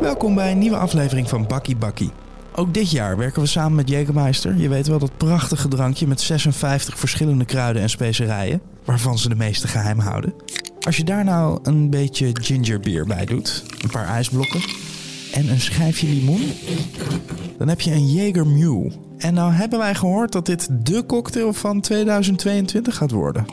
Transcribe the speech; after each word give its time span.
Welkom 0.00 0.34
bij 0.34 0.50
een 0.50 0.58
nieuwe 0.58 0.76
aflevering 0.76 1.28
van 1.28 1.46
Bakkie 1.46 1.76
Bakkie. 1.76 2.10
Ook 2.54 2.74
dit 2.74 2.90
jaar 2.90 3.16
werken 3.16 3.42
we 3.42 3.48
samen 3.48 3.74
met 3.74 3.90
Jägermeister. 3.90 4.56
Je 4.56 4.68
weet 4.68 4.86
wel 4.86 4.98
dat 4.98 5.16
prachtige 5.16 5.68
drankje 5.68 6.06
met 6.06 6.20
56 6.20 6.98
verschillende 6.98 7.44
kruiden 7.44 7.82
en 7.82 7.90
specerijen, 7.90 8.60
waarvan 8.84 9.18
ze 9.18 9.28
de 9.28 9.34
meeste 9.34 9.68
geheim 9.68 9.98
houden. 9.98 10.34
Als 10.80 10.96
je 10.96 11.04
daar 11.04 11.24
nou 11.24 11.58
een 11.62 11.90
beetje 11.90 12.30
gingerbeer 12.32 13.06
bij 13.06 13.24
doet, 13.24 13.64
een 13.82 13.90
paar 13.90 14.06
ijsblokken 14.06 14.60
en 15.32 15.48
een 15.48 15.60
schijfje 15.60 16.06
limoen, 16.06 16.52
dan 17.58 17.68
heb 17.68 17.80
je 17.80 17.92
een 17.92 18.12
Jaeger. 18.12 18.46
En 19.18 19.34
nou 19.34 19.52
hebben 19.52 19.78
wij 19.78 19.94
gehoord 19.94 20.32
dat 20.32 20.46
dit 20.46 20.68
de 20.72 21.06
cocktail 21.06 21.52
van 21.52 21.80
2022 21.80 22.96
gaat 22.96 23.10
worden. 23.10 23.46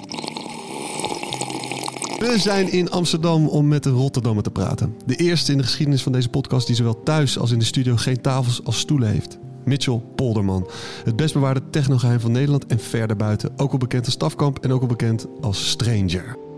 We 2.19 2.39
zijn 2.39 2.71
in 2.71 2.91
Amsterdam 2.91 3.47
om 3.47 3.67
met 3.67 3.83
de 3.83 3.89
Rotterdammer 3.89 4.43
te 4.43 4.51
praten. 4.51 4.95
De 5.05 5.15
eerste 5.15 5.51
in 5.51 5.57
de 5.57 5.63
geschiedenis 5.63 6.03
van 6.03 6.11
deze 6.11 6.29
podcast 6.29 6.67
die 6.67 6.75
zowel 6.75 7.03
thuis 7.03 7.39
als 7.39 7.51
in 7.51 7.59
de 7.59 7.65
studio 7.65 7.95
geen 7.95 8.21
tafels 8.21 8.63
als 8.63 8.79
stoelen 8.79 9.09
heeft. 9.09 9.37
Mitchell 9.65 10.01
Polderman. 10.15 10.69
Het 11.03 11.15
best 11.15 11.33
bewaarde 11.33 11.61
technogeheim 11.69 12.19
van 12.19 12.31
Nederland 12.31 12.65
en 12.65 12.79
ver 12.79 13.07
daarbuiten. 13.07 13.51
Ook 13.57 13.71
al 13.71 13.77
bekend 13.77 14.05
als 14.05 14.13
Stafkamp 14.13 14.59
en 14.59 14.71
ook 14.71 14.81
al 14.81 14.87
bekend 14.87 15.25
als 15.41 15.69
Stranger. 15.69 16.48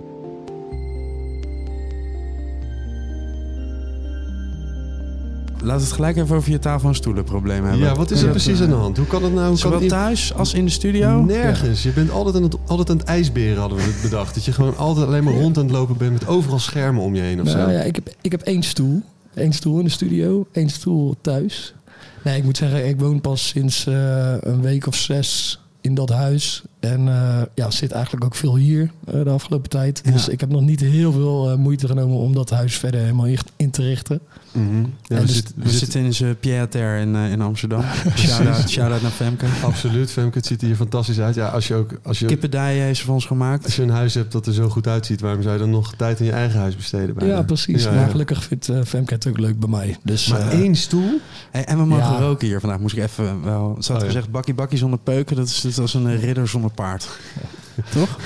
Laat 5.64 5.82
het 5.82 5.92
gelijk 5.92 6.18
even 6.18 6.36
over 6.36 6.52
je 6.52 6.60
tafel- 6.60 6.90
en 6.90 6.96
stoelenprobleem 6.96 7.64
hebben. 7.64 7.80
Ja, 7.88 7.96
wat 7.96 8.12
is 8.12 8.22
er 8.22 8.30
precies 8.30 8.62
aan 8.62 8.70
de 8.70 8.76
hand? 8.76 8.98
Hoe 8.98 9.08
kan 9.08 9.24
het 9.24 9.34
nou? 9.34 9.48
Hoe 9.48 9.60
kan 9.60 9.72
Zowel 9.72 9.88
thuis 9.88 10.34
als 10.34 10.54
in 10.54 10.66
de 10.66 10.72
studio? 10.72 11.22
Nergens. 11.22 11.84
Je 11.84 11.90
bent 11.92 12.12
altijd 12.12 12.36
aan, 12.36 12.44
het, 12.44 12.56
altijd 12.68 12.90
aan 12.90 12.98
het 12.98 13.06
ijsberen, 13.06 13.58
hadden 13.58 13.78
we 13.78 13.84
het 13.84 14.02
bedacht. 14.02 14.34
Dat 14.36 14.46
je 14.46 14.52
gewoon 14.52 14.78
altijd 14.78 15.08
alleen 15.08 15.24
maar 15.24 15.34
rond 15.34 15.58
aan 15.58 15.64
het 15.64 15.74
lopen 15.74 15.98
bent 15.98 16.12
met 16.12 16.28
overal 16.28 16.60
schermen 16.60 17.04
om 17.04 17.16
je 17.16 17.22
heen 17.22 17.42
of 17.42 17.50
zo. 17.50 17.58
Nou 17.58 17.72
ja, 17.72 17.82
ik 17.82 17.96
heb, 17.96 18.10
ik 18.22 18.32
heb 18.32 18.42
één 18.42 18.64
stoel. 18.64 19.02
Eén 19.34 19.54
stoel 19.54 19.78
in 19.78 19.86
de 19.86 19.92
studio, 19.92 20.48
één 20.52 20.70
stoel 20.70 21.16
thuis. 21.22 21.74
Nee, 22.24 22.38
ik 22.38 22.44
moet 22.44 22.58
zeggen, 22.58 22.88
ik 22.88 23.00
woon 23.00 23.22
pas 23.22 23.48
sinds 23.48 23.86
eh, 23.88 24.34
een 24.40 24.62
week 24.62 24.88
of 24.88 24.96
zes 24.96 25.60
in 25.82 25.94
dat 25.94 26.10
huis. 26.10 26.64
En 26.82 27.08
eh, 27.08 27.42
ja, 27.56 27.72
zit 27.72 27.92
eigenlijk 27.92 28.26
ook 28.26 28.36
veel 28.36 28.56
hier 28.56 28.92
eh, 29.06 29.24
de 29.24 29.30
afgelopen 29.30 29.70
tijd. 29.70 30.02
Ja. 30.06 30.12
Dus 30.12 30.28
ik 30.28 30.40
heb 30.40 30.50
nog 30.50 30.62
niet 30.62 30.80
heel 30.80 31.12
veel 31.12 31.50
eh, 31.52 31.58
moeite 31.58 31.88
genomen 31.88 32.18
om 32.18 32.34
dat 32.34 32.50
huis 32.50 32.76
verder 32.78 33.00
helemaal 33.02 33.28
in, 33.56 33.72
te 33.72 33.82
richten. 33.82 34.20
Mhm. 34.52 34.80
Ja, 34.82 34.88
we 35.08 35.22
dus- 35.26 35.34
zitten- 35.36 35.54
We 35.58 35.70
zitten 35.70 36.02
in 36.04 36.14
zijn 36.14 36.38
Pied-à-terre 36.40 37.02
in, 37.02 37.16
eh, 37.16 37.32
in 37.32 37.42
Amsterdam. 37.42 37.84
Shout-out 38.16 38.70
shout 38.72 39.02
naar 39.02 39.12
Femke. 39.12 39.46
Absoluut, 39.64 40.12
Femke. 40.12 40.38
Het 40.38 40.48
ziet 40.48 40.62
er 40.62 40.68
hier 40.68 40.76
fantastisch 40.76 41.20
uit. 41.20 41.36
Ja, 41.36 41.48
als 41.48 41.68
je 41.68 41.76
ook 41.76 41.92
als 42.04 42.20
je, 42.20 42.26
Kippendijen 42.26 42.84
heeft 42.84 43.00
ze 43.00 43.06
voor 43.06 43.14
ons 43.14 43.26
gemaakt. 43.26 43.66
als 43.66 43.76
je 43.76 43.82
een 43.82 43.90
huis 43.90 44.14
hebt 44.14 44.32
dat 44.32 44.48
er 44.48 44.54
zo 44.54 44.70
goed 44.70 44.88
uitziet, 44.88 45.22
waarom 45.22 45.42
zou 45.42 45.54
je 45.54 45.60
dan 45.60 45.70
nog 45.70 45.94
tijd 45.96 46.20
in 46.20 46.26
je 46.26 46.32
eigen 46.32 46.60
huis 46.60 46.76
besteden? 46.76 47.16
bijna? 47.16 47.34
Ja, 47.34 47.42
precies. 47.42 47.84
Ja, 47.84 47.92
Maar 47.92 48.10
gelukkig 48.10 48.44
vindt 48.44 48.70
eh, 48.70 48.80
Femke 48.86 49.14
het 49.14 49.28
ook 49.28 49.40
leuk 49.40 49.60
bij 49.60 49.70
mij. 49.70 49.98
Dus, 50.04 50.28
Maar 50.28 50.50
één 50.50 50.76
stoel? 50.76 51.20
Hey, 51.52 51.66
en 51.66 51.78
we 51.78 51.86
mogen 51.86 52.12
Ja. 52.14 52.20
roken 52.20 52.48
hier 52.48 52.60
vandaag. 52.60 52.80
Moest 52.80 52.96
ik 52.98 53.04
even 53.04 53.44
wel. 53.44 53.76
Ze 53.80 53.92
had 53.92 54.02
Oh, 54.02 54.08
ja. 54.08 54.14
gezegd: 54.14 54.32
bakkie 54.32 54.54
bakkie 54.54 54.78
zonder 54.78 55.00
peuken. 55.00 55.36
Dat 55.36 55.48
is, 55.48 55.62
dat 55.62 55.72
is 55.72 55.80
als 55.80 55.94
een 55.94 56.20
ridder 56.20 56.48
zonder 56.48 56.71
paard. 56.76 57.08
Toch? 57.94 58.18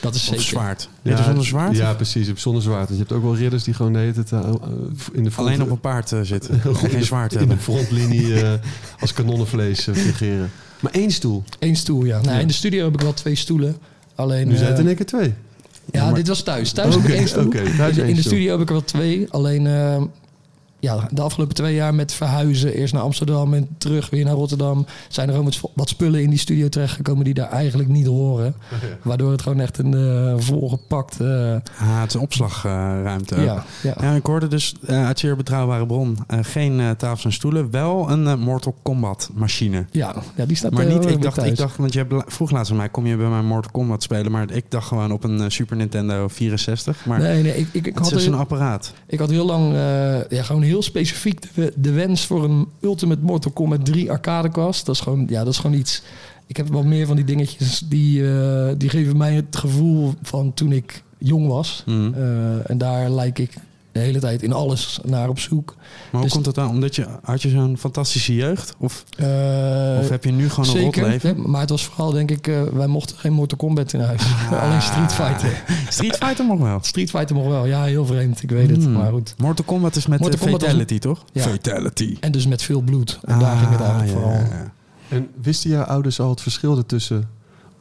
dat 0.00 0.14
is 0.14 0.28
Of 0.28 0.40
zwaard. 0.42 0.88
Ridder 1.02 1.24
zonder 1.24 1.44
zwaard? 1.44 1.76
Ja, 1.76 1.94
precies. 1.94 2.32
Zonder 2.34 2.62
zwaard. 2.62 2.78
Want 2.88 2.90
je 2.90 2.96
hebt 2.98 3.12
ook 3.12 3.22
wel 3.22 3.36
ridders 3.36 3.62
die 3.64 3.74
gewoon 3.74 3.92
de 3.92 3.98
hele 3.98 4.12
tijd 4.12 4.32
eh, 4.32 4.38
eh, 4.38 4.46
in 5.12 5.24
de 5.24 5.30
front, 5.30 5.48
Alleen 5.48 5.62
op 5.62 5.70
een 5.70 5.80
paard 5.80 6.12
eh, 6.12 6.20
zitten. 6.22 6.60
En 6.64 6.74
geen 6.76 6.90
in 6.90 7.04
zwaard 7.04 7.30
de 7.32 7.38
hebben. 7.38 7.58
frontlinie 7.58 8.34
eh, 8.42 8.52
als 9.00 9.12
kanonnenvlees 9.12 9.80
fungeren. 9.92 10.50
Maar 10.80 10.92
één 10.92 11.10
stoel. 11.10 11.44
Eén 11.58 11.76
stoel, 11.76 12.04
ja. 12.04 12.20
Nou, 12.20 12.34
Ja. 12.34 12.40
In 12.40 12.46
de 12.46 12.52
studio 12.52 12.84
heb 12.84 12.94
ik 12.94 13.00
wel 13.00 13.14
twee 13.14 13.34
stoelen. 13.34 13.76
Alleen, 14.14 14.48
Nu 14.48 14.56
zijn 14.56 14.70
het 14.70 14.78
in 14.78 14.86
één 14.86 14.96
keer 14.96 15.06
twee. 15.06 15.34
Ja, 15.92 16.04
maar- 16.04 16.14
dit 16.14 16.28
was 16.28 16.42
thuis. 16.42 16.72
Thuis 16.72 16.94
heb 16.94 17.04
ik 17.04 17.14
één 17.14 17.28
stoel. 17.28 17.44
oké, 17.46 17.62
thuis 17.76 17.88
in, 17.88 17.94
de, 17.94 18.00
één 18.00 18.08
in 18.10 18.14
de 18.14 18.20
stoel. 18.20 18.32
studio 18.32 18.50
heb 18.52 18.60
ik 18.60 18.66
er 18.68 18.72
wel 18.74 18.84
twee. 18.84 19.26
Alleen 19.30 19.66
eh, 19.66 20.02
ja, 20.82 21.08
de 21.10 21.20
afgelopen 21.22 21.54
twee 21.54 21.74
jaar 21.74 21.94
met 21.94 22.12
verhuizen. 22.14 22.74
Eerst 22.74 22.92
naar 22.94 23.02
Amsterdam 23.02 23.54
en 23.54 23.68
terug 23.78 24.10
weer 24.10 24.24
naar 24.24 24.34
Rotterdam. 24.34 24.86
Zijn 25.08 25.28
er 25.28 25.34
gewoon 25.34 25.52
wat, 25.60 25.70
wat 25.74 25.88
spullen 25.88 26.22
in 26.22 26.30
die 26.30 26.38
studio 26.38 26.68
terechtgekomen 26.68 27.24
die 27.24 27.34
daar 27.34 27.50
eigenlijk 27.50 27.88
niet 27.88 28.06
horen. 28.06 28.54
Waardoor 29.02 29.30
het 29.32 29.42
gewoon 29.42 29.60
echt 29.60 29.78
een 29.78 29.94
eh, 29.94 30.34
volgepakt... 30.38 31.20
eh, 31.20 31.54
Ah, 31.78 32.00
het 32.00 32.08
is 32.08 32.14
een 32.14 32.20
opslagruimte. 32.20 33.40
ja, 33.40 33.64
ja. 33.82 33.94
Ja, 34.00 34.12
ik 34.14 34.26
hoorde 34.26 34.48
dus 34.48 34.74
eh, 34.86 35.06
uit 35.06 35.18
zeer 35.18 35.36
betrouwbare 35.36 35.86
bron 35.86 36.18
geen 36.28 36.80
eh, 36.80 36.90
tafels 36.90 37.24
en 37.24 37.32
stoelen, 37.32 37.70
wel 37.70 38.10
een 38.10 38.38
Mortal 38.40 38.74
Kombat 38.82 39.30
machine. 39.34 39.84
Ja, 39.90 40.14
ja, 40.34 40.44
die 40.46 40.56
staat 40.56 40.72
Maar 40.72 40.86
niet, 40.86 41.06
ik 41.10 41.22
dacht, 41.22 41.36
thuis. 41.36 41.50
ik 41.50 41.56
dacht, 41.56 41.76
want 41.76 41.92
je 41.92 42.06
vroeg 42.26 42.50
laatst 42.50 42.70
aan 42.70 42.76
mij, 42.76 42.88
kom 42.88 43.06
je 43.06 43.16
bij 43.16 43.28
mij 43.28 43.42
Mortal 43.42 43.70
Kombat 43.72 44.02
spelen? 44.02 44.32
Maar 44.32 44.50
ik 44.50 44.64
dacht 44.68 44.86
gewoon 44.88 45.12
op 45.12 45.24
een 45.24 45.50
Super 45.50 45.76
Nintendo 45.76 46.28
64. 46.28 47.06
Maar 47.06 47.18
Nee, 47.20 47.42
nee, 47.42 47.56
ik, 47.56 47.66
ik, 47.72 47.86
ik, 47.86 47.94
het 47.94 47.98
had 48.08 48.12
is 48.18 48.26
er, 48.26 48.32
een 48.32 48.38
apparaat. 48.38 48.92
ik 49.06 49.18
had 49.18 49.30
heel 49.30 49.46
lang 49.46 49.72
eh, 49.74 50.28
ja, 50.28 50.42
gewoon 50.42 50.62
heel 50.62 50.71
specifiek 50.80 51.54
de, 51.54 51.72
de 51.76 51.92
wens 51.92 52.26
voor 52.26 52.44
een 52.44 52.66
Ultimate 52.80 53.22
Mortal 53.22 53.52
Kombat 53.52 53.84
3 53.84 54.10
arcadekast. 54.10 54.86
Dat 54.86 54.94
is 54.94 55.00
gewoon, 55.00 55.26
ja, 55.28 55.44
dat 55.44 55.52
is 55.52 55.58
gewoon 55.58 55.78
iets. 55.78 56.02
Ik 56.46 56.56
heb 56.56 56.68
wel 56.68 56.82
meer 56.82 57.06
van 57.06 57.16
die 57.16 57.24
dingetjes 57.24 57.78
die, 57.78 58.30
eh, 58.30 58.68
die 58.78 58.88
geven 58.88 59.16
mij 59.16 59.34
het 59.34 59.56
gevoel 59.56 60.14
van 60.22 60.54
toen 60.54 60.72
ik 60.72 61.02
jong 61.18 61.46
was. 61.46 61.82
Mhm. 61.86 62.14
Eh, 62.14 62.70
en 62.70 62.78
daar 62.78 63.10
lijk 63.10 63.38
ik 63.38 63.54
de 63.92 63.98
hele 64.00 64.18
tijd 64.18 64.42
in 64.42 64.52
alles 64.52 65.00
naar 65.04 65.28
op 65.28 65.38
zoek. 65.38 65.74
Maar 65.76 65.86
hoe 66.10 66.22
dus- 66.22 66.32
komt 66.32 66.46
het 66.46 66.54
dan? 66.54 66.68
Omdat 66.68 66.96
je, 66.96 67.06
had 67.22 67.42
je 67.42 67.48
zo'n 67.48 67.78
fantastische 67.78 68.34
jeugd? 68.34 68.74
Of, 68.78 69.04
Eh, 69.16 69.26
of 70.00 70.08
heb 70.08 70.24
je 70.24 70.32
nu 70.32 70.48
gewoon 70.50 70.76
een 70.76 70.82
rot 70.82 70.94
zeker, 70.94 71.40
maar 71.48 71.60
het 71.60 71.70
was 71.70 71.84
vooral 71.84 72.10
denk 72.12 72.30
ik, 72.30 72.46
eh, 72.46 72.62
wij 72.62 72.86
mochten 72.86 73.16
geen 73.16 73.32
Mortal 73.32 73.58
Kombat 73.58 73.92
in 73.92 74.00
huis. 74.00 74.22
Alleen 74.62 74.82
Street 74.82 75.12
Fighter. 75.14 75.62
Street 75.88 76.16
Fighter 76.16 76.46
nog 76.46 76.58
wel. 76.60 76.78
Street 76.82 77.10
Fighter 77.10 77.36
nog 77.36 77.46
wel, 77.46 77.66
ja 77.66 77.84
heel 77.84 78.06
vreemd, 78.06 78.42
ik 78.42 78.50
weet 78.50 78.70
het. 78.70 78.84
Hmm. 78.84 78.92
Maar 78.92 79.10
goed. 79.12 79.34
Mortal 79.38 79.64
Kombat 79.64 79.96
is 79.96 80.06
met 80.06 80.20
Mortal 80.20 80.50
was 80.50 80.60
fatality, 80.60 80.98
toch? 80.98 81.24
Ja. 81.32 81.42
Fatality. 81.42 82.16
En 82.20 82.32
dus 82.32 82.46
met 82.46 82.62
veel 82.62 82.80
bloed. 82.80 83.18
En 83.24 83.38
daar 83.38 83.56
ging 83.56 83.70
het 83.70 83.80
eigenlijk 83.80 84.10
Ah, 84.10 84.14
ja, 84.14 84.20
vooral. 84.20 84.32
ja, 84.32 84.56
ja. 84.62 84.72
En 85.08 85.28
wisten 85.42 85.70
jouw 85.70 85.82
ouders 85.84 86.20
al 86.20 86.30
het 86.30 86.40
verschil 86.40 86.76
ertussen? 86.76 87.28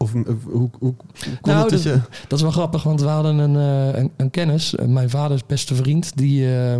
Of 0.01 0.13
eh, 0.16 0.22
hoe, 0.23 0.34
hoe, 0.51 0.69
hoe 0.79 0.94
kon 1.41 1.53
Nou, 1.53 1.59
het 1.62 1.69
dat 1.69 1.69
dat- 1.69 1.81
je... 1.84 2.00
Dat 2.28 2.38
is 2.38 2.41
wel 2.44 2.51
grappig, 2.53 2.84
want 2.84 3.01
we 3.01 3.07
hadden 3.07 3.38
een, 3.38 3.56
eh, 3.94 4.00
een, 4.01 4.12
een 4.17 4.29
kennis, 4.29 4.75
eh, 4.75 4.85
mijn 4.85 5.09
vaders 5.09 5.45
beste 5.45 5.75
vriend, 5.75 6.12
die, 6.17 6.56
eh, 6.57 6.79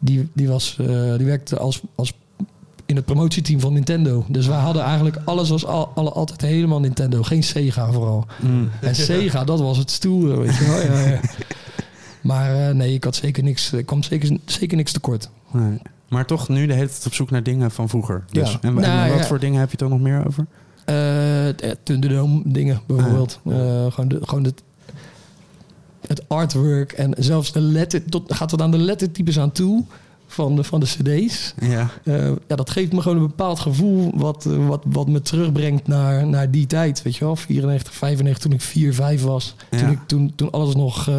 die, 0.00 0.28
die, 0.34 0.48
was, 0.48 0.76
eh, 0.80 1.16
die 1.16 1.26
werkte 1.26 1.58
als, 1.58 1.82
als 1.94 2.12
in 2.86 2.96
het 2.96 3.04
promotieteam 3.04 3.60
van 3.60 3.72
Nintendo. 3.72 4.24
Dus 4.28 4.46
wij 4.46 4.58
hadden 4.58 4.82
eigenlijk 4.82 5.18
alles 5.24 5.48
was 5.48 5.66
al, 5.66 5.88
alle, 5.94 6.10
altijd 6.10 6.40
helemaal 6.40 6.80
Nintendo, 6.80 7.22
geen 7.22 7.42
Sega 7.42 7.92
vooral. 7.92 8.26
Mm. 8.40 8.70
En 8.80 8.94
Sega, 8.94 9.44
dat 9.44 9.60
was 9.60 9.78
het 9.78 9.90
stoere, 9.90 10.36
weet 10.40 10.56
je 10.56 10.64
wel. 10.64 10.80
Ja, 10.96 11.06
ja. 11.08 11.20
Maar 12.22 12.68
eh, 12.68 12.74
nee, 12.74 12.94
ik 12.94 13.04
had 13.04 13.14
zeker 13.16 13.42
niks, 13.42 13.72
ik 13.72 13.86
kwam 13.86 14.02
zeker, 14.02 14.36
zeker 14.44 14.76
niks 14.76 14.92
tekort. 14.92 15.30
Nee. 15.52 15.78
Maar 16.08 16.26
toch 16.26 16.48
nu 16.48 16.66
de 16.66 16.72
hele 16.74 16.88
tijd 16.88 17.06
op 17.06 17.14
zoek 17.14 17.30
naar 17.30 17.42
dingen 17.42 17.70
van 17.70 17.88
vroeger. 17.88 18.24
Dus. 18.30 18.50
Ja. 18.52 18.58
En, 18.60 18.68
en 18.68 18.74
Nou, 18.74 19.10
wat 19.10 19.18
ja. 19.18 19.24
voor 19.26 19.38
dingen 19.38 19.60
heb 19.60 19.70
je 19.70 19.76
er 19.76 19.88
nog 19.88 20.00
meer 20.00 20.26
over? 20.26 20.46
Eh, 20.86 21.70
Thunderdome 21.82 22.42
dingen 22.44 22.80
bijvoorbeeld. 22.86 23.38
Ah, 23.44 23.52
Eh, 23.52 23.92
gewoon 23.92 24.08
de, 24.08 24.18
gewoon 24.22 24.44
het, 24.44 24.62
het 26.06 26.28
artwork 26.28 26.92
en 26.92 27.14
zelfs 27.18 27.52
de 27.52 27.60
letter, 27.60 28.04
tot, 28.04 28.34
gaat 28.34 28.48
tot 28.48 28.62
aan 28.62 28.70
de 28.70 28.78
lettertypes 28.78 29.38
aan 29.38 29.52
toe 29.52 29.84
van 30.26 30.56
de, 30.56 30.64
van 30.64 30.80
de 30.80 30.86
cd's. 30.86 31.54
Ja. 31.60 31.90
Eh, 32.04 32.26
ja, 32.48 32.56
dat 32.56 32.70
geeft 32.70 32.92
me 32.92 33.00
gewoon 33.02 33.16
een 33.16 33.26
bepaald 33.26 33.58
gevoel 33.58 34.10
wat, 34.14 34.44
wat, 34.44 34.82
wat 34.86 35.08
me 35.08 35.22
terugbrengt 35.22 35.86
naar, 35.86 36.26
naar 36.26 36.50
die 36.50 36.66
tijd. 36.66 37.02
Weet 37.02 37.16
je 37.16 37.24
wel, 37.24 37.36
94, 37.36 37.94
95, 37.94 38.42
toen 38.42 38.52
ik 38.52 38.60
4, 38.60 38.94
5 38.94 39.22
was. 39.22 39.54
Ja. 39.70 39.78
Toen, 39.78 39.90
ik, 39.90 39.98
toen, 40.06 40.32
toen 40.36 40.50
alles 40.50 40.74
nog 40.74 41.10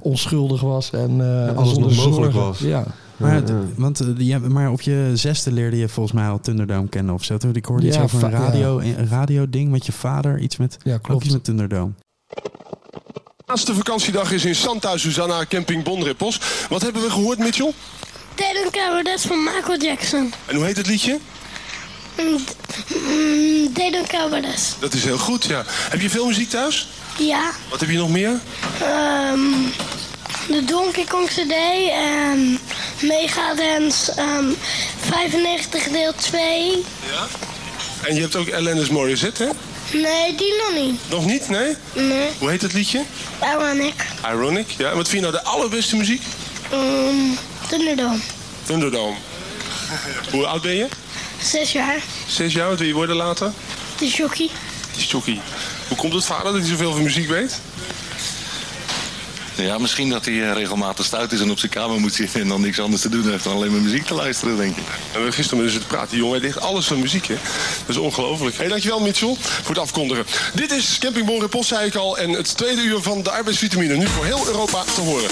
onschuldig 0.00 0.60
was 0.60 0.90
en, 0.90 1.20
en 1.20 1.56
alles 1.56 1.72
zonder 1.72 1.94
nog 1.94 2.04
mogelijk 2.06 2.32
zorgen. 2.32 2.40
was. 2.40 2.58
Ja. 2.58 2.84
Maar, 3.20 3.34
ja. 3.46 3.54
Want, 3.76 4.00
eh, 4.00 4.06
je, 4.16 4.38
maar 4.38 4.70
op 4.70 4.80
je 4.80 5.10
zesde 5.14 5.52
leerde 5.52 5.76
je 5.76 5.88
volgens 5.88 6.14
mij 6.14 6.28
al 6.28 6.40
Thunderdome 6.40 6.88
kennen 6.88 7.14
of 7.14 7.24
zo. 7.24 7.36
toch? 7.36 7.52
Ik 7.52 7.64
hoorde 7.64 7.86
iets 7.86 7.98
over 7.98 8.24
een 8.24 8.30
radio, 8.30 8.78
een 8.78 9.08
radio 9.08 9.48
ding 9.50 9.70
met 9.70 9.86
je 9.86 9.92
vader. 9.92 10.38
Iets 10.38 10.56
met, 10.56 10.76
ja, 10.84 10.98
klopt. 10.98 11.24
iets 11.24 11.32
met 11.32 11.44
Thunderdome. 11.44 11.92
laatste 13.46 13.74
vakantiedag 13.74 14.32
is 14.32 14.44
in 14.44 14.54
Santa 14.54 14.96
Susana 14.96 15.44
Camping 15.48 15.84
Bonrippels. 15.84 16.40
Wat 16.68 16.82
hebben 16.82 17.02
we 17.02 17.10
gehoord, 17.10 17.38
Mitchell? 17.38 17.72
Dead 18.34 18.70
Cowardice 18.70 19.28
van 19.28 19.42
Michael 19.44 19.78
Jackson. 19.80 20.32
En 20.46 20.56
hoe 20.56 20.64
heet 20.64 20.76
het 20.76 20.86
liedje? 20.86 21.18
Mm, 22.18 22.26
mm, 22.26 23.72
Dead 23.72 23.94
and 23.94 24.06
Cowardice. 24.06 24.72
Dat 24.78 24.94
is 24.94 25.04
heel 25.04 25.18
goed, 25.18 25.44
ja. 25.44 25.62
Heb 25.66 26.00
je 26.00 26.10
veel 26.10 26.26
muziek 26.26 26.48
thuis? 26.50 26.88
Ja. 27.18 27.50
Wat 27.70 27.80
heb 27.80 27.90
je 27.90 27.96
nog 27.96 28.10
meer? 28.10 28.40
ehm, 28.82 29.38
de 30.48 30.64
Donkey 30.64 31.04
Kong 31.04 31.28
CD 31.28 31.52
en 31.92 32.58
Megadance 33.00 34.12
ehm 34.12 34.44
95 35.00 35.88
deel 35.88 36.12
2. 36.16 36.70
Ja. 37.10 37.26
En 38.08 38.14
je 38.14 38.20
hebt 38.20 38.36
ook 38.36 38.52
Alanis 38.52 38.88
Morissette, 38.88 39.44
hè? 39.44 39.50
Nee, 39.98 40.34
die 40.34 40.54
nog 40.56 40.84
niet. 40.84 41.00
Nog 41.08 41.26
niet, 41.26 41.48
nee? 41.48 41.76
Nee, 41.92 42.28
Hoe 42.38 42.50
heet 42.50 42.62
het 42.62 42.72
liedje? 42.72 43.02
Ironic. 43.42 43.94
Ironic, 44.26 44.70
ja. 44.70 44.90
En 44.90 44.96
wat 44.96 45.08
vind 45.08 45.24
je 45.24 45.30
nou 45.30 45.42
de 45.44 45.50
allerbeste 45.50 45.96
muziek? 45.96 46.22
Um, 46.72 47.38
Thunderdome. 47.68 48.18
Thunderdome. 48.66 49.16
Hoe 50.30 50.46
oud 50.46 50.62
ben 50.62 50.74
je? 50.76 50.86
Zes 51.42 51.72
jaar. 51.72 51.96
Zes 52.26 52.52
jaar, 52.52 52.68
wat 52.68 52.78
wil 52.78 52.86
je 52.88 52.94
worden 52.94 53.16
later? 53.16 53.52
De 53.98 54.08
jockey. 54.08 54.48
Die 54.92 55.02
is 55.04 55.10
jockey. 55.10 55.40
Hoe 55.88 55.96
komt 55.96 56.12
het 56.12 56.24
vader 56.24 56.52
dat 56.52 56.60
hij 56.60 56.70
zoveel 56.70 56.92
van 56.92 57.02
muziek 57.02 57.28
weet? 57.28 57.60
Ja, 59.64 59.78
misschien 59.78 60.08
dat 60.08 60.24
hij 60.24 60.48
eh, 60.48 60.52
regelmatig 60.52 61.04
stout 61.04 61.32
is 61.32 61.40
en 61.40 61.50
op 61.50 61.58
zijn 61.58 61.72
kamer 61.72 62.00
moet 62.00 62.14
zitten 62.14 62.40
en 62.40 62.48
dan 62.48 62.60
niks 62.60 62.80
anders 62.80 63.02
te 63.02 63.08
doen 63.08 63.30
heeft 63.30 63.44
dan 63.44 63.54
alleen 63.54 63.72
maar 63.72 63.80
muziek 63.80 64.04
te 64.06 64.14
luisteren, 64.14 64.56
denk 64.56 64.76
ik. 64.76 64.86
We 64.86 65.12
hebben 65.12 65.32
gisteren 65.32 65.64
met 65.64 65.72
dus 65.72 65.82
te 65.82 65.86
praten. 65.86 66.08
Die 66.08 66.18
jongen 66.18 66.40
ligt 66.40 66.60
alles 66.60 66.86
van 66.86 67.00
muziek, 67.00 67.26
hè? 67.26 67.34
Dat 67.86 67.88
is 67.88 67.96
ongelooflijk. 67.96 68.56
Hey, 68.56 68.68
dankjewel, 68.68 69.00
Mitchell, 69.00 69.36
voor 69.38 69.74
het 69.74 69.78
afkondigen. 69.78 70.24
Dit 70.54 70.70
is 70.70 70.98
Camping 70.98 71.26
Bon 71.26 71.40
Repos, 71.40 71.68
zei 71.68 71.86
ik 71.86 71.94
al. 71.94 72.18
En 72.18 72.30
het 72.30 72.56
tweede 72.56 72.82
uur 72.82 73.00
van 73.00 73.22
de 73.22 73.30
arbeidsvitamine. 73.30 73.96
Nu 73.96 74.06
voor 74.06 74.24
heel 74.24 74.46
Europa 74.46 74.82
te 74.82 75.00
horen. 75.00 75.30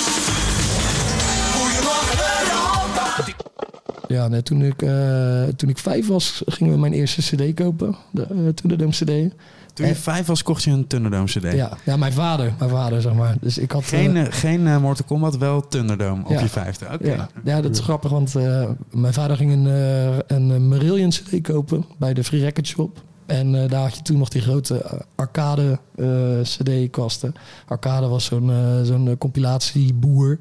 Ja, 4.09 4.29
nee, 4.29 4.43
toen, 4.43 4.63
ik, 4.63 4.83
eh, 4.83 5.43
toen 5.57 5.69
ik 5.69 5.79
vijf 5.79 6.07
was, 6.07 6.43
gingen 6.47 6.73
we 6.73 6.79
mijn 6.79 6.93
eerste 6.93 7.21
cd 7.21 7.55
kopen. 7.55 7.97
De 8.11 8.27
uh, 8.33 8.49
Thunderdome 8.49 8.93
cd. 8.93 9.35
Toen 9.79 9.87
je 9.87 9.93
En- 9.93 9.99
vijf 10.01 10.27
was, 10.27 10.43
kocht 10.43 10.63
je 10.63 10.71
een 10.71 10.87
Thunderdome 10.87 11.25
CD. 11.27 11.53
Ja, 11.53 11.71
ja, 11.85 11.97
mijn 11.97 12.13
vader, 12.13 12.53
mijn 12.59 12.71
vader, 12.71 13.03
zeg 13.03 13.13
maar. 13.15 13.35
Dus 13.41 13.59
ik 13.59 13.71
had... 13.73 13.83
eh, 13.83 13.89
Geen, 13.89 14.17
eh, 14.17 14.27
geen 14.31 14.67
eh, 14.67 14.79
Mortal 14.81 15.05
Kombat, 15.07 15.37
wel 15.37 15.69
Thunderdome 15.69 16.23
op 16.25 16.31
Ja. 16.31 16.41
je 16.41 16.49
vijfde. 16.49 16.87
Oké. 16.93 17.09
Ja, 17.13 17.29
ja, 17.45 17.61
dat 17.61 17.71
is 17.71 17.81
grappig, 17.81 18.11
want 18.11 18.35
eh, 18.37 18.69
mijn 18.91 19.13
vader 19.15 19.37
ging 19.37 19.53
een, 19.53 19.67
eh 19.67 20.17
een 20.27 20.51
eh, 20.51 20.59
Marillion 20.61 21.11
CD 21.11 21.41
kopen 21.43 21.85
bij 21.99 22.15
de 22.15 22.25
Free 22.25 22.41
Record 22.41 22.67
Shop. 22.67 23.03
En 23.27 23.63
eh, 23.63 23.71
daar 23.71 23.83
had 23.83 23.95
je 23.97 24.03
toen 24.03 24.19
nog 24.19 24.29
die 24.29 24.43
grote 24.43 24.83
eh, 24.83 24.93
arcade 25.15 25.79
eh, 25.97 26.07
CD-kasten. 26.43 27.35
Arcade 27.67 28.07
was 28.07 28.25
zo'n 28.25 28.51
eh, 28.51 28.57
zo'n 28.83 29.09
eh, 29.09 29.15
compilatieboer. 29.19 30.39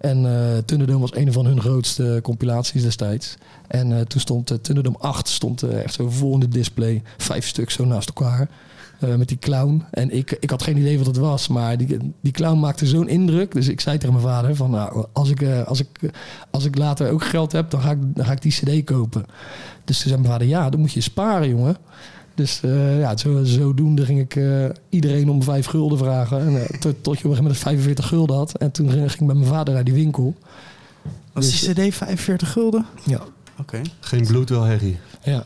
En 0.00 0.26
eh 0.26 0.58
Thunderdome 0.64 1.00
was 1.00 1.16
een 1.16 1.32
van 1.32 1.46
hun 1.46 1.60
grootste 1.60 2.18
compilaties 2.22 2.82
destijds. 2.82 3.34
En 3.72 3.92
eh, 3.92 4.00
toen 4.00 4.20
stond 4.20 4.50
eh, 4.50 4.56
Thunderdome 4.56 4.98
8 4.98 5.28
stond, 5.28 5.62
eh, 5.62 5.82
echt 5.82 5.94
zo 5.94 6.10
vol 6.10 6.34
in 6.34 6.40
de 6.40 6.48
display. 6.48 7.02
Vijf 7.16 7.46
stuk 7.46 7.70
zo 7.70 7.84
naast 7.84 8.08
elkaar. 8.08 8.48
met 9.16 9.28
die 9.28 9.38
clown. 9.38 9.84
En 9.90 10.10
ik, 10.10 10.36
ik 10.40 10.50
had 10.50 10.62
geen 10.62 10.76
idee 10.76 10.98
wat 10.98 11.06
het 11.06 11.16
was. 11.16 11.48
Maar 11.48 11.76
die, 11.76 11.98
die 12.20 12.32
clown 12.32 12.58
maakte 12.58 12.86
zo'n 12.86 13.08
indruk. 13.08 13.52
Dus 13.52 13.68
ik 13.68 13.80
zei 13.80 13.98
tegen 13.98 14.14
mijn 14.14 14.26
vader: 14.26 14.56
van, 14.56 14.70
nou, 14.70 15.06
als, 15.12 15.30
ik, 15.30 15.42
als, 15.66 15.80
ik, 15.80 16.10
als 16.50 16.64
ik 16.64 16.78
later 16.78 17.10
ook 17.10 17.24
geld 17.24 17.52
heb, 17.52 17.70
dan 17.70 17.80
ga 17.80 17.90
ik, 17.90 17.98
dan 18.00 18.24
ga 18.24 18.32
ik 18.32 18.42
die 18.42 18.52
CD 18.52 18.84
kopen. 18.84 19.24
Dus 19.84 19.98
toen 20.00 20.08
zei 20.08 20.20
mijn 20.20 20.32
vader: 20.32 20.46
Ja, 20.46 20.70
dan 20.70 20.80
moet 20.80 20.92
je 20.92 21.00
sparen, 21.00 21.48
jongen. 21.48 21.76
Dus 22.34 22.60
ja, 22.98 23.16
zo, 23.16 23.44
zodoende 23.44 24.04
ging 24.04 24.20
ik 24.20 24.38
iedereen 24.88 25.30
om 25.30 25.42
vijf 25.42 25.66
gulden 25.66 25.98
vragen. 25.98 26.40
En, 26.40 26.80
tot, 26.80 27.02
tot 27.02 27.18
je 27.18 27.24
op 27.24 27.30
een 27.30 27.36
gegeven 27.36 27.42
moment 27.42 27.58
45 27.58 28.06
gulden 28.06 28.36
had. 28.36 28.58
En 28.58 28.70
toen 28.70 28.90
ging 28.90 29.00
ging 29.00 29.20
ik 29.20 29.26
met 29.26 29.36
mijn 29.36 29.48
vader 29.48 29.74
naar 29.74 29.84
die 29.84 29.94
winkel. 29.94 30.34
Was 31.32 31.50
Dus- 31.50 31.60
die 31.60 31.88
CD 31.88 31.94
45 31.94 32.52
gulden? 32.52 32.86
Ja, 33.04 33.20
Oké. 33.60 33.80
Geen 34.00 34.26
bloed, 34.26 34.48
wel 34.48 34.62
herrie. 34.62 34.98
ja. 35.24 35.44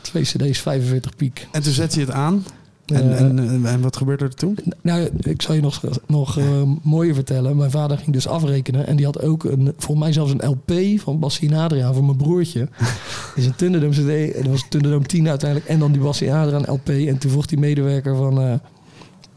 twee 0.00 0.22
cd's, 0.22 0.58
45 0.58 1.16
piek. 1.16 1.46
En 1.52 1.62
toen 1.62 1.72
zette 1.72 2.00
je 2.00 2.04
het 2.06 2.14
aan. 2.14 2.44
En, 2.86 3.12
Eh, 3.12 3.20
en, 3.20 3.38
en, 3.38 3.66
en 3.66 3.80
wat 3.80 3.96
gebeurde 3.96 4.24
er 4.24 4.34
toen? 4.34 4.58
Nou, 4.82 5.08
ik 5.20 5.42
zal 5.42 5.54
je 5.54 5.60
nog, 5.60 5.82
nog 6.06 6.38
eh, 6.38 6.44
mooier 6.82 7.14
vertellen. 7.14 7.56
Mijn 7.56 7.70
vader 7.70 7.98
ging 7.98 8.12
dus 8.12 8.26
afrekenen. 8.26 8.86
En 8.86 8.96
die 8.96 9.04
had 9.04 9.22
ook, 9.22 9.44
een, 9.44 9.72
volgens 9.76 9.98
mij 9.98 10.12
zelfs 10.12 10.32
een 10.32 10.46
LP 10.48 11.00
van 11.00 11.18
Bassie 11.18 11.48
en 11.50 11.56
Adriaan 11.56 11.94
voor 11.94 12.04
mijn 12.04 12.16
broertje. 12.16 12.68
Dus 13.34 13.44
een 13.44 13.54
Thunderdome 13.54 13.92
CD. 13.94 14.34
En 14.34 14.42
dat 14.42 14.50
was 14.50 14.66
Thunderdome 14.68 15.06
10 15.06 15.28
uiteindelijk. 15.28 15.70
En 15.70 15.78
dan 15.78 15.92
die 15.92 16.00
Bassie 16.02 16.28
en 16.28 16.36
Adriaan 16.36 16.64
LP. 16.74 16.88
En 16.88 17.18
toen 17.18 17.30
vroeg 17.30 17.46
die 17.46 17.58
medewerker 17.58 18.16
van... 18.16 18.40
eh, 18.40 18.54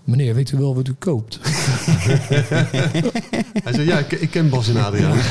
meneer, 0.05 0.35
weet 0.35 0.51
u 0.51 0.57
wel 0.57 0.75
wat 0.75 0.87
u 0.87 0.93
koopt? 0.99 1.39
Hij 3.63 3.73
zei, 3.73 3.87
ja, 3.87 3.97
ik, 3.97 4.11
ik 4.11 4.29
ken 4.29 4.49
Bas 4.49 4.69
en 4.69 4.77
Adriaan. 4.77 5.17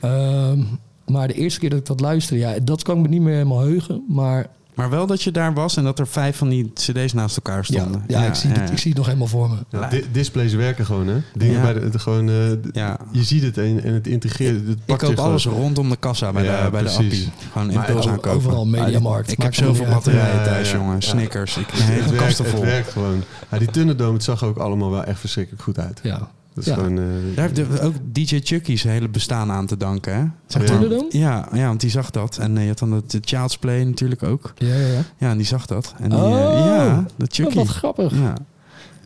Ehm, 0.00 0.62
maar 1.06 1.28
de 1.28 1.34
eerste 1.34 1.60
keer 1.60 1.70
dat 1.70 1.78
ik 1.78 1.86
dat 1.86 2.00
luisterde... 2.00 2.42
Ja, 2.42 2.58
dat 2.62 2.82
kan 2.82 2.96
ik 2.96 3.02
me 3.02 3.08
niet 3.08 3.20
meer 3.20 3.32
helemaal 3.32 3.60
heugen. 3.60 4.04
Maar 4.08 4.46
Maar 4.74 4.90
wel 4.90 5.06
dat 5.06 5.22
je 5.22 5.30
daar 5.30 5.54
was 5.54 5.76
en 5.76 5.84
dat 5.84 5.98
er 5.98 6.06
vijf 6.06 6.36
van 6.36 6.48
die 6.48 6.72
cd's 6.74 7.12
naast 7.12 7.36
elkaar 7.36 7.56
ja, 7.56 7.62
stonden. 7.62 8.04
ja, 8.08 8.24
ik, 8.24 8.34
zie 8.34 8.50
ja, 8.50 8.60
het, 8.60 8.70
ik 8.70 8.78
zie 8.78 8.88
het 8.88 8.96
nog 8.96 9.06
helemaal 9.06 9.26
voor 9.28 9.50
me. 9.50 9.88
Di- 9.90 10.04
displays 10.12 10.54
werken 10.54 10.86
gewoon, 10.86 11.06
hè? 11.06 11.16
Dingen 11.34 11.54
Ja. 11.54 11.62
bij 11.62 11.72
de, 11.72 11.88
de- 11.90 11.98
gewoon, 11.98 12.28
eh, 12.28 12.34
Ja. 12.72 12.98
Je 13.10 13.22
ziet 13.22 13.42
het 13.42 13.58
en, 13.58 13.82
en 13.84 13.94
het 13.94 14.06
integreert. 14.06 14.54
Het 14.54 14.78
Ik 14.84 14.98
koop 14.98 14.98
gewoon. 15.00 15.16
alles 15.24 15.44
rondom 15.46 15.88
de 15.88 15.96
kassa 15.96 16.32
bij, 16.32 16.44
Ja, 16.44 16.64
de, 16.64 16.70
bij 16.70 16.82
de 16.82 16.90
appie. 16.90 17.28
Gewoon 17.52 17.70
impuls 17.70 18.08
aankopen. 18.08 18.30
overal 18.30 18.66
Mediamarkt. 18.66 19.30
Ik 19.32 19.42
heb 19.42 19.54
zoveel 19.54 19.86
batterijen 19.86 20.44
thuis, 20.44 20.70
ja. 20.70 20.76
jongen. 20.76 20.94
Ja. 20.94 21.00
Snickers. 21.00 21.56
Ik 21.56 21.66
Het 21.72 22.10
werkt, 22.10 22.38
het 22.38 22.46
vol. 22.48 22.60
werkt 22.60 22.92
gewoon. 22.92 23.22
Ja, 23.50 23.58
die 23.58 23.70
Thunderdome, 23.70 24.12
het 24.12 24.22
zag 24.24 24.44
ook 24.44 24.56
allemaal 24.58 24.90
wel 24.90 25.04
echt 25.04 25.20
verschrikkelijk 25.20 25.62
goed 25.62 25.78
uit. 25.78 26.00
Ja. 26.02 26.28
Dat 26.54 26.64
is 26.64 26.70
Ja. 26.70 26.74
gewoon... 26.74 26.98
eh, 26.98 27.04
Daar 27.34 27.44
heeft 27.48 27.56
de- 27.70 27.80
ook 27.80 27.94
DJ 28.12 28.40
Chucky's 28.42 28.82
hele 28.82 29.08
bestaan 29.08 29.50
aan 29.50 29.66
te 29.66 29.76
danken, 29.76 30.14
hè? 30.14 30.24
Zeg 30.46 30.62
maar- 30.62 30.70
Thunderdome? 30.70 31.06
Ja, 31.10 31.48
ja, 31.52 31.66
want 31.66 31.80
die 31.80 31.90
zag 31.90 32.10
dat. 32.10 32.36
En 32.38 32.56
eh, 32.56 32.62
je 32.62 32.68
had 32.68 32.78
dan 32.78 33.02
de, 33.06 33.18
Child's 33.20 33.58
Play 33.58 33.84
natuurlijk 33.84 34.22
ook. 34.22 34.52
Ja, 34.56 34.74
ja, 34.74 34.86
ja. 34.86 35.02
Ja, 35.18 35.30
en 35.30 35.36
die 35.36 35.46
zag 35.46 35.66
dat. 35.66 35.94
En 35.98 36.08
die, 36.10 36.18
Oh. 36.18 36.24
eh, 36.36 36.66
ja, 36.66 37.04
de 37.16 37.24
Oh, 37.24 37.30
Chucky. 37.30 37.54
wat 37.54 37.66
grappig. 37.66 38.12
Ja. 38.12 38.34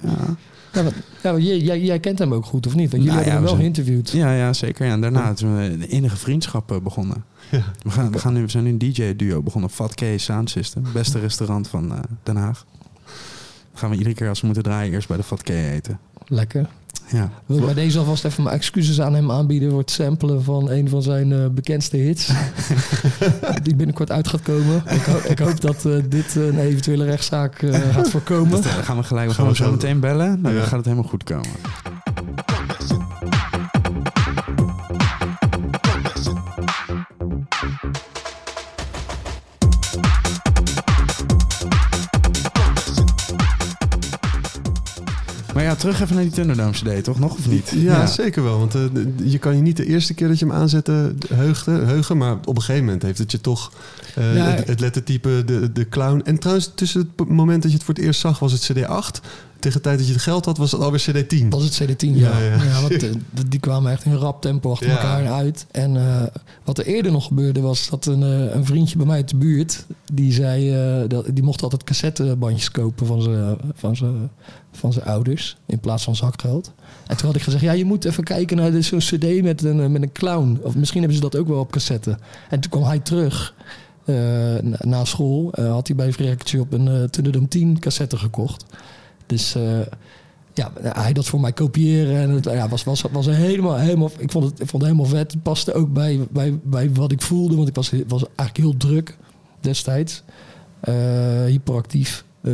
Ja. 0.00 0.10
Ja, 0.72 0.82
ja, 1.22 1.38
jij, 1.38 1.58
jij, 1.58 1.80
jij 1.80 2.00
kent 2.00 2.18
hem 2.18 2.34
ook 2.34 2.44
goed, 2.44 2.66
of 2.66 2.74
niet? 2.74 2.90
Want 2.90 3.02
jullie 3.02 3.18
Nou 3.18 3.30
hebben 3.30 3.32
ja, 3.32 3.38
hem 3.38 3.56
wel 3.56 3.56
we 3.56 3.82
zijn- 3.82 3.92
geïnterviewd. 3.94 4.10
Ja, 4.22 4.34
ja, 4.46 4.52
zeker. 4.52 4.86
Ja, 4.86 4.92
en 4.92 5.00
daarna 5.00 5.36
zijn 5.36 5.56
we 5.56 5.62
een 5.62 5.88
innige 5.90 6.16
vriendschap 6.16 6.72
eh, 6.72 6.78
begonnen. 6.78 7.24
Ja. 7.50 7.62
We, 7.82 7.90
gaan, 7.90 8.12
we, 8.12 8.18
gaan 8.18 8.32
nu, 8.32 8.42
we 8.42 8.50
zijn 8.50 8.64
nu 8.64 8.70
een 8.70 8.78
DJ-duo 8.78 9.42
begonnen. 9.42 9.70
Fat 9.70 9.94
K 9.94 10.02
Sound 10.16 10.50
System. 10.50 10.84
Beste 10.92 11.18
restaurant 11.18 11.68
van 11.68 11.92
eh, 11.92 11.98
Den 12.22 12.36
Haag. 12.36 12.66
gaan 13.74 13.90
we 13.90 13.96
iedere 13.96 14.14
keer 14.14 14.28
als 14.28 14.40
we 14.40 14.46
moeten 14.46 14.64
draaien 14.64 14.92
eerst 14.92 15.08
bij 15.08 15.16
de 15.16 15.22
Fat 15.22 15.42
K 15.42 15.48
eten. 15.48 15.98
Lekker. 16.26 16.68
Ja. 17.08 17.30
Wil 17.46 17.56
ik 17.58 17.64
bij 17.64 17.74
deze 17.74 17.98
alvast 17.98 18.24
even 18.24 18.42
mijn 18.42 18.56
excuses 18.56 19.00
aan 19.00 19.14
hem 19.14 19.30
aanbieden 19.30 19.70
voor 19.70 19.78
het 19.78 19.90
samplen 19.90 20.42
van 20.44 20.70
een 20.70 20.88
van 20.88 21.02
zijn 21.02 21.32
eh, 21.32 21.38
bekendste 21.50 21.96
hits. 21.96 22.30
die 23.62 23.74
binnenkort 23.76 24.10
uit 24.10 24.28
gaat 24.28 24.42
komen. 24.42 24.82
Ik, 24.90 25.02
ho- 25.02 25.28
ik 25.30 25.38
hoop 25.38 25.60
dat 25.60 25.84
eh, 25.84 25.92
dit 26.08 26.34
een 26.34 26.58
eventuele 26.58 27.04
rechtszaak 27.04 27.62
eh, 27.62 27.80
gaat 27.92 28.10
voorkomen. 28.10 28.50
Dat 28.50 28.64
eh, 28.64 28.72
gaan 28.74 28.96
we 28.96 29.02
gelijk 29.02 29.28
we 29.28 29.34
Gaan 29.34 29.44
gaan 29.44 29.52
we 29.52 29.58
zo 29.58 29.64
zo- 29.64 29.70
meteen 29.70 30.00
bellen. 30.00 30.40
Nou, 30.40 30.54
Ja. 30.54 30.60
Dan 30.60 30.68
gaat 30.68 30.76
het 30.76 30.84
helemaal 30.84 31.08
goed 31.10 31.24
komen. 31.24 31.48
Terug 45.78 46.00
even 46.00 46.14
naar 46.14 46.24
die 46.24 46.32
Thunderdome 46.32 46.70
CD, 46.72 47.04
toch? 47.04 47.18
Nog 47.18 47.32
of 47.38 47.48
niet? 47.48 47.72
Ja, 47.74 48.06
zeker 48.06 48.42
wel. 48.42 48.58
Want 48.58 48.74
eh, 48.74 48.82
je 49.24 49.38
kan 49.38 49.56
je 49.56 49.62
niet 49.62 49.76
de 49.76 49.86
eerste 49.86 50.14
keer 50.14 50.28
dat 50.28 50.38
je 50.38 50.46
hem 50.46 50.54
aanzette 50.54 51.14
heugde, 51.34 51.70
heugen. 51.70 52.16
Maar 52.16 52.32
op 52.44 52.56
een 52.56 52.62
gegeven 52.62 52.84
moment 52.84 53.02
heeft 53.02 53.18
het 53.18 53.30
je 53.30 53.40
toch 53.40 53.72
eh, 54.14 54.36
Ja. 54.36 54.44
het, 54.44 54.66
het 54.68 54.80
lettertype, 54.80 55.42
de, 55.46 55.72
de 55.72 55.88
clown. 55.88 56.20
En 56.24 56.38
trouwens, 56.38 56.70
tussen 56.74 57.10
het 57.16 57.28
moment 57.28 57.62
dat 57.62 57.70
je 57.70 57.76
het 57.76 57.86
voor 57.86 57.94
het 57.94 58.02
eerst 58.04 58.20
zag, 58.20 58.38
was 58.38 58.52
het 58.52 58.72
CD8. 58.72 59.20
Tegen 59.66 59.82
de 59.82 59.88
tijd 59.88 59.98
dat 59.98 60.06
je 60.06 60.12
het 60.12 60.22
geld 60.22 60.44
had, 60.44 60.58
was 60.58 60.72
het 60.72 60.80
alweer 60.80 61.06
CD10. 61.10 61.48
Was 61.48 61.64
het 61.64 61.82
CD10, 61.82 62.08
ja. 62.08 62.38
Ja, 62.38 62.38
ja, 62.38 62.62
ja. 62.62 62.80
want, 62.80 63.02
eh, 63.02 63.10
die 63.48 63.60
kwamen 63.60 63.92
echt 63.92 64.04
in 64.04 64.12
een 64.12 64.18
rap 64.18 64.42
tempo 64.42 64.70
achter 64.70 64.90
elkaar 64.90 65.32
uit. 65.32 65.66
En 65.70 65.96
eh, 65.96 66.22
wat 66.64 66.78
er 66.78 66.86
eerder 66.86 67.12
nog 67.12 67.24
gebeurde 67.26 67.60
was 67.60 67.88
dat 67.88 68.06
een, 68.06 68.22
eh, 68.22 68.54
een 68.54 68.66
vriendje 68.66 68.96
bij 68.96 69.06
mij 69.06 69.16
uit 69.16 69.28
de 69.28 69.36
buurt... 69.36 69.86
die 70.12 70.32
zei, 70.32 70.74
dat, 71.08 71.26
die 71.32 71.42
mocht 71.42 71.62
altijd 71.62 71.84
cassettebandjes 71.84 72.70
kopen 72.70 73.06
van 73.06 73.22
zijn 73.22 73.56
van 73.74 73.96
zijn 73.96 74.30
van 74.72 74.92
zijn 74.92 75.04
ouders... 75.04 75.56
in 75.66 75.80
plaats 75.80 76.04
van 76.04 76.16
zakgeld. 76.16 76.72
En 77.06 77.16
toen 77.16 77.26
had 77.26 77.36
ik 77.36 77.42
gezegd, 77.42 77.62
ja, 77.62 77.72
je 77.72 77.84
moet 77.84 78.04
even 78.04 78.24
kijken 78.24 78.56
naar 78.56 78.82
zo'n 78.82 78.98
cd 78.98 79.42
met 79.42 79.62
een, 79.62 79.92
met 79.92 80.02
een 80.02 80.12
clown. 80.12 80.58
Of 80.62 80.76
misschien 80.76 81.00
hebben 81.00 81.18
ze 81.18 81.24
dat 81.24 81.36
ook 81.36 81.48
wel 81.48 81.60
op 81.60 81.70
cassette. 81.70 82.18
En 82.48 82.60
toen 82.60 82.70
kwam 82.70 82.82
hij 82.82 82.98
terug... 82.98 83.54
na, 84.04 84.60
na 84.78 85.04
school 85.04 85.52
eh, 85.52 85.70
had 85.70 85.86
hij 85.86 85.96
bij 85.96 86.12
Frederikje 86.12 86.60
op 86.60 86.72
een 86.72 86.86
uh, 86.86 87.02
Thunderdome 87.02 87.48
10 87.48 87.78
cassette 87.78 88.16
gekocht. 88.16 88.64
Dus 89.26 89.54
eh, 89.54 89.78
ja, 90.54 90.72
hij 90.82 91.12
dat 91.12 91.26
voor 91.26 91.40
mij 91.40 91.52
kopiëren. 91.52 92.16
En 92.16 92.30
het 92.30 92.44
ja, 92.44 92.68
was, 92.68 92.84
was, 92.84 93.04
was 93.10 93.26
helemaal, 93.26 93.76
helemaal, 93.76 94.10
ik 94.18 94.30
vond 94.30 94.44
het, 94.44 94.60
ik 94.60 94.68
vond 94.68 94.82
het 94.82 94.92
helemaal 94.92 95.10
vet. 95.18 95.32
Het 95.32 95.42
paste 95.42 95.72
ook 95.72 95.92
bij, 95.92 96.20
bij, 96.30 96.58
bij 96.62 96.92
wat 96.92 97.12
ik 97.12 97.22
voelde, 97.22 97.56
want 97.56 97.68
ik 97.68 97.74
was, 97.74 97.92
was 98.08 98.24
eigenlijk 98.36 98.56
heel 98.56 98.76
druk 98.90 99.16
destijds. 99.60 100.22
Eh, 100.80 100.94
hyperactief, 101.44 102.24
eh, 102.40 102.52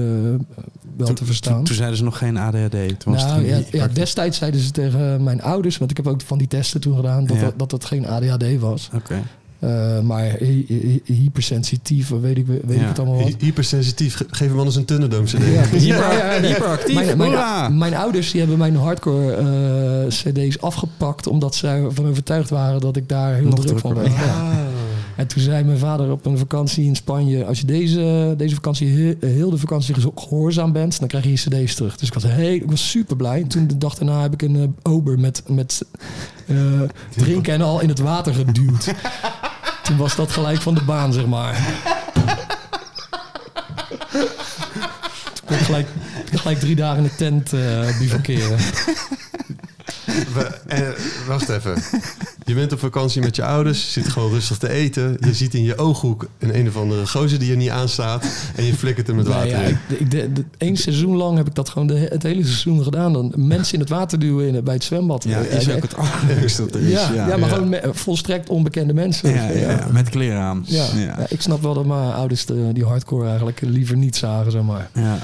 wel 0.96 1.06
Toen- 1.06 1.14
te 1.14 1.24
verstaan. 1.24 1.54
Toen, 1.54 1.64
toen 1.64 1.74
zeiden 1.74 1.96
ze 1.98 2.04
nog 2.04 2.18
geen 2.18 2.36
ADHD. 2.36 3.00
Toen 3.00 3.12
was 3.12 3.24
nou, 3.24 3.46
ja, 3.46 3.60
ja, 3.70 3.88
destijds 3.88 4.38
zeiden 4.38 4.60
ze 4.60 4.70
tegen 4.70 5.22
mijn 5.22 5.42
ouders, 5.42 5.78
want 5.78 5.90
ik 5.90 5.96
heb 5.96 6.06
ook 6.06 6.22
van 6.22 6.38
die 6.38 6.48
testen 6.48 6.80
toen 6.80 6.96
gedaan, 6.96 7.26
dat 7.26 7.36
Ja. 7.40 7.52
dat, 7.66 7.84
geen 7.84 8.06
ADHD 8.06 8.58
was. 8.58 8.90
Oké. 8.94 9.22
Eh, 9.62 10.00
maar 10.00 10.24
hy- 10.38 10.64
hy- 10.68 11.00
hypersensitief, 11.04 12.08
weet 12.20 12.38
ik, 12.38 12.46
weet 12.46 12.62
ik 12.80 12.80
het 12.86 12.98
allemaal 12.98 13.16
wat. 13.16 13.26
Hy- 13.26 13.34
Hypersensitief. 13.38 14.14
Ge- 14.16 14.26
Geef 14.30 14.48
hem 14.48 14.58
anders 14.58 14.76
een 14.76 14.84
Thunderdome 14.84 15.24
CD. 15.26 15.32
Ja. 15.32 15.38
Hyper- 15.62 15.82
Ja, 15.82 16.40
hyperactief, 16.40 16.94
Mijn, 16.94 17.16
mijn, 17.18 17.78
mijn 17.78 17.94
ouders 17.94 18.30
die 18.30 18.40
hebben 18.40 18.58
mijn 18.58 18.76
hardcore 18.76 19.32
eh, 19.34 20.08
cd's 20.08 20.60
afgepakt... 20.60 21.26
omdat 21.26 21.54
zij 21.54 21.82
ervan 21.82 22.06
overtuigd 22.08 22.50
waren 22.50 22.80
dat 22.80 22.96
ik 22.96 23.08
daar 23.08 23.34
heel 23.34 23.44
Nog 23.48 23.60
druk 23.60 23.78
van 23.78 23.94
werd. 23.94 24.06
En 25.22 25.28
toen 25.28 25.42
zei 25.42 25.64
mijn 25.64 25.78
vader 25.78 26.10
op 26.10 26.26
een 26.26 26.38
vakantie 26.38 26.84
in 26.84 26.96
Spanje... 26.96 27.44
als 27.44 27.58
je 27.60 27.66
deze, 27.66 28.34
deze 28.36 28.54
vakantie 28.54 28.88
he- 28.88 29.26
heel 29.28 29.50
de 29.50 29.58
vakantie 29.58 29.94
gehoorzaam 30.14 30.72
bent... 30.72 30.98
dan 30.98 31.08
krijg 31.08 31.24
je 31.24 31.30
je 31.30 31.36
cd's 31.64 31.74
terug. 31.74 31.96
Dus 31.96 32.08
ik 32.08 32.14
was, 32.14 32.22
heel, 32.22 32.54
ik 32.54 32.70
was 32.70 32.90
super 32.90 33.16
blij. 33.16 33.40
En 33.40 33.48
toen 33.48 33.66
de 33.66 33.78
dag 33.78 33.94
daarna 33.94 34.22
heb 34.22 34.32
ik 34.32 34.42
een 34.42 34.56
eh, 34.56 34.92
ober 34.92 35.18
met, 35.18 35.42
met 35.46 35.84
eh, 36.46 36.56
drinken 37.16 37.52
en 37.52 37.62
al 37.62 37.80
in 37.80 37.88
het 37.88 37.98
water 37.98 38.34
geduwd. 38.34 38.94
toen 39.84 39.96
was 39.96 40.16
dat 40.16 40.30
gelijk 40.30 40.60
van 40.60 40.74
de 40.74 40.84
baan, 40.84 41.12
zeg 41.12 41.26
maar. 41.26 41.66
Toen 45.32 45.46
kon 45.46 45.56
ik 45.56 45.62
gelijk, 45.62 45.88
gelijk 46.32 46.58
drie 46.58 46.76
dagen 46.76 46.96
in 46.96 47.02
de 47.02 47.14
tent 47.16 47.52
eh 47.52 47.98
bivakeren. 47.98 48.58
We- 50.34 50.58
eh, 50.68 50.88
wacht 51.26 51.48
even. 51.48 51.74
Je 52.44 52.54
bent 52.54 52.72
op 52.72 52.78
vakantie 52.78 53.20
met 53.22 53.36
je 53.36 53.44
ouders, 53.44 53.84
je 53.94 54.00
zit 54.00 54.08
gewoon 54.12 54.30
rustig 54.32 54.58
te 54.58 54.68
eten. 54.68 55.16
Je 55.20 55.34
ziet 55.34 55.54
in 55.54 55.62
je 55.64 55.76
ooghoek 55.78 56.26
een 56.38 56.58
een 56.58 56.68
of 56.68 56.76
andere 56.76 57.06
gozer 57.06 57.38
die 57.38 57.50
er 57.50 57.56
niet 57.56 57.70
aanstaat. 57.70 58.24
En 58.56 58.64
je 58.64 58.74
flikkert 58.74 59.06
hem 59.06 59.16
met 59.16 59.24
Nee, 59.26 59.34
water 59.34 59.50
ja, 59.50 59.58
in. 59.62 59.78
ik, 59.88 60.00
ik, 60.00 60.10
de, 60.10 60.32
de- 60.32 60.44
één 60.58 60.76
seizoen 60.76 61.16
lang 61.16 61.36
heb 61.36 61.46
ik 61.46 61.54
dat 61.54 61.68
gewoon 61.68 61.86
de, 61.86 61.94
het 62.10 62.22
hele 62.22 62.42
seizoen 62.44 62.82
gedaan. 62.82 63.12
Dan 63.12 63.32
mensen 63.36 63.74
in 63.74 63.80
het 63.80 63.88
water 63.88 64.18
duwen 64.18 64.54
in, 64.54 64.64
bij 64.64 64.74
het 64.74 64.84
zwembad. 64.84 65.24
Ja, 65.24 65.38
Eh, 65.42 65.56
is 65.56 65.66
eh, 65.66 65.76
ook 65.76 65.82
het 65.82 65.94
allerleukste 65.96 66.62
dat 66.64 66.74
er 66.74 66.80
is. 66.82 66.90
ja, 66.90 67.12
ja, 67.14 67.26
maar 67.26 67.38
ja. 67.38 67.54
gewoon 67.54 67.68
me- 67.68 67.90
volstrekt 67.92 68.48
onbekende 68.48 68.92
mensen. 68.94 69.30
Ja, 69.34 69.48
ja, 69.48 69.70
ja, 69.70 69.88
met 69.92 70.08
kleren 70.08 70.40
aan. 70.40 70.64
Ja. 70.66 70.86
Ja. 70.94 71.00
Ja, 71.00 71.26
ik 71.28 71.40
snap 71.42 71.62
wel 71.62 71.74
dat 71.74 71.86
mijn 71.86 72.12
ouders 72.12 72.46
de- 72.46 72.70
die 72.72 72.84
hardcore 72.84 73.26
eigenlijk 73.28 73.60
liever 73.60 73.96
niet 73.96 74.16
zagen, 74.16 74.52
zeg 74.52 74.62
maar. 74.62 74.88
Ja. 74.94 75.18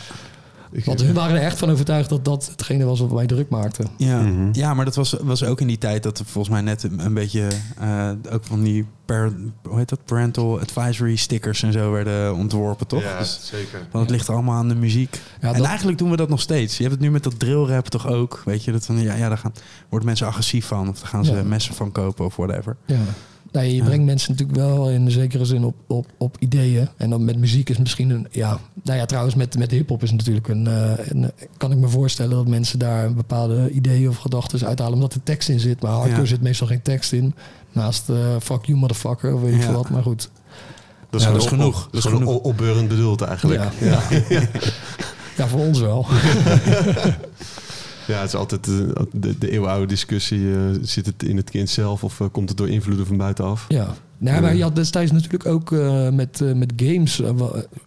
Ik- 0.72 0.84
Want 0.84 1.02
hun 1.02 1.14
waren 1.14 1.36
er 1.36 1.42
echt 1.42 1.58
van 1.58 1.70
overtuigd 1.70 2.08
dat 2.08 2.24
dat 2.24 2.48
hetgene 2.50 2.84
was 2.84 3.00
wat 3.00 3.12
mij 3.12 3.26
druk 3.26 3.48
maakte. 3.48 3.84
Ja, 3.96 4.20
Mhm. 4.20 4.48
ja 4.52 4.74
maar 4.74 4.84
dat 4.84 4.94
was, 4.94 5.16
was 5.22 5.44
ook 5.44 5.60
in 5.60 5.66
die 5.66 5.78
tijd 5.78 6.02
dat 6.02 6.18
er 6.18 6.24
volgens 6.24 6.54
mij 6.54 6.62
net 6.62 6.82
een, 6.82 7.04
een 7.04 7.14
beetje 7.14 7.46
eh, 7.78 8.10
ook 8.32 8.44
van 8.44 8.62
die 8.62 8.86
par, 9.04 9.32
hoe 9.62 9.78
heet 9.78 9.88
dat? 9.88 10.04
parental 10.04 10.60
advisory 10.60 11.16
stickers 11.16 11.62
en 11.62 11.72
zo 11.72 11.90
werden 11.92 12.34
ontworpen, 12.34 12.86
toch? 12.86 13.02
Ja, 13.02 13.18
Dus, 13.18 13.40
zeker. 13.42 13.78
want 13.90 14.04
het 14.04 14.10
ligt 14.16 14.28
allemaal 14.30 14.54
aan 14.56 14.68
de 14.68 14.74
muziek. 14.74 15.20
Ja, 15.40 15.48
en 15.52 15.56
dat- 15.58 15.66
eigenlijk 15.66 15.98
doen 15.98 16.10
we 16.10 16.16
dat 16.16 16.28
nog 16.28 16.40
steeds. 16.40 16.76
Je 16.76 16.82
hebt 16.82 16.94
het 16.94 17.04
nu 17.04 17.10
met 17.10 17.22
dat 17.22 17.38
drillrap 17.38 17.88
toch 17.88 18.06
ook. 18.06 18.42
Weet 18.44 18.64
je, 18.64 18.72
dat 18.72 18.86
van 18.86 19.00
ja, 19.02 19.14
ja 19.14 19.28
daar 19.28 19.38
gaan, 19.38 19.52
worden 19.88 20.08
mensen 20.08 20.26
agressief 20.26 20.66
van. 20.66 20.88
Of 20.88 20.98
daar 20.98 21.08
gaan 21.08 21.24
ze 21.24 21.34
Ja. 21.34 21.42
messen 21.42 21.74
van 21.74 21.92
kopen 21.92 22.24
of 22.24 22.36
whatever. 22.36 22.76
Ja. 22.86 22.96
Nee, 23.52 23.74
je 23.74 23.82
brengt 23.82 24.04
mensen 24.04 24.30
natuurlijk 24.32 24.58
wel 24.58 24.90
in 24.90 25.10
zekere 25.10 25.44
zin 25.44 25.64
op, 25.64 25.74
op, 25.86 26.06
op 26.18 26.36
ideeën. 26.38 26.88
En 26.96 27.10
dan 27.10 27.24
met 27.24 27.38
muziek 27.38 27.68
is 27.70 27.78
misschien 27.78 28.10
een. 28.10 28.26
Ja, 28.30 28.58
nou 28.82 28.98
ja, 28.98 29.04
trouwens, 29.04 29.34
met, 29.34 29.58
met 29.58 29.70
hip-hop 29.70 30.02
is 30.02 30.10
natuurlijk 30.10 30.48
een, 30.48 30.66
eh, 30.66 30.92
een. 31.08 31.30
Kan 31.56 31.72
ik 31.72 31.78
me 31.78 31.88
voorstellen 31.88 32.36
dat 32.36 32.46
mensen 32.48 32.78
daar 32.78 33.14
bepaalde 33.14 33.70
ideeën 33.70 34.08
of 34.08 34.16
gedachten 34.16 34.66
uithalen. 34.66 34.92
omdat 34.94 35.14
er 35.14 35.22
tekst 35.22 35.48
in 35.48 35.60
zit. 35.60 35.82
Maar 35.82 35.92
hardcore 35.92 36.20
Ja. 36.20 36.26
zit 36.26 36.42
meestal 36.42 36.66
geen 36.66 36.82
tekst 36.82 37.12
in. 37.12 37.34
Naast 37.72 38.08
eh, 38.08 38.16
fuck 38.42 38.64
you 38.64 38.78
motherfucker 38.78 39.34
of 39.34 39.40
weet 39.40 39.52
ik 39.54 39.58
Ja. 39.60 39.64
veel 39.64 39.74
wat. 39.74 39.90
Maar 39.90 40.02
goed. 40.02 40.30
Dat 41.10 41.20
Ja, 41.20 41.26
gewoon 41.26 41.32
dat 41.40 41.46
is 41.46 41.52
op- 41.52 41.58
genoeg. 41.58 41.84
op- 41.86 41.92
Dat 41.92 42.00
is 42.00 42.06
gewoon 42.10 42.18
genoeg. 42.18 42.34
op- 42.36 42.44
opbeurend 42.44 42.88
bedoeld 42.88 43.20
eigenlijk. 43.20 43.62
Ja, 43.80 44.00
ja. 44.28 44.40
ja, 45.36 45.48
voor 45.52 45.60
ons 45.60 45.80
wel. 45.80 46.06
Ja, 48.08 48.18
het 48.20 48.28
is 48.28 48.34
altijd 48.34 48.68
eh, 48.68 48.74
de, 49.12 49.38
de 49.38 49.50
eeuwenoude 49.50 49.86
discussie. 49.86 50.52
eh, 50.54 50.60
zit 50.82 51.06
het 51.06 51.22
in 51.22 51.36
het 51.36 51.50
kind 51.50 51.68
zelf 51.70 52.04
of 52.04 52.20
eh, 52.20 52.26
komt 52.32 52.48
het 52.48 52.58
door 52.58 52.68
invloeden 52.68 53.06
van 53.06 53.16
buitenaf? 53.16 53.64
Ja. 53.68 53.94
Nee, 54.20 54.40
maar 54.40 54.54
je 54.56 54.62
had 54.62 54.74
destijds 54.76 55.12
natuurlijk 55.12 55.46
ook 55.46 55.72
eh, 55.72 56.08
met, 56.08 56.40
eh, 56.40 56.52
met 56.52 56.72
games. 56.76 57.20
eh, 57.20 57.28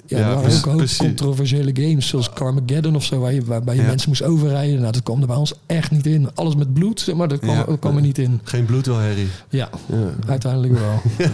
ja, 0.05 0.17
Ja, 0.17 0.27
waren 0.27 0.41
precies, 0.41 0.99
ook 1.01 1.05
controversiële 1.07 1.71
games, 1.73 2.07
zoals 2.07 2.29
Carmageddon 2.33 2.95
of 2.95 3.03
zo, 3.03 3.19
waar 3.19 3.33
je, 3.33 3.43
waarbij 3.45 3.75
je 3.75 3.81
Ja. 3.81 3.87
mensen 3.87 4.09
moest 4.09 4.23
overrijden. 4.23 4.79
Nou, 4.79 4.91
dat 4.91 5.03
kwam 5.03 5.21
er 5.21 5.27
bij 5.27 5.35
ons 5.35 5.53
echt 5.65 5.91
niet 5.91 6.05
in. 6.05 6.35
Alles 6.35 6.55
met 6.55 6.73
bloed, 6.73 6.99
zeg 6.99 7.15
maar, 7.15 7.27
dat 7.27 7.39
kwam, 7.39 7.55
Ja. 7.55 7.63
dat 7.63 7.79
kwam 7.79 7.95
er 7.95 8.01
niet 8.01 8.17
in. 8.17 8.39
Geen 8.43 8.65
bloed 8.65 8.85
wel, 8.85 8.95
Harry. 8.99 9.27
Ja, 9.49 9.69
Ja. 9.85 9.97
uiteindelijk 10.27 10.73
wel. 10.79 11.01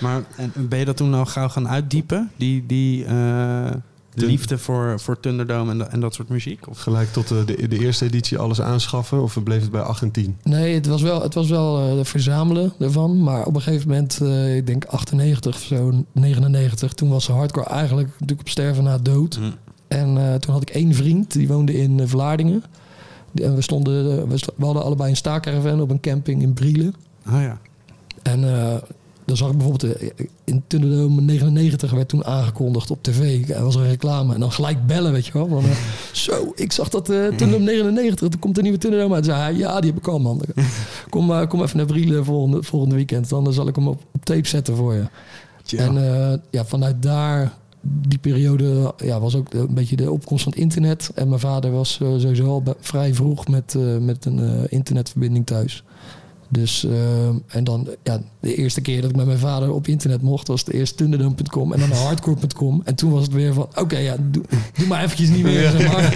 Maar 0.00 0.22
en 0.36 0.52
ben 0.68 0.78
je 0.78 0.84
dat 0.84 0.96
toen 0.96 1.10
nou 1.10 1.26
gauw 1.26 1.48
gaan 1.48 1.68
uitdiepen? 1.68 2.30
Die, 2.36 2.64
die 2.66 3.04
eh, 3.04 3.70
De- 4.14 4.26
liefde 4.26 4.58
voor, 4.58 5.00
voor 5.00 5.20
Thunderdome 5.20 5.70
en, 5.72 5.90
en 5.90 6.00
dat 6.00 6.14
soort 6.14 6.28
muziek? 6.28 6.68
Of? 6.68 6.78
Gelijk 6.78 7.12
tot 7.12 7.28
de, 7.28 7.44
de 7.68 7.78
eerste 7.78 8.04
editie 8.04 8.38
alles 8.38 8.60
aanschaffen? 8.60 9.22
Of 9.22 9.42
bleef 9.42 9.60
het 9.60 9.70
bij 9.70 9.80
8 9.80 10.02
en 10.02 10.10
10? 10.10 10.36
Nee, 10.42 10.74
het 10.74 10.86
was 10.86 11.02
wel, 11.02 11.22
het 11.22 11.34
was 11.34 11.48
wel 11.48 11.98
eh, 11.98 12.04
verzamelen 12.04 12.72
ervan. 12.78 13.22
Maar 13.22 13.44
op 13.44 13.54
een 13.54 13.62
gegeven 13.62 13.88
moment, 13.88 14.20
eh, 14.22 14.56
ik 14.56 14.66
denk 14.66 14.84
98 14.84 15.54
of 15.54 15.62
zo, 15.62 16.04
99, 16.12 16.92
toen 16.92 17.08
was 17.08 17.26
de 17.26 17.32
hardcore 17.32 17.66
eigenlijk 17.66 18.08
natuurlijk 18.08 18.40
op 18.40 18.48
sterven 18.48 18.84
na 18.84 18.98
dood. 18.98 19.34
Hm. 19.34 19.42
En 19.88 20.18
eh, 20.18 20.34
toen 20.34 20.52
had 20.52 20.62
ik 20.62 20.70
één 20.70 20.94
vriend, 20.94 21.32
die 21.32 21.48
woonde 21.48 21.74
in 21.74 22.08
Vlaardingen. 22.08 22.62
Die- 23.32 23.44
En 23.44 23.54
we, 23.54 23.62
stonden, 23.62 24.28
we, 24.28 24.64
hadden 24.64 24.84
allebei 24.84 25.10
een 25.10 25.16
staakerven 25.16 25.80
op 25.80 25.90
een 25.90 26.00
camping 26.00 26.42
in 26.42 26.52
Brielen. 26.52 26.94
Oh 27.28 27.40
ja. 27.40 27.58
En 28.22 28.44
eh, 28.58 28.74
dan 29.24 29.36
zag 29.36 29.50
ik 29.50 29.56
bijvoorbeeld 29.56 29.96
eh, 29.96 30.08
in 30.44 30.62
Thunderdome 30.66 31.20
99 31.20 31.90
werd 31.90 32.08
toen 32.08 32.24
aangekondigd 32.24 32.90
op 32.90 33.02
tv. 33.02 33.48
Er 33.48 33.64
was 33.64 33.74
een 33.74 33.88
reclame 33.88 34.34
en 34.34 34.40
dan 34.40 34.52
gelijk 34.52 34.86
bellen, 34.86 35.12
weet 35.12 35.26
je 35.26 35.32
wel. 35.32 35.48
Van, 35.48 35.64
eh, 35.64 35.76
zo, 36.12 36.52
ik 36.54 36.72
zag 36.72 36.88
dat 36.88 37.10
eh 37.10 37.16
Thunderdome 37.16 37.64
99, 37.64 38.32
er 38.32 38.38
komt 38.38 38.56
een 38.56 38.62
nieuwe 38.62 38.78
Thunderdome 38.78 39.14
uit. 39.14 39.24
Zei 39.24 39.38
hij, 39.38 39.54
ja, 39.54 39.80
die 39.80 39.90
heb 39.90 40.00
ik 40.00 40.08
al, 40.08 40.18
man. 40.18 40.40
Kom, 41.10 41.30
eh, 41.30 41.46
kom 41.48 41.62
even 41.62 41.76
naar 41.76 41.86
Brielen 41.86 42.24
volgende, 42.24 42.62
volgende 42.62 42.94
weekend. 42.94 43.28
Dan 43.28 43.52
zal 43.52 43.68
ik 43.68 43.74
hem 43.74 43.88
op, 43.88 44.02
op 44.12 44.24
tape 44.24 44.48
zetten 44.48 44.76
voor 44.76 44.94
je. 44.94 45.04
En 45.76 45.96
eh, 45.96 46.38
ja, 46.50 46.64
vanuit 46.64 47.02
daar, 47.02 47.52
die 48.08 48.18
periode, 48.18 48.94
ja, 48.96 49.20
was 49.20 49.36
ook 49.36 49.54
een 49.54 49.74
beetje 49.74 49.96
de 49.96 50.10
opkomst 50.10 50.42
van 50.42 50.52
het 50.52 50.60
internet. 50.60 51.10
En 51.14 51.28
mijn 51.28 51.40
vader 51.40 51.70
was 51.70 51.98
eh, 52.02 52.08
sowieso 52.18 52.46
al 52.46 52.62
vrij 52.80 53.14
vroeg 53.14 53.48
met, 53.48 53.74
eh, 53.74 53.96
met 53.98 54.24
een 54.24 54.38
eh, 54.38 54.62
internetverbinding 54.68 55.46
thuis. 55.46 55.84
Dus, 56.54 56.84
eh, 56.84 57.26
en 57.46 57.64
dan, 57.64 57.88
ja, 58.02 58.20
de 58.40 58.54
eerste 58.54 58.80
keer 58.80 59.00
dat 59.00 59.10
ik 59.10 59.16
met 59.16 59.26
mijn 59.26 59.38
vader 59.38 59.72
op 59.72 59.86
internet 59.86 60.22
mocht, 60.22 60.48
was 60.48 60.60
het 60.64 60.74
eerst 60.74 60.96
thunderdome.com 60.96 61.72
en 61.72 61.80
dan 61.80 61.90
hardcore.com. 61.90 62.80
En 62.84 62.94
toen 62.94 63.10
was 63.10 63.22
het 63.22 63.32
weer 63.32 63.54
van, 63.54 63.68
oké, 63.74 63.98
ja, 63.98 64.16
doe, 64.30 64.42
doe 64.76 64.86
maar 64.86 65.02
eventjes 65.04 65.28
niet 65.28 65.42
meer, 65.42 65.70
zeg 65.78 65.92
maar. 65.92 66.12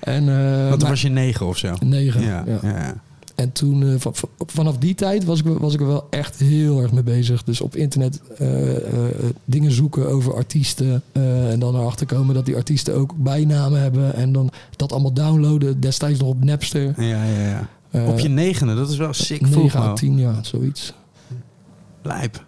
En, 0.00 0.28
eh, 0.28 0.58
Want 0.58 0.70
toen 0.70 0.78
maar- 0.78 0.88
was 0.88 1.02
je 1.02 1.08
negen 1.08 1.46
of 1.46 1.56
zo? 1.58 1.74
negen, 1.84 2.22
Ja, 2.22 2.44
ja. 2.46 2.58
ja. 2.62 2.94
En 3.34 3.52
toen, 3.52 3.82
eh, 3.82 3.94
van- 3.98 4.14
van- 4.14 4.28
vanaf 4.38 4.78
die 4.78 4.94
tijd 4.94 5.24
was 5.24 5.38
ik, 5.38 5.44
was 5.46 5.74
ik 5.74 5.80
er 5.80 5.86
wel 5.86 6.06
echt 6.10 6.36
heel 6.38 6.80
erg 6.82 6.92
mee 6.92 7.02
bezig. 7.02 7.44
Dus 7.44 7.60
op 7.60 7.76
internet 7.76 8.20
eh, 8.38 8.76
eh, 8.76 8.82
dingen 9.44 9.72
zoeken 9.72 10.08
over 10.08 10.34
artiesten. 10.34 11.02
eh, 11.12 11.50
en 11.52 11.58
dan 11.58 11.74
erachter 11.76 12.06
komen 12.06 12.34
dat 12.34 12.46
die 12.46 12.56
artiesten 12.56 12.94
ook 12.94 13.14
bijnamen 13.16 13.80
hebben. 13.80 14.14
En 14.14 14.32
dan 14.32 14.50
dat 14.76 14.92
allemaal 14.92 15.12
downloaden. 15.12 15.80
Destijds 15.80 16.18
nog 16.20 16.28
op 16.28 16.44
Napster. 16.44 16.94
ja, 16.96 17.24
ja, 17.24 17.46
ja. 17.48 17.68
Eh, 17.94 18.08
Op 18.08 18.18
je 18.18 18.28
negende, 18.28 18.74
dat 18.74 18.90
is 18.90 18.96
wel 18.96 19.12
sick 19.12 19.40
9 19.40 19.52
vroeg, 19.56 19.74
à 19.76 19.84
man. 19.86 19.94
10 19.94 20.18
jaar, 20.18 20.38
zoiets. 20.46 20.92
Lijp. 22.02 22.44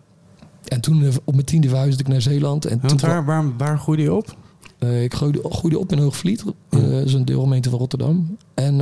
En 0.68 0.80
toen 0.80 1.02
eh, 1.04 1.08
op 1.24 1.34
mijn 1.34 1.46
tiende 1.46 1.68
verhuisde 1.68 2.00
ik 2.02 2.08
naar 2.08 2.20
Zeeland. 2.22 2.64
En 2.64 2.78
Want 2.82 2.98
toen, 2.98 3.08
waar, 3.08 3.24
waar, 3.24 3.56
waar 3.56 3.78
groeide 3.78 4.02
je 4.02 4.14
op? 4.14 4.36
eh, 4.78 5.02
ik 5.02 5.14
groeide, 5.14 5.40
groeide 5.48 5.78
op 5.78 5.92
in 5.92 5.98
Hoogvliet. 5.98 6.44
dat 6.68 6.80
is 7.04 7.12
een 7.12 7.24
deelgemeente 7.24 7.70
van 7.70 7.78
Rotterdam. 7.78 8.36
En, 8.54 8.80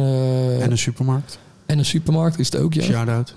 En 0.61 0.71
een 0.71 0.78
supermarkt? 0.78 1.38
en 1.66 1.78
een 1.78 1.85
supermarkt 1.85 2.38
is 2.38 2.50
het 2.52 2.61
ook, 2.61 2.75
ja. 2.75 2.83
Shout-out. 2.83 3.35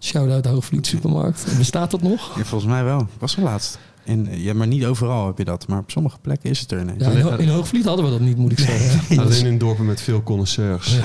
Shout-out 0.00 0.46
Hoogvliet 0.46 0.86
Supermarkt. 0.86 1.44
Bestaat 1.58 1.90
dat 1.90 2.02
nog? 2.02 2.36
Ja, 2.36 2.44
volgens 2.44 2.70
mij 2.70 2.84
wel. 2.84 3.06
Was 3.18 3.36
er 3.36 3.42
laatst. 3.42 3.78
In, 4.04 4.28
ja, 4.30 4.54
maar 4.54 4.66
niet 4.66 4.84
overal 4.84 5.26
heb 5.26 5.38
je 5.38 5.44
dat. 5.44 5.68
Maar 5.68 5.78
op 5.78 5.90
sommige 5.90 6.18
plekken 6.20 6.50
is 6.50 6.60
het 6.60 6.72
er 6.72 6.80
ineens. 6.80 7.04
Ja, 7.04 7.10
in, 7.10 7.20
Ho- 7.20 7.36
in 7.36 7.48
Hoogvliet 7.48 7.84
hadden 7.84 8.04
we 8.04 8.10
dat 8.10 8.20
niet, 8.20 8.36
moet 8.36 8.52
ik 8.52 8.58
zeggen. 8.58 9.18
Alleen 9.18 9.46
in 9.46 9.58
dorpen 9.58 9.84
met 9.86 10.00
veel 10.00 10.22
connoisseurs. 10.22 10.96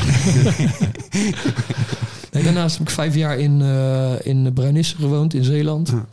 Nee, 2.32 2.44
daarnaast 2.44 2.78
heb 2.78 2.88
ik 2.88 2.94
vijf 2.94 3.16
jaar 3.16 3.38
in, 3.40 3.62
eh 3.62 4.26
in 4.26 4.54
Bruinisse 4.54 4.96
gewoond, 4.96 5.34
in 5.34 5.44
Zeeland. 5.44 5.90
Ja. 5.90 6.06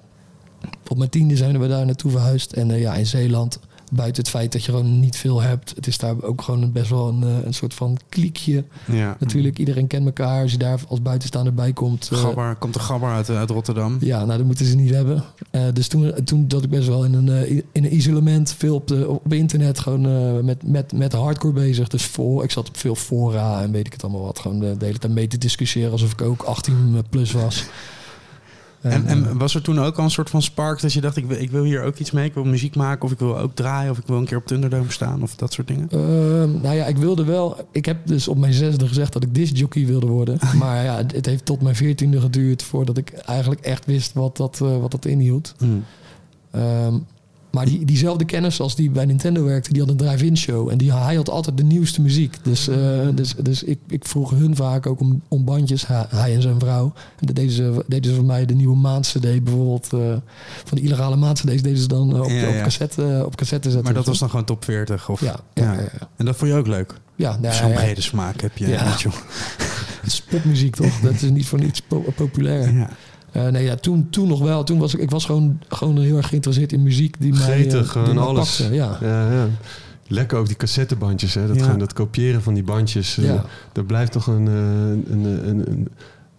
Op 0.89 0.99
mijn 0.99 1.11
tiende 1.11 1.37
zijn 1.37 1.61
we 1.61 1.69
daar 1.69 1.87
naartoe 1.87 2.11
verhuisd. 2.11 2.53
En 2.53 2.71
eh, 2.71 2.81
ja, 2.81 2.95
in 2.95 3.07
Zeeland, 3.07 3.59
buiten 3.95 4.23
het 4.23 4.31
feit 4.31 4.53
dat 4.53 4.65
je 4.65 4.73
gewoon 4.73 5.01
niet 5.01 5.17
veel 5.17 5.41
hebt... 5.41 5.73
het 5.77 5.87
is 5.87 5.99
daar 5.99 6.23
ook 6.23 6.43
gewoon 6.43 6.73
best 6.73 6.91
wel 6.91 7.09
een, 7.09 7.23
eh, 7.23 7.45
een 7.45 7.55
soort 7.55 7.75
van 7.75 7.99
kliekje. 8.09 8.65
Ja. 8.87 9.17
Natuurlijk, 9.19 9.59
iedereen 9.59 9.87
kent 9.87 10.07
elkaar. 10.07 10.43
Als 10.43 10.53
je 10.53 10.59
daar 10.59 10.81
als 10.89 11.03
buitenstaander 11.03 11.55
bij 11.55 11.73
komt... 11.73 12.09
eh, 12.13 12.19
Gabber, 12.19 12.57
komt 12.57 12.75
de 12.75 12.81
Gabber 12.81 13.11
uit, 13.11 13.31
uit 13.31 13.51
Rotterdam? 13.51 13.97
ja, 14.01 14.25
nou, 14.25 14.39
dat 14.39 14.47
moeten 14.47 14.67
ze 14.67 14.77
niet 14.77 14.91
hebben. 14.91 15.25
Eh, 15.51 15.63
dus 15.73 15.89
toen, 15.89 16.15
toen 16.25 16.49
dat 16.49 16.63
ik 16.63 16.71
best 16.71 16.89
wel 16.89 17.05
in 17.05 17.15
een, 17.15 17.29
eh, 17.29 17.51
in 17.51 17.65
een 17.73 17.95
isolement, 17.95 18.55
veel 18.59 18.75
op, 18.75 18.89
de, 18.89 19.09
op 19.09 19.33
internet, 19.33 19.79
gewoon 19.79 20.07
eh, 20.07 20.45
met, 20.45 20.67
met, 20.67 20.93
met 20.93 21.13
hardcore 21.13 21.53
bezig. 21.53 21.89
Dus 21.89 22.05
voor, 22.05 22.45
ik 22.45 22.51
zat 22.51 22.69
op 22.69 22.77
veel 22.77 22.95
fora 22.95 23.63
en 23.63 23.73
weet 23.73 23.87
ik 23.87 23.93
het 23.93 24.03
allemaal 24.03 24.23
wat. 24.23 24.39
Gewoon 24.39 24.59
de, 24.59 24.77
de 24.77 24.85
hele 24.85 24.99
tijd 24.99 25.13
mee 25.13 25.27
te 25.27 25.39
discussiëren 25.39 25.93
alsof 25.93 26.13
ik 26.13 26.23
ook 26.23 26.43
18 26.43 27.05
plus 27.11 27.33
was. 27.33 27.65
En, 28.83 29.07
eh, 29.07 29.11
en 29.11 29.39
was 29.39 29.55
er 29.55 29.63
toen 29.63 29.81
ook 29.81 29.99
al 29.99 30.05
een 30.05 30.11
soort 30.11 30.31
van 30.31 30.43
spark 30.43 30.81
dat 30.81 30.93
je 30.93 31.01
dacht, 31.01 31.17
ik 31.17 31.27
wil, 31.27 31.41
ik 31.41 31.51
wil 31.51 31.65
hier 31.65 31.83
ook 31.83 31.99
iets 31.99 32.11
mee, 32.11 32.25
ik 32.25 32.35
wil 32.35 32.45
muziek 32.45 32.77
maken 32.77 33.05
of 33.05 33.13
ik 33.13 33.19
wil 33.19 33.39
ook 33.39 33.55
draaien 33.55 33.91
of 33.91 33.99
ik 33.99 34.07
wil 34.07 34.17
een 34.17 34.25
keer 34.25 34.37
op 34.37 34.47
Thunderdome 34.47 34.93
staan 34.93 35.23
of 35.23 35.35
dat 35.35 35.53
soort 35.53 35.69
dingen? 35.69 35.89
Ehm, 35.91 36.61
nou 36.61 36.75
ja, 36.75 36.87
ik 36.87 36.97
wilde 36.97 37.25
wel. 37.25 37.69
Ik 37.73 37.85
heb 37.85 38.07
dus 38.07 38.29
op 38.29 38.39
mijn 38.39 38.53
zesde 38.53 38.89
gezegd 38.89 39.13
dat 39.13 39.23
ik 39.23 39.35
discjockey 39.35 39.87
wilde 39.87 40.07
worden. 40.07 40.39
Maar 40.59 40.85
ja, 40.85 40.97
het, 40.97 41.13
het 41.13 41.27
heeft 41.27 41.45
tot 41.45 41.63
mijn 41.63 41.77
veertiende 41.77 42.21
geduurd 42.21 42.63
voordat 42.63 42.97
ik 42.97 43.13
eigenlijk 43.13 43.61
echt 43.61 43.87
wist 43.87 44.13
wat 44.13 44.37
dat, 44.37 44.61
eh, 44.63 44.79
wat 44.81 44.91
dat 44.91 45.05
inhield. 45.05 45.55
Hmm. 45.59 45.85
Ehm, 46.51 46.95
maar 47.53 47.65
die, 47.65 47.85
diezelfde 47.85 48.25
kennis 48.25 48.61
als 48.61 48.77
die 48.77 48.91
bij 48.91 49.05
Nintendo 49.05 49.45
werkte, 49.45 49.73
die 49.73 49.81
had 49.83 49.91
een 49.91 49.97
drive-in 49.97 50.37
show. 50.37 50.69
En 50.71 50.79
die, 50.79 50.93
hij 50.93 51.15
had 51.15 51.31
altijd 51.31 51.57
de 51.57 51.63
nieuwste 51.63 52.01
muziek. 52.01 52.37
Dus, 52.43 52.69
eh, 52.69 52.77
dus, 53.15 53.35
dus 53.43 53.63
ik, 53.63 53.79
ik 53.89 54.05
vroeg 54.07 54.31
hun 54.31 54.57
vaak 54.57 54.87
ook 54.87 55.01
om, 55.01 55.23
om 55.29 55.45
bandjes, 55.45 55.87
hij, 55.87 56.35
en 56.35 56.43
zijn 56.43 56.59
vrouw. 56.59 56.93
En 57.21 57.27
dat 57.27 57.37
deden 57.37 57.53
ze, 57.53 57.85
deden 57.87 58.11
ze 58.11 58.17
voor 58.17 58.27
mij 58.27 58.47
de 58.47 58.55
nieuwe 58.55 58.77
maand-cd 58.77 59.21
bijvoorbeeld. 59.45 59.93
eh, 59.93 59.99
van 60.65 60.79
de 60.79 60.81
illegale 60.81 61.17
maand-cd's 61.17 61.63
deden 61.63 61.79
ze 61.79 61.89
dan 61.89 62.15
eh, 62.15 62.21
op, 62.21 62.31
Ja, 62.31 62.49
op, 62.49 62.63
cassette, 62.63 63.23
op 63.27 63.37
cassette 63.37 63.69
zetten. 63.71 63.85
Maar 63.85 63.95
dat 63.95 64.07
was 64.07 64.19
dan 64.19 64.31
gewoon 64.31 64.45
top 64.45 64.65
40 64.65 65.09
of? 65.09 65.21
Ja, 65.21 65.37
ja. 65.55 65.77
En 66.17 66.25
dat 66.25 66.37
vond 66.37 66.51
je 66.51 66.57
ook 66.57 66.67
leuk? 66.67 66.95
Ja, 67.17 67.37
nou, 67.41 67.55
Zo'n 67.55 67.73
brede 67.73 68.01
smaak 68.01 68.41
heb 68.41 68.57
je. 68.59 68.69
Ja. 68.69 68.85
Mitchell. 68.85 69.11
Het 70.03 70.13
is 70.13 70.23
popmuziek 70.23 70.77
toch? 70.77 71.01
Dat 71.01 71.13
is 71.13 71.23
niet 71.23 71.47
voor 71.47 71.59
niets 71.59 71.81
po- 71.81 72.05
populair. 72.17 72.75
Ja. 72.75 72.91
Eh, 73.33 73.47
nee, 73.47 73.65
ja, 73.65 73.75
toen, 73.77 74.07
toen 74.11 74.29
nog 74.29 74.41
wel. 74.41 74.65
Toen 74.65 74.79
was 74.79 74.95
ik, 74.95 75.01
ik 75.01 75.11
was 75.11 75.25
gewoon, 75.25 75.61
gewoon 75.69 75.99
heel 75.99 76.17
erg 76.17 76.29
geïnteresseerd 76.29 76.73
in 76.73 76.83
muziek 76.83 77.17
die 77.21 77.31
mij, 77.33 77.41
eh, 77.41 77.47
Gretig, 77.47 77.71
die 77.81 77.85
gewoon 77.85 78.15
mij 78.15 78.25
alles. 78.25 78.57
pakte, 78.57 78.75
Ja. 78.75 78.99
Ja, 79.01 79.33
ja. 79.33 79.47
Lekker 80.07 80.39
ook 80.39 80.47
die 80.47 80.57
cassettebandjes, 80.57 81.35
hè? 81.35 81.47
Dat, 81.47 81.57
Ja. 81.57 81.63
gewoon, 81.63 81.79
dat 81.79 81.93
kopiëren 81.93 82.43
van 82.43 82.55
die 82.55 82.63
bandjes. 82.63 83.19
eh, 83.19 83.25
Ja. 83.25 83.45
Dat 83.73 83.87
blijft 83.87 84.13
toch 84.13 84.27
een, 84.27 84.47
eh, 84.49 85.13
een, 85.13 85.25
een, 85.49 85.71
een, 85.71 85.89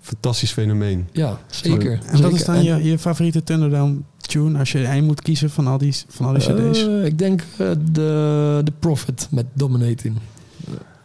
fantastisch 0.01 0.51
fenomeen. 0.51 1.07
Ja, 1.11 1.37
zeker. 1.47 1.99
En 2.05 2.21
wat 2.21 2.33
is 2.33 2.45
dan 2.45 2.55
En, 2.55 2.63
je, 2.63 2.83
je 2.83 2.99
favoriete 2.99 3.43
Thunderdome 3.43 3.95
tune 4.17 4.59
als 4.59 4.71
je 4.71 4.83
één 4.85 5.03
moet 5.05 5.21
kiezen 5.21 5.49
van 5.49 5.67
al 5.67 5.77
die, 5.77 5.95
van 6.07 6.25
al 6.25 6.33
die 6.33 6.41
cd's? 6.41 6.87
eh, 6.87 7.05
ik 7.05 7.17
denk 7.17 7.41
eh, 7.57 7.69
de, 7.91 8.61
de 8.63 8.71
Prophet 8.79 9.27
met 9.31 9.45
Dominating. 9.53 10.17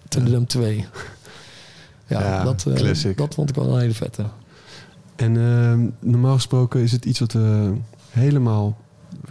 Thunderdome 0.08 0.46
2. 0.46 0.86
Ja, 2.06 2.20
Ja, 2.20 2.44
dat, 2.44 2.64
eh, 2.68 2.74
classic. 2.74 3.16
dat 3.16 3.34
vond 3.34 3.48
ik 3.50 3.54
wel 3.56 3.74
een 3.74 3.80
hele 3.80 3.94
vette. 3.94 4.24
En 5.18 5.36
ehm, 5.36 6.10
normaal 6.10 6.34
gesproken 6.34 6.80
is 6.80 6.92
het 6.92 7.04
iets 7.04 7.18
wat 7.18 7.32
we 7.32 7.72
helemaal 8.10 8.76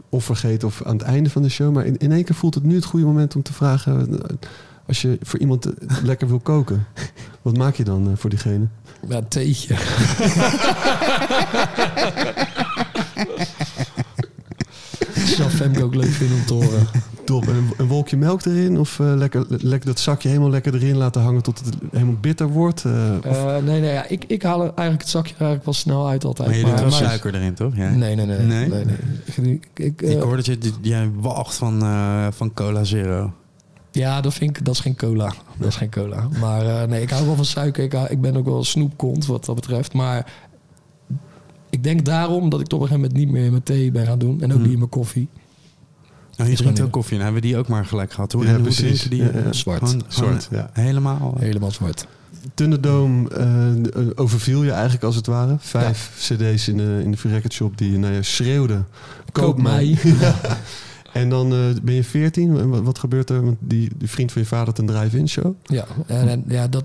of 0.09 0.25
vergeten 0.25 0.67
of 0.67 0.83
aan 0.83 0.97
het 0.97 1.05
einde 1.05 1.29
van 1.29 1.41
de 1.41 1.49
show. 1.49 1.73
Maar 1.73 1.85
in, 1.85 1.97
in 1.97 2.11
één 2.11 2.23
keer 2.23 2.35
voelt 2.35 2.55
het 2.55 2.63
nu 2.63 2.75
het 2.75 2.85
goede 2.85 3.05
moment 3.05 3.35
om 3.35 3.41
te 3.41 3.53
vragen... 3.53 4.23
eh, 4.23 4.35
als 4.87 5.01
je 5.01 5.17
voor 5.21 5.39
iemand 5.39 5.65
eh, 5.65 5.97
lekker 6.03 6.27
wil 6.27 6.39
koken, 6.39 6.85
wat 7.41 7.57
maak 7.57 7.75
je 7.75 7.83
dan 7.83 8.09
eh, 8.09 8.15
voor 8.15 8.29
diegene? 8.29 8.67
Ja, 9.07 9.17
een 9.17 9.27
theetje. 9.27 9.75
Zou 15.37 15.49
Femke 15.49 15.83
ook 15.83 15.95
leuk 15.95 16.09
vinden 16.11 16.37
om 16.37 16.45
te 16.45 16.53
horen. 16.53 16.87
Top. 17.25 17.47
En 17.47 17.55
een, 17.55 17.69
een 17.77 17.87
wolkje 17.87 18.17
melk 18.17 18.45
erin? 18.45 18.79
Of 18.79 18.99
eh, 18.99 19.13
lekker, 19.15 19.45
lekker 19.49 19.89
dat 19.89 19.99
zakje 19.99 20.27
helemaal 20.27 20.49
lekker 20.49 20.73
erin 20.75 20.97
laten 20.97 21.21
hangen 21.21 21.41
tot 21.43 21.59
het 21.65 21.75
helemaal 21.91 22.15
bitter 22.21 22.47
wordt? 22.49 22.85
eh, 22.85 23.15
Eh, 23.23 23.63
nee, 23.63 23.79
nee, 23.81 23.93
ja, 23.93 24.07
ik, 24.07 24.23
ik 24.27 24.43
haal 24.43 24.57
er 24.59 24.65
eigenlijk 24.65 25.01
het 25.01 25.09
zakje 25.09 25.33
eigenlijk 25.33 25.65
wel 25.65 25.73
snel 25.73 26.07
uit 26.07 26.23
altijd. 26.23 26.47
Maar 26.49 26.57
je 26.57 26.63
doet 26.65 26.73
wel 26.73 26.83
maar- 26.83 26.91
suiker 26.91 27.35
erin, 27.35 27.53
toch? 27.53 27.75
Ja. 27.75 27.89
Nee, 27.89 28.15
nee, 28.15 28.25
nee. 28.25 28.37
Nee? 28.39 28.67
nee? 28.67 28.85
nee, 29.37 29.53
Ik, 29.53 29.67
ik, 29.73 30.01
Ik 30.01 30.21
hoor 30.21 30.35
dat 30.35 30.45
je, 30.45 30.57
jij 30.81 31.09
walgt 31.19 31.55
van, 31.55 31.81
eh, 31.81 32.27
van 32.31 32.53
Cola 32.53 32.83
Zero. 32.83 33.33
Ja, 33.91 34.21
dat 34.21 34.33
vind 34.33 34.57
ik, 34.57 34.65
dat 34.65 34.73
is 34.73 34.79
geen 34.79 34.95
cola. 34.95 35.33
Dat 35.57 35.67
is 35.67 35.75
geen 35.75 35.89
cola. 35.89 36.27
Maar 36.39 36.65
eh, 36.81 36.87
nee, 36.87 37.01
ik 37.01 37.09
hou 37.09 37.25
wel 37.25 37.35
van 37.35 37.45
suiker. 37.45 37.83
Ik, 37.83 37.91
hou- 37.93 38.07
ik 38.09 38.21
ben 38.21 38.37
ook 38.37 38.45
wel 38.45 38.57
een 38.57 38.65
snoepkont 38.65 39.25
wat 39.25 39.45
dat 39.45 39.55
betreft. 39.55 39.93
Maar 39.93 40.31
ik 41.77 41.83
denk 41.83 42.05
daarom 42.05 42.49
dat 42.49 42.59
ik 42.59 42.67
toch 42.67 42.79
op 42.79 42.85
een 42.85 42.91
gegeven 42.91 43.09
moment 43.11 43.31
niet 43.33 43.41
meer 43.41 43.51
mijn 43.51 43.63
thee 43.63 43.91
ben 43.91 44.05
gaan 44.05 44.19
doen. 44.19 44.41
En 44.41 44.45
ook 44.45 44.51
Hmm. 44.51 44.61
niet 44.61 44.71
in 44.71 44.77
mijn 44.77 44.89
koffie. 44.89 45.27
Nou, 46.37 46.49
je 46.49 46.55
Is 46.55 46.61
drinkt 46.61 46.81
ook 46.81 46.91
koffie. 46.91 47.17
Nou, 47.17 47.23
hebben 47.23 47.41
we 47.41 47.47
die 47.47 47.57
ook 47.57 47.67
maar 47.67 47.85
gelijk 47.85 48.11
gehad. 48.11 48.31
Hoe, 48.31 48.43
Ja, 48.43 48.49
en 48.49 48.55
hoe 48.55 48.63
precies. 48.63 48.99
drinken 49.01 49.09
die? 49.09 49.39
Ja, 49.41 49.45
ja. 49.47 49.53
Zwart. 49.53 49.77
Gewoon- 49.89 50.03
gewoon 50.07 50.39
Zwart, 50.41 50.47
ja. 50.51 50.69
Helemaal. 50.81 51.33
eh, 51.35 51.41
Helemaal 51.41 51.71
zwart. 51.71 52.07
Thunderdome 52.53 53.29
eh, 53.29 54.01
overviel 54.15 54.63
je 54.63 54.71
eigenlijk 54.71 55.03
als 55.03 55.15
het 55.15 55.25
ware. 55.27 55.55
Vijf 55.59 56.11
cd's 56.19 56.67
in 56.67 56.77
de, 56.77 56.99
in 57.03 57.11
de 57.11 57.17
Record 57.21 57.53
Shop 57.53 57.77
die 57.77 57.97
nou 57.97 58.13
ja, 58.13 58.21
schreeuwden. 58.21 58.87
Koop 59.31 59.61
mij. 59.61 59.97
En 61.13 61.29
dan 61.29 61.53
eh, 61.53 61.59
ben 61.83 61.93
je 61.95 62.03
14. 62.03 62.57
En 62.57 62.69
wat, 62.69 62.81
wat 62.81 62.99
gebeurt 62.99 63.29
er? 63.29 63.43
Want 63.43 63.57
die, 63.59 63.89
die 63.97 64.09
vriend 64.09 64.31
van 64.31 64.41
je 64.41 64.47
vader 64.47 64.65
had 64.65 64.77
een 64.77 64.85
drive-in 64.85 65.29
show. 65.29 65.53
Ja, 65.63 65.85
en, 66.07 66.27
en 66.27 66.43
ja, 66.47 66.67
dat... 66.67 66.83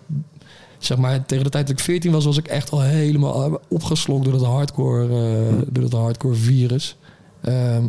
Zeg 0.84 0.98
maar, 0.98 1.26
tegen 1.26 1.44
de 1.44 1.50
tijd 1.50 1.66
dat 1.66 1.78
ik 1.78 1.84
14 1.84 2.12
was, 2.12 2.24
was 2.24 2.36
ik 2.38 2.46
echt 2.46 2.70
al 2.70 2.80
helemaal 2.82 3.60
opgeslokt 3.68 4.24
door 4.24 4.32
dat 4.32 4.44
hardcore, 4.44 5.04
eh, 5.04 5.54
door 5.72 5.82
dat 5.90 6.00
hardcore 6.00 6.34
virus. 6.34 6.96
Ehm, 7.40 7.84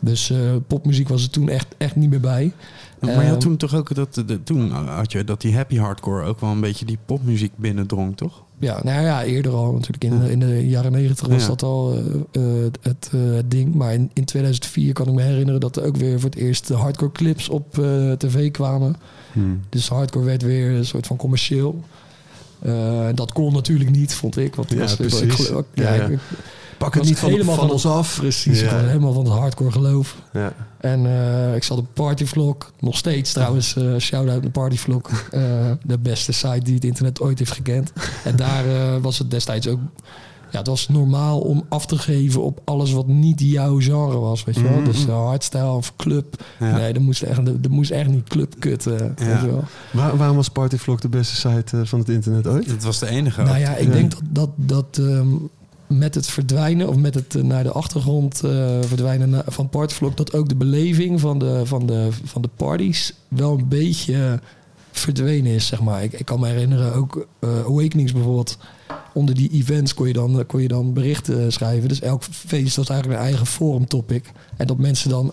dus 0.00 0.30
eh, 0.30 0.38
popmuziek 0.66 1.08
was 1.08 1.22
er 1.22 1.30
toen 1.30 1.48
echt, 1.48 1.66
echt 1.78 1.96
niet 1.96 2.10
meer 2.10 2.20
bij. 2.20 2.52
Maar 3.00 3.10
je 3.10 3.16
had 3.20 3.26
Ehm, 3.30 3.38
toen 3.38 3.56
toch 3.56 3.74
ook 3.74 3.94
dat, 3.94 4.14
de, 4.26 4.42
toen 4.42 4.70
had 4.70 5.12
je 5.12 5.24
dat 5.24 5.40
die 5.40 5.54
happy 5.54 5.76
hardcore 5.76 6.24
ook 6.24 6.40
wel 6.40 6.50
een 6.50 6.60
beetje 6.60 6.84
die 6.84 6.98
popmuziek 7.06 7.52
binnendrong, 7.56 8.16
toch? 8.16 8.42
Ja, 8.58 8.80
nou 8.84 9.02
ja, 9.04 9.24
eerder 9.24 9.52
al 9.52 9.72
natuurlijk. 9.72 10.04
In, 10.04 10.20
de- 10.20 10.30
in 10.30 10.38
de 10.38 10.68
jaren 10.68 10.92
negentig 10.92 11.26
was 11.26 11.42
Ja. 11.42 11.48
dat 11.48 11.62
al 11.62 11.94
eh, 12.32 12.42
het, 12.82 13.10
ding. 13.46 13.74
Maar 13.74 13.92
in, 13.94 14.10
in 14.12 14.24
2004 14.24 14.92
kan 14.92 15.06
ik 15.08 15.14
me 15.14 15.22
herinneren 15.22 15.60
dat 15.60 15.76
er 15.76 15.84
ook 15.84 15.96
weer 15.96 16.20
voor 16.20 16.30
het 16.30 16.38
eerst 16.38 16.66
de 16.66 16.74
hardcore 16.74 17.12
clips 17.12 17.48
op 17.48 17.72
tv 18.18 18.50
kwamen. 18.50 18.96
Dus 19.68 19.88
hardcore 19.88 20.24
werd 20.24 20.42
weer 20.42 20.70
een 20.70 20.84
soort 20.86 21.06
van 21.06 21.16
commercieel. 21.16 21.84
Eh, 22.62 23.06
dat 23.14 23.32
kon 23.32 23.52
natuurlijk 23.52 23.90
niet, 23.90 24.14
vond 24.14 24.36
ik. 24.36 24.54
Want 24.54 24.70
Ja, 24.70 24.76
was, 24.78 24.96
precies. 24.96 25.48
Ik, 25.50 25.64
Ja, 25.74 25.94
ja, 25.94 25.94
ja. 25.94 26.04
ik- 26.06 26.18
Pak 26.78 26.94
het 26.94 27.04
niet 27.04 27.18
van, 27.18 27.30
helemaal 27.30 27.54
van 27.54 27.64
van 27.64 27.72
ons 27.74 27.86
af. 27.86 28.16
precies, 28.18 28.60
Ja. 28.60 28.78
helemaal 28.78 29.12
van 29.12 29.24
het 29.24 29.32
hardcore 29.34 29.72
geloof. 29.72 30.16
Ja. 30.32 30.52
En 30.80 31.06
eh, 31.06 31.54
ik 31.54 31.62
zat 31.62 31.78
op 31.78 31.86
Partyvlog, 31.92 32.56
nog 32.80 32.96
steeds 32.96 33.32
trouwens, 33.32 33.76
eh 33.76 33.96
shout-out 33.98 34.42
naar 34.42 34.50
Partyvlog. 34.50 35.28
de 35.82 35.98
beste 35.98 36.32
site 36.32 36.60
die 36.62 36.74
het 36.74 36.84
internet 36.84 37.20
ooit 37.20 37.38
heeft 37.38 37.52
gekend. 37.52 37.92
En 38.24 38.36
daar 38.36 38.64
was 39.00 39.18
het 39.18 39.30
destijds 39.30 39.66
ook... 39.68 39.78
Ja, 40.52 40.58
het 40.58 40.66
was 40.66 40.88
normaal 40.88 41.40
om 41.40 41.64
af 41.68 41.86
te 41.86 41.98
geven 41.98 42.42
op 42.42 42.60
alles 42.64 42.92
wat 42.92 43.06
niet 43.06 43.40
jouw 43.40 43.80
genre 43.80 44.18
was, 44.18 44.44
weet 44.44 44.54
je 44.54 44.62
wel. 44.62 44.72
Mhm. 44.72 44.84
Dus 44.84 45.06
uh, 45.06 45.24
hardstyle 45.26 45.70
of 45.72 45.96
club. 45.96 46.44
Ja. 46.60 46.76
Nee, 46.76 46.92
dat 46.92 47.02
moest 47.02 47.22
echt, 47.22 47.44
dat 47.46 47.68
moest 47.70 47.90
echt 47.90 48.08
niet 48.08 48.28
club 48.28 48.54
kutten, 48.58 48.98
weet 48.98 49.40
je 49.40 49.46
wel. 49.50 49.64
Waar, 49.92 50.16
waarom 50.16 50.36
was 50.36 50.48
Partyvlog 50.48 51.00
de 51.00 51.08
beste 51.08 51.36
site 51.36 51.76
eh, 51.76 51.84
van 51.84 51.98
het 51.98 52.08
internet 52.08 52.46
ooit? 52.46 52.68
Dat 52.68 52.82
was 52.82 52.98
de 52.98 53.06
enige. 53.08 53.42
Nou 53.42 53.58
ja, 53.58 53.76
ik 53.76 53.86
Ja. 53.86 53.92
denk 53.92 54.10
dat, 54.10 54.20
dat, 54.30 54.50
dat 54.56 54.98
ehm, 54.98 55.28
met 55.86 56.14
het 56.14 56.26
verdwijnen 56.26 56.88
of 56.88 56.96
met 56.96 57.14
het 57.14 57.34
eh, 57.34 57.42
naar 57.42 57.62
de 57.62 57.72
achtergrond 57.72 58.44
eh, 58.44 58.50
verdwijnen 58.80 59.30
na- 59.30 59.44
van 59.46 59.68
Partyvlog, 59.68 60.14
dat 60.14 60.32
ook 60.34 60.48
de 60.48 60.56
beleving 60.56 61.20
van 61.20 61.38
de, 61.38 61.60
van 61.64 61.86
de, 61.86 62.08
van 62.24 62.42
de 62.42 62.50
parties 62.56 63.14
wel 63.28 63.58
een 63.58 63.68
beetje 63.68 64.40
verdwenen 64.92 65.52
is, 65.52 65.66
zeg 65.66 65.80
maar. 65.80 66.02
Ik, 66.02 66.12
ik 66.12 66.24
kan 66.24 66.40
me 66.40 66.46
herinneren, 66.48 66.94
ook 66.94 67.26
eh, 67.40 67.48
Awakenings 67.66 68.12
bijvoorbeeld, 68.12 68.58
onder 69.12 69.34
die 69.34 69.50
events 69.50 69.94
kon 69.94 70.06
je 70.06 70.12
dan, 70.12 70.38
eh, 70.38 70.46
kon 70.46 70.62
je 70.62 70.68
dan 70.68 70.92
berichten 70.92 71.44
eh, 71.44 71.50
schrijven. 71.50 71.88
Dus 71.88 72.00
elk 72.00 72.22
feest 72.24 72.76
was 72.76 72.88
eigenlijk 72.88 73.20
een 73.20 73.26
eigen 73.26 73.46
forum 73.46 73.86
topic. 73.86 74.32
En 74.56 74.66
dat 74.66 74.78
mensen 74.78 75.10
dan 75.10 75.32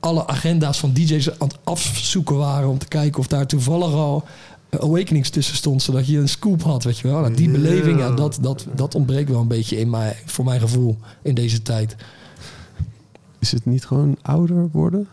alle 0.00 0.26
agenda's 0.26 0.78
van 0.78 0.92
DJ's 0.92 1.30
aan 1.30 1.48
het 1.48 1.58
afzoeken 1.64 2.36
waren 2.36 2.68
om 2.68 2.78
te 2.78 2.88
kijken 2.88 3.20
of 3.20 3.26
daar 3.26 3.46
toevallig 3.46 3.92
al 3.92 4.24
eh, 4.70 4.80
Awakenings 4.80 5.30
tussen 5.30 5.56
stond, 5.56 5.82
zodat 5.82 6.06
je 6.06 6.18
een 6.18 6.28
scoop 6.28 6.62
had, 6.62 6.84
weet 6.84 6.98
je 6.98 7.08
wel. 7.08 7.20
Nou, 7.20 7.34
die 7.34 7.50
beleving, 7.50 7.98
ja, 7.98 8.10
dat, 8.10 8.38
dat, 8.40 8.66
dat 8.74 8.94
ontbreekt 8.94 9.30
wel 9.30 9.40
een 9.40 9.48
beetje 9.48 9.78
in 9.78 9.90
mij, 9.90 10.16
voor 10.24 10.44
mijn 10.44 10.60
gevoel 10.60 10.96
in 11.22 11.34
deze 11.34 11.62
tijd. 11.62 11.96
Is 13.38 13.52
het 13.52 13.66
niet 13.66 13.86
gewoon 13.86 14.16
ouder 14.22 14.68
worden? 14.72 15.08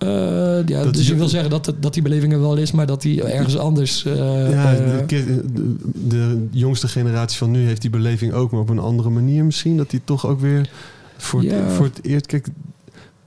Eh, 0.00 0.66
ja, 0.66 0.82
Dat 0.84 0.94
dus 0.94 1.06
je 1.08 1.14
wil 1.14 1.28
zeggen 1.28 1.50
dat, 1.50 1.66
het- 1.66 1.82
dat 1.82 1.94
die 1.94 2.02
beleving 2.02 2.32
er 2.32 2.40
wel 2.40 2.56
is, 2.56 2.72
maar 2.72 2.86
dat 2.86 3.02
die 3.02 3.22
ergens 3.24 3.56
anders... 3.58 4.04
eh, 4.04 4.50
ja, 4.50 4.74
eh, 4.74 5.06
de, 5.06 5.24
de, 5.34 5.42
de 6.08 6.46
jongste 6.50 6.88
generatie 6.88 7.38
van 7.38 7.50
nu 7.50 7.66
heeft 7.66 7.80
die 7.80 7.90
beleving 7.90 8.32
ook, 8.32 8.50
maar 8.50 8.60
op 8.60 8.68
een 8.68 8.78
andere 8.78 9.10
manier 9.10 9.44
misschien. 9.44 9.76
Dat 9.76 9.90
die 9.90 10.00
toch 10.04 10.26
ook 10.26 10.40
weer 10.40 10.70
voor, 11.16 11.42
Ja. 11.42 11.54
het, 11.54 11.72
voor 11.72 11.84
het 11.84 11.98
eerst... 12.04 12.26
Kijk, 12.26 12.46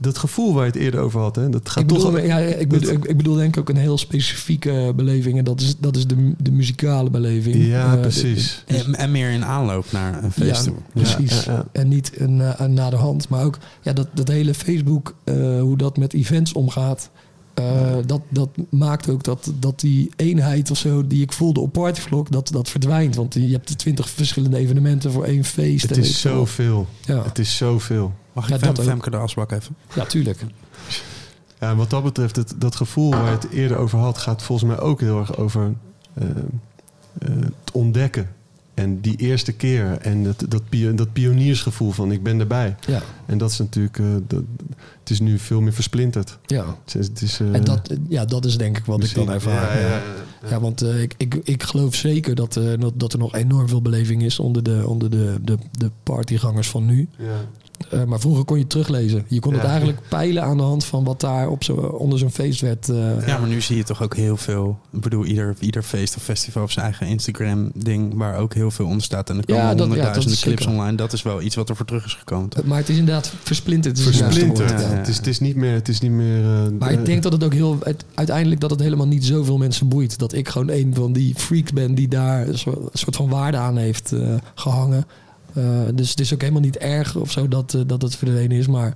dat 0.03 0.17
gevoel 0.17 0.53
waar 0.53 0.65
je 0.65 0.71
het 0.71 0.79
eerder 0.79 0.99
over 0.99 1.19
had, 1.21 1.35
hè, 1.35 1.49
dat 1.49 1.69
gaat 1.69 1.83
ik, 1.83 1.87
bedoel, 1.89 2.11
toch... 2.11 2.25
ja, 2.25 2.37
ik, 2.37 2.69
bedoel, 2.69 2.91
ik, 2.91 3.05
ik 3.05 3.17
bedoel 3.17 3.35
denk 3.35 3.55
ik 3.55 3.59
ook 3.61 3.69
een 3.69 3.75
heel 3.81 3.97
specifieke 3.97 4.93
beleving. 4.95 5.37
En 5.37 5.43
dat 5.43 5.61
is, 5.61 5.75
dat 5.79 5.95
is 5.95 6.07
de, 6.07 6.33
de 6.37 6.51
muzikale 6.51 7.09
beleving. 7.09 7.55
Ja, 7.65 7.93
Eh, 7.93 7.99
precies. 8.01 8.63
En, 8.67 8.95
en 8.95 9.11
meer 9.11 9.29
in 9.31 9.45
aanloop 9.45 9.91
naar 9.91 10.23
een 10.23 10.31
feest 10.31 10.65
Ja, 10.65 10.71
toe. 10.71 10.75
precies. 10.93 11.43
Ja, 11.43 11.51
ja, 11.51 11.57
ja. 11.57 11.65
En 11.81 11.87
niet 11.87 12.11
een, 12.19 12.41
eh, 12.41 12.53
een 12.57 12.73
na 12.73 12.89
de 12.89 12.95
hand. 12.95 13.29
Maar 13.29 13.43
ook 13.45 13.57
ja, 13.81 13.93
dat, 13.93 14.07
dat 14.13 14.27
hele 14.27 14.53
Facebook, 14.53 15.15
eh, 15.23 15.35
hoe 15.61 15.77
dat 15.77 15.97
met 15.97 16.13
events 16.13 16.53
omgaat. 16.53 17.09
eh, 17.53 17.95
dat, 18.05 18.21
dat 18.29 18.49
maakt 18.69 19.09
ook 19.09 19.23
dat, 19.23 19.51
dat 19.59 19.79
die 19.79 20.09
eenheid 20.15 20.71
of 20.71 20.77
zo 20.77 21.07
die 21.07 21.21
ik 21.21 21.31
voelde 21.33 21.59
op 21.59 21.71
Partyvlog, 21.73 22.27
dat, 22.29 22.49
dat 22.51 22.69
verdwijnt. 22.69 23.15
Want 23.15 23.33
je 23.33 23.47
hebt 23.51 23.67
de 23.67 23.75
twintig 23.75 24.09
verschillende 24.09 24.57
evenementen 24.57 25.11
voor 25.11 25.23
één 25.23 25.43
feest. 25.43 25.89
Het 25.89 25.97
is 25.97 26.21
zoveel. 26.21 26.87
Ja, 27.05 27.23
Het 27.23 27.39
is 27.39 27.57
zoveel. 27.57 28.13
Mag 28.33 28.43
ik 28.43 28.49
dat 28.49 28.59
Fem, 28.59 28.69
ook. 28.69 28.83
Femke 28.83 29.09
de 29.09 29.17
asbak 29.17 29.51
even? 29.51 29.75
ja, 29.95 30.05
tuurlijk. 30.05 30.45
Ja, 31.59 31.75
wat 31.75 31.89
dat 31.89 32.03
betreft, 32.03 32.35
het, 32.35 32.53
dat 32.57 32.75
gevoel 32.75 33.09
waar 33.11 33.25
je 33.25 33.29
het 33.31 33.49
eerder 33.49 33.77
over 33.77 33.99
had, 33.99 34.17
gaat 34.17 34.43
volgens 34.43 34.69
mij 34.69 34.79
ook 34.79 34.99
heel 34.99 35.19
erg 35.19 35.37
over 35.37 35.73
eh, 36.13 36.27
eh, 36.29 36.35
het 37.19 37.71
ontdekken. 37.71 38.29
En 38.73 38.99
die 39.01 39.15
eerste 39.17 39.51
keer 39.51 39.97
en 40.01 40.23
dat, 40.23 40.45
dat, 40.49 40.69
pio- 40.69 40.93
dat 40.95 41.13
pioniersgevoel 41.13 41.91
van 41.91 42.11
ik 42.11 42.23
ben 42.23 42.39
erbij. 42.39 42.75
Ja, 42.87 43.01
En 43.25 43.37
dat 43.37 43.51
is 43.51 43.57
natuurlijk, 43.57 43.97
eh, 43.99 44.05
dat, 44.27 44.41
het 44.99 45.09
is 45.09 45.19
nu 45.19 45.39
veel 45.39 45.61
meer 45.61 45.73
versplinterd. 45.73 46.37
ja. 46.45 46.65
Het 46.85 46.95
is, 46.95 47.07
het 47.07 47.21
is, 47.21 47.39
eh, 47.39 47.53
En 47.55 47.63
dat, 47.63 47.89
ja, 48.09 48.25
dat 48.25 48.45
is 48.45 48.57
denk 48.57 48.77
ik 48.77 48.85
wat 48.85 49.03
ik 49.03 49.13
dan 49.15 49.31
ervaar. 49.31 49.53
Ja, 49.77 49.79
ja, 49.81 49.87
ja. 49.87 49.95
ja, 49.95 50.01
ja. 50.43 50.49
Ja, 50.49 50.59
want 50.59 50.81
eh, 50.81 51.01
ik, 51.01 51.13
ik, 51.17 51.35
ik 51.43 51.63
geloof 51.63 51.95
zeker 51.95 52.35
dat, 52.35 52.55
eh, 52.55 52.63
dat, 52.79 52.93
dat 52.95 53.13
er 53.13 53.19
nog 53.19 53.33
enorm 53.35 53.67
veel 53.67 53.81
beleving 53.81 54.23
is 54.23 54.39
onder 54.39 54.63
de, 54.63 54.83
onder 54.87 55.09
de, 55.09 55.37
de, 55.41 55.57
de 55.71 55.91
partygangers 56.03 56.69
van 56.69 56.85
nu. 56.85 57.07
Eh, 57.89 58.03
maar 58.03 58.19
vroeger 58.19 58.45
kon 58.45 58.55
je 58.55 58.61
het 58.61 58.71
teruglezen. 58.71 59.25
Je 59.27 59.39
kon 59.39 59.53
het 59.53 59.61
Ja. 59.61 59.67
eigenlijk 59.67 59.99
peilen 60.09 60.43
aan 60.43 60.57
de 60.57 60.63
hand 60.63 60.85
van 60.85 61.03
wat 61.03 61.19
daar 61.19 61.47
op 61.49 61.63
zo, 61.63 61.73
onder 61.73 62.19
zo'n 62.19 62.31
feest 62.31 62.61
werd. 62.61 62.89
eh, 62.89 63.27
Ja, 63.27 63.37
maar 63.37 63.49
nu 63.49 63.61
zie 63.61 63.77
je 63.77 63.83
toch 63.83 64.03
ook 64.03 64.15
heel 64.15 64.37
veel. 64.37 64.79
Ik 64.91 65.01
bedoel, 65.01 65.25
ieder, 65.25 65.55
ieder 65.59 65.83
feest 65.83 66.15
of 66.15 66.23
festival 66.23 66.61
heeft 66.61 66.73
zijn 66.73 66.85
eigen 66.85 67.07
Instagram-ding 67.07 68.13
waar 68.15 68.37
ook 68.37 68.53
heel 68.53 68.71
veel 68.71 68.85
onder 68.85 69.03
staat. 69.03 69.29
En 69.29 69.35
er 69.37 69.43
Ja, 69.45 69.53
komen 69.55 69.63
ja, 69.63 69.69
honderdduizenden 69.77 70.29
dat 70.31 70.39
clips 70.41 70.61
zeker. 70.63 70.75
online. 70.77 70.97
Dat 70.97 71.13
is 71.13 71.21
wel 71.21 71.41
iets 71.41 71.55
wat 71.55 71.69
er 71.69 71.75
voor 71.75 71.85
terug 71.85 72.05
is 72.05 72.13
gekomen. 72.13 72.49
toch? 72.49 72.63
Maar 72.65 72.77
het 72.77 72.89
is 72.89 72.97
inderdaad 72.97 73.33
versplinterd. 73.43 73.99
Versplinterd. 74.01 74.57
woord, 74.57 74.69
Ja, 74.69 74.79
ja. 74.79 74.91
ja. 74.91 74.97
Het, 74.97 75.07
is, 75.07 75.17
het 75.17 75.27
is 75.27 75.39
niet 75.39 75.55
meer... 75.55 75.73
Het 75.73 75.87
is 75.89 75.99
niet 75.99 76.11
meer 76.11 76.43
eh, 76.43 76.61
Maar 76.79 76.89
eh, 76.91 76.99
ik 76.99 77.05
denk 77.05 77.23
dat 77.23 77.31
het 77.31 77.43
ook 77.43 77.53
heel... 77.53 77.77
Het, 77.83 78.05
uiteindelijk 78.13 78.61
dat 78.61 78.69
het 78.69 78.79
helemaal 78.79 79.07
niet 79.07 79.25
zoveel 79.25 79.57
mensen 79.57 79.87
boeit. 79.87 80.19
Dat 80.19 80.33
ik 80.33 80.47
gewoon 80.49 80.69
een 80.69 80.91
van 80.95 81.13
die 81.13 81.33
freaks 81.35 81.71
ben 81.73 81.95
die 81.95 82.07
daar 82.07 82.47
een 82.47 82.57
soort, 82.57 82.77
een 82.77 82.89
soort 82.99 83.15
van 83.15 83.29
waarde 83.29 83.57
aan 83.57 83.77
heeft 83.77 84.11
eh, 84.11 84.19
gehangen. 84.55 85.05
Eh, 85.53 85.63
dus 85.93 86.09
het 86.09 86.19
is 86.19 86.33
ook 86.33 86.41
helemaal 86.41 86.61
niet 86.61 86.77
erg 86.77 87.15
of 87.15 87.31
zo 87.31 87.47
dat, 87.47 87.73
eh, 87.73 87.81
dat 87.85 88.01
het 88.01 88.15
verdwenen 88.15 88.57
is. 88.57 88.67
Maar 88.67 88.95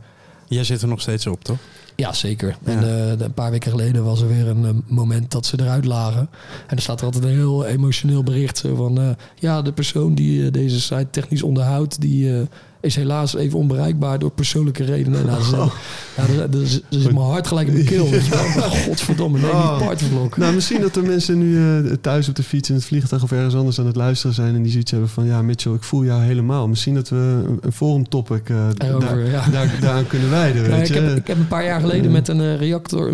Jij 0.50 0.64
zit 0.64 0.82
er 0.82 0.88
nog 0.88 1.02
steeds 1.02 1.28
op, 1.28 1.44
toch? 1.44 1.58
Ja, 1.96 2.14
zeker. 2.14 2.58
En 2.64 2.84
eh, 2.84 3.20
een 3.20 3.34
paar 3.34 3.52
weken 3.52 3.72
geleden 3.72 4.04
was 4.04 4.22
er 4.22 4.28
weer 4.28 4.48
een 4.48 4.84
moment 4.88 5.32
dat 5.32 5.46
ze 5.46 5.60
eruit 5.60 5.86
lagen. 5.86 6.30
En 6.68 6.76
er 6.76 6.82
staat 6.82 7.00
er 7.00 7.06
altijd 7.06 7.24
een 7.24 7.30
heel 7.30 7.66
emotioneel 7.66 8.24
bericht. 8.24 8.64
Van, 8.76 9.16
ja, 9.36 9.62
de 9.62 9.72
persoon 9.72 10.16
die 10.16 10.52
deze 10.52 10.82
site 10.82 11.08
technisch 11.10 11.44
onderhoudt... 11.44 12.02
die 12.02 12.48
is 12.82 12.96
helaas 12.96 13.36
even 13.36 13.60
onbereikbaar 13.60 14.20
door 14.20 14.32
persoonlijke 14.32 14.84
redenen. 14.84 15.26
Nou, 15.26 15.38
dat 15.38 15.48
is, 15.48 15.54
Oh. 15.54 15.74
ja, 16.18 16.48
dat, 16.48 16.62
is, 16.62 16.82
dat 16.90 17.00
is 17.00 17.06
mijn 17.06 17.18
hart 17.18 17.48
gelijk 17.48 17.68
in 17.68 17.74
mijn 17.74 17.86
keel. 17.86 18.08
Godverdomme, 18.86 19.40
nee, 19.40 19.52
Oh. 19.52 19.78
die 19.78 19.86
partyvlog. 19.88 20.38
Nou, 20.38 20.54
misschien 20.54 20.82
dat 20.82 20.96
er 20.96 21.04
mensen 21.04 21.38
nu 21.38 21.58
eh, 21.58 21.92
thuis 22.02 22.30
op 22.30 22.36
de 22.36 22.44
fiets 22.44 22.70
in 22.70 22.76
het 22.76 22.86
vliegtuig 22.86 23.24
of 23.24 23.32
ergens 23.32 23.56
anders 23.56 23.80
aan 23.80 23.86
het 23.86 23.96
luisteren 23.96 24.36
zijn 24.36 24.56
en 24.56 24.62
die 24.62 24.72
zoiets 24.72 24.92
hebben 24.92 25.10
van 25.10 25.26
ja, 25.26 25.42
Mitchell, 25.42 25.74
ik 25.74 25.84
voel 25.84 26.04
jou 26.04 26.22
helemaal. 26.22 26.68
Misschien 26.68 26.94
dat 26.96 27.10
we 27.10 27.16
een, 27.16 27.58
een 27.62 27.72
forum 27.72 28.10
topic 28.10 28.50
eh, 28.50 28.68
Erover, 28.78 29.08
daar, 29.08 29.30
ja. 29.30 29.46
daar, 29.50 29.78
daaraan 29.82 30.08
kunnen 30.08 30.30
wijden. 30.30 30.62
Weet 30.70 30.90
ik, 30.90 30.96
je? 30.96 31.02
heb, 31.02 31.18
ik 31.18 31.28
heb 31.28 31.38
een 31.38 31.48
paar 31.48 31.66
jaar 31.66 31.80
geleden 31.82 32.12
met 32.12 32.28
een 32.28 32.42
eh, 32.42 32.60
reactor 32.60 33.14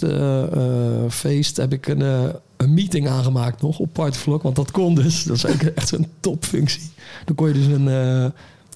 eh, 0.00 0.44
feest 1.08 1.56
heb 1.56 1.72
ik 1.72 1.86
een, 1.86 2.00
een 2.56 2.74
meeting 2.74 3.08
aangemaakt 3.08 3.62
nog 3.62 3.78
op 3.78 3.92
Partyvlog. 3.92 4.42
Want 4.42 4.56
dat 4.56 4.70
kon 4.70 4.94
dus. 4.94 5.24
Dat 5.24 5.36
is 5.36 5.44
eigenlijk 5.44 5.76
echt 5.76 5.88
zo'n 5.88 6.06
topfunctie. 6.20 6.90
Dan 7.24 7.34
kon 7.34 7.48
je 7.48 7.54
dus 7.54 7.66
een, 7.66 7.88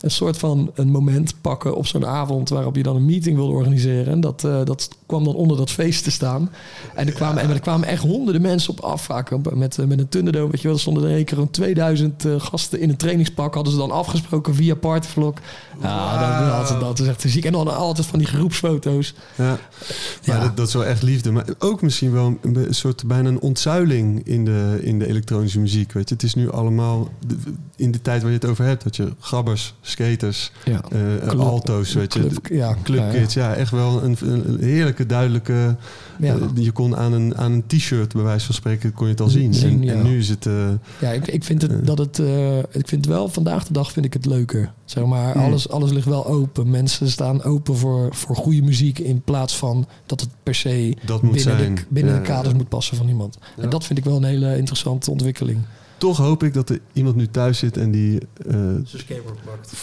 een 0.04 0.10
soort 0.10 0.38
van 0.38 0.70
een 0.74 0.90
moment 0.90 1.34
pakken 1.40 1.76
op 1.76 1.86
zo'n 1.86 2.06
avond 2.06 2.48
waarop 2.48 2.76
je 2.76 2.82
dan 2.82 2.96
een 2.96 3.04
meeting 3.04 3.36
wilde 3.36 3.52
organiseren. 3.52 4.06
En 4.12 4.20
dat, 4.20 4.44
eh, 4.44 4.64
dat 4.64 4.88
kwam 5.06 5.24
dan 5.24 5.34
onder 5.34 5.56
dat 5.56 5.70
feest 5.70 6.04
te 6.04 6.10
staan. 6.10 6.50
En 6.94 7.06
er 7.06 7.12
kwamen, 7.12 7.42
en 7.42 7.50
er 7.50 7.60
kwamen 7.60 7.88
echt 7.88 8.02
honderden 8.02 8.42
mensen 8.42 8.70
op 8.70 8.80
af. 8.80 9.02
Vaak 9.04 9.30
op- 9.30 9.54
met, 9.54 9.78
eh, 9.78 9.86
met 9.86 9.98
een 9.98 10.08
Thunderdome. 10.08 10.50
Weet 10.50 10.60
je 10.60 10.66
wel, 10.66 10.76
er 10.76 10.82
stonden 10.82 11.10
er 11.10 11.24
keer 11.24 11.38
een 11.38 11.50
2000 11.50 12.24
eh, 12.24 12.34
gasten 12.40 12.80
in 12.80 12.88
een 12.88 12.96
trainingspak. 12.96 13.54
Hadden 13.54 13.72
ze 13.72 13.78
dan 13.78 13.90
afgesproken 13.90 14.54
via 14.54 14.74
Partyvlog. 14.74 15.34
Ja, 15.82 16.58
dat, 16.58 16.68
dat, 16.68 16.80
dat 16.80 16.98
is 16.98 17.06
echt 17.06 17.18
te 17.20 17.28
ziek. 17.28 17.44
En 17.44 17.52
dan 17.52 17.76
altijd 17.76 18.06
van 18.06 18.18
die 18.18 18.28
groepsfoto's. 18.28 19.14
Ja, 20.22 20.40
dat, 20.40 20.56
dat 20.56 20.68
is 20.68 20.74
wel 20.74 20.84
echt 20.84 21.02
liefde. 21.02 21.32
Maar 21.32 21.44
ook 21.58 21.82
misschien 21.82 22.12
wel 22.12 22.38
een, 22.42 22.56
een 22.56 22.74
soort 22.74 23.06
bijna 23.06 23.28
een 23.28 23.40
ontzuiling 23.40 24.26
in 24.26 24.44
de, 24.44 24.78
in 24.82 24.98
de 24.98 25.06
elektronische 25.06 25.60
muziek. 25.60 25.92
Weet 25.92 26.08
je? 26.08 26.14
Het 26.14 26.22
is 26.24 26.34
nu 26.34 26.50
allemaal 26.50 27.08
de- 27.26 27.36
in 27.76 27.90
de 27.90 28.02
tijd 28.02 28.22
waar 28.22 28.30
je 28.30 28.36
het 28.36 28.46
over 28.46 28.64
hebt. 28.64 28.84
Dat 28.84 28.96
je 28.96 29.12
grabbers, 29.20 29.74
skaters, 29.94 30.52
Ja. 30.64 30.80
eh, 30.90 31.28
Club- 31.28 31.40
alto's, 31.40 31.92
weet 31.94 32.14
je. 32.14 32.20
club- 32.20 32.46
ja, 32.46 32.76
Clubkids, 32.82 33.34
ja, 33.34 33.54
echt 33.54 33.70
wel 33.70 34.02
een, 34.02 34.16
heerlijke, 34.60 35.06
duidelijke... 35.06 35.76
Ja. 36.18 36.34
eh, 36.34 36.40
je 36.54 36.70
kon 36.72 36.96
aan 36.96 37.12
een, 37.12 37.36
aan 37.36 37.52
een 37.52 37.66
t-shirt, 37.66 38.12
bij 38.12 38.22
wijze 38.22 38.46
van 38.46 38.54
spreken, 38.54 38.92
kon 38.92 39.06
je 39.06 39.12
het 39.12 39.20
al 39.20 39.28
zien. 39.28 39.54
Zien, 39.54 39.70
en, 39.70 39.82
ja. 39.82 39.92
en 39.92 40.02
nu 40.02 40.18
is 40.18 40.28
het... 40.28 40.46
eh, 40.46 40.68
Ja, 41.00 41.10
ik, 41.10 41.26
ik 41.26 41.44
vind 41.44 41.62
het 41.62 41.86
dat 41.86 41.98
het. 41.98 42.18
ik 42.70 42.88
vind 42.88 43.06
wel 43.06 43.28
vandaag 43.28 43.66
de 43.66 43.72
dag 43.72 43.92
vind 43.92 44.06
ik 44.06 44.12
het 44.12 44.26
leuker. 44.26 44.72
Zeg 44.84 45.04
maar, 45.04 45.32
Hmm. 45.32 45.42
alles, 45.42 45.68
alles 45.68 45.90
ligt 45.92 46.06
wel 46.06 46.26
open. 46.26 46.70
Mensen 46.70 47.10
staan 47.10 47.42
open 47.42 47.76
voor, 47.76 48.14
voor 48.14 48.36
goede 48.36 48.62
muziek 48.62 48.98
in 48.98 49.22
plaats 49.22 49.56
van 49.56 49.86
dat 50.06 50.20
het 50.20 50.28
per 50.42 50.54
se 50.54 50.96
Dat 51.06 51.22
moet 51.22 51.32
binnen, 51.32 51.58
zijn. 51.58 51.74
de, 51.74 51.82
binnen 51.88 52.14
Ja, 52.14 52.20
de 52.20 52.26
kaders 52.26 52.48
ja. 52.50 52.54
moet 52.56 52.68
passen 52.68 52.96
van 52.96 53.08
iemand. 53.08 53.38
Ja. 53.56 53.62
En 53.62 53.70
dat 53.70 53.84
vind 53.84 53.98
ik 53.98 54.04
wel 54.04 54.16
een 54.16 54.24
hele 54.24 54.56
interessante 54.56 55.10
ontwikkeling. 55.10 55.58
Toch 55.98 56.16
hoop 56.16 56.42
ik 56.42 56.54
dat 56.54 56.68
er 56.68 56.80
iemand 56.92 57.16
nu 57.16 57.26
thuis 57.28 57.58
zit 57.58 57.76
en 57.76 57.90
die 57.90 58.18
eh, 58.50 58.56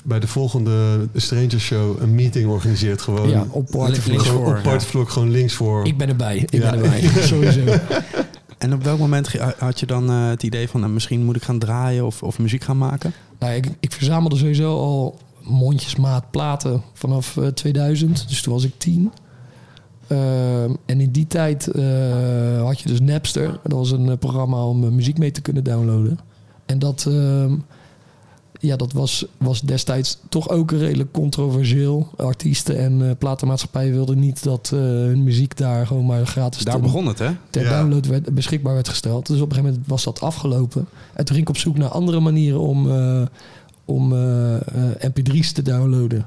bij 0.04 0.20
de 0.20 0.28
volgende 0.28 1.08
Stranger 1.16 1.60
Show 1.60 2.02
een 2.02 2.16
meeting 2.16 2.50
organiseert. 2.50 3.02
Gewoon, 3.02 3.30
ja, 3.30 3.46
op 3.50 3.68
Partyvlog. 3.72 4.06
links 4.08 4.28
gewoon 4.30 4.58
op 4.58 4.64
Partyvlog, 4.64 5.14
gewoon 5.14 5.32
links 5.32 5.54
voor. 5.54 5.86
Ik 5.86 5.98
ben 5.98 6.10
erbij. 6.10 6.38
Ik 6.38 6.52
Ja. 6.54 6.72
ben 6.72 6.74
erbij. 6.84 7.02
Sowieso. 7.32 7.62
En 8.58 8.74
op 8.74 8.84
welk 8.84 9.00
moment 9.00 9.34
had 9.58 9.80
je 9.80 9.86
dan 9.86 10.10
eh, 10.10 10.28
het 10.30 10.44
idee 10.44 10.68
van... 10.70 10.80
nou, 10.80 10.92
misschien 10.94 11.24
moet 11.26 11.36
ik 11.36 11.44
gaan 11.44 11.60
draaien 11.60 12.06
of, 12.06 12.24
of 12.24 12.40
muziek 12.40 12.64
gaan 12.64 12.78
maken? 12.78 13.14
Nou, 13.40 13.54
ik, 13.54 13.68
ik 13.80 13.92
verzamelde 13.92 14.36
sowieso 14.38 14.78
al 14.78 15.20
mondjesmaat 15.42 16.32
platen 16.32 16.82
vanaf 16.94 17.38
eh, 17.38 17.48
2000. 17.48 18.26
Dus 18.30 18.42
toen 18.42 18.54
was 18.54 18.64
ik 18.64 18.74
tien. 18.78 19.12
Ehm, 20.12 20.72
en 20.86 21.02
in 21.02 21.12
die 21.12 21.28
tijd 21.28 21.68
eh, 21.68 22.64
had 22.64 22.80
je 22.80 22.88
dus 22.88 23.02
Napster. 23.02 23.60
Dat 23.64 23.72
was 23.72 23.92
een 23.92 24.10
eh, 24.10 24.18
programma 24.18 24.64
om 24.66 24.84
eh, 24.84 24.90
muziek 24.90 25.18
mee 25.18 25.32
te 25.32 25.42
kunnen 25.42 25.64
downloaden. 25.64 26.20
En 26.66 26.80
dat, 26.80 27.06
ehm, 27.08 27.54
ja, 28.60 28.76
dat 28.76 28.92
was, 28.94 29.26
was 29.38 29.62
destijds 29.62 30.20
toch 30.30 30.50
ook 30.50 30.72
redelijk 30.72 31.12
controversieel. 31.12 32.08
Artiesten 32.18 32.78
en 32.78 33.18
platenmaatschappijen 33.18 33.94
wilden 33.94 34.20
niet 34.20 34.44
dat 34.44 34.70
hun 34.70 35.24
muziek 35.24 35.58
daar 35.58 35.88
gewoon 35.88 36.06
maar 36.06 36.26
gratis 36.26 36.64
Daar 36.64 36.76
te- 36.76 36.82
begon 36.82 37.06
het, 37.08 37.20
hè? 37.20 37.30
ter 37.50 37.64
Ja. 37.64 37.70
download 37.80 38.06
werd, 38.08 38.34
beschikbaar 38.34 38.74
werd 38.74 38.90
gesteld. 38.90 39.28
Dus 39.28 39.36
op 39.42 39.50
een 39.50 39.56
gegeven 39.56 39.70
moment 39.72 39.90
was 39.90 40.04
dat 40.04 40.22
afgelopen. 40.22 40.88
En 41.14 41.26
toen 41.26 41.36
ging 41.36 41.48
ik 41.48 41.50
op 41.50 41.58
zoek 41.58 41.78
naar 41.78 41.90
andere 41.90 42.20
manieren 42.20 42.60
om, 42.60 42.88
om 43.86 44.14
eh, 44.14 44.56
eh, 44.56 44.62
mp3's 45.12 45.52
te 45.52 45.62
downloaden. 45.62 46.26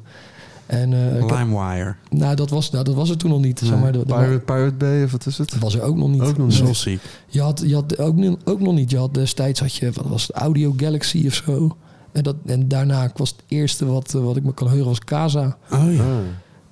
En 0.67 0.93
eh, 1.15 1.21
had- 1.21 1.31
LimeWire. 1.31 1.95
nou, 2.11 2.35
dat 2.37 2.51
was, 2.51 2.71
nou, 2.71 2.85
dat 2.85 2.95
was 2.95 3.11
er 3.11 3.17
toen 3.17 3.31
nog 3.31 3.41
niet. 3.41 3.59
Zeg 3.65 3.79
maar, 3.81 3.93
de, 3.93 3.99
de- 3.99 4.05
Pirate, 4.05 4.39
Pirate 4.45 4.75
Bay, 4.75 5.05
of 5.05 5.13
wat 5.13 5.27
is 5.27 5.39
het? 5.39 5.51
dat 5.51 5.59
was 5.59 5.75
er 5.75 5.83
ook 5.83 5.97
nog 5.97 6.09
niet. 6.09 6.21
Ook 6.23 6.27
nog 6.37 6.47
niet. 6.47 6.57
Nee. 6.57 6.57
Soulseek. 6.65 7.01
Je 7.29 7.41
had, 7.41 7.63
je 7.67 7.75
had 7.75 7.99
ook, 7.99 8.17
ook 8.45 8.61
nog 8.61 8.75
niet. 8.75 8.91
Je 8.91 8.99
had 8.99 9.15
destijds 9.15 9.61
had 9.61 9.75
je, 9.75 9.91
wat 9.93 10.07
was 10.07 10.27
het, 10.27 10.37
Audio 10.37 10.75
Galaxy 10.77 11.23
of 11.27 11.35
zo. 11.35 11.77
En, 12.13 12.23
dat, 12.23 12.37
en 12.47 12.69
daarna 12.69 13.11
was 13.17 13.31
het 13.31 13.43
eerste 13.49 13.87
wat, 13.87 14.15
eh, 14.15 14.21
wat 14.25 14.37
ik 14.37 14.43
me 14.45 14.55
kan 14.55 14.69
heuren 14.69 14.87
was 14.87 14.99
Casa. 14.99 15.57
Oh 15.73 15.95
ja. 15.95 16.03
Ah. 16.03 16.09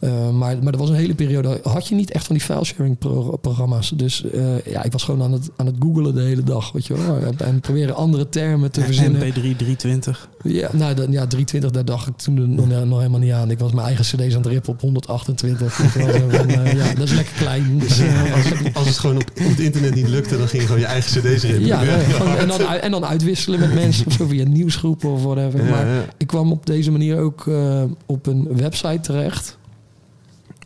Eh, 0.03 0.31
maar, 0.31 0.57
maar 0.63 0.73
er 0.73 0.79
was 0.79 0.89
een 0.89 0.95
hele 0.95 1.15
periode, 1.15 1.61
had 1.63 1.89
je 1.89 1.95
niet 1.95 2.11
echt 2.11 2.27
van 2.27 2.35
die 2.37 2.45
filesharing 2.45 2.99
pro 2.99 3.37
programma's. 3.41 3.93
Dus 3.97 4.25
eh, 4.31 4.65
ja, 4.65 4.83
ik 4.83 4.93
was 4.93 5.03
gewoon 5.03 5.23
aan 5.23 5.33
het, 5.33 5.51
aan 5.57 5.67
het 5.67 5.75
googelen 5.79 6.15
de 6.15 6.21
hele 6.21 6.43
dag, 6.43 6.73
weet 6.73 6.87
je 6.87 6.95
wel. 6.95 7.17
En, 7.17 7.35
en 7.39 7.61
proberen 7.61 7.95
andere 7.95 8.29
termen 8.29 8.71
te 8.71 8.81
verzinnen. 8.81 9.21
MP3 9.21 9.33
320. 9.33 10.29
Ja, 10.43 10.69
nou, 10.73 10.95
dan, 10.95 11.05
ja, 11.13 11.27
320, 11.27 11.71
daar 11.71 11.85
dacht 11.85 12.09
ik 12.09 12.17
toen 12.17 12.55
nog, 12.55 12.69
nog 12.69 12.99
helemaal 12.99 13.21
niet 13.21 13.33
aan. 13.33 13.51
Ik 13.51 13.59
was 13.59 13.73
mijn 13.73 13.87
eigen 13.87 14.05
cd's 14.05 14.35
aan 14.35 14.41
het 14.43 14.47
rippen 14.47 14.73
op 14.73 14.81
128. 14.81 15.79
Ik 15.79 15.85
was 15.85 15.93
zo 15.93 16.29
van, 16.29 16.49
eh, 16.49 16.73
ja, 16.73 16.95
dat 16.95 17.05
is 17.09 17.15
lekker 17.15 17.35
klein. 17.37 17.79
Dus, 17.79 18.01
Als, 18.35 18.49
het, 18.49 18.75
als 18.75 18.87
het 18.87 18.99
gewoon 18.99 19.17
op, 19.17 19.31
op 19.31 19.49
het 19.49 19.61
internet 19.61 19.95
niet 19.95 20.09
lukte, 20.09 20.39
dan 20.39 20.49
ging 20.49 20.63
je 20.63 20.67
gewoon 20.69 20.83
je 20.83 20.89
eigen 20.89 21.21
cd's 21.21 21.43
rippen. 21.43 21.65
ja, 21.67 21.83
nee, 21.83 21.99
gewoon- 22.05 22.37
en, 22.37 22.49
dan, 22.49 22.61
en 22.61 22.91
dan 22.91 23.05
uitwisselen 23.05 23.61
met 23.61 23.75
mensen 23.75 24.07
of 24.07 24.13
zo 24.13 24.27
via 24.27 24.45
nieuwsgroepen 24.45 25.11
of 25.11 25.23
whatever. 25.23 25.65
Ja, 25.65 25.71
maar 25.71 25.87
ja. 25.87 26.05
ik 26.17 26.27
kwam 26.27 26.53
op 26.53 26.67
deze 26.67 26.91
manier 26.91 27.19
ook 27.19 27.47
eh, 27.47 27.83
op 28.07 28.27
een 28.27 28.49
website 28.57 29.01
terecht. 29.01 29.59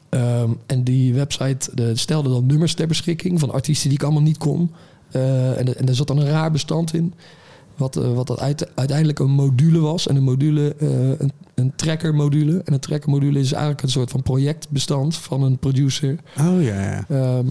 Ehm, 0.09 0.51
en 0.67 0.85
die 0.85 1.15
website 1.15 1.71
de, 1.75 1.97
stelde 1.97 2.29
dan 2.29 2.47
nummers 2.47 2.75
ter 2.75 2.87
beschikking 2.87 3.41
van 3.41 3.51
artiesten 3.51 3.89
die 3.89 3.99
ik 3.99 4.05
allemaal 4.05 4.23
niet 4.23 4.39
kon. 4.39 4.71
Eh, 5.11 5.59
en, 5.59 5.79
en 5.79 5.89
er 5.89 5.95
zat 5.95 6.07
dan 6.07 6.19
een 6.19 6.29
raar 6.29 6.51
bestand 6.51 6.95
in. 6.95 7.15
Wat, 7.77 7.97
eh, 7.97 8.13
wat 8.15 8.27
dat 8.27 8.41
uit- 8.41 8.69
uiteindelijk 8.75 9.19
een 9.19 9.31
module 9.31 9.79
was. 9.81 10.07
En 10.09 10.17
een 10.17 10.23
module, 10.23 10.75
eh, 10.79 10.89
een, 11.19 11.33
een 11.55 11.73
tracker 11.77 12.15
module. 12.15 12.61
En 12.65 12.73
een 12.73 12.81
tracker 12.81 13.11
module 13.11 13.39
is 13.39 13.53
eigenlijk 13.53 13.83
een 13.83 13.89
soort 13.89 14.11
van 14.11 14.23
projectbestand 14.23 15.17
van 15.17 15.43
een 15.43 15.59
producer. 15.59 16.19
Oh 16.41 16.63
ja. 16.63 17.05
Ehm, 17.09 17.47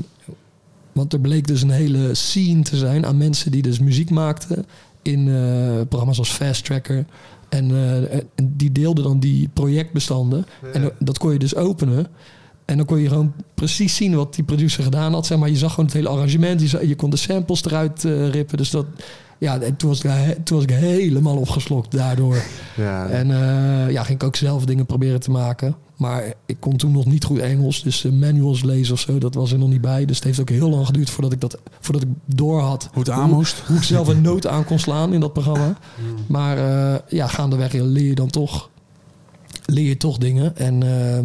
want 0.91 1.13
er 1.13 1.19
bleek 1.19 1.47
dus 1.47 1.61
een 1.61 1.69
hele 1.69 2.13
scene 2.13 2.61
te 2.61 2.77
zijn 2.77 3.05
aan 3.05 3.17
mensen 3.17 3.51
die 3.51 3.61
dus 3.61 3.79
muziek 3.79 4.09
maakten 4.09 4.65
in 5.01 5.27
eh, 5.27 5.81
programma's 5.89 6.17
als 6.19 6.29
Fast 6.31 6.65
Tracker. 6.65 7.05
En, 7.49 7.71
eh, 7.71 8.13
en 8.13 8.53
die 8.53 8.71
deelden 8.71 9.03
dan 9.03 9.19
die 9.19 9.49
projectbestanden. 9.53 10.45
En 10.73 10.91
dat 10.99 11.17
kon 11.17 11.31
je 11.33 11.39
dus 11.39 11.55
openen. 11.55 12.07
En 12.65 12.77
dan 12.77 12.85
kon 12.85 12.99
je 12.99 13.07
gewoon 13.07 13.33
precies 13.53 13.95
zien 13.95 14.15
wat 14.15 14.35
die 14.35 14.43
producer 14.43 14.83
gedaan 14.83 15.13
had. 15.13 15.25
Zeg 15.25 15.37
maar, 15.37 15.49
je 15.49 15.57
zag 15.57 15.69
gewoon 15.69 15.85
het 15.85 15.93
hele 15.95 16.09
arrangement. 16.09 16.61
Je, 16.61 16.67
zag- 16.67 16.81
je 16.83 16.95
kon 16.95 17.09
de 17.09 17.17
samples 17.17 17.65
eruit 17.65 18.05
eh, 18.05 18.29
rippen. 18.29 18.57
Dus 18.57 18.69
dat, 18.69 18.85
ja, 19.37 19.59
en 19.59 19.75
toen 19.75 19.89
was, 19.89 20.01
ik, 20.03 20.11
toen 20.45 20.55
was 20.57 20.65
ik 20.65 20.69
helemaal 20.75 21.37
opgeslokt 21.37 21.91
daardoor. 21.91 22.37
Ja. 22.77 23.07
En 23.07 23.31
eh, 23.31 23.91
ja, 23.91 24.03
ging 24.03 24.21
ik 24.21 24.27
ook 24.27 24.35
zelf 24.35 24.65
dingen 24.65 24.85
proberen 24.85 25.19
te 25.19 25.31
maken. 25.31 25.75
Maar 25.95 26.33
ik 26.45 26.55
kon 26.59 26.77
toen 26.77 26.91
nog 26.91 27.05
niet 27.05 27.23
goed 27.23 27.39
Engels. 27.39 27.83
Dus 27.83 28.05
eh, 28.05 28.11
manuals 28.11 28.63
lezen 28.63 28.93
of 28.93 28.99
zo, 28.99 29.17
dat 29.17 29.33
was 29.35 29.51
er 29.51 29.57
nog 29.57 29.69
niet 29.69 29.81
bij. 29.81 30.05
Dus 30.05 30.15
het 30.15 30.25
heeft 30.25 30.39
ook 30.39 30.49
heel 30.49 30.69
lang 30.69 30.85
geduurd 30.85 31.09
voordat 31.09 31.31
ik, 31.31 31.41
dat, 31.41 31.57
voordat 31.79 32.03
ik 32.03 32.09
door 32.25 32.59
had. 32.61 32.89
Hoe 32.93 33.03
het 33.03 33.11
aan 33.11 33.29
moest. 33.29 33.59
Hoe 33.67 33.75
ik 33.77 33.83
zelf 33.83 34.07
een 34.07 34.21
noot 34.21 34.47
aan 34.47 34.63
kon 34.65 34.79
slaan 34.79 35.13
in 35.13 35.19
dat 35.19 35.33
programma. 35.33 35.77
Maar 36.27 36.57
eh, 36.57 36.99
ja, 37.07 37.27
gaandeweg 37.27 37.73
leer 37.73 38.03
je 38.07 38.15
dan 38.15 38.29
toch, 38.29 38.69
leer 39.65 39.87
je 39.87 39.97
toch 39.97 40.17
dingen. 40.17 40.57
En 40.57 40.83
eh, 40.83 41.19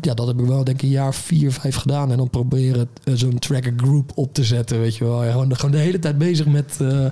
ja, 0.00 0.14
dat 0.14 0.26
heb 0.26 0.40
ik 0.40 0.46
wel 0.46 0.64
denk 0.64 0.76
ik 0.76 0.82
een 0.82 0.88
jaar 0.88 1.14
vier, 1.14 1.52
vijf 1.52 1.76
gedaan. 1.76 2.10
En 2.10 2.16
dan 2.16 2.30
proberen 2.30 2.88
eh, 3.04 3.14
zo'n 3.14 3.38
tracker 3.38 3.72
group 3.76 4.12
op 4.14 4.34
te 4.34 4.44
zetten, 4.44 4.80
weet 4.80 4.96
je 4.96 5.04
wel. 5.04 5.24
Ja, 5.24 5.30
gewoon, 5.30 5.56
gewoon 5.56 5.70
de 5.70 5.78
hele 5.78 5.98
tijd 5.98 6.18
bezig 6.18 6.46
met... 6.46 6.76
eh, 6.80 7.06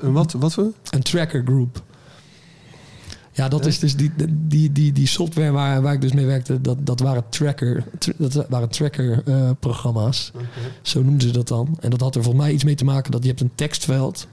Wat, 0.00 0.32
wat 0.32 0.52
voor? 0.52 0.72
een 0.90 1.02
tracker 1.02 1.42
group. 1.44 1.82
Ja, 3.34 3.48
dat 3.48 3.66
is 3.66 3.78
dus 3.78 3.96
die, 3.96 4.12
die, 4.30 4.72
die, 4.72 4.92
die 4.92 5.06
software 5.06 5.50
waar, 5.50 5.82
waar 5.82 5.92
ik 5.94 6.00
dus 6.00 6.12
mee 6.12 6.26
werkte. 6.26 6.60
Dat, 6.60 6.86
dat 6.86 7.00
waren 7.00 7.24
tracker, 7.28 7.84
tra- 7.98 8.12
dat 8.16 8.46
waren 8.48 8.68
tracker 8.68 9.22
eh, 9.26 9.50
programma's. 9.60 10.30
Zo 10.82 11.02
noemden 11.02 11.28
ze 11.28 11.32
dat 11.32 11.48
dan. 11.48 11.76
En 11.80 11.90
dat 11.90 12.00
had 12.00 12.14
er 12.14 12.22
volgens 12.22 12.44
mij 12.44 12.52
iets 12.54 12.64
mee 12.64 12.74
te 12.74 12.84
maken 12.84 13.10
dat 13.10 13.22
je 13.22 13.28
hebt 13.28 13.40
een 13.40 13.52
tekstveld 13.54 14.26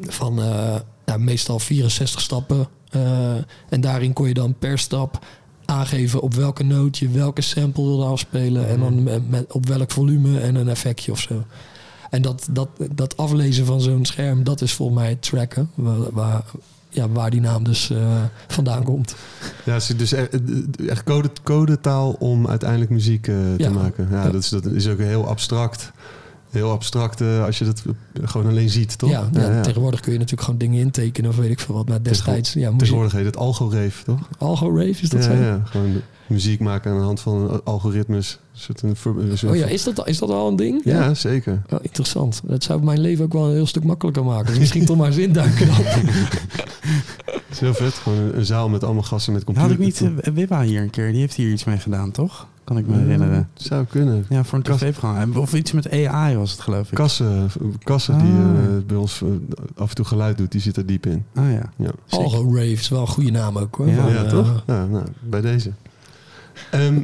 van 0.00 0.34
nou, 1.06 1.18
meestal 1.20 1.58
64 1.58 2.20
stappen. 2.20 2.66
en 3.68 3.80
daarin 3.80 4.12
kon 4.12 4.28
je 4.28 4.34
dan 4.34 4.54
per 4.58 4.78
stap 4.78 5.24
aangeven 5.70 6.20
op 6.20 6.34
welke 6.34 6.62
noot 6.64 6.98
je 6.98 7.08
welke 7.08 7.40
sample 7.42 7.82
wilde 7.84 8.04
afspelen. 8.04 8.68
En 8.68 8.80
dan 8.80 9.02
met, 9.02 9.30
met- 9.30 9.52
op 9.52 9.66
welk 9.68 9.90
volume 9.90 10.40
en 10.40 10.54
een 10.54 10.68
effectje 10.68 11.12
of 11.12 11.18
zo. 11.20 11.44
En 12.10 12.22
dat, 12.22 12.48
dat, 12.50 12.68
dat 12.94 13.16
aflezen 13.16 13.66
van 13.66 13.80
zo'n 13.80 14.04
scherm, 14.04 14.44
dat 14.44 14.60
is 14.60 14.72
volgens 14.72 14.98
mij 14.98 15.08
het 15.08 15.22
tracken. 15.22 15.70
Waar, 15.74 16.10
waar, 16.12 16.42
ja, 16.88 17.08
waar 17.08 17.30
die 17.30 17.40
naam 17.40 17.64
dus 17.64 17.90
eh, 17.90 18.22
vandaan 18.48 18.82
komt. 18.82 19.14
Ja, 19.64 19.78
dus 19.96 20.12
echt, 20.12 20.38
code, 21.04 21.30
codetaal 21.42 22.12
om 22.18 22.46
uiteindelijk 22.48 22.90
muziek 22.90 23.28
eh, 23.28 23.34
te 23.34 23.62
Ja. 23.62 23.70
maken. 23.70 24.08
Ja, 24.10 24.24
Ja. 24.24 24.30
Dat, 24.30 24.42
is, 24.42 24.48
dat 24.48 24.64
is 24.66 24.88
ook 24.88 24.98
heel 24.98 25.26
abstract. 25.26 25.90
Heel 26.50 26.70
abstract 26.70 27.20
eh, 27.20 27.44
als 27.44 27.58
je 27.58 27.64
dat 27.64 27.82
gewoon 28.22 28.46
alleen 28.46 28.70
ziet, 28.70 28.98
toch? 28.98 29.10
Ja, 29.10 29.28
ja, 29.32 29.60
tegenwoordig 29.60 30.00
kun 30.00 30.12
je 30.12 30.18
natuurlijk 30.18 30.44
gewoon 30.44 30.58
dingen 30.58 30.80
intekenen 30.80 31.30
of 31.30 31.36
weet 31.36 31.50
ik 31.50 31.60
veel 31.60 31.74
wat. 31.74 31.88
Maar 31.88 32.02
destijds, 32.02 32.52
ja, 32.52 32.60
muziek, 32.60 32.78
Tegenwoordig 32.78 33.12
heet 33.12 33.24
het 33.24 33.36
algoreef, 33.36 34.02
toch? 34.02 34.18
Algo 34.38 34.68
Rave, 34.76 35.02
is 35.02 35.08
dat 35.08 35.24
ja, 35.24 35.36
zo? 35.36 35.42
ja, 35.42 35.62
gewoon 35.64 36.02
muziek 36.26 36.60
maken 36.60 36.90
aan 36.90 36.98
de 36.98 37.04
hand 37.04 37.20
van 37.20 37.64
algoritmes. 37.64 38.38
Een 38.68 38.96
soort 38.96 39.44
Oh 39.44 39.56
ja, 39.56 39.66
is 39.66 39.84
dat, 39.84 40.08
is 40.08 40.18
dat 40.18 40.30
al 40.30 40.48
een 40.48 40.56
ding? 40.56 40.80
ja, 40.84 41.14
zeker. 41.14 41.62
Oh, 41.70 41.78
interessant. 41.82 42.40
Dat 42.44 42.62
zou 42.62 42.82
mijn 42.82 43.00
leven 43.00 43.24
ook 43.24 43.32
wel 43.32 43.46
een 43.46 43.54
heel 43.54 43.66
stuk 43.66 43.84
makkelijker 43.84 44.24
maken. 44.24 44.46
Dus 44.46 44.58
misschien 44.64 44.84
toch 44.84 44.96
maar 44.96 45.06
eens 45.06 45.16
induiken 45.16 45.66
dan. 45.66 45.76
Het 45.76 47.42
is 47.50 47.60
heel 47.60 47.74
vet. 47.74 47.94
Gewoon 47.94 48.18
een, 48.18 48.38
een 48.38 48.44
zaal 48.44 48.68
met 48.68 48.84
allemaal 48.84 49.02
gasten 49.02 49.32
met 49.32 49.42
Had 49.46 49.54
computers. 49.54 50.00
ik 50.00 50.10
niet 50.24 50.34
Wibba 50.34 50.62
hier 50.62 50.82
een 50.82 50.90
keer? 50.90 51.10
Die 51.10 51.20
heeft 51.20 51.34
hier 51.34 51.50
iets 51.52 51.64
mee 51.64 51.78
gedaan, 51.78 52.10
toch? 52.10 52.46
Kan 52.70 52.78
ik 52.78 52.86
me 52.86 52.96
herinneren. 52.96 53.48
Zou 53.54 53.84
kunnen. 53.84 54.26
Ja, 54.28 54.44
voor 54.44 54.58
een 54.58 54.64
tv-programma. 54.76 55.38
Of 55.38 55.54
iets 55.54 55.72
met 55.72 55.90
AI 55.90 56.36
was 56.36 56.50
het, 56.52 56.60
geloof 56.60 56.88
ik. 56.88 56.94
Kassen, 56.94 57.50
kassen 57.82 58.18
die 58.18 58.32
Ah. 58.32 58.48
eh, 58.76 58.84
bij 58.86 58.96
ons 58.96 59.22
eh, 59.22 59.28
af 59.76 59.88
en 59.88 59.94
toe 59.94 60.04
geluid 60.04 60.38
doet, 60.38 60.52
die 60.52 60.60
zit 60.60 60.76
er 60.76 60.86
diep 60.86 61.06
in. 61.06 61.24
Ah 61.34 61.52
ja. 61.52 61.72
Ja, 61.76 61.90
Algo 62.08 62.44
Rave 62.54 62.70
is 62.70 62.88
wel 62.88 63.00
een 63.00 63.06
goede 63.06 63.30
naam 63.30 63.58
ook 63.58 63.74
hoor. 63.76 63.88
Ja, 63.88 63.94
Van, 64.02 64.12
ja 64.12 64.22
eh, 64.24 64.28
toch? 64.28 64.62
Ja, 64.66 64.86
nou, 64.86 65.04
bij 65.28 65.40
deze. 65.40 65.72
Ehm, 66.70 66.98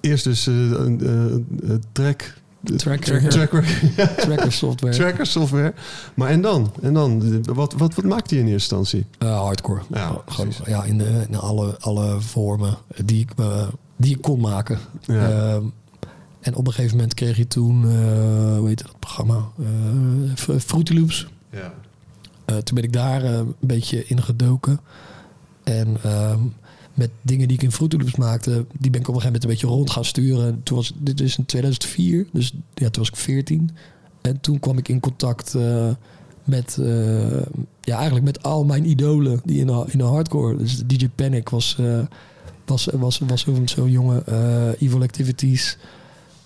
eerst 0.00 0.24
dus 0.24 0.46
eh, 0.46 0.54
een 0.54 1.00
eh, 1.00 1.70
eh, 1.72 1.78
track... 1.92 2.34
Tracker. 2.76 3.28
Tracker, 3.28 3.64
Tracker 4.26 4.52
software. 4.52 4.94
tracker 4.94 5.26
software. 5.26 5.74
Maar 6.14 6.28
en 6.28 6.40
dan? 6.40 6.72
En 6.82 6.94
dan? 6.94 7.42
Wat, 7.54 7.72
wat, 7.76 7.94
wat 7.94 8.04
maakt 8.04 8.28
die 8.28 8.38
in 8.38 8.46
eerste 8.48 8.76
instantie? 8.76 9.06
Hardcore. 9.18 9.80
Ja, 9.90 10.10
Oh, 10.10 10.18
gewoon, 10.26 10.52
ja, 10.66 10.84
in, 10.84 10.98
de, 10.98 11.24
in 11.28 11.36
alle, 11.38 11.76
alle 11.80 12.20
vormen 12.20 12.76
die 13.04 13.20
ik, 13.20 13.30
eh, 13.36 13.62
die 14.04 14.16
ik 14.16 14.22
kon 14.22 14.40
maken. 14.40 14.78
Ja. 15.06 15.30
Ehm, 15.30 15.64
en 16.44 16.54
op 16.54 16.66
een 16.66 16.72
gegeven 16.72 16.96
moment 16.96 17.14
kreeg 17.14 17.36
je 17.36 17.46
toen, 17.46 17.84
eh, 17.84 18.58
hoe 18.58 18.68
heet 18.68 18.82
dat 18.82 18.98
programma? 18.98 19.48
Eh, 19.58 20.58
Fruity 20.58 20.94
Loops. 20.94 21.26
ja. 21.50 21.74
Eh, 22.44 22.56
toen 22.56 22.74
ben 22.74 22.84
ik 22.84 22.92
daar 22.92 23.24
een 23.24 23.54
beetje 23.60 24.04
in 24.06 24.22
gedoken. 24.22 24.80
En 25.62 25.96
ehm, 26.02 26.40
met 26.94 27.10
dingen 27.22 27.48
die 27.48 27.56
ik 27.56 27.62
in 27.62 27.72
Fruity 27.72 27.96
Loops 27.96 28.16
maakte, 28.16 28.66
die 28.78 28.90
ben 28.90 29.00
ik 29.00 29.08
op 29.08 29.14
een 29.14 29.20
gegeven 29.20 29.24
moment 29.24 29.44
een 29.44 29.50
beetje 29.50 29.66
rond 29.66 29.90
gaan 29.90 30.04
sturen. 30.04 30.62
Toen 30.62 30.76
was, 30.76 30.92
dit 30.96 31.20
is 31.20 31.38
in 31.38 31.46
2004, 31.46 32.26
dus 32.32 32.52
ja, 32.74 32.90
toen 32.90 33.02
was 33.02 33.08
ik 33.08 33.16
14. 33.16 33.70
En 34.20 34.40
toen 34.40 34.58
kwam 34.58 34.78
ik 34.78 34.88
in 34.88 35.00
contact 35.00 35.54
met, 36.44 36.78
ja, 37.80 37.94
eigenlijk 37.94 38.24
met 38.24 38.42
al 38.42 38.64
mijn 38.64 38.88
idolen 38.88 39.40
die 39.44 39.60
in 39.60 39.66
de, 39.66 39.84
in 39.88 39.98
de 39.98 40.04
hardcore. 40.04 40.56
Dus 40.56 40.82
DJ 40.86 41.08
Panic 41.14 41.48
was, 41.48 41.78
was, 42.64 42.88
was, 42.92 43.18
was 43.18 43.40
zo'n 43.40 43.68
zo'n 43.68 43.90
jongen, 43.90 44.26
eh, 44.26 44.82
Evil 44.82 45.02
Activities. 45.02 45.78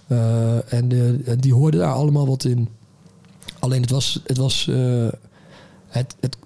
Eh, 0.07 0.73
en 0.73 0.93
eh, 0.93 1.29
en 1.29 1.39
die 1.41 1.55
hoorden 1.55 1.81
daar 1.81 1.93
allemaal 1.93 2.27
wat 2.27 2.45
in. 2.45 2.69
Alleen 3.59 3.81
het 3.81 3.91
was, 3.91 4.21
het 4.25 4.37
was 4.37 4.71
het, 5.89 6.17
het, 6.21 6.37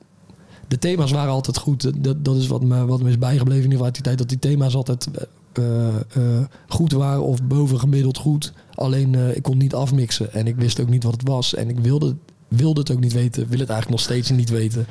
de 0.69 0.79
thema's 0.79 1.11
waren 1.11 1.33
altijd 1.33 1.59
goed. 1.59 2.05
Dat, 2.05 2.25
dat 2.25 2.37
is 2.37 2.47
wat 2.47 2.63
me, 2.63 2.87
wat 2.87 3.03
me 3.03 3.09
is 3.09 3.19
bijgebleven 3.19 3.65
in 3.65 3.71
ieder 3.71 3.79
geval 3.79 3.93
die 3.93 4.03
tijd. 4.03 4.19
Dat 4.19 4.29
die 4.29 4.39
thema's 4.39 4.75
altijd 4.75 5.09
goed 6.69 6.93
waren 6.93 7.23
of 7.23 7.43
bovengemiddeld 7.43 8.19
goed. 8.19 8.53
Alleen 8.75 9.15
ik 9.37 9.43
kon 9.43 9.59
niet 9.59 9.75
afmixen. 9.75 10.33
En 10.33 10.47
ik 10.47 10.57
wist 10.57 10.81
ook 10.81 10.89
niet 10.89 11.05
wat 11.05 11.13
het 11.13 11.29
was. 11.29 11.55
En 11.55 11.69
ik 11.69 11.79
wilde, 11.79 12.17
wilde 12.49 12.81
het 12.81 12.91
ook 12.91 13.01
niet 13.01 13.13
weten. 13.13 13.49
Wil 13.49 13.59
het 13.59 13.71
eigenlijk 13.71 13.91
nog 13.91 14.01
steeds 14.01 14.31
niet 14.31 14.51
weten. 14.51 14.87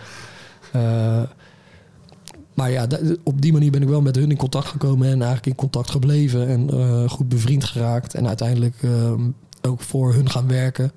Maar 2.54 2.72
ja, 2.72 2.88
op 3.24 3.42
die 3.42 3.54
manier 3.54 3.72
ben 3.72 3.82
ik 3.82 3.88
wel 3.88 4.02
met 4.02 4.16
hun 4.16 4.32
in 4.32 4.38
contact 4.38 4.68
gekomen. 4.68 5.08
En 5.08 5.14
eigenlijk 5.14 5.46
in 5.46 5.56
contact 5.56 5.90
gebleven. 5.90 6.48
En 6.48 6.70
eh, 6.70 7.10
goed 7.10 7.30
bevriend 7.30 7.64
geraakt. 7.64 8.14
En 8.14 8.28
uiteindelijk 8.28 8.76
eh, 8.84 9.14
ook 9.62 9.82
voor 9.82 10.14
hun 10.14 10.30
gaan 10.30 10.48
werken. 10.48 10.92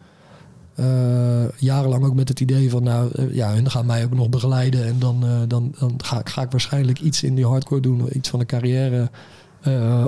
Eh, 0.74 1.48
jarenlang 1.56 2.04
ook 2.04 2.14
met 2.14 2.28
het 2.28 2.40
idee 2.40 2.70
van, 2.70 2.82
nou 2.82 3.10
eh, 3.12 3.34
ja, 3.34 3.54
hun 3.54 3.70
gaan 3.70 3.86
mij 3.86 4.04
ook 4.04 4.14
nog 4.14 4.28
begeleiden. 4.28 4.84
En 4.86 4.98
dan, 4.98 5.24
dan, 5.48 5.74
dan 5.78 5.94
ga, 5.96 6.18
ik, 6.18 6.28
ga 6.28 6.42
ik 6.42 6.50
waarschijnlijk 6.50 7.00
iets 7.00 7.22
in 7.22 7.34
die 7.34 7.46
hardcore 7.46 7.80
doen, 7.80 8.16
iets 8.16 8.28
van 8.28 8.40
een 8.40 8.46
carrière 8.46 9.10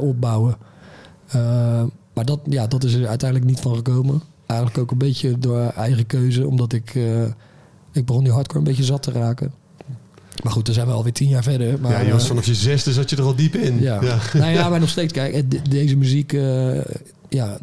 opbouwen. 0.01 0.57
Maar 2.13 2.25
dat, 2.25 2.41
ja, 2.45 2.67
dat 2.67 2.85
is 2.85 2.95
er 2.95 3.09
uiteindelijk 3.09 3.51
niet 3.51 3.61
van 3.61 3.75
gekomen. 3.75 4.23
Eigenlijk 4.47 4.81
ook 4.81 4.91
een 4.91 4.99
beetje 4.99 5.39
door 5.39 5.61
eigen 5.61 6.07
keuze, 6.07 6.47
omdat 6.47 6.73
ik, 6.73 6.95
ik 7.93 8.07
begon 8.07 8.25
die 8.25 8.33
hardcore 8.33 8.59
een 8.59 8.65
beetje 8.65 8.85
zat 8.85 9.03
te 9.03 9.13
raken. 9.13 9.53
Maar 10.43 10.53
goed, 10.53 10.65
dan 10.67 10.75
zijn 10.75 10.87
we 10.87 10.93
alweer 10.93 11.13
tien 11.13 11.29
jaar 11.29 11.43
verder. 11.43 11.81
Maar, 11.81 12.05
ja, 12.05 12.13
was 12.13 12.23
eh, 12.23 12.29
vanaf 12.29 12.47
je 12.47 12.55
zesde 12.55 12.93
zat 12.93 13.11
je 13.11 13.17
er 13.17 13.23
al 13.23 13.35
diep 13.37 13.55
in. 13.55 13.81
ja. 13.81 14.19
Nou 14.35 14.51
ja, 14.53 14.69
maar 14.69 14.81
nog 14.81 14.89
steeds, 14.89 15.13
kijk, 15.13 15.51
de- 15.51 15.69
deze 15.69 15.97
muziek 15.97 16.33
eh, 16.33 16.79
ja, 17.29 17.59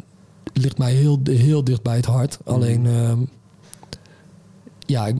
ligt 0.52 0.78
mij 0.78 0.92
heel, 0.94 1.20
heel 1.30 1.64
dicht 1.64 1.82
bij 1.82 1.96
het 1.96 2.06
hart. 2.06 2.38
Alleen, 2.44 2.86
ehm, 2.86 3.18
ja, 4.86 5.12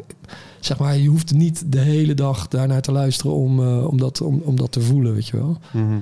zeg 0.60 0.78
maar, 0.78 0.96
je 0.96 1.08
hoeft 1.08 1.32
niet 1.34 1.62
de 1.72 1.78
hele 1.80 2.14
dag 2.14 2.48
daarnaar 2.48 2.82
te 2.82 2.92
luisteren 2.92 3.32
om, 3.34 3.60
eh, 3.62 3.86
om, 3.86 3.98
dat, 3.98 4.20
om, 4.20 4.40
om 4.44 4.56
dat 4.56 4.72
te 4.72 4.80
voelen, 4.80 5.14
weet 5.14 5.26
je 5.28 5.36
wel. 5.36 5.58
Mhm. 5.72 5.98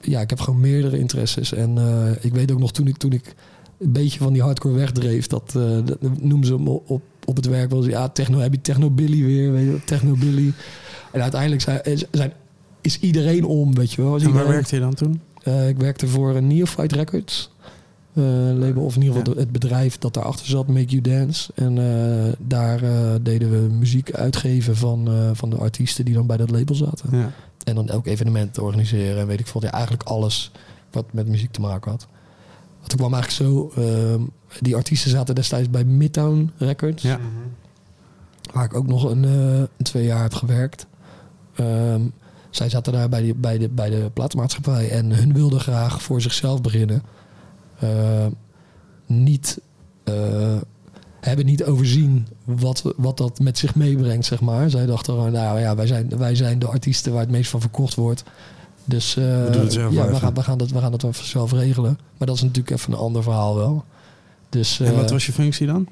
Ja, 0.00 0.20
ik 0.20 0.30
heb 0.30 0.40
gewoon 0.40 0.60
meerdere 0.60 0.98
interesses. 0.98 1.52
En 1.52 1.78
ik 2.20 2.32
weet 2.34 2.52
ook 2.52 2.58
nog 2.58 2.72
toen 2.72 2.86
ik, 2.86 2.96
toen 2.96 3.12
ik 3.12 3.34
een 3.78 3.92
beetje 3.92 4.18
van 4.18 4.32
die 4.32 4.42
hardcore 4.42 4.74
wegdreef, 4.74 5.26
dat, 5.26 5.52
dat 5.84 5.96
noemen 6.20 6.46
ze 6.46 6.54
hem 6.54 6.68
op, 6.68 7.02
op 7.28 7.36
het 7.36 7.46
werk 7.46 7.72
eens, 7.72 7.86
ja, 7.86 8.08
techno, 8.08 8.38
heb 8.38 8.52
je 8.52 8.60
techno 8.60 8.90
Billy 8.90 9.24
weer, 9.24 9.52
weet 9.52 9.64
je 9.64 9.70
wel, 9.70 9.80
techno 9.84 10.14
Billy. 10.14 10.52
En 11.12 11.22
uiteindelijk 11.22 11.60
zijn, 11.62 11.84
is- 11.84 12.04
zijn, 12.10 12.32
is 12.80 12.98
iedereen 13.00 13.44
om, 13.44 13.74
weet 13.74 13.92
je 13.92 14.02
wel. 14.02 14.16
Is 14.16 14.22
En 14.22 14.28
waar 14.28 14.36
iedereen- 14.36 14.52
werkte 14.54 14.74
je 14.74 14.80
dan 14.80 14.94
toen? 14.94 15.20
eh, 15.42 15.68
ik 15.68 15.76
werkte 15.78 16.06
voor 16.08 16.36
een 16.36 16.46
Neophyte 16.46 16.94
Records. 16.94 17.50
eh, 18.14 18.24
label, 18.54 18.82
of 18.82 18.94
in 18.96 19.02
ieder 19.02 19.16
geval 19.18 19.34
Ja. 19.34 19.40
het 19.40 19.52
bedrijf 19.52 19.98
dat 19.98 20.14
daarachter 20.14 20.46
zat, 20.46 20.66
Make 20.68 20.84
You 20.86 21.00
Dance. 21.00 21.52
En 21.54 21.78
eh, 21.78 22.32
daar 22.38 22.82
eh, 22.82 23.14
deden 23.22 23.50
we 23.50 23.72
muziek 23.74 24.12
uitgeven 24.12 24.76
van, 24.76 25.08
eh, 25.08 25.30
van 25.32 25.50
de 25.50 25.56
artiesten 25.56 26.04
die 26.04 26.14
dan 26.14 26.26
bij 26.26 26.36
dat 26.36 26.50
label 26.50 26.74
zaten. 26.74 27.08
Ja. 27.18 27.32
En 27.64 27.74
dan 27.74 27.88
elk 27.88 28.06
evenement 28.06 28.58
organiseren 28.58 29.20
en 29.20 29.26
weet 29.26 29.40
ik 29.40 29.46
veel. 29.46 29.62
Ja, 29.64 29.70
eigenlijk 29.72 30.02
alles 30.02 30.50
wat 30.90 31.04
met 31.12 31.26
muziek 31.28 31.52
te 31.52 31.60
maken 31.60 31.90
had. 31.90 32.06
Want 32.88 33.00
toen 33.00 33.08
kwam 33.08 33.14
eigenlijk 33.20 33.74
zo... 33.76 33.80
ehm, 33.82 34.20
die 34.60 34.76
artiesten 34.76 35.10
zaten 35.10 35.34
destijds 35.34 35.70
bij 35.70 35.84
Midtown 35.84 36.50
Records. 36.56 37.02
Ja. 37.02 37.18
Waar 38.52 38.64
ik 38.64 38.74
ook 38.74 38.86
nog 38.86 39.04
een, 39.10 39.24
eh, 39.24 39.58
een 39.58 39.68
twee 39.82 40.04
jaar 40.04 40.22
heb 40.22 40.34
gewerkt. 40.34 40.86
Ehm, 41.54 42.00
zij 42.50 42.68
zaten 42.68 42.92
daar 42.92 43.08
bij, 43.08 43.22
die, 43.22 43.34
bij, 43.34 43.58
de, 43.58 43.68
bij 43.68 43.90
de 43.90 44.10
platenmaatschappij. 44.12 44.90
En 44.90 45.12
hun 45.12 45.32
wilden 45.32 45.60
graag 45.60 46.02
voor 46.02 46.20
zichzelf 46.20 46.60
beginnen. 46.60 47.02
Ehm, 47.80 48.30
niet... 49.06 49.60
eh, 50.04 50.56
hebben 51.20 51.46
niet 51.46 51.64
overzien 51.64 52.26
wat, 52.44 52.94
wat 52.96 53.16
dat 53.16 53.38
met 53.38 53.58
zich 53.58 53.74
meebrengt, 53.74 54.26
zeg 54.26 54.40
maar. 54.40 54.70
Zij 54.70 54.86
dachten, 54.86 55.14
gewoon, 55.14 55.32
nou 55.32 55.60
ja, 55.60 55.74
wij 55.74 55.86
zijn, 55.86 56.18
wij 56.18 56.34
zijn 56.34 56.58
de 56.58 56.66
artiesten 56.66 57.12
waar 57.12 57.20
het 57.20 57.30
meest 57.30 57.50
van 57.50 57.60
verkocht 57.60 57.94
wordt. 57.94 58.24
Dus 58.88 59.16
eh, 59.16 59.24
We 59.24 59.86
ja, 59.90 60.08
we 60.08 60.14
gaan, 60.14 60.34
we, 60.34 60.42
gaan 60.42 60.58
dat, 60.58 60.70
we 60.70 60.78
gaan 60.78 60.90
dat 60.90 61.02
wel 61.02 61.12
zelf 61.14 61.52
regelen. 61.52 61.98
Maar 62.18 62.26
dat 62.26 62.36
is 62.36 62.42
natuurlijk 62.42 62.70
even 62.70 62.92
een 62.92 62.98
ander 62.98 63.22
verhaal 63.22 63.56
wel. 63.56 63.84
Dus, 64.48 64.80
En 64.80 64.94
wat 64.94 65.04
eh, 65.04 65.10
was 65.10 65.26
je 65.26 65.32
functie 65.32 65.66
dan? 65.66 65.88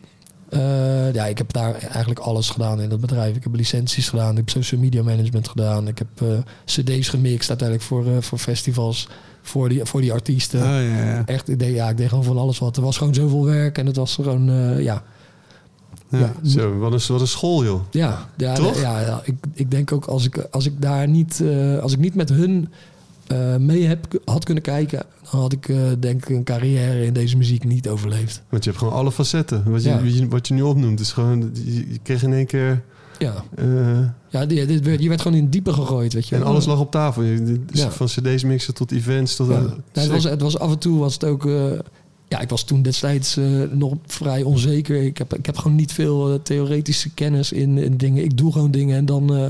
eh, 0.49 1.13
ja, 1.13 1.27
ik 1.27 1.39
heb 1.39 1.53
daar 1.53 1.75
eigenlijk 1.75 2.21
alles 2.21 2.51
gedaan 2.51 2.81
in 2.81 2.89
dat 2.89 3.01
bedrijf. 3.01 3.37
Ik 3.37 3.43
heb 3.43 3.55
licenties 3.55 4.09
gedaan, 4.09 4.31
ik 4.31 4.37
heb 4.37 4.49
social 4.49 4.81
media 4.81 5.03
management 5.03 5.49
gedaan. 5.49 5.89
Ik 5.89 5.99
heb 5.99 6.45
cd's 6.65 7.09
gemixt 7.09 7.49
uiteindelijk 7.49 7.89
voor, 7.89 8.23
voor 8.23 8.39
festivals, 8.39 9.09
voor 9.43 9.69
die, 9.69 9.85
voor 9.85 10.01
die 10.01 10.13
artiesten. 10.13 10.61
Oh, 10.61 10.67
ja, 10.67 11.05
ja. 11.05 11.23
Echt, 11.27 11.49
ik 11.49 11.59
deed, 11.59 11.75
ja, 11.75 11.89
ik 11.89 11.97
deed 11.97 12.09
gewoon 12.09 12.25
van 12.25 12.39
alles 12.39 12.59
wat. 12.59 12.77
Er 12.77 12.83
was 12.83 12.97
gewoon 12.99 13.15
zoveel 13.15 13.45
werk 13.45 13.79
en 13.79 13.87
het 13.87 13.97
was 13.97 14.15
gewoon, 14.15 14.51
ja, 14.83 15.03
Ja. 16.11 16.33
Zo, 16.45 16.79
wat 16.79 16.93
een, 16.93 17.01
wat 17.09 17.21
een 17.21 17.27
school, 17.27 17.65
joh. 17.65 17.81
ja, 17.91 18.29
ja, 18.37 18.55
Toch? 18.55 18.81
ja, 18.81 19.01
ja. 19.01 19.21
Ik, 19.25 19.35
ik 19.53 19.71
denk 19.71 19.93
ook 19.93 20.05
als 20.05 20.25
ik, 20.25 20.37
als 20.51 20.67
ik 20.67 20.83
daar 20.83 21.09
niet, 21.09 21.41
eh, 21.41 21.79
als 21.79 21.93
ik 21.93 21.99
niet 21.99 22.15
met 22.15 22.29
hun 22.29 22.69
eh, 23.27 23.57
mee 23.57 23.85
heb, 23.85 24.21
had 24.25 24.45
kunnen 24.45 24.63
kijken, 24.63 25.03
dan 25.31 25.41
had 25.41 25.53
ik 25.53 25.69
eh, 25.69 25.77
denk 25.99 26.23
ik 26.23 26.37
een 26.37 26.45
carrière 26.45 27.05
in 27.05 27.13
deze 27.13 27.37
muziek 27.37 27.65
niet 27.65 27.89
overleefd. 27.89 28.43
Want 28.49 28.65
je 28.65 28.71
hebt 28.71 28.83
gewoon 28.83 28.99
alle 28.99 29.13
facetten. 29.13 29.71
Wat 29.71 29.83
je, 29.83 29.89
Ja. 29.89 29.99
je- 30.05 30.29
wat 30.29 30.49
je 30.49 30.55
nu 30.55 30.63
opnoemt, 30.63 31.01
is 31.01 31.13
gewoon... 31.13 31.51
Je, 31.65 31.75
je 31.93 31.99
kreeg 32.03 32.23
in 32.23 32.33
één 32.33 32.47
keer... 32.47 32.83
Ja, 33.19 33.45
ja 34.29 34.47
dit, 34.47 34.69
dit 34.69 34.85
werd, 34.85 35.03
je 35.03 35.09
werd 35.09 35.21
gewoon 35.21 35.37
in 35.37 35.43
het 35.43 35.53
diepe 35.53 35.73
gegooid, 35.73 36.13
weet 36.13 36.29
je. 36.29 36.37
en 36.37 36.43
alles 36.43 36.67
lag 36.67 36.81
op 36.81 36.91
tafel. 36.91 37.23
Je- 37.23 37.43
dit. 37.67 37.81
Van 37.91 38.07
cd's 38.07 38.45
mixen 38.45 38.75
tot 38.75 38.93
events. 38.93 39.37
Tot, 39.37 39.49
Ja. 39.49 39.63
het, 39.93 40.07
was, 40.09 40.25
het 40.25 40.41
was 40.41 40.59
af 40.59 40.71
en 40.71 40.79
toe 40.79 40.99
was 40.99 41.15
het 41.15 41.25
ook. 41.25 41.49
Ja, 42.29 42.41
ik 42.41 42.49
was 42.49 42.65
toen 42.65 42.83
destijds 42.83 43.37
eh, 43.37 43.45
nog 43.73 43.95
vrij 44.07 44.43
onzeker. 44.43 45.03
Ik 45.03 45.19
heb, 45.19 45.35
ik 45.35 45.47
heb 45.47 45.57
gewoon 45.59 45.77
niet 45.77 45.93
veel 45.93 46.33
eh, 46.33 46.39
theoretische 46.43 47.11
kennis 47.11 47.53
in, 47.53 47.79
in 47.79 47.97
dingen. 47.97 48.25
Ik 48.25 48.37
doe 48.39 48.53
gewoon 48.53 48.71
dingen 48.71 48.97
en 48.97 49.05
dan. 49.07 49.35
eh, 49.37 49.47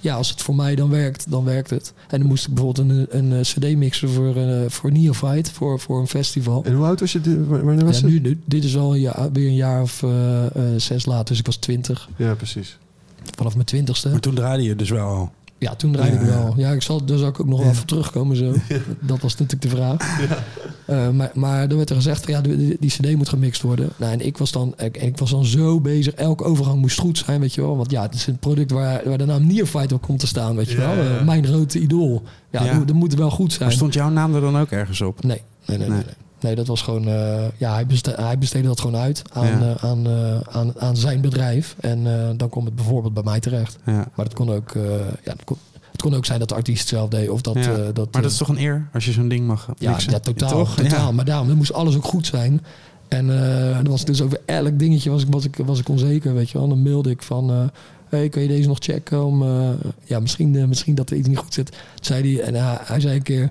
ja, 0.00 0.14
als 0.14 0.30
het 0.30 0.42
voor 0.42 0.54
mij 0.54 0.74
dan 0.74 0.88
werkt, 0.90 1.30
dan 1.30 1.44
werkt 1.44 1.70
het. 1.70 1.92
En 2.08 2.18
dan 2.18 2.28
moest 2.28 2.46
ik 2.48 2.54
bijvoorbeeld 2.54 2.90
een, 2.90 3.06
een, 3.18 3.32
eh, 3.32 3.40
CD 3.40 3.76
mixen 3.76 4.08
voor, 4.08 4.36
eh 4.36 4.60
voor 4.68 4.92
Neophyte, 4.92 5.52
voor, 5.52 5.80
voor 5.80 6.00
een 6.00 6.08
festival. 6.08 6.64
En 6.64 6.74
hoe 6.74 6.84
oud 6.84 7.00
was 7.00 7.12
je? 7.12 7.20
dit- 7.20 7.46
wa- 7.46 7.60
Wanneer 7.62 7.84
was 7.84 8.00
Ja, 8.00 8.06
nu, 8.06 8.20
nu- 8.20 8.40
dit 8.44 8.64
is 8.64 8.76
al 8.76 8.94
een 8.94 9.00
jaar, 9.00 9.32
weer 9.32 9.46
een 9.46 9.54
jaar 9.54 9.82
of 9.82 10.02
eh, 10.02 10.44
eh, 10.46 10.50
zes 10.76 11.06
later, 11.06 11.24
dus 11.24 11.38
ik 11.38 11.46
was 11.46 11.56
twintig. 11.56 12.08
Ja, 12.16 12.34
precies. 12.34 12.78
Vanaf 13.36 13.54
mijn 13.54 13.66
twintigste. 13.66 14.08
Maar 14.08 14.20
toen 14.20 14.34
draaide 14.34 14.62
je 14.62 14.76
dus 14.76 14.90
wel 14.90 15.06
al. 15.08 15.32
Ja, 15.58 15.74
toen 15.74 15.92
draaide 15.92 16.16
ik 16.16 16.22
Ja. 16.22 16.28
wel. 16.28 16.54
Ja, 16.56 16.70
ik 16.70 16.82
zal, 16.82 17.04
daar 17.04 17.18
zal 17.18 17.28
ik 17.28 17.40
ook 17.40 17.46
nog 17.48 17.60
wel 17.60 17.70
even 17.70 17.86
terugkomen 17.86 18.36
zo. 18.36 18.52
Dat 19.00 19.20
was 19.20 19.36
natuurlijk 19.36 19.62
de 19.62 19.68
vraag. 19.68 20.18
Eh, 20.92 21.08
maar, 21.10 21.30
maar 21.34 21.68
er 21.70 21.76
werd 21.76 21.90
er 21.90 21.96
gezegd, 21.96 22.24
van, 22.24 22.32
ja, 22.34 22.40
die, 22.40 22.88
cd 22.88 23.16
moet 23.16 23.28
gemixt 23.28 23.62
worden. 23.62 23.88
Nou, 23.96 24.12
en 24.12 24.26
ik 24.26 24.38
was, 24.38 24.52
dan, 24.52 24.74
ik, 24.76 24.96
ik 24.96 25.18
was 25.18 25.30
dan 25.30 25.44
zo 25.44 25.80
bezig. 25.80 26.14
Elke 26.14 26.44
overgang 26.44 26.80
moest 26.80 26.98
goed 27.00 27.18
zijn, 27.18 27.40
weet 27.40 27.54
je 27.54 27.60
wel. 27.60 27.76
Want 27.76 27.90
ja, 27.90 28.02
het 28.02 28.14
is 28.14 28.26
een 28.26 28.38
product 28.38 28.70
waar, 28.70 29.02
waar 29.04 29.18
de 29.18 29.24
naam 29.24 29.46
Nearfight 29.46 29.92
op 29.92 30.02
komt 30.02 30.18
te 30.18 30.26
staan, 30.26 30.56
weet 30.56 30.70
je 30.70 30.78
Ja, 30.78 30.96
wel. 30.96 31.04
Eh, 31.04 31.24
mijn 31.24 31.46
grote 31.46 31.78
idool. 31.78 32.22
Ja, 32.50 32.64
Ja. 32.64 32.74
Dat, 32.74 32.86
dat 32.86 32.96
moet 32.96 33.14
wel 33.14 33.30
goed 33.30 33.52
zijn. 33.52 33.64
Maar 33.64 33.72
stond 33.76 33.94
jouw 33.94 34.08
naam 34.10 34.34
er 34.34 34.40
dan 34.40 34.58
ook 34.58 34.70
ergens 34.70 35.00
op? 35.00 35.24
Nee, 35.24 35.40
nee, 35.66 35.78
nee. 35.78 35.88
nee. 35.88 35.96
Nee. 35.96 36.04
nee. 36.06 36.14
Nee, 36.40 36.54
dat 36.54 36.66
was 36.66 36.82
gewoon... 36.82 37.08
eh, 37.08 37.44
ja, 37.56 37.72
hij, 37.74 37.86
beste, 37.86 38.14
hij 38.16 38.38
besteedde 38.38 38.68
dat 38.68 38.80
gewoon 38.80 39.00
uit 39.00 39.22
aan, 39.32 39.46
Ja. 39.46 39.76
aan, 39.80 40.06
aan, 40.50 40.72
aan 40.80 40.96
zijn 40.96 41.20
bedrijf. 41.20 41.76
En 41.80 42.02
dan 42.36 42.48
komt 42.48 42.64
het 42.66 42.74
bijvoorbeeld 42.74 43.14
bij 43.14 43.22
mij 43.22 43.40
terecht. 43.40 43.78
Ja. 43.86 43.92
Maar 44.14 44.24
het 44.24 44.34
kon 44.34 44.50
ook, 44.50 44.72
ja, 45.24 45.34
kon, 45.44 45.56
het 45.92 46.02
kon 46.02 46.14
ook 46.14 46.24
zijn 46.24 46.38
dat 46.38 46.48
de 46.48 46.54
artiest 46.54 46.88
zelf 46.88 47.08
deed. 47.08 47.28
Of 47.28 47.40
dat, 47.40 47.54
Ja. 47.54 47.60
eh, 47.60 47.68
dat, 47.68 47.96
Maar 47.96 48.06
dat 48.22 48.24
eh, 48.24 48.30
is 48.30 48.36
toch 48.36 48.48
een 48.48 48.60
eer 48.60 48.88
als 48.92 49.04
je 49.04 49.12
zo'n 49.12 49.28
ding 49.28 49.46
mag 49.46 49.68
ja, 49.78 49.90
mixen? 49.90 50.12
ja, 50.12 50.20
totaal. 50.20 50.48
Toch? 50.50 50.74
totaal. 50.76 51.06
Ja. 51.06 51.12
Maar 51.12 51.24
daarom, 51.24 51.46
dan 51.48 51.56
moest 51.56 51.72
alles 51.72 51.96
ook 51.96 52.04
goed 52.04 52.26
zijn. 52.26 52.60
En 53.08 53.30
eh 53.30 53.74
dan 53.74 53.88
was 53.90 53.98
het 53.98 54.08
dus 54.08 54.22
over 54.22 54.40
elk 54.44 54.78
dingetje 54.78 55.10
was 55.10 55.22
ik, 55.22 55.28
was 55.30 55.44
ik, 55.44 55.56
was 55.56 55.78
ik 55.78 55.88
onzeker, 55.88 56.34
weet 56.34 56.50
je 56.50 56.58
wel. 56.58 56.68
Dan 56.68 56.82
mailde 56.82 57.10
ik 57.10 57.22
van, 57.22 57.50
eh 57.50 57.64
hey, 58.08 58.28
kun 58.28 58.42
je 58.42 58.48
deze 58.48 58.68
nog 58.68 58.78
checken? 58.80 59.24
Om, 59.24 59.42
eh, 59.42 59.68
ja, 60.04 60.20
misschien, 60.20 60.56
eh, 60.56 60.64
misschien 60.64 60.94
dat 60.94 61.10
er 61.10 61.16
iets 61.16 61.28
niet 61.28 61.38
goed 61.38 61.54
zit. 61.54 61.76
Zei 62.00 62.36
hij, 62.36 62.44
en 62.44 62.54
hij, 62.84 63.00
zei 63.00 63.14
een 63.16 63.22
keer, 63.22 63.50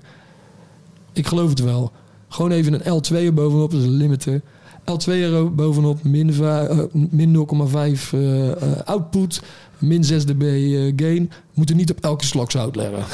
ik 1.12 1.26
geloof 1.26 1.48
het 1.48 1.60
wel. 1.60 1.92
Gewoon 2.28 2.50
even 2.50 2.72
een 2.86 3.02
L2 3.02 3.14
er 3.16 3.34
bovenop, 3.34 3.70
dat 3.70 3.80
is 3.80 3.86
een 3.86 3.92
limiter. 3.92 4.40
L2 4.84 5.04
er 5.12 5.54
bovenop, 5.54 6.02
min, 6.02 6.42
eh, 6.42 6.78
min 7.10 7.30
0,5 7.30 8.12
eh, 8.12 8.50
eh, 8.50 8.56
output, 8.84 9.42
min 9.82 10.04
6 10.04 10.24
dB 10.24 10.42
eh, 10.42 10.92
gain. 10.96 11.30
Moeten 11.54 11.76
niet 11.76 11.90
op 11.90 12.00
elke 12.00 12.24
slok 12.24 12.50
zout 12.50 12.76
leggen. 12.76 13.04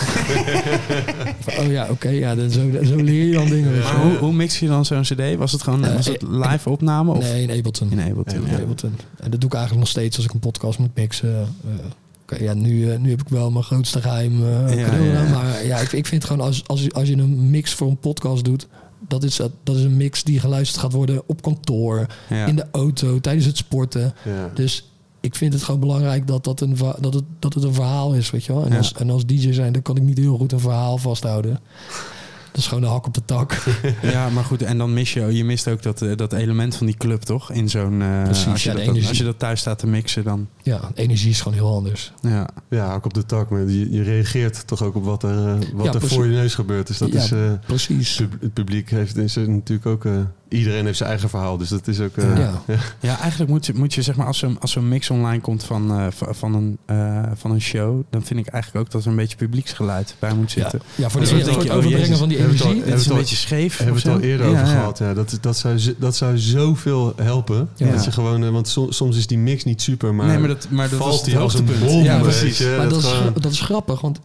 Oh 1.58 1.70
ja, 1.70 1.86
oké, 1.90 2.08
ja, 2.08 2.34
dan 2.34 2.50
zo, 2.50 2.70
zo 2.84 2.96
leer 2.96 3.24
je 3.26 3.32
dan 3.32 3.46
dingen. 3.48 3.78
Maar 3.78 3.96
hoe, 4.02 4.16
hoe 4.16 4.32
mix 4.32 4.58
je 4.58 4.66
dan 4.66 4.84
zo'n 4.84 5.02
cd? 5.02 5.36
Was 5.36 5.52
het 5.52 5.62
gewoon 5.62 5.84
Eh, 5.84 5.94
was 5.94 6.06
het 6.06 6.22
live 6.22 6.70
opname? 6.70 7.12
Of? 7.12 7.18
Nee, 7.22 7.42
in 7.42 7.58
Ableton. 7.58 7.90
In 7.90 8.00
Ableton, 8.00 8.44
In 8.44 8.50
ja. 8.50 8.58
Ableton. 8.58 8.94
En 9.16 9.30
dat 9.30 9.40
doe 9.40 9.48
ik 9.50 9.54
eigenlijk 9.56 9.78
nog 9.84 9.88
steeds 9.88 10.16
als 10.16 10.24
ik 10.24 10.32
een 10.32 10.38
podcast 10.40 10.78
moet 10.78 10.94
mixen. 10.94 11.54
Eh, 12.26 12.40
ja, 12.40 12.54
nu, 12.54 12.96
nu 12.98 13.10
heb 13.10 13.20
ik 13.20 13.28
wel 13.28 13.50
mijn 13.50 13.64
grootste 13.64 14.00
geheim 14.00 14.32
eh, 14.44 14.76
Ja, 14.76 14.84
cadeau 14.84 15.04
ja, 15.04 15.18
gedaan. 15.18 15.26
ja. 15.26 15.30
Maar 15.32 15.66
ja, 15.66 15.78
ik, 15.78 15.92
ik 15.92 16.06
vind 16.06 16.24
gewoon 16.24 16.46
als, 16.46 16.62
als, 16.66 16.92
als 16.92 17.08
je 17.08 17.16
een 17.16 17.50
mix 17.50 17.74
voor 17.74 17.88
een 17.88 17.98
podcast 17.98 18.44
doet... 18.44 18.66
Dat 19.08 19.22
is, 19.24 19.36
dat 19.36 19.76
is 19.76 19.82
een 19.82 19.96
mix 19.96 20.24
die 20.24 20.40
geluisterd 20.40 20.80
gaat 20.80 20.92
worden 20.92 21.22
op 21.26 21.42
kantoor, 21.42 22.06
Ja. 22.28 22.46
in 22.46 22.56
de 22.56 22.66
auto, 22.72 23.20
tijdens 23.20 23.46
het 23.46 23.56
sporten. 23.56 24.14
Ja. 24.24 24.50
Dus 24.54 24.90
ik 25.20 25.34
vind 25.34 25.52
het 25.52 25.62
gewoon 25.62 25.80
belangrijk 25.80 26.26
dat, 26.26 26.44
dat, 26.44 26.60
een, 26.60 26.76
dat, 27.00 27.14
het, 27.14 27.24
dat 27.38 27.54
het 27.54 27.64
een 27.64 27.74
verhaal 27.74 28.14
is, 28.14 28.30
weet 28.30 28.44
je 28.44 28.52
wel. 28.52 28.64
En, 28.64 28.70
Ja. 28.70 28.76
als, 28.76 28.92
en 28.92 29.10
als 29.10 29.26
DJ 29.26 29.52
zijn, 29.52 29.72
dan 29.72 29.82
kan 29.82 29.96
ik 29.96 30.02
niet 30.02 30.18
heel 30.18 30.36
goed 30.36 30.52
een 30.52 30.60
verhaal 30.60 30.98
vasthouden. 30.98 31.60
Dat 32.52 32.66
is 32.66 32.66
gewoon 32.66 32.82
de 32.82 32.88
hak 32.90 33.06
op 33.06 33.14
de 33.14 33.24
tak. 33.24 33.62
Ja, 34.02 34.28
maar 34.30 34.44
goed, 34.44 34.62
en 34.62 34.78
dan 34.78 34.92
mis 34.92 35.12
je, 35.12 35.20
je 35.36 35.44
mist 35.44 35.68
ook 35.68 35.82
dat, 35.82 36.02
eh, 36.02 36.16
dat 36.16 36.32
element 36.32 36.76
van 36.76 36.86
die 36.86 36.96
club, 36.96 37.22
toch? 37.22 37.52
In 37.52 37.68
zo'n, 37.68 38.02
eh, 38.02 38.22
Precies, 38.22 38.46
als, 38.46 38.62
je 38.62 38.70
ja, 38.70 38.84
dat, 38.84 39.06
als 39.08 39.18
je 39.18 39.24
dat 39.24 39.38
thuis 39.38 39.60
staat 39.60 39.78
te 39.78 39.86
mixen, 39.86 40.24
dan, 40.24 40.48
Ja, 40.62 40.80
energie 40.94 41.30
is 41.30 41.40
gewoon 41.40 41.58
heel 41.58 41.74
anders. 41.74 42.12
ja. 42.22 42.48
Ja, 42.70 42.94
ook 42.94 43.04
op 43.04 43.14
de 43.14 43.26
tak. 43.26 43.50
Maar 43.50 43.60
je, 43.68 43.90
je 43.92 44.02
reageert 44.02 44.66
toch 44.66 44.82
ook 44.82 44.94
op 44.94 45.04
wat 45.04 45.22
er, 45.22 45.48
eh, 45.48 45.54
wat 45.74 45.84
Ja, 45.86 45.92
er 45.92 46.08
voor 46.08 46.26
je 46.26 46.32
neus 46.32 46.54
gebeurt. 46.54 46.86
Dus 46.86 46.98
dat 46.98 47.12
Ja, 47.12 47.22
is... 47.22 47.30
eh, 47.32 47.52
Precies. 47.66 48.16
pub- 48.16 48.40
het 48.40 48.52
publiek 48.52 48.90
heeft 48.90 49.16
is 49.16 49.34
natuurlijk 49.36 49.86
ook... 49.86 50.04
eh, 50.04 50.12
iedereen 50.48 50.84
heeft 50.84 50.96
zijn 50.96 51.08
eigen 51.10 51.28
verhaal. 51.28 51.56
Dus 51.56 51.68
dat 51.68 51.86
is 51.88 52.00
ook... 52.00 52.16
eh, 52.16 52.36
Ja. 52.36 52.62
Ja, 53.00 53.18
eigenlijk 53.20 53.50
moet 53.50 53.66
je, 53.66 53.72
moet 53.74 53.94
je 53.94 54.02
zeg 54.02 54.16
maar, 54.16 54.26
als 54.26 54.38
zo'n 54.38 54.60
als 54.60 54.70
zo'n 54.72 54.88
mix 54.88 55.10
online 55.10 55.40
komt 55.40 55.64
van, 55.64 55.90
eh, 55.98 56.06
van, 56.10 56.54
een, 56.54 56.78
eh, 56.86 57.22
van 57.34 57.50
een 57.50 57.60
show, 57.60 58.02
dan 58.10 58.22
vind 58.22 58.40
ik 58.40 58.46
eigenlijk 58.46 58.84
ook 58.86 58.92
dat 58.92 59.02
er 59.04 59.10
een 59.10 59.16
beetje 59.16 59.36
publieksgeluid 59.36 60.14
bij 60.18 60.34
moet 60.34 60.50
zitten. 60.50 60.80
ja 60.94 61.08
voor, 61.10 61.20
Dus 61.20 61.28
de, 61.30 61.36
voor 61.36 61.46
het 61.46 61.56
oh, 61.56 61.60
overbrengen 61.76 61.98
jezus, 62.00 62.18
van 62.18 62.28
die 62.28 62.38
het 62.38 62.46
al- 62.46 62.66
energie. 62.66 62.90
Het 62.90 63.00
is 63.00 63.06
een 63.06 63.12
al- 63.12 63.18
beetje 63.18 63.36
scheef. 63.36 63.76
Hebben 63.76 63.94
we 64.02 64.08
het 64.08 64.10
al 64.18 64.20
eerder 64.20 64.46
Ja, 64.46 64.52
over 64.52 64.64
ja. 64.66 64.72
gehad. 64.72 64.98
Ja, 64.98 65.14
dat, 65.14 65.38
dat, 65.40 65.56
zou, 65.56 65.94
dat 65.98 66.16
zou 66.16 66.38
zoveel 66.38 67.12
helpen. 67.16 67.68
Ja. 67.76 67.90
Dat 67.92 68.04
je 68.04 68.12
gewoon, 68.12 68.52
want 68.52 68.68
som- 68.68 68.92
soms 68.92 69.16
is 69.16 69.26
die 69.26 69.38
mix 69.38 69.64
niet 69.64 69.82
super, 69.82 70.14
maar, 70.14 70.26
nee, 70.26 70.38
maar 70.38 70.48
dat, 70.48 70.66
maar 70.70 70.88
dat 70.88 70.98
valt 70.98 71.24
die 71.24 71.38
als 71.38 71.54
een 71.54 71.68
bom. 71.84 72.02
Ja, 72.02 72.18
precies. 72.20 72.58
je. 72.58 72.74
maar 72.78 72.88
dat, 72.88 72.98
is, 73.02 73.04
gewoon- 73.12 73.32
dat 73.40 73.52
is 73.52 73.60
grappig, 73.60 74.00
want... 74.00 74.20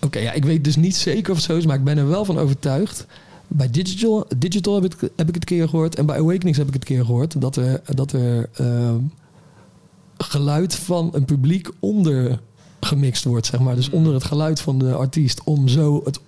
Oké, 0.00 0.18
ja, 0.18 0.32
ik 0.32 0.44
weet 0.44 0.64
dus 0.64 0.76
niet 0.76 0.96
zeker 0.96 1.30
of 1.30 1.36
het 1.36 1.46
zo 1.46 1.56
is, 1.56 1.66
maar 1.66 1.76
ik 1.76 1.84
ben 1.84 1.98
er 1.98 2.08
wel 2.08 2.24
van 2.24 2.38
overtuigd. 2.38 3.06
Bij 3.54 3.70
Digital, 3.70 4.26
Digital 4.36 4.74
heb, 4.74 4.84
ik, 4.84 5.00
heb 5.00 5.28
ik 5.28 5.34
het 5.34 5.50
een 5.50 5.56
keer 5.56 5.68
gehoord 5.68 5.94
en 5.94 6.06
bij 6.06 6.18
Awakenings 6.18 6.58
heb 6.58 6.66
ik 6.66 6.72
het 6.72 6.82
een 6.82 6.96
keer 6.96 7.04
gehoord. 7.04 7.40
Dat 7.40 7.56
er, 7.56 7.80
dat 7.94 8.12
er 8.12 8.48
ehm, 8.54 8.98
geluid 10.18 10.74
van 10.74 11.10
een 11.12 11.24
publiek 11.24 11.68
onder 11.78 12.40
gemixt 12.80 13.24
wordt, 13.24 13.46
zeg 13.46 13.60
maar. 13.60 13.74
Dus 13.74 13.90
onder 13.90 14.14
het 14.14 14.24
geluid 14.24 14.60
van 14.60 14.78
de 14.78 14.94
artiest, 14.94 15.44
om 15.44 15.68
zo 15.68 16.00
het, 16.04 16.20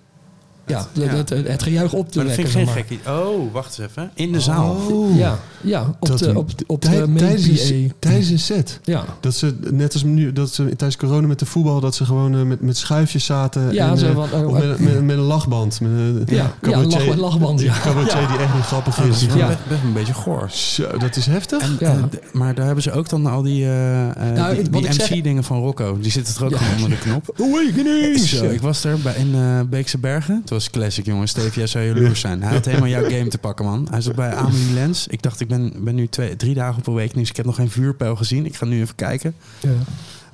ja, 0.66 0.86
ja. 0.92 1.02
het, 1.08 1.28
het, 1.30 1.48
het 1.48 1.62
gejuich 1.62 1.92
op 1.92 2.10
te 2.12 2.18
Maar 2.18 2.26
dat 2.26 2.36
wekken. 2.36 2.54
vind 2.54 2.68
ik 2.68 2.86
geen 2.88 2.98
maar. 3.04 3.22
Oh, 3.26 3.52
wacht 3.52 3.78
eens 3.78 3.88
even. 3.90 4.10
In 4.14 4.32
de 4.32 4.40
zaal. 4.40 4.76
Ja, 5.14 5.38
ja, 5.60 5.94
op 6.00 6.08
Dat 6.08 6.18
de, 6.18 6.26
een- 6.28 6.36
op, 6.36 6.50
op 6.66 6.82
de 6.82 6.88
tij- 6.88 7.06
tijdens, 7.16 7.68
PA. 7.68 7.74
een, 7.74 7.92
tijdens 7.98 8.28
een 8.30 8.38
set. 8.38 8.80
Ja, 8.84 9.04
Dat 9.20 9.34
ze, 9.34 9.54
net 9.70 9.92
als 9.92 10.02
nu, 10.02 10.32
dat 10.32 10.50
ze 10.52 10.64
tijdens 10.64 10.96
corona 10.96 11.26
met 11.26 11.38
de 11.38 11.46
voetbal, 11.46 11.80
dat 11.80 11.94
ze 11.94 12.04
gewoon 12.04 12.34
eh, 12.34 12.42
met, 12.42 12.60
met 12.60 12.76
schuifjes 12.76 13.24
zaten. 13.24 13.72
Ja, 13.72 13.90
en, 13.90 14.08
eh, 14.08 14.18
oh, 14.18 14.46
of 14.46 14.52
met, 14.58 14.78
met, 14.80 15.02
met 15.02 15.16
een 15.16 15.22
lachband. 15.22 15.80
Met 15.80 15.90
een 15.90 16.24
ja, 16.26 16.54
ja, 16.62 16.82
lach, 16.84 17.16
lachband, 17.16 17.60
ja. 17.60 17.74
cabaretier 17.82 18.26
die 18.28 18.36
echt 18.38 18.54
niet 18.54 18.62
grappig 18.64 18.98
Oh, 19.00 19.06
is. 19.06 19.26
wel 19.26 19.36
Ja. 19.36 19.46
best, 19.46 19.58
best 19.68 19.82
een 19.82 19.92
beetje 19.92 20.14
goor. 20.14 20.50
Zo, 20.50 20.96
dat 20.98 21.16
is 21.16 21.26
heftig. 21.26 21.62
En, 21.62 21.76
Ja. 21.80 21.92
eh, 21.92 22.02
maar 22.32 22.54
daar 22.54 22.64
hebben 22.66 22.82
ze 22.82 22.92
ook 22.92 23.08
dan 23.08 23.26
al 23.26 23.42
die, 23.42 23.64
eh, 23.64 24.08
eh, 24.10 24.34
Nou, 24.34 24.54
die, 24.54 24.70
die 24.70 24.88
MC-dingen 24.88 25.44
van 25.44 25.58
Rocco. 25.60 25.98
Die 26.00 26.10
zitten 26.10 26.34
er 26.36 26.44
ook 26.44 26.50
Ja. 26.50 26.58
onder 26.74 26.90
de 26.90 26.98
knop. 26.98 27.34
Awakenings! 27.40 28.28
Zo, 28.28 28.44
ik 28.44 28.60
was 28.60 28.84
er 28.84 28.98
bij, 28.98 29.14
in 29.14 29.34
eh, 29.34 29.60
Beekse 29.70 29.98
Bergen. 29.98 30.42
Het 30.54 30.62
was 30.62 30.70
classic, 30.72 31.04
jongen. 31.06 31.28
Steve, 31.28 31.58
jij 31.58 31.66
zou 31.66 31.84
jaloers 31.84 32.20
zijn. 32.20 32.42
Hij 32.42 32.52
had 32.54 32.64
helemaal 32.64 32.88
jouw 32.88 33.02
game 33.10 33.28
te 33.28 33.38
pakken, 33.38 33.64
man. 33.64 33.86
Hij 33.90 34.00
zat 34.00 34.14
bij 34.14 34.34
Amelie 34.34 34.72
Lens. 34.74 35.06
Ik 35.06 35.22
dacht, 35.22 35.40
ik 35.40 35.48
ben, 35.48 35.72
ben 35.78 35.94
nu 35.94 36.06
twee, 36.08 36.36
drie 36.36 36.54
dagen 36.54 36.78
op 36.78 36.88
Awakenings. 36.88 37.30
Ik 37.30 37.36
heb 37.36 37.46
nog 37.46 37.54
geen 37.54 37.70
vuurpijl 37.70 38.16
gezien. 38.16 38.46
Ik 38.46 38.56
ga 38.56 38.64
nu 38.64 38.80
even 38.80 38.94
kijken. 38.94 39.34
Ja. 39.60 39.70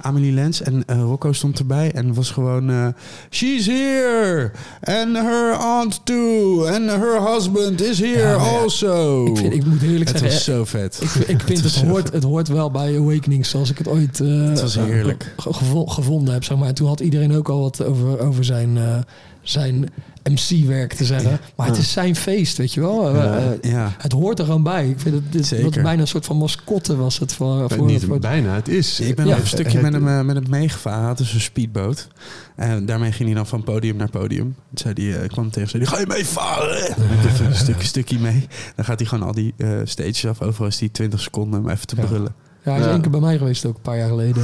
Amelie 0.03 0.33
Lens 0.33 0.63
en 0.63 0.83
eh, 0.87 0.97
Rocco 1.01 1.33
stond 1.33 1.59
erbij 1.59 1.93
en 1.93 2.15
was 2.15 2.31
gewoon... 2.31 2.71
eh, 2.71 2.87
She's 3.31 3.67
here! 3.67 4.51
And 4.81 5.17
her 5.17 5.53
aunt 5.53 6.01
too! 6.05 6.67
And 6.67 6.91
her 6.91 7.33
husband 7.33 7.83
is 7.83 7.99
here 7.99 8.19
Ja, 8.19 8.37
maar 8.39 8.47
ja, 8.47 8.59
also! 8.59 9.27
Ik, 9.27 9.37
vind, 9.37 9.53
ik 9.55 9.65
moet 9.67 9.83
eerlijk 9.83 10.09
het 10.11 10.19
zeggen, 10.19 10.29
was 10.37 10.45
zo 10.45 10.65
vet. 10.65 11.01
ik, 11.03 11.29
ik 11.29 11.41
vind 11.47 11.63
het, 11.63 11.75
hoort, 11.75 12.13
het 12.13 12.23
hoort 12.23 12.49
wel 12.49 12.71
bij 12.71 12.99
Awakening 12.99 13.47
zoals 13.47 13.71
ik 13.71 13.79
het 13.79 13.89
ooit 13.89 14.21
eh, 14.21 14.29
Het 14.49 14.61
was 14.61 14.75
heerlijk. 14.75 15.35
ge- 15.37 15.53
gevo- 15.53 15.87
gevonden 15.87 16.33
heb. 16.35 16.45
Zeg 16.45 16.59
maar. 16.59 16.69
En 16.69 16.75
toen 16.75 16.89
had 16.89 17.01
iedereen 17.01 17.35
ook 17.37 17.49
al 17.49 17.61
wat 17.61 17.83
over, 17.85 18.19
over 18.21 18.45
zijn, 18.45 18.79
zijn 19.51 19.89
MC-werk 20.31 20.93
te 20.93 21.05
zeggen. 21.05 21.41
Maar 21.57 21.67
het 21.67 21.77
is 21.77 21.93
zijn 21.93 22.17
feest, 22.17 22.57
weet 22.57 22.73
je 22.75 22.81
wel. 22.81 23.09
Eh, 23.09 23.47
eh, 23.53 23.63
Ja. 23.63 23.95
het 23.99 24.13
hoort 24.13 24.39
er 24.39 24.45
gewoon 24.45 24.63
bij. 24.63 24.89
Ik 24.89 25.01
vind 25.01 25.15
het, 25.15 25.33
dit, 25.33 25.47
Zeker. 25.47 25.65
wat 25.65 25.75
bijna 25.83 26.01
een 26.01 26.09
soort 26.09 26.25
van 26.27 26.37
mascotte 26.37 26.97
was 26.97 27.19
het 27.19 27.33
voor, 27.33 27.63
Eh, 27.71 27.77
voor, 27.77 27.87
niet 27.87 28.05
voor 28.05 28.19
bijna, 28.19 28.55
het 28.55 28.69
is. 28.69 29.01
Ik 29.01 29.15
ben 29.17 29.27
Ja. 29.27 29.37
een 29.37 29.47
stukje 29.47 29.81
met 29.81 29.93
hem, 29.93 30.27
met 30.27 30.37
hem 30.37 30.45
meegevaren. 30.51 30.99
Hij 30.99 31.09
had 31.09 31.19
dus 31.19 31.33
een 31.35 31.41
speedboot. 31.41 32.09
En 32.57 32.87
daarmee 32.87 33.13
ging 33.13 33.29
hij 33.29 33.37
dan 33.37 33.47
van 33.47 33.63
podium 33.65 33.97
naar 33.97 34.11
podium. 34.11 34.55
Zei 34.75 34.95
ik 35.23 35.29
kwam 35.31 35.51
tegen 35.51 35.69
zei 35.71 35.83
hij, 35.83 35.93
ga 35.93 35.99
je 36.01 36.07
ik 37.25 37.31
even 37.31 37.47
een 37.47 37.55
stukje, 37.55 37.87
stukje 37.87 38.19
mee. 38.19 38.47
Dan 38.77 38.85
gaat 38.85 38.99
hij 38.99 39.09
gewoon 39.09 39.27
al 39.27 39.35
die 39.35 39.55
eh, 39.57 39.71
stages 39.85 40.27
af. 40.27 40.41
Overal 40.43 40.69
is 40.69 40.81
hij 40.81 40.89
20 40.89 41.21
seconden 41.21 41.61
om 41.61 41.69
even 41.69 41.87
te 41.87 41.97
Ja. 41.97 42.05
brullen. 42.05 42.35
Ja, 42.65 42.71
hij 42.71 42.79
is 42.81 42.85
Ja. 42.87 42.91
één 42.93 43.01
keer 43.01 43.11
bij 43.11 43.21
mij 43.21 43.39
geweest 43.39 43.65
ook, 43.67 43.75
een 43.77 43.83
paar 43.83 43.97
jaar 43.99 44.09
geleden. 44.09 44.43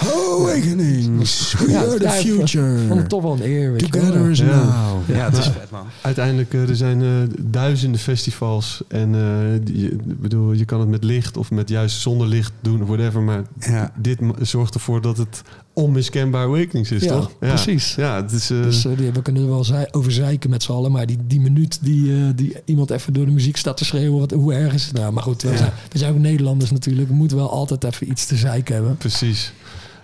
Awakenings, 0.00 1.52
we 1.58 1.70
Ja, 1.70 1.78
are 1.80 1.98
the 1.98 2.08
future. 2.08 2.78
Vond 2.86 3.00
het 3.00 3.08
toch 3.08 3.22
wel 3.22 3.32
een 3.32 3.42
eer, 3.44 3.72
weet 3.72 3.80
je. 3.80 3.88
Together 3.88 4.30
is 4.30 4.38
Ja. 4.38 4.44
now. 4.46 5.16
Ja, 5.16 5.24
het 5.24 5.36
is 5.38 5.44
vet, 5.44 5.70
man. 5.70 5.86
Uiteindelijk, 6.02 6.54
eh, 6.54 6.68
er 6.68 6.76
zijn 6.76 7.02
eh, 7.02 7.08
duizenden 7.40 8.00
festivals. 8.00 8.82
En 8.88 9.14
eh, 9.14 9.54
ik 9.84 10.20
bedoel, 10.20 10.52
je 10.52 10.64
kan 10.64 10.80
het 10.80 10.88
met 10.88 11.04
licht 11.04 11.36
of 11.36 11.50
met 11.50 11.68
juist 11.68 12.00
zonder 12.00 12.26
licht 12.26 12.52
doen, 12.60 12.86
whatever. 12.86 13.22
Maar 13.22 13.42
Ja. 13.58 13.92
dit 13.96 14.18
zorgt 14.40 14.74
ervoor 14.74 15.00
dat 15.00 15.16
het 15.16 15.42
onmiskenbaar 15.80 16.44
Awakenings 16.46 16.90
is, 16.90 17.02
Ja, 17.02 17.08
toch? 17.12 17.38
precies. 17.38 17.94
Ja, 17.94 18.22
het 18.22 18.32
is... 18.32 18.50
eh, 18.50 18.62
Dus 18.62 18.84
eh, 18.84 18.96
die, 18.96 19.10
we 19.12 19.22
kunnen 19.22 19.42
er 19.42 19.48
wel 19.48 19.64
zei- 19.64 19.86
over 19.90 20.12
zeiken 20.12 20.50
met 20.50 20.62
z'n 20.62 20.72
allen. 20.72 20.92
Maar 20.92 21.06
die, 21.06 21.18
die 21.26 21.40
minuut 21.40 21.78
die, 21.82 22.12
eh, 22.12 22.22
die 22.34 22.52
iemand 22.64 22.90
even 22.90 23.12
door 23.12 23.26
de 23.26 23.32
muziek 23.32 23.56
staat 23.56 23.76
te 23.76 23.84
schreeuwen. 23.84 24.18
Wat, 24.20 24.30
hoe 24.30 24.54
erg 24.54 24.74
is 24.74 24.84
het 24.86 24.94
nou? 24.94 25.12
Maar 25.12 25.22
goed, 25.22 25.42
we, 25.42 25.50
Ja. 25.50 25.56
zijn, 25.56 25.72
we 25.92 25.98
zijn 25.98 26.12
ook 26.12 26.18
Nederlanders 26.18 26.70
natuurlijk. 26.70 27.08
We 27.08 27.14
moeten 27.14 27.36
wel 27.36 27.50
altijd 27.50 27.84
even 27.84 28.10
iets 28.10 28.26
te 28.26 28.36
zeiken 28.36 28.74
hebben. 28.74 28.96
Precies. 28.96 29.52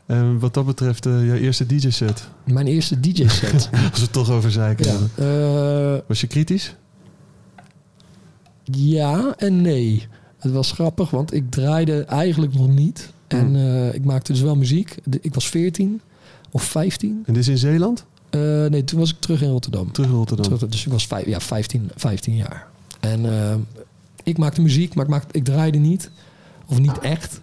En 0.06 0.38
wat 0.38 0.54
dat 0.54 0.66
betreft, 0.66 1.04
jouw 1.04 1.34
eerste 1.34 1.66
DJ-set. 1.66 2.28
Mijn 2.44 2.66
eerste 2.66 3.00
DJ-set. 3.00 3.52
Als 3.90 3.98
we 3.98 4.00
het 4.00 4.12
toch 4.12 4.30
over 4.30 4.50
zeiken 4.50 4.84
ja. 4.86 4.92
hebben. 5.14 6.02
Was 6.08 6.20
je 6.20 6.26
kritisch? 6.26 6.74
ja 8.64 9.34
en 9.36 9.60
nee. 9.62 10.06
Het 10.38 10.52
was 10.52 10.72
grappig, 10.72 11.10
want 11.10 11.32
ik 11.34 11.50
draaide 11.50 12.04
eigenlijk 12.04 12.54
nog 12.54 12.68
niet. 12.68 13.12
En 13.28 13.46
Hmm. 13.46 13.56
eh, 13.56 13.94
ik 13.94 14.04
maakte 14.04 14.32
dus 14.32 14.40
wel 14.40 14.56
muziek. 14.56 14.96
De- 15.04 15.18
Ik 15.22 15.34
was 15.34 15.48
14 15.48 16.00
of 16.50 16.62
15. 16.62 17.22
En 17.26 17.32
dit 17.32 17.42
is 17.42 17.48
in 17.48 17.58
Zeeland? 17.58 18.04
Eh, 18.30 18.40
nee, 18.66 18.84
toen 18.84 18.98
was 18.98 19.10
ik 19.10 19.16
terug 19.20 19.42
in 19.42 19.48
Rotterdam. 19.50 19.92
Terug 19.92 20.10
in 20.10 20.16
Rotterdam. 20.16 20.44
Terug- 20.44 20.70
Dus 20.70 20.86
ik 20.86 20.92
was 20.92 21.06
vijf, 21.06 21.26
ja, 21.26 21.40
15, 21.40 21.90
15 21.96 22.34
jaar. 22.36 22.66
En 23.00 23.26
eh, 23.40 23.54
ik 24.22 24.38
maakte 24.38 24.60
muziek, 24.62 24.94
maar 24.94 25.04
ik, 25.04 25.10
maakte, 25.10 25.38
ik 25.38 25.44
draaide 25.44 25.78
niet. 25.78 26.10
Of 26.66 26.78
niet 26.78 26.98
echt. 26.98 27.40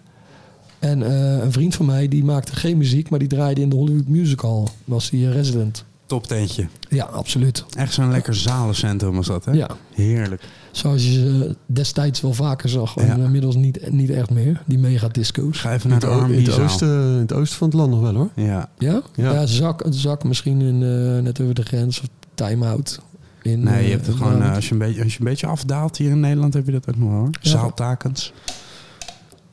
En 0.78 1.00
een 1.42 1.52
vriend 1.52 1.74
van 1.74 1.86
mij 1.86 2.08
die 2.08 2.24
maakte 2.24 2.54
geen 2.56 2.76
muziek, 2.78 3.10
maar 3.10 3.18
die 3.18 3.28
draaide 3.28 3.60
in 3.60 3.68
de 3.68 3.76
Hollywood 3.76 4.08
Music 4.08 4.40
Hall. 4.40 4.64
Was 4.84 5.10
eh, 5.12 5.32
resident. 5.32 5.84
Toptentje. 6.06 6.66
Ja, 6.88 7.04
absoluut. 7.04 7.64
Echt 7.76 7.92
zo'n 7.92 8.10
lekker 8.10 8.34
zalencentrum 8.34 9.14
was 9.14 9.26
dat, 9.26 9.44
hè? 9.44 9.52
Ja. 9.52 9.68
Heerlijk. 9.94 10.42
Zoals 10.72 11.02
je 11.04 11.12
ze 11.12 11.56
destijds 11.66 12.20
wel 12.20 12.32
vaker 12.34 12.68
zag. 12.68 12.96
En 12.96 13.06
Ja. 13.06 13.14
inmiddels 13.24 13.54
niet, 13.54 13.90
niet 13.90 14.10
echt 14.10 14.30
meer. 14.30 14.62
Die 14.66 14.78
megadisco's. 14.78 15.58
Ga 15.60 15.72
even 15.72 15.90
naar 15.90 16.00
de 16.00 16.06
o- 16.06 16.24
in, 16.24 16.44
het 16.44 16.58
oosten, 16.60 16.88
in 16.88 17.18
het 17.20 17.32
oosten 17.32 17.58
van 17.58 17.68
het 17.68 17.76
land 17.76 17.90
nog 17.90 18.00
wel 18.00 18.14
hoor. 18.14 18.30
Ja. 18.34 18.68
Ja? 18.78 19.02
Ja. 19.14 19.32
Ja, 19.32 19.46
zak, 19.46 19.82
zak 19.90 20.24
misschien 20.24 20.60
in, 20.60 20.82
eh, 20.82 21.22
net 21.22 21.40
over 21.40 21.54
de 21.54 21.62
grens. 21.62 22.00
Of 22.00 22.06
time-out. 22.34 23.00
In, 23.42 23.62
Nee, 23.62 23.78
je 23.78 23.84
eh, 23.84 23.90
hebt 23.90 24.06
het 24.06 24.16
gewoon, 24.16 24.42
eh, 24.42 24.54
als, 24.54 24.66
je 24.66 24.72
een 24.72 24.78
beetje, 24.78 25.02
als 25.02 25.12
je 25.12 25.18
een 25.18 25.24
beetje 25.24 25.46
afdaalt 25.46 25.96
hier 25.96 26.10
in 26.10 26.20
Nederland, 26.20 26.54
heb 26.54 26.66
je 26.66 26.72
dat 26.72 26.88
ook 26.88 26.96
nog 26.96 27.08
wel, 27.08 27.18
hoor. 27.18 27.28
Ja. 27.40 27.50
Zaaltakens. 27.50 28.32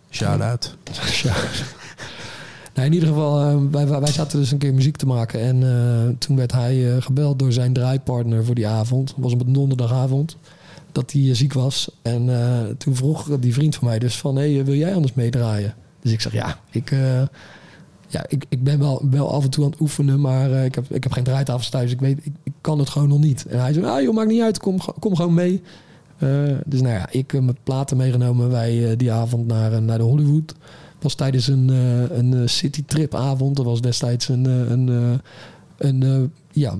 Shout-out. 0.10 0.76
Nou, 2.74 2.88
in 2.88 2.94
ieder 2.94 3.08
geval, 3.08 3.40
eh, 3.40 3.58
wij, 3.72 3.88
wij 3.88 4.12
zaten 4.12 4.40
dus 4.40 4.52
een 4.52 4.58
keer 4.58 4.74
muziek 4.74 4.98
te 4.98 5.06
maken. 5.06 5.40
En 5.40 5.64
eh, 5.64 6.16
toen 6.18 6.36
werd 6.36 6.52
hij 6.52 6.96
eh, 6.96 7.02
gebeld 7.02 7.40
door 7.40 7.52
zijn 7.52 7.74
draaipartner 7.74 8.46
voor 8.46 8.56
die 8.56 8.68
avond. 8.68 9.10
Het 9.10 9.18
was 9.24 9.34
op 9.34 9.46
een 9.46 9.54
donderdagavond. 9.54 10.38
Dat 10.92 11.12
hij 11.12 11.36
ziek 11.36 11.54
was. 11.54 11.92
En 12.02 12.30
toen 12.78 12.96
vroeg 12.96 13.40
die 13.40 13.54
vriend 13.54 13.76
van 13.76 13.88
mij 13.88 14.00
dus 14.00 14.18
van... 14.18 14.36
Hé, 14.36 14.54
hey, 14.54 14.66
wil 14.66 14.76
jij 14.76 14.96
anders 14.96 15.14
meedraaien? 15.14 15.74
Dus 16.02 16.12
ik 16.12 16.22
zeg, 16.22 16.34
ja, 16.34 16.60
ik, 16.72 16.96
ja, 18.08 18.26
ik, 18.28 18.46
ik 18.50 18.64
ben 18.64 18.80
wel, 18.80 19.02
wel 19.10 19.32
af 19.34 19.44
en 19.44 19.50
toe 19.50 19.64
aan 19.64 19.72
het 19.72 19.80
oefenen... 19.80 20.22
maar 20.22 20.52
ik, 20.52 20.76
heb, 20.76 20.86
ik 20.90 21.04
heb 21.04 21.12
geen 21.12 21.24
draaitafels 21.24 21.70
thuis. 21.70 21.92
Ik 21.92 22.00
weet, 22.00 22.26
ik, 22.44 22.54
kan 22.62 22.80
het 22.80 22.90
gewoon 22.90 23.08
nog 23.08 23.20
niet. 23.20 23.46
En 23.46 23.60
hij 23.60 23.74
zei, 23.74 23.86
ah, 23.86 24.02
joh, 24.02 24.16
maakt 24.16 24.30
niet 24.30 24.42
uit. 24.42 24.60
Kom, 24.60 24.78
kom 25.00 25.16
gewoon 25.16 25.34
mee. 25.34 25.62
Dus 26.66 26.82
nou 26.82 26.94
ja, 26.94 27.08
ik 27.12 27.32
heb 27.32 27.42
mijn 27.42 27.58
platen 27.64 27.98
meegenomen. 27.98 28.50
Wij 28.50 28.96
die 28.96 29.12
avond 29.12 29.48
naar, 29.48 29.82
naar 29.82 29.98
de 29.98 30.04
Hollywood 30.04 30.56
was 31.04 31.16
tijdens 31.16 31.48
een, 31.48 31.70
eh, 31.70 32.18
een 32.18 32.34
eh, 32.34 32.48
citytrip 32.48 33.16
avond. 33.16 33.58
Er 33.58 33.64
was 33.64 33.82
destijds 33.82 34.28
een, 34.28 34.46
eh, 34.46 34.70
een, 34.70 35.22
een 35.78 36.32
ja, 36.52 36.76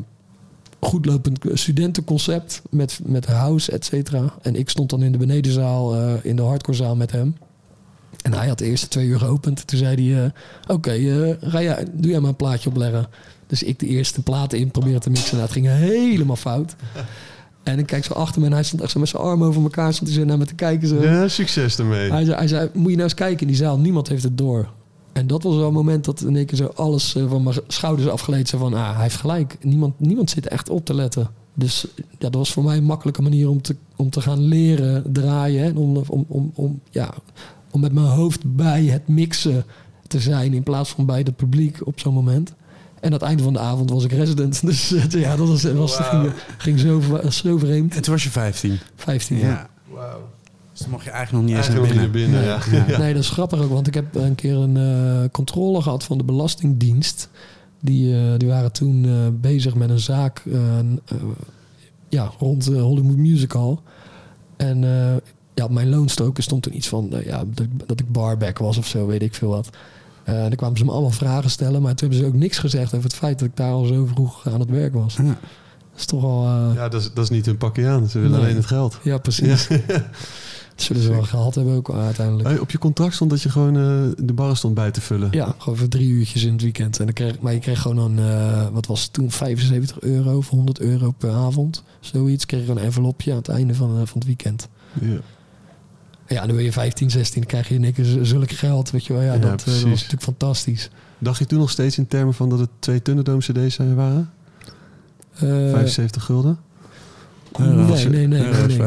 goedlopend 0.80 1.40
studentenconcept 1.54 2.62
met, 2.70 3.00
met 3.04 3.26
house, 3.26 3.72
et 3.72 3.86
cetera. 3.86 4.34
En 4.42 4.56
ik 4.56 4.70
stond 4.70 4.90
dan 4.90 5.04
in 5.04 5.12
de 5.12 5.18
benedenzaal, 5.18 5.96
in 6.22 6.36
de 6.36 6.42
hardcorezaal 6.42 6.96
met 6.96 7.12
hem. 7.12 7.36
En 8.22 8.34
hij 8.34 8.48
had 8.48 8.58
de 8.58 8.66
eerste 8.66 8.88
twee 8.88 9.08
uur 9.08 9.20
geopend. 9.20 9.68
Toen 9.68 9.78
zei 9.78 10.14
hij, 10.14 10.32
oké, 10.68 10.92
ga 11.42 11.62
jij, 11.62 11.88
doe 11.94 12.12
jij 12.12 12.20
maar 12.20 12.30
een 12.30 12.36
plaatje 12.36 12.70
opleggen. 12.70 13.08
Dus 13.48 13.64
ik 13.64 13.80
de 13.80 13.88
eerste 13.88 14.22
platen 14.22 14.60
in 14.60 14.72
proberen 14.72 15.00
te 15.00 15.10
mixen. 15.10 15.38
Nou, 15.38 15.50
ging 15.50 15.68
helemaal 15.68 16.36
fout. 16.36 16.76
En 17.64 17.80
ik 17.80 17.86
kijk 17.86 18.04
zo 18.04 18.14
achter 18.14 18.42
me 18.42 18.48
en 18.48 18.54
hij 18.54 18.64
stond 18.64 18.82
echt 18.82 18.92
zo 18.92 19.00
met 19.00 19.10
zijn 19.10 19.24
armen 19.24 19.48
over 19.48 19.62
elkaar. 19.62 19.94
Stond 19.94 20.10
hij 20.10 20.20
zo 20.20 20.26
naar 20.26 20.38
me 20.38 20.46
te 20.46 20.56
kijken. 20.56 20.88
Zo. 20.88 21.02
Ja, 21.02 21.28
succes 21.28 21.78
ermee. 21.78 22.12
Hij 22.12 22.26
zei, 22.26 22.38
hij 22.38 22.48
zei, 22.48 22.70
moet 22.74 22.90
je 22.90 22.92
nou 22.92 23.04
eens 23.04 23.14
kijken 23.14 23.42
in 23.42 23.48
die 23.48 23.56
zaal. 23.56 23.80
Niemand 23.80 24.08
heeft 24.08 24.24
het 24.24 24.38
door. 24.38 24.70
En 25.14 25.28
dat 25.28 25.44
was 25.44 25.56
wel 25.56 25.68
een 25.68 25.74
moment 25.74 26.06
dat 26.06 26.22
in 26.22 26.36
één 26.36 26.46
keer 26.46 26.58
zo 26.58 26.72
alles 26.76 27.16
eh, 27.16 27.30
van 27.30 27.44
mijn 27.44 27.56
schouders 27.68 28.10
afgeleid. 28.10 28.50
Zo 28.50 28.58
van, 28.58 28.74
ah, 28.74 28.94
hij 28.94 29.02
heeft 29.04 29.16
gelijk. 29.16 29.58
Niemand, 29.62 30.00
niemand 30.00 30.30
zit 30.30 30.48
echt 30.48 30.70
op 30.70 30.86
te 30.86 30.94
letten. 30.94 31.30
Dus 31.54 31.88
ja, 31.98 32.06
dat 32.18 32.36
was 32.36 32.52
voor 32.54 32.64
mij 32.64 32.78
een 32.78 32.84
makkelijke 32.84 33.22
manier 33.22 33.50
om 33.50 33.62
te, 33.62 33.76
om 33.96 34.10
te 34.10 34.22
gaan 34.22 34.42
leren 34.42 35.04
draaien. 35.14 35.64
En 35.66 35.78
om, 35.78 35.98
om, 36.08 36.26
om, 36.28 36.52
om, 36.56 36.82
ja, 36.90 37.14
om 37.72 37.82
met 37.82 37.94
mijn 37.94 38.06
hoofd 38.06 38.56
bij 38.56 38.84
het 38.84 39.08
mixen 39.08 39.66
te 40.08 40.20
zijn. 40.20 40.54
In 40.54 40.64
plaats 40.64 40.90
van 40.90 41.06
bij 41.06 41.18
het 41.18 41.36
publiek 41.36 41.88
op 41.88 42.00
zo'n 42.00 42.14
moment. 42.14 42.54
En 43.02 43.08
aan 43.08 43.14
het 43.14 43.22
einde 43.22 43.44
van 43.44 43.54
de 43.54 43.60
avond 43.60 43.90
was 43.90 44.04
ik 44.04 44.12
resident. 44.12 44.62
Dus 44.66 44.94
eh, 44.94 45.10
ja, 45.10 45.36
dat 45.36 45.48
was, 45.48 45.64
was, 45.64 45.96
ging, 45.96 46.32
ging 46.58 46.80
zo, 46.80 47.02
zo 47.30 47.58
vreemd. 47.58 47.96
En 47.96 48.02
toen 48.02 48.14
was 48.14 48.24
je 48.24 48.30
15. 48.30 48.80
15 48.96 49.38
jaar. 49.38 49.70
Ja. 49.94 50.18
Dus 50.72 50.80
dan 50.80 50.90
mocht 50.90 51.04
je 51.04 51.10
eigenlijk 51.12 51.46
nog 51.46 51.56
niet 51.56 51.66
eens 51.66 51.76
naar 51.76 51.88
binnen. 51.88 52.12
binnen, 52.12 52.44
ja. 52.44 52.98
Nee, 52.98 53.14
dat 53.14 53.24
is 53.24 53.30
grappig 53.30 53.62
ook, 53.62 53.70
want 53.70 53.88
ik 53.88 53.94
heb 53.94 54.16
een 54.16 54.36
keer 54.36 54.56
een 54.56 54.78
eh, 54.78 55.30
controle 55.32 55.82
gehad 55.82 56.04
van 56.04 56.18
de 56.18 56.24
Belastingdienst. 56.24 57.30
Die, 57.80 58.16
eh, 58.16 58.38
die 58.38 58.48
waren 58.48 58.72
toen 58.72 59.06
eh, 59.06 59.12
bezig 59.32 59.76
met 59.76 59.90
een 59.90 60.00
zaak 60.00 60.42
eh, 60.52 60.80
eh, 60.80 60.86
ja, 62.10 62.32
rond 62.40 62.66
de 62.66 62.78
Hollywood 62.80 63.18
Musical. 63.18 63.82
En 64.58 64.84
eh, 64.84 65.16
ja, 65.54 65.64
op 65.64 65.72
mijn 65.72 65.90
loonstoken 65.90 66.44
stond 66.44 66.66
er 66.66 66.72
iets 66.72 66.88
van 66.88 67.14
eh, 67.14 67.26
ja, 67.26 67.44
dat, 67.54 67.68
dat 67.86 68.00
ik 68.00 68.12
barback 68.12 68.58
was 68.58 68.78
of 68.78 68.88
zo, 68.88 69.06
weet 69.08 69.22
ik 69.22 69.34
veel 69.36 69.50
wat. 69.50 69.70
Eh, 70.24 70.36
en 70.36 70.48
dan 70.48 70.56
kwamen 70.56 70.78
ze 70.78 70.86
me 70.86 70.92
allemaal 70.92 71.10
vragen 71.12 71.50
stellen, 71.50 71.82
maar 71.82 71.96
toen 71.96 72.10
hebben 72.10 72.26
ze 72.28 72.34
ook 72.34 72.40
niks 72.40 72.58
gezegd 72.58 72.94
over 72.94 73.04
het 73.10 73.14
feit 73.18 73.40
dat 73.40 73.48
ik 73.48 73.56
daar 73.56 73.72
al 73.72 73.86
zo 73.86 74.06
vroeg 74.06 74.48
aan 74.48 74.60
het 74.60 74.70
werk 74.70 74.94
was. 74.94 75.16
Ja. 75.16 75.24
Dat 75.24 76.00
is 76.00 76.06
toch 76.06 76.24
al. 76.24 76.46
eh, 76.46 76.76
Ja, 76.76 76.90
dat 76.90 77.02
is, 77.02 77.14
dat 77.14 77.24
is 77.24 77.30
niet 77.30 77.46
hun 77.46 77.58
pakje 77.58 77.88
aan. 77.88 78.08
Ze 78.10 78.18
willen 78.20 78.32
Nee. 78.34 78.42
alleen 78.46 78.56
het 78.56 78.66
geld. 78.66 78.98
ja, 79.04 79.18
precies. 79.18 79.68
Dat 80.76 80.90
zullen 80.90 81.02
ze 81.02 81.12
wel 81.12 81.22
gehad 81.24 81.56
hebben 81.56 81.76
ook 81.76 81.92
uiteindelijk. 81.94 82.48
Hey, 82.48 82.60
op 82.60 82.72
je 82.72 82.78
contract 82.78 83.14
stond 83.14 83.30
dat 83.30 83.42
je 83.42 83.50
gewoon 83.50 83.76
eh, 83.78 84.26
de 84.26 84.34
barren 84.34 84.58
stond 84.58 84.74
bij 84.74 84.92
te 84.92 85.02
vullen. 85.02 85.28
Ja, 85.32 85.56
gewoon 85.58 85.78
voor 85.78 85.88
drie 85.88 86.10
uurtjes 86.10 86.44
in 86.44 86.52
het 86.54 86.62
weekend. 86.62 87.00
En 87.00 87.06
dan 87.06 87.14
kreeg, 87.14 87.40
maar 87.40 87.54
je 87.54 87.60
kreeg 87.60 87.82
gewoon 87.82 87.98
een, 88.18 88.72
wat 88.72 88.86
was 88.86 89.02
het 89.04 89.14
toen, 89.14 89.32
75 89.32 90.00
euro 90.00 90.38
of 90.38 90.50
100 90.50 90.80
euro 90.80 91.12
per 91.18 91.32
avond. 91.32 91.84
Zoiets. 92.00 92.46
Kreeg 92.46 92.60
je 92.60 92.66
gewoon 92.66 92.82
een 92.82 92.88
envelopje 92.88 93.32
aan 93.32 93.38
het 93.38 93.48
einde 93.50 93.74
van, 93.76 93.90
van 93.90 94.18
het 94.18 94.26
weekend. 94.26 94.68
Ja. 95.02 95.18
Ja, 96.32 96.46
dan 96.46 96.56
ben 96.56 96.64
je 96.66 96.72
15, 96.72 97.12
16, 97.12 97.42
dan 97.42 97.50
krijg 97.50 97.68
je 97.68 97.76
in 97.76 97.84
één 97.84 97.94
keer 97.94 98.06
z- 98.06 98.18
zulk 98.22 98.52
geld. 98.52 98.92
Weet 98.92 99.06
je 99.06 99.14
wel, 99.14 99.22
ja, 99.22 99.34
Ja, 99.34 99.40
dat, 99.40 99.60
eh, 99.60 99.66
dat 99.66 99.82
was 99.82 99.84
natuurlijk 99.84 100.22
fantastisch. 100.24 100.90
Dacht 101.18 101.40
je 101.40 101.46
toen 101.46 101.60
nog 101.60 101.70
steeds 101.70 101.98
in 101.98 102.08
termen 102.08 102.34
van 102.34 102.50
dat 102.50 102.60
het 102.60 102.70
twee 102.80 103.02
Thunderdome 103.02 103.40
cd's 103.42 103.78
waren? 103.78 104.30
Eh, 105.34 105.40
75 105.42 106.24
gulden? 106.26 106.58
Nee, 107.58 108.10
nee, 108.10 108.28
nee. 108.28 108.42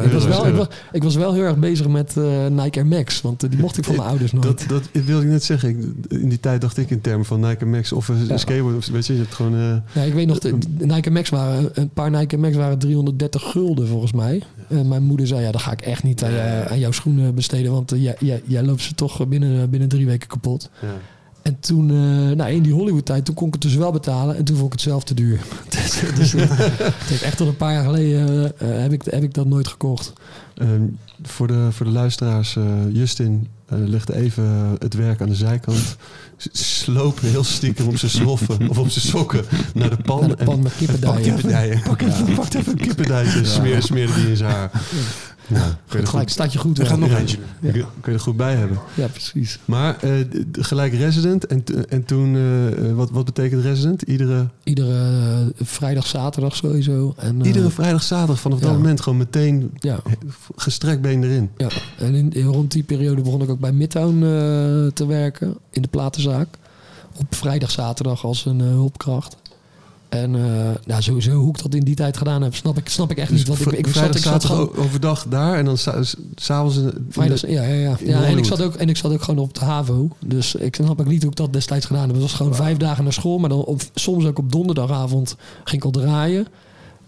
Ik, 0.04 0.12
was 0.12 0.24
wel, 0.26 0.46
ik, 0.46 0.54
was, 0.54 0.66
ik 0.92 1.02
was 1.02 1.14
wel 1.16 1.32
heel 1.32 1.42
erg 1.42 1.56
bezig 1.58 1.88
met 1.88 2.16
eh, 2.16 2.46
Nike 2.46 2.78
Air 2.78 2.86
Max. 2.86 3.20
Want 3.20 3.42
eh, 3.42 3.50
die 3.50 3.58
mocht 3.58 3.78
ik 3.78 3.84
van 3.84 3.96
mijn 3.96 4.08
ouders 4.08 4.32
nooit. 4.32 4.68
Dat, 4.68 4.88
dat 4.92 5.04
wilde 5.04 5.24
ik 5.24 5.30
net 5.30 5.44
zeggen. 5.44 5.68
Ik, 5.68 5.76
in 6.20 6.28
die 6.28 6.40
tijd 6.40 6.60
dacht 6.60 6.76
ik 6.76 6.90
in 6.90 7.00
termen 7.00 7.26
van 7.26 7.40
Nike 7.40 7.66
Max 7.66 7.92
of 7.92 8.08
een 8.08 8.26
Ja. 8.26 8.36
skateboard. 8.36 8.76
Of, 8.76 8.86
weet 8.86 9.06
je, 9.06 9.12
je 9.12 9.18
hebt 9.18 9.34
gewoon... 9.34 9.54
eh, 9.54 9.76
Ja, 9.92 10.02
ik 10.02 10.12
weet 10.14 10.26
nog, 10.26 10.38
de, 10.38 10.56
Nike 10.78 11.10
Max 11.10 11.28
waren, 11.28 11.70
een 11.74 11.88
paar 11.90 12.10
Nike 12.10 12.36
Max 12.36 12.56
waren 12.56 12.78
330 12.78 13.42
gulden 13.50 13.88
volgens 13.88 14.12
mij. 14.12 14.42
En 14.68 14.88
mijn 14.88 15.02
moeder 15.02 15.26
zei, 15.26 15.40
ja, 15.42 15.50
dat 15.52 15.60
ga 15.60 15.72
ik 15.72 15.80
echt 15.80 16.02
niet 16.02 16.24
aan, 16.24 16.32
aan 16.68 16.78
jouw 16.78 16.92
schoenen 16.92 17.34
besteden, 17.34 17.72
want 17.72 17.92
jij, 17.96 18.16
jij, 18.18 18.42
jij 18.44 18.62
loopt 18.62 18.82
ze 18.82 18.94
toch 18.94 19.28
binnen, 19.28 19.70
binnen 19.70 19.88
drie 19.88 20.06
weken 20.06 20.28
kapot. 20.28 20.70
ja. 20.82 20.88
En 21.45 21.61
toen, 21.61 21.90
eh, 21.90 22.36
nou, 22.36 22.51
in 22.51 22.62
die 22.62 22.72
Hollywood 22.72 23.07
tijd, 23.07 23.24
toen 23.24 23.34
kon 23.34 23.47
ik 23.47 23.53
het 23.53 23.62
dus 23.62 23.74
wel 23.74 23.92
betalen 23.92 24.36
en 24.36 24.45
toen 24.45 24.57
vond 24.57 24.66
ik 24.66 24.72
het 24.72 24.80
zelf 24.80 25.05
te 25.05 25.14
duur. 25.14 25.40
dus 25.68 26.01
dus 26.14 26.32
het 26.32 27.09
heeft 27.09 27.22
echt 27.22 27.36
tot 27.36 27.49
een 27.49 27.57
paar 27.57 27.72
jaar 27.72 27.84
geleden 27.84 28.53
eh, 28.59 28.68
heb, 28.68 28.92
ik, 28.92 29.03
heb 29.05 29.22
ik 29.22 29.34
dat 29.34 29.47
nooit 29.47 29.68
gekocht. 29.68 30.12
Ehm, 30.55 30.82
voor, 31.22 31.47
de, 31.47 31.68
voor 31.70 31.86
de 31.86 31.92
luisteraars, 31.92 32.57
eh, 32.57 32.64
Justin 32.92 33.49
eh, 33.66 33.78
legde 33.78 34.14
even 34.14 34.76
het 34.78 34.95
werk 34.95 35.20
aan 35.20 35.28
de 35.28 35.34
zijkant. 35.34 35.97
Sloop 36.53 37.20
heel 37.20 37.45
stiekem 37.45 37.86
op 37.86 37.97
zijn 37.97 38.11
sloffen 38.11 38.68
of 38.68 38.78
op 38.78 38.88
zijn 38.88 39.05
sokken 39.05 39.45
naar 39.74 39.90
de 39.90 39.97
pan. 39.97 40.20
Naar 40.20 40.36
de 40.36 40.45
pan 40.45 40.62
met 40.62 40.76
kippendijen. 40.76 41.22
kippendijen. 41.22 41.82
Pak 41.82 42.03
even, 42.03 42.34
pak 42.34 42.55
even 42.55 42.72
een 42.72 42.78
kippendijtje. 42.78 43.45
Smeer, 43.45 43.82
smeerde 43.82 44.14
die 44.14 44.28
in 44.28 44.36
zijn 44.36 44.51
haar. 44.51 44.70
Ja, 44.72 44.80
er 45.49 45.76
Gelijk, 45.86 46.09
goed, 46.09 46.30
staat 46.30 46.53
je 46.53 46.59
goed 46.59 46.78
Er 46.78 46.86
gaat 46.86 46.99
wel. 46.99 47.07
nog 47.09 47.16
Ja. 47.16 47.20
eentje. 47.22 47.38
kun 47.61 47.74
je- 47.74 47.84
kun 48.01 48.12
je 48.12 48.18
er 48.18 48.20
goed 48.24 48.36
bij 48.36 48.55
hebben. 48.55 48.78
Ja, 48.95 49.07
precies. 49.07 49.59
Maar 49.64 49.97
eh, 50.03 50.11
gelijk 50.53 50.92
resident. 50.95 51.47
En, 51.47 51.64
en 51.88 52.05
toen, 52.05 52.34
eh, 52.34 52.66
eh, 52.88 52.97
wat, 52.97 53.11
wat 53.11 53.24
betekent 53.24 53.62
resident? 53.62 54.03
Iedere, 54.03 54.49
Iedere 54.62 55.53
vrijdag, 55.62 56.07
zaterdag 56.07 56.57
sowieso. 56.57 57.14
En, 57.16 57.40
eh, 57.40 57.47
iedere 57.47 57.70
vrijdag, 57.70 58.03
zaterdag 58.03 58.40
vanaf 58.40 58.59
dat 58.59 58.70
ja. 58.70 58.76
moment 58.76 59.01
gewoon 59.01 59.18
meteen 59.18 59.70
Ja, 59.78 59.99
gestrekt 60.57 61.01
been 61.01 61.22
erin. 61.24 61.51
Ja, 61.57 61.68
en 61.99 62.14
in, 62.14 62.32
in- 62.32 62.45
rond 62.47 62.70
die 62.72 62.82
periode 62.82 63.22
begon 63.22 63.42
ik 63.42 63.51
ook 63.51 63.61
bij 63.61 63.72
Midtown 63.72 64.14
eh, 64.14 64.28
te 64.92 65.05
werken 65.07 65.55
in 65.70 65.82
de 65.82 65.88
platenzaak. 65.88 66.49
Op 67.16 67.34
vrijdag, 67.34 67.70
zaterdag 67.70 68.24
als 68.24 68.45
een 68.45 68.61
hulpkracht. 68.61 69.36
En 70.14 70.34
eh 70.34 70.70
nou, 70.86 71.02
sowieso 71.02 71.32
hoe 71.32 71.48
ik 71.48 71.62
dat 71.62 71.74
in 71.74 71.84
die 71.84 71.94
tijd 71.94 72.16
gedaan 72.16 72.42
heb, 72.42 72.54
snap 72.54 72.76
ik, 72.76 72.88
snap 72.88 73.10
ik 73.10 73.18
echt 73.18 73.30
niet. 73.30 73.46
Want 73.46 73.60
ik, 73.60 73.72
ik, 73.72 73.86
vrijdag, 73.86 74.18
zat, 74.18 74.34
ik 74.34 74.40
zat 74.40 74.44
gewoon... 74.44 74.76
overdag 74.76 75.26
daar 75.28 75.58
en 75.58 75.64
dan 75.64 75.78
s'avonds... 76.34 76.80
Vrijdag, 77.08 77.40
ja, 77.40 77.62
ja, 77.62 77.74
ja. 77.74 77.96
ja 78.00 78.24
en, 78.24 78.38
ik 78.38 78.44
zat 78.44 78.62
ook, 78.62 78.74
en 78.74 78.88
ik 78.88 78.96
zat 78.96 79.12
ook 79.12 79.22
gewoon 79.22 79.44
op 79.44 79.54
de 79.54 79.64
HAVO. 79.64 80.08
Dus 80.26 80.54
ik 80.54 80.74
snap 80.74 81.00
ook 81.00 81.06
niet 81.06 81.22
hoe 81.22 81.30
ik 81.30 81.36
dat 81.36 81.52
destijds 81.52 81.86
gedaan 81.86 82.02
heb. 82.02 82.12
Het 82.12 82.20
was 82.20 82.32
gewoon 82.32 82.54
vijf 82.54 82.76
dagen 82.76 83.04
naar 83.04 83.12
school. 83.12 83.38
Maar 83.38 83.48
dan 83.48 83.64
op, 83.64 83.80
soms 83.94 84.24
ook 84.24 84.38
op 84.38 84.52
donderdagavond 84.52 85.36
ging 85.64 85.82
ik 85.82 85.84
al 85.84 86.02
draaien. 86.02 86.46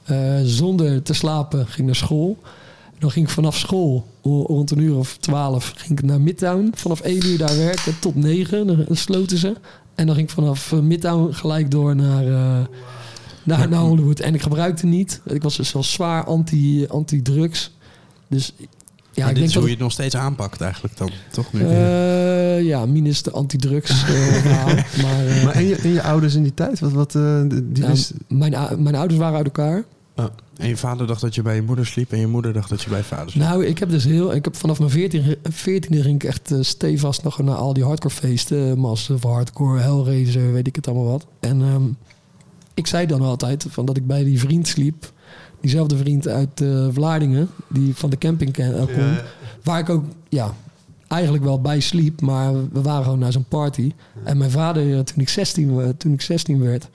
Eh, 0.04 0.40
zonder 0.44 1.02
te 1.02 1.14
slapen 1.14 1.66
ging 1.66 1.78
ik 1.78 1.84
naar 1.84 1.94
school. 1.94 2.38
Dan 2.98 3.10
ging 3.10 3.26
ik 3.26 3.32
vanaf 3.32 3.56
school 3.56 4.06
rond 4.22 4.70
een 4.70 4.78
uur 4.78 4.96
of 4.96 5.16
twaalf 5.20 5.72
ging 5.76 5.98
ik 5.98 6.04
naar 6.04 6.20
Midtown. 6.20 6.72
Vanaf 6.74 7.00
één 7.00 7.26
uur 7.26 7.38
daar 7.38 7.56
werken 7.56 7.98
tot 7.98 8.14
negen. 8.14 8.66
Dan 8.66 8.86
sloten 8.90 9.38
ze. 9.38 9.56
En 9.96 10.06
dan 10.06 10.14
ging 10.14 10.28
ik 10.28 10.34
vanaf 10.34 10.72
eh, 10.72 10.78
Midtown 10.78 11.32
gelijk 11.32 11.70
door 11.70 11.96
naar, 11.96 12.26
eh, 12.26 12.64
naar, 13.42 13.68
naar 13.68 13.80
Hollywood. 13.80 14.20
En 14.20 14.34
ik 14.34 14.42
gebruikte 14.42 14.86
niet. 14.86 15.20
Ik 15.24 15.42
was 15.42 15.56
dus 15.56 15.72
wel 15.72 15.82
zwaar 15.82 16.24
anti- 16.24 16.86
anti-drugs. 16.88 17.74
dus 18.28 18.52
ja, 19.12 19.22
ik 19.22 19.28
dit 19.28 19.34
denk 19.34 19.46
is 19.46 19.52
dat 19.52 19.54
hoe 19.54 19.64
je 19.64 19.70
het 19.76 19.82
nog 19.82 19.92
steeds 19.92 20.14
aanpakt 20.16 20.60
eigenlijk 20.60 20.96
dan, 20.96 21.10
toch? 21.30 21.52
Nu? 21.52 21.60
eh, 21.60 22.62
ja, 22.62 22.86
minus 22.86 23.22
de 23.22 23.30
antidrugs 23.30 23.92
verhaal. 24.04 24.66
Maar, 25.02 25.26
eh, 25.26 25.44
Maar 25.44 25.54
en 25.54 25.64
je, 25.64 25.76
en 25.76 25.88
je 25.92 26.02
ouders 26.02 26.34
in 26.34 26.42
die 26.42 26.54
tijd? 26.54 26.78
Wat, 26.80 26.92
wat, 26.92 27.14
eh, 27.14 27.40
die 27.48 27.82
ja, 27.82 27.88
wist- 27.88 28.12
mijn, 28.28 28.54
mijn 28.82 28.94
ouders 28.94 29.18
waren 29.20 29.36
uit 29.36 29.46
elkaar. 29.46 29.84
En 30.56 30.68
je 30.68 30.76
vader 30.76 31.06
dacht 31.06 31.20
dat 31.20 31.34
je 31.34 31.42
bij 31.42 31.54
je 31.54 31.62
moeder 31.62 31.86
sliep 31.86 32.12
en 32.12 32.18
je 32.18 32.26
moeder 32.26 32.52
dacht 32.52 32.68
dat 32.68 32.82
je 32.82 32.88
bij 32.88 32.98
je 32.98 33.04
vader 33.04 33.30
sliep. 33.30 33.42
Nou, 33.42 33.64
ik 33.64 33.78
heb 33.78 33.90
dus 33.90 34.04
heel... 34.04 34.34
Ik 34.34 34.44
heb 34.44 34.56
vanaf 34.56 34.78
mijn 34.78 34.90
14, 34.90 35.36
14e 35.36 36.00
ging 36.00 36.14
ik 36.14 36.24
echt 36.24 36.50
eh, 36.50 36.58
stevast 36.60 37.22
nog 37.22 37.38
naar 37.38 37.54
al 37.54 37.72
die 37.72 37.84
hardcore 37.84 38.14
feesten. 38.14 38.68
Uh, 38.68 38.74
Massive 38.74 39.26
Hardcore, 39.26 39.80
Hellraiser, 39.80 40.52
weet 40.52 40.66
ik 40.66 40.76
het 40.76 40.88
allemaal 40.88 41.06
wat. 41.06 41.26
En 41.40 41.62
ehm, 41.62 41.82
ik 42.74 42.86
zei 42.86 43.06
dan 43.06 43.20
altijd 43.20 43.66
van 43.68 43.84
dat 43.84 43.96
ik 43.96 44.06
bij 44.06 44.24
die 44.24 44.38
vriend 44.38 44.68
sliep. 44.68 45.12
Diezelfde 45.60 45.96
vriend 45.96 46.28
uit 46.28 46.60
uh, 46.60 46.86
Vlaardingen, 46.90 47.48
die 47.68 47.94
van 47.94 48.10
de 48.10 48.18
camping 48.18 48.52
ken, 48.52 48.70
uh, 48.70 48.84
kon. 48.84 49.04
Ja. 49.04 49.22
Waar 49.62 49.78
ik 49.78 49.88
ook, 49.88 50.04
ja, 50.28 50.54
eigenlijk 51.08 51.44
wel 51.44 51.60
bij 51.60 51.80
sliep. 51.80 52.20
Maar 52.20 52.52
we 52.72 52.82
waren 52.82 53.04
gewoon 53.04 53.18
naar 53.18 53.32
zo'n 53.32 53.48
party. 53.48 53.92
En 54.24 54.38
mijn 54.38 54.50
vader, 54.50 55.04
toen 55.04 55.20
ik 55.22 55.28
16, 55.28 55.94
toen 55.96 56.12
ik 56.12 56.20
16 56.20 56.60
werd 56.60 56.88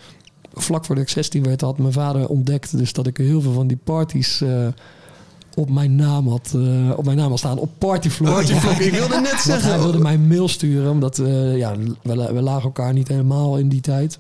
vlak 0.53 0.85
voordat 0.85 1.03
ik 1.03 1.09
16 1.09 1.43
werd, 1.43 1.61
had 1.61 1.77
mijn 1.77 1.93
vader 1.93 2.27
ontdekt 2.27 2.77
dus 2.77 2.93
dat 2.93 3.07
ik 3.07 3.17
heel 3.17 3.41
veel 3.41 3.53
van 3.53 3.67
die 3.67 3.79
parties 3.83 4.41
uh, 4.41 4.67
op 5.55 5.69
mijn 5.69 5.95
naam 5.95 6.27
had, 6.27 6.53
uh, 6.55 6.97
op 6.97 7.05
mijn 7.05 7.17
naam 7.17 7.29
had 7.29 7.39
staan 7.39 7.57
op 7.57 7.69
ja. 8.47 8.79
ik 8.79 8.91
wilde 8.91 9.19
net 9.19 9.39
zeggen. 9.39 9.69
hij 9.69 9.79
wilde 9.79 9.99
mij 9.99 10.13
een 10.13 10.27
mail 10.27 10.47
sturen, 10.47 10.91
omdat 10.91 11.17
uh, 11.17 11.57
ja, 11.57 11.75
we, 12.01 12.33
we 12.33 12.41
lagen 12.41 12.63
elkaar 12.63 12.93
niet 12.93 13.07
helemaal 13.07 13.57
in 13.57 13.69
die 13.69 13.81
tijd. 13.81 14.19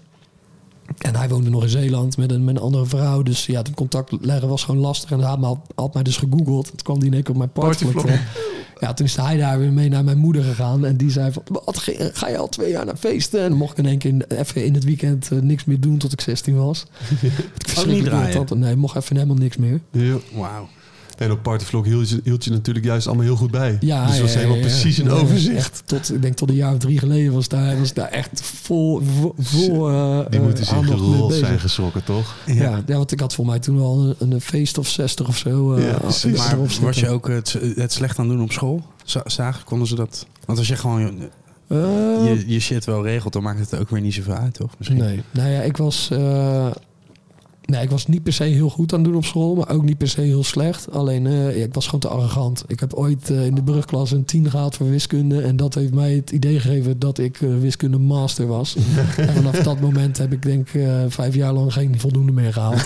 En 0.97 1.15
hij 1.15 1.29
woonde 1.29 1.49
nog 1.49 1.63
in 1.63 1.69
Zeeland 1.69 2.17
met 2.17 2.31
een, 2.31 2.43
met 2.43 2.55
een 2.55 2.61
andere 2.61 2.85
vrouw. 2.85 3.23
Dus 3.23 3.45
ja, 3.45 3.57
het 3.57 3.73
contact 3.73 4.11
leggen 4.21 4.47
was 4.47 4.63
gewoon 4.63 4.81
lastig. 4.81 5.11
En 5.11 5.19
hij 5.19 5.27
had, 5.27 5.39
me, 5.39 5.55
had 5.75 5.93
mij 5.93 6.03
dus 6.03 6.17
gegoogeld. 6.17 6.71
Het 6.71 6.81
kwam 6.81 6.99
die 6.99 7.07
in 7.07 7.13
één 7.13 7.23
keer 7.23 7.31
op 7.31 7.37
mijn 7.37 7.51
partyvlog. 7.51 8.05
Ja, 8.79 8.93
toen 8.93 9.05
is 9.05 9.15
hij 9.15 9.37
daar 9.37 9.59
weer 9.59 9.73
mee 9.73 9.89
naar 9.89 10.03
mijn 10.03 10.17
moeder 10.17 10.43
gegaan. 10.43 10.85
En 10.85 10.97
die 10.97 11.11
zei 11.11 11.31
van, 11.31 11.43
wat, 11.65 11.89
ga 12.13 12.27
je 12.27 12.37
al 12.37 12.49
twee 12.49 12.71
jaar 12.71 12.85
naar 12.85 12.97
feesten? 12.97 13.41
En 13.41 13.49
dan 13.49 13.57
mocht 13.57 13.71
ik 13.71 13.77
in 13.77 13.85
één 13.85 13.97
keer 13.97 14.25
even 14.27 14.65
in 14.65 14.73
het 14.73 14.83
weekend 14.83 15.29
uh, 15.31 15.39
niks 15.39 15.65
meer 15.65 15.79
doen 15.79 15.97
tot 15.97 16.13
ik 16.13 16.21
16 16.21 16.55
was. 16.55 16.85
Ook 17.79 17.85
niet 17.85 18.03
draaien? 18.03 18.59
Nee, 18.59 18.75
mocht 18.75 18.95
even 18.95 19.15
helemaal 19.15 19.37
niks 19.37 19.57
meer. 19.57 19.81
Ja. 19.91 20.17
Wauw. 20.33 20.67
En 21.17 21.31
op 21.31 21.41
Partyvlog 21.43 21.85
hield 21.85 22.09
je, 22.09 22.19
hield 22.23 22.43
je 22.43 22.51
natuurlijk 22.51 22.85
juist 22.85 23.07
allemaal 23.07 23.25
heel 23.25 23.35
goed 23.35 23.51
bij. 23.51 23.77
Ja, 23.79 24.05
dus 24.05 24.11
het 24.13 24.21
was 24.21 24.31
ja, 24.31 24.37
helemaal 24.37 24.57
ja, 24.57 24.63
precies 24.65 24.97
een 24.97 25.09
overzicht. 25.09 25.57
Echt 25.57 25.83
tot, 25.85 26.13
ik 26.13 26.21
denk 26.21 26.35
tot 26.35 26.49
een 26.49 26.55
jaar 26.55 26.71
of 26.73 26.79
drie 26.79 26.97
geleden 26.99 27.33
was 27.33 27.47
daar, 27.47 27.79
was 27.79 27.93
daar 27.93 28.07
echt 28.07 28.41
vol, 28.41 29.01
vol, 29.19 29.33
vol 29.37 29.89
uh, 29.91 30.19
Die 30.29 30.39
moeten 30.39 30.65
zich 30.65 31.35
zijn 31.39 31.59
geschrokken, 31.59 32.03
toch? 32.03 32.35
Ja. 32.45 32.83
Ja, 32.85 32.95
want 32.95 33.11
ik 33.11 33.19
had 33.19 33.33
voor 33.33 33.45
mij 33.45 33.59
toen 33.59 33.79
al 33.79 34.15
een, 34.19 34.31
een 34.31 34.41
feest 34.41 34.77
of 34.77 34.87
60 34.87 35.27
of 35.27 35.37
zo. 35.37 35.75
Uh, 35.75 35.85
Ja, 35.91 35.97
precies. 35.97 36.37
Maar 36.37 36.57
was 36.81 36.99
je 36.99 37.09
ook 37.09 37.27
het, 37.27 37.57
het 37.75 37.91
slecht 37.93 38.19
aan 38.19 38.27
doen 38.27 38.41
op 38.41 38.51
school? 38.51 38.83
Za- 39.03 39.23
Zagen, 39.25 39.63
konden 39.63 39.87
ze 39.87 39.95
dat? 39.95 40.25
Want 40.45 40.57
als 40.59 40.67
je 40.67 40.75
gewoon 40.75 41.01
je, 41.67 42.23
je, 42.23 42.43
je 42.47 42.59
shit 42.59 42.85
wel 42.85 43.03
regelt, 43.03 43.33
dan 43.33 43.43
maakt 43.43 43.59
het 43.59 43.79
ook 43.79 43.89
weer 43.89 44.01
niet 44.01 44.13
zoveel 44.13 44.33
uit, 44.33 44.53
toch? 44.53 44.69
Misschien. 44.77 44.97
Nee, 44.99 45.21
nou 45.31 45.49
ja, 45.49 45.61
ik 45.61 45.77
was, 45.77 46.09
uh, 46.13 46.67
nee, 47.65 47.81
ik 47.81 47.89
was 47.89 48.07
niet 48.07 48.23
per 48.23 48.33
se 48.33 48.43
heel 48.43 48.69
goed 48.69 48.93
aan 48.93 48.99
het 48.99 49.07
doen 49.07 49.17
op 49.17 49.25
school, 49.25 49.55
maar 49.55 49.69
ook 49.69 49.83
niet 49.83 49.97
per 49.97 50.07
se 50.07 50.21
heel 50.21 50.43
slecht. 50.43 50.91
Alleen, 50.91 51.25
uh, 51.25 51.57
ja, 51.57 51.63
ik 51.63 51.73
was 51.73 51.85
gewoon 51.85 51.99
te 51.99 52.07
arrogant. 52.07 52.63
Ik 52.67 52.79
heb 52.79 52.93
ooit 52.93 53.29
uh, 53.29 53.45
in 53.45 53.55
de 53.55 53.63
brugklas 53.63 54.11
een 54.11 54.25
10 54.25 54.49
gehaald 54.49 54.75
voor 54.75 54.89
wiskunde. 54.89 55.41
En 55.41 55.55
dat 55.55 55.73
heeft 55.73 55.93
mij 55.93 56.13
het 56.13 56.31
idee 56.31 56.59
gegeven 56.59 56.99
dat 56.99 57.17
ik 57.17 57.37
wiskunde 57.37 57.97
master 57.97 58.47
was. 58.47 58.75
en 59.17 59.33
vanaf 59.33 59.59
dat 59.59 59.79
moment 59.79 60.17
heb 60.17 60.33
ik 60.33 60.41
denk 60.41 60.69
vijf 61.07 61.35
jaar 61.35 61.53
lang 61.53 61.73
geen 61.73 61.99
voldoende 61.99 62.31
meer 62.31 62.53
gehaald. 62.53 62.85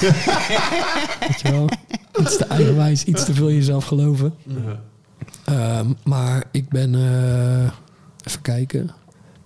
Weet 1.28 1.41
je 1.41 1.51
wel? 1.51 1.69
Iets 2.21 2.38
te 2.38 2.45
eigenwijs, 2.45 3.03
iets 3.03 3.26
te 3.26 3.34
veel 3.34 3.47
in 3.47 3.55
jezelf 3.55 3.86
geloven. 3.86 4.34
Ja. 5.45 5.84
maar 6.03 6.43
ik 6.51 6.69
ben, 6.69 6.95
even 8.23 8.41
kijken... 8.41 8.91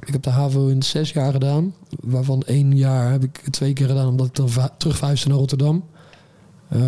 Ik 0.09 0.15
heb 0.15 0.23
de 0.23 0.39
HAVO 0.39 0.67
in 0.67 0.83
zes 0.83 1.11
jaar 1.11 1.31
gedaan. 1.31 1.73
Waarvan 2.01 2.43
één 2.45 2.77
jaar 2.77 3.11
heb 3.11 3.23
ik 3.23 3.41
twee 3.49 3.73
keer 3.73 3.87
gedaan 3.87 4.07
omdat 4.07 4.27
ik 4.27 4.35
dan 4.35 4.49
terug 4.77 5.01
naar 5.01 5.17
Rotterdam. 5.27 5.83
Uh, 6.73 6.81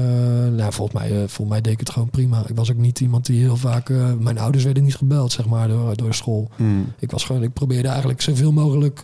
nou, 0.48 0.74
volgens 0.74 1.00
mij, 1.00 1.12
uh, 1.12 1.18
volgens 1.18 1.50
mij 1.50 1.62
deed 1.62 1.74
ik 1.74 1.80
het 1.80 1.90
gewoon 1.90 2.10
prima. 2.10 2.44
Ik 2.48 2.56
was 2.56 2.72
ook 2.72 2.78
niet 2.78 3.00
iemand 3.00 3.26
die 3.26 3.40
heel 3.40 3.58
vaak... 3.58 3.90
Uh, 3.90 4.14
mijn 4.20 4.38
ouders 4.38 4.64
werden 4.64 4.84
niet 4.84 4.96
gebeld, 4.96 5.32
zeg 5.32 5.46
maar, 5.46 5.68
door, 5.68 5.96
door 5.96 6.14
school. 6.14 6.50
Mm. 6.56 6.94
Ik, 7.00 7.12
was 7.12 7.24
gewoon, 7.24 7.44
ik 7.44 7.54
probeerde 7.54 7.88
eigenlijk 7.88 8.22
zoveel 8.22 8.52
mogelijk 8.52 9.04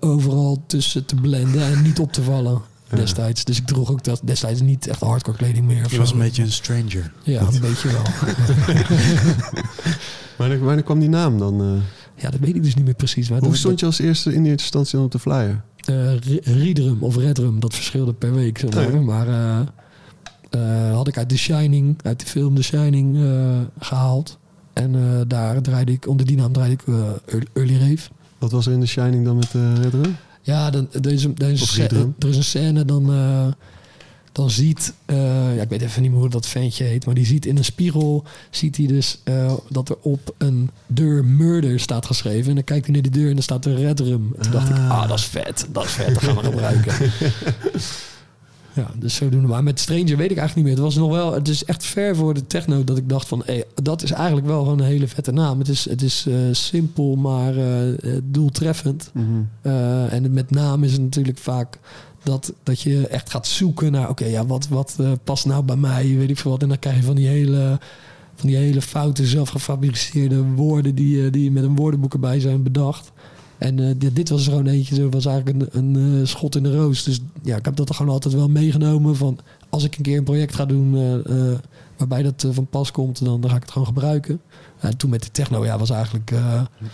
overal 0.00 0.62
tussen 0.66 1.06
te 1.06 1.14
blenden 1.14 1.62
en 1.62 1.82
niet 1.82 1.98
op 1.98 2.12
te 2.12 2.22
vallen 2.22 2.62
destijds. 2.88 3.44
Dus 3.44 3.58
ik 3.58 3.66
droeg 3.66 3.90
ook 3.90 4.04
dat 4.04 4.20
destijds 4.24 4.60
niet 4.60 4.86
echt 4.86 5.00
hardcore 5.00 5.36
kleding 5.36 5.66
meer. 5.66 5.86
Je 5.90 5.98
was 5.98 6.12
een 6.12 6.18
beetje 6.18 6.42
een 6.42 6.52
stranger. 6.52 7.12
Ja, 7.22 7.40
een 7.40 7.60
beetje 7.60 7.88
wel. 7.88 8.02
wanneer, 10.38 10.64
wanneer 10.64 10.84
kwam 10.84 10.98
die 10.98 11.08
naam 11.08 11.38
dan? 11.38 11.82
Ja, 12.16 12.30
dat 12.30 12.40
weet 12.40 12.54
ik 12.54 12.62
dus 12.62 12.74
niet 12.74 12.84
meer 12.84 12.94
precies. 12.94 13.28
Hoe 13.28 13.40
dat, 13.40 13.56
stond 13.56 13.80
je 13.80 13.86
als 13.86 13.98
eerste 13.98 14.34
in 14.34 14.44
eerste 14.44 14.50
instantie 14.50 14.98
op 14.98 15.10
de 15.10 15.18
flyer? 15.18 15.62
Uh, 15.90 16.16
Riedrum 16.42 17.02
of 17.02 17.16
Redrum, 17.16 17.60
dat 17.60 17.74
verschilde 17.74 18.12
per 18.12 18.34
week. 18.34 18.58
Zeg 18.58 18.92
maar. 18.92 19.02
Maar 19.02 19.28
uh, 19.28 19.60
uh, 20.60 20.94
had 20.94 21.08
ik 21.08 21.18
uit 21.18 21.28
The 21.28 21.38
Shining, 21.38 21.96
uit 22.02 22.20
de 22.20 22.26
film 22.26 22.54
The 22.54 22.62
Shining 22.62 23.18
gehaald. 23.78 24.38
En 24.72 25.24
daar 25.28 25.62
draaide 25.62 25.92
ik, 25.92 26.08
onder 26.08 26.26
die 26.26 26.36
naam 26.36 26.52
draaide 26.52 26.74
ik 26.74 26.82
Early 27.52 27.78
Rave. 27.78 28.08
Wat 28.38 28.50
was 28.52 28.66
er 28.66 28.72
in 28.72 28.80
The 28.80 28.86
Shining 28.86 29.24
dan 29.24 29.36
met 29.36 29.50
Redrum? 29.82 30.16
Ja, 30.42 30.70
dan, 30.70 30.88
er, 30.92 31.12
is 31.12 31.24
een, 31.24 31.36
er, 31.36 31.50
is 31.50 31.60
een 31.60 31.66
scène, 31.66 32.12
er 32.18 32.28
is 32.28 32.36
een 32.36 32.44
scène 32.44 32.84
dan 32.84 33.04
dan 34.34 34.50
ziet, 34.50 34.92
uh, 35.06 35.56
ja, 35.56 35.62
ik 35.62 35.68
weet 35.68 35.82
even 35.82 36.02
niet 36.02 36.10
meer 36.10 36.20
hoe 36.20 36.28
dat 36.28 36.46
ventje 36.46 36.84
heet, 36.84 37.06
maar 37.06 37.14
die 37.14 37.26
ziet 37.26 37.46
in 37.46 37.56
een 37.56 37.64
spiegel, 37.64 38.24
ziet 38.50 38.76
hij 38.76 38.86
dus 38.86 39.18
uh, 39.24 39.52
dat 39.68 39.88
er 39.88 39.96
op 40.00 40.34
een 40.38 40.70
deur 40.86 41.24
murder 41.24 41.80
staat 41.80 42.06
geschreven. 42.06 42.48
En 42.48 42.54
dan 42.54 42.64
kijkt 42.64 42.84
hij 42.84 42.94
naar 42.94 43.02
die 43.02 43.12
deur 43.12 43.28
en 43.28 43.34
dan 43.34 43.42
staat 43.42 43.64
er 43.64 43.74
red 43.74 44.00
room. 44.00 44.34
En 44.36 44.42
toen 44.42 44.52
dacht 44.52 44.68
ik, 44.68 44.76
ah, 44.76 45.08
dat 45.08 45.18
is 45.18 45.24
vet, 45.24 45.66
dat 45.72 45.84
is 45.84 45.90
vet, 45.90 46.14
dat 46.14 46.22
gaan 46.22 46.36
we 46.36 46.42
gebruiken. 46.42 46.94
ja, 48.80 48.90
dus 48.98 49.14
zodoende. 49.14 49.48
Maar 49.48 49.62
met 49.62 49.80
Stranger 49.80 50.16
weet 50.16 50.30
ik 50.30 50.36
eigenlijk 50.38 50.54
niet 50.54 50.64
meer. 50.64 50.74
Het 50.74 50.82
was 50.82 50.94
nog 50.94 51.10
wel, 51.10 51.32
het 51.32 51.48
is 51.48 51.64
echt 51.64 51.84
ver 51.84 52.16
voor 52.16 52.34
de 52.34 52.46
techno 52.46 52.84
dat 52.84 52.96
ik 52.96 53.08
dacht 53.08 53.28
van, 53.28 53.42
hey, 53.44 53.64
dat 53.82 54.02
is 54.02 54.10
eigenlijk 54.10 54.46
wel 54.46 54.62
gewoon 54.62 54.78
een 54.78 54.86
hele 54.86 55.08
vette 55.08 55.32
naam. 55.32 55.58
Het 55.58 55.68
is, 55.68 55.88
het 55.88 56.02
is 56.02 56.26
uh, 56.28 56.34
simpel, 56.52 57.16
maar 57.16 57.54
doeltreffend. 58.22 59.10
Mm 59.12 59.48
-hmm. 59.62 60.08
en 60.08 60.32
met 60.32 60.50
naam 60.50 60.84
is 60.84 60.92
het 60.92 61.00
natuurlijk 61.00 61.38
vaak 61.38 61.78
dat, 62.24 62.52
dat 62.62 62.80
je 62.80 63.06
echt 63.06 63.30
gaat 63.30 63.46
zoeken 63.46 63.92
naar, 63.92 64.02
oké, 64.02 64.10
okay, 64.10 64.30
ja, 64.30 64.46
wat, 64.46 64.68
wat 64.68 64.96
uh, 65.00 65.12
past 65.24 65.46
nou 65.46 65.64
bij 65.64 65.76
mij, 65.76 66.16
weet 66.16 66.30
ik 66.30 66.38
veel 66.38 66.50
wat. 66.50 66.62
En 66.62 66.68
dan 66.68 66.78
krijg 66.78 66.96
je 66.96 67.02
van 67.02 67.14
die 67.14 67.26
hele, 67.26 67.78
van 68.34 68.48
die 68.48 68.56
hele 68.56 68.82
foute, 68.82 69.26
zelfgefabriceerde 69.26 70.42
woorden 70.42 70.94
die, 70.94 71.16
uh, 71.16 71.32
die 71.32 71.50
met 71.50 71.62
een 71.62 71.76
woordenboek 71.76 72.12
erbij 72.12 72.40
zijn 72.40 72.62
bedacht. 72.62 73.12
En 73.58 73.78
uh, 73.78 73.90
dit, 73.96 74.16
dit 74.16 74.28
was 74.28 74.44
er 74.44 74.50
gewoon 74.50 74.66
eentje, 74.66 74.94
zo 74.94 75.08
was 75.08 75.26
eigenlijk 75.26 75.74
een, 75.74 75.94
een 75.94 76.28
schot 76.28 76.56
in 76.56 76.62
de 76.62 76.76
roos. 76.76 77.02
Dus 77.02 77.20
ja, 77.42 77.56
ik 77.56 77.64
heb 77.64 77.76
dat 77.76 77.88
er 77.88 77.94
gewoon 77.94 78.12
altijd 78.12 78.34
wel 78.34 78.48
meegenomen 78.48 79.16
van, 79.16 79.38
als 79.68 79.84
ik 79.84 79.96
een 79.96 80.02
keer 80.02 80.18
een 80.18 80.24
project 80.24 80.54
ga 80.54 80.66
doen 80.66 80.92
waarbij 81.96 82.22
dat 82.22 82.46
van 82.50 82.66
pas 82.66 82.90
komt, 82.90 83.24
dan, 83.24 83.40
dan 83.40 83.50
ga 83.50 83.56
ik 83.56 83.62
het 83.62 83.70
gewoon 83.70 83.86
gebruiken. 83.86 84.40
En 84.78 84.96
toen 84.96 85.10
met 85.10 85.22
de 85.22 85.30
techno, 85.30 85.64
ja, 85.64 85.78
was 85.78 85.90
eigenlijk... 85.90 86.32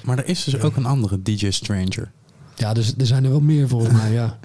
maar 0.04 0.18
er 0.18 0.28
is 0.28 0.44
dus 0.44 0.60
ook 0.60 0.76
een 0.76 0.86
andere 0.86 1.22
DJ 1.22 1.50
Stranger. 1.50 2.10
Ja, 2.56 2.72
dus 2.72 2.94
er 2.98 3.06
zijn 3.06 3.24
er 3.24 3.30
wel 3.30 3.40
meer 3.40 3.68
volgens 3.68 3.92
mij, 3.92 4.12
ja. 4.12 4.38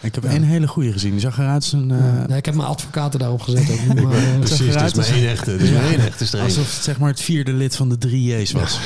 Ik 0.00 0.14
heb 0.14 0.24
één 0.24 0.42
hele 0.42 0.66
goede 0.66 0.92
gezien. 0.92 1.10
Die 1.10 1.20
zag 1.20 1.38
eruit 1.38 1.54
als 1.62 1.72
een... 1.72 1.90
Uh... 1.90 2.24
Nee, 2.26 2.38
ik 2.38 2.44
heb 2.44 2.54
mijn 2.54 2.68
advocaten 2.68 3.18
daarop 3.18 3.40
gezet. 3.40 3.70
Ook, 3.70 3.94
maar, 4.02 4.14
uh, 4.14 4.38
Precies, 4.38 4.74
dat 4.74 4.82
is 4.82 4.94
maar 4.94 5.06
één 5.06 5.28
echte. 5.28 5.50
Maar 5.50 5.84
één 5.84 6.00
echte 6.00 6.26
streep. 6.26 6.42
Alsof 6.42 6.74
het 6.74 6.84
zeg 6.84 6.98
maar 6.98 7.08
het 7.08 7.20
vierde 7.20 7.52
lid 7.52 7.76
van 7.76 7.88
de 7.88 7.98
drie 7.98 8.40
J's 8.40 8.52
was. 8.52 8.78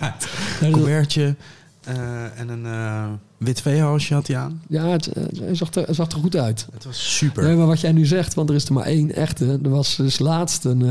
Ja. 0.00 0.16
Colbertje 0.70 1.36
uh, 1.88 2.40
en 2.40 2.48
een 2.48 3.18
wit 3.36 3.60
veehalsje 3.60 4.14
had 4.14 4.26
hij 4.26 4.36
aan. 4.36 4.62
Ja, 4.68 4.86
het, 4.86 5.10
zag 5.52 5.74
er, 5.74 5.84
hij 5.84 5.94
zag 5.94 6.10
er 6.10 6.18
goed 6.18 6.36
uit. 6.36 6.66
Het 6.72 6.84
was 6.84 7.16
super. 7.16 7.42
Nee, 7.42 7.56
maar 7.56 7.66
wat 7.66 7.80
jij 7.80 7.92
nu 7.92 8.06
zegt, 8.06 8.34
want 8.34 8.48
er 8.48 8.54
is 8.54 8.64
er 8.64 8.72
maar 8.72 8.84
één 8.84 9.14
echte. 9.14 9.58
Er 9.62 9.70
was 9.70 9.96
dus 9.96 10.18
laatst 10.18 10.64
een... 10.64 10.82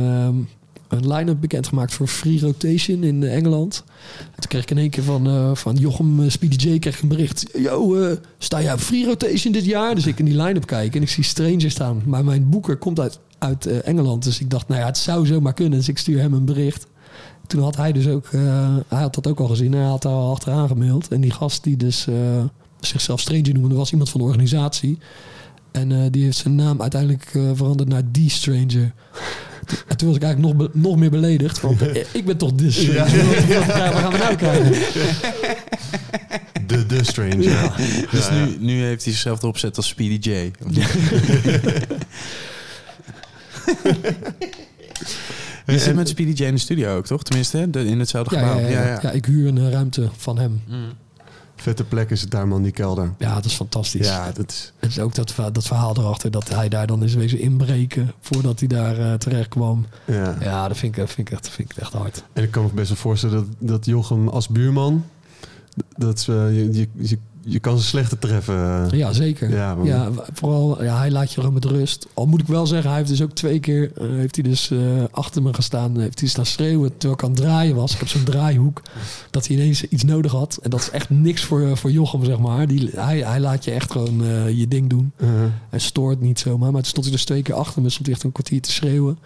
een 0.87 1.13
line-up 1.13 1.41
bekendgemaakt 1.41 1.93
voor 1.93 2.07
Free 2.07 2.39
Rotation 2.39 3.03
in 3.03 3.23
Engeland. 3.23 3.83
En 4.19 4.39
toen 4.39 4.49
kreeg 4.49 4.61
ik 4.61 4.71
in 4.71 4.77
één 4.77 4.89
keer 4.89 5.03
van, 5.03 5.27
uh, 5.27 5.55
van 5.55 5.75
Jochem 5.75 6.19
uh, 6.19 6.29
Speedy 6.29 6.69
J 6.69 6.79
kreeg 6.79 7.01
een 7.01 7.07
bericht. 7.07 7.45
Yo, 7.57 8.15
sta 8.37 8.61
jij 8.61 8.73
op 8.73 8.79
Free 8.79 9.05
Rotation 9.05 9.53
dit 9.53 9.65
jaar? 9.65 9.95
Dus 9.95 10.05
ik 10.05 10.19
in 10.19 10.25
die 10.25 10.41
line-up 10.41 10.65
kijken 10.65 10.95
en 10.95 11.01
ik 11.01 11.09
zie 11.09 11.23
Stranger 11.23 11.71
staan. 11.71 12.01
Maar 12.05 12.23
mijn 12.23 12.49
boeker 12.49 12.77
komt 12.77 12.99
uit, 12.99 13.19
uit 13.37 13.65
Engeland. 13.65 14.23
Dus 14.23 14.39
ik 14.39 14.49
dacht, 14.49 14.67
nou 14.67 14.79
ja, 14.79 14.85
het 14.85 14.97
zou 14.97 15.25
zomaar 15.25 15.53
kunnen. 15.53 15.79
Dus 15.79 15.87
ik 15.87 15.97
stuur 15.97 16.19
hem 16.19 16.33
een 16.33 16.45
bericht. 16.45 16.87
Toen 17.47 17.61
had 17.61 17.75
hij 17.75 17.91
dus 17.91 18.07
ook, 18.07 18.31
hij 18.87 18.99
had 18.99 19.15
dat 19.15 19.27
ook 19.27 19.39
al 19.39 19.47
gezien. 19.47 19.73
Hij 19.73 19.85
had 19.85 20.01
daar 20.01 20.11
al 20.11 20.31
achteraan 20.31 20.67
gemaild. 20.67 21.07
En 21.07 21.21
die 21.21 21.31
gast 21.31 21.63
die 21.63 21.77
dus 21.77 22.07
zichzelf 22.79 23.19
Stranger 23.19 23.53
noemde, 23.53 23.75
was 23.75 23.91
iemand 23.91 24.09
van 24.09 24.19
de 24.19 24.25
organisatie. 24.25 24.97
En 25.71 26.11
die 26.11 26.23
heeft 26.23 26.37
zijn 26.37 26.55
naam 26.55 26.81
uiteindelijk 26.81 27.29
veranderd 27.53 27.89
naar 27.89 28.03
The 28.11 28.29
Stranger. 28.29 28.93
En 29.87 29.97
toen 29.97 30.07
was 30.07 30.17
ik 30.17 30.23
eigenlijk 30.23 30.57
nog, 30.57 30.67
be, 30.71 30.77
nog 30.79 30.97
meer 30.97 31.09
beledigd. 31.09 31.61
Want 31.61 31.81
ik 32.11 32.25
ben 32.25 32.37
toch 32.37 32.53
de 32.53 32.71
stranger. 32.71 33.47
Ja. 33.47 33.65
Wat 33.65 33.75
gaan 33.75 34.11
we 34.11 34.17
nou 34.17 34.35
krijgen? 34.35 34.71
De, 36.67 36.85
de 36.85 37.03
stranger. 37.03 37.41
Ja. 37.41 37.73
Dus 38.11 38.29
nu, 38.29 38.57
nu 38.59 38.81
heeft 38.81 39.03
hij 39.03 39.13
zichzelf 39.13 39.41
erop 39.41 39.53
gezet 39.53 39.77
als 39.77 39.87
Speedy 39.87 40.29
J. 40.29 40.51
Je 45.65 45.79
zit 45.79 45.95
met 45.95 46.09
Speedy 46.09 46.43
J 46.43 46.45
in 46.45 46.53
de 46.53 46.59
studio 46.59 46.97
ook, 46.97 47.05
toch? 47.05 47.23
Tenminste, 47.23 47.69
in 47.71 47.99
hetzelfde 47.99 48.35
ja, 48.35 48.41
gebouw. 48.41 48.59
Ja, 48.59 48.69
ja, 48.69 48.99
ja, 49.01 49.11
ik 49.11 49.25
huur 49.25 49.47
een 49.47 49.71
ruimte 49.71 50.09
van 50.17 50.37
hem. 50.37 50.61
Mm. 50.67 50.93
Vette 51.61 51.83
plek 51.83 52.09
is 52.09 52.21
het 52.21 52.31
daar, 52.31 52.47
man, 52.47 52.63
die 52.63 52.71
kelder. 52.71 53.13
Ja, 53.17 53.33
dat 53.33 53.45
is 53.45 53.53
fantastisch. 53.53 54.07
Ja, 54.07 54.31
dat 54.31 54.51
is... 54.51 54.73
Het 54.79 54.89
is 54.89 54.99
ook 54.99 55.15
dat, 55.15 55.33
dat 55.51 55.65
verhaal 55.65 55.97
erachter 55.97 56.31
dat 56.31 56.49
hij 56.49 56.69
daar 56.69 56.87
dan 56.87 57.03
is 57.03 57.13
wezen 57.13 57.39
inbreken 57.39 58.11
voordat 58.19 58.59
hij 58.59 58.67
daar 58.67 58.99
eh, 58.99 59.13
terecht 59.13 59.49
kwam. 59.49 59.85
Ja. 60.05 60.35
Ja, 60.39 60.67
dat 60.67 60.77
vind 60.77 60.97
ik, 60.97 61.07
vind 61.07 61.27
ik, 61.27 61.33
echt, 61.33 61.49
vind 61.49 61.71
ik 61.71 61.77
echt 61.77 61.93
hard. 61.93 62.23
En 62.33 62.43
ik 62.43 62.51
kan 62.51 62.63
me 62.63 62.69
best 62.73 62.87
wel 62.87 62.97
voorstellen 62.97 63.35
dat, 63.35 63.69
dat 63.69 63.85
Jochem 63.85 64.27
als 64.27 64.47
buurman... 64.47 65.05
Dat 65.97 66.23
je, 66.23 66.87
je, 66.95 67.17
je 67.47 67.59
kan 67.59 67.77
ze 67.79 67.85
slechter 67.85 68.19
treffen. 68.19 68.87
Ja, 68.97 69.13
zeker. 69.13 69.49
Ja, 69.49 70.09
vooral, 70.33 70.83
ja, 70.83 70.97
hij 70.97 71.11
laat 71.11 71.29
je 71.29 71.39
gewoon 71.39 71.53
met 71.53 71.65
rust. 71.65 72.07
Al 72.13 72.25
moet 72.25 72.41
ik 72.41 72.47
wel 72.47 72.67
zeggen, 72.67 72.89
hij 72.89 72.97
heeft 72.97 73.09
dus 73.09 73.21
ook 73.21 73.31
twee 73.31 73.59
keer 73.59 73.91
eh, 73.95 74.07
heeft 74.09 74.35
hij 74.35 74.43
dus, 74.43 74.71
eh, 74.71 74.79
achter 75.11 75.41
me 75.41 75.53
gestaan. 75.53 75.99
Heeft 75.99 76.19
hij 76.19 76.29
staan 76.29 76.45
schreeuwen 76.45 76.89
terwijl 76.91 77.13
ik 77.13 77.23
aan 77.23 77.29
het 77.31 77.39
draaien 77.39 77.75
was. 77.75 77.93
Ik 77.93 77.99
heb 77.99 78.07
zo'n 78.07 78.23
draaihoek. 78.23 78.81
Dat 79.31 79.47
hij 79.47 79.55
ineens 79.55 79.83
iets 79.83 80.03
nodig 80.03 80.31
had. 80.31 80.59
En 80.61 80.69
dat 80.69 80.79
is 80.79 80.89
echt 80.89 81.09
niks 81.09 81.43
voor, 81.43 81.61
eh, 81.61 81.75
voor 81.75 81.91
Jochem, 81.91 82.25
zeg 82.25 82.39
maar. 82.39 82.67
Die, 82.67 82.89
hij, 82.95 83.19
hij 83.19 83.39
laat 83.39 83.63
je 83.63 83.71
echt 83.71 83.91
gewoon 83.91 84.23
eh, 84.23 84.57
je 84.57 84.67
ding 84.67 84.89
doen. 84.89 85.11
Uh, 85.17 85.29
Hij 85.69 85.79
stoort 85.79 86.21
niet 86.21 86.39
zomaar. 86.39 86.71
Maar 86.71 86.81
toen 86.81 86.89
stond 86.89 87.05
hij 87.05 87.15
dus 87.15 87.25
twee 87.25 87.41
keer 87.41 87.55
achter 87.55 87.81
me. 87.81 87.89
Stond 87.89 88.05
hij 88.05 88.15
echt 88.15 88.23
een 88.23 88.31
kwartier 88.31 88.61
te 88.61 88.71
schreeuwen. 88.71 89.17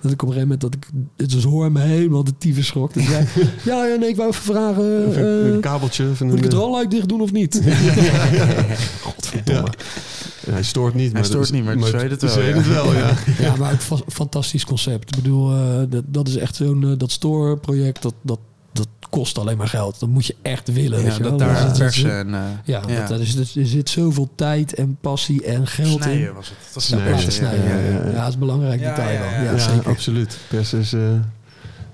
Dat 0.00 0.12
ik 0.12 0.22
op 0.22 0.28
een 0.28 0.34
gegeven 0.34 0.58
moment, 0.60 0.60
dat 0.60 0.74
ik, 0.74 1.30
dus 1.30 1.44
hoor 1.44 1.72
me 1.72 1.80
helemaal 1.80 2.24
de 2.24 2.36
tyfus 2.38 2.66
schrok. 2.66 2.94
Dus 2.94 3.06
zei, 3.06 3.26
ja, 3.64 3.84
ja, 3.86 3.96
nee, 3.96 4.08
ik 4.08 4.16
wou 4.16 4.28
even 4.30 4.42
vragen. 4.42 5.08
even 5.08 5.44
eh, 5.46 5.52
een 5.52 5.60
kabeltje. 5.60 6.08
Even 6.08 6.26
moet 6.26 6.34
ik 6.38 6.42
een- 6.44 6.48
het 6.50 6.58
rolluik 6.58 6.90
dicht 6.90 7.08
doen 7.08 7.20
of 7.20 7.32
niet? 7.32 7.54
Godverdomme. 9.02 9.68
Ja, 10.46 10.52
hij 10.52 10.62
stoort 10.62 10.94
niet. 10.94 11.12
maar 11.12 11.24
stoort 11.24 11.38
dat 11.38 11.52
is- 11.54 11.60
niet, 11.60 11.64
maar 11.64 11.86
ze 11.86 11.92
weten 11.96 12.08
het 12.10 12.20
wel, 12.20 12.30
Ze 12.30 12.40
ja. 12.40 12.54
het 12.56 12.68
wel, 12.68 12.92
ja. 12.94 13.12
Ja, 13.46 13.56
maar 13.56 13.72
ook 13.72 13.80
fa- 13.80 14.02
fantastisch 14.08 14.64
concept. 14.64 15.16
Ik 15.16 15.22
bedoel, 15.22 15.52
eh, 15.52 15.82
dat, 15.88 16.04
dat 16.06 16.28
is 16.28 16.36
echt 16.36 16.56
zo'n 16.56 16.84
eh, 16.84 16.92
dat 16.98 17.10
store 17.10 17.56
project. 17.56 18.02
Dat, 18.02 18.14
dat, 18.22 18.38
dat 18.72 18.88
kost 19.10 19.38
alleen 19.38 19.56
maar 19.56 19.68
geld. 19.68 20.00
Dat 20.00 20.08
moet 20.08 20.26
je 20.26 20.36
echt 20.42 20.72
willen. 20.72 20.98
weet 21.02 21.06
Ja, 21.06 21.16
je 21.16 21.22
dat 21.22 21.28
wel. 21.30 21.38
daar 21.38 21.68
Dus 21.68 21.78
persen 21.78 22.10
en... 22.18 22.34
eh, 22.34 22.40
Ja, 22.64 22.82
Ja. 22.86 22.98
Dat, 22.98 23.08
dat 23.08 23.20
is, 23.20 23.36
er 23.56 23.66
zit 23.66 23.90
zoveel 23.90 24.28
tijd 24.34 24.74
en 24.74 24.96
passie 25.00 25.44
en 25.44 25.66
geld 25.66 25.96
in. 25.96 26.02
snijden 26.02 26.34
was 26.34 26.48
het. 26.48 26.56
Dat 26.72 26.82
is 26.82 26.88
Snijden, 26.88 27.08
Ja, 27.08 27.12
persen, 27.14 27.30
te 27.30 27.36
snijden. 27.36 27.64
ja, 27.64 27.76
Ja, 27.76 27.98
ja, 28.04 28.10
ja. 28.10 28.20
dat 28.20 28.28
is 28.28 28.38
belangrijk 28.38 28.80
Ja, 28.80 28.88
detail 28.88 29.12
ja, 29.12 29.20
wel. 29.20 29.28
ja. 29.30 29.42
Ja, 29.42 29.50
Ja, 29.50 29.58
zeker. 29.58 29.88
absoluut. 29.90 30.38
Pers 30.48 30.72
is 30.72 30.92
eh, 30.92 31.00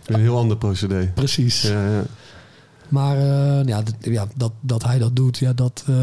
een 0.06 0.20
heel 0.20 0.36
ander 0.38 0.56
procedé. 0.56 1.10
Precies. 1.14 1.62
Ja, 1.62 1.90
ja. 1.90 2.02
Maar 2.88 3.16
eh, 3.16 3.64
ja, 3.66 3.82
dat, 3.82 3.94
ja, 4.00 4.26
dat, 4.36 4.52
dat 4.60 4.82
hij 4.84 4.98
dat 4.98 5.16
doet, 5.16 5.38
ja, 5.38 5.52
dat, 5.52 5.84
eh, 5.88 5.94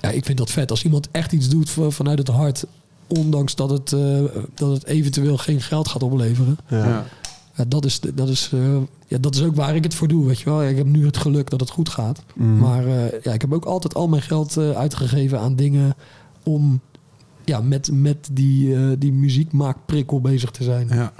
ja, 0.00 0.08
ik 0.10 0.24
vind 0.24 0.38
dat 0.38 0.50
vet. 0.50 0.70
Als 0.70 0.84
iemand 0.84 1.08
echt 1.10 1.32
iets 1.32 1.48
doet 1.48 1.70
vanuit 1.88 2.18
het 2.18 2.28
hart, 2.28 2.64
ondanks 3.06 3.54
dat 3.54 3.70
het, 3.70 3.92
eh, 3.92 4.20
dat 4.54 4.70
het 4.72 4.84
eventueel 4.84 5.36
geen 5.36 5.60
geld 5.60 5.88
gaat 5.88 6.02
opleveren. 6.02 6.58
Ja. 6.68 7.04
Ja. 7.56 7.64
Dat, 7.68 7.84
is, 7.84 8.00
dat, 8.14 8.28
is, 8.28 8.50
eh, 8.54 8.76
ja, 9.06 9.18
dat 9.18 9.34
is 9.34 9.42
ook 9.42 9.54
waar 9.54 9.74
ik 9.76 9.84
het 9.84 9.94
voor 9.94 10.08
doe, 10.08 10.26
weet 10.26 10.38
je 10.38 10.44
wel. 10.50 10.62
Ja, 10.62 10.68
ik 10.68 10.76
heb 10.76 10.86
nu 10.86 11.06
het 11.06 11.16
geluk 11.16 11.50
dat 11.50 11.60
het 11.60 11.70
goed 11.70 11.88
gaat. 11.88 12.22
Mhm. 12.34 12.58
Maar 12.58 12.86
eh, 12.86 13.22
ja, 13.22 13.32
ik 13.32 13.40
heb 13.40 13.52
ook 13.52 13.64
altijd 13.64 13.94
al 13.94 14.08
mijn 14.08 14.22
geld 14.22 14.56
eh, 14.56 14.70
uitgegeven 14.70 15.40
aan 15.40 15.56
dingen 15.56 15.94
om 16.42 16.80
ja, 17.44 17.60
met, 17.60 17.90
met 17.92 18.28
die, 18.32 18.74
eh, 18.76 18.82
die 18.98 19.12
muziekmaakprikkel 19.12 20.20
bezig 20.20 20.50
te 20.50 20.64
zijn. 20.64 20.88
Ja. 20.88 21.12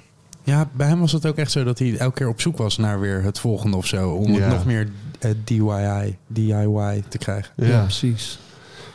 ja, 0.45 0.71
bij 0.77 0.87
hem 0.89 1.01
was 1.01 1.13
het 1.13 1.27
ook 1.27 1.37
echt 1.37 1.51
zo 1.51 1.65
dat 1.65 1.79
hij 1.79 1.97
elke 1.97 2.15
keer 2.15 2.29
op 2.29 2.41
zoek 2.41 2.57
was 2.57 2.77
naar 2.77 3.01
weer 3.01 3.23
het 3.23 3.39
volgende 3.39 3.77
of 3.77 3.87
zo. 3.87 4.11
Om 4.11 4.33
Ja. 4.33 4.39
het 4.41 4.49
nog 4.53 4.65
meer 4.67 4.89
DIY, 5.45 6.17
DIY 6.27 7.03
te 7.09 7.19
krijgen. 7.19 7.53
Ja, 7.57 7.67
Ja. 7.67 7.83
precies. 7.83 8.39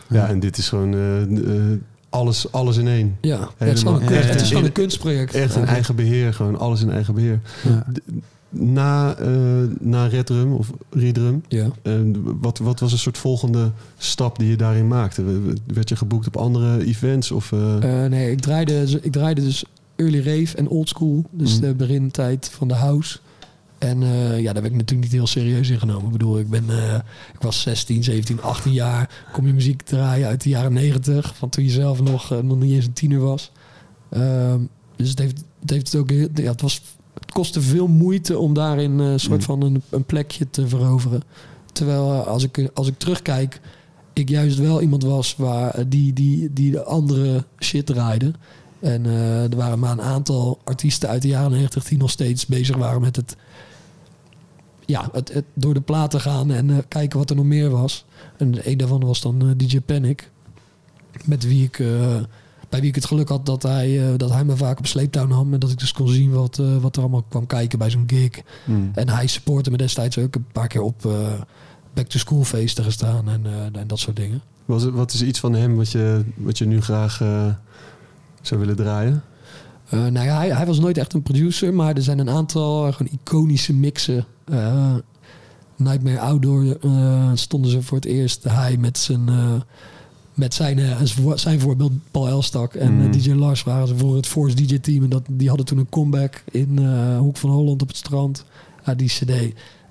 ja, 0.09 0.27
en 0.27 0.39
dit 0.39 0.57
is 0.57 0.69
gewoon 0.69 0.93
eh, 0.93 1.77
alles, 2.11 2.51
alles 2.51 2.77
in 2.77 2.87
één. 2.87 3.17
Ja, 3.21 3.49
het 3.57 3.73
is 3.73 3.81
gewoon 3.81 4.01
een, 4.01 4.07
kunst- 4.07 4.29
het 4.29 4.41
is 4.41 4.47
gewoon 4.47 4.63
een 4.63 4.71
kunstproject. 4.71 5.33
Echt 5.33 5.55
een 5.55 5.65
eigen 5.65 5.95
beheer, 5.95 6.33
gewoon 6.33 6.59
alles 6.59 6.81
in 6.81 6.91
eigen 6.91 7.13
beheer. 7.13 7.39
Ja. 7.63 7.85
Na, 8.49 9.15
eh 9.15 9.27
na 9.79 10.05
Redrum 10.05 10.53
of 10.53 10.71
Redrum, 10.89 11.43
Ja. 11.47 11.67
eh, 11.81 11.93
wat, 12.41 12.57
wat 12.57 12.79
was 12.79 12.91
een 12.91 12.97
soort 12.97 13.17
volgende 13.17 13.71
stap 13.97 14.39
die 14.39 14.49
je 14.49 14.55
daarin 14.55 14.87
maakte? 14.87 15.23
Werd 15.73 15.89
je 15.89 15.95
geboekt 15.95 16.27
op 16.27 16.37
andere 16.37 16.85
events? 16.85 17.31
Of, 17.31 17.51
eh, 17.51 18.05
nee, 18.05 18.31
ik 18.31 18.39
draaide, 18.39 18.99
ik 19.01 19.11
draaide 19.11 19.41
dus 19.41 19.63
early 19.95 20.17
rave 20.17 20.57
en 20.57 20.67
old 20.67 20.89
school. 20.89 21.23
Dus 21.31 21.51
Mhm. 21.53 21.61
de 21.61 21.73
begintijd 21.73 22.49
van 22.53 22.67
de 22.67 22.73
house. 22.73 23.17
En 23.81 24.03
eh, 24.03 24.39
ja, 24.39 24.53
daar 24.53 24.61
werd 24.61 24.73
ik 24.73 24.79
natuurlijk 24.79 25.01
niet 25.01 25.11
heel 25.11 25.27
serieus 25.27 25.69
in 25.69 25.79
genomen. 25.79 26.05
Ik 26.05 26.11
bedoel, 26.11 26.39
ik, 26.39 26.49
ben, 26.49 26.63
eh, 26.69 26.95
ik 27.33 27.41
was 27.41 27.61
16, 27.61 28.03
17, 28.03 28.41
18 28.41 28.73
jaar. 28.73 29.25
Kom 29.31 29.47
je 29.47 29.53
muziek 29.53 29.81
draaien 29.81 30.27
uit 30.27 30.43
de 30.43 30.49
jaren 30.49 30.73
90. 30.73 31.35
Van 31.35 31.49
toen 31.49 31.63
je 31.63 31.69
zelf 31.69 32.01
nog, 32.01 32.31
eh, 32.31 32.39
nog 32.39 32.59
niet 32.59 32.73
eens 32.73 32.85
een 32.85 32.93
tiener 32.93 33.19
was. 33.19 33.51
Ehm, 34.09 34.59
dus 34.95 35.09
het 35.09 35.19
heeft, 35.19 35.43
het 35.59 35.69
heeft 35.69 35.95
ook... 35.95 36.09
Ja, 36.09 36.27
het, 36.33 36.61
was, 36.61 36.81
het 37.13 37.31
kostte 37.31 37.61
veel 37.61 37.87
moeite 37.87 38.37
om 38.37 38.53
daarin 38.53 38.99
een 38.99 39.19
soort 39.19 39.37
Mhm. 39.37 39.45
van 39.45 39.61
een, 39.61 39.81
een 39.89 40.05
plekje 40.05 40.49
te 40.49 40.67
veroveren. 40.67 41.21
Terwijl 41.71 42.11
als 42.11 42.43
ik, 42.43 42.69
als 42.73 42.87
ik 42.87 42.97
terugkijk 42.97 43.61
ik 44.13 44.29
juist 44.29 44.57
wel 44.57 44.81
iemand 44.81 45.03
was 45.03 45.35
waar, 45.35 45.89
die, 45.89 46.13
die, 46.13 46.53
die 46.53 46.71
de 46.71 46.83
andere 46.83 47.45
shit 47.59 47.85
draaide. 47.85 48.31
En 48.79 49.05
er 49.51 49.55
waren 49.55 49.79
maar 49.79 49.91
een 49.91 50.01
aantal 50.01 50.59
artiesten 50.63 51.09
uit 51.09 51.21
de 51.21 51.27
jaren 51.27 51.51
90 51.51 51.83
die 51.83 51.97
nog 51.97 52.09
steeds 52.11 52.45
bezig 52.45 52.77
waren 52.77 53.01
met 53.01 53.15
het, 53.15 53.35
ja, 54.91 55.09
het, 55.11 55.33
het 55.33 55.45
door 55.53 55.73
de 55.73 55.81
platen 55.81 56.21
gaan 56.21 56.51
en 56.51 56.69
eh, 56.69 56.77
kijken 56.87 57.19
wat 57.19 57.29
er 57.29 57.35
nog 57.35 57.45
meer 57.45 57.69
was. 57.69 58.05
En 58.37 58.69
een 58.69 58.77
daarvan 58.77 59.05
was 59.05 59.21
dan 59.21 59.41
eh, 59.41 59.47
DJ 59.67 59.79
Panic. 59.79 60.29
Met 61.25 61.43
wie 61.47 61.63
ik, 61.63 61.79
eh, 61.79 61.87
bij 62.69 62.79
wie 62.79 62.89
ik 62.89 62.95
het 62.95 63.05
geluk 63.05 63.29
had 63.29 63.45
dat 63.45 63.63
hij, 63.63 64.17
dat 64.17 64.31
hij 64.31 64.43
me 64.45 64.55
vaak 64.57 64.79
op 64.79 64.87
sleeptouw 64.87 65.27
nam. 65.27 65.53
En 65.53 65.59
dat 65.59 65.71
ik 65.71 65.79
dus 65.79 65.91
kon 65.93 66.07
zien 66.07 66.31
wat, 66.31 66.61
wat 66.81 66.95
er 66.95 67.01
allemaal 67.01 67.25
kwam 67.29 67.45
kijken 67.47 67.79
bij 67.79 67.89
zo'n 67.89 68.03
gig. 68.07 68.29
hmm. 68.65 68.91
En 68.93 69.09
hij 69.09 69.27
supportte 69.27 69.71
me 69.71 69.77
destijds 69.77 70.17
ook 70.17 70.35
een 70.35 70.45
paar 70.51 70.67
keer 70.67 70.81
op 70.81 71.07
back-to-school 71.93 72.43
feesten 72.43 72.83
gestaan 72.83 73.29
en, 73.29 73.45
en 73.73 73.87
dat 73.87 73.99
soort 73.99 74.15
dingen. 74.15 74.41
Was 74.65 74.83
het- 74.83 74.93
wat 74.93 75.13
is 75.13 75.21
iets 75.21 75.39
van 75.39 75.53
hem 75.53 75.75
wat 75.75 75.91
je, 75.91 76.23
wat 76.35 76.57
je 76.57 76.65
nu 76.65 76.81
graag 76.81 77.17
zou 78.41 78.59
willen 78.59 78.75
draaien? 78.75 79.23
Nou 79.89 80.19
ja, 80.25 80.37
hij, 80.37 80.49
hij 80.55 80.65
was 80.65 80.79
nooit 80.79 80.97
echt 80.97 81.13
een 81.13 81.21
producer, 81.23 81.73
maar 81.73 81.95
er 81.95 82.01
zijn 82.03 82.19
een 82.19 82.29
aantal 82.29 82.91
gewoon 82.93 83.11
iconische 83.23 83.73
mixen. 83.73 84.25
Eh, 84.51 84.93
Nightmare 85.75 86.19
Outdoor 86.19 86.77
eh, 86.81 87.31
stonden 87.33 87.71
ze 87.71 87.81
voor 87.81 87.97
het 87.97 88.05
eerst. 88.05 88.43
Hij 88.43 88.77
met 88.77 88.97
zijn, 88.97 89.29
eh, 89.29 89.53
met 90.33 90.53
zijn, 90.53 90.77
zijn 90.79 91.07
voor- 91.07 91.39
zijn 91.39 91.59
voorbeeld 91.59 91.91
Paul 92.11 92.27
Elstak 92.27 92.73
en 92.73 92.93
Mm. 92.93 93.11
DJ 93.11 93.31
Lars 93.31 93.63
waren 93.63 93.87
ze 93.87 93.97
voor 93.97 94.15
het 94.15 94.27
Force 94.27 94.55
DJ 94.55 94.79
team. 94.79 95.03
En 95.03 95.09
dat, 95.09 95.23
die 95.29 95.47
hadden 95.47 95.65
toen 95.65 95.77
een 95.77 95.89
comeback 95.89 96.43
in 96.51 96.77
Hoek 97.17 97.37
van 97.37 97.49
Holland 97.49 97.81
op 97.81 97.87
het 97.87 97.97
strand. 97.97 98.45
Ja, 98.85 98.93
die 98.95 99.07
cd. 99.07 99.31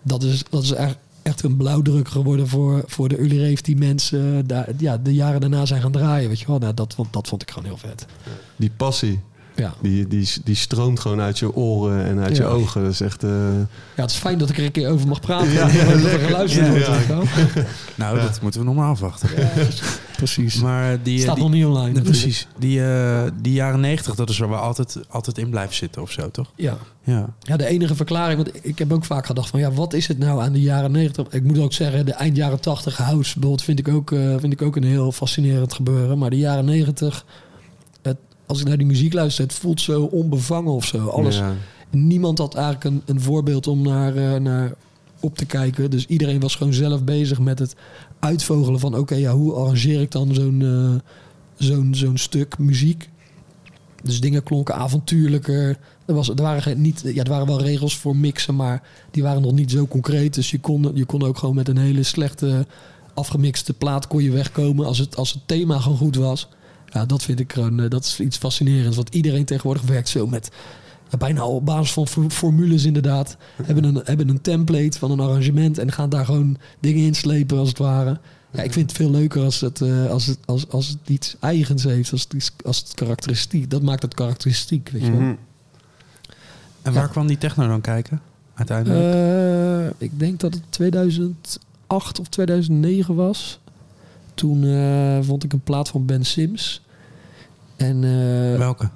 Dat 0.02 0.22
is, 0.22 0.42
dat 0.50 0.62
is 0.62 0.70
echt, 0.72 0.96
echt 1.22 1.42
een 1.42 1.56
blauwdruk 1.56 2.08
geworden 2.08 2.48
voor, 2.48 2.82
voor 2.86 3.08
de 3.08 3.16
rave 3.16 3.62
die 3.62 3.76
mensen 3.76 4.46
daar, 4.46 4.68
ja, 4.78 4.96
de 4.98 5.14
jaren 5.14 5.40
daarna 5.40 5.66
zijn 5.66 5.82
gaan 5.82 5.92
draaien. 5.92 6.28
Weet 6.28 6.40
je 6.40 6.46
wel? 6.46 6.58
Nou, 6.58 6.74
dat, 6.74 6.96
dat 7.10 7.28
vond 7.28 7.42
ik 7.42 7.50
gewoon 7.50 7.64
heel 7.68 7.76
vet. 7.78 8.06
Die 8.56 8.70
passie, 8.76 9.20
Ja. 9.56 9.74
die, 9.82 10.06
die, 10.08 10.28
die 10.44 10.54
stroomt 10.54 11.00
gewoon 11.00 11.20
uit 11.20 11.38
je 11.38 11.54
oren 11.54 12.04
en 12.04 12.18
uit 12.18 12.36
je 12.36 12.44
ogen. 12.44 12.82
Dat 12.82 12.92
is 12.92 13.00
echt... 13.00 13.24
eh, 13.24 13.30
Ja, 13.96 14.02
het 14.02 14.10
is 14.10 14.16
fijn 14.16 14.38
dat 14.38 14.50
ik 14.50 14.58
er 14.58 14.64
een 14.64 14.70
keer 14.70 14.88
over 14.90 15.08
mag 15.08 15.20
praten. 15.20 15.52
Ja, 15.52 15.66
lekker. 15.66 16.18
geluisterd 16.18 16.68
wordt. 16.68 16.88
Nou, 17.94 18.20
dat 18.20 18.40
moeten 18.42 18.60
we 18.60 18.66
nog 18.66 18.74
maar 18.74 18.88
afwachten. 18.88 19.28
Precies. 20.16 20.60
Maar 20.60 21.02
die, 21.02 21.18
Staat 21.20 21.34
die, 21.34 21.44
nog 21.44 21.52
niet 21.52 21.64
online. 21.64 22.00
Precies. 22.02 22.46
Die, 22.58 22.84
eh, 22.84 23.22
die 23.42 23.52
jaren 23.52 23.80
negentig, 23.80 24.14
dat 24.14 24.30
is 24.30 24.38
waar 24.38 24.48
we 24.48 24.56
altijd, 24.56 24.96
altijd 25.08 25.38
in 25.38 25.50
blijven 25.50 25.74
zitten 25.74 26.02
of 26.02 26.10
zo, 26.10 26.30
toch? 26.30 26.50
Ja. 26.56 26.76
Ja. 27.04 27.26
ja, 27.40 27.56
de 27.56 27.66
enige 27.66 27.94
verklaring... 27.94 28.42
Want 28.42 28.64
ik 28.66 28.78
heb 28.78 28.92
ook 28.92 29.04
vaak 29.04 29.26
gedacht 29.26 29.48
van... 29.50 29.60
Ja, 29.60 29.72
wat 29.72 29.92
is 29.92 30.06
het 30.08 30.18
nou 30.18 30.42
aan 30.42 30.52
de 30.52 30.60
jaren 30.60 30.92
90? 30.92 31.26
Ik 31.30 31.42
moet 31.42 31.58
ook 31.58 31.72
zeggen, 31.72 32.06
de 32.06 32.12
eind 32.12 32.36
jaren 32.36 32.60
80 32.60 32.96
house 32.96 33.32
bijvoorbeeld... 33.32 33.62
vind 33.62 33.78
ik 33.78 33.88
ook, 33.88 34.12
eh, 34.12 34.34
vind 34.38 34.52
ik 34.52 34.62
ook 34.62 34.76
een 34.76 34.84
heel 34.84 35.12
fascinerend 35.12 35.72
gebeuren. 35.72 36.18
Maar 36.18 36.30
de 36.30 36.38
jaren 36.38 36.64
90... 36.64 37.24
Als 38.50 38.60
ik 38.60 38.66
naar 38.66 38.76
die 38.76 38.86
muziek 38.86 39.12
luister... 39.12 39.44
Het 39.44 39.54
voelt 39.54 39.80
zo 39.80 40.02
onbevangen 40.02 40.72
of 40.72 40.84
zo. 40.84 41.06
Alles, 41.06 41.36
ja. 41.36 41.54
niemand 41.90 42.38
had 42.38 42.54
eigenlijk 42.54 42.84
een, 42.84 43.02
een 43.06 43.20
voorbeeld 43.20 43.66
om 43.66 43.82
naar, 43.82 44.16
eh, 44.16 44.40
naar 44.40 44.72
op 45.20 45.36
te 45.36 45.46
kijken. 45.46 45.90
Dus 45.90 46.06
iedereen 46.06 46.40
was 46.40 46.54
gewoon 46.54 46.72
zelf 46.72 47.04
bezig 47.04 47.40
met 47.40 47.58
het 47.58 47.74
uitvogelen 48.18 48.80
van... 48.80 48.96
oké, 48.96 49.14
ja, 49.14 49.32
hoe 49.32 49.52
arrangeer 49.52 50.00
ik 50.00 50.10
dan 50.10 50.34
zo'n 50.34 50.62
eh, 50.62 51.12
zo'n 51.66 51.94
zo'n 51.94 52.16
stuk 52.16 52.58
muziek? 52.58 53.08
Dus 54.02 54.20
dingen 54.20 54.42
klonken 54.42 54.74
avontuurlijker. 54.74 55.78
Er, 56.06 56.14
was, 56.14 56.28
er, 56.28 56.42
waren 56.42 56.80
niet, 56.80 57.02
ja, 57.04 57.22
er 57.22 57.30
waren 57.30 57.46
wel 57.46 57.62
regels 57.62 57.96
voor 57.96 58.16
mixen, 58.16 58.56
maar 58.56 58.82
die 59.10 59.22
waren 59.22 59.42
nog 59.42 59.52
niet 59.52 59.70
zo 59.70 59.86
concreet. 59.86 60.34
Dus 60.34 60.50
je 60.50 60.60
kon, 60.60 60.90
je 60.94 61.04
kon 61.04 61.22
ook 61.22 61.38
gewoon 61.38 61.54
met 61.54 61.68
een 61.68 61.78
hele 61.78 62.02
slechte 62.02 62.66
afgemixte 63.14 63.72
plaat 63.72 64.06
kon 64.06 64.22
je 64.22 64.30
wegkomen 64.30 64.86
als 64.86 64.98
het, 64.98 65.16
als 65.16 65.32
het 65.32 65.42
thema 65.46 65.78
gewoon 65.78 65.98
goed 65.98 66.16
was. 66.16 66.48
Ja, 66.90 67.04
dat 67.06 67.22
vind 67.22 67.40
ik 67.40 67.52
gewoon, 67.52 67.80
eh, 67.80 67.90
dat 67.90 68.04
is 68.04 68.20
iets 68.20 68.36
fascinerends. 68.36 68.96
Want 68.96 69.14
iedereen 69.14 69.44
tegenwoordig 69.44 69.82
werkt 69.82 70.08
zo 70.08 70.26
met 70.26 70.50
ja, 71.10 71.16
bijna 71.18 71.40
al 71.40 71.54
op 71.54 71.64
basis 71.66 71.92
van 71.92 72.08
for- 72.08 72.30
formules 72.30 72.84
inderdaad. 72.84 73.36
Hebben 73.62 73.84
een, 73.84 74.00
hebben 74.04 74.28
een 74.28 74.40
template 74.40 74.98
van 74.98 75.10
een 75.10 75.20
arrangement 75.20 75.78
en 75.78 75.92
gaan 75.92 76.08
daar 76.10 76.24
gewoon 76.24 76.56
dingen 76.80 77.04
in 77.06 77.14
slepen 77.14 77.58
als 77.58 77.68
het 77.68 77.78
ware. 77.78 78.18
Ja, 78.52 78.62
ik 78.62 78.72
vind 78.72 78.88
het 78.88 78.96
veel 79.00 79.10
leuker 79.10 79.42
als 79.42 79.60
het, 79.60 79.80
eh, 79.80 80.10
als 80.10 80.26
het, 80.26 80.38
als, 80.44 80.68
als 80.68 80.88
het 80.88 80.98
iets 81.06 81.36
eigens 81.40 81.82
heeft, 81.84 82.12
als 82.12 82.22
het, 82.22 82.32
iets, 82.32 82.52
als 82.64 82.78
het 82.78 82.94
karakteristiek. 82.94 83.70
Dat 83.70 83.82
maakt 83.82 84.02
het 84.02 84.14
karakteristiek, 84.14 84.88
weet 84.88 85.02
je 85.04 85.10
wel. 85.10 85.20
Mhm. 85.20 85.34
En 86.82 86.92
waar 86.92 87.02
Ja. 87.04 87.08
kwam 87.08 87.26
die 87.26 87.38
techno 87.38 87.66
dan 87.68 87.80
kijken, 87.80 88.20
uiteindelijk? 88.54 89.14
Eh, 89.14 90.06
ik 90.06 90.18
denk 90.18 90.40
dat 90.40 90.54
het 90.54 90.62
2008 90.68 91.58
2008 91.90 92.18
of 92.20 92.28
2009 92.28 93.14
was. 93.14 93.59
Toen 94.40 94.64
eh, 94.64 95.18
vond 95.22 95.44
ik 95.44 95.52
een 95.52 95.60
plaat 95.60 95.88
van 95.88 96.06
Ben 96.06 96.24
Sims. 96.24 96.82
En 97.76 98.04
eh 98.04 98.58
Welke? 98.58 98.88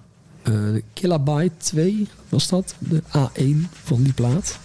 eh, 0.43 0.53
de 0.53 0.83
Kilobyte 0.93 1.55
2 1.57 2.09
was 2.29 2.49
dat. 2.49 2.75
De 2.79 3.03
A1 3.03 3.71
van 3.71 4.03
die 4.03 4.13
plaat. 4.13 4.59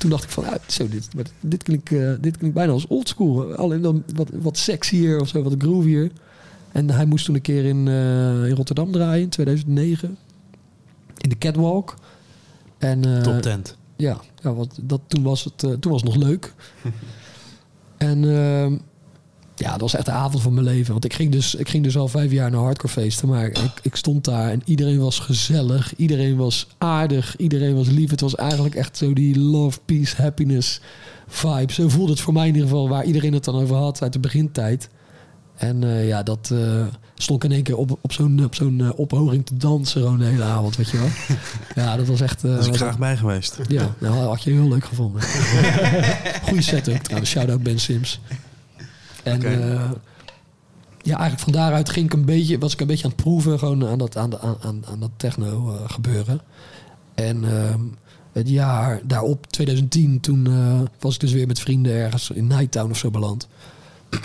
Toen 0.00 0.10
dacht 0.10 0.24
ik 0.24 0.30
van, 0.30 0.44
ah, 0.44 0.54
zo, 0.66 0.88
dit, 0.88 1.08
dit, 1.40 1.62
klinkt, 1.62 1.92
eh, 1.92 2.12
dit 2.20 2.36
klinkt 2.36 2.56
bijna 2.56 2.72
als 2.72 2.86
oldschool. 2.86 3.54
Alleen 3.54 3.82
dan 3.82 4.04
wat, 4.14 4.28
wat 4.32 4.58
sexier 4.58 5.20
of 5.20 5.28
zo, 5.28 5.42
wat 5.42 5.54
groovier. 5.58 6.10
En 6.72 6.90
hij 6.90 7.04
moest 7.04 7.24
toen 7.24 7.34
een 7.34 7.40
keer 7.40 7.64
in, 7.64 7.88
eh, 7.88 8.48
in 8.48 8.54
Rotterdam 8.54 8.92
draaien 8.92 9.22
in 9.22 9.28
2009. 9.28 10.16
In 11.16 11.28
de 11.28 11.38
Catwalk. 11.38 11.94
En, 12.78 13.04
eh, 13.04 13.22
Top 13.22 13.42
tent. 13.42 13.76
ja, 13.96 14.20
ja 14.42 14.54
wat, 14.54 14.78
dat, 14.82 15.00
toen, 15.06 15.22
was 15.22 15.44
het, 15.44 15.58
toen 15.58 15.92
was 15.92 16.02
het 16.02 16.14
nog 16.14 16.22
leuk. 16.22 16.54
en 17.96 18.36
ehm, 18.36 18.76
ja, 19.60 19.70
dat 19.70 19.80
was 19.80 19.94
echt 19.94 20.04
de 20.06 20.10
avond 20.12 20.42
van 20.42 20.54
mijn 20.54 20.66
leven. 20.66 20.92
Want 20.92 21.04
ik 21.04 21.14
ging 21.14 21.32
dus, 21.32 21.54
ik 21.54 21.68
ging 21.68 21.84
dus 21.84 21.96
al 21.96 22.08
vijf 22.08 22.30
jaar 22.30 22.50
naar 22.50 22.60
hardcore 22.60 22.92
feesten. 22.92 23.28
Maar 23.28 23.46
ik, 23.46 23.58
ik 23.82 23.96
stond 23.96 24.24
daar 24.24 24.50
en 24.50 24.62
iedereen 24.64 24.98
was 24.98 25.18
gezellig. 25.18 25.96
Iedereen 25.96 26.36
was 26.36 26.66
aardig. 26.78 27.36
Iedereen 27.36 27.74
was 27.74 27.88
lief. 27.88 28.10
Het 28.10 28.20
was 28.20 28.34
eigenlijk 28.34 28.74
echt 28.74 28.96
zo 28.96 29.12
die 29.12 29.38
love, 29.38 29.78
peace, 29.84 30.22
happiness 30.22 30.80
vibe. 31.28 31.72
Zo 31.72 31.88
voelde 31.88 32.10
het 32.12 32.20
voor 32.20 32.32
mij 32.32 32.46
in 32.48 32.54
ieder 32.54 32.68
geval. 32.68 32.88
Waar 32.88 33.04
iedereen 33.04 33.32
het 33.32 33.44
dan 33.44 33.54
over 33.54 33.76
had 33.76 34.02
uit 34.02 34.12
de 34.12 34.18
begintijd. 34.18 34.88
En 35.56 35.84
eh, 35.84 36.08
ja, 36.08 36.22
dat 36.22 36.50
eh, 36.52 36.84
stond 37.14 37.44
ik 37.44 37.50
in 37.50 37.54
één 37.56 37.64
keer 37.64 37.76
op, 37.76 37.98
op 38.00 38.12
zo'n 38.12 38.44
op 38.44 38.54
zo'n 38.54 38.80
eh, 38.80 38.88
ophoging 38.98 39.46
te 39.46 39.56
dansen 39.56 40.00
gewoon 40.02 40.18
de 40.18 40.24
hele 40.24 40.42
avond, 40.44 40.76
weet 40.76 40.90
je 40.90 40.98
wel. 40.98 41.08
ja, 41.84 41.96
dat 41.96 42.06
was 42.06 42.20
echt... 42.20 42.44
eh, 42.44 42.48
Daar 42.50 42.56
was 42.58 42.66
ik 42.66 42.74
graag 42.76 42.98
bij 42.98 43.16
geweest. 43.16 43.58
ja, 43.68 43.94
nou, 43.98 44.14
had 44.14 44.42
je 44.42 44.50
heel 44.50 44.68
leuk 44.68 44.84
gevonden. 44.84 45.22
Goeie 46.48 46.62
setup 46.62 46.96
trouwens. 47.02 47.30
Shout-out 47.30 47.62
Ben 47.62 47.80
Sims. 47.80 48.20
En 49.22 49.42
eh, 49.42 49.90
ja, 51.02 51.16
eigenlijk 51.16 51.40
van 51.40 51.52
daaruit 51.52 51.90
ging 51.90 52.06
ik 52.06 52.12
een 52.12 52.24
beetje, 52.24 52.58
was 52.58 52.72
ik 52.72 52.80
een 52.80 52.86
beetje 52.86 53.04
aan 53.04 53.10
het 53.10 53.22
proeven 53.22 53.58
gewoon 53.58 53.86
aan 53.86 53.98
dat, 53.98 54.16
aan, 54.16 54.30
de- 54.30 54.40
aan, 54.40 54.82
aan, 54.86 55.00
dat 55.00 55.10
techno 55.16 55.74
eh, 55.74 55.90
gebeuren. 55.90 56.40
En 57.14 57.44
ehm, 57.44 57.80
het 58.32 58.48
jaar 58.48 59.00
daarop, 59.04 59.46
2010, 59.46 60.20
toen 60.20 60.46
eh, 60.46 60.80
was 60.98 61.14
ik 61.14 61.20
dus 61.20 61.32
weer 61.32 61.46
met 61.46 61.60
vrienden 61.60 61.92
ergens 61.92 62.30
in 62.30 62.46
Nighttown 62.46 62.90
of 62.90 62.96
zo 62.98 63.10
beland. 63.10 63.48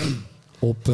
Op 0.59 0.87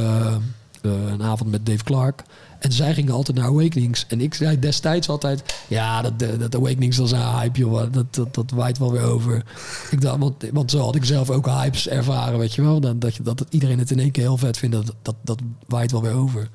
een 0.81 1.23
avond 1.23 1.51
met 1.51 1.65
Dave 1.65 1.83
Clark. 1.83 2.23
En 2.61 2.71
zij 2.71 2.93
gingen 2.93 3.13
altijd 3.13 3.37
naar 3.37 3.47
Awakenings. 3.47 4.05
En 4.07 4.21
ik 4.21 4.33
zei 4.33 4.59
destijds 4.59 5.09
altijd... 5.09 5.43
Ja, 5.67 6.01
dat, 6.01 6.19
dat 6.19 6.39
dat 6.39 6.55
Awakenings 6.55 6.99
is 6.99 7.11
een 7.11 7.31
hype, 7.31 7.59
joh. 7.59 7.91
Dat, 7.91 8.15
dat, 8.15 8.33
dat 8.33 8.51
waait 8.51 8.77
wel 8.77 8.91
weer 8.91 9.01
over. 9.01 9.43
Ik 9.91 10.01
dacht, 10.01 10.17
want, 10.17 10.45
want 10.51 10.71
zo 10.71 10.79
had 10.79 10.95
ik 10.95 11.05
zelf 11.05 11.29
ook 11.29 11.45
hypes 11.45 11.87
ervaren, 11.87 12.39
weet 12.39 12.53
je 12.53 12.61
wel. 12.61 12.79
Dat, 12.79 13.01
dat, 13.01 13.19
dat 13.23 13.45
iedereen 13.49 13.79
het 13.79 13.91
in 13.91 13.99
één 13.99 14.11
keer 14.11 14.23
heel 14.23 14.37
vet 14.37 14.57
vindt. 14.57 14.75
Dat, 14.75 14.95
dat, 15.01 15.15
dat 15.21 15.39
waait 15.67 15.91
wel 15.91 16.01
weer 16.01 16.13
over. 16.13 16.49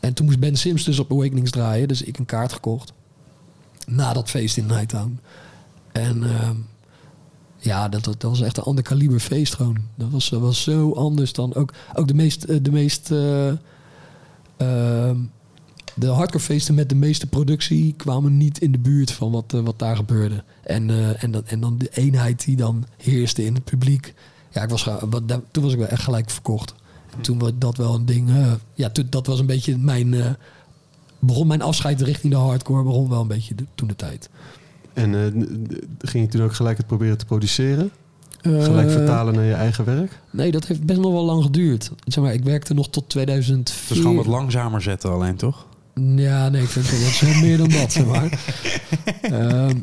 En 0.00 0.14
toen 0.14 0.26
moest 0.26 0.38
Ben 0.38 0.56
Sims 0.56 0.84
dus 0.84 0.98
op 0.98 1.12
Awakenings 1.12 1.50
draaien. 1.50 1.88
Dus 1.88 2.02
ik 2.02 2.18
een 2.18 2.26
kaart 2.26 2.52
gekocht. 2.52 2.92
Na 3.86 4.12
dat 4.12 4.30
feest 4.30 4.56
in 4.56 4.66
Nighttown. 4.66 5.18
En 5.92 6.22
ehm, 6.24 6.56
ja, 7.56 7.88
dat, 7.88 8.04
dat, 8.04 8.22
was 8.22 8.40
echt 8.40 8.56
een 8.56 8.62
ander 8.62 8.84
kaliber 8.84 9.20
feest 9.20 9.54
gewoon. 9.54 9.78
Dat 9.94 10.10
was, 10.10 10.28
was 10.28 10.62
zo 10.62 10.92
anders 10.92 11.32
dan 11.32 11.54
ook, 11.54 11.72
ook 11.94 12.08
de 12.08 12.14
meest... 12.14 12.44
eh, 12.44 12.58
De 12.62 12.72
meest 12.72 13.10
eh, 13.10 13.48
ehm, 14.56 15.16
de 16.00 16.06
hardcore 16.06 16.44
feesten 16.44 16.74
met 16.74 16.88
de 16.88 16.94
meeste 16.94 17.26
productie 17.26 17.94
kwamen 17.96 18.36
niet 18.36 18.58
in 18.60 18.72
de 18.72 18.78
buurt 18.78 19.10
van 19.10 19.30
wat, 19.30 19.54
eh, 19.54 19.60
wat 19.60 19.78
daar 19.78 19.96
gebeurde. 19.96 20.44
En, 20.62 20.90
eh, 20.90 21.22
en, 21.22 21.30
dan, 21.30 21.42
en 21.46 21.60
dan 21.60 21.78
de 21.78 21.88
eenheid 21.92 22.44
die 22.44 22.56
dan 22.56 22.84
heerste 22.96 23.44
in 23.44 23.54
het 23.54 23.64
publiek. 23.64 24.14
Ja, 24.52 24.62
ik 24.62 24.68
was, 24.68 24.88
wat, 25.10 25.28
daar- 25.28 25.40
toen 25.50 25.62
was 25.62 25.72
ik 25.72 25.78
wel 25.78 25.88
echt 25.88 26.02
gelijk 26.02 26.30
verkocht. 26.30 26.74
En 27.16 27.20
toen 27.20 27.38
was 27.38 27.50
dat 27.58 27.76
wel 27.76 27.94
een 27.94 28.06
ding. 28.06 28.28
eh, 28.28 28.52
ja, 28.74 28.90
toen, 28.90 29.06
dat 29.10 29.26
was 29.26 29.38
een 29.40 29.46
beetje 29.46 29.76
mijn. 29.78 30.14
eh, 30.14 30.30
begon 31.18 31.46
mijn 31.46 31.62
afscheid 31.62 32.00
richting 32.00 32.32
de 32.32 32.38
hardcore. 32.38 32.82
Begon 32.82 33.08
wel 33.08 33.20
een 33.20 33.26
beetje 33.26 33.54
de- 33.54 33.66
toen 33.74 33.88
de 33.88 33.96
tijd. 33.96 34.30
En 34.92 35.14
eh, 35.14 35.42
ging 35.98 36.24
je 36.24 36.30
toen 36.30 36.42
ook 36.42 36.54
gelijk 36.54 36.76
het 36.76 36.86
proberen 36.86 37.18
te 37.18 37.24
produceren? 37.24 37.90
Gelijk 38.42 38.90
vertalen 38.90 39.34
naar 39.34 39.44
je 39.44 39.52
eigen 39.52 39.84
werk? 39.84 40.20
Nee, 40.30 40.50
dat 40.50 40.66
heeft 40.66 40.84
best 40.84 41.00
nog 41.00 41.12
wel 41.12 41.24
lang 41.24 41.42
geduurd. 41.42 41.90
Zeg 42.04 42.24
maar, 42.24 42.32
ik 42.32 42.44
werkte 42.44 42.74
nog 42.74 42.88
tot 42.90 43.08
2004. 43.08 43.88
Dus 43.88 43.98
gewoon 43.98 44.16
wat 44.16 44.26
langzamer 44.26 44.82
zetten 44.82 45.10
alleen, 45.10 45.36
toch? 45.36 45.66
Ja, 45.94 46.48
nee, 46.48 46.62
ik 46.62 46.68
vind 46.68 46.90
het 46.90 47.00
wel 47.00 47.08
veel 47.08 47.40
meer 47.46 47.58
dan 47.58 47.68
dat, 47.68 47.92
zeg 47.92 48.06
maar. 48.06 48.38
Ehm, 49.22 49.78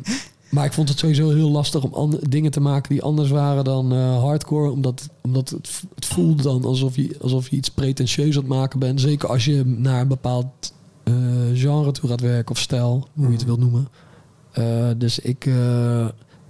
maar 0.50 0.64
ik 0.64 0.72
vond 0.72 0.88
het 0.88 0.98
sowieso 0.98 1.30
heel 1.30 1.50
lastig 1.50 1.84
om 1.84 2.18
dingen 2.28 2.50
te 2.50 2.60
maken 2.60 2.90
die 2.90 3.02
anders 3.02 3.30
waren 3.30 3.64
dan 3.64 3.92
eh, 3.92 4.18
hardcore. 4.22 4.70
Omdat, 4.70 5.08
omdat 5.22 5.50
het, 5.50 5.82
het 5.94 6.06
voelde 6.06 6.42
dan 6.42 6.64
alsof 6.64 6.96
je, 6.96 7.16
alsof 7.20 7.48
je 7.48 7.56
iets 7.56 7.70
pretentieus 7.70 8.34
aan 8.34 8.42
het 8.42 8.52
maken 8.52 8.78
bent. 8.78 9.00
Zeker 9.00 9.28
als 9.28 9.44
je 9.44 9.64
naar 9.66 10.00
een 10.00 10.08
bepaald 10.08 10.72
eh, 11.04 11.14
genre 11.54 11.92
toe 11.92 12.08
gaat 12.08 12.20
werken 12.20 12.54
of 12.54 12.60
stijl, 12.60 13.08
hoe 13.14 13.26
je 13.26 13.32
het 13.32 13.44
wilt 13.44 13.58
noemen. 13.58 13.88
Eh, 14.52 14.90
dus 14.96 15.18
ik, 15.18 15.44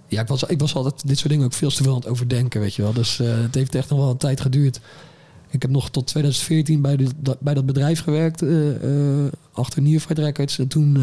ja, 0.08 0.20
ik, 0.20 0.28
was, 0.28 0.42
ik 0.42 0.60
was 0.60 0.74
altijd 0.74 1.06
dit 1.06 1.18
soort 1.18 1.30
dingen 1.30 1.44
ook 1.44 1.52
veel 1.52 1.70
te 1.70 1.82
veel 1.82 1.92
aan 1.92 1.98
het 1.98 2.08
overdenken, 2.08 2.60
weet 2.60 2.74
je 2.74 2.82
wel. 2.82 2.92
Dus 2.92 3.18
het 3.18 3.54
heeft 3.54 3.74
echt 3.74 3.90
nog 3.90 3.98
wel 3.98 4.10
een 4.10 4.16
tijd 4.16 4.40
geduurd. 4.40 4.80
Ik 5.50 5.62
heb 5.62 5.70
nog 5.70 5.90
tot 5.90 6.06
2014 6.06 6.80
bij, 6.82 6.96
dit- 6.96 7.14
dat, 7.16 7.40
bij 7.40 7.54
dat 7.54 7.66
bedrijf 7.66 8.00
gewerkt, 8.02 8.42
eh, 8.42 8.70
eh, 9.24 9.32
achter 9.52 9.82
Nearfight 9.82 10.18
Records. 10.18 10.58
En 10.58 10.68
toen 10.68 10.96
eh, 10.96 11.02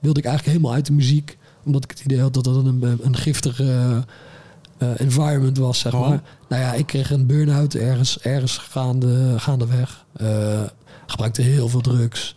wilde 0.00 0.18
ik 0.18 0.24
eigenlijk 0.24 0.44
helemaal 0.56 0.72
uit 0.72 0.86
de 0.86 0.92
muziek. 0.92 1.38
Omdat 1.64 1.84
ik 1.84 1.90
het 1.90 2.00
idee 2.00 2.20
had 2.20 2.34
dat 2.34 2.44
dat 2.44 2.56
een, 2.64 2.98
een 3.02 3.16
giftig 3.16 3.60
eh, 3.60 3.98
environment 4.96 5.58
was, 5.58 5.78
zeg 5.78 5.92
Waarom? 5.92 6.10
maar. 6.10 6.22
Nou 6.48 6.62
ja, 6.62 6.72
ik 6.72 6.86
kreeg 6.86 7.10
een 7.10 7.26
burn-out 7.26 7.74
ergens, 7.74 8.18
ergens 8.20 8.58
gaande, 8.58 9.34
gaandeweg. 9.38 10.04
Gebruikte 11.06 11.42
heel 11.42 11.68
veel 11.68 11.80
drugs. 11.80 12.36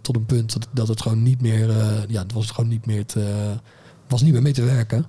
tot 0.00 0.16
een 0.16 0.26
punt 0.26 0.52
dat, 0.52 0.68
dat 0.72 0.88
het 0.88 1.02
gewoon 1.02 1.22
niet 1.22 1.40
meer... 1.40 1.68
ja, 2.08 2.22
het 2.22 2.32
was 2.32 2.50
gewoon 2.50 2.70
niet 2.70 2.86
meer 2.86 3.06
te... 3.06 3.54
was 4.08 4.22
niet 4.22 4.32
meer 4.32 4.42
mee 4.42 4.52
te 4.52 4.64
werken. 4.64 5.06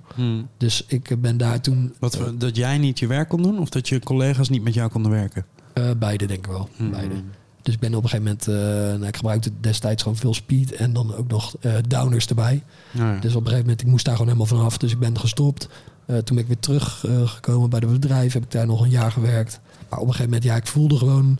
Dus 0.56 0.84
ik 0.86 1.20
ben 1.20 1.36
daar 1.36 1.60
toen... 1.60 1.94
Wat, 1.98 2.18
dat 2.38 2.56
jij 2.56 2.78
niet 2.78 2.98
je 2.98 3.06
werk 3.06 3.28
kon 3.28 3.42
doen? 3.42 3.58
Of 3.58 3.68
dat 3.68 3.88
je 3.88 4.00
collega's 4.00 4.48
niet 4.48 4.62
met 4.62 4.74
jou 4.74 4.90
konden 4.90 5.10
werken? 5.10 5.44
Eh, 5.72 5.90
beide 5.98 6.26
denk 6.26 6.46
ik 6.46 6.52
wel. 6.52 6.68
Hmm. 6.76 6.90
Beide. 6.90 7.14
Dus 7.62 7.74
ik 7.74 7.80
ben 7.80 7.94
op 7.94 8.02
een 8.02 8.08
gegeven 8.08 8.36
moment... 8.46 8.48
eh, 8.48 8.98
nou, 8.98 9.06
ik 9.06 9.16
gebruikte 9.16 9.50
destijds 9.60 10.02
gewoon 10.02 10.18
veel 10.18 10.34
speed 10.34 10.72
en 10.72 10.92
dan 10.92 11.14
ook 11.14 11.28
nog 11.28 11.54
downers 11.88 12.26
erbij. 12.26 12.62
Ja, 12.90 13.14
ja. 13.14 13.20
Dus 13.20 13.34
op 13.34 13.40
een 13.40 13.46
gegeven 13.46 13.60
moment, 13.60 13.80
ik 13.80 13.86
moest 13.86 14.04
daar 14.04 14.16
gewoon 14.16 14.32
helemaal 14.32 14.56
vanaf. 14.56 14.78
Dus 14.78 14.92
ik 14.92 14.98
ben 14.98 15.18
gestopt. 15.18 15.68
Toen 16.06 16.36
ben 16.36 16.38
ik 16.38 16.46
weer 16.46 16.58
teruggekomen 16.58 17.28
gekomen 17.28 17.70
bij 17.70 17.78
het 17.78 17.92
bedrijf. 17.92 18.32
Heb 18.32 18.42
ik 18.42 18.50
daar 18.50 18.66
nog 18.66 18.80
een 18.80 18.90
jaar 18.90 19.12
gewerkt. 19.12 19.60
Maar 19.88 19.98
op 19.98 20.06
een 20.06 20.12
gegeven 20.12 20.32
moment, 20.32 20.44
ja, 20.44 20.56
ik 20.56 20.66
voelde 20.66 20.96
gewoon... 20.96 21.38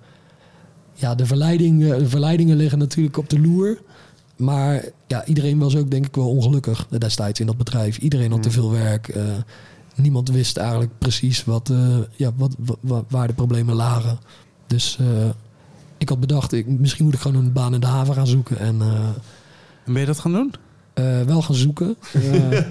Ja, 0.94 1.14
de, 1.14 1.26
verleiding, 1.26 1.88
de 1.88 2.08
verleidingen 2.08 2.56
liggen 2.56 2.78
natuurlijk 2.78 3.16
op 3.16 3.28
de 3.28 3.40
loer. 3.40 3.78
Maar 4.40 4.84
ja, 5.06 5.24
iedereen 5.24 5.58
was 5.58 5.76
ook 5.76 5.90
denk 5.90 6.06
ik 6.06 6.14
wel 6.14 6.28
ongelukkig 6.28 6.86
destijds 6.98 7.40
in 7.40 7.46
dat 7.46 7.56
bedrijf. 7.56 7.98
Iedereen 7.98 8.30
had 8.30 8.42
te 8.42 8.50
veel 8.50 8.70
werk. 8.70 9.08
eh, 9.08 9.22
niemand 9.94 10.28
wist 10.30 10.56
eigenlijk 10.56 10.92
precies 10.98 11.44
wat, 11.44 11.70
eh, 11.70 11.96
ja, 12.16 12.30
wat, 12.36 12.54
wa- 12.58 12.74
wa- 12.80 13.04
waar 13.08 13.26
de 13.26 13.32
problemen 13.34 13.74
lagen. 13.74 14.18
Dus 14.66 14.96
eh, 15.00 15.06
ik 15.98 16.08
had 16.08 16.20
bedacht, 16.20 16.52
ik, 16.52 16.66
misschien 16.66 17.04
moet 17.04 17.14
ik 17.14 17.20
gewoon 17.20 17.44
een 17.44 17.52
baan 17.52 17.74
in 17.74 17.80
de 17.80 17.86
haven 17.86 18.14
gaan 18.14 18.26
zoeken. 18.26 18.58
En 18.58 18.80
En 19.84 19.92
ben 19.92 20.00
je 20.00 20.06
dat 20.06 20.18
gaan 20.18 20.32
doen? 20.32 20.54
wel 21.26 21.42
gaan 21.42 21.54
zoeken. 21.54 21.96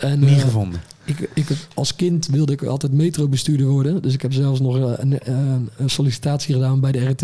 En, 0.00 0.18
Niet 0.20 0.40
gevonden. 0.40 0.80
ik, 1.04 1.30
ik, 1.34 1.46
als 1.74 1.96
kind 1.96 2.26
wilde 2.26 2.52
ik 2.52 2.62
altijd 2.62 2.92
metrobestuurder 2.92 3.66
worden. 3.66 4.02
Dus 4.02 4.14
ik 4.14 4.22
heb 4.22 4.32
zelfs 4.32 4.60
nog 4.60 4.74
een, 4.74 5.30
een, 5.32 5.70
een 5.76 5.90
sollicitatie 5.90 6.54
gedaan 6.54 6.80
bij 6.80 6.92
de 6.92 7.04
RT. 7.08 7.22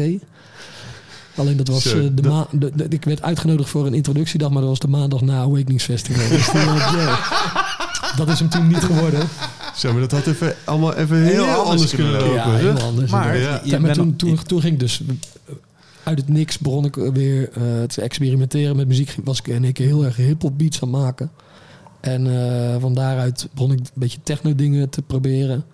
Alleen 1.37 1.57
dat 1.57 1.69
was 1.69 1.83
Zo, 1.83 1.97
eh, 1.99 2.03
de 2.03 2.15
dat- 2.15 2.25
ma 2.33 2.47
de, 2.51 2.71
de- 2.75 2.87
ik 2.89 3.05
werd 3.05 3.23
uitgenodigd 3.23 3.69
voor 3.69 3.87
een 3.87 3.95
introductiedag, 3.95 4.51
maar 4.51 4.61
dat 4.61 4.71
was 4.71 4.79
de 4.79 4.89
maandag 4.89 5.21
na 5.21 5.39
Awakenings 5.41 5.85
Festival. 5.85 6.29
Dus 6.29 6.49
eh, 6.49 6.65
yeah. 6.95 8.17
dat 8.17 8.29
is 8.29 8.39
hem 8.39 8.49
toen 8.49 8.67
niet 8.69 8.85
geworden. 8.85 9.21
Zo, 9.77 9.93
maar 9.93 10.01
dat 10.01 10.11
had 10.13 10.27
even, 10.27 10.55
allemaal 10.65 10.95
even 10.95 11.23
heel, 11.23 11.33
Heel 11.45 11.45
anders 11.55 11.69
anders 11.69 11.95
kunnen 11.95 12.13
lopen. 12.13 12.65
ja, 12.65 12.73
anders. 12.73 13.11
Maar 13.11 13.39
Ja. 13.65 13.79
maar 13.79 13.93
toen, 13.95 14.17
toen, 14.17 14.39
toen 14.47 14.61
ging 14.61 14.73
ik 14.73 14.81
dus 14.81 15.01
eh, 15.07 15.55
uit 16.03 16.19
het 16.19 16.29
niks 16.29 16.59
begon 16.59 16.85
ik 16.85 16.95
weer 16.95 17.49
eh, 17.53 17.63
te 17.87 18.01
experimenteren 18.03 18.77
met 18.77 18.89
muziek. 18.89 19.17
Was 19.25 19.39
ik 19.39 19.47
in 19.49 19.65
één 19.65 19.73
keer 19.73 19.87
heel 19.87 20.05
erg 20.05 20.17
hip-hop 20.17 20.59
beats 20.59 20.83
aan 20.83 20.93
het 20.93 21.01
maken. 21.03 21.31
En 22.01 22.27
eh, 22.27 22.77
van 22.81 22.95
daaruit 22.95 23.49
begon 23.55 23.73
ik 23.73 23.79
een 23.79 23.87
beetje 23.95 24.19
techno 24.23 24.55
dingen 24.55 24.89
te 24.89 25.03
proberen. 25.03 25.65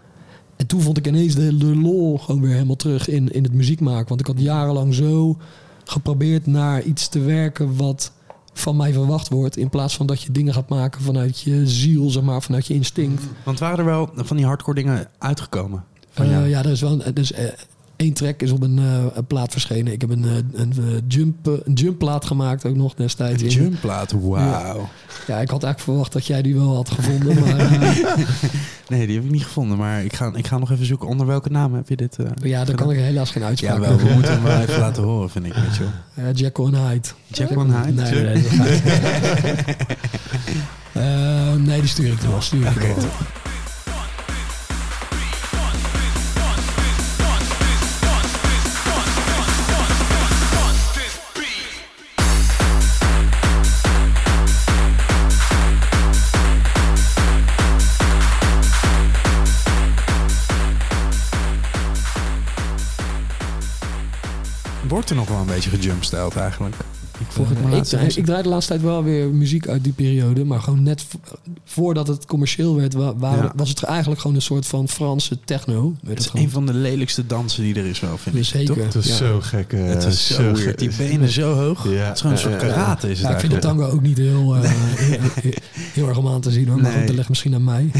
En 0.62 0.68
toen 0.68 0.80
vond 0.80 0.98
ik 0.98 1.06
ineens 1.06 1.34
de, 1.34 1.56
de 1.56 1.76
lol 1.76 2.18
gewoon 2.18 2.40
weer 2.40 2.52
helemaal 2.52 2.76
terug 2.76 3.08
in, 3.08 3.28
in 3.28 3.42
het 3.42 3.52
muziek 3.52 3.80
maken. 3.80 4.08
Want 4.08 4.20
ik 4.20 4.26
had 4.26 4.40
jarenlang 4.40 4.94
zo 4.94 5.36
geprobeerd 5.84 6.46
naar 6.46 6.82
iets 6.82 7.08
te 7.08 7.20
werken 7.20 7.76
wat 7.76 8.12
van 8.52 8.76
mij 8.76 8.92
verwacht 8.92 9.28
wordt. 9.28 9.56
In 9.56 9.68
plaats 9.68 9.96
van 9.96 10.06
dat 10.06 10.22
je 10.22 10.32
dingen 10.32 10.54
gaat 10.54 10.68
maken 10.68 11.02
vanuit 11.02 11.40
je 11.40 11.66
ziel, 11.66 12.10
zeg 12.10 12.22
maar, 12.22 12.42
vanuit 12.42 12.66
je 12.66 12.74
instinct. 12.74 13.22
Want 13.44 13.58
waren 13.58 13.78
er 13.78 13.84
wel 13.84 14.10
van 14.14 14.36
die 14.36 14.46
hardcore 14.46 14.74
dingen 14.74 15.08
uitgekomen? 15.18 15.84
Eh, 16.14 16.30
jou? 16.30 16.48
ja, 16.48 16.58
er 16.58 16.70
is 16.70 16.80
wel 16.80 17.06
een, 17.06 17.14
dus, 17.14 17.32
track 18.10 18.42
is 18.42 18.50
op 18.50 18.62
een, 18.62 18.78
eh, 18.78 19.04
een 19.14 19.26
plaat 19.26 19.52
verschenen. 19.52 19.92
Ik 19.92 20.00
heb 20.00 20.10
een, 20.10 20.24
eh, 20.24 20.60
een, 20.60 20.72
eh, 20.76 21.00
jump, 21.08 21.46
een 21.46 21.72
jump 21.72 21.98
plaat 21.98 22.24
gemaakt 22.24 22.66
ook 22.66 22.76
nog 22.76 22.94
destijds. 22.94 23.42
Een 23.42 23.48
jumpplaat, 23.48 24.12
wauw. 24.12 24.88
Ja, 25.26 25.38
ik 25.40 25.50
had 25.50 25.62
eigenlijk 25.62 25.80
verwacht 25.80 26.12
dat 26.12 26.26
jij 26.26 26.42
die 26.42 26.54
wel 26.54 26.74
had 26.74 26.90
gevonden. 26.90 27.40
Maar 27.40 27.56
Nee, 28.88 29.06
die 29.06 29.16
heb 29.16 29.24
ik 29.24 29.30
niet 29.30 29.44
gevonden. 29.44 29.78
Maar 29.78 30.04
ik 30.04 30.12
ga, 30.12 30.30
ik 30.34 30.46
ga 30.46 30.58
nog 30.58 30.70
even 30.70 30.86
zoeken. 30.86 31.08
Onder 31.08 31.26
welke 31.26 31.50
naam 31.50 31.74
heb 31.74 31.88
je 31.88 31.96
dit? 31.96 32.16
ja, 32.42 32.64
daar 32.64 32.74
kan 32.74 32.90
ik 32.90 32.98
helaas 32.98 33.30
geen 33.30 33.42
Ja, 33.42 33.48
uitspraak 33.48 33.78
wel. 33.78 33.92
over 33.92 34.06
We 34.06 34.12
moeten 34.12 34.32
hem 34.32 34.42
wel 34.42 34.60
even 34.60 34.78
laten 34.78 35.02
horen, 35.02 35.30
vind 35.30 35.46
ik. 35.46 35.54
Weet 35.54 35.76
je 35.76 35.84
wel. 36.14 36.32
Jekyll 36.42 36.64
en 36.64 36.86
Hyde. 36.86 37.08
En 37.28 38.06
Hyde? 38.06 38.40
Nee, 41.64 41.80
die 41.80 41.88
stuur 41.88 42.12
ik 42.12 42.22
er 42.22 42.30
wel. 42.30 42.40
Stuur 42.40 42.66
ik 42.66 42.76
er 42.76 42.96
wel. 42.96 42.96
Er 65.00 65.16
nog 65.16 65.28
wel 65.28 65.38
een 65.38 65.46
beetje 65.46 65.70
gejumpstyled 65.70 66.36
eigenlijk? 66.36 66.74
Ik 67.26 67.32
vroeg 67.32 67.48
het 67.48 67.64
me 67.64 67.76
ik, 68.16 68.24
draai 68.24 68.42
de 68.42 68.48
laatste 68.48 68.72
tijd 68.72 68.84
wel 68.84 69.04
weer 69.04 69.28
muziek 69.28 69.68
uit 69.68 69.84
die 69.84 69.92
periode. 69.92 70.44
Maar 70.44 70.60
gewoon 70.60 70.82
net 70.82 71.04
vo- 71.08 71.18
voordat 71.64 72.06
het 72.08 72.26
commercieel 72.26 72.76
werd, 72.76 72.94
wa- 72.94 73.16
waren- 73.16 73.44
Ja. 73.44 73.52
was 73.56 73.68
het 73.68 73.82
eigenlijk 73.82 74.20
gewoon 74.20 74.36
een 74.36 74.42
soort 74.42 74.66
van 74.66 74.88
Franse 74.88 75.38
techno. 75.44 75.82
Weet 75.82 75.94
Het 76.00 76.08
het 76.08 76.18
is 76.18 76.26
gewoon. 76.26 76.44
een 76.44 76.50
van 76.50 76.66
de 76.66 76.74
lelijkste 76.74 77.26
dansen 77.26 77.62
die 77.62 77.74
er 77.74 77.84
is 77.86 78.00
wel, 78.00 78.18
vind 78.18 78.36
ik. 78.36 78.44
Zeker. 78.44 78.74
Toch? 78.74 78.84
Het 78.84 78.94
is 78.94 79.06
Ja. 79.08 79.14
zo 79.16 79.40
gek. 79.40 79.72
eh, 79.72 79.84
Het 79.86 80.04
is 80.04 80.26
zo, 80.26 80.42
weird. 80.42 80.58
gek. 80.58 80.78
Die 80.78 80.90
benen 80.98 81.28
zo 81.28 81.54
hoog. 81.54 81.84
Ja. 81.84 81.90
Het 81.90 82.14
is 82.14 82.20
gewoon 82.20 82.36
een 82.36 82.42
soort 82.42 82.56
karate 82.56 83.10
is 83.10 83.18
het 83.18 83.28
Ja, 83.28 83.34
ik 83.34 83.40
vind 83.40 83.52
de 83.52 83.58
tango 83.58 83.84
ook 83.88 84.02
niet 84.02 84.18
heel, 84.18 84.56
eh, 84.56 84.60
heel, 84.70 85.18
heel- 85.42 85.52
heel 85.92 86.08
erg 86.08 86.18
om 86.18 86.28
aan 86.28 86.40
te 86.40 86.50
zien 86.50 86.68
hoor. 86.68 86.74
Maar 86.80 86.90
Nee. 86.90 86.98
goed, 86.98 87.06
dat 87.06 87.16
ligt 87.16 87.28
misschien 87.28 87.54
aan 87.54 87.64
mij. 87.64 87.90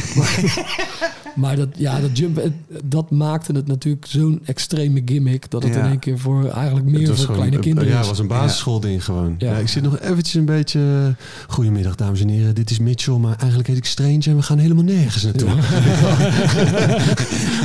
maar 1.35 1.57
dat, 1.57 1.69
ja, 1.77 2.01
dat 2.01 2.19
jump, 2.19 2.41
dat 2.85 3.11
maakte 3.11 3.53
het 3.53 3.67
natuurlijk 3.67 4.07
zo'n 4.07 4.41
extreme 4.45 5.03
gimmick... 5.05 5.51
dat 5.51 5.63
het 5.63 5.75
Ja. 5.75 5.81
in 5.85 5.91
één 5.91 5.99
keer 5.99 6.19
voor 6.19 6.49
eigenlijk 6.51 6.87
meer 6.87 7.17
voor 7.17 7.35
kleine 7.35 7.57
een- 7.57 7.63
kinderen 7.63 7.91
Ja, 7.91 7.99
het 7.99 8.07
was 8.07 8.19
een 8.19 8.27
basisschoolding 8.27 9.05
gewoon. 9.13 9.35
Ja. 9.39 9.53
Ja. 9.53 9.59
ik 9.59 9.69
zit 9.69 9.83
nog 9.83 9.99
eventjes 10.01 10.35
een 10.35 10.45
beetje... 10.45 10.81
eh, 10.81 11.25
Goedemiddag, 11.49 11.95
dames 11.95 12.21
en 12.21 12.29
heren. 12.29 12.55
Dit 12.55 12.71
is 12.71 12.79
Mitchell, 12.79 13.15
maar 13.15 13.37
eigenlijk 13.39 13.69
heet 13.69 13.77
ik 13.77 13.85
Strange... 13.85 14.21
en 14.25 14.37
we 14.37 14.43
gaan 14.43 14.59
helemaal 14.59 14.85
nergens 14.85 15.23
naartoe. 15.23 15.49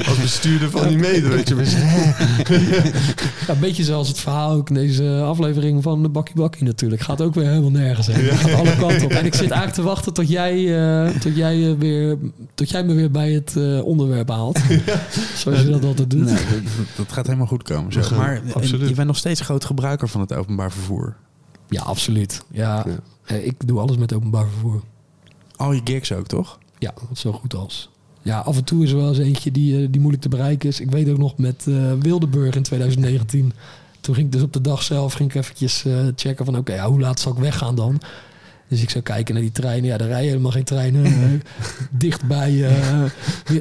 Als 0.07 0.17
bestuurder 0.21 0.69
van 0.69 0.87
die 0.87 0.97
mede, 0.97 1.27
weet 1.27 1.47
je. 1.47 1.55
een 3.47 3.59
beetje 3.59 3.83
zoals 3.83 4.07
het 4.07 4.19
verhaal 4.19 4.51
ook 4.51 4.69
in 4.69 4.75
deze 4.75 5.21
aflevering 5.23 5.83
van 5.83 6.01
de 6.03 6.09
Bakkie 6.09 6.35
Bakkie 6.35 6.63
natuurlijk. 6.63 7.01
Gaat 7.01 7.21
ook 7.21 7.33
weer 7.35 7.47
helemaal 7.47 7.71
nergens 7.71 8.07
heen. 8.07 8.37
Gaat 8.37 8.53
alle 8.53 8.75
kanten 8.75 9.03
op. 9.03 9.11
En 9.11 9.25
ik 9.25 9.33
zit 9.33 9.41
eigenlijk 9.51 9.73
te 9.73 9.81
wachten 9.81 10.13
tot 10.13 10.29
jij, 10.29 10.77
eh, 11.05 11.15
tot 11.15 11.35
jij, 11.35 11.69
eh, 11.71 11.77
weer, 11.79 12.17
tot 12.55 12.69
jij 12.69 12.83
me 12.83 12.93
weer 12.93 13.11
bij 13.11 13.31
het 13.31 13.53
eh, 13.57 13.85
onderwerp 13.85 14.29
haalt. 14.29 14.59
Zoals 15.35 15.61
je 15.61 15.69
dat 15.69 15.83
altijd 15.83 16.09
doet. 16.09 16.25
Nee, 16.25 16.33
dat, 16.35 16.85
dat 16.95 17.11
gaat 17.11 17.25
helemaal 17.25 17.47
goed 17.47 17.63
komen. 17.63 17.93
Gaan- 17.93 18.17
Maar 18.17 18.41
absoluut. 18.53 18.89
je 18.89 18.95
bent 18.95 19.07
nog 19.07 19.17
steeds 19.17 19.41
groot 19.41 19.65
gebruiker 19.65 20.09
van 20.09 20.21
het 20.21 20.33
openbaar 20.33 20.71
vervoer. 20.71 21.15
Ja, 21.69 21.81
absoluut. 21.81 22.43
Ja, 22.51 22.85
Ja. 23.25 23.35
ik 23.35 23.67
doe 23.67 23.79
alles 23.79 23.97
met 23.97 24.13
openbaar 24.13 24.47
vervoer. 24.47 24.81
Al 25.55 25.71
je 25.71 25.81
gigs 25.83 26.11
ook, 26.11 26.27
toch? 26.27 26.57
Ja, 26.79 26.93
zo 27.13 27.31
goed 27.31 27.53
als. 27.55 27.89
Ja, 28.21 28.39
af 28.39 28.57
en 28.57 28.63
toe 28.63 28.83
is 28.83 28.91
er 28.91 28.97
wel 28.97 29.07
eens 29.07 29.17
eentje 29.17 29.51
die, 29.51 29.81
eh, 29.81 29.87
die 29.91 29.99
moeilijk 29.99 30.23
te 30.23 30.29
bereiken 30.29 30.69
is. 30.69 30.79
Ik 30.79 30.91
weet 30.91 31.09
ook 31.09 31.17
nog 31.17 31.37
met 31.37 31.65
eh, 31.67 31.93
Wildeburg 31.99 32.55
in 32.55 32.63
2019. 32.63 33.53
Toen 34.01 34.15
ging 34.15 34.27
ik 34.27 34.33
dus 34.33 34.41
op 34.41 34.53
de 34.53 34.61
dag 34.61 34.83
zelf 34.83 35.13
ging 35.13 35.29
ik 35.29 35.35
eventjes 35.35 35.85
eh, 35.85 36.07
checken 36.15 36.45
van... 36.45 36.57
oké, 36.57 36.73
ja, 36.73 36.89
hoe 36.89 36.99
laat 36.99 37.19
zal 37.19 37.31
ik 37.31 37.37
weggaan 37.37 37.75
dan? 37.75 37.99
Dus 38.67 38.81
ik 38.81 38.89
zou 38.89 39.03
kijken 39.03 39.33
naar 39.33 39.43
die 39.43 39.51
treinen. 39.51 39.89
Ja, 39.89 39.97
er 39.97 40.07
rijden 40.07 40.27
helemaal 40.29 40.51
geen 40.51 40.63
treinen. 40.63 41.05
eh, 41.05 41.11
dicht, 41.91 42.27
bij, 42.27 42.51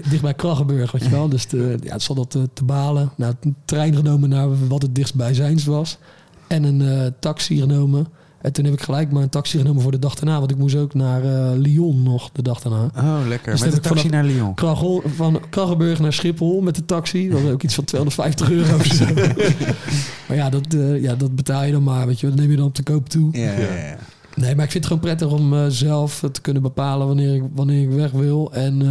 dicht 0.09 0.23
bij 0.23 0.35
Kraggenburg, 0.35 0.93
weet 0.93 1.03
je 1.05 1.11
wel. 1.11 1.29
Dus 1.29 1.47
de, 1.47 1.79
ja, 1.83 1.93
het 1.93 2.03
zat 2.03 2.17
dat 2.17 2.31
te, 2.31 2.49
te 2.53 2.65
balen. 2.65 3.11
Nou, 3.17 3.35
een 3.41 3.57
trein 3.65 3.95
genomen 3.95 4.29
naar 4.29 4.69
wat 4.69 4.83
het 4.83 4.95
dichtstbijzijnst 4.95 5.67
was. 5.67 5.99
En 6.47 6.65
een 6.65 6.81
eh, 6.83 7.07
taxi 7.21 7.59
genomen. 7.59 8.07
En 8.47 8.53
toen 8.53 8.65
heb 8.65 8.75
ik 8.75 8.83
gelijk 8.83 9.13
maar 9.13 9.23
een 9.23 9.29
taxi 9.29 9.59
genomen 9.59 9.83
voor 9.83 9.91
de 9.91 9.99
dag 9.99 10.15
daarna. 10.15 10.39
Want 10.39 10.51
ik 10.51 10.57
moest 10.57 10.77
ook 10.77 10.95
naar 10.95 11.25
eh, 11.25 11.59
Lyon 11.59 12.03
nog 12.03 12.31
de 12.33 12.43
dag 12.43 12.61
daarna. 12.61 12.91
Oh, 12.97 13.29
lekker. 13.29 13.53
Dus 13.53 13.61
Met 13.61 13.73
de 13.73 13.81
taxi 13.81 14.09
naar 14.09 14.25
Lyon. 14.25 14.55
Kragel, 14.55 15.03
van 15.17 15.41
Kraggenburg 15.51 15.99
naar 15.99 16.13
Schiphol 16.13 16.61
met 16.61 16.75
de 16.75 16.85
taxi. 16.85 17.29
Dat 17.29 17.43
was 17.43 17.51
ook 17.51 17.63
iets 17.63 17.75
van 17.75 17.85
250 17.85 18.51
euro 18.51 18.75
of 18.75 18.85
zo. 18.85 19.05
maar 20.29 20.37
ja 20.37 20.51
dat, 20.51 20.75
eh, 20.75 21.03
ja, 21.03 21.15
dat 21.15 21.35
betaal 21.35 21.65
je 21.65 21.73
dan 21.73 21.83
maar. 21.83 22.07
Weet 22.07 22.21
je, 22.21 22.29
dat 22.29 22.39
neem 22.39 22.51
je 22.51 22.57
dan 22.57 22.67
op 22.67 22.75
de 22.75 22.83
koop 22.83 23.09
toe. 23.09 23.29
Ja, 23.33 23.53
ja, 23.53 23.59
ja. 23.59 23.97
Nee, 24.35 24.55
maar 24.55 24.65
ik 24.65 24.71
vind 24.71 24.85
het 24.85 24.87
gewoon 24.87 25.03
prettig 25.03 25.31
om 25.31 25.55
eh, 25.55 25.65
zelf 25.69 26.23
te 26.33 26.41
kunnen 26.41 26.63
bepalen 26.63 27.07
wanneer 27.07 27.35
ik, 27.35 27.43
wanneer 27.55 27.83
ik 27.83 27.91
weg 27.91 28.11
wil. 28.11 28.53
En 28.53 28.83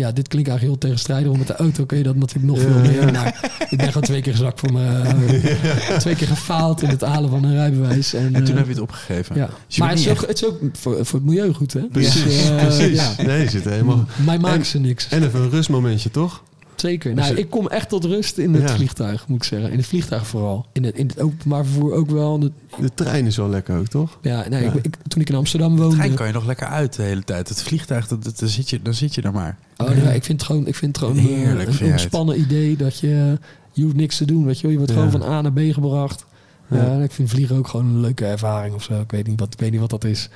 ja, 0.00 0.12
dit 0.12 0.28
klinkt 0.28 0.48
eigenlijk 0.48 0.78
heel 0.80 0.88
tegenstrijdig. 0.88 1.26
Want 1.26 1.38
met 1.38 1.46
de 1.46 1.56
auto 1.56 1.84
kun 1.84 1.98
je 1.98 2.02
dat 2.04 2.16
natuurlijk 2.16 2.46
nog 2.52 2.60
veel 2.60 2.78
meer. 2.80 3.34
ik 3.70 3.78
ben 3.78 3.86
gewoon 3.86 4.02
twee 4.02 4.20
keer 4.22 4.32
gezakt 4.32 4.60
voor 4.60 4.72
mijn... 4.72 5.06
eh, 5.28 5.96
Twee 5.98 6.14
keer 6.14 6.26
gefaald 6.26 6.82
in 6.82 6.88
het 6.88 7.00
halen 7.00 7.30
van 7.30 7.44
een 7.44 7.52
rijbewijs. 7.54 8.14
En, 8.14 8.34
En 8.34 8.44
toen 8.44 8.52
eh, 8.52 8.56
heb 8.56 8.64
je 8.66 8.72
het 8.72 8.80
opgegeven. 8.80 9.36
ja. 9.36 9.46
Dus 9.66 9.76
je 9.76 9.80
Maar 9.82 9.90
het 9.90 9.98
is, 9.98 10.08
ook, 10.08 10.20
het 10.20 10.36
is 10.36 10.44
ook 10.44 10.58
voor, 10.72 11.04
voor 11.06 11.18
het 11.18 11.28
milieu 11.28 11.52
goed, 11.52 11.72
hè? 11.72 11.80
Precies, 11.80 12.22
Dus, 12.24 12.48
eh, 12.50 12.56
precies. 12.56 12.96
ja. 13.16 13.24
Nee, 13.26 13.48
zit 13.48 13.64
helemaal... 13.64 14.04
Mij 14.24 14.38
maken 14.38 14.58
En- 14.58 14.66
ze 14.66 14.78
niks. 14.78 15.08
En 15.08 15.22
even 15.24 15.40
een 15.40 15.50
rustmomentje, 15.50 16.10
toch? 16.10 16.42
Zeker. 16.80 17.14
Dus 17.14 17.24
Nou, 17.24 17.38
ik 17.38 17.50
kom 17.50 17.68
echt 17.68 17.88
tot 17.88 18.04
rust 18.04 18.38
in 18.38 18.54
het 18.54 18.68
Ja. 18.68 18.74
vliegtuig, 18.74 19.28
moet 19.28 19.36
ik 19.36 19.44
zeggen. 19.44 19.70
In 19.70 19.76
het 19.78 19.86
vliegtuig 19.86 20.26
vooral. 20.26 20.66
In 20.72 20.84
het, 20.84 20.94
in 20.96 21.06
het 21.06 21.20
openbaar 21.20 21.64
vervoer 21.64 21.92
ook 21.92 22.10
wel. 22.10 22.38
De- 22.38 22.52
De 22.80 22.90
trein 22.94 23.26
is 23.26 23.36
wel 23.36 23.48
lekker 23.48 23.78
ook, 23.78 23.86
toch? 23.86 24.18
ja, 24.22 24.48
nee, 24.48 24.62
Ja. 24.64 24.72
Ik, 24.72 24.84
ik- 24.84 24.96
toen 25.08 25.20
ik 25.20 25.28
in 25.28 25.34
Amsterdam 25.34 25.74
De 25.76 25.80
woonde... 25.82 25.96
trein 25.96 26.14
kan 26.14 26.26
je 26.26 26.32
nog 26.32 26.46
lekker 26.46 26.66
uit 26.66 26.96
de 26.96 27.02
hele 27.02 27.24
tijd. 27.24 27.48
Het 27.48 27.62
vliegtuig, 27.62 28.08
dat, 28.08 28.24
dat, 28.24 28.38
dan, 28.38 28.48
zit 28.48 28.70
je, 28.70 28.82
dan 28.82 28.94
zit 28.94 29.14
je 29.14 29.22
er 29.22 29.32
maar. 29.32 29.58
Oh, 29.76 29.88
nee, 29.88 30.14
ik 30.14 30.24
vind 30.24 30.40
het 30.40 30.42
gewoon, 30.42 30.66
ik 30.66 30.74
vind 30.74 30.96
het 30.96 31.04
gewoon 31.06 31.18
eh, 31.22 31.24
Heerlijk, 31.36 31.68
een 31.68 31.74
jij 31.76 31.90
ontspannen 31.90 32.40
idee 32.40 32.76
dat 32.76 32.98
je... 32.98 33.38
Je 33.72 33.82
hoeft 33.82 33.96
niks 33.96 34.16
te 34.16 34.24
doen, 34.24 34.44
weet 34.44 34.56
je 34.56 34.62
wel. 34.62 34.70
Je 34.70 34.76
wordt 34.78 34.92
Ja. 34.92 34.98
gewoon 34.98 35.10
van 35.20 35.30
A 35.32 35.40
naar 35.40 35.52
B 35.52 35.58
gebracht. 35.72 36.24
Ja. 36.70 36.76
Ja. 36.84 37.02
ik 37.02 37.10
vind 37.12 37.30
vliegen 37.30 37.56
ook 37.56 37.68
gewoon 37.68 37.86
een 37.86 38.00
leuke 38.00 38.24
ervaring 38.26 38.74
of 38.74 38.82
zo. 38.82 39.00
Ik 39.00 39.10
weet 39.10 39.26
niet 39.26 39.40
wat, 39.40 39.52
ik 39.52 39.60
weet 39.60 39.70
niet 39.70 39.80
wat 39.80 39.90
dat 39.90 40.04
is. 40.04 40.28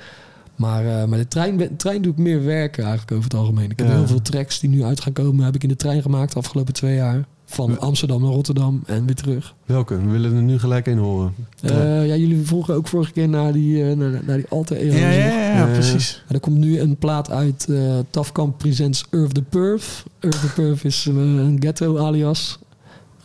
Maar, 0.55 0.85
eh, 1.01 1.05
maar 1.07 1.17
de 1.17 1.27
trein, 1.27 1.57
de 1.57 1.75
trein 1.75 2.01
doe 2.01 2.11
ik 2.11 2.17
meer 2.17 2.43
werken 2.43 2.83
eigenlijk 2.83 3.11
over 3.17 3.23
het 3.23 3.33
algemeen. 3.39 3.71
Ik 3.71 3.79
heb 3.79 3.87
Ja. 3.87 3.93
heel 3.93 4.07
veel 4.07 4.21
tracks 4.21 4.59
die 4.59 4.69
nu 4.69 4.83
uit 4.83 5.01
gaan 5.01 5.13
komen... 5.13 5.45
heb 5.45 5.55
ik 5.55 5.63
in 5.63 5.69
de 5.69 5.75
trein 5.75 6.01
gemaakt 6.01 6.33
de 6.33 6.39
afgelopen 6.39 6.73
twee 6.73 6.95
jaar. 6.95 7.25
Van. 7.47 7.79
Amsterdam 7.79 8.21
naar 8.21 8.31
Rotterdam 8.31 8.83
en 8.85 9.05
weer 9.05 9.15
terug. 9.15 9.55
Welke? 9.65 9.97
We 9.97 10.11
willen 10.11 10.35
er 10.35 10.41
nu 10.41 10.59
gelijk 10.59 10.87
in 10.87 10.97
horen. 10.97 11.33
Eh, 11.61 12.07
ja, 12.07 12.15
jullie 12.15 12.45
vroegen 12.45 12.73
ook 12.75 12.87
vorige 12.87 13.11
keer 13.11 13.29
naar 13.29 13.53
die, 13.53 13.89
eh, 13.89 13.95
naar, 13.97 14.21
naar 14.25 14.37
die 14.37 14.45
Alter 14.49 14.77
Ero's. 14.77 14.99
Ja, 14.99 15.09
ja, 15.09 15.25
ja, 15.27 15.55
ja, 15.57 15.65
precies. 15.65 16.21
Maar 16.25 16.33
er 16.35 16.39
komt 16.39 16.57
nu 16.57 16.79
een 16.79 16.97
plaat 16.97 17.31
uit 17.31 17.65
eh 17.69 17.97
Tafkamp 18.09 18.57
Presents 18.57 19.05
Earth 19.09 19.33
the 19.33 19.41
Perf. 19.41 20.05
Earth 20.19 20.39
the 20.41 20.47
Perf 20.55 20.83
is 20.83 21.05
een 21.05 21.57
ghetto 21.59 21.97
alias 21.97 22.59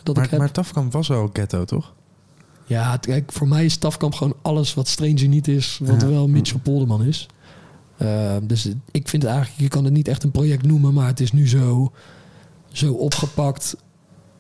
dat 0.03 0.17
ik 0.17 0.23
Maar, 0.23 0.31
heb. 0.31 0.39
maar 0.39 0.51
Tafkamp 0.51 0.93
was 0.93 1.11
al 1.11 1.31
ghetto, 1.33 1.65
toch? 1.65 1.93
Ja, 2.71 2.97
kijk, 2.97 3.33
voor 3.33 3.49
mij 3.49 3.65
is 3.65 3.77
Tafkamp 3.77 4.15
gewoon 4.15 4.37
alles 4.43 4.75
wat 4.75 4.89
Stranger 4.89 5.29
niet 5.29 5.49
is, 5.49 5.79
wat 5.83 6.01
Ja. 6.01 6.09
wel 6.09 6.29
Mitchell 6.29 6.61
Polderman 6.61 7.05
is. 7.05 7.27
Eh, 7.97 8.37
dus 8.43 8.69
ik 8.91 9.09
vind 9.09 9.23
het 9.23 9.33
eigenlijk, 9.33 9.61
je 9.61 9.69
kan 9.69 9.85
het 9.85 9.93
niet 9.93 10.09
echt 10.09 10.23
een 10.23 10.31
project 10.31 10.67
noemen, 10.67 10.95
maar 10.95 11.07
het 11.07 11.21
is 11.21 11.33
nu 11.33 11.49
zo, 11.49 11.93
zo 12.73 12.93
opgepakt. 12.93 13.77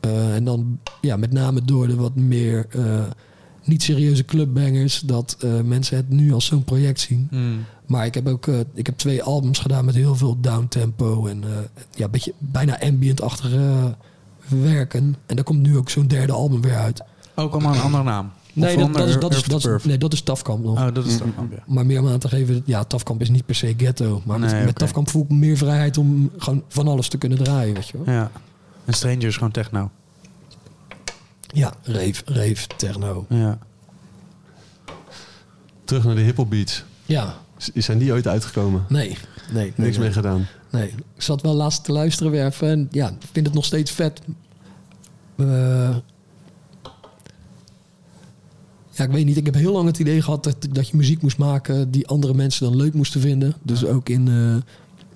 Eh, 0.00 0.34
en 0.34 0.44
dan 0.44 0.78
ja, 1.00 1.16
met 1.16 1.32
name 1.32 1.64
door 1.64 1.86
de 1.86 1.94
wat 1.94 2.14
meer 2.14 2.66
eh, 2.70 3.02
niet 3.64 3.82
serieuze 3.82 4.24
clubbangers, 4.24 5.00
dat 5.00 5.36
eh, 5.40 5.60
mensen 5.60 5.96
het 5.96 6.08
nu 6.08 6.32
als 6.32 6.46
zo'n 6.46 6.64
project 6.64 7.00
zien. 7.00 7.28
Maar 7.86 8.06
ik 8.06 8.14
heb 8.14 8.28
ook 8.28 8.46
ik 8.74 8.86
heb 8.86 8.96
twee 8.96 9.22
albums 9.22 9.58
gedaan 9.58 9.84
met 9.84 9.94
heel 9.94 10.14
veel 10.14 10.40
downtempo 10.40 11.26
en 11.26 11.44
ja, 11.94 12.08
beetje 12.08 12.32
bijna 12.38 12.80
ambient-achtige 12.80 13.96
werken. 14.48 15.16
En 15.26 15.36
daar 15.36 15.44
komt 15.44 15.60
nu 15.60 15.76
ook 15.76 15.90
zo'n 15.90 16.06
derde 16.06 16.32
album 16.32 16.60
weer 16.60 16.76
uit. 16.76 17.02
Ook 17.40 17.52
allemaal 17.52 17.74
een 17.74 17.80
andere 17.80 18.02
naam. 18.02 18.30
Nee, 18.52 18.76
dat, 18.76 18.88
is, 18.88 18.94
dat, 19.18 19.34
is, 19.34 19.44
dat, 19.44 19.64
is, 19.66 19.84
nee, 19.84 19.98
dat 19.98 20.12
is 20.12 20.22
Tafkamp 20.22 20.64
nog. 20.64 20.78
Oh, 20.78 20.94
dat 20.94 21.06
is 21.06 21.16
Tafkamp, 21.18 21.52
ja. 21.52 21.62
Maar 21.66 21.86
meer 21.86 22.00
om 22.00 22.08
aan 22.08 22.18
te 22.18 22.28
geven, 22.28 22.62
ja, 22.64 22.84
Tafkamp 22.84 23.20
is 23.20 23.30
niet 23.30 23.46
per 23.46 23.54
se 23.54 23.74
ghetto. 23.76 24.22
Maar 24.24 24.38
met, 24.38 24.50
Nee. 24.52 24.72
Tafkamp 24.72 25.10
voel 25.10 25.22
ik 25.22 25.30
meer 25.30 25.56
vrijheid 25.56 25.98
om 25.98 26.30
gewoon 26.36 26.62
van 26.68 26.88
alles 26.88 27.08
te 27.08 27.18
kunnen 27.18 27.38
draaien, 27.38 27.74
weet 27.74 27.88
je 27.88 27.98
wel. 28.04 28.14
Ja. 28.14 28.30
En 28.84 28.92
Stranger 28.92 29.24
is 29.26 29.34
gewoon 29.34 29.50
techno. 29.50 29.90
Ja, 31.52 31.72
rave, 31.82 32.22
rave, 32.24 32.66
techno. 32.76 33.26
Ja. 33.28 33.58
Terug 35.84 36.04
naar 36.04 36.14
de 36.14 36.20
hiphop 36.20 36.50
beats. 36.50 36.84
Ja, 37.06 37.34
Zijn 37.74 37.98
die 37.98 38.12
ooit 38.12 38.26
uitgekomen? 38.26 38.84
nee, 38.88 39.08
nee. 39.08 39.16
nee, 39.52 39.72
Niks 39.76 39.96
nee. 39.96 39.98
mee 39.98 40.12
gedaan. 40.12 40.46
nee. 40.70 40.88
Ik 40.88 41.22
zat 41.22 41.42
wel 41.42 41.54
laatst 41.54 41.84
te 41.84 41.92
luisteren 41.92 42.32
weer 42.32 42.46
even. 42.46 42.68
En 42.68 42.88
ja, 42.90 43.08
ik 43.08 43.26
vind 43.32 43.46
het 43.46 43.54
nog 43.54 43.64
steeds 43.64 43.90
vet. 43.90 44.20
Eh, 45.36 45.96
ja, 49.00 49.06
ik 49.06 49.12
weet 49.12 49.24
niet. 49.26 49.36
Ik 49.36 49.46
heb 49.46 49.54
heel 49.54 49.72
lang 49.72 49.86
het 49.86 49.98
idee 49.98 50.22
gehad 50.22 50.44
dat, 50.44 50.56
dat 50.70 50.88
je 50.88 50.96
muziek 50.96 51.22
moest 51.22 51.38
maken 51.38 51.90
die 51.90 52.06
andere 52.06 52.34
mensen 52.34 52.64
dan 52.66 52.76
leuk 52.76 52.94
moesten 52.94 53.20
vinden. 53.20 53.54
Dus 53.62 53.84
ook 53.84 54.08
in, 54.08 54.28
eh, 54.28 54.74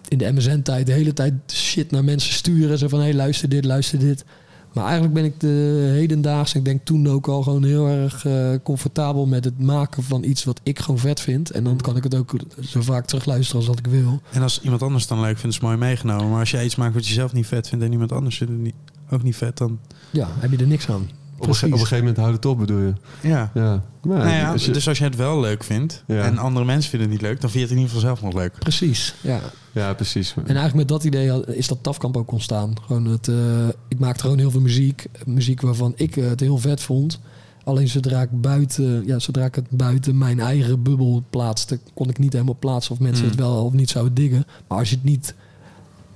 in 0.08 0.18
de 0.18 0.32
MSN-tijd 0.32 0.86
de 0.86 0.92
hele 0.92 1.12
tijd 1.12 1.34
shit 1.52 1.90
naar 1.90 2.04
mensen 2.04 2.32
sturen. 2.32 2.78
Zo 2.78 2.88
van, 2.88 2.98
hé, 2.98 3.04
hey, 3.04 3.14
luister 3.14 3.48
dit, 3.48 3.64
luister 3.64 3.98
dit. 3.98 4.24
Maar 4.72 4.84
eigenlijk 4.84 5.14
ben 5.14 5.24
ik 5.24 5.40
de 5.40 5.90
hedendaagse, 5.92 6.58
ik 6.58 6.64
denk 6.64 6.84
toen 6.84 7.08
ook 7.08 7.26
al 7.26 7.42
gewoon 7.42 7.64
heel 7.64 7.88
erg 7.88 8.26
eh, 8.26 8.50
comfortabel 8.62 9.26
met 9.26 9.44
het 9.44 9.58
maken 9.58 10.02
van 10.02 10.24
iets 10.24 10.44
wat 10.44 10.60
ik 10.62 10.78
gewoon 10.78 11.00
vet 11.00 11.20
vind. 11.20 11.50
En 11.50 11.64
dan 11.64 11.76
kan 11.76 11.96
ik 11.96 12.02
het 12.02 12.14
ook 12.14 12.34
zo 12.60 12.80
vaak 12.82 13.06
terugluisteren 13.06 13.56
als 13.56 13.66
dat 13.66 13.78
ik 13.78 13.86
wil. 13.86 14.20
En 14.30 14.42
als 14.42 14.60
iemand 14.62 14.82
anders 14.82 15.02
het 15.02 15.12
dan 15.12 15.20
leuk 15.20 15.38
vindt, 15.38 15.56
is 15.56 15.62
mooi 15.62 15.76
meegenomen. 15.76 16.30
Maar 16.30 16.40
als 16.40 16.50
jij 16.50 16.64
iets 16.64 16.76
maakt 16.76 16.94
wat 16.94 17.06
je 17.06 17.12
zelf 17.12 17.32
niet 17.32 17.46
vet 17.46 17.68
vindt 17.68 17.84
en 17.84 17.92
iemand 17.92 18.12
anders 18.12 18.36
vindt 18.36 18.52
het 18.52 18.62
niet, 18.62 18.74
ook 19.10 19.22
niet 19.22 19.36
vet, 19.36 19.58
dan... 19.58 19.78
Ja, 20.10 20.28
heb 20.38 20.50
je 20.50 20.56
er 20.56 20.66
niks 20.66 20.88
aan. 20.88 21.08
Op 21.48 21.54
een, 21.62 21.64
op 21.66 21.72
een 21.72 21.78
gegeven 21.78 21.98
moment 21.98 22.16
houdt 22.16 22.34
het 22.34 22.44
op, 22.46 22.58
bedoel 22.58 22.78
je? 22.78 22.92
Ja. 23.20 23.50
Ja. 23.54 23.82
Nou 24.02 24.28
ja, 24.28 24.52
als 24.52 24.64
je- 24.64 24.72
Dus 24.72 24.88
als 24.88 24.98
je 24.98 25.04
het 25.04 25.16
wel 25.16 25.40
leuk 25.40 25.64
vindt 25.64 26.02
Ja. 26.06 26.22
en 26.22 26.38
andere 26.38 26.64
mensen 26.64 26.90
vinden 26.90 27.08
het 27.10 27.18
niet 27.20 27.28
leuk, 27.28 27.40
dan 27.40 27.50
vind 27.50 27.62
je 27.62 27.68
het 27.68 27.70
in 27.70 27.76
ieder 27.82 27.94
geval 27.94 28.08
zelf 28.08 28.22
nog 28.22 28.34
leuk. 28.42 28.58
Precies, 28.58 29.14
ja. 29.20 29.40
Ja, 29.72 29.94
precies. 29.94 30.34
En 30.36 30.44
eigenlijk 30.44 30.74
met 30.74 30.88
dat 30.88 31.04
idee 31.04 31.46
is 31.56 31.68
dat 31.68 31.78
Tafkamp 31.82 32.16
ook 32.16 32.32
ontstaan. 32.32 32.74
Gewoon 32.86 33.04
het, 33.04 33.28
eh, 33.28 33.68
ik 33.88 33.98
maakte 33.98 34.20
gewoon 34.22 34.38
heel 34.38 34.50
veel 34.50 34.60
muziek. 34.60 35.06
Muziek 35.26 35.60
waarvan 35.60 35.92
ik 35.96 36.16
eh, 36.16 36.28
het 36.28 36.40
heel 36.40 36.58
vet 36.58 36.80
vond. 36.80 37.20
Alleen 37.64 37.88
zodra 37.88 38.22
ik, 38.22 38.40
buiten, 38.40 39.06
ja, 39.06 39.18
zodra 39.18 39.44
ik 39.44 39.54
het 39.54 39.70
buiten 39.70 40.18
mijn 40.18 40.40
eigen 40.40 40.82
bubbel 40.82 41.22
plaatste... 41.30 41.78
kon 41.94 42.08
ik 42.08 42.18
niet 42.18 42.32
helemaal 42.32 42.56
plaatsen 42.58 42.92
of 42.92 42.98
mensen 42.98 43.20
Hmm. 43.26 43.30
het 43.30 43.40
wel 43.40 43.64
of 43.64 43.72
niet 43.72 43.90
zouden 43.90 44.14
diggen. 44.14 44.46
Maar 44.68 44.78
als 44.78 44.88
je 44.90 44.94
het 44.94 45.04
niet, 45.04 45.34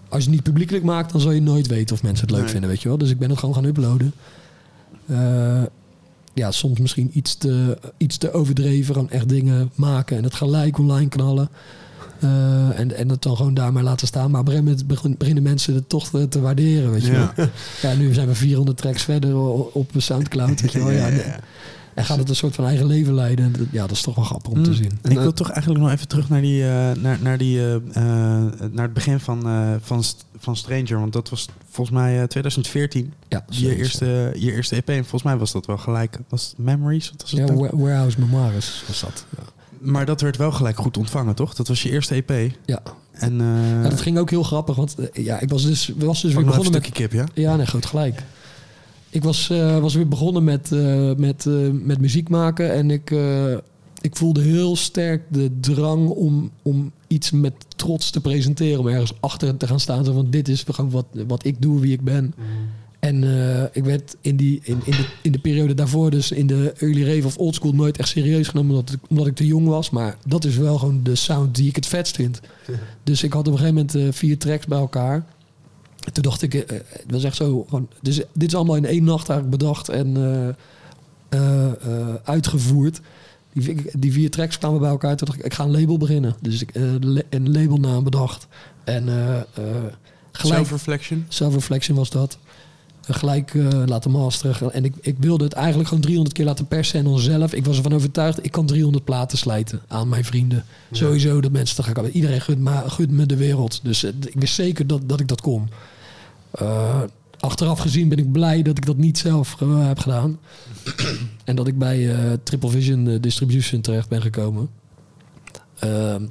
als 0.09 0.19
je 0.19 0.27
het 0.27 0.35
niet 0.35 0.43
publiekelijk 0.43 0.85
maakt... 0.85 1.13
dan 1.13 1.21
zal 1.21 1.31
je 1.31 1.43
nooit 1.43 1.67
weten 1.67 1.95
of 1.95 2.03
mensen 2.03 2.23
het 2.27 2.31
leuk 2.35 2.43
Nee. 2.43 2.51
vinden, 2.53 2.71
weet 2.71 2.83
je 2.83 2.89
wel. 2.89 2.99
Dus 2.99 3.11
ik 3.11 3.19
ben 3.19 3.31
het 3.31 3.39
gewoon 3.39 3.55
gaan 3.55 3.65
uploaden. 3.65 4.13
Eh, 5.09 5.63
ja, 6.35 6.51
soms 6.51 6.79
misschien 6.79 7.11
iets 7.13 7.35
te, 7.37 7.79
iets 7.97 8.17
te 8.19 8.33
overdreven. 8.33 8.95
Gewoon 8.95 9.11
echt 9.11 9.29
dingen 9.29 9.71
maken 9.75 10.17
en 10.17 10.25
het 10.25 10.35
gelijk 10.35 10.79
online 10.79 11.09
knallen. 11.09 11.49
Eh, 12.21 12.79
en, 12.79 12.97
en 12.97 13.09
het 13.09 13.23
dan 13.23 13.37
gewoon 13.37 13.55
daar 13.55 13.73
maar 13.73 13.83
laten 13.83 14.07
staan. 14.07 14.31
Maar 14.31 14.41
op 14.41 14.47
een 14.47 14.53
gegeven 14.53 14.71
moment 14.73 14.89
begin- 14.89 15.15
beginnen 15.19 15.43
mensen 15.43 15.75
het 15.75 15.89
toch 15.89 16.09
te, 16.09 16.29
te 16.29 16.41
waarderen, 16.41 16.91
weet 16.91 17.05
je 17.07 17.13
Ja. 17.13 17.33
wel. 17.37 17.47
Ja, 17.83 17.95
nu 17.95 18.15
zijn 18.15 18.27
we 18.29 18.35
400 18.35 18.77
tracks 18.79 19.03
verder 19.03 19.37
op 19.73 19.91
Soundcloud, 19.97 20.61
weet 20.61 20.73
je 20.73 20.79
wel. 20.79 20.91
Ja, 20.91 21.09
En 21.99 22.05
gaat 22.05 22.19
het 22.19 22.29
een 22.29 22.37
soort 22.37 22.55
van 22.55 22.65
eigen 22.65 22.87
leven 22.87 23.15
leiden. 23.15 23.45
En 23.45 23.53
dat- 23.53 23.67
ja, 23.71 23.81
dat 23.83 23.91
is 23.91 24.03
toch 24.03 24.15
wel 24.15 24.25
grappig 24.25 24.53
om 24.53 24.63
te 24.63 24.71
Mm. 24.71 24.77
zien. 24.77 24.99
Ik 25.03 25.19
wil 25.19 25.33
toch 25.33 25.51
eigenlijk 25.51 25.83
nog 25.85 25.93
even 25.93 26.09
terug 26.09 26.29
naar, 26.29 26.41
die, 26.41 26.63
eh, 26.63 26.69
naar, 27.01 27.19
naar, 27.23 27.39
die, 27.39 27.59
eh, 27.59 27.75
eh, 27.75 27.83
naar 28.71 28.85
het 28.85 28.93
begin 28.93 29.21
van, 29.21 29.43
van, 29.83 30.03
van 30.39 30.57
Stranger. 30.57 30.99
Want 31.01 31.13
dat 31.13 31.29
was 31.29 31.49
volgens 31.71 31.97
mij 31.97 32.21
eh, 32.21 32.25
2014. 32.27 33.13
Ja, 33.29 33.45
Je 33.49 33.77
eerste, 33.77 34.33
je 34.39 34.53
eerste 34.53 34.77
EP. 34.77 34.89
En 34.89 35.01
volgens 35.01 35.23
mij 35.23 35.37
was 35.37 35.53
dat 35.53 35.67
wel 35.67 35.79
gelijk. 35.79 36.19
Was 36.29 36.47
het 36.57 36.59
Memories? 36.59 37.11
Wat 37.11 37.21
was 37.23 37.31
het 37.31 37.41
Ja, 37.41 37.47
dan? 37.47 37.79
Warehouse 37.81 38.21
Memoirs 38.21 38.83
was 38.87 39.01
dat. 39.01 39.25
Ja. 39.37 39.43
Maar 39.81 40.07
dat 40.07 40.21
werd 40.21 40.37
wel 40.37 40.53
gelijk 40.53 40.77
goed 40.79 40.97
ontvangen, 40.97 41.35
toch? 41.35 41.55
Dat 41.55 41.69
was 41.69 41.83
je 41.83 41.91
eerste 41.91 42.15
EP. 42.15 42.53
Ja. 42.65 42.83
En, 43.13 43.37
Ja, 43.83 43.89
dat 43.89 44.01
ging 44.01 44.19
ook 44.19 44.31
heel 44.31 44.43
grappig, 44.43 44.77
want 44.77 44.95
ja, 45.13 45.41
ik 45.41 45.49
was 45.49 45.63
dus, 45.63 45.93
was 45.97 45.97
dus 45.97 45.99
pak 46.07 46.21
weer 46.23 46.31
even 46.31 46.45
begonnen 46.45 46.67
een 46.67 46.73
met... 46.73 46.83
stukje 46.85 47.09
kip, 47.09 47.13
ja? 47.13 47.43
Ja, 47.43 47.57
nee, 47.57 47.67
groot 47.67 47.87
gelijk. 47.87 48.23
Ik 49.11 49.23
was, 49.23 49.51
eh, 49.51 49.79
was 49.79 49.95
weer 49.95 50.09
begonnen 50.09 50.45
met, 50.45 50.73
eh, 50.73 51.15
met, 51.17 51.47
eh, 51.47 51.55
met 51.73 52.01
muziek 52.01 52.29
maken 52.29 52.73
en 52.73 52.91
ik, 52.91 53.15
ik 54.01 54.17
voelde 54.17 54.41
heel 54.41 54.77
sterk 54.77 55.23
de 55.29 55.51
drang 55.61 56.09
om, 56.09 56.51
om 56.63 56.93
iets 57.07 57.31
met 57.31 57.55
trots 57.77 58.11
te 58.11 58.21
presenteren, 58.21 58.81
om 58.81 58.87
ergens 58.87 59.13
achter 59.21 59.57
te 59.57 59.67
gaan 59.67 59.81
staan. 59.81 60.05
Zo 60.05 60.13
van, 60.13 60.31
dit 60.31 60.49
is 60.49 60.65
gewoon 60.69 60.91
wat, 60.91 61.07
wat 61.27 61.45
ik 61.45 61.63
doe, 61.63 61.81
wie 61.81 61.93
ik 61.93 62.05
ben. 62.05 62.35
En 62.99 63.25
eh, 63.25 63.63
ik 63.73 63.85
werd 63.85 64.17
in, 64.21 64.37
die, 64.37 64.61
in, 64.63 64.81
in, 64.85 64.93
de, 64.93 65.07
in 65.23 65.33
de 65.33 65.39
periode 65.39 65.75
daarvoor, 65.75 66.11
dus 66.11 66.31
in 66.31 66.47
de 66.47 66.73
early 66.79 67.15
rave 67.15 67.27
of 67.27 67.37
old 67.37 67.55
school, 67.55 67.73
nooit 67.73 67.99
echt 67.99 68.09
serieus 68.09 68.49
genomen 68.49 68.71
omdat 68.77 68.95
ik, 68.95 69.01
omdat 69.09 69.27
ik 69.27 69.35
te 69.35 69.47
jong 69.47 69.67
was. 69.67 69.91
Maar 69.91 70.17
dat 70.27 70.45
is 70.45 70.57
wel 70.57 70.79
gewoon 70.79 71.03
de 71.03 71.15
sound 71.15 71.55
die 71.55 71.69
ik 71.69 71.77
het 71.77 71.87
vetst 71.87 72.17
vind. 72.17 72.41
Dus 73.05 73.23
ik 73.23 73.33
had 73.33 73.47
op 73.47 73.53
een 73.53 73.59
gegeven 73.59 73.89
moment 73.93 74.17
vier 74.17 74.39
tracks 74.39 74.67
bij 74.67 74.79
elkaar. 74.79 75.25
En 76.09 76.15
toen 76.15 76.23
dacht 76.23 76.43
ik, 76.43 76.55
eh, 76.55 76.61
eh, 76.77 76.83
het 76.91 77.05
was 77.11 77.25
echt 77.25 77.37
zo, 77.37 77.65
gewoon, 77.69 77.89
dus 78.03 78.17
dit 78.33 78.49
is 78.49 78.55
allemaal 78.55 78.77
in 78.77 78.85
één 78.85 79.05
nacht 79.05 79.29
eigenlijk 79.29 79.59
bedacht 79.61 79.89
en 79.89 80.17
eh, 80.17 80.49
eh, 81.29 81.67
eh, 81.67 82.15
uitgevoerd. 82.25 83.01
Die, 83.53 83.85
die 83.99 84.13
vier 84.13 84.31
tracks 84.31 84.59
kwamen 84.59 84.81
bij 84.81 84.89
elkaar. 84.91 85.17
Toen 85.17 85.27
dacht 85.27 85.39
ik, 85.39 85.45
ik 85.45 85.55
ga 85.55 85.65
een 85.65 85.81
label 85.81 85.97
beginnen. 85.99 86.35
Dus 86.41 86.63
ik 86.63 86.71
eh, 86.71 86.83
een 87.31 87.53
labelnaam 87.53 88.05
bedacht. 88.05 88.47
En 88.85 89.09
eh, 89.09 89.37
eh, 89.37 89.45
gelijk... 90.33 90.57
Self-reflection. 90.57 91.25
Self-reflection 91.29 91.97
was 91.97 92.11
dat. 92.11 92.39
Eh, 93.07 93.17
Gelijk 93.17 93.55
eh, 93.55 93.69
laten 93.87 94.11
masteren. 94.11 94.73
En 94.73 94.85
ik, 94.85 94.95
ik 95.01 95.17
wilde 95.19 95.45
het 95.45 95.53
eigenlijk 95.53 95.89
gewoon 95.89 96.03
300 96.03 96.35
keer 96.37 96.45
laten 96.45 96.67
persen. 96.67 96.99
En 96.99 97.05
dan 97.05 97.19
zelf, 97.19 97.53
ik 97.55 97.65
was 97.65 97.77
ervan 97.77 97.95
overtuigd, 97.95 98.45
ik 98.45 98.51
kan 98.53 98.67
300 98.67 99.05
platen 99.05 99.39
slijten 99.39 99.81
aan 99.89 100.09
mijn 100.09 100.25
vrienden. 100.25 100.65
Sowieso 100.93 101.41
dat 101.41 101.53
mensen 101.53 101.77
toch 101.77 101.87
gaan. 101.87 102.05
Iedereen 102.07 102.41
gunt, 102.41 102.59
me- 102.61 102.83
gunt 102.91 103.11
me 103.11 103.27
de 103.27 103.37
wereld. 103.37 103.81
Dus 103.83 104.03
eh, 104.05 104.11
ik 104.27 104.35
wist 104.41 104.55
zeker 104.55 104.87
dat, 104.87 105.01
dat 105.09 105.21
ik 105.21 105.29
dat 105.29 105.41
kon. 105.41 105.69
Eh, 106.51 107.03
achteraf 107.41 107.79
gezien 107.79 108.09
ben 108.09 108.19
ik 108.19 108.33
blij 108.33 108.63
dat 108.63 108.79
ik 108.79 108.87
dat 108.87 108.97
niet 108.97 109.19
zelf 109.19 109.61
eh, 109.61 109.87
heb 109.87 109.99
gedaan. 109.99 110.39
en 111.45 111.57
dat 111.57 111.67
ik 111.67 111.79
bij 111.79 112.15
eh, 112.15 112.33
Triple 112.43 112.71
Vision 112.71 113.19
Distribution 113.21 113.81
terecht 113.81 114.09
ben 114.09 114.23
gekomen. 114.23 114.69
Ehm, 115.79 116.27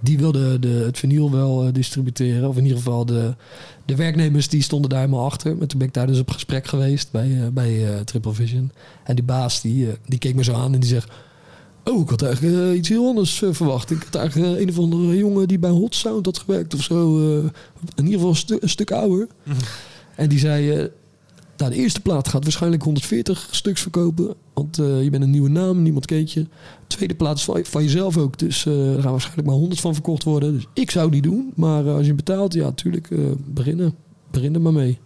die 0.00 0.18
wilde 0.18 0.58
de, 0.58 0.68
het 0.68 0.98
vinyl 0.98 1.30
wel 1.30 1.66
eh, 1.66 1.72
distributeren. 1.72 2.48
Of 2.48 2.56
in 2.56 2.62
ieder 2.62 2.78
geval 2.78 3.06
de, 3.06 3.34
de 3.84 3.96
werknemers 3.96 4.48
die 4.48 4.62
stonden 4.62 4.90
daar 4.90 5.00
helemaal 5.00 5.24
achter. 5.24 5.56
Maar 5.56 5.66
toen 5.66 5.78
ben 5.78 5.88
ik 5.88 5.94
daar 5.94 6.06
dus 6.06 6.18
op 6.18 6.30
gesprek 6.30 6.66
geweest 6.66 7.10
bij, 7.10 7.50
bij 7.52 8.02
Triple 8.04 8.32
Vision. 8.32 8.72
En 9.04 9.14
die 9.14 9.24
baas 9.24 9.60
die, 9.60 9.88
die 10.06 10.18
keek 10.18 10.34
me 10.34 10.44
zo 10.44 10.54
aan 10.54 10.74
en 10.74 10.80
die 10.80 10.88
zegt... 10.88 11.10
Oh, 11.84 12.00
ik 12.00 12.08
had 12.08 12.22
eigenlijk 12.22 12.56
eh, 12.56 12.76
iets 12.76 12.88
heel 12.88 13.06
anders 13.06 13.42
eh, 13.42 13.48
verwacht. 13.52 13.90
Ik 13.90 14.02
had 14.04 14.14
eigenlijk 14.14 14.54
eh, 14.54 14.60
een 14.62 14.68
of 14.68 14.78
andere 14.78 15.16
jongen 15.16 15.48
die 15.48 15.58
bij 15.58 15.70
Hot 15.70 15.94
Sound 15.94 16.26
had 16.26 16.38
gewerkt 16.38 16.74
of 16.74 16.82
zo. 16.82 17.18
in 17.94 18.04
ieder 18.04 18.12
geval 18.12 18.28
een, 18.28 18.36
stu- 18.36 18.58
een 18.60 18.68
stuk 18.68 18.90
ouder. 18.90 19.26
En 20.16 20.28
die 20.28 20.38
zei... 20.38 20.88
nou, 21.56 21.70
de 21.70 21.76
eerste 21.76 22.00
plaat 22.00 22.28
gaat 22.28 22.42
waarschijnlijk 22.42 22.82
140 22.82 23.48
stuks 23.50 23.80
verkopen. 23.80 24.34
Want 24.54 24.76
je 24.76 25.08
bent 25.10 25.22
een 25.22 25.30
nieuwe 25.30 25.48
naam, 25.48 25.82
niemand 25.82 26.06
kent 26.06 26.32
je. 26.32 26.46
Tweede 26.86 27.14
plaat 27.14 27.36
is 27.36 27.44
van, 27.44 27.60
van 27.64 27.82
jezelf 27.82 28.16
ook. 28.16 28.38
Dus 28.38 28.64
er 28.64 29.00
gaan 29.02 29.10
waarschijnlijk 29.10 29.48
maar 29.48 29.56
100 29.56 29.80
van 29.80 29.94
verkocht 29.94 30.22
worden. 30.22 30.52
Dus 30.54 30.66
ik 30.74 30.90
zou 30.90 31.10
die 31.10 31.22
doen. 31.22 31.52
Maar 31.54 31.88
als 31.88 32.06
je 32.06 32.14
betaalt, 32.14 32.54
ja, 32.54 32.64
natuurlijk, 32.64 33.10
eh, 33.10 33.18
beginnen. 33.46 33.94
Begin 34.30 34.54
er 34.54 34.60
maar 34.60 34.72
mee. 34.72 34.98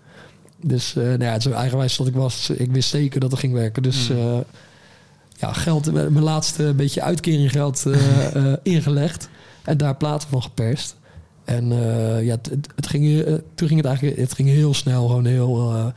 Dus 0.63 0.93
nou 0.95 1.23
ja, 1.23 1.41
zo 1.41 1.51
eigenwijs 1.51 1.97
dat 1.97 2.07
ik 2.07 2.15
was, 2.15 2.51
ik 2.51 2.71
wist 2.73 2.89
zeker 2.89 3.21
dat 3.21 3.31
het 3.31 3.41
ging 3.41 3.53
werken. 3.53 3.83
Dus 3.83 4.11
eh, 4.11 4.39
ja, 5.39 5.53
geld, 5.53 5.93
mijn 5.93 6.23
laatste 6.23 6.73
beetje 6.77 7.03
uitkering 7.03 7.51
geld 7.51 7.87
eh, 7.87 8.27
eh, 8.53 8.53
ingelegd. 8.63 9.29
En 9.65 9.77
daar 9.77 9.97
platen 9.97 10.29
van 10.29 10.43
geperst. 10.43 10.97
En 11.45 11.73
eh, 11.73 12.25
ja, 12.25 12.35
het, 12.35 12.51
het- 12.77 12.87
ging, 12.87 13.25
toen 13.55 13.69
ging 13.69 13.81
het 13.81 13.89
eigenlijk 13.89 14.19
het 14.19 14.33
ging 14.35 14.49
heel 14.49 14.75
snel. 14.75 15.07
Gewoon 15.07 15.27
heel, 15.27 15.93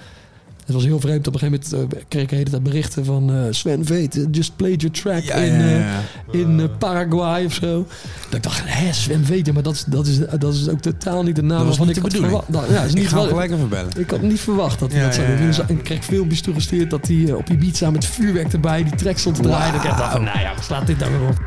het 0.74 0.78
was 0.78 0.86
heel 0.86 1.00
vreemd. 1.00 1.28
Op 1.28 1.34
een 1.34 1.40
gegeven 1.40 1.64
moment 1.78 1.94
eh, 1.94 2.00
kreeg 2.08 2.22
ik 2.24 2.30
de 2.30 2.36
hele 2.36 2.50
tijd 2.50 2.64
berichten 2.64 3.06
van 3.06 3.34
eh, 3.34 3.42
Sven 3.50 3.86
Veet, 3.86 4.28
just 4.32 4.56
played 4.56 4.82
your 4.82 4.96
track 5.02 5.24
Ja, 5.24 5.34
in, 5.36 5.54
ja, 5.70 6.02
eh, 6.32 6.40
in 6.40 6.70
Paraguay 6.78 7.46
of 7.46 7.54
zo. 7.54 7.86
Dat 8.26 8.34
ik 8.34 8.44
dacht, 8.44 8.62
hè, 8.66 8.94
Sven 8.94 9.26
Veet, 9.26 9.54
maar 9.54 9.64
dat, 9.64 9.74
is- 9.74 9.84
dat, 9.88 10.08
is, 10.08 10.18
dat 10.40 10.54
is 10.54 10.70
ook 10.70 10.80
totaal 10.82 11.24
niet 11.24 11.36
de 11.36 11.42
naam 11.42 11.58
Dat 11.58 11.68
was 11.68 11.78
waarvan 11.78 11.88
niet 11.88 11.98
ik 11.98 12.02
had 12.04 12.14
verwacht. 12.22 12.50
Nou, 12.50 12.74
ja, 12.74 12.82
is 12.84 12.90
Ik 12.92 12.98
niet 12.98 13.08
ga 13.08 13.16
hem 13.18 13.26
wel- 13.26 13.34
gelijk 13.34 13.52
even 13.52 13.70
bellen. 13.70 13.92
ik 13.98 14.10
had 14.10 14.22
niet 14.22 14.40
verwacht 14.40 14.80
dat 14.80 14.92
hij 14.92 15.02
dat 15.04 15.16
zou 15.16 15.28
doen. 15.38 15.78
Ik 15.78 15.84
kreeg 15.84 16.04
filmpjes 16.06 16.42
toegestuurd 16.42 16.90
dat 16.90 17.08
hij 17.08 17.32
op 17.32 17.50
Ibiza 17.50 17.92
met 17.92 18.06
vuurwerk 18.06 18.54
erbij 18.54 18.84
die 18.84 18.96
track 18.96 19.18
stond 19.18 19.36
te 19.36 19.42
draaien. 19.42 19.76
Ik 19.76 19.84
dacht 19.84 20.12
van, 20.12 20.24
nou 20.24 20.40
ja, 20.40 20.54
slaat 20.62 20.88
dit 20.88 20.98
nou 21.00 21.12
weer 21.12 21.28
op? 21.30 21.38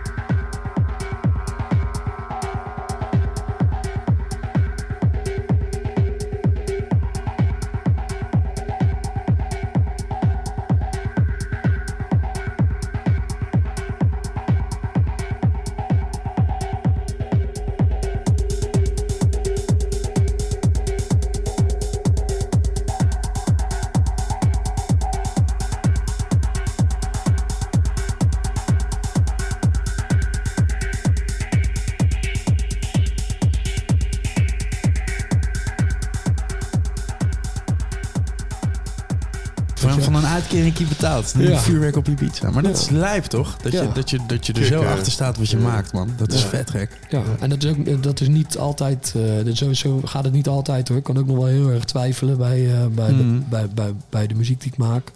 Uitkering 40.33 40.89
betaald. 40.89 41.35
Ja. 41.39 41.59
Vuurwerk 41.59 41.97
op 41.97 42.07
je 42.07 42.14
pizza. 42.14 42.51
Maar 42.51 42.62
dat 42.62 42.76
is 42.78 42.89
lijp 42.89 43.24
toch? 43.24 43.57
Dat, 43.57 43.72
Ja. 43.72 43.83
je, 43.83 43.93
dat, 43.93 44.11
je, 44.11 44.18
dat 44.26 44.47
je 44.47 44.53
er 44.53 44.64
zo 44.64 44.83
eh, 44.83 44.91
achter 44.93 45.12
staat 45.12 45.39
wat 45.39 45.51
je 45.51 45.59
maakt, 45.59 45.93
man. 45.93 46.09
Dat 46.16 46.33
is 46.33 46.43
Ja. 46.43 46.49
vet 46.49 46.70
gek. 46.70 46.99
Ja, 47.11 47.22
en 47.41 47.51
dat 47.51 47.62
is, 47.64 47.70
ook, 47.70 48.03
dat 48.03 48.20
is 48.20 48.28
niet 48.28 48.59
altijd, 48.59 49.14
eh, 49.16 49.45
dat 49.45 49.57
sowieso 49.57 50.01
gaat 50.05 50.24
het 50.24 50.33
niet 50.33 50.49
altijd 50.49 50.89
hoor. 50.89 50.97
Ik 50.97 51.03
kan 51.03 51.18
ook 51.18 51.26
nog 51.26 51.37
wel 51.37 51.47
heel 51.47 51.70
erg 51.70 51.85
twijfelen 51.85 52.37
bij, 52.39 52.72
eh, 52.74 52.87
bij, 52.87 53.11
Mhm. 53.12 53.18
de, 53.18 53.41
bij, 53.49 53.68
bij, 53.74 53.93
bij 54.11 54.26
de 54.26 54.35
muziek 54.35 54.61
die 54.61 54.72
ik 54.72 54.78
maak. 54.78 55.12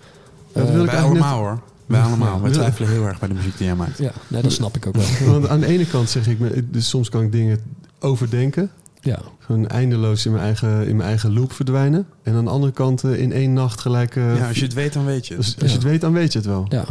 Ja, 0.54 0.60
dat 0.60 0.70
wil 0.70 0.80
ik 0.80 0.86
Wij 0.90 0.94
eigenlijk 0.94 1.24
allemaal 1.24 1.38
hoor. 1.48 1.60
Wij 1.86 2.00
allemaal. 2.00 2.40
Wij 2.40 2.50
twijfelen 2.52 2.90
heel 2.90 3.06
erg 3.06 3.18
bij 3.18 3.28
de 3.28 3.34
muziek 3.34 3.56
die 3.56 3.66
jij 3.66 3.74
maakt. 3.76 3.98
ja, 3.98 4.12
nee, 4.28 4.42
dat 4.42 4.52
snap 4.52 4.76
ik 4.76 4.86
ook 4.86 4.94
wel. 4.96 5.30
Want 5.32 5.48
aan 5.48 5.60
de 5.60 5.66
ene 5.66 5.86
kant 5.86 6.10
zeg 6.10 6.26
ik, 6.26 6.38
me, 6.38 6.64
dus 6.70 6.88
soms 6.88 7.08
kan 7.08 7.22
ik 7.22 7.32
dingen 7.32 7.58
overdenken. 7.98 8.70
Ja, 9.06 9.18
Gewoon 9.38 9.66
eindeloos 9.68 10.26
in 10.26 10.32
mijn 10.32 10.44
eigen, 10.44 10.86
in 10.88 10.96
mijn 10.96 11.08
eigen 11.08 11.32
loop 11.32 11.52
verdwijnen. 11.52 12.06
En 12.22 12.34
aan 12.34 12.44
de 12.44 12.50
andere 12.50 12.72
kant 12.72 13.04
eh, 13.04 13.18
in 13.20 13.32
één 13.32 13.52
nacht 13.52 13.80
gelijk... 13.80 14.16
eh, 14.16 14.36
Ja, 14.36 14.48
als 14.48 14.58
je 14.58 14.64
het 14.64 14.74
weet, 14.74 14.92
dan 14.92 15.04
weet 15.04 15.26
je 15.26 15.34
het. 15.34 15.44
als, 15.44 15.56
als 15.60 15.70
je 15.70 15.76
het 15.76 15.86
weet, 15.86 16.00
dan 16.00 16.12
weet 16.12 16.32
je 16.32 16.38
het 16.38 16.46
wel. 16.48 16.66
ja. 16.68 16.84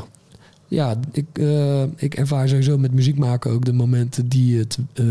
Ja, 0.67 0.95
ik, 1.11 1.25
eh, 1.33 1.83
ik 1.95 2.13
ervaar 2.15 2.47
sowieso 2.49 2.77
met 2.77 2.93
muziek 2.93 3.17
maken 3.17 3.51
ook 3.51 3.65
de 3.65 3.73
momenten 3.73 4.27
die 4.27 4.57
het, 4.59 4.77
eh, 4.93 5.05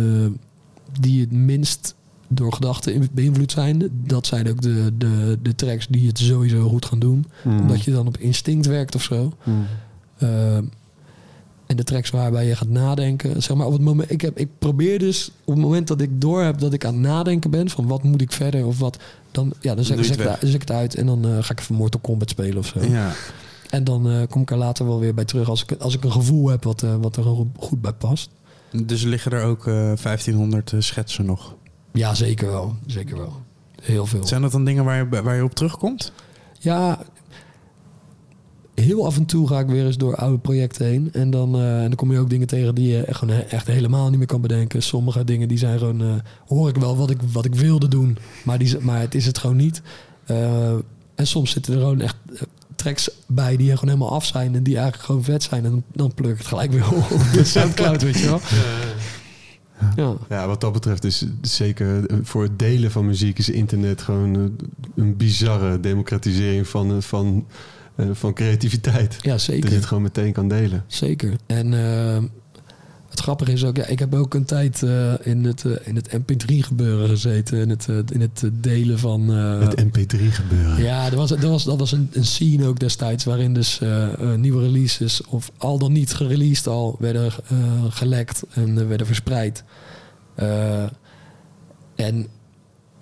die 1.00 1.20
het 1.20 1.32
minst 1.32 1.94
door 2.28 2.52
gedachten 2.52 2.94
in- 2.94 3.08
beïnvloed 3.12 3.50
zijn. 3.52 3.88
Dat 4.06 4.26
zijn 4.26 4.48
ook 4.50 4.60
de, 4.62 4.92
de, 4.98 5.38
de 5.42 5.54
tracks 5.54 5.86
die 5.86 6.06
het 6.06 6.18
sowieso 6.18 6.68
goed 6.68 6.84
gaan 6.86 6.98
doen. 6.98 7.24
Hmm. 7.42 7.60
Omdat 7.60 7.82
je 7.82 7.90
dan 7.90 8.06
op 8.06 8.16
instinct 8.16 8.66
werkt 8.66 8.94
of 8.94 9.02
zo. 9.02 9.32
Hmm. 9.42 9.66
En 11.66 11.76
de 11.76 11.84
tracks 11.84 12.10
waarbij 12.10 12.46
je 12.46 12.56
gaat 12.56 12.68
nadenken. 12.68 13.42
Zeg 13.42 13.56
maar 13.56 13.66
op 13.66 13.72
het 13.72 13.82
moment, 13.82 14.10
ik, 14.10 14.20
heb, 14.20 14.38
ik 14.38 14.48
probeer 14.58 14.98
dus 14.98 15.30
op 15.44 15.54
het 15.54 15.62
moment 15.62 15.88
dat 15.88 16.00
ik 16.00 16.20
door 16.20 16.42
heb 16.42 16.58
dat 16.58 16.72
ik 16.72 16.84
aan 16.84 16.92
het 16.92 17.02
nadenken 17.02 17.50
ben. 17.50 17.70
Van 17.70 17.86
wat 17.86 18.02
moet 18.02 18.20
ik 18.20 18.32
verder 18.32 18.66
of 18.66 18.78
wat. 18.78 18.96
Dan, 19.30 19.52
ja, 19.60 19.74
dan 19.74 19.84
het 19.84 19.88
ik, 19.88 20.18
het- 20.18 20.38
zet 20.40 20.54
ik 20.54 20.60
het 20.60 20.70
uit 20.70 20.94
en 20.94 21.06
dan 21.06 21.24
eh, 21.24 21.30
ga 21.40 21.52
ik 21.52 21.60
even 21.60 21.74
Mortal 21.74 22.00
Kombat 22.00 22.30
spelen 22.30 22.58
of 22.58 22.66
zo. 22.66 22.80
Ja. 22.84 23.12
En 23.70 23.84
dan 23.84 24.10
eh, 24.10 24.22
kom 24.30 24.42
ik 24.42 24.50
er 24.50 24.56
later 24.56 24.86
wel 24.86 24.98
weer 25.00 25.14
bij 25.14 25.24
terug 25.24 25.48
als 25.48 25.62
ik, 25.62 25.72
als 25.80 25.94
ik 25.94 26.04
een 26.04 26.12
gevoel 26.12 26.48
heb 26.48 26.64
wat, 26.64 26.82
eh, 26.82 26.94
wat 27.00 27.16
er 27.16 27.24
goed 27.58 27.80
bij 27.80 27.92
past. 27.92 28.30
Dus 28.84 29.02
liggen 29.02 29.32
er 29.32 29.42
ook 29.44 29.66
eh 29.66 29.74
1500 29.74 30.72
eh, 30.72 30.80
schetsen 30.80 31.24
nog. 31.26 31.54
Ja, 31.92 32.14
zeker 32.14 32.46
wel. 32.50 32.74
Zeker 32.86 33.16
wel. 33.16 33.32
Heel 33.82 34.06
veel. 34.06 34.26
Zijn 34.26 34.42
dat 34.42 34.52
dan 34.52 34.64
dingen 34.64 34.84
waar 34.84 34.96
je, 34.96 35.22
waar 35.22 35.36
je 35.36 35.44
op 35.44 35.54
terugkomt? 35.54 36.12
Ja, 36.58 36.98
heel 38.74 39.06
af 39.06 39.16
en 39.16 39.26
toe 39.26 39.48
ga 39.48 39.58
ik 39.58 39.66
weer 39.66 39.86
eens 39.86 39.96
door 39.96 40.16
oude 40.16 40.38
projecten 40.38 40.86
heen. 40.86 41.08
En 41.12 41.30
dan, 41.30 41.54
eh, 41.54 41.82
en 41.82 41.86
dan 41.86 41.94
kom 41.94 42.12
je 42.12 42.18
ook 42.18 42.30
dingen 42.30 42.46
tegen 42.46 42.74
die 42.74 42.88
je 42.88 43.02
echt, 43.02 43.18
gewoon 43.18 43.34
echt 43.34 43.66
helemaal 43.66 44.08
niet 44.08 44.18
meer 44.18 44.26
kan 44.26 44.40
bedenken. 44.40 44.82
Sommige 44.82 45.24
dingen 45.24 45.48
die 45.48 45.58
zijn 45.58 45.78
gewoon, 45.78 46.00
eh, 46.00 46.14
hoor 46.46 46.68
ik 46.68 46.76
wel 46.76 46.96
wat 46.96 47.10
ik, 47.10 47.18
wat 47.32 47.44
ik 47.44 47.54
wilde 47.54 47.88
doen, 47.88 48.18
maar, 48.44 48.58
die, 48.58 48.78
maar 48.80 49.00
het 49.00 49.14
is 49.14 49.26
het 49.26 49.38
gewoon 49.38 49.56
niet. 49.56 49.82
Eh, 50.24 50.72
en 51.14 51.26
soms 51.26 51.50
zitten 51.50 51.74
er 51.74 51.80
gewoon 51.80 52.00
echt 52.00 52.16
tracks 52.76 53.10
bij 53.26 53.56
die 53.56 53.70
gewoon 53.70 53.94
helemaal 53.94 54.14
af 54.14 54.24
zijn 54.24 54.54
en 54.54 54.62
die 54.62 54.74
eigenlijk 54.74 55.06
gewoon 55.06 55.24
vet 55.24 55.42
zijn. 55.42 55.64
En 55.64 55.84
dan, 55.92 56.14
pluk 56.14 56.32
ik 56.32 56.38
het 56.38 56.46
gelijk 56.46 56.72
weer 56.72 56.92
op 56.92 57.22
de 57.32 57.44
Soundcloud, 57.44 58.02
weet 58.02 58.18
je 58.18 58.24
wel. 58.26 58.40
Ja. 59.96 60.14
Ja, 60.28 60.46
wat 60.46 60.60
dat 60.60 60.72
betreft 60.72 61.04
is 61.04 61.26
zeker 61.40 62.04
voor 62.22 62.42
het 62.42 62.58
delen 62.58 62.90
van 62.90 63.06
muziek 63.06 63.38
is 63.38 63.50
internet 63.50 64.02
gewoon 64.02 64.56
een 64.96 65.16
bizarre 65.16 65.80
democratisering 65.80 66.68
van, 66.68 67.02
van, 67.02 67.46
eh, 67.96 68.06
van 68.12 68.34
creativiteit. 68.34 69.16
ja, 69.20 69.30
Dat 69.30 69.40
zeker. 69.40 69.70
je 69.70 69.76
het 69.76 69.84
gewoon 69.84 70.02
meteen 70.02 70.32
kan 70.32 70.48
delen. 70.48 70.84
Zeker. 70.86 71.32
En 71.46 71.74
eh, 71.74 72.22
het 73.08 73.20
grappige 73.20 73.52
is 73.52 73.64
ook, 73.64 73.76
ja, 73.76 73.86
ik 73.86 73.98
heb 73.98 74.14
ook 74.14 74.34
een 74.34 74.44
tijd 74.44 74.82
eh, 74.82 75.12
in, 75.22 75.44
het, 75.44 75.64
in 75.84 75.96
het 75.96 76.18
MP3 76.18 76.58
gebeuren 76.58 77.08
gezeten. 77.08 77.58
In 77.58 77.70
het, 77.70 77.88
in 78.12 78.20
het 78.20 78.42
delen 78.52 78.98
van. 78.98 79.28
Het 79.28 79.84
MP3 79.84 80.18
gebeuren. 80.18 80.82
ja, 80.82 81.10
dat 81.10 81.18
was, 81.18 81.28
dat 81.28 81.42
was, 81.42 81.64
dat 81.64 81.78
was 81.78 81.92
een, 81.92 82.10
een 82.12 82.24
scene 82.24 82.66
ook 82.66 82.78
destijds 82.78 83.24
waarin 83.24 83.54
dus 83.54 83.80
nieuwe 84.36 84.62
releases, 84.62 85.24
of 85.26 85.50
al 85.56 85.78
dan 85.78 85.92
niet 85.92 86.14
gereleased 86.14 86.66
al, 86.66 86.96
werden 86.98 87.32
gelekt 87.88 88.42
en 88.50 88.88
werden 88.88 89.06
verspreid. 89.06 89.64
En 91.94 92.26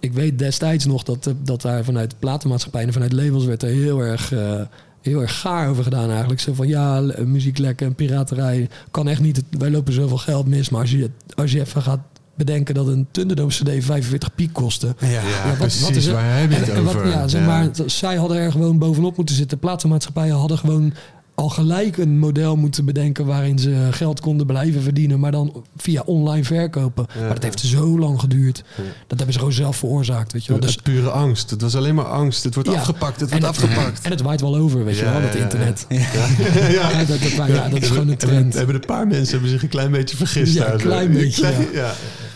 ik 0.02 0.12
weet 0.12 0.38
destijds 0.38 0.86
nog 0.86 1.02
dat, 1.02 1.26
eh, 1.26 1.32
dat 1.44 1.62
daar 1.62 1.84
vanuit 1.84 2.10
de 2.10 2.16
platenmaatschappij 2.18 2.82
en 2.82 2.92
vanuit 2.92 3.12
labels 3.12 3.44
werd 3.44 3.62
er 3.62 3.68
heel 3.68 4.00
erg, 4.00 4.32
eh, 4.32 4.60
heel 5.02 5.20
erg 5.20 5.40
gaar 5.40 5.68
over 5.68 5.82
gedaan 5.84 6.10
eigenlijk. 6.10 6.40
Zo 6.40 6.54
van 6.54 6.68
ja, 6.68 7.00
l- 7.02 7.14
muzieklekken 7.24 7.86
en 7.86 7.94
piraterij 7.94 8.68
kan 8.90 9.08
echt 9.08 9.20
niet. 9.20 9.42
Wij 9.58 9.70
lopen 9.70 9.92
zoveel 9.92 10.16
geld 10.16 10.46
mis, 10.46 10.68
maar 10.70 10.80
als 10.80 10.90
je, 10.90 11.10
als 11.34 11.52
je 11.52 11.60
even 11.60 11.82
gaat 11.82 12.00
bedenken 12.34 12.74
dat 12.74 12.86
een 12.86 13.06
Thunderdome 13.10 13.50
CD 13.50 13.84
45 13.84 14.34
piek 14.34 14.52
kostte. 14.52 14.94
Ja. 15.00 15.08
Ja, 15.08 15.20
wat- 15.48 15.56
precies. 15.58 15.80
wat 15.82 15.96
is 15.96 16.06
er- 16.06 16.12
waar 16.12 16.38
heb 16.40 16.50
je 16.50 16.56
het 16.56 16.68
En- 16.68 16.74
en 16.76 16.84
wat- 16.84 16.94
over? 16.94 17.08
ja, 17.08 17.28
zeg 17.28 17.46
maar, 17.46 17.68
zij 17.86 18.16
hadden 18.16 18.36
er 18.36 18.52
gewoon 18.52 18.78
bovenop 18.78 19.16
moeten 19.16 19.34
zitten. 19.34 19.58
Platenmaatschappijen 19.58 20.34
hadden 20.36 20.58
gewoon 20.58 20.92
al 21.34 21.48
gelijk 21.48 21.96
een 21.96 22.18
model 22.18 22.56
moeten 22.56 22.84
bedenken 22.84 23.26
waarin 23.26 23.58
ze 23.58 23.88
geld 23.90 24.20
konden 24.20 24.46
blijven 24.46 24.82
verdienen, 24.82 25.20
maar 25.20 25.30
dan 25.30 25.64
via 25.76 26.02
online 26.04 26.44
verkopen. 26.44 27.06
Ja, 27.14 27.20
maar 27.20 27.28
dat 27.28 27.42
ja. 27.42 27.44
heeft 27.44 27.60
zo 27.60 27.98
lang 27.98 28.20
geduurd. 28.20 28.64
Ja. 28.76 28.82
Dat 28.82 29.16
hebben 29.16 29.32
ze 29.32 29.38
gewoon 29.38 29.54
zelf 29.54 29.76
veroorzaakt, 29.76 30.32
weet 30.32 30.44
je 30.44 30.52
wel. 30.52 30.60
Dus, 30.60 30.76
pure 30.76 31.10
angst. 31.10 31.50
Het 31.50 31.60
was 31.60 31.76
alleen 31.76 31.94
maar 31.94 32.04
angst. 32.04 32.44
Het 32.44 32.54
wordt 32.54 32.68
Ja. 32.68 32.74
afgepakt. 32.74 33.20
Het 33.20 33.30
en, 33.30 33.40
wordt 33.40 33.56
het, 33.56 33.64
afgepakt. 33.70 34.00
en 34.04 34.10
het 34.10 34.20
waait 34.22 34.40
wel 34.40 34.56
over, 34.56 34.84
weet 34.84 34.98
je 34.98 35.04
wel, 35.04 35.20
dat 35.20 35.32
ja, 35.32 35.38
internet. 35.38 35.86
ja. 35.88 35.98
Ja, 36.70 36.98
dat, 37.04 37.06
dat, 37.08 37.48
ja, 37.48 37.68
dat 37.68 37.82
is 37.82 37.88
gewoon 37.88 38.08
een 38.08 38.16
trend. 38.16 38.54
hebben 38.54 38.74
een 38.74 38.80
paar 38.86 39.06
mensen 39.06 39.32
hebben 39.32 39.50
zich 39.50 39.62
een 39.62 39.68
klein 39.68 39.90
beetje 39.90 40.16
vergist. 40.16 40.54
Ja, 40.54 40.72
een 40.72 40.78
klein 40.78 41.12
beetje, 41.12 41.40
Klein- 41.40 41.68
ja. 41.72 41.80
ja. 41.80 41.92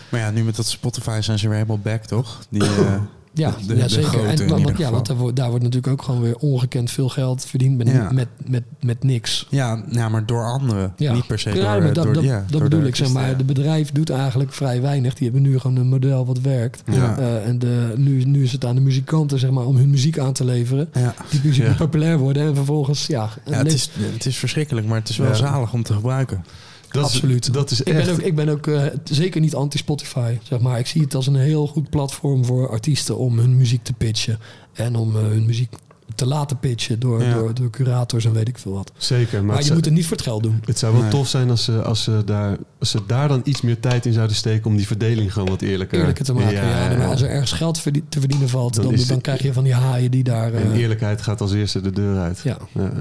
Maar 0.09 0.19
ja, 0.19 0.31
nu 0.31 0.43
met 0.43 0.55
dat 0.55 0.67
Spotify 0.67 1.19
zijn 1.21 1.39
ze 1.39 1.45
weer 1.47 1.55
helemaal 1.55 1.79
back, 1.79 2.05
toch? 2.05 2.39
Die, 2.49 2.63
eh, 2.85 2.93
Ja, 3.37 3.55
de, 3.67 3.75
ja 3.75 3.83
de 3.83 3.89
zeker. 3.89 4.09
grote 4.09 4.43
En, 4.43 4.49
want, 4.49 4.77
ja, 4.77 4.91
want 4.91 5.07
daar 5.07 5.17
wordt, 5.17 5.35
daar 5.35 5.49
wordt 5.49 5.63
natuurlijk 5.63 5.93
ook 5.93 6.01
gewoon 6.01 6.21
weer 6.21 6.35
ongekend 6.35 6.91
veel 6.91 7.09
geld 7.09 7.45
verdiend 7.45 7.77
met, 7.77 7.87
Ja. 7.87 8.11
met, 8.11 8.27
met, 8.45 8.63
met 8.81 9.03
niks. 9.03 9.47
Ja, 9.49 9.83
ja, 9.89 10.09
maar 10.09 10.25
door 10.25 10.43
anderen. 10.45 10.93
Ja. 10.97 11.13
Niet 11.13 11.27
per 11.27 11.39
se 11.39 11.51
door, 11.51 11.63
maar 11.63 11.93
dat, 11.93 12.03
door, 12.03 12.13
dat, 12.13 12.23
ja, 12.23 12.39
dat 12.39 12.49
door 12.49 12.61
bedoel 12.61 12.83
ik. 12.83 12.95
Zeg 12.95 13.11
maar, 13.11 13.37
de 13.37 13.43
bedrijf 13.43 13.91
doet 13.91 14.09
eigenlijk 14.09 14.53
vrij 14.53 14.81
weinig. 14.81 15.13
Die 15.13 15.23
hebben 15.31 15.49
nu 15.49 15.59
gewoon 15.59 15.77
een 15.77 15.87
model 15.87 16.25
wat 16.25 16.39
werkt. 16.41 16.83
Eh, 16.85 17.47
en 17.47 17.59
de, 17.59 17.93
nu, 17.95 18.23
nu 18.23 18.43
is 18.43 18.51
het 18.51 18.65
aan 18.65 18.75
de 18.75 18.81
muzikanten 18.81 19.39
zeg 19.39 19.49
maar, 19.49 19.65
om 19.65 19.75
hun 19.77 19.89
muziek 19.89 20.19
aan 20.19 20.33
te 20.33 20.45
leveren. 20.45 20.89
Die 21.29 21.41
muziek 21.43 21.75
populair 21.77 22.17
worden. 22.17 22.47
En 22.47 22.55
vervolgens, 22.55 23.07
ja... 23.07 23.29
Het, 23.49 23.73
is, 23.73 23.89
het 23.99 24.25
is 24.25 24.37
verschrikkelijk, 24.37 24.87
maar 24.87 24.99
het 24.99 25.09
is 25.09 25.17
wel 25.17 25.35
zalig 25.35 25.73
om 25.73 25.83
te 25.83 25.93
gebruiken. 25.93 26.43
Dat 26.91 27.05
is- 27.05 27.13
Absoluut. 27.13 27.53
dat 27.53 27.71
is 27.71 27.81
ik 27.81 27.87
echt... 27.93 28.05
ben 28.05 28.13
ook, 28.15 28.21
ik 28.21 28.35
ben 28.35 28.49
ook 28.49 28.67
eh, 28.67 28.83
zeker 29.03 29.41
niet 29.41 29.55
anti-Spotify. 29.55 30.37
Zeg 30.43 30.59
maar. 30.59 30.79
Ik 30.79 30.87
zie 30.87 31.01
het 31.01 31.15
als 31.15 31.27
een 31.27 31.35
heel 31.35 31.67
goed 31.67 31.89
platform 31.89 32.45
voor 32.45 32.69
artiesten 32.69 33.17
om 33.17 33.39
hun 33.39 33.57
muziek 33.57 33.83
te 33.83 33.93
pitchen. 33.93 34.39
En 34.73 34.95
om 34.95 35.15
eh, 35.15 35.21
hun 35.21 35.45
muziek 35.45 35.73
te 36.17 36.25
laten 36.25 36.59
pitchen 36.59 36.99
door, 36.99 37.23
Ja. 37.23 37.33
door, 37.33 37.53
door 37.53 37.69
curators 37.69 38.25
en 38.25 38.33
weet 38.33 38.47
ik 38.47 38.57
veel 38.57 38.71
wat. 38.73 38.91
Zeker, 38.97 39.37
maar, 39.37 39.45
Maar, 39.45 39.57
je 39.57 39.61
zou, 39.63 39.75
moet 39.75 39.85
het 39.85 39.93
niet 39.93 40.05
voor 40.05 40.17
het 40.17 40.25
geld 40.25 40.43
doen. 40.43 40.61
het 40.65 40.79
zou 40.79 40.93
wel 40.93 41.01
Nee. 41.01 41.11
tof 41.11 41.27
zijn 41.27 41.49
als 41.49 41.63
ze, 41.63 41.81
als, 41.81 42.03
ze 42.03 42.21
daar, 42.25 42.57
als 42.79 42.89
ze 42.89 42.99
daar 43.07 43.27
dan 43.27 43.41
iets 43.43 43.61
meer 43.61 43.79
tijd 43.79 44.05
in 44.05 44.13
zouden 44.13 44.35
steken... 44.35 44.65
om 44.65 44.77
die 44.77 44.87
verdeling 44.87 45.33
gewoon 45.33 45.49
wat 45.49 45.61
eerlijker... 45.61 45.99
Eerlijker 45.99 46.25
te 46.25 46.33
maken. 46.33 46.53
Ja, 46.53 46.89
ja, 46.91 46.97
maar 46.97 47.07
als 47.07 47.21
er 47.21 47.29
ergens 47.29 47.51
geld 47.51 47.79
verdien- 47.79 48.05
te 48.09 48.19
verdienen 48.19 48.49
valt, 48.49 48.75
Dan 48.75 48.95
dan, 49.07 49.21
krijg 49.21 49.41
je 49.41 49.53
van 49.53 49.63
die 49.63 49.73
haaien 49.73 50.11
die 50.11 50.23
daar... 50.23 50.53
eh, 50.53 50.61
En 50.61 50.71
eerlijkheid 50.71 51.21
gaat 51.21 51.41
als 51.41 51.53
eerste 51.53 51.81
de 51.81 51.91
deur 51.91 52.17
uit. 52.17 52.39
ja, 52.43 52.57
Ja, 52.73 52.81
ja. 52.81 52.91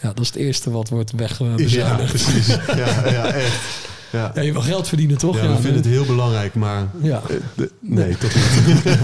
ja, 0.00 0.08
dat 0.08 0.20
is 0.20 0.26
het 0.26 0.36
eerste 0.36 0.70
wat 0.70 0.88
wordt 0.88 1.10
ja 1.10 1.16
wegbezuinigd. 1.18 2.08
precies. 2.08 2.46
Ja, 2.66 3.08
ja, 3.10 3.24
echt. 3.32 3.84
Ja. 4.12 4.32
Ja, 4.34 4.40
je 4.42 4.52
wil 4.52 4.60
geld 4.62 4.88
verdienen, 4.88 5.18
toch? 5.18 5.36
Ja, 5.36 5.48
we 5.48 5.54
vinden 5.54 5.74
het 5.74 5.84
heel 5.84 6.04
belangrijk, 6.04 6.54
maar... 6.54 6.86
Ja. 7.02 7.22
eh, 7.56 7.64
nee, 7.80 8.16
toch 8.18 8.34
niet. 8.34 8.82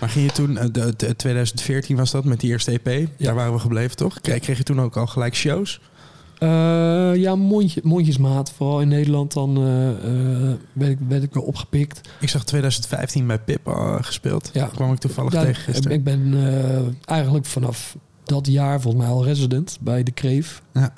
Maar 0.00 0.08
ging 0.08 0.26
je 0.26 0.32
toen, 0.32 0.58
eh, 0.58 0.66
de, 0.72 0.94
de- 0.96 1.16
2014 1.16 1.96
was 1.96 2.10
dat, 2.10 2.24
met 2.24 2.40
die 2.40 2.50
eerste 2.50 2.80
EP? 2.82 3.08
Daar 3.18 3.34
waren 3.34 3.52
we 3.52 3.58
gebleven, 3.58 3.96
toch? 3.96 4.20
Kreeg, 4.20 4.40
kreeg 4.40 4.56
je 4.58 4.62
toen 4.64 4.80
ook 4.80 4.96
al 4.96 5.06
gelijk 5.06 5.34
shows? 5.34 5.80
Eh, 6.38 6.48
ja, 7.14 7.34
mondje, 7.34 7.80
mondjesmaat. 7.84 8.52
Vooral 8.52 8.80
in 8.80 8.88
Nederland 8.88 9.32
dan 9.32 9.56
eh, 9.56 9.62
werd, 10.72 10.90
ik, 10.92 10.98
werd 11.08 11.22
ik 11.22 11.34
wel 11.34 11.42
opgepikt. 11.42 12.00
Ik 12.20 12.28
zag 12.28 12.44
2015 12.44 13.26
bij 13.26 13.38
Pip 13.38 13.66
gespeeld. 14.00 14.50
Ja. 14.52 14.66
Kwam 14.74 14.92
ik 14.92 14.98
toevallig 14.98 15.32
Ja, 15.32 15.40
tegen 15.40 15.58
ik, 15.58 15.64
gisteren. 15.64 15.92
ik 15.96 16.04
ben 16.04 16.34
eigenlijk 17.04 17.46
vanaf 17.46 17.96
dat 18.24 18.46
jaar 18.46 18.80
volgens 18.80 19.02
mij 19.04 19.12
al 19.12 19.24
resident 19.24 19.78
bij 19.80 20.02
de 20.02 20.10
Kreef. 20.10 20.62
Ja. 20.72 20.92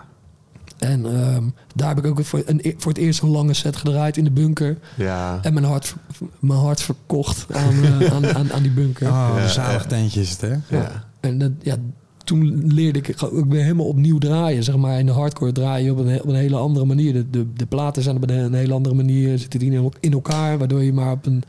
En 0.78 1.06
ehm, 1.06 1.42
daar 1.74 1.88
heb 1.88 1.98
ik 1.98 2.06
ook 2.06 2.24
voor, 2.24 2.42
een, 2.46 2.74
voor 2.76 2.92
het 2.92 3.00
eerst 3.00 3.22
een 3.22 3.28
lange 3.28 3.54
set 3.54 3.76
gedraaid 3.76 4.16
in 4.16 4.24
de 4.24 4.30
bunker. 4.30 4.78
Ja. 4.96 5.38
En 5.42 5.52
mijn 5.52 5.64
hart, 5.66 5.94
mijn 6.40 6.60
hart 6.60 6.80
verkocht 6.80 7.46
aan, 7.54 7.72
eh, 7.84 8.12
aan, 8.12 8.26
aan, 8.26 8.52
aan 8.52 8.62
die 8.62 8.70
bunker. 8.72 9.06
Oh, 9.08 9.32
Ja, 9.36 9.48
zalig 9.48 9.82
ja. 9.82 9.88
tentje 9.88 10.20
is 10.20 10.30
het, 10.30 10.40
hè? 10.40 10.76
Ja. 10.76 11.04
En 11.20 11.38
dat, 11.38 11.50
ja, 11.62 11.76
toen 12.24 12.66
leerde 12.72 12.98
ik 12.98 13.14
ook 13.22 13.50
weer 13.50 13.62
helemaal 13.62 13.86
opnieuw 13.86 14.18
draaien. 14.18 14.64
Zeg 14.64 14.76
maar 14.76 14.98
in 14.98 15.06
de 15.06 15.12
hardcore 15.12 15.52
draaien 15.52 15.92
op 15.92 15.98
een, 15.98 16.20
op 16.22 16.28
een 16.28 16.34
hele 16.34 16.56
andere 16.56 16.84
manier. 16.86 17.12
De, 17.12 17.30
de, 17.30 17.52
de 17.52 17.66
platen 17.66 18.02
zijn 18.02 18.16
op 18.16 18.22
een, 18.22 18.38
een 18.38 18.54
hele 18.54 18.72
andere 18.74 18.94
manier. 18.94 19.38
Zitten 19.38 19.58
die 19.60 19.70
in, 19.70 19.76
el- 19.76 19.92
in 20.00 20.12
elkaar. 20.12 20.58
Waardoor 20.58 20.82
je 20.82 20.92
maar 20.92 21.12
op 21.12 21.26
een 21.26 21.42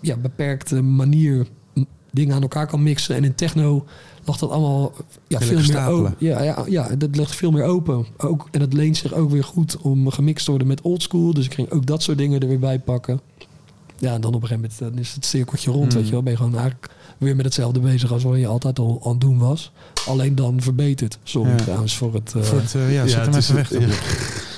ja, 0.00 0.16
beperkte 0.16 0.82
manier 0.82 1.46
dingen 2.10 2.34
aan 2.34 2.42
elkaar 2.42 2.66
kan 2.66 2.82
mixen. 2.82 3.16
En 3.16 3.24
in 3.24 3.34
techno 3.34 3.84
lag 4.24 4.36
dat 4.38 4.50
allemaal 4.50 4.92
ja, 5.26 5.40
veel 5.40 5.54
meer 5.56 5.64
stapelen. 5.64 5.98
open. 6.00 6.14
Ja, 6.18 6.42
ja, 6.42 6.64
ja, 6.68 6.88
dat 6.96 7.16
ligt 7.16 7.34
veel 7.34 7.50
meer 7.50 7.64
open. 7.64 8.06
Ook, 8.16 8.48
en 8.50 8.60
dat 8.60 8.72
leent 8.72 8.96
zich 8.96 9.12
ook 9.14 9.30
weer 9.30 9.44
goed 9.44 9.76
om 9.80 10.10
gemixt 10.10 10.44
te 10.44 10.50
worden 10.50 10.68
met 10.68 10.80
oldschool. 10.80 11.34
Dus 11.34 11.44
ik 11.44 11.54
ging 11.54 11.70
ook 11.70 11.86
dat 11.86 12.02
soort 12.02 12.18
dingen 12.18 12.40
er 12.40 12.48
weer 12.48 12.58
bij 12.58 12.78
pakken. 12.78 13.20
ja, 13.98 14.14
en 14.14 14.20
dan 14.20 14.34
op 14.34 14.42
een 14.42 14.48
gegeven 14.48 14.70
moment 14.78 14.94
dan 14.94 15.02
is 15.04 15.14
het 15.14 15.24
cirkeltje 15.26 15.70
rond, 15.70 15.88
Mm. 15.92 15.96
weet 15.98 16.06
je 16.06 16.12
wel. 16.12 16.22
Ben 16.22 16.32
je 16.32 16.38
gewoon 16.38 16.54
eigenlijk 16.54 16.90
weer 17.18 17.36
met 17.36 17.44
hetzelfde 17.44 17.80
bezig 17.80 18.12
als 18.12 18.22
wat 18.22 18.38
je 18.38 18.46
altijd 18.46 18.78
al 18.78 19.00
aan 19.04 19.10
het 19.10 19.20
doen 19.20 19.38
was. 19.38 19.72
Alleen 20.06 20.34
dan 20.34 20.60
verbeterd. 20.60 21.18
Sorry 21.22 21.50
Ja. 21.50 21.56
trouwens 21.56 21.96
voor 21.96 22.14
het... 22.14 22.32
eh, 22.36 22.42
Voor 22.42 22.58
het, 22.58 22.74
eh, 22.74 22.94
ja, 22.94 23.06
zet 23.06 23.16
hem 23.24 23.26
het 23.26 23.36
is 23.36 23.48
even 23.50 23.80
weg. 23.88 24.51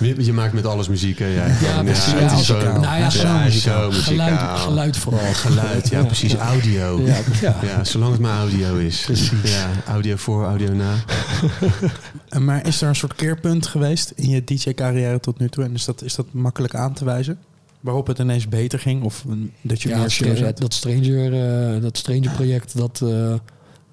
Je, 0.00 0.24
je 0.24 0.32
maakt 0.32 0.52
met 0.52 0.66
alles 0.66 0.88
muziek, 0.88 1.18
hè? 1.18 1.26
Jij. 1.26 1.56
Ja, 1.60 1.82
precies. 1.82 2.12
Ja, 2.12 2.36
zo, 2.36 2.58
nou 2.58 2.98
ja, 2.98 3.10
zo 3.50 3.90
geluid, 3.90 4.40
geluid 4.60 4.96
vooral. 4.96 5.32
Geluid, 5.32 5.88
ja, 5.88 6.04
precies. 6.04 6.34
Audio. 6.34 7.00
Ja, 7.04 7.18
ja. 7.40 7.56
Ja, 7.62 7.84
zolang 7.84 8.12
het 8.12 8.20
maar 8.20 8.38
audio 8.38 8.76
is. 8.76 9.02
Precies. 9.04 9.50
Ja, 9.52 9.70
audio 9.86 10.16
voor, 10.16 10.44
audio 10.44 10.72
na. 10.72 10.94
Maar 12.38 12.66
is 12.66 12.82
er 12.82 12.88
een 12.88 12.96
soort 12.96 13.14
keerpunt 13.14 13.66
geweest 13.66 14.12
in 14.16 14.28
je 14.28 14.44
DJ-carrière 14.44 15.20
tot 15.20 15.38
nu 15.38 15.48
toe? 15.48 15.64
En 15.64 15.74
is 15.74 15.84
dat, 15.84 16.02
is 16.02 16.14
dat 16.14 16.26
makkelijk 16.30 16.74
aan 16.74 16.92
te 16.92 17.04
wijzen? 17.04 17.38
Waarop 17.80 18.06
het 18.06 18.18
ineens 18.18 18.48
beter 18.48 18.78
ging? 18.78 19.02
Of 19.02 19.24
dat 19.60 19.82
je 19.82 19.88
Ja, 19.88 20.06
meer 20.20 20.40
dat, 20.40 20.58
dat 20.58 20.74
Stranger, 20.74 21.32
eh, 21.74 21.82
dat 21.82 21.98
Stranger 21.98 22.30
project, 22.30 22.76
dat, 22.76 23.00
eh, 23.04 23.34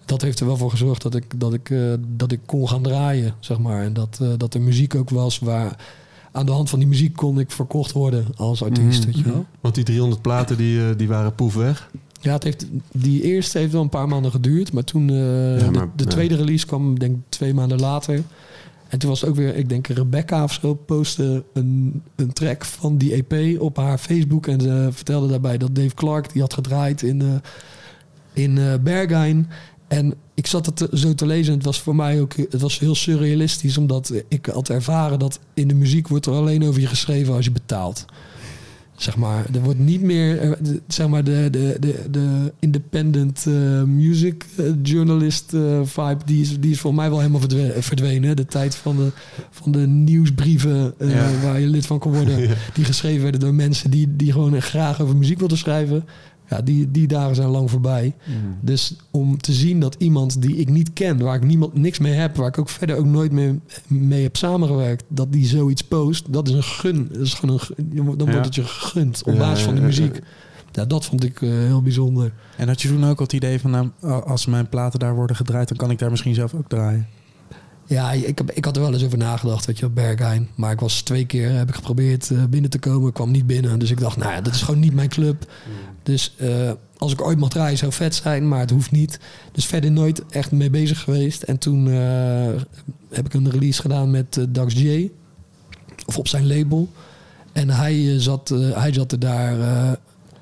dat 0.10 0.22
heeft 0.22 0.40
er 0.40 0.46
wel 0.46 0.58
voor 0.58 0.70
gezorgd 0.72 1.02
dat 1.02 1.16
ik, 1.16 1.40
dat 1.40 1.54
ik, 1.54 1.70
eh, 1.70 1.80
dat 2.16 2.32
ik 2.32 2.40
kon 2.46 2.70
gaan 2.70 2.82
draaien, 2.84 3.34
zeg 3.40 3.60
maar. 3.60 3.84
En 3.84 3.94
dat, 3.94 4.20
eh, 4.22 4.28
dat 4.38 4.54
er 4.54 4.62
muziek 4.62 4.96
ook 4.96 5.10
was 5.10 5.40
waar 5.40 5.76
aan 6.32 6.46
de 6.46 6.52
hand 6.52 6.70
van 6.70 6.80
die 6.80 6.88
muziek 6.88 7.16
kon 7.16 7.40
ik 7.40 7.52
verkocht 7.52 7.92
worden 7.92 8.26
als 8.36 8.64
artiest, 8.64 8.98
Mhm. 9.00 9.06
weet 9.08 9.18
je 9.18 9.32
wel. 9.32 9.46
Want 9.60 9.76
die 9.76 9.84
300 9.84 10.22
platen 10.22 10.58
die, 10.58 10.80
eh, 10.80 10.98
die 10.98 11.08
waren 11.08 11.36
poef 11.36 11.56
weg. 11.56 11.90
Ja, 12.22 12.34
het 12.34 12.44
heeft, 12.44 12.66
die 12.92 13.22
eerste 13.22 13.58
heeft 13.58 13.72
wel 13.72 13.82
een 13.82 13.90
paar 13.90 14.08
maanden 14.08 14.32
geduurd, 14.32 14.74
maar 14.74 14.84
toen 14.84 15.08
Ja, 15.14 15.72
maar- 15.72 15.72
de, 15.74 15.90
de 15.96 16.04
ja. 16.04 16.10
tweede 16.10 16.36
release 16.36 16.66
kwam 16.66 17.00
denk 17.00 17.16
ik 17.16 17.22
twee 17.30 17.54
maanden 17.54 17.80
later. 17.80 18.24
En 18.88 19.00
toen 19.00 19.10
was 19.10 19.22
het 19.22 19.30
ook 19.30 19.36
weer, 19.36 19.56
ik 19.56 19.70
denk 19.70 19.88
Rebecca 19.88 20.44
of 20.44 20.54
zo, 20.54 20.74
postte 20.74 21.44
een, 21.54 22.02
een 22.16 22.34
track 22.34 22.66
van 22.66 22.98
die 22.98 23.14
EP 23.26 23.60
op 23.62 23.78
haar 23.78 23.98
Facebook. 23.98 24.48
En 24.48 24.62
ze 24.62 24.88
vertelde 24.92 25.28
daarbij 25.28 25.58
dat 25.58 25.76
Dave 25.76 25.94
Clark 25.96 26.32
die 26.34 26.42
had 26.42 26.54
gedraaid 26.54 27.02
in, 27.02 27.22
eh 27.22 27.28
in 28.34 28.60
Berghain. 28.84 29.48
En 29.90 30.14
ik 30.34 30.48
zat 30.48 30.66
het 30.66 30.76
te- 30.76 30.90
zo 30.94 31.14
te 31.16 31.26
lezen 31.26 31.52
en 31.52 31.58
het 31.58 31.66
was 31.66 31.82
voor 31.82 31.96
mij 31.96 32.22
ook 32.22 32.34
het 32.36 32.62
was 32.62 32.80
heel 32.80 32.96
surrealistisch. 32.96 33.78
Omdat 33.78 34.14
ik 34.28 34.46
had 34.46 34.70
ervaren 34.70 35.20
dat 35.20 35.40
in 35.54 35.68
de 35.68 35.74
muziek 35.76 36.08
wordt 36.08 36.26
er 36.26 36.34
alleen 36.34 36.64
over 36.64 36.82
je 36.82 36.88
geschreven 36.88 37.34
als 37.34 37.46
je 37.46 37.52
betaalt. 37.52 38.06
Zeg 38.96 39.18
maar, 39.18 39.46
er 39.54 39.62
wordt 39.62 39.80
niet 39.80 40.02
meer, 40.02 40.40
eh, 40.40 40.52
de- 40.62 40.82
zeg 40.88 41.08
maar, 41.08 41.24
de, 41.24 41.48
de, 41.52 41.78
de, 41.80 42.04
de 42.12 42.54
independent 42.60 43.46
eh, 43.48 43.84
music 43.84 44.46
eh, 44.58 44.66
journalist 44.84 45.54
eh, 45.54 45.80
vibe, 45.84 46.18
die 46.26 46.42
is, 46.42 46.60
die 46.60 46.72
is 46.72 46.80
voor 46.80 46.94
mij 46.96 47.10
wel 47.10 47.18
helemaal 47.20 47.40
verdwe- 47.40 47.82
verdwenen. 47.82 48.36
De 48.36 48.46
tijd 48.46 48.76
van 48.76 48.96
de, 48.96 49.12
van 49.52 49.72
de 49.72 49.88
nieuwsbrieven 49.88 50.94
eh, 50.98 51.10
Ja. 51.12 51.30
waar 51.44 51.60
je 51.60 51.68
lid 51.68 51.86
van 51.86 52.00
kon 52.00 52.14
worden, 52.14 52.40
Ja. 52.48 52.54
die 52.74 52.86
geschreven 52.86 53.22
werden 53.22 53.40
door 53.40 53.54
mensen 53.54 53.92
die, 53.92 54.16
die 54.16 54.32
gewoon 54.32 54.62
graag 54.62 55.02
over 55.02 55.16
muziek 55.18 55.40
wilden 55.40 55.58
schrijven. 55.58 56.06
Ja, 56.50 56.62
die, 56.62 56.92
die 56.92 57.08
dagen 57.08 57.36
zijn 57.36 57.48
lang 57.48 57.70
voorbij. 57.70 58.14
Dus 58.62 58.96
om 59.12 59.38
te 59.38 59.54
zien 59.54 59.80
dat 59.80 59.96
iemand 60.00 60.42
die 60.42 60.56
ik 60.56 60.70
niet 60.70 60.94
ken, 60.94 61.20
waar 61.20 61.36
ik 61.36 61.44
niemand, 61.44 61.74
niks 61.74 62.00
mee 62.00 62.14
heb, 62.14 62.36
waar 62.36 62.48
ik 62.48 62.58
ook 62.58 62.70
verder 62.70 62.96
ook 62.98 63.06
nooit 63.06 63.32
mee, 63.32 63.60
mee 63.88 64.24
heb 64.24 64.36
samengewerkt, 64.38 65.04
dat 65.08 65.32
die 65.32 65.46
zoiets 65.46 65.82
post, 65.82 66.34
dat 66.34 66.48
is 66.48 66.54
een 66.54 66.64
gun. 66.64 67.08
Dat 67.12 67.22
is 67.22 67.34
gewoon 67.34 67.60
een, 67.78 67.94
dan 67.96 68.06
wordt 68.18 68.32
Ja. 68.34 68.42
het 68.42 68.56
je 68.56 68.64
gegund 68.64 69.24
op 69.26 69.34
Ja, 69.34 69.40
basis 69.40 69.64
van 69.66 69.76
de 69.76 69.82
muziek. 69.82 70.20
Ja, 70.72 70.86
dat 70.86 71.06
vond 71.06 71.24
ik 71.24 71.42
eh, 71.42 71.50
heel 71.50 71.82
bijzonder. 71.82 72.34
En 72.58 72.68
had 72.68 72.82
je 72.82 72.88
toen 72.88 73.06
ook 73.06 73.18
al 73.18 73.24
het 73.24 73.34
idee 73.34 73.60
van, 73.60 73.72
nou, 73.72 73.90
als 74.24 74.46
mijn 74.46 74.70
platen 74.70 75.00
daar 75.00 75.16
worden 75.16 75.36
gedraaid, 75.36 75.68
dan 75.68 75.78
kan 75.78 75.92
ik 75.92 76.00
daar 76.00 76.10
misschien 76.10 76.34
zelf 76.34 76.54
ook 76.54 76.70
draaien? 76.70 77.08
Ja, 77.86 78.12
ik, 78.12 78.38
heb, 78.38 78.52
ik 78.52 78.66
had 78.66 78.76
er 78.76 78.82
wel 78.82 78.94
eens 78.94 79.04
over 79.06 79.18
nagedacht, 79.18 79.66
weet 79.66 79.80
je, 79.80 79.86
op 79.86 79.96
Berghain. 79.96 80.48
Maar 80.56 80.72
ik 80.72 80.80
was 80.80 81.02
twee 81.02 81.26
keer, 81.26 81.52
heb 81.52 81.70
ik 81.70 81.76
geprobeerd 81.76 82.32
eh, 82.32 82.44
binnen 82.50 82.70
te 82.70 82.80
komen, 82.80 83.12
kwam 83.14 83.32
niet 83.32 83.48
binnen. 83.48 83.80
Dus 83.80 83.92
ik 83.92 84.00
dacht, 84.00 84.18
nou 84.18 84.32
ja, 84.32 84.42
dat 84.42 84.54
is 84.54 84.62
gewoon 84.62 84.80
niet 84.80 84.94
mijn 84.94 85.10
club. 85.10 85.52
Dus 86.04 86.34
eh, 86.38 86.72
als 86.98 87.12
ik 87.12 87.22
ooit 87.22 87.38
mag 87.38 87.50
draaien 87.50 87.78
zou 87.78 87.92
vet 87.92 88.16
zijn, 88.16 88.48
maar 88.48 88.60
het 88.60 88.70
hoeft 88.70 88.92
niet. 88.92 89.20
Dus 89.52 89.66
verder 89.66 89.92
nooit 89.92 90.26
echt 90.30 90.52
mee 90.52 90.70
bezig 90.70 91.00
geweest. 91.00 91.44
En 91.44 91.58
toen 91.58 91.88
eh, 91.88 92.62
heb 93.10 93.26
ik 93.26 93.34
een 93.34 93.50
release 93.50 93.82
gedaan 93.82 94.12
met 94.12 94.38
eh, 94.38 94.44
Dax 94.50 94.74
J. 94.74 95.12
Of 96.06 96.18
op 96.18 96.28
zijn 96.28 96.48
label. 96.48 96.90
En 97.54 97.70
hij, 97.70 98.20
zat, 98.20 98.50
hij, 98.74 98.94
zat 98.94 99.12
er 99.12 99.20
daar, 99.20 99.58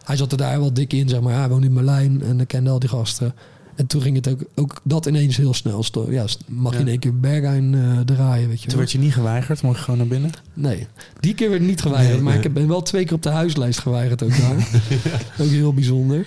hij 0.04 0.16
zat 0.16 0.32
er 0.32 0.38
daar 0.38 0.60
wel 0.60 0.74
dik 0.74 0.94
in, 0.94 1.10
zeg 1.10 1.22
maar. 1.22 1.38
Hij 1.38 1.50
woonde 1.50 1.68
in 1.68 1.74
Berlijn 1.74 2.22
en 2.22 2.40
ik 2.40 2.48
kende 2.48 2.70
al 2.70 2.80
die 2.80 2.90
gasten. 2.90 3.34
En 3.78 3.88
toen 3.88 4.02
ging 4.02 4.16
het 4.16 4.28
ook, 4.30 4.40
ook 4.56 4.80
dat 4.84 5.06
ineens 5.06 5.38
heel 5.38 5.54
snel. 5.54 5.86
Ja, 6.10 6.26
mag 6.48 6.72
je 6.72 6.78
Ja. 6.78 6.84
in 6.84 6.90
één 6.92 7.00
keer 7.00 7.20
Berghain 7.20 7.74
eh, 7.76 8.00
draaien, 8.00 8.48
weet 8.50 8.62
je 8.62 8.68
Toen 8.68 8.78
werd 8.78 8.92
je 8.92 8.98
niet 9.00 9.14
geweigerd, 9.14 9.62
mocht 9.62 9.78
je 9.78 9.84
gewoon 9.84 9.98
naar 10.00 10.08
binnen? 10.08 10.32
Nee, 10.54 10.88
die 11.20 11.34
keer 11.34 11.50
werd 11.50 11.62
niet 11.62 11.82
geweigerd. 11.82 12.14
Nee, 12.16 12.24
maar 12.24 12.34
nee. 12.36 12.44
ik 12.44 12.54
ben 12.54 12.68
wel 12.68 12.82
twee 12.82 13.04
keer 13.06 13.14
op 13.14 13.24
de 13.24 13.30
huislijst 13.30 13.80
geweigerd 13.80 14.24
ook 14.24 14.38
daar. 14.42 14.68
ook 15.40 15.50
heel 15.50 15.74
bijzonder. 15.74 16.26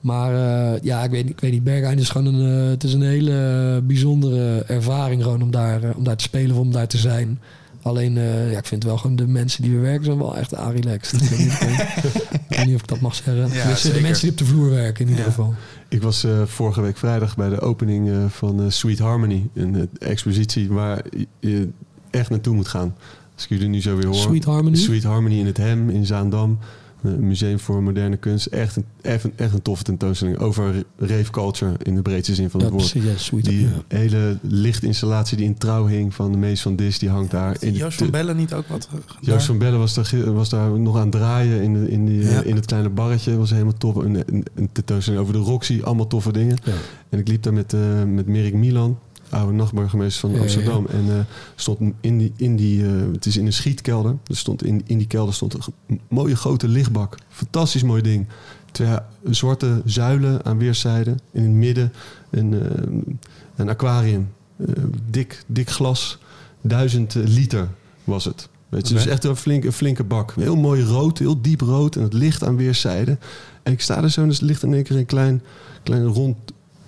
Maar 0.00 0.34
eh, 0.74 0.80
ja, 0.82 1.02
ik 1.04 1.10
weet, 1.10 1.22
niet- 1.24 1.32
ik 1.32 1.40
weet 1.40 1.52
niet. 1.52 1.64
Berghain 1.64 1.98
is 1.98 2.08
gewoon 2.08 2.34
een, 2.34 2.62
eh, 2.64 2.70
het 2.70 2.84
is 2.84 2.92
een 2.92 3.02
hele 3.02 3.80
bijzondere 3.84 4.62
ervaring 4.66 5.22
gewoon 5.22 5.42
om 5.42 5.50
daar, 5.50 5.80
om 5.96 6.04
daar 6.04 6.16
te 6.16 6.24
spelen 6.24 6.56
of 6.56 6.62
om 6.62 6.72
daar 6.72 6.88
te 6.88 6.98
zijn. 6.98 7.38
Alleen, 7.82 8.12
ja, 8.50 8.58
ik 8.58 8.66
vind 8.66 8.84
wel 8.84 8.96
gewoon 8.98 9.16
de 9.16 9.26
mensen 9.26 9.62
die 9.62 9.70
we 9.72 9.78
werken 9.78 10.04
zijn 10.04 10.18
wel 10.18 10.36
echt 10.36 10.56
a-relaxed. 10.56 11.22
ik, 11.22 11.28
weet 11.28 11.38
niet, 11.38 11.52
ik 12.48 12.56
weet 12.56 12.66
niet 12.66 12.74
of 12.74 12.80
ik 12.80 12.88
dat 12.88 13.00
mag 13.00 13.14
zeggen. 13.14 13.34
Tenminste, 13.34 13.70
de 13.70 13.76
zeker. 13.76 14.00
mensen 14.02 14.22
die 14.22 14.30
op 14.30 14.38
de 14.38 14.44
vloer 14.44 14.70
werken 14.70 15.04
in 15.04 15.10
ieder 15.10 15.24
Ja. 15.24 15.30
geval. 15.30 15.54
Ik 15.90 16.02
was 16.02 16.24
eh, 16.24 16.42
vorige 16.44 16.80
week 16.80 16.96
vrijdag 16.96 17.36
bij 17.36 17.48
de 17.48 17.60
opening 17.60 18.10
eh, 18.10 18.24
van 18.28 18.60
eh, 18.62 18.66
Sweet 18.70 18.98
Harmony. 18.98 19.48
Een 19.54 19.88
expositie 19.98 20.68
waar 20.72 21.04
je- 21.10 21.26
je 21.40 21.68
echt 22.10 22.30
naartoe 22.30 22.54
moet 22.54 22.68
gaan. 22.68 22.94
Als 23.34 23.44
ik 23.44 23.48
jullie 23.50 23.68
nu 23.68 23.80
zo 23.82 23.96
weer 23.96 24.06
hoor. 24.06 24.14
Sweet 24.14 24.44
Harmony. 24.44 24.76
Sweet 24.76 25.02
Harmony 25.02 25.38
in 25.38 25.46
het 25.46 25.56
Hem 25.56 25.90
in 25.90 26.06
Zaandam. 26.06 26.58
Een 27.02 27.26
museum 27.26 27.58
voor 27.58 27.82
moderne 27.82 28.16
kunst. 28.16 28.46
Echt 28.46 28.76
een, 28.76 28.84
echt 29.00 29.24
een, 29.24 29.32
echt 29.36 29.52
een 29.54 29.62
toffe 29.62 29.84
tentoonstelling 29.84 30.38
over 30.38 30.84
rave 30.96 31.30
culture 31.30 31.72
in 31.82 31.94
de 31.94 32.02
breedste 32.02 32.34
zin 32.34 32.50
van 32.50 32.60
Ja, 32.60 32.66
het 32.66 32.74
woord. 32.74 32.90
precies. 32.90 33.10
Ja, 33.10 33.16
sweet. 33.18 33.44
Die 33.44 33.60
ja. 33.60 33.68
hele 33.88 34.38
lichtinstallatie 34.42 35.36
die 35.36 35.46
in 35.46 35.58
trouw 35.58 35.86
hing 35.86 36.14
van 36.14 36.32
de 36.32 36.38
meest 36.38 36.62
van 36.62 36.76
Dis, 36.76 36.98
die 36.98 37.08
hangt 37.08 37.30
daar. 37.30 37.56
In 37.60 37.72
Joost 37.72 37.98
van 37.98 38.10
Bellen 38.10 38.36
niet 38.36 38.52
ook 38.54 38.66
wat? 38.66 38.88
eh, 38.92 38.98
Joost 39.20 39.46
van 39.46 39.58
Bellen 39.58 39.78
was 39.78 39.94
daar, 39.94 40.32
was 40.34 40.48
daar 40.48 40.78
nog 40.80 40.96
aan 40.96 41.02
het 41.02 41.12
draaien 41.12 41.62
in, 41.62 41.72
de, 41.74 41.90
in, 41.90 42.06
die, 42.06 42.22
eh, 42.22 42.32
Ja. 42.32 42.42
in 42.42 42.54
het 42.56 42.66
kleine 42.66 42.88
barretje. 42.88 43.36
was 43.36 43.50
helemaal 43.50 43.76
tof. 43.78 43.94
Een, 43.94 44.14
een, 44.14 44.44
een 44.54 44.68
tentoonstelling 44.72 45.22
over 45.22 45.34
de 45.34 45.40
Roxy. 45.40 45.80
Allemaal 45.82 46.06
toffe 46.06 46.32
dingen. 46.32 46.56
Ja. 46.64 46.72
En 47.08 47.18
ik 47.18 47.28
liep 47.28 47.42
daar 47.42 47.52
met, 47.52 47.72
eh 47.72 47.80
met 48.06 48.26
Merik 48.26 48.54
Milan, 48.54 48.98
oude 49.30 49.52
nachtburgemeester 49.52 50.20
van 50.20 50.30
Ja, 50.30 50.36
ja, 50.36 50.42
ja. 50.42 50.48
Amsterdam. 50.48 50.86
En 50.86 51.16
eh, 51.18 51.24
stond 51.54 51.80
in 52.00 52.18
die, 52.18 52.32
in 52.36 52.56
die 52.56 52.84
eh, 52.84 52.90
het 53.12 53.26
is 53.26 53.36
in 53.36 53.46
een 53.46 53.52
schietkelder. 53.52 54.16
Er 54.26 54.36
stond 54.36 54.64
in, 54.64 54.82
in 54.86 54.98
die 54.98 55.06
kelder 55.06 55.34
stond 55.34 55.54
een 55.54 56.00
mooie 56.08 56.36
grote 56.36 56.68
lichtbak. 56.68 57.16
Fantastisch 57.28 57.82
mooi 57.82 58.02
ding. 58.02 58.26
Twee 58.72 58.96
zwarte 59.24 59.82
zuilen 59.84 60.44
aan 60.44 60.58
weerszijden. 60.58 61.18
In 61.32 61.42
het 61.42 61.52
midden 61.52 61.92
een, 62.30 62.52
eh, 62.52 63.14
een 63.56 63.68
aquarium. 63.68 64.32
Eh, 64.56 64.66
dik, 65.10 65.44
dik 65.46 65.70
glas. 65.70 66.18
Duizend 66.60 67.16
eh, 67.16 67.22
liter 67.24 67.68
was 68.04 68.24
het. 68.24 68.48
Weet 68.68 68.88
je, 68.88 68.94
dus 68.94 69.06
echt 69.06 69.24
een 69.24 69.36
flinke, 69.36 69.66
een 69.66 69.72
flinke 69.72 70.04
bak. 70.04 70.34
Heel 70.34 70.56
mooi 70.56 70.82
rood, 70.82 71.18
heel 71.18 71.40
diep 71.40 71.60
rood. 71.60 71.96
En 71.96 72.02
het 72.02 72.12
licht 72.12 72.44
aan 72.44 72.56
weerszijden. 72.56 73.20
En 73.62 73.72
ik 73.72 73.80
sta 73.80 74.02
er 74.02 74.10
zo 74.10 74.22
en 74.22 74.28
er 74.28 74.38
ligt 74.40 74.62
in 74.62 74.74
één 74.74 74.82
keer 74.82 74.96
een 74.96 75.06
klein, 75.06 75.42
klein 75.82 76.04
rond 76.04 76.36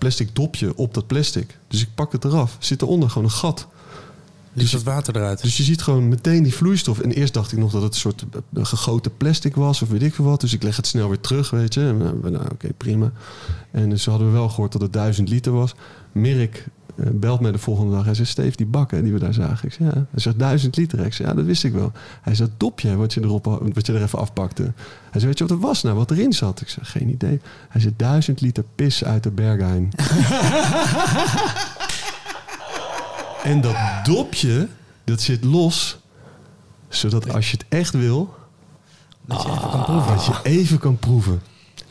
plastic 0.02 0.34
dopje 0.34 0.76
op 0.76 0.94
dat 0.94 1.06
plastic. 1.06 1.58
Dus 1.68 1.80
ik 1.82 1.88
pak 1.94 2.12
het 2.12 2.24
eraf. 2.24 2.56
Zit 2.58 2.82
eronder 2.82 3.10
gewoon 3.10 3.24
een 3.24 3.34
gat. 3.34 3.68
Dus 4.52 4.70
dat 4.70 4.82
water 4.82 5.16
eruit. 5.16 5.42
Dus 5.42 5.56
je 5.56 5.62
ziet 5.62 5.82
gewoon 5.82 6.08
meteen 6.08 6.42
die 6.42 6.54
vloeistof. 6.54 7.00
En 7.00 7.12
eerst 7.12 7.34
dacht 7.34 7.52
ik 7.52 7.58
nog 7.58 7.72
dat 7.72 7.82
het 7.82 7.94
een 7.94 8.00
soort 8.00 8.24
eh, 8.32 8.64
gegoten 8.64 9.16
plastic 9.16 9.54
was 9.54 9.82
of 9.82 9.88
weet 9.88 10.02
ik 10.02 10.14
veel 10.14 10.24
wat. 10.24 10.40
Dus 10.40 10.52
ik 10.52 10.62
leg 10.62 10.76
het 10.76 10.86
snel 10.86 11.08
weer 11.08 11.20
terug, 11.20 11.50
weet 11.50 11.74
je. 11.74 12.12
Nou, 12.22 12.50
oké, 12.52 12.68
prima. 12.76 13.12
En 13.70 13.90
dus 13.90 14.06
hadden 14.06 14.26
we 14.26 14.32
wel 14.32 14.48
gehoord 14.48 14.72
dat 14.72 14.80
het 14.80 14.92
duizend 14.92 15.28
liter 15.28 15.52
was. 15.52 15.74
Mirk 16.12 16.56
eh, 16.56 16.64
belt 16.94 17.40
mij 17.40 17.52
de 17.52 17.58
volgende 17.58 17.92
dag. 17.92 18.04
Hij 18.04 18.14
zegt, 18.14 18.30
Steve, 18.30 18.56
die 18.56 18.66
bakken 18.66 19.04
die 19.04 19.12
we 19.12 19.18
daar 19.18 19.34
zagen. 19.34 19.68
Ik 19.68 19.72
zeg, 19.74 19.86
ja. 19.86 19.94
Hij 19.94 20.20
zegt, 20.20 20.38
duizend 20.38 20.76
liter. 20.76 20.98
Ik 21.06 21.12
zeg, 21.12 21.26
ja, 21.26 21.34
dat 21.34 21.44
wist 21.44 21.64
ik 21.64 21.72
wel. 21.72 21.92
Hij 22.22 22.34
zegt, 22.34 22.50
dopje 22.56 22.96
wat 22.96 23.14
je, 23.14 23.20
erop, 23.22 23.44
wat 23.74 23.86
je 23.86 23.92
er 23.92 24.02
even 24.02 24.18
afpakte. 24.18 24.62
Hij 24.62 25.20
zei, 25.20 25.26
weet 25.26 25.38
je 25.38 25.44
wat 25.44 25.52
het 25.52 25.62
was 25.62 25.82
nou? 25.82 25.96
Wat 25.96 26.10
erin 26.10 26.32
zat? 26.32 26.60
Ik 26.60 26.68
zeg, 26.68 26.90
geen 26.90 27.08
idee. 27.08 27.40
Hij 27.68 27.80
zegt, 27.80 27.98
duizend 27.98 28.40
liter 28.40 28.64
pis 28.74 29.04
uit 29.04 29.22
de 29.22 29.30
Berghain. 29.30 29.90
en 33.42 33.60
dat 33.60 33.76
dopje, 34.04 34.68
dat 35.04 35.20
zit 35.20 35.44
los. 35.44 35.98
Zodat 36.88 37.32
als 37.34 37.50
je 37.50 37.56
het 37.56 37.66
echt 37.68 37.94
wil, 37.94 38.34
Dat 39.24 39.42
je 39.42 39.48
even 39.48 39.70
kan 39.70 39.84
proeven. 39.84 40.14
dat 40.14 40.24
je 40.24 40.38
even 40.42 40.78
kan 40.78 40.96
proeven. 40.98 41.42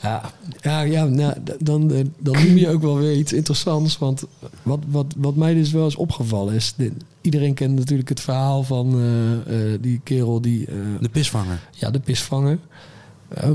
Ja, 0.02 0.32
ja, 0.62 0.82
ja 0.82 1.06
nou, 1.06 1.34
dan, 1.60 1.92
eh, 1.92 2.06
dan 2.18 2.34
noem 2.34 2.58
je 2.58 2.70
ook 2.70 2.82
wel 2.82 2.98
weer 2.98 3.16
iets 3.16 3.34
interessants. 3.34 3.98
Want 3.98 4.24
wat, 4.64 4.80
wat, 4.88 5.14
wat 5.18 5.36
mij 5.36 5.54
dus 5.54 5.72
wel 5.72 5.84
eens 5.84 5.96
opgevallen 5.96 6.54
is... 6.54 6.74
dit- 6.78 6.94
iedereen 7.22 7.54
kent 7.54 7.76
natuurlijk 7.76 8.10
het 8.10 8.20
verhaal 8.20 8.64
van 8.64 8.94
eh, 8.94 9.74
eh, 9.74 9.82
die 9.82 10.02
kerel 10.04 10.42
die... 10.42 10.66
De 11.00 11.10
pisvanger. 11.10 11.60
ja, 11.72 11.92
de 11.92 12.00
pisvanger. 12.00 12.58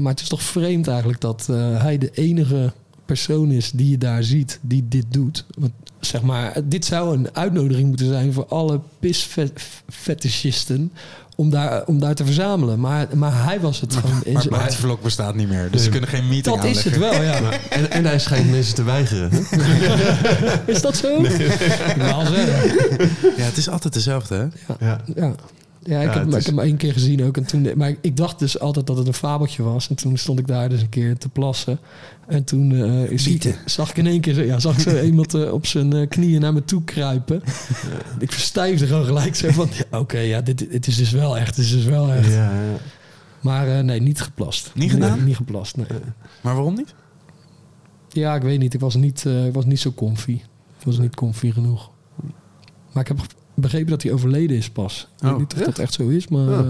Maar 0.01 0.13
het 0.13 0.21
is 0.21 0.29
toch 0.29 0.43
vreemd 0.43 0.89
eigenlijk 0.89 1.21
dat 1.21 1.47
hij 1.79 1.99
de 1.99 2.11
enige 2.15 2.73
persoon 3.05 3.51
is 3.51 3.71
die 3.71 3.91
je 3.91 3.99
daar 3.99 4.23
ziet, 4.25 4.59
die 4.63 4.85
dit 4.89 5.05
doet. 5.09 5.45
Want 5.59 5.73
zeg 6.01 6.23
maar, 6.23 6.53
dit 6.65 6.85
zou 6.85 7.17
een 7.17 7.29
uitnodiging 7.33 7.89
moeten 7.89 8.07
zijn 8.09 8.33
voor 8.33 8.47
alle 8.47 8.81
pisfetischisten 9.01 10.93
om 11.37 11.51
daar, 11.51 11.85
om 11.87 11.99
daar 12.01 12.15
te 12.15 12.25
verzamelen. 12.25 12.81
Maar, 12.81 13.07
maar 13.15 13.45
hij 13.45 13.61
was 13.61 13.81
het 13.81 13.95
gewoon. 13.95 14.21
in 14.25 14.33
Maar 14.33 14.43
zijn- 14.43 14.55
buitenvlok 14.55 15.03
bestaat 15.03 15.35
niet 15.35 15.49
meer. 15.49 15.71
Dus 15.71 15.83
ze 15.85 15.89
kunnen 15.91 16.09
geen 16.09 16.29
meeting 16.29 16.57
dat 16.57 16.65
is 16.65 16.85
het 16.85 16.95
aanleggen. 16.95 17.19
wel, 17.21 17.35
ja. 17.35 17.41
Maar- 17.41 17.61
en, 17.71 17.91
en 17.91 18.05
hij 18.05 18.19
schijnt 18.19 18.51
mensen 18.51 18.75
te 18.75 18.83
weigeren. 18.83 19.31
Is 20.75 20.83
dat 20.83 20.97
zo? 20.97 21.17
Ik 21.23 21.31
wil 21.97 22.27
zeggen. 22.27 23.11
Ja, 23.37 23.43
het 23.45 23.57
is 23.57 23.69
altijd 23.69 23.95
dezelfde, 23.95 24.35
hè? 24.35 24.43
Ja. 24.43 24.77
Ja. 24.81 25.01
Ja, 25.15 25.35
ik, 25.87 25.93
Ja, 25.93 25.99
heb, 25.99 26.15
het 26.15 26.27
ik 26.33 26.39
is- 26.39 26.47
heb 26.47 26.57
hem 26.57 26.65
één 26.65 26.77
keer 26.77 26.93
gezien 26.93 27.25
ook. 27.25 27.37
En 27.37 27.45
toen, 27.47 27.69
maar 27.77 27.89
ik, 27.89 27.99
ik 28.01 28.17
dacht 28.17 28.39
dus 28.39 28.59
altijd 28.61 28.87
dat 28.87 28.97
het 28.97 29.07
een 29.07 29.15
fabeltje 29.15 29.63
was. 29.63 29.89
En 29.89 29.95
toen 29.97 30.17
stond 30.17 30.39
ik 30.39 30.47
daar 30.47 30.69
dus 30.69 30.81
een 30.81 30.89
keer 30.89 31.19
te 31.19 31.29
plassen. 31.29 31.79
En 32.27 32.45
toen 32.45 32.73
eh, 32.73 33.19
zag 33.65 33.91
ik 33.91 33.97
in 33.97 34.07
één 34.07 34.21
keer 34.21 34.47
ja, 34.47 34.59
zag 34.59 34.75
ik 34.77 34.81
zo 34.81 35.01
iemand 35.11 35.35
eh, 35.35 35.53
op 35.53 35.67
zijn 35.67 35.93
eh, 35.93 36.09
knieën 36.09 36.41
naar 36.41 36.53
me 36.53 36.65
toe 36.65 36.85
kruipen. 36.85 37.43
ik 38.19 38.33
verstijfde 38.33 38.87
gewoon 38.87 39.05
gelijk 39.05 39.35
zo 39.35 39.51
van... 39.51 39.69
ja, 39.91 39.99
Oké, 39.99 40.19
ja, 40.19 40.41
dit, 40.41 40.59
dit 40.59 40.87
is 40.87 40.97
dus 40.97 41.11
wel 41.11 41.39
echt. 41.39 41.57
Dit 41.57 41.65
is 41.65 41.71
dus 41.71 41.85
wel 41.85 42.13
echt. 42.13 42.29
Ja, 42.33 42.53
ja. 42.53 42.77
Maar 43.41 43.85
nee, 43.85 44.01
niet 44.01 44.21
geplast. 44.21 44.71
Niet 44.75 44.91
gedaan? 44.91 45.17
Nee, 45.17 45.27
niet 45.27 45.37
geplast, 45.37 45.77
nee. 45.77 45.87
Maar 46.41 46.55
waarom 46.55 46.75
niet? 46.75 46.95
Ja, 48.09 48.35
ik 48.35 48.43
weet 48.43 48.59
niet. 48.59 48.75
Ik 48.75 48.81
was 48.81 48.95
niet, 48.95 49.25
ik 49.25 49.53
was 49.55 49.65
niet 49.65 49.81
zo 49.81 49.93
comfy. 49.93 50.33
Ik 50.79 50.85
was 50.85 50.99
niet 50.99 51.15
comfy 51.15 51.53
genoeg. 51.53 51.91
Maar 52.93 53.03
ik 53.03 53.09
heb 53.09 53.19
begrepen 53.57 53.91
dat 53.91 54.03
hij 54.03 54.13
overleden 54.13 54.57
is 54.57 54.71
pas. 54.71 55.09
Ik 55.17 55.23
weet 55.23 55.33
Oh, 55.33 55.39
niet 55.39 55.53
of 55.53 55.59
echt? 55.59 55.67
dat 55.67 55.79
echt 55.79 55.93
zo 55.95 56.09
is, 56.09 56.29
maar... 56.29 56.49
Ja. 56.51 56.59
eh, 56.59 56.67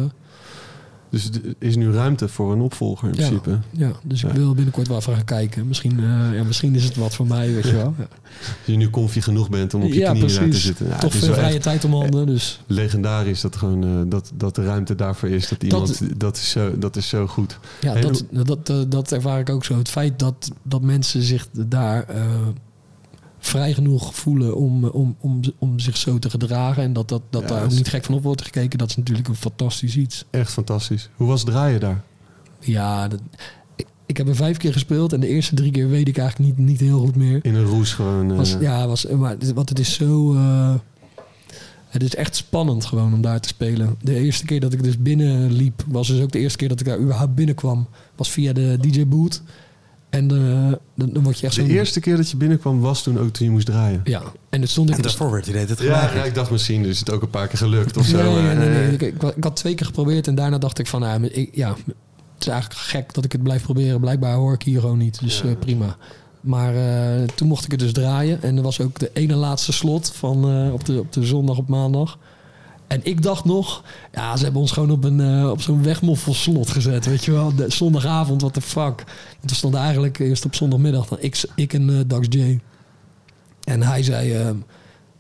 Dus 1.11 1.31
er 1.31 1.55
is 1.59 1.77
nu 1.77 1.93
ruimte 1.93 2.29
voor 2.29 2.53
een 2.53 2.61
opvolger 2.61 3.09
in 3.09 3.15
Ja. 3.15 3.21
principe. 3.29 3.59
Ja, 3.71 3.91
dus 4.03 4.25
ik 4.25 4.31
wil 4.33 4.55
binnenkort 4.55 4.89
wel 4.89 4.97
even 4.97 5.15
gaan 5.15 5.25
kijken. 5.25 5.69
Misschien, 5.69 5.99
eh, 5.99 6.35
ja, 6.37 6.45
misschien 6.45 6.75
is 6.75 6.85
het 6.85 6.97
wat 6.97 7.15
voor 7.15 7.27
mij, 7.27 7.53
weet 7.55 7.65
je 7.65 7.73
wel. 7.73 7.95
Ja, 7.99 8.05
Als 8.39 8.67
je 8.67 8.77
nu 8.77 8.91
comfy 8.91 9.21
genoeg 9.21 9.49
bent 9.51 9.75
om 9.75 9.83
op 9.83 9.89
je 9.93 9.99
ja 9.99 10.11
knieën 10.13 10.51
te 10.51 10.57
zitten. 10.59 10.87
Ja, 10.89 10.99
Toch 10.99 11.15
veel 11.15 11.35
vrije 11.35 11.59
tijd 11.59 11.85
om 11.85 11.93
handen, 11.93 12.27
dus... 12.27 12.61
legendarisch 12.67 13.41
dat, 13.41 13.57
gewoon, 13.57 13.85
eh, 13.85 14.11
dat, 14.11 14.31
dat 14.35 14.55
de 14.55 14.65
ruimte 14.65 14.95
daarvoor 14.95 15.29
is. 15.29 15.49
Dat 15.49 15.63
iemand, 15.63 16.21
dat, 16.21 16.37
is, 16.37 16.51
zo, 16.51 16.79
dat 16.79 16.97
is 16.97 17.09
zo 17.09 17.27
goed. 17.27 17.59
Ja, 17.81 17.95
dat, 18.01 18.25
dat, 18.31 18.67
dat, 18.67 18.91
dat 18.91 19.13
ervaar 19.13 19.41
ik 19.41 19.51
ook 19.51 19.65
zo. 19.65 19.79
Het 19.79 19.89
feit 19.89 20.19
dat, 20.19 20.51
dat 20.63 20.83
mensen 20.83 21.23
zich 21.23 21.49
daar 21.53 22.05
eh, 22.05 22.25
vrij 23.47 23.75
genoeg 23.75 24.15
voelen 24.15 24.57
om, 24.57 24.85
om, 24.85 25.17
om, 25.21 25.41
om 25.59 25.79
zich 25.79 25.97
zo 25.97 26.19
te 26.19 26.31
gedragen... 26.31 26.83
en 26.83 26.93
dat, 26.93 27.09
dat, 27.09 27.23
dat 27.31 27.43
Ja, 27.43 27.49
daar 27.49 27.65
ook 27.65 27.71
niet 27.71 27.89
gek 27.89 28.05
van 28.05 28.15
op 28.15 28.23
wordt 28.23 28.43
gekeken... 28.43 28.79
dat 28.79 28.89
is 28.91 28.97
natuurlijk 28.97 29.29
een 29.29 29.35
fantastisch 29.37 29.97
iets. 29.97 30.25
Echt 30.31 30.53
fantastisch. 30.53 31.09
Hoe 31.17 31.27
was 31.29 31.45
draaien 31.45 31.81
daar? 31.81 32.03
Ja, 32.61 33.09
dat, 33.09 33.21
ik, 33.77 33.87
ik 34.07 34.17
heb 34.17 34.29
er 34.29 34.37
vijf 34.37 34.57
keer 34.57 34.73
gespeeld... 34.73 35.13
en 35.13 35.21
de 35.21 35.27
eerste 35.29 35.55
drie 35.55 35.71
keer 35.71 35.89
weet 35.89 36.09
ik 36.09 36.19
eigenlijk 36.19 36.57
niet, 36.57 36.67
niet 36.69 36.81
heel 36.81 36.99
goed 36.99 37.17
meer. 37.17 37.39
In 37.43 37.55
een 37.55 37.65
roes 37.65 37.93
gewoon. 37.93 38.31
eh, 38.31 38.37
Was, 38.37 38.57
ja, 38.61 38.87
was, 38.87 39.07
maar, 39.07 39.37
want 39.55 39.69
het 39.69 39.79
is 39.79 39.95
zo. 39.95 40.35
eh, 40.35 40.75
het 41.87 42.03
is 42.03 42.15
echt 42.15 42.37
spannend 42.37 42.85
gewoon 42.85 43.15
om 43.15 43.21
daar 43.21 43.41
te 43.41 43.49
spelen. 43.49 43.97
De 44.03 44.15
eerste 44.15 44.45
keer 44.45 44.61
dat 44.61 44.73
ik 44.73 44.83
dus 44.83 44.99
binnenliep, 44.99 45.85
was 45.87 46.09
dus 46.09 46.21
ook 46.21 46.33
de 46.33 46.39
eerste 46.39 46.59
keer 46.59 46.69
dat 46.69 46.81
ik 46.81 46.87
daar 46.87 46.99
überhaupt 46.99 47.35
binnenkwam. 47.35 47.89
Was 48.17 48.31
via 48.31 48.53
de 48.53 48.77
DJ-boot. 48.81 49.43
En 50.11 50.31
eh, 50.31 50.73
dan, 50.97 51.13
dan 51.13 51.23
word 51.23 51.39
je 51.39 51.47
echt 51.47 51.57
de 51.57 51.63
zo. 51.63 51.69
eerste 51.69 52.01
keer 52.01 52.17
dat 52.17 52.31
je 52.31 52.37
binnenkwam 52.37 52.81
was 52.81 53.03
toen 53.03 53.19
ook 53.19 53.29
toen 53.33 53.47
je 53.47 53.53
moest 53.53 53.67
draaien. 53.67 54.01
Ja, 54.05 54.23
en 54.49 54.59
dan 54.61 54.69
stond 54.69 54.91
ik. 54.91 54.97
En 54.97 55.03
daarvoor 55.03 55.31
werd 55.31 55.47
je 55.47 55.53
deed 55.53 55.69
het 55.69 55.79
Ja, 55.79 55.85
geweigerd. 55.85 56.15
ja, 56.19 56.25
ik 56.25 56.35
dacht 56.35 56.51
misschien 56.51 56.85
is 56.85 56.99
het 56.99 57.11
ook 57.11 57.23
een 57.23 57.31
paar 57.31 57.47
keer 57.49 57.59
gelukt 57.59 57.97
of 57.97 58.07
zo. 58.07 58.17
Nee, 58.35 58.43
nee, 58.43 58.55
nee, 58.57 58.69
nee. 58.69 58.83
eh, 58.87 58.93
Ik, 58.93 59.03
ik, 59.03 59.23
ik 59.23 59.45
had 59.45 59.57
twee 59.57 59.75
keer 59.75 59.87
geprobeerd 59.87 60.27
en 60.27 60.35
daarna 60.35 60.59
dacht 60.59 60.79
ik 60.79 60.87
van, 60.87 61.01
nou, 61.01 61.23
ja, 61.23 61.29
ik, 61.33 61.49
ja, 61.55 61.69
het 61.69 61.77
is 62.39 62.47
eigenlijk 62.49 62.81
gek 62.81 63.15
dat 63.15 63.25
ik 63.25 63.33
het 63.33 63.43
blijf 63.43 63.63
proberen. 63.63 64.01
Blijkbaar 64.01 64.35
hoor 64.35 64.53
ik 64.55 64.63
hier 64.63 64.81
gewoon 64.81 64.99
niet, 64.99 65.21
dus 65.21 65.41
Ja. 65.41 65.49
eh, 65.49 65.57
prima. 65.59 65.97
Maar 66.41 66.75
eh, 66.75 67.23
toen 67.35 67.49
mocht 67.49 67.65
ik 67.65 67.71
het 67.71 67.81
dus 67.81 67.93
draaien 67.93 68.43
en 68.43 68.57
er 68.57 68.63
was 68.63 68.81
ook 68.81 68.99
de 68.99 69.11
ene 69.13 69.35
laatste 69.35 69.73
slot 69.73 70.13
van 70.15 70.49
eh, 70.51 70.73
op, 70.73 70.85
de, 70.85 70.99
op 70.99 71.13
de 71.13 71.25
zondag 71.25 71.59
op 71.59 71.69
maandag. 71.69 72.19
En 72.87 73.01
ik 73.03 73.23
dacht 73.23 73.45
nog, 73.45 73.85
ja, 74.13 74.37
ze 74.37 74.45
hebben 74.45 74.61
ons 74.61 74.73
gewoon 74.73 74.91
op, 74.91 75.05
een, 75.05 75.21
eh, 75.21 75.51
op 75.51 75.61
zo'n 75.61 75.83
wegmoffelslot 75.83 76.71
gezet, 76.71 77.07
weet 77.07 77.25
je 77.25 77.33
wel. 77.33 77.55
De, 77.55 77.71
zondagavond, 77.71 78.41
what 78.41 78.55
the 78.55 78.61
fuck. 78.61 79.05
En 79.41 79.47
toen 79.47 79.57
stond 79.57 79.75
eigenlijk 79.75 80.19
eerst 80.19 80.45
op 80.45 80.55
zondagmiddag 80.55 81.07
dan 81.07 81.19
ik, 81.21 81.45
ik 81.55 81.73
en 81.73 81.99
eh, 81.99 82.01
Dax 82.07 82.27
J. 82.31 82.59
En 83.67 83.83
hij 83.83 84.03
zei, 84.03 84.33
eh, 84.33 84.51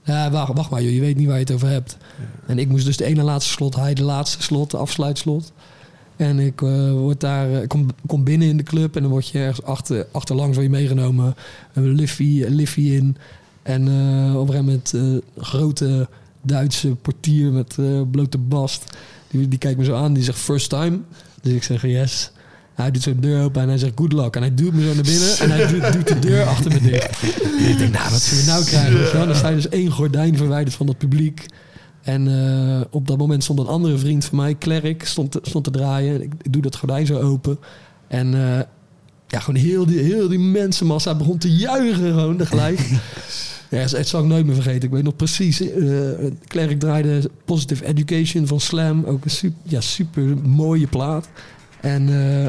ja, 0.04 0.30
wacht, 0.30 0.52
wacht 0.52 0.70
maar 0.70 0.82
joh, 0.82 0.92
je 0.92 1.00
weet 1.00 1.16
niet 1.16 1.26
waar 1.26 1.34
je 1.34 1.42
het 1.42 1.52
over 1.52 1.68
hebt. 1.68 1.96
En 2.46 2.58
ik 2.58 2.68
moest 2.68 2.84
dus 2.84 2.96
de 2.96 3.04
ene 3.04 3.22
laatste 3.22 3.52
slot, 3.52 3.76
hij 3.76 3.94
de 3.94 4.02
laatste 4.02 4.42
slot, 4.42 4.70
de 4.70 4.76
afsluitslot. 4.76 5.52
En 6.16 6.38
ik 6.38 6.62
eh, 6.62 6.90
word 6.90 7.20
daar, 7.20 7.66
kom, 7.66 7.86
kom 8.06 8.24
binnen 8.24 8.48
in 8.48 8.56
de 8.56 8.62
club 8.62 8.96
en 8.96 9.02
dan 9.02 9.10
word 9.10 9.28
je 9.28 9.38
ergens 9.38 9.62
achter, 9.62 10.06
achterlangs 10.12 10.56
word 10.56 10.68
je 10.68 10.72
meegenomen. 10.72 11.34
Een 11.72 11.88
liffie, 11.88 12.46
een 12.46 12.54
liffie 12.54 12.96
in. 12.96 13.16
En 13.62 13.88
eh, 13.88 14.36
op 14.36 14.48
een 14.48 14.54
gegeven 14.54 14.64
moment 14.64 15.22
grote 15.36 16.08
Duitse 16.46 16.88
portier 16.88 17.52
met 17.52 17.76
eh, 17.78 18.00
blote 18.10 18.38
bast. 18.38 18.84
Die, 19.30 19.48
die 19.48 19.58
kijkt 19.58 19.78
me 19.78 19.84
zo 19.84 19.94
aan, 19.94 20.12
die 20.12 20.22
zegt 20.22 20.38
first 20.38 20.68
time. 20.68 20.98
Dus 21.42 21.52
ik 21.52 21.62
zeg 21.62 21.82
yes. 21.82 22.30
Hij 22.74 22.90
doet 22.90 23.02
zo'n 23.02 23.20
deur 23.20 23.42
open 23.44 23.62
en 23.62 23.68
hij 23.68 23.78
zegt 23.78 23.92
good 23.94 24.12
luck. 24.12 24.36
En 24.36 24.42
hij 24.42 24.54
duwt 24.54 24.72
me 24.72 24.82
zo 24.88 24.94
naar 24.94 25.02
binnen 25.04 25.38
en 25.38 25.50
hij 25.50 25.66
doet, 25.66 25.92
doet 25.92 26.08
de 26.08 26.18
deur 26.18 26.44
achter 26.44 26.72
me 26.72 26.80
dicht. 26.80 27.22
En 27.58 27.68
ik 27.68 27.78
denk, 27.78 27.92
nou, 27.92 28.10
wat 28.10 28.20
zullen 28.20 28.44
we 28.44 28.50
nou 28.50 28.64
krijgen? 28.64 29.26
Dan 29.26 29.36
sta 29.36 29.48
je 29.48 29.54
dus 29.54 29.68
één 29.68 29.90
gordijn 29.90 30.36
verwijderd 30.36 30.76
van 30.76 30.86
het 30.86 30.98
publiek. 30.98 31.46
En 32.02 32.28
eh, 32.28 32.80
op 32.90 33.06
dat 33.08 33.18
moment 33.18 33.42
stond 33.44 33.58
een 33.58 33.66
andere 33.66 33.98
vriend 33.98 34.24
van 34.24 34.36
mij, 34.38 34.54
Klerk, 34.54 35.04
stond, 35.06 35.30
te- 35.32 35.40
stond 35.42 35.64
te 35.64 35.70
draaien. 35.70 36.22
Ik, 36.22 36.32
ik 36.42 36.52
doe 36.52 36.62
dat 36.62 36.76
gordijn 36.76 37.06
zo 37.06 37.18
open. 37.20 37.58
En 38.08 38.34
eh, 38.34 38.60
ja, 39.26 39.40
gewoon 39.40 39.60
heel 39.60 39.86
die, 39.86 39.98
heel 39.98 40.28
die 40.28 40.38
mensenmassa 40.38 41.14
begon 41.14 41.38
te 41.38 41.56
juichen 41.56 42.12
gewoon 42.12 42.36
tegelijk. 42.36 42.80
ja, 43.70 43.78
het, 43.78 44.08
zal 44.08 44.20
ik 44.22 44.26
nooit 44.26 44.46
meer 44.46 44.54
vergeten. 44.54 44.82
Ik 44.82 44.90
weet 44.94 45.02
nog 45.02 45.16
precies. 45.16 45.62
Klerk 46.46 46.80
draaide 46.80 47.30
Positive 47.44 47.84
Education 47.84 48.46
van 48.46 48.60
Slam. 48.60 49.04
Ook 49.04 49.24
een 49.24 49.30
super, 49.30 49.58
ja, 49.62 49.80
super 49.80 50.22
mooie 50.42 50.86
plaat. 50.86 51.28
En 51.80 52.08
eh, 52.08 52.44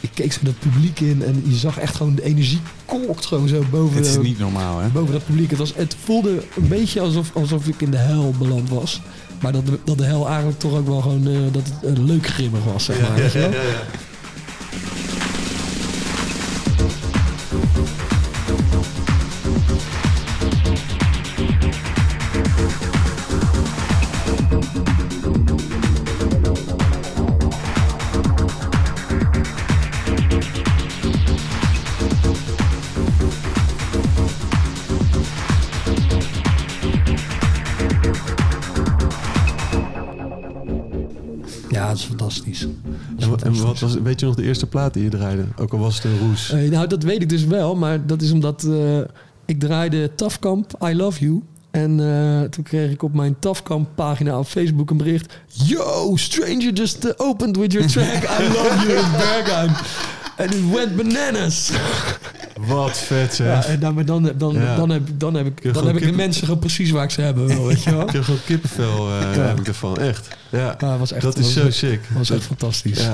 ik 0.00 0.10
keek 0.14 0.32
zo 0.32 0.40
dat 0.42 0.58
publiek 0.58 1.00
in 1.00 1.22
en 1.24 1.42
je 1.46 1.56
zag 1.56 1.78
echt 1.78 1.96
gewoon 1.96 2.14
de 2.14 2.22
energie 2.24 2.60
kolkt 2.84 3.26
gewoon 3.26 3.48
zo 3.48 3.64
boven. 3.70 3.96
Het 3.96 4.06
is 4.06 4.18
niet 4.18 4.38
normaal, 4.38 4.78
hè? 4.78 4.88
boven 4.88 5.12
dat 5.12 5.26
publiek. 5.26 5.50
Het, 5.50 5.58
was, 5.58 5.74
het 5.76 5.96
voelde 6.04 6.30
een 6.56 6.68
beetje 6.68 7.00
alsof, 7.00 7.30
alsof 7.34 7.66
ik 7.66 7.80
in 7.80 7.90
de 7.90 7.96
hel 7.96 8.34
beland 8.38 8.68
was. 8.68 9.00
Maar 9.42 9.52
dat, 9.52 9.66
de- 9.66 9.78
dat 9.84 9.98
de 9.98 10.04
hel 10.04 10.26
eigenlijk 10.28 10.58
toch 10.58 10.72
ook 10.74 10.86
wel 10.86 11.00
gewoon 11.00 11.26
eh, 11.28 11.38
dat 11.52 11.62
het 11.82 11.98
leuk 11.98 12.26
grimmig 12.26 12.64
was, 12.64 12.84
zeg 12.84 13.00
maar. 13.00 13.22
je 13.22 13.38
wel? 13.38 13.50
Ja, 13.50 13.58
En, 43.18 43.28
wat- 43.30 43.42
en 43.42 43.62
was, 43.62 43.80
weet 44.02 44.20
je 44.20 44.26
nog 44.26 44.34
de 44.34 44.42
eerste 44.42 44.66
plaat 44.66 44.94
die 44.94 45.02
je 45.02 45.08
draaide? 45.08 45.44
Ook 45.56 45.72
al 45.72 45.78
was 45.78 45.94
het 45.94 46.04
een 46.04 46.18
roes. 46.18 46.50
Eh, 46.52 46.70
nou, 46.70 46.86
dat 46.86 47.02
weet 47.02 47.22
ik 47.22 47.28
dus 47.28 47.44
wel, 47.44 47.74
maar 47.76 48.06
dat 48.06 48.22
is 48.22 48.30
omdat 48.32 48.64
eh, 48.64 48.98
ik 49.46 49.60
draaide 49.60 50.14
Tafkamp 50.14 50.72
I 50.88 50.94
Love 50.96 51.20
You. 51.24 51.42
En 51.70 52.00
eh, 52.00 52.48
toen 52.48 52.64
kreeg 52.64 52.90
ik 52.90 53.02
op 53.02 53.14
mijn 53.14 53.36
Tafkamp 53.38 53.88
pagina 53.94 54.38
op 54.38 54.46
Facebook 54.46 54.90
een 54.90 54.96
bericht. 54.96 55.38
Yo, 55.46 56.16
stranger 56.16 56.72
just 56.72 57.18
opened 57.18 57.56
with 57.56 57.72
your 57.72 57.88
track 57.88 58.22
I 58.40 58.42
Love 58.42 58.86
You 58.86 58.98
in 58.98 59.10
Bergheim. 59.12 59.70
And 60.38 60.54
it 60.54 60.70
went 60.72 60.96
bananas. 60.96 61.70
Wat 62.66 62.98
vet 62.98 63.34
zeg. 63.34 63.46
Ja, 63.66 63.72
en 63.72 63.80
dan, 63.80 63.94
maar 63.94 64.04
dan, 64.04 64.32
dan, 64.36 64.54
Ja. 64.54 64.76
dan, 64.76 64.90
heb, 64.90 65.02
dan 65.14 65.34
heb 65.34 65.46
ik, 65.46 65.74
dan 65.74 65.86
heb 65.86 65.96
ik 65.96 66.02
de 66.02 66.12
mensen 66.12 66.44
gewoon 66.44 66.58
precies 66.60 66.90
waar 66.90 67.04
ik 67.04 67.10
ze 67.10 67.20
hebben 67.20 67.66
weet 67.66 67.82
je 67.82 67.90
wel. 67.90 68.02
Ik 68.08 68.12
heb 68.12 68.22
gewoon 68.24 68.40
kippenvel 68.46 69.08
Ja. 69.10 69.24
heb 69.24 69.60
ik 69.60 69.66
ervan. 69.68 69.96
Echt. 69.96 70.28
Ja. 70.48 70.76
Was 70.98 71.12
echt, 71.12 71.22
dat 71.22 71.38
is 71.38 71.52
zo 71.52 71.70
sick. 71.70 72.00
was 72.14 72.30
echt 72.30 72.44
fantastisch. 72.44 73.08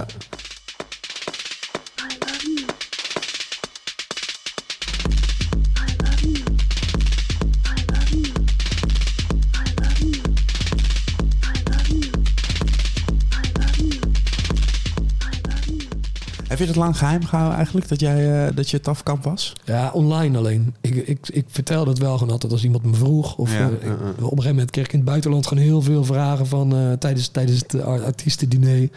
Heb 16.59 16.67
je 16.67 16.73
dat 16.75 16.83
lang 16.83 16.99
geheim 16.99 17.25
gehouden 17.25 17.57
eigenlijk, 17.57 17.89
dat, 17.89 18.01
jij, 18.01 18.47
eh, 18.47 18.57
dat 18.57 18.71
je 18.71 18.81
tafkamp 18.81 19.25
was? 19.25 19.53
Ja, 19.65 19.91
online 19.93 20.39
alleen. 20.39 20.75
Ik, 20.81 20.95
ik, 20.95 21.29
ik 21.29 21.45
vertelde 21.49 21.91
het 21.91 21.99
wel 21.99 22.19
gewoon 22.19 22.33
altijd 22.33 22.53
als 22.53 22.65
iemand 22.65 22.85
me 22.85 22.95
vroeg. 22.95 23.37
Of 23.37 23.53
Ja, 23.53 23.59
eh, 23.59 23.67
ik- 23.67 23.93
op 23.93 24.19
een 24.21 24.29
gegeven 24.29 24.49
moment 24.51 24.71
kreeg 24.71 24.85
ik 24.85 24.93
in 24.93 24.99
het 24.99 25.09
buitenland 25.09 25.47
gewoon 25.47 25.63
heel 25.65 25.83
veel 25.83 26.05
vragen 26.05 26.47
van 26.47 26.75
eh, 26.77 26.93
tijdens, 26.93 27.29
tijdens 27.29 27.59
het 27.61 27.83
ar- 27.83 28.05
artiestendiner. 28.05 28.89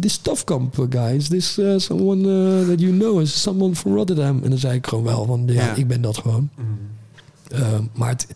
This 0.00 0.16
Tafkamp 0.16 0.86
guy, 0.90 1.14
is 1.14 1.28
this 1.28 1.58
someone 1.76 2.66
that 2.66 2.80
you 2.80 2.92
know? 2.98 3.20
Is 3.20 3.40
someone 3.42 3.74
from 3.74 3.94
Rotterdam? 3.94 4.40
En 4.42 4.50
dan 4.50 4.58
zei 4.58 4.74
ik 4.74 4.86
gewoon 4.86 5.04
wel 5.04 5.24
van 5.26 5.42
ja, 5.46 5.74
ik 5.74 5.86
ben 5.88 6.00
dat 6.02 6.18
gewoon. 6.18 6.48
Eh, 7.48 7.60
maar 7.94 8.08
het, 8.08 8.26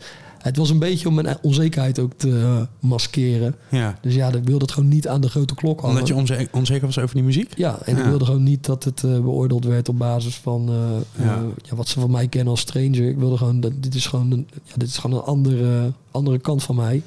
het 0.41 0.57
was 0.57 0.71
een 0.71 0.79
beetje 0.79 1.09
om 1.09 1.15
mijn 1.15 1.37
onzekerheid 1.43 1.99
ook 1.99 2.13
te 2.17 2.41
eh, 2.41 2.63
maskeren. 2.89 3.55
Ja. 3.71 3.99
Dus 4.03 4.15
ja, 4.15 4.29
ik 4.33 4.45
wilde 4.45 4.65
het 4.65 4.73
gewoon 4.73 4.89
niet 4.89 5.09
aan 5.09 5.21
de 5.21 5.29
grote 5.29 5.55
klok 5.55 5.81
hangen. 5.81 5.95
Omdat 5.95 6.09
je 6.09 6.15
onze- 6.15 6.49
onzeker 6.53 6.87
was 6.87 6.99
over 6.99 7.15
die 7.15 7.25
muziek? 7.25 7.53
Ja, 7.59 7.79
en 7.85 7.97
ik 7.99 8.05
wilde 8.05 8.25
gewoon 8.25 8.43
niet 8.43 8.65
dat 8.67 8.85
het 8.85 9.05
eh, 9.05 9.11
beoordeeld 9.21 9.65
werd 9.65 9.89
op 9.89 9.99
basis 9.99 10.37
van 10.37 10.69
eh, 10.69 11.25
Ja. 11.25 11.43
ja, 11.63 11.77
wat 11.77 11.89
ze 11.89 12.01
van 12.01 12.11
mij 12.11 12.29
kennen 12.29 12.51
als 12.51 12.61
stranger. 12.61 13.09
Ik 13.09 13.19
wilde 13.19 13.37
gewoon, 13.37 13.61
dat, 13.61 13.73
dit 13.83 13.95
is 13.95 14.07
gewoon 14.07 14.31
een, 14.31 14.49
ja, 14.65 14.73
dit 14.77 14.89
is 14.89 14.99
gewoon 14.99 15.17
een 15.19 15.25
andere, 15.25 15.93
andere 16.11 16.39
kant 16.39 16.63
van 16.63 16.77
mij. 16.77 17.03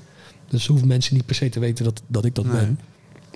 Dus 0.47 0.67
hoeven 0.67 0.87
mensen 0.87 1.15
niet 1.15 1.25
per 1.25 1.35
se 1.35 1.49
te 1.49 1.59
weten 1.59 1.83
dat, 1.83 2.01
dat 2.07 2.25
ik 2.25 2.35
dat 2.35 2.45
Nee. 2.45 2.53
ben. 2.55 2.79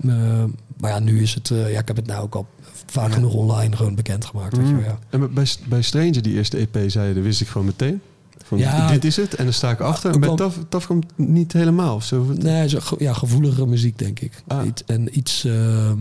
Eh, 0.04 0.44
maar 0.80 0.92
ja, 0.92 1.00
nu 1.00 1.22
is 1.22 1.34
het, 1.34 1.52
eh, 1.52 1.72
ja, 1.72 1.80
ik 1.80 1.88
heb 1.88 1.96
het 1.96 2.06
nou 2.08 2.24
ook 2.24 2.36
al 2.36 2.46
vaak 2.86 3.12
genoeg 3.12 3.34
online 3.34 3.76
gewoon 3.76 3.96
bekendgemaakt. 3.96 4.58
Weet 4.58 4.68
je 4.68 4.74
wel, 4.76 4.84
ja. 4.84 5.00
En 5.10 5.34
bij, 5.34 5.46
bij 5.68 5.82
Stranger, 5.82 6.22
die 6.22 6.34
eerste 6.34 6.58
EP, 6.58 6.90
zei 6.90 7.08
je, 7.08 7.14
dat 7.14 7.24
wist 7.24 7.42
ik 7.42 7.48
gewoon 7.48 7.68
meteen. 7.68 8.02
Van, 8.44 8.58
Ja. 8.58 8.92
dit 8.92 9.06
is 9.06 9.16
het 9.16 9.36
en 9.36 9.44
dan 9.44 9.54
sta 9.54 9.72
ik 9.72 9.80
achter. 9.80 10.14
En 10.14 10.20
bij 10.20 10.28
wel- 10.30 10.38
Taf, 10.38 10.58
Taf 10.70 10.88
komt 10.88 11.06
niet 11.16 11.54
helemaal 11.54 11.96
of 11.96 12.04
zo. 12.04 12.24
Nee, 12.38 12.70
zo, 12.70 12.80
ja, 12.98 13.14
gevoeligere 13.14 13.68
muziek, 13.68 13.98
denk 13.98 14.20
ik. 14.20 14.44
Ah. 14.48 14.62
En 14.86 15.18
iets... 15.18 15.44
ehm, 15.46 15.98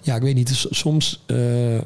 ja, 0.00 0.14
ik 0.16 0.22
weet 0.22 0.34
niet. 0.34 0.66
Soms... 0.70 1.22
eh, 1.26 1.76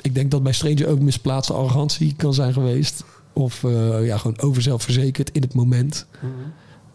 ik 0.00 0.14
denk 0.14 0.30
dat 0.30 0.42
bij 0.42 0.52
Stranger 0.52 0.86
ook 0.88 1.00
misplaatste 1.00 1.52
arrogantie 1.52 2.14
kan 2.16 2.34
zijn 2.34 2.52
geweest. 2.52 3.04
Of 3.32 3.64
eh, 3.64 4.06
ja, 4.06 4.16
gewoon 4.18 4.40
overzelfverzekerd 4.40 5.30
in 5.30 5.42
het 5.42 5.54
moment. 5.54 6.06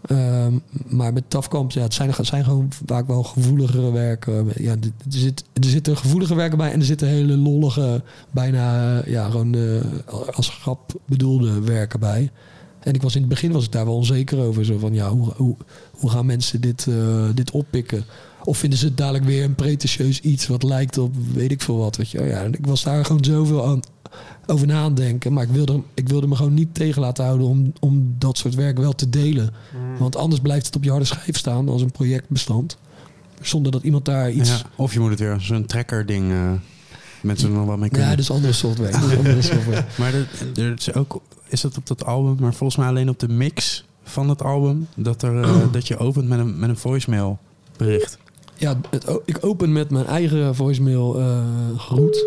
Ehm, 0.01 0.53
maar 0.87 1.13
met 1.13 1.23
Tafkamp, 1.27 1.71
ja, 1.71 1.81
het 1.81 1.93
zijn, 1.93 2.13
zijn 2.21 2.43
gewoon 2.43 2.67
vaak 2.85 3.07
wel 3.07 3.23
gevoeligere 3.23 3.91
werken. 3.91 4.47
Ja, 4.55 4.71
er, 4.71 4.91
zit, 5.09 5.43
er 5.53 5.69
zitten 5.69 5.97
gevoelige 5.97 6.35
werken 6.35 6.57
bij 6.57 6.71
en 6.71 6.79
er 6.79 6.85
zitten 6.85 7.07
hele 7.07 7.37
lollige, 7.37 8.03
bijna 8.31 8.99
eh, 9.01 9.11
ja, 9.11 9.29
gewoon 9.29 9.55
eh, 9.55 9.81
als 10.33 10.49
grap 10.49 10.99
bedoelde 11.05 11.61
werken 11.61 11.99
bij. 11.99 12.31
En 12.79 12.93
ik 12.93 13.01
was 13.01 13.15
in 13.15 13.21
het 13.21 13.29
begin 13.29 13.51
was 13.51 13.65
ik 13.65 13.71
daar 13.71 13.85
wel 13.85 13.95
onzeker 13.95 14.39
over. 14.39 14.65
Zo 14.65 14.77
van 14.77 14.93
ja, 14.93 15.09
hoe, 15.09 15.33
hoe, 15.35 15.55
hoe 15.91 16.09
gaan 16.09 16.25
mensen 16.25 16.61
dit, 16.61 16.87
eh, 16.87 17.29
dit 17.33 17.51
oppikken? 17.51 18.03
Of 18.43 18.57
vinden 18.57 18.79
ze 18.79 18.85
het 18.85 18.97
dadelijk 18.97 19.25
weer 19.25 19.43
een 19.43 19.55
pretentieus 19.55 20.19
iets 20.19 20.47
wat 20.47 20.63
lijkt 20.63 20.97
op 20.97 21.15
weet 21.33 21.51
ik 21.51 21.61
veel 21.61 21.77
wat. 21.77 21.95
Weet 21.95 22.09
je? 22.09 22.23
Ja, 22.23 22.41
ik 22.41 22.65
was 22.65 22.83
daar 22.83 23.05
gewoon 23.05 23.23
zoveel 23.23 23.65
aan, 23.65 23.79
over 24.45 24.67
na 24.67 24.77
aan 24.77 24.83
het 24.83 24.97
denken. 24.97 25.33
Maar 25.33 25.43
ik 25.43 25.49
wilde, 25.49 25.81
ik 25.93 26.09
wilde 26.09 26.27
me 26.27 26.35
gewoon 26.35 26.53
niet 26.53 26.73
tegen 26.73 27.01
laten 27.01 27.25
houden 27.25 27.47
om, 27.47 27.73
om 27.79 28.15
dat 28.17 28.37
soort 28.37 28.55
werk 28.55 28.77
wel 28.77 28.93
te 28.93 29.09
delen. 29.09 29.53
Want 29.99 30.15
anders 30.15 30.41
blijft 30.41 30.65
het 30.65 30.75
op 30.75 30.83
je 30.83 30.89
harde 30.89 31.05
schijf 31.05 31.37
staan 31.37 31.69
als 31.69 31.81
een 31.81 31.91
projectbestand. 31.91 32.77
Zonder 33.41 33.71
dat 33.71 33.83
iemand 33.83 34.05
daar 34.05 34.31
iets... 34.31 34.49
Ja. 34.49 34.61
Of 34.75 34.93
je 34.93 34.99
moet 34.99 35.09
het 35.09 35.19
weer 35.19 35.33
als 35.33 35.49
een 35.49 35.65
tracker 35.65 36.05
ding 36.05 36.31
eh 36.31 36.51
mensen 37.21 37.49
er 37.49 37.55
nog 37.55 37.65
wat 37.65 37.77
mee 37.77 37.89
kunnen. 37.89 38.09
Ja, 38.09 38.15
dus 38.15 38.31
andere 38.31 38.53
software. 38.53 38.97
Andere. 38.97 39.83
Maar 39.97 40.13
er, 40.13 40.27
er 40.55 40.73
is 40.77 40.93
ook, 40.93 41.21
is 41.47 41.61
dat 41.61 41.77
op 41.77 41.87
dat 41.87 42.05
album, 42.05 42.35
maar 42.39 42.53
volgens 42.53 42.79
mij 42.79 42.87
alleen 42.87 43.09
op 43.09 43.19
de 43.19 43.29
mix 43.29 43.85
van 44.03 44.29
het 44.29 44.43
album, 44.43 44.87
dat, 44.95 45.21
er, 45.21 45.41
eh, 45.41 45.57
dat 45.71 45.87
je 45.87 45.97
opent 45.97 46.27
met 46.27 46.39
een, 46.39 46.59
met 46.59 46.69
een 46.69 46.77
voicemail 46.77 47.39
bericht. 47.77 48.17
Ja, 48.55 48.79
het, 48.89 49.05
ik 49.25 49.37
open 49.41 49.71
met 49.71 49.89
mijn 49.89 50.05
eigen 50.05 50.55
voicemail 50.55 51.19
eh 51.19 51.43
groet. 51.77 52.25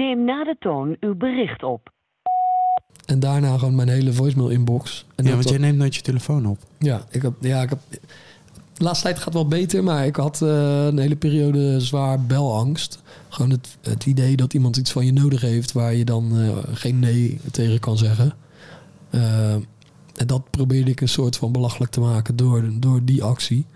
Neem 0.00 0.24
na 0.24 0.44
de 0.44 0.56
toon 0.58 0.96
uw 1.00 1.14
bericht 1.14 1.62
op. 1.62 1.92
En 3.06 3.20
daarna 3.20 3.58
gewoon 3.58 3.74
mijn 3.74 3.88
hele 3.88 4.12
voicemail 4.12 4.48
inbox. 4.48 5.04
En 5.14 5.24
ja, 5.24 5.30
dat- 5.30 5.38
want 5.38 5.48
jij 5.48 5.58
neemt 5.58 5.78
nooit 5.78 5.94
je 5.94 6.00
telefoon 6.02 6.46
op. 6.46 6.58
Ja, 6.78 7.04
ik 7.10 7.22
heb, 7.22 7.32
ja, 7.40 7.62
ik 7.62 7.68
heb. 7.68 7.78
De 8.72 8.84
laatste 8.84 9.04
tijd 9.04 9.16
gaat 9.16 9.24
het 9.24 9.34
wel 9.34 9.46
beter, 9.48 9.84
maar 9.84 10.06
ik 10.06 10.16
had 10.16 10.42
eh, 10.42 10.84
een 10.86 10.98
hele 10.98 11.16
periode 11.16 11.80
zwaar 11.80 12.20
belangst. 12.20 13.02
Gewoon 13.28 13.50
het, 13.50 13.78
het 13.82 14.06
idee 14.06 14.36
dat 14.36 14.54
iemand 14.54 14.76
iets 14.76 14.92
van 14.92 15.06
je 15.06 15.12
nodig 15.12 15.40
heeft 15.40 15.72
waar 15.72 15.94
je 15.94 16.04
dan 16.04 16.38
eh, 16.40 16.56
geen 16.72 16.98
nee 16.98 17.40
tegen 17.50 17.80
kan 17.80 17.98
zeggen. 17.98 18.32
Eh, 19.10 19.52
en 20.16 20.26
dat 20.26 20.50
probeerde 20.50 20.90
ik 20.90 21.00
een 21.00 21.08
soort 21.08 21.36
van 21.36 21.52
belachelijk 21.52 21.92
te 21.92 22.00
maken 22.00 22.36
door, 22.36 22.64
door 22.78 23.00
die 23.04 23.22
actie. 23.22 23.66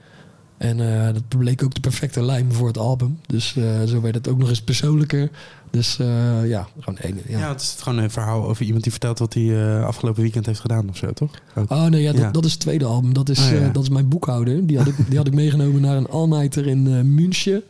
En 0.65 1.07
eh, 1.07 1.13
dat 1.15 1.29
bleek 1.29 1.63
ook 1.65 1.75
de 1.75 1.81
perfecte 1.81 2.23
lijm 2.23 2.53
voor 2.53 2.67
het 2.67 2.79
album. 2.79 3.19
Dus 3.27 3.57
eh, 3.57 3.83
zo 3.83 4.01
werd 4.01 4.15
het 4.15 4.29
ook 4.29 4.39
nog 4.39 4.49
eens 4.49 4.63
persoonlijker. 4.63 5.31
Dus 5.71 5.99
eh, 5.99 6.49
ja, 6.49 6.69
gewoon 6.81 6.99
één. 6.99 7.19
Ja, 7.29 7.39
Ja. 7.39 7.49
het 7.49 7.61
is 7.61 7.77
gewoon 7.79 7.99
een 7.99 8.11
verhaal 8.11 8.45
over 8.49 8.65
iemand 8.65 8.83
die 8.83 8.93
vertelt 8.93 9.19
wat 9.19 9.35
hij 9.35 9.83
afgelopen 9.83 10.23
weekend 10.23 10.47
heeft 10.47 10.61
gedaan 10.61 10.89
of 10.89 10.97
zo, 10.97 11.13
toch? 11.13 11.31
Ook. 11.55 11.71
Oh 11.71 11.85
nee, 11.87 12.03
ja, 12.03 12.13
dat, 12.13 12.21
Ja. 12.21 12.31
dat 12.31 12.45
is 12.45 12.53
het 12.53 12.61
tweede 12.61 12.85
album. 12.85 13.15
Dat 13.15 13.29
is, 13.29 13.39
Oh, 13.39 13.51
ja. 13.51 13.69
dat 13.69 13.83
is 13.83 13.89
mijn 13.89 14.09
boekhouder. 14.09 14.67
Die 14.67 14.79
had 14.79 14.87
ik, 14.87 14.95
die 15.09 15.17
had 15.17 15.27
ik 15.27 15.35
meegenomen 15.35 15.81
naar 15.81 15.97
een 15.97 16.09
all-nighter 16.09 16.67
in 16.67 17.15
München. 17.15 17.63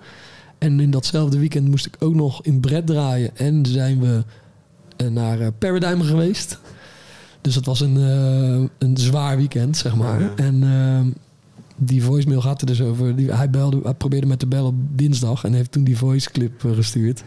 En 0.59 0.81
in 0.81 0.91
datzelfde 0.91 1.39
weekend 1.39 1.69
moest 1.69 1.87
ik 1.87 1.97
ook 1.99 2.15
nog 2.15 2.43
in 2.45 2.61
Brett 2.61 2.87
draaien. 2.87 3.37
En 3.37 3.67
zijn 3.67 4.01
we 4.01 4.25
naar 5.11 5.53
Paradigm 5.53 6.01
geweest. 6.01 6.59
Dus 7.41 7.55
dat 7.55 7.65
was 7.65 7.81
een, 7.81 7.97
een 8.79 8.97
zwaar 8.97 9.37
weekend, 9.37 9.77
zeg 9.77 9.97
maar. 9.97 10.21
Ja, 10.21 10.27
ja. 10.37 10.45
En 10.45 10.63
ehm, 10.63 11.07
die 11.77 12.03
voicemail 12.03 12.41
gaat 12.41 12.61
er 12.61 12.67
dus 12.67 12.83
over. 12.83 13.17
Die, 13.17 13.33
hij, 13.33 13.51
belde, 13.51 13.81
hij 13.83 13.95
probeerde 13.95 14.27
met 14.27 14.39
te 14.39 14.47
bellen 14.47 14.67
op 14.67 14.99
dinsdag. 14.99 15.45
En 15.45 15.53
heeft 15.53 15.73
toen 15.73 15.85
die 15.85 15.99
voice 15.99 16.31
clip 16.31 16.65
eh, 16.65 16.73
gestuurd. 16.73 17.25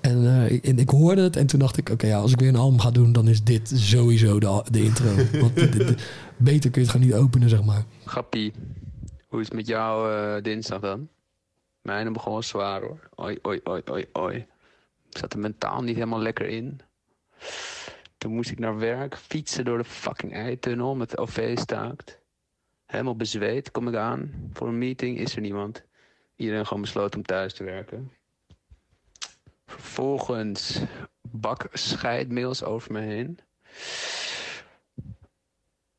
En, 0.00 0.26
eh, 0.26 0.50
ik, 0.50 0.66
en 0.66 0.78
ik 0.78 0.90
hoorde 0.90 1.22
het 1.22 1.36
en 1.36 1.46
toen 1.46 1.58
dacht 1.58 1.76
ik, 1.76 1.90
oké, 1.90 2.06
ja, 2.06 2.18
als 2.18 2.32
ik 2.32 2.40
weer 2.40 2.48
een 2.48 2.56
album 2.56 2.80
ga 2.80 2.90
doen, 2.90 3.12
dan 3.12 3.28
is 3.28 3.44
dit 3.44 3.72
sowieso 3.74 4.40
de, 4.40 4.64
de 4.70 4.84
intro. 4.84 5.14
Want 5.40 5.54
beter 6.36 6.70
kun 6.70 6.80
je 6.80 6.86
het 6.86 6.96
gewoon 6.96 7.06
niet 7.06 7.14
openen, 7.14 7.48
zeg 7.48 7.64
maar. 7.64 7.84
Grappie, 8.04 8.52
hoe 9.28 9.40
is 9.40 9.46
het 9.46 9.54
met 9.54 9.66
jou 9.66 10.12
eh, 10.12 10.42
dinsdag 10.42 10.80
dan? 10.80 11.08
Mijne 11.82 12.10
begon 12.10 12.32
wel 12.32 12.42
zwaar 12.42 12.80
hoor. 12.80 13.08
Oi, 13.14 13.38
oi, 13.42 13.60
oi, 13.64 13.82
oi, 13.90 14.06
oi. 14.12 14.36
Ik 15.10 15.18
zat 15.18 15.32
er 15.32 15.38
mentaal 15.38 15.82
niet 15.82 15.94
helemaal 15.94 16.20
lekker 16.20 16.46
in. 16.46 16.80
Toen 18.18 18.34
moest 18.34 18.50
ik 18.50 18.58
naar 18.58 18.78
werk, 18.78 19.16
fietsen 19.16 19.64
door 19.64 19.78
de 19.78 19.84
fucking 19.84 20.34
eitunnel 20.34 20.94
met 20.94 21.10
de 21.10 21.18
OV 21.18 21.58
staakt. 21.58 22.18
Helemaal 22.86 23.16
bezweet 23.16 23.70
kom 23.70 23.88
ik 23.88 23.94
aan. 23.94 24.50
Voor 24.52 24.68
een 24.68 24.78
meeting 24.78 25.18
is 25.18 25.34
er 25.34 25.40
niemand. 25.40 25.84
Iedereen 26.36 26.66
gewoon 26.66 26.82
besloten 26.82 27.18
om 27.18 27.24
thuis 27.24 27.54
te 27.54 27.64
werken. 27.64 28.12
Vervolgens 29.66 30.80
bak 31.22 31.68
scheidmails 31.72 32.62
over 32.62 32.92
me 32.92 33.00
heen. 33.00 33.38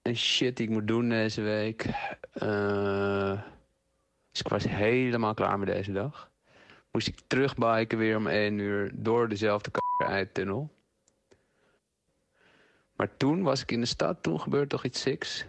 En 0.02 0.16
shit 0.16 0.58
die 0.58 0.68
ik 0.68 0.72
moet 0.72 0.88
doen 0.88 1.10
deze 1.10 1.42
week. 1.42 1.84
Dus 4.32 4.40
ik 4.40 4.48
was 4.48 4.64
helemaal 4.64 5.34
klaar 5.34 5.60
met 5.60 5.68
deze 5.68 5.92
dag. 5.92 6.32
Moest 6.92 7.08
ik 7.08 7.20
terugbiken 7.28 7.98
weer 7.98 8.18
om 8.18 8.28
1 8.28 8.60
uur 8.60 8.92
door 8.94 9.30
dezelfde 9.30 9.72
tunnel. 10.32 10.74
Maar 12.96 13.18
toen 13.18 13.44
was 13.44 13.62
ik 13.62 13.72
in 13.72 13.80
de 13.80 13.86
stad, 13.86 14.24
toen 14.24 14.42
gebeurde 14.42 14.68
toch 14.68 14.86
iets 14.86 15.02
siks. 15.02 15.46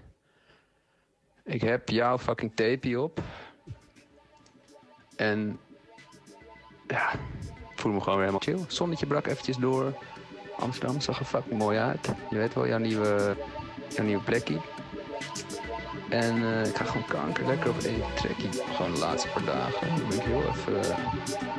Ik 1.46 1.60
heb 1.60 1.88
jouw 1.88 2.18
fucking 2.18 2.52
tape 2.54 3.00
op. 3.00 3.20
En 5.16 5.58
ja, 6.86 7.12
ik 7.12 7.80
voelde 7.80 7.96
me 7.96 8.02
gewoon 8.02 8.18
weer 8.18 8.28
helemaal 8.28 8.56
chill. 8.56 8.64
Zonnetje 8.68 9.06
brak 9.06 9.26
eventjes 9.26 9.56
door. 9.56 9.92
Amsterdam 10.56 11.00
zag 11.00 11.18
er 11.18 11.24
fucking 11.24 11.58
mooi 11.58 11.78
uit. 11.78 12.12
Je 12.30 12.36
weet 12.36 12.54
wel, 12.54 12.66
jouw 12.66 12.78
nieuwe, 12.78 13.36
jouw 13.88 14.04
nieuwe 14.04 14.22
plekje. 14.22 14.60
En 16.08 16.34
eh, 16.42 16.68
ik 16.68 16.76
ga 16.76 16.84
gewoon 16.84 17.06
kanker 17.06 17.46
lekker 17.46 17.70
op 17.70 17.78
één 17.78 18.00
trekkie. 18.14 18.48
Gewoon 18.76 18.92
de 18.92 18.98
laatste 18.98 19.28
paar 19.28 19.44
dagen. 19.44 19.88
Dan 19.88 20.08
ben 20.08 20.18
ik 20.18 20.24
heel 20.24 20.42
even 20.42 20.90
eh, 20.90 20.96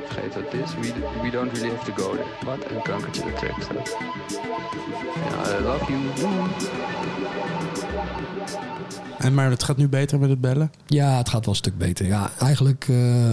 vergeten 0.06 0.44
wat 0.44 0.52
het 0.52 0.62
is. 0.62 0.76
We, 0.76 0.94
we 1.22 1.30
don't 1.30 1.52
really 1.52 1.76
have 1.76 1.92
to 1.92 2.04
go 2.04 2.12
there. 2.12 2.28
Wat? 2.46 2.72
Een 2.72 2.82
kankertje 2.82 3.24
de 3.24 3.54
staat. 3.60 3.98
Ja, 5.30 5.60
I 5.60 5.64
love 5.64 5.92
you. 5.92 6.02
Doei. 6.16 6.50
En, 9.18 9.34
maar 9.34 9.50
het 9.50 9.64
gaat 9.64 9.78
nu 9.78 9.88
beter 9.88 10.20
met 10.20 10.30
het 10.30 10.42
bellen? 10.42 10.72
Ja, 10.86 11.18
het 11.18 11.30
gaat 11.30 11.46
wel 11.46 11.50
een 11.50 11.60
stuk 11.60 11.78
beter. 11.78 12.06
Ja, 12.06 12.30
eigenlijk... 12.40 12.86
eh, 12.90 13.32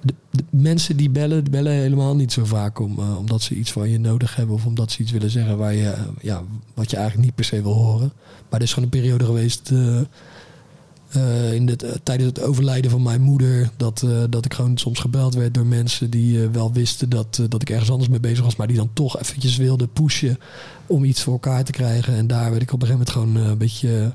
de, 0.00 0.14
mensen 0.50 0.96
die 0.96 1.10
bellen, 1.10 1.50
bellen 1.50 1.72
helemaal 1.72 2.16
niet 2.16 2.32
zo 2.32 2.44
vaak 2.44 2.78
om, 2.78 2.98
eh, 2.98 3.18
omdat 3.18 3.42
ze 3.42 3.54
iets 3.54 3.72
van 3.72 3.88
je 3.88 3.98
nodig 3.98 4.36
hebben 4.36 4.54
of 4.54 4.66
omdat 4.66 4.92
ze 4.92 5.02
iets 5.02 5.12
willen 5.12 5.30
zeggen 5.30 5.58
waar 5.58 5.74
je, 5.74 5.90
eh, 5.90 6.02
ja, 6.20 6.42
wat 6.74 6.90
je 6.90 6.96
eigenlijk 6.96 7.26
niet 7.26 7.34
per 7.34 7.44
se 7.44 7.62
wil 7.62 7.72
horen. 7.72 8.12
Maar 8.50 8.60
er 8.60 8.66
is 8.66 8.72
gewoon 8.72 8.84
een 8.92 9.00
periode 9.00 9.24
geweest, 9.24 9.70
eh, 9.70 11.52
in 11.52 11.66
de, 11.66 12.00
tijdens 12.02 12.28
het 12.28 12.42
overlijden 12.42 12.90
van 12.90 13.02
mijn 13.02 13.20
moeder, 13.20 13.70
dat, 13.76 14.06
dat 14.30 14.44
ik 14.44 14.54
gewoon 14.54 14.78
soms 14.78 14.98
gebeld 14.98 15.34
werd 15.34 15.54
door 15.54 15.66
mensen 15.66 16.10
die 16.10 16.48
wel 16.48 16.72
wisten 16.72 17.08
dat, 17.08 17.42
dat 17.48 17.62
ik 17.62 17.70
ergens 17.70 17.90
anders 17.90 18.08
mee 18.08 18.20
bezig 18.20 18.44
was, 18.44 18.56
maar 18.56 18.66
die 18.66 18.76
dan 18.76 18.90
toch 18.92 19.20
eventjes 19.20 19.56
wilden 19.56 19.92
pushen 19.92 20.38
om 20.86 21.04
iets 21.04 21.22
voor 21.22 21.32
elkaar 21.32 21.64
te 21.64 21.72
krijgen. 21.72 22.16
En 22.16 22.26
daar 22.26 22.50
werd 22.50 22.62
ik 22.62 22.72
op 22.72 22.82
een 22.82 22.88
gegeven 22.88 23.12
moment 23.14 23.34
gewoon 23.34 23.50
een 23.50 23.58
beetje, 23.58 24.12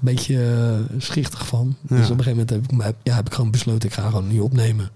een 0.00 0.04
beetje 0.14 0.44
eh, 0.90 0.96
schichtig 1.00 1.46
van. 1.46 1.76
Dus 1.80 2.10
op 2.10 2.18
een 2.18 2.24
gegeven 2.24 2.30
moment 2.30 2.50
heb 2.50 2.88
ik, 2.88 2.94
ja, 3.02 3.14
heb 3.14 3.26
ik 3.26 3.34
gewoon 3.34 3.50
besloten, 3.50 3.88
ik 3.88 3.94
ga 3.94 4.08
gewoon 4.08 4.28
niet 4.28 4.40
opnemen. 4.40 4.90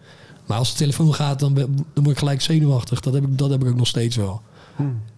Maar 0.46 0.58
als 0.58 0.70
de 0.72 0.76
telefoon 0.78 1.14
gaat, 1.14 1.38
dan, 1.38 1.54
dan 1.54 1.84
word 1.94 2.08
ik 2.08 2.18
gelijk 2.18 2.40
zenuwachtig. 2.40 3.00
Dat 3.00 3.14
heb 3.14 3.22
ik, 3.24 3.38
dat 3.38 3.50
heb 3.50 3.62
ik 3.62 3.68
ook 3.68 3.76
nog 3.76 3.86
steeds 3.86 4.16
wel. 4.16 4.42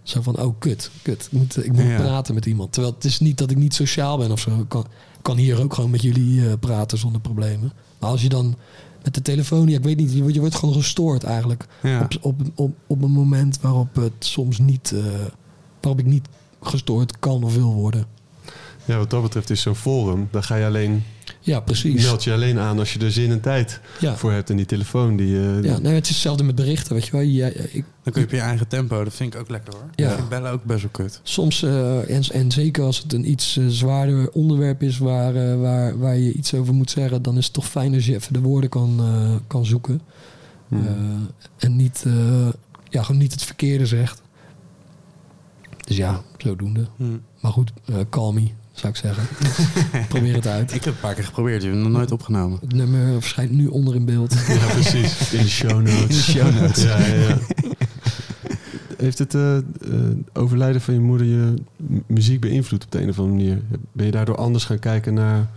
Zo 0.03 0.23
van, 0.23 0.39
oh 0.41 0.55
kut, 0.59 0.91
kut. 1.03 1.29
Ik 1.31 1.39
moet, 1.39 1.65
ik 1.65 1.73
moet 1.73 1.83
Ja. 1.85 1.97
praten 1.97 2.35
met 2.35 2.47
iemand. 2.47 2.73
Terwijl 2.73 2.95
het 2.95 3.05
is 3.05 3.21
niet 3.21 3.39
dat 3.39 3.51
ik 3.51 3.57
niet 3.57 3.75
sociaal 3.75 4.19
ben 4.19 4.31
of 4.31 4.41
zo. 4.41 4.61
Ik 4.61 4.69
kan, 4.69 4.87
kan 5.23 5.37
hier 5.37 5.63
ook 5.63 5.75
gewoon 5.75 5.91
met 5.91 6.03
jullie 6.03 6.47
eh, 6.49 6.53
praten 6.61 6.99
zonder 6.99 7.21
problemen. 7.21 7.73
Maar 7.99 8.11
als 8.11 8.23
je 8.23 8.29
dan 8.29 8.55
met 9.03 9.15
de 9.15 9.23
telefoon, 9.23 9.69
ja, 9.69 9.77
ik 9.79 9.85
weet 9.85 9.97
niet, 9.97 10.13
je 10.13 10.19
wordt, 10.21 10.35
je 10.35 10.41
wordt 10.41 10.55
gewoon 10.55 10.75
gestoord 10.75 11.23
eigenlijk. 11.25 11.67
Ja. 11.83 12.01
Op, 12.03 12.17
op, 12.21 12.41
op, 12.55 12.73
op 12.87 13.03
een 13.03 13.11
moment 13.11 13.61
waarop 13.61 13.95
het 13.95 14.13
soms 14.19 14.59
niet, 14.59 14.93
eh, 14.93 15.03
waarop 15.81 16.01
ik 16.01 16.07
niet 16.07 16.29
gestoord 16.63 17.19
kan 17.19 17.45
of 17.45 17.55
wil 17.55 17.73
worden. 17.75 18.07
Ja, 18.85 18.97
wat 18.99 19.11
dat 19.11 19.23
betreft 19.23 19.51
is 19.51 19.61
zo'n 19.61 19.75
forum, 19.75 20.29
daar 20.31 20.43
ga 20.43 20.57
je 20.57 20.67
alleen, 20.67 21.05
Ja, 21.41 21.61
precies. 21.61 22.05
meld 22.05 22.25
je 22.25 22.33
alleen 22.33 22.59
aan 22.59 22.79
als 22.79 22.93
je 22.93 22.99
er 22.99 23.13
zin 23.13 23.31
en 23.31 23.41
tijd 23.41 23.81
Ja. 24.01 24.17
voor 24.17 24.33
hebt. 24.33 24.51
En 24.51 24.57
die 24.57 24.67
telefoon, 24.67 25.17
die... 25.17 25.37
eh, 25.37 25.63
Ja, 25.63 25.79
nee, 25.79 25.95
het 25.95 26.05
is 26.05 26.09
hetzelfde 26.11 26.45
met 26.45 26.55
berichten, 26.55 26.95
weet 26.95 27.05
je 27.05 27.11
wel. 27.13 27.21
Ja, 27.21 27.47
ik, 27.47 27.85
Dan 28.03 28.13
kun 28.13 28.21
je 28.23 28.27
op 28.27 28.33
je 28.33 28.41
eigen 28.41 28.69
tempo. 28.69 29.05
Dat 29.05 29.15
vind 29.15 29.35
ik 29.35 29.41
ook 29.41 29.49
lekker 29.49 29.73
hoor. 29.75 29.85
Ja. 29.95 30.09
Ik 30.11 30.17
vind 30.17 30.29
bellen 30.29 30.51
ook 30.53 30.65
best 30.65 30.81
wel 30.83 30.91
kut. 30.91 31.21
Soms, 31.23 31.63
eh, 31.63 32.11
en, 32.17 32.23
en 32.33 32.51
zeker 32.53 32.85
als 32.85 32.99
het 33.03 33.13
een 33.13 33.31
iets 33.31 33.57
eh, 33.57 33.65
zwaarder 33.69 34.31
onderwerp 34.31 34.83
is 34.83 34.99
waar, 34.99 35.35
eh, 35.37 35.61
waar, 35.61 35.99
waar 35.99 36.17
je 36.17 36.33
iets 36.33 36.55
over 36.55 36.75
moet 36.75 36.91
zeggen, 36.91 37.23
dan 37.23 37.37
is 37.37 37.45
het 37.45 37.55
toch 37.55 37.69
fijn 37.69 37.95
als 37.95 38.07
je 38.07 38.15
even 38.15 38.33
de 38.33 38.41
woorden 38.41 38.71
kan, 38.71 38.97
eh, 39.01 39.35
kan 39.47 39.65
zoeken. 39.67 40.01
Hmm. 40.69 40.87
Eh, 40.87 40.93
en 41.65 41.77
niet, 41.77 42.03
eh, 42.07 42.49
ja, 42.89 43.03
gewoon 43.03 43.21
niet 43.21 43.33
het 43.33 43.43
verkeerde 43.43 43.87
zegt. 43.87 44.23
Dus 45.87 45.97
ja, 45.97 46.23
zodoende. 46.37 46.87
Hmm. 46.97 47.21
Maar 47.41 47.53
goed, 47.53 47.73
eh 47.85 47.97
call 48.11 48.33
me, 48.33 48.49
zou 48.75 48.93
ik 48.93 48.99
zeggen. 48.99 49.27
Probeer 50.09 50.35
het 50.35 50.47
uit. 50.47 50.75
Ik 50.75 50.85
heb 50.85 50.95
een 50.95 51.01
paar 51.01 51.15
keer 51.15 51.25
geprobeerd. 51.25 51.63
Je 51.63 51.69
hebt 51.69 51.81
hem 51.81 51.91
nog 51.91 51.99
nooit 51.99 52.13
opgenomen. 52.13 52.59
Het 52.61 52.73
nummer 52.73 53.13
verschijnt 53.21 53.51
nu 53.51 53.67
onder 53.67 53.95
in 53.95 54.05
beeld. 54.05 54.35
Ja, 54.49 54.67
precies. 54.67 55.33
In 55.33 55.43
de 55.43 55.49
show 55.49 55.71
notes. 55.71 56.01
In 56.01 56.09
de 56.09 56.15
show 56.15 56.61
notes. 56.61 56.83
ja, 56.83 56.99
ja, 56.99 57.15
ja. 57.15 57.39
Heeft 58.97 59.19
het 59.19 59.35
eh, 59.35 59.57
eh, 59.57 59.63
overlijden 60.33 60.81
van 60.81 60.95
je 60.95 61.01
moeder 61.01 61.27
je 61.27 61.55
muziek 62.07 62.41
beïnvloed 62.41 62.85
op 62.85 62.91
de 62.91 63.03
een 63.03 63.09
of 63.09 63.19
andere 63.19 63.37
manier? 63.37 63.63
Ben 63.93 64.07
je 64.07 64.13
daardoor 64.13 64.37
anders 64.37 64.65
gaan 64.65 64.79
kijken 64.79 65.15
naar 65.15 65.51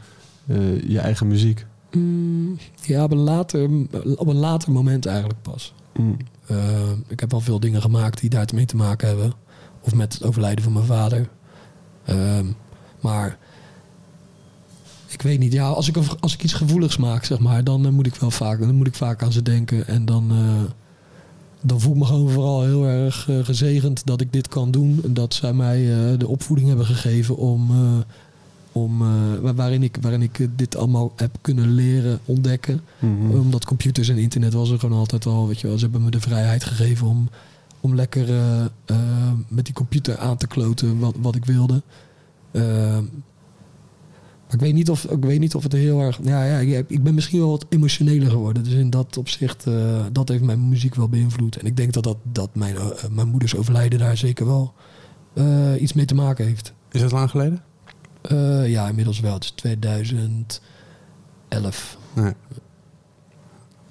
eh, 0.48 0.82
je 0.90 1.00
eigen 1.00 1.28
muziek? 1.28 1.66
Mm, 1.92 2.58
ja, 2.82 3.04
op 3.04 3.12
een, 3.12 3.18
later, 3.18 3.70
op 4.16 4.28
een 4.28 4.36
later 4.36 4.72
moment 4.72 5.06
eigenlijk 5.06 5.42
pas. 5.42 5.74
Mm. 5.94 6.18
Uh, 6.52 6.92
ik 7.08 7.20
heb 7.20 7.34
al 7.34 7.40
veel 7.40 7.60
dingen 7.60 7.82
gemaakt 7.82 8.20
die 8.20 8.30
daarmee 8.30 8.66
te 8.66 8.76
maken 8.76 9.08
hebben. 9.08 9.34
Of 9.82 9.96
met 9.96 10.14
het 10.14 10.24
overlijden 10.24 10.64
van 10.64 10.74
mijn 10.74 10.86
vader. 10.86 11.30
Um, 12.10 12.56
maar 13.00 13.38
ik 15.08 15.22
weet 15.22 15.40
niet. 15.40 15.54
Ja, 15.54 15.68
als 15.68 15.88
ik, 15.88 15.98
als 16.20 16.34
ik 16.34 16.44
iets 16.44 16.54
gevoeligs 16.54 16.98
maak, 16.98 17.24
zeg 17.24 17.40
maar, 17.40 17.64
dan 17.64 17.86
uh, 17.86 17.92
moet 17.92 18.06
ik 18.06 18.16
wel 18.16 18.32
vaak, 18.32 18.60
dan 18.60 18.76
moet 18.76 18.88
ik 18.88 18.96
vaak 18.96 19.24
aan 19.24 19.32
ze 19.32 19.42
denken. 19.42 19.88
En 19.88 20.06
dan, 20.06 20.32
uh, 20.32 20.62
dan 21.62 21.82
voel 21.82 21.94
ik 21.94 22.00
me 22.00 22.06
gewoon 22.06 22.30
vooral 22.30 22.64
heel 22.64 22.86
erg 22.86 23.28
uh, 23.30 23.46
gezegend 23.46 24.06
dat 24.06 24.22
ik 24.22 24.34
dit 24.34 24.48
kan 24.48 24.72
doen. 24.72 25.00
En 25.04 25.14
dat 25.14 25.34
zij 25.34 25.54
mij 25.54 25.86
de 26.18 26.28
opvoeding 26.28 26.68
hebben 26.68 26.86
gegeven 26.86 27.38
om. 27.38 27.72
om 28.72 28.98
waarin 29.56 29.84
ik, 29.84 29.98
waarin 30.02 30.22
ik 30.22 30.48
dit 30.56 30.76
allemaal 30.76 31.12
heb 31.16 31.38
kunnen 31.42 31.72
leren 31.72 32.20
ontdekken. 32.26 32.82
Mm-hmm. 33.00 33.40
Omdat 33.40 33.66
computers 33.66 34.10
en 34.10 34.18
internet 34.18 34.54
was 34.54 34.70
er 34.70 34.80
gewoon 34.80 35.00
altijd 35.00 35.26
al. 35.26 35.48
Weet 35.48 35.60
je 35.60 35.68
wel, 35.68 35.78
ze 35.78 35.84
hebben 35.84 36.04
me 36.04 36.12
de 36.12 36.20
vrijheid 36.20 36.64
gegeven 36.64 37.08
om, 37.08 37.30
om 37.82 37.96
lekker 37.96 38.28
met 39.48 39.66
die 39.66 39.74
computer 39.74 40.18
aan 40.18 40.38
te 40.38 40.48
kloten 40.48 41.00
wat, 41.00 41.16
wat 41.20 41.36
ik 41.36 41.46
wilde. 41.46 41.82
Uh, 42.52 43.00
maar 44.48 44.56
ik 44.56 44.62
weet, 44.62 44.74
niet 44.74 44.90
of, 44.90 45.04
ik 45.04 45.24
weet 45.24 45.40
niet 45.40 45.56
of 45.56 45.64
het 45.64 45.74
heel 45.74 46.02
erg. 46.02 46.20
Ja, 46.24 46.44
ja, 46.44 46.58
ik, 46.58 46.90
ik 46.90 47.04
ben 47.04 47.14
misschien 47.14 47.40
wel 47.40 47.50
wat 47.50 47.66
emotioneler 47.70 48.30
geworden. 48.30 48.64
Dus 48.64 48.74
in 48.74 48.90
dat 48.90 49.18
opzicht, 49.18 49.66
uh, 49.66 50.06
dat 50.12 50.30
heeft 50.30 50.44
mijn 50.44 50.70
muziek 50.70 50.96
wel 50.96 51.10
beïnvloed. 51.10 51.58
En 51.58 51.66
ik 51.66 51.78
denk 51.78 51.94
dat, 51.94 52.04
dat, 52.04 52.18
dat 52.24 52.56
mijn, 52.56 52.76
uh, 52.76 52.86
mijn 53.12 53.28
moeders 53.28 53.56
overlijden 53.56 54.00
daar 54.00 54.18
zeker 54.18 54.46
wel 54.46 54.74
uh, 55.34 55.82
iets 55.82 55.94
mee 55.94 56.06
te 56.06 56.16
maken 56.16 56.46
heeft. 56.46 56.74
Is 56.92 57.02
dat 57.02 57.12
lang 57.12 57.30
geleden? 57.30 57.64
Uh, 58.32 58.70
ja, 58.70 58.88
inmiddels 58.88 59.20
wel. 59.20 59.34
Het 59.34 59.44
is 59.44 59.52
2011. 59.52 61.98
Nee. 62.14 62.34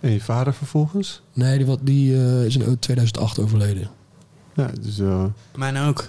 En 0.01 0.11
je 0.11 0.21
vader 0.21 0.55
vervolgens? 0.55 1.23
Nee, 1.33 1.65
die, 1.65 1.77
die 1.83 2.15
uh, 2.15 2.45
is 2.45 2.57
in 2.57 2.79
2008 2.79 3.39
overleden. 3.39 3.89
Ja, 4.55 4.71
dus... 4.81 4.99
Uh... 4.99 5.25
Mijn 5.57 5.77
ook. 5.77 6.09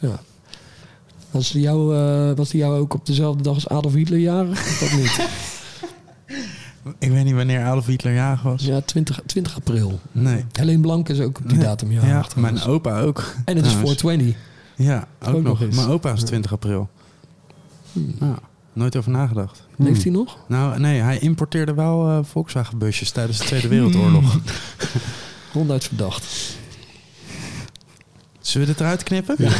Ja. 0.00 0.20
Was 1.30 1.50
die, 1.50 1.62
jou, 1.62 1.96
uh, 1.96 2.36
was 2.36 2.50
die 2.50 2.60
jou 2.60 2.78
ook 2.78 2.94
op 2.94 3.06
dezelfde 3.06 3.42
dag 3.42 3.54
als 3.54 3.68
Adolf 3.68 3.94
Hitler 3.94 4.18
jarig? 4.18 4.78
Dat 4.78 4.92
niet? 4.92 5.20
Ik 6.98 7.10
weet 7.10 7.24
niet 7.24 7.34
wanneer 7.34 7.64
Adolf 7.64 7.86
Hitler 7.86 8.14
jarig 8.14 8.42
was. 8.42 8.64
Ja, 8.64 8.80
20, 8.80 9.20
20 9.26 9.56
april. 9.56 10.00
Nee. 10.12 10.44
Helene 10.52 10.80
Blank 10.80 11.08
is 11.08 11.20
ook 11.20 11.38
op 11.38 11.48
die 11.48 11.56
nee. 11.56 11.66
datum 11.66 11.92
jarig. 11.92 12.34
Ja, 12.34 12.40
mijn 12.40 12.62
opa 12.62 13.00
ook. 13.00 13.34
En 13.44 13.56
het 13.56 13.66
is 13.66 13.72
420. 13.72 14.36
Ja, 14.76 15.08
ook, 15.22 15.34
ook 15.34 15.42
nog. 15.42 15.60
nog 15.60 15.74
mijn 15.74 15.88
opa 15.88 16.12
is 16.12 16.22
20 16.22 16.52
april. 16.52 16.88
Hmm. 17.92 18.14
Nou, 18.18 18.36
nooit 18.72 18.96
over 18.96 19.10
nagedacht. 19.10 19.66
Leeft 19.76 20.02
hij 20.02 20.12
nog? 20.12 20.38
Nou, 20.46 20.78
nee, 20.80 21.00
hij 21.00 21.18
importeerde 21.18 21.74
wel 21.74 22.08
uh, 22.08 22.18
Volkswagen-busjes 22.22 23.10
tijdens 23.10 23.38
de 23.38 23.44
Tweede 23.44 23.68
Wereldoorlog. 23.68 24.32
Hmm. 24.32 24.42
Ronduit 25.52 25.84
verdacht. 25.84 26.57
Zullen 28.48 28.66
we 28.66 28.72
dit 28.72 28.82
eruit 28.82 29.02
knippen? 29.02 29.34
Ja. 29.38 29.50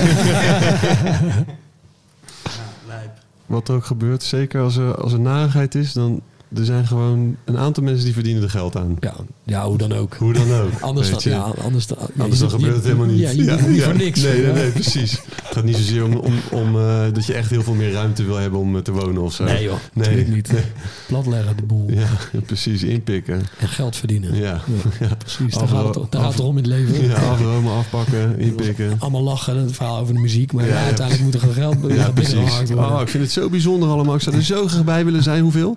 Wat 3.46 3.68
er 3.68 3.74
ook 3.74 3.84
gebeurt, 3.84 4.22
zeker 4.22 4.62
als 4.62 4.76
er, 4.76 4.94
als 4.94 5.12
er 5.12 5.20
narigheid 5.20 5.74
is, 5.74 5.92
dan 5.92 6.20
er 6.54 6.64
zijn 6.64 6.86
gewoon 6.86 7.36
een 7.44 7.58
aantal 7.58 7.82
mensen 7.82 8.04
die 8.04 8.14
verdienen 8.14 8.42
er 8.42 8.50
geld 8.50 8.76
aan. 8.76 8.96
Ja, 9.00 9.14
ja 9.48 9.66
hoe 9.66 9.78
dan 9.78 9.92
ook. 9.92 10.14
Hoe 10.14 10.32
dan 10.32 10.52
ook. 10.52 10.80
anders 10.80 11.10
dan, 11.10 11.20
ja, 11.22 11.52
anders 11.62 11.86
dan, 11.86 11.98
anders 12.18 12.40
dan 12.40 12.50
gebeurt 12.50 12.74
het 12.74 12.84
helemaal 12.84 13.06
niet. 13.06 13.18
Ja, 13.18 13.30
je 13.30 13.44
ja, 13.44 13.66
niet 13.66 13.82
voor 13.82 13.96
niks. 13.96 14.20
Nee, 14.20 14.42
nee, 14.42 14.52
nee, 14.52 14.70
precies. 14.70 15.12
Het 15.12 15.56
gaat 15.56 15.64
niet 15.64 15.76
zozeer 15.76 16.04
om, 16.04 16.16
om, 16.16 16.34
om 16.50 16.76
uh, 16.76 17.04
dat 17.12 17.26
je 17.26 17.34
echt 17.34 17.50
heel 17.50 17.62
veel 17.62 17.74
meer 17.74 17.92
ruimte 17.92 18.24
wil 18.24 18.36
hebben 18.36 18.60
om 18.60 18.76
uh, 18.76 18.80
te 18.82 18.92
wonen 18.92 19.22
of 19.22 19.32
zo. 19.32 19.44
Nee 19.44 19.62
joh, 19.62 19.76
nee. 19.92 20.26
niet. 20.26 20.52
Nee. 20.52 20.62
Platleggen 21.06 21.56
de 21.56 21.62
boel. 21.62 21.90
Ja, 21.90 22.08
precies. 22.46 22.82
Inpikken. 22.82 23.42
En 23.58 23.68
geld 23.68 23.96
verdienen. 23.96 24.34
Ja, 24.34 24.60
ja. 25.00 25.14
precies. 25.18 25.54
Daar 25.54 25.68
gaat 25.68 25.94
het, 25.94 26.12
daar 26.12 26.22
gaat 26.22 26.32
het 26.32 26.40
om 26.40 26.58
in 26.58 26.64
het 26.64 26.72
leven. 26.72 27.06
Ja, 27.08 27.14
afromen, 27.14 27.72
afpakken, 27.72 28.38
inpikken. 28.38 28.96
Allemaal 28.98 29.22
lachen, 29.22 29.56
het 29.56 29.72
verhaal 29.72 29.98
over 29.98 30.14
de 30.14 30.20
muziek. 30.20 30.52
Maar 30.52 30.70
uiteindelijk 30.70 31.24
moet 31.24 31.34
er 31.34 31.40
gewoon 31.40 31.54
geld 31.54 31.76
ja, 31.88 32.10
precies. 32.10 32.70
Oh, 32.74 32.98
ik 33.00 33.08
vind 33.08 33.22
het 33.22 33.32
zo 33.32 33.48
bijzonder 33.48 33.88
allemaal. 33.88 34.14
Ik 34.14 34.20
zou 34.20 34.36
er 34.36 34.44
zo 34.44 34.66
graag 34.66 34.84
bij 34.84 35.04
willen 35.04 35.22
zijn. 35.22 35.42
Hoeveel? 35.42 35.76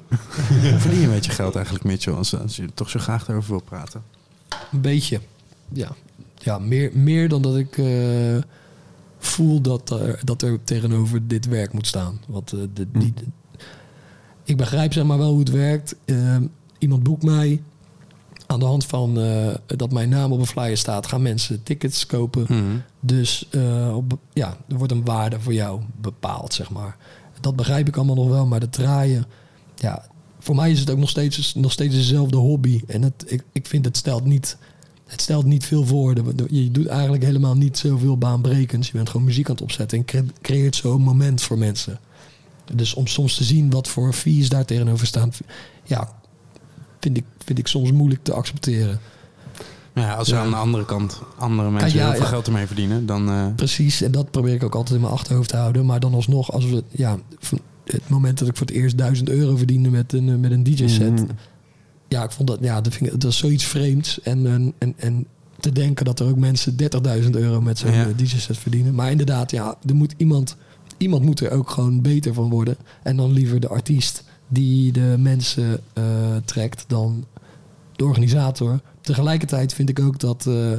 Verdien 0.77 0.99
je 0.99 1.05
een 1.05 1.11
beetje 1.11 1.31
geld 1.31 1.55
eigenlijk, 1.55 1.85
Mitchell, 1.85 2.13
als, 2.13 2.39
als 2.39 2.55
je 2.55 2.63
er 2.63 2.73
toch 2.73 2.89
zo 2.89 2.99
graag 2.99 3.29
over 3.29 3.49
wil 3.49 3.60
praten? 3.61 4.03
Een 4.71 4.81
beetje. 4.81 5.19
Ja, 5.69 5.91
ja 6.37 6.59
meer, 6.59 6.91
meer 6.93 7.29
dan 7.29 7.41
dat 7.41 7.57
ik 7.57 7.77
uh, 7.77 8.37
voel 9.17 9.61
dat 9.61 9.89
er, 9.89 10.19
dat 10.23 10.41
er 10.41 10.63
tegenover 10.63 11.27
dit 11.27 11.45
werk 11.45 11.73
moet 11.73 11.87
staan. 11.87 12.21
Want 12.27 12.53
uh, 12.53 12.61
de, 12.73 12.87
die, 12.91 13.13
Hm. 13.15 13.29
ik 14.43 14.57
begrijp 14.57 14.93
zeg 14.93 15.03
maar 15.03 15.17
wel 15.17 15.29
hoe 15.29 15.39
het 15.39 15.49
werkt. 15.49 15.95
Uh, 16.05 16.37
iemand 16.77 17.03
boekt 17.03 17.23
mij. 17.23 17.63
Aan 18.47 18.59
de 18.59 18.65
hand 18.65 18.85
van 18.85 19.19
uh, 19.19 19.53
dat 19.67 19.91
mijn 19.91 20.09
naam 20.09 20.31
op 20.31 20.39
een 20.39 20.45
flyer 20.45 20.77
staat, 20.77 21.07
gaan 21.07 21.21
mensen 21.21 21.63
tickets 21.63 22.05
kopen. 22.05 22.45
Mm-hmm. 22.47 22.81
Dus 22.99 23.49
op, 23.93 24.17
ja, 24.33 24.57
er 24.67 24.77
wordt 24.77 24.91
een 24.91 25.05
waarde 25.05 25.39
voor 25.39 25.53
jou 25.53 25.81
bepaald, 26.01 26.53
zeg 26.53 26.69
maar. 26.69 26.97
Dat 27.39 27.55
begrijp 27.55 27.87
ik 27.87 27.95
allemaal 27.95 28.15
nog 28.15 28.27
wel, 28.27 28.45
maar 28.45 28.59
het 28.59 28.71
draaien... 28.71 29.25
Ja, 29.75 30.05
voor 30.41 30.55
mij 30.55 30.71
is 30.71 30.79
het 30.79 30.89
ook 30.89 30.97
nog 30.97 31.09
steeds, 31.09 31.53
nog 31.55 31.71
steeds 31.71 31.95
dezelfde 31.95 32.37
hobby. 32.37 32.81
En 32.87 33.01
het, 33.01 33.23
ik, 33.25 33.43
ik 33.51 33.67
vind 33.67 33.85
het 33.85 33.97
stelt 33.97 34.25
niet, 34.25 34.57
het 35.05 35.21
stelt 35.21 35.45
niet 35.45 35.65
veel 35.65 35.85
voor. 35.85 36.15
Je 36.49 36.71
doet 36.71 36.87
eigenlijk 36.87 37.23
helemaal 37.23 37.55
niet 37.55 37.77
zoveel 37.77 38.17
baanbrekends. 38.17 38.87
Je 38.87 38.93
bent 38.93 39.09
gewoon 39.09 39.25
muziek 39.25 39.45
aan 39.45 39.53
het 39.53 39.63
opzetten 39.63 40.05
en 40.05 40.31
creëert 40.41 40.75
zo 40.75 40.93
een 40.93 41.01
moment 41.01 41.41
voor 41.41 41.57
mensen. 41.57 41.99
Dus 42.73 42.93
om 42.93 43.07
soms 43.07 43.35
te 43.35 43.43
zien 43.43 43.69
wat 43.69 43.87
voor 43.87 44.13
fees 44.13 44.49
daar 44.49 44.65
tegenover 44.65 45.07
staan, 45.07 45.31
ja, 45.83 46.13
vind 46.99 47.17
ik, 47.17 47.25
vind 47.45 47.59
ik 47.59 47.67
soms 47.67 47.91
moeilijk 47.91 48.23
te 48.23 48.33
accepteren. 48.33 48.99
Ja, 49.93 50.13
als 50.13 50.27
ja. 50.27 50.39
aan 50.39 50.49
de 50.49 50.55
andere 50.55 50.85
kant 50.85 51.21
andere 51.37 51.71
mensen 51.71 51.99
ja, 51.99 52.05
ja, 52.05 52.09
heel 52.11 52.19
veel 52.19 52.29
geld 52.29 52.47
ermee 52.47 52.65
verdienen, 52.65 53.05
dan... 53.05 53.29
Uh... 53.29 53.45
Precies, 53.55 54.01
en 54.01 54.11
dat 54.11 54.31
probeer 54.31 54.53
ik 54.53 54.63
ook 54.63 54.75
altijd 54.75 54.95
in 54.95 55.01
mijn 55.01 55.13
achterhoofd 55.13 55.49
te 55.49 55.57
houden. 55.57 55.85
Maar 55.85 55.99
dan 55.99 56.13
alsnog, 56.13 56.51
als 56.51 56.65
we, 56.65 56.83
ja, 56.91 57.17
het 57.85 58.09
moment 58.09 58.39
dat 58.39 58.47
ik 58.47 58.57
voor 58.57 58.67
het 58.67 58.75
eerst 58.75 58.97
1000 58.97 59.29
euro 59.29 59.55
verdiende 59.55 59.89
met 59.89 60.13
een, 60.13 60.39
met 60.39 60.51
een 60.51 60.63
DJ-set. 60.63 61.19
Mm. 61.19 61.27
Ja, 62.07 62.23
ik 62.23 62.31
vond 62.31 62.47
dat, 62.47 62.57
ja, 62.61 62.81
dat, 62.81 62.93
vind 62.93 63.05
ik, 63.05 63.11
dat 63.11 63.23
was 63.23 63.37
zoiets 63.37 63.65
vreemds. 63.65 64.21
En, 64.21 64.47
en, 64.47 64.73
en, 64.77 64.93
en 64.97 65.27
te 65.59 65.71
denken 65.71 66.05
dat 66.05 66.19
er 66.19 66.27
ook 66.27 66.37
mensen 66.37 66.75
30.000 67.23 67.29
euro 67.29 67.61
met 67.61 67.77
zo'n 67.77 67.93
ja. 67.93 68.07
DJ-set 68.15 68.57
verdienen. 68.57 68.95
Maar 68.95 69.11
inderdaad, 69.11 69.51
ja, 69.51 69.75
er 69.85 69.95
moet 69.95 70.13
iemand, 70.17 70.55
iemand 70.97 71.23
moet 71.23 71.39
er 71.39 71.51
ook 71.51 71.69
gewoon 71.69 72.01
beter 72.01 72.33
van 72.33 72.49
worden. 72.49 72.77
En 73.03 73.15
dan 73.15 73.31
liever 73.31 73.59
de 73.59 73.67
artiest 73.67 74.23
die 74.47 74.91
de 74.91 75.15
mensen 75.19 75.79
eh, 75.93 76.03
trekt 76.45 76.83
dan 76.87 77.25
de 77.95 78.05
organisator. 78.05 78.79
Tegelijkertijd 79.01 79.73
vind 79.73 79.89
ik 79.89 79.99
ook 79.99 80.19
dat 80.19 80.47
eh, 80.47 80.71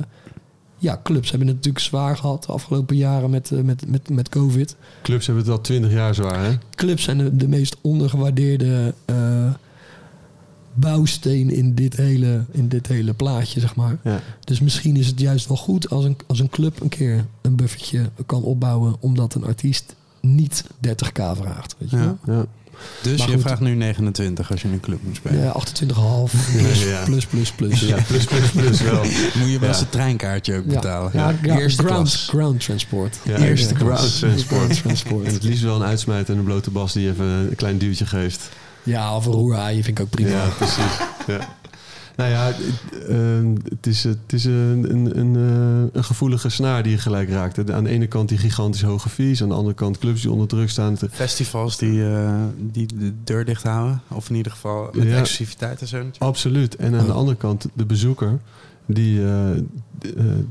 ja, 0.82 1.00
clubs 1.02 1.30
hebben 1.30 1.48
het 1.48 1.56
natuurlijk 1.56 1.84
zwaar 1.84 2.16
gehad 2.16 2.44
de 2.44 2.52
afgelopen 2.52 2.96
jaren 2.96 3.30
met, 3.30 3.50
eh, 3.50 3.60
met, 3.60 3.88
met, 3.88 4.08
met 4.10 4.28
COVID. 4.28 4.76
Clubs 5.02 5.26
hebben 5.26 5.44
het 5.44 5.52
al 5.52 5.60
twintig 5.60 5.92
jaar 5.92 6.14
zwaar, 6.14 6.44
hè? 6.44 6.58
Clubs 6.74 7.02
zijn 7.02 7.18
de, 7.18 7.36
de 7.36 7.48
meest 7.48 7.76
ondergewaardeerde 7.80 8.94
eh, 9.04 9.50
bouwsteen 10.74 11.50
in 11.50 11.74
dit, 11.74 11.96
hele, 11.96 12.44
in 12.50 12.68
dit 12.68 12.86
hele 12.86 13.14
plaatje, 13.14 13.60
zeg 13.60 13.74
maar. 13.76 13.98
Ja. 14.04 14.20
Dus 14.44 14.60
misschien 14.60 14.96
is 14.96 15.06
het 15.06 15.20
juist 15.20 15.48
wel 15.48 15.56
goed 15.56 15.90
als 15.90 16.04
een, 16.04 16.16
als 16.26 16.40
een 16.40 16.48
club 16.50 16.80
een 16.80 16.88
keer 16.88 17.24
een 17.42 17.56
buffertje 17.56 18.10
kan 18.26 18.42
opbouwen, 18.42 18.96
omdat 19.00 19.34
een 19.34 19.44
artiest 19.44 19.94
niet 20.20 20.64
30k 20.88 21.22
vraagt. 21.36 21.74
Weet 21.78 21.90
je 21.90 21.96
Ja. 21.96 22.16
wel? 22.24 22.36
Ja. 22.36 22.46
Dus 23.02 23.18
Maar 23.18 23.26
je 23.28 23.32
goed. 23.34 23.42
vraagt 23.42 23.60
nu 23.60 23.74
29 23.74 24.50
als 24.50 24.62
je 24.62 24.68
in 24.68 24.74
een 24.74 24.80
club 24.80 24.98
moet 25.02 25.16
spelen. 25.16 25.40
Ja, 25.42 25.50
28,5 25.50 26.32
plus, 26.56 26.84
Ja. 26.84 27.02
plus, 27.04 27.26
plus, 27.26 27.52
plus. 27.52 27.80
Ja, 27.80 27.96
plus, 28.06 28.24
plus, 28.24 28.50
plus 28.50 28.80
wel. 28.80 29.02
Moet 29.38 29.50
je 29.50 29.58
wel 29.58 29.60
Ja. 29.60 29.66
eens 29.68 29.78
het 29.80 29.92
treinkaartje 29.92 30.56
ook 30.56 30.64
betalen. 30.66 31.10
Ja, 31.14 31.34
ja, 31.42 31.58
Eerste 31.58 31.82
ground, 31.82 32.08
klas. 32.08 32.26
ground 32.28 32.60
transport. 32.60 33.16
Ja, 33.22 33.36
Eerste 33.36 33.74
ground 33.74 33.96
transport. 34.18 34.42
Ground 34.46 34.82
transport. 34.82 35.26
En 35.26 35.32
het 35.32 35.42
liefst 35.42 35.62
wel 35.62 35.76
een 35.76 35.86
uitsmijter 35.86 36.32
en 36.32 36.38
een 36.38 36.44
blote 36.44 36.70
bas 36.70 36.92
die 36.92 37.08
even 37.08 37.24
een 37.26 37.54
klein 37.56 37.78
duwtje 37.78 38.06
geeft. 38.06 38.48
Ja, 38.82 39.16
of 39.16 39.26
een 39.26 39.32
roeraaien 39.32 39.84
vind 39.84 39.98
ik 39.98 40.04
ook 40.04 40.10
prima. 40.10 40.30
Ja, 40.30 40.46
precies. 40.58 40.84
Ja. 41.26 41.48
Nou 42.16 42.30
ja, 42.30 42.44
het, 42.46 42.58
ehm, 43.08 43.54
het 43.68 43.86
is, 43.86 44.04
het 44.04 44.18
is 44.32 44.44
een, 44.44 44.86
een, 44.90 45.18
een, 45.18 45.36
eh, 45.36 45.88
een 45.98 46.04
gevoelige 46.04 46.48
snaar 46.48 46.82
die 46.82 46.92
je 46.92 46.98
gelijk 46.98 47.28
raakt. 47.30 47.70
Aan 47.70 47.84
de 47.84 47.90
ene 47.90 48.06
kant 48.06 48.28
die 48.28 48.38
gigantisch 48.38 48.82
hoge 48.82 49.08
fees, 49.08 49.42
aan 49.42 49.48
de 49.48 49.54
andere 49.54 49.74
kant 49.74 49.98
clubs 49.98 50.20
die 50.22 50.30
onder 50.30 50.46
druk 50.48 50.70
staan. 50.70 50.94
te- 50.94 51.08
Festivals 51.10 51.76
die, 51.78 52.04
eh, 52.14 52.34
die 52.58 52.86
de 52.98 53.12
deur 53.24 53.44
dicht 53.44 53.62
houden. 53.62 54.00
Of 54.08 54.28
in 54.30 54.36
ieder 54.36 54.52
geval 54.52 54.88
met 54.92 55.04
Ja. 55.08 55.10
exclusiviteit 55.18 55.80
en 55.80 55.86
zo 55.86 55.96
natuurlijk. 55.96 56.22
Absoluut. 56.22 56.76
En 56.76 56.94
aan 56.94 57.06
de 57.06 57.12
andere 57.12 57.36
kant 57.36 57.66
de 57.74 57.84
bezoeker 57.86 58.38
die, 58.86 59.24
eh, 59.24 59.50
eh, 59.50 59.58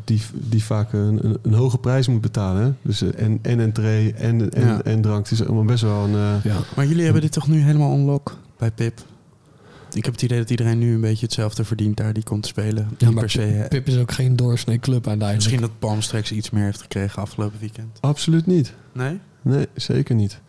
die, 0.05 0.21
die 0.33 0.63
vaak 0.63 0.93
een, 0.93 1.38
een, 1.41 1.53
hoge 1.53 1.77
prijs 1.77 2.07
moet 2.07 2.21
betalen. 2.21 2.63
Hè? 2.63 2.71
Dus 2.81 3.01
eh, 3.01 3.23
en, 3.25 3.39
en 3.41 3.59
entree 3.59 4.13
en, 4.13 4.51
en, 4.51 4.67
Ja. 4.67 4.81
en 4.83 5.01
drank. 5.01 5.29
Het 5.29 5.39
is 5.39 5.45
allemaal 5.45 5.65
best 5.65 5.81
wel 5.83 6.03
een... 6.03 6.15
eh, 6.15 6.43
Ja. 6.43 6.57
Maar 6.75 6.85
jullie 6.88 7.03
hebben 7.03 7.21
dit 7.21 7.31
toch 7.31 7.47
nu 7.47 7.59
helemaal 7.61 7.91
onlock 7.91 8.38
bij 8.57 8.71
Pip? 8.71 8.99
Ik 9.93 10.05
heb 10.05 10.13
het 10.13 10.23
idee 10.23 10.38
dat 10.38 10.49
iedereen 10.49 10.80
nu 10.80 10.93
een 10.93 11.01
beetje 11.01 11.26
hetzelfde 11.26 11.65
verdient 11.65 11.97
daar 11.97 12.13
die 12.13 12.23
komt 12.23 12.45
spelen. 12.45 12.88
Ja, 12.97 13.05
Niet 13.05 13.13
maar 13.15 13.23
per 13.23 13.30
se, 13.30 13.65
Pip 13.69 13.88
is 13.88 13.97
ook 13.97 14.11
geen 14.11 14.35
doorsnee 14.35 14.80
club 14.80 15.07
uiteindelijk. 15.07 15.35
Misschien 15.35 15.61
dat 15.61 15.80
Palm 15.80 16.01
straks 16.01 16.31
iets 16.31 16.49
meer 16.49 16.63
heeft 16.63 16.81
gekregen 16.81 17.22
afgelopen 17.22 17.59
weekend. 17.59 17.97
Absoluut 18.01 18.45
niet. 18.45 18.73
Nee? 18.93 19.19
Nee, 19.41 19.68
zeker 19.73 20.15
niet. 20.15 20.41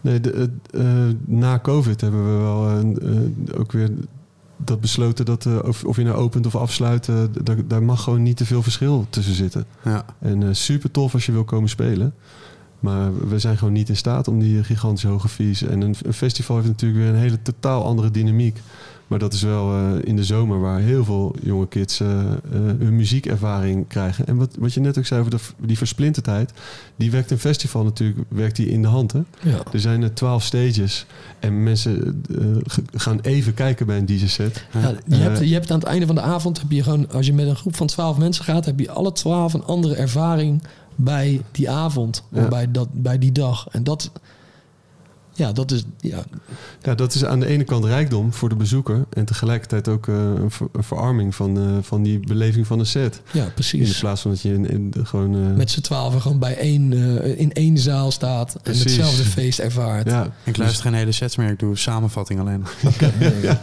Nee, 0.00 0.20
de, 0.20 0.50
eh, 0.70 1.08
na 1.24 1.58
COVID 1.58 2.00
hebben 2.00 2.32
we 2.32 2.42
wel 2.42 2.68
eh, 2.68 2.78
eh, 2.80 3.60
ook 3.60 3.72
weer 3.72 3.90
dat 4.56 4.80
besloten 4.80 5.24
dat 5.24 5.62
of, 5.62 5.84
of 5.84 5.96
je 5.96 6.02
nou 6.02 6.16
opent 6.16 6.46
of 6.46 6.56
afsluit, 6.56 7.06
daar, 7.42 7.66
daar 7.66 7.82
mag 7.82 8.02
gewoon 8.02 8.22
niet 8.22 8.36
te 8.36 8.46
veel 8.46 8.62
verschil 8.62 9.06
tussen 9.10 9.34
zitten. 9.34 9.64
Ja. 9.84 10.04
En 10.18 10.56
super 10.56 10.90
tof 10.90 11.14
als 11.14 11.26
je 11.26 11.32
wil 11.32 11.44
komen 11.44 11.68
spelen. 11.68 12.14
Maar 12.80 13.28
we 13.28 13.38
zijn 13.38 13.58
gewoon 13.58 13.72
niet 13.72 13.88
in 13.88 13.96
staat 13.96 14.28
om 14.28 14.38
die 14.38 14.64
gigantisch 14.64 15.04
hoge 15.04 15.28
fees. 15.28 15.62
En 15.62 15.80
een, 15.80 15.94
een 16.02 16.12
festival 16.12 16.56
heeft 16.56 16.68
natuurlijk 16.68 17.00
weer 17.00 17.08
een 17.08 17.20
hele 17.20 17.42
totaal 17.42 17.84
andere 17.84 18.10
dynamiek. 18.10 18.60
Maar 19.06 19.18
dat 19.18 19.32
is 19.32 19.42
wel 19.42 19.70
eh, 19.70 19.92
in 20.04 20.16
de 20.16 20.24
zomer 20.24 20.60
waar 20.60 20.80
heel 20.80 21.04
veel 21.04 21.34
jonge 21.42 21.68
kids 21.68 22.00
eh, 22.00 22.08
eh, 22.08 22.36
hun 22.52 22.96
muziekervaring 22.96 23.88
krijgen. 23.88 24.26
En 24.26 24.36
wat, 24.36 24.56
wat 24.58 24.74
je 24.74 24.80
net 24.80 24.98
ook 24.98 25.06
zei 25.06 25.20
over 25.20 25.32
de, 25.32 25.38
die 25.58 25.76
versplinterdheid. 25.76 26.52
Die 26.96 27.10
werkt 27.10 27.30
een 27.30 27.38
festival 27.38 27.84
natuurlijk 27.84 28.18
werkt 28.28 28.56
die 28.56 28.68
in 28.68 28.82
de 28.82 28.88
hand. 28.88 29.12
Hè? 29.12 29.20
Ja. 29.42 29.58
Er 29.72 29.80
zijn 29.80 30.02
er 30.02 30.14
twaalf 30.14 30.42
stages. 30.42 31.06
En 31.38 31.62
mensen 31.62 32.24
gaan 32.94 33.20
even 33.20 33.54
kijken 33.54 33.86
bij 33.86 33.98
een 33.98 34.06
DJ-set. 34.06 34.66
Ja, 34.72 34.94
je, 35.06 35.16
hebt, 35.16 35.38
je 35.38 35.54
hebt 35.54 35.70
aan 35.70 35.78
het 35.78 35.88
einde 35.88 36.06
van 36.06 36.14
de 36.14 36.20
avond, 36.20 36.60
heb 36.60 36.70
je 36.70 36.82
gewoon, 36.82 37.10
als 37.12 37.26
je 37.26 37.32
met 37.32 37.46
een 37.46 37.56
groep 37.56 37.76
van 37.76 37.86
twaalf 37.86 38.18
mensen 38.18 38.44
gaat, 38.44 38.64
heb 38.64 38.78
je 38.80 38.90
alle 38.90 39.12
twaalf 39.12 39.52
een 39.52 39.64
andere 39.64 39.94
ervaring 39.94 40.62
bij 40.94 41.42
die 41.50 41.70
avond. 41.70 42.22
Of 42.32 42.48
bij, 42.48 42.70
dat, 42.70 42.88
bij 42.92 43.18
die 43.18 43.32
dag. 43.32 43.66
En 43.70 43.84
dat, 43.84 44.10
ja, 45.36 45.52
dat 45.52 45.70
is, 45.70 45.84
ja, 46.00 46.24
Ja, 46.82 46.94
dat 46.94 47.14
is 47.14 47.24
aan 47.24 47.40
de 47.40 47.46
ene 47.46 47.64
kant 47.64 47.84
rijkdom 47.84 48.32
voor 48.32 48.48
de 48.48 48.56
bezoeker. 48.56 49.04
En 49.10 49.24
tegelijkertijd 49.24 49.88
ook 49.88 50.08
eh, 50.08 50.14
een, 50.14 50.50
ver- 50.50 50.68
een 50.72 50.82
verarming 50.84 51.34
van, 51.34 51.58
eh, 51.58 51.64
van 51.82 52.02
die 52.02 52.18
beleving 52.26 52.66
van 52.66 52.78
een 52.78 52.86
set. 52.86 53.20
ja 53.32 53.44
In 53.44 53.52
precies. 53.54 53.98
plaats 53.98 54.20
van 54.22 54.30
dat 54.30 54.40
je 54.42 54.52
in, 54.52 54.70
in 54.70 54.90
de- 54.90 55.04
gewoon... 55.04 55.34
eh, 55.50 55.56
Met 55.56 55.70
z'n 55.70 55.80
twaalf 55.80 56.22
gewoon 56.22 56.38
bij 56.38 56.56
één, 56.56 56.92
eh, 57.22 57.38
in 57.40 57.52
één 57.52 57.78
zaal 57.78 58.10
staat 58.10 58.56
en 58.62 58.78
hetzelfde 58.78 59.24
feest 59.24 59.58
ervaart. 59.58 60.06
ja, 60.10 60.28
Ik 60.44 60.56
luister 60.56 60.82
geen 60.82 60.94
hele 60.94 61.12
sets 61.12 61.36
meer, 61.36 61.50
ik 61.50 61.58
doe 61.58 61.76
samenvatting 61.76 62.40
alleen. 62.40 62.64
ja. 63.42 63.60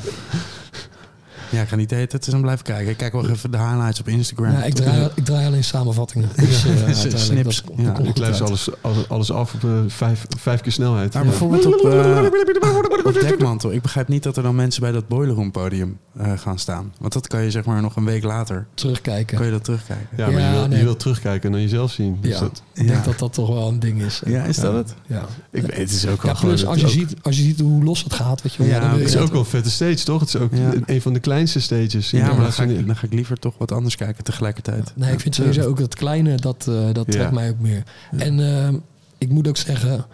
Ja, 1.53 1.61
ik 1.61 1.67
ga 1.67 1.75
niet 1.75 1.91
eten, 1.91 2.19
dus 2.19 2.29
dan 2.29 2.41
blijf 2.41 2.59
ik 2.59 2.65
kijken. 2.65 2.89
Ik 2.91 2.97
kijk 2.97 3.13
wel 3.13 3.29
even 3.29 3.51
de 3.51 3.57
highlights 3.57 3.99
op 3.99 4.07
Instagram. 4.07 4.51
Ja, 4.51 4.63
ik, 4.63 4.73
draai, 4.73 5.09
ik 5.15 5.25
draai 5.25 5.45
alleen 5.45 5.63
samenvattingen. 5.63 6.29
Dus, 6.35 6.65
eh, 6.65 6.93
Snips. 7.15 7.63
dat 7.63 7.73
Ja, 7.77 7.91
dat 7.91 8.05
ik 8.07 8.17
luister 8.17 8.45
alles, 8.45 8.69
alles, 8.81 9.09
alles 9.09 9.31
af 9.31 9.53
op 9.53 9.63
eh, 9.63 9.69
vijf, 9.87 10.25
vijf 10.37 10.61
keer 10.61 10.71
snelheid. 10.71 11.13
Maar 11.13 11.23
bijvoorbeeld 11.23 11.65
op, 11.65 11.73
eh, 11.91 13.05
op 13.05 13.13
Dekmantel. 13.21 13.71
Ik 13.71 13.81
begrijp 13.81 14.07
niet 14.07 14.23
dat 14.23 14.37
er 14.37 14.43
dan 14.43 14.55
mensen 14.55 14.81
bij 14.81 14.91
dat 14.91 15.07
Boiler 15.07 15.35
Room 15.35 15.51
podium 15.51 15.97
eh, 16.17 16.31
gaan 16.37 16.59
staan. 16.59 16.93
Want 16.99 17.13
dat 17.13 17.27
kan 17.27 17.43
je 17.43 17.51
zeg 17.51 17.65
maar 17.65 17.81
nog 17.81 17.95
een 17.95 18.05
week 18.05 18.23
later, 18.23 18.65
Terugkijken. 18.73 19.37
kan 19.37 19.45
je 19.45 19.51
dat 19.51 19.63
terugkijken. 19.63 20.07
Ja, 20.17 20.25
maar 20.29 20.39
Ja, 20.41 20.47
je, 20.51 20.57
wil, 20.59 20.67
nee. 20.67 20.77
je 20.77 20.83
wilt 20.83 20.99
terugkijken 20.99 21.51
naar 21.51 21.59
jezelf 21.59 21.91
zien. 21.91 22.17
Dus 22.21 22.31
Ja, 22.33 22.39
dat, 22.39 22.61
ik 22.73 22.87
denk 22.87 23.03
dat 23.05 23.19
dat 23.19 23.33
toch 23.33 23.47
wel 23.47 23.67
een 23.67 23.79
ding 23.79 24.01
is. 24.01 24.21
Ja, 24.25 24.43
is 24.43 24.55
dat 24.57 24.73
het? 24.73 24.93
Ja. 25.07 25.25
ik 25.51 25.61
weet, 25.61 25.77
het 25.77 25.91
is 25.91 26.07
ook 26.07 26.21
wel 26.21 26.33
Ja, 26.33 26.39
plus 26.39 26.65
als 26.65 26.79
je, 26.79 26.85
het 26.85 26.95
is 26.95 27.01
ook- 27.01 27.09
ziet, 27.09 27.17
als 27.21 27.37
je 27.37 27.43
ziet 27.43 27.59
hoe 27.59 27.83
los 27.83 28.03
het 28.03 28.13
gaat, 28.13 28.41
weet 28.41 28.53
je 28.53 28.63
wel. 28.63 28.67
Ja, 28.71 28.79
dan 28.79 28.89
Het 28.89 28.99
is 29.07 29.17
ook 29.17 29.31
wel 29.31 29.39
een 29.39 29.45
vette 29.45 29.71
stage, 29.71 30.03
toch? 30.03 30.19
Het 30.19 30.29
is 30.29 30.35
ook 30.35 30.51
een 30.85 31.01
van 31.01 31.13
de 31.13 31.19
kleinste 31.43 31.59
stages. 31.75 32.11
Ja, 32.11 32.27
maar 32.27 32.35
dan 32.41 32.53
ga, 32.53 32.63
ik, 32.63 32.87
dan 32.87 32.95
ga 32.95 33.05
ik 33.05 33.13
liever 33.13 33.39
toch 33.39 33.57
wat 33.57 33.71
anders 33.71 33.95
kijken 33.95 34.23
tegelijkertijd. 34.23 34.91
Nee, 34.95 35.13
ik 35.13 35.19
vind 35.19 35.35
sowieso 35.35 35.67
ook 35.67 35.77
dat 35.77 35.95
kleine, 35.95 36.35
dat, 36.35 36.67
eh, 36.69 36.93
dat 36.93 37.11
trekt 37.11 37.31
mij 37.31 37.49
ook 37.49 37.59
meer. 37.59 37.83
En 38.17 38.39
eh, 38.39 38.73
ik 39.17 39.29
moet 39.29 39.47
ook 39.47 39.57
zeggen... 39.57 40.05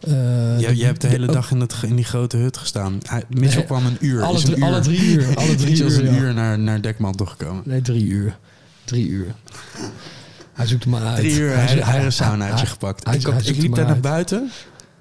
eh, 0.00 0.60
jij 0.60 0.86
hebt 0.86 1.00
de 1.00 1.08
hele 1.08 1.26
dag 1.26 1.50
in, 1.50 1.60
het, 1.60 1.74
in 1.82 1.96
die 1.96 2.04
grote 2.04 2.36
hut 2.36 2.56
gestaan. 2.56 2.98
Hij, 3.02 3.22
Mitchell 3.28 3.64
kwam 3.64 3.86
een 3.86 3.96
uur. 4.00 4.22
Alle, 4.22 4.38
een 4.38 4.44
drie, 4.44 4.56
uur. 4.56 4.64
alle 4.64 4.80
drie 4.80 5.00
uur. 5.00 5.36
Alle 5.36 5.54
drie 5.54 5.68
Mitchell 5.68 5.86
is 5.86 5.96
een 5.96 6.14
ja. 6.14 6.20
uur 6.20 6.34
naar, 6.34 6.58
naar 6.58 6.82
Dekmantel 6.82 7.26
gekomen. 7.26 7.62
Nee, 7.66 7.82
drie 7.82 8.04
uur. 8.06 8.38
Drie 8.84 9.08
uur. 9.08 9.34
Hij 10.52 10.66
zoekt 10.66 10.82
hem 10.82 10.92
maar 10.92 11.02
uit. 11.04 11.16
Drie 11.16 11.38
uur 11.38 11.54
Hij- 11.54 11.64
hij, 11.66 11.74
hij- 11.82 12.00
hij, 12.00 12.10
saunaatje 12.10 12.66
gepakt. 12.66 13.06
hij- 13.06 13.16
ik, 13.16 13.26
ik 13.26 13.56
liep 13.56 13.74
daar 13.74 13.84
naar 13.84 13.92
uit. 13.92 14.02
buiten. 14.02 14.50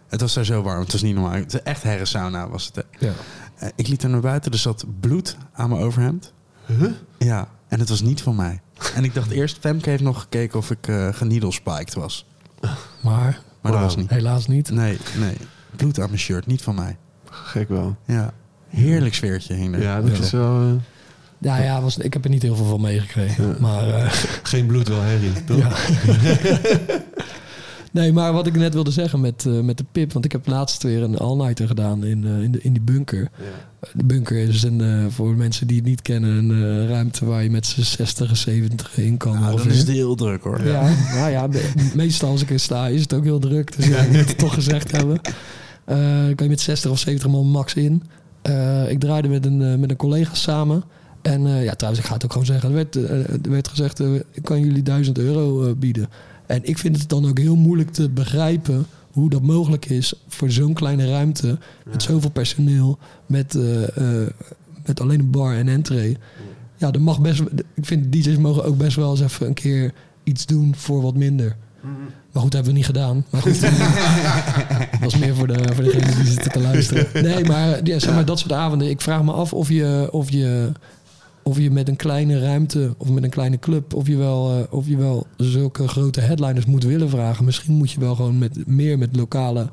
Het 0.07 0.21
was 0.21 0.33
daar 0.33 0.45
zo 0.45 0.61
warm. 0.61 0.79
Het 0.79 0.91
was 0.91 1.01
niet 1.01 1.13
normaal. 1.15 1.33
Het 1.33 1.53
is 1.53 1.61
echt 1.61 1.83
herrensauna 1.83 2.49
was 2.49 2.71
het. 2.73 2.85
Ja. 2.99 3.11
Eh, 3.57 3.69
Ik 3.75 3.87
liep 3.87 3.99
daar 4.01 4.11
naar 4.11 4.19
buiten. 4.21 4.51
Er 4.51 4.57
zat 4.57 4.85
bloed 4.99 5.37
aan 5.53 5.69
mijn 5.69 5.81
overhemd. 5.81 6.33
Ja, 7.17 7.47
en 7.67 7.79
het 7.79 7.89
was 7.89 8.01
niet 8.01 8.21
van 8.21 8.35
mij. 8.35 8.61
En 8.95 9.03
ik 9.03 9.13
dacht 9.13 9.31
eerst, 9.31 9.57
Femke 9.59 9.89
heeft 9.89 10.03
nog 10.03 10.19
gekeken 10.21 10.59
of 10.59 10.71
ik 10.71 10.87
uh, 10.87 11.13
geneedlespiked 11.13 11.93
was. 11.93 12.25
Maar 13.03 13.39
Maar 13.61 13.71
dat 13.71 13.81
was 13.81 13.95
niet. 13.95 14.09
helaas 14.09 14.47
niet. 14.47 14.69
Nee, 14.71 14.97
nee. 15.19 15.37
Bloed 15.75 15.99
aan 15.99 16.07
mijn 16.07 16.19
shirt, 16.19 16.45
niet 16.45 16.61
van 16.61 16.75
mij. 16.75 16.97
Gek 17.29 17.69
wel. 17.69 17.95
Ja. 18.05 18.33
Heerlijk 18.69 19.13
sfeertje 19.15 19.53
hing 19.53 19.75
er. 19.75 19.81
Ja, 19.81 20.01
dat 20.01 20.19
is 20.19 20.31
wel... 20.31 20.61
eh, 20.61 20.71
Ja, 21.37 21.57
ja 21.57 21.81
was, 21.81 21.97
ik 21.97 22.13
heb 22.13 22.23
er 22.23 22.29
niet 22.29 22.41
heel 22.41 22.55
veel 22.55 22.65
van 22.65 22.81
meegekregen. 22.81 23.47
Ja. 23.47 23.55
Maar 23.59 23.89
eh, 23.89 24.09
geen 24.43 24.65
bloed, 24.65 24.87
wel 24.87 25.01
herrie, 25.01 25.43
toch? 25.43 25.57
Ja. 25.57 25.69
nee, 27.95 28.13
maar 28.13 28.33
wat 28.33 28.47
ik 28.47 28.55
net 28.55 28.73
wilde 28.73 28.91
zeggen 28.91 29.19
met, 29.21 29.45
eh, 29.45 29.59
met 29.59 29.77
de 29.77 29.85
pip. 29.91 30.13
Want 30.13 30.25
ik 30.25 30.31
heb 30.31 30.47
laatst 30.47 30.83
weer 30.83 31.03
een 31.03 31.17
all-nighter 31.17 31.67
gedaan 31.67 32.03
in, 32.05 32.25
eh, 32.25 32.41
in, 32.43 32.51
de, 32.51 32.59
in 32.61 32.73
die 32.73 32.81
bunker. 32.81 33.29
De 33.93 34.05
bunker 34.05 34.37
is 34.37 34.63
een, 34.63 34.81
eh, 34.81 35.05
voor 35.09 35.35
mensen 35.35 35.67
die 35.67 35.75
het 35.77 35.85
niet 35.85 36.01
kennen, 36.01 36.49
een 36.49 36.87
ruimte 36.87 37.25
waar 37.25 37.43
je 37.43 37.49
met 37.49 37.65
z'n 37.65 37.81
60 37.81 38.29
en 38.29 38.37
70 38.37 38.97
in 38.97 39.17
kan. 39.17 39.31
Nou, 39.31 39.43
dan 39.43 39.53
ongeveer. 39.53 39.71
is 39.71 39.77
het 39.77 39.87
heel 39.87 40.15
druk 40.15 40.43
hoor. 40.43 40.65
Ja, 40.65 40.89
nou 41.13 41.31
ja, 41.31 41.47
me- 41.47 41.91
meestal 41.95 42.29
als 42.29 42.41
ik 42.41 42.49
er 42.49 42.59
sta 42.59 42.87
is 42.87 43.01
het 43.01 43.13
ook 43.13 43.23
heel 43.23 43.39
druk. 43.39 43.75
Dus 43.75 43.87
ja, 43.87 43.97
ik 43.97 44.11
moet 44.11 44.27
het 44.27 44.37
toch 44.37 44.53
gezegd 44.53 44.91
hebben. 44.91 45.21
Kan 46.35 46.45
je 46.45 46.49
met 46.49 46.61
60 46.61 46.91
of 46.91 46.99
70 46.99 47.29
man 47.31 47.47
max 47.47 47.73
in. 47.73 48.03
Ik 48.89 48.99
draaide 48.99 49.27
met 49.27 49.45
een, 49.45 49.79
met 49.79 49.89
een 49.89 49.95
collega 49.97 50.33
samen. 50.33 50.83
En 51.21 51.41
ja, 51.47 51.73
trouwens, 51.73 52.03
ik 52.03 52.09
ga 52.09 52.13
het 52.13 52.23
ook 52.23 52.31
gewoon 52.31 52.47
zeggen. 52.47 52.69
Er 52.69 52.75
werd, 52.75 52.95
er 53.45 53.51
werd 53.51 53.67
gezegd, 53.67 53.99
ik 54.31 54.43
kan 54.43 54.59
jullie 54.59 54.83
1000 54.83 55.17
euro 55.17 55.75
bieden. 55.75 56.07
En 56.47 56.59
ik 56.63 56.77
vind 56.77 56.97
het 56.97 57.09
dan 57.09 57.27
ook 57.27 57.37
heel 57.37 57.55
moeilijk 57.55 57.91
te 57.91 58.09
begrijpen 58.09 58.85
hoe 59.11 59.29
dat 59.29 59.41
mogelijk 59.41 59.85
is 59.85 60.13
voor 60.27 60.51
zo'n 60.51 60.73
kleine 60.73 61.09
ruimte. 61.09 61.57
Met 61.91 62.03
zoveel 62.03 62.29
personeel. 62.29 62.97
Met, 63.25 63.55
eh, 63.55 63.97
eh, 63.97 64.27
met 64.85 65.01
alleen 65.01 65.19
een 65.19 65.31
bar 65.31 65.55
en 65.55 65.67
entree. 65.67 66.17
Ja, 66.77 66.91
er 66.91 67.01
mag 67.01 67.21
best, 67.21 67.41
ik 67.73 67.85
vind 67.85 68.11
DJ's 68.11 68.37
mogen 68.37 68.63
ook 68.63 68.77
best 68.77 68.95
wel 68.95 69.11
eens 69.11 69.21
even 69.21 69.47
een 69.47 69.53
keer 69.53 69.93
iets 70.23 70.45
doen 70.45 70.75
voor 70.75 71.01
wat 71.01 71.15
minder. 71.15 71.55
Maar 72.31 72.43
goed, 72.43 72.51
dat 72.51 72.53
hebben 72.53 72.71
we 72.71 72.77
niet 72.77 72.85
gedaan. 72.85 73.25
Maar 73.29 73.41
goed, 73.41 73.61
dat 74.91 74.99
was 74.99 75.17
meer 75.17 75.35
voor, 75.35 75.47
de, 75.47 75.73
voor 75.73 75.83
degene 75.83 76.15
die 76.15 76.31
zitten 76.31 76.51
te 76.51 76.59
luisteren. 76.59 77.07
Nee, 77.23 77.45
maar, 77.45 77.79
ja, 77.83 77.99
zeg 77.99 78.13
maar 78.13 78.25
dat 78.25 78.39
soort 78.39 78.51
avonden. 78.51 78.89
Ik 78.89 79.01
vraag 79.01 79.23
me 79.23 79.31
af 79.31 79.53
of 79.53 79.69
je, 79.69 80.07
of 80.11 80.29
je, 80.29 80.71
of 81.47 81.57
je 81.59 81.71
met 81.71 81.87
een 81.87 81.95
kleine 81.95 82.39
ruimte 82.39 82.93
of 82.97 83.09
met 83.09 83.23
een 83.23 83.29
kleine 83.29 83.59
club... 83.59 83.93
of 83.93 84.07
je 84.07 84.17
wel, 84.17 84.51
eh, 84.57 84.73
of 84.73 84.87
je 84.87 84.97
wel 84.97 85.27
zulke 85.37 85.87
grote 85.87 86.21
headliners 86.21 86.65
moet 86.65 86.83
willen 86.83 87.09
vragen. 87.09 87.45
Misschien 87.45 87.73
moet 87.73 87.91
je 87.91 87.99
wel 87.99 88.15
gewoon 88.15 88.37
met, 88.37 88.67
meer 88.67 88.97
met 88.97 89.15
lokale 89.15 89.69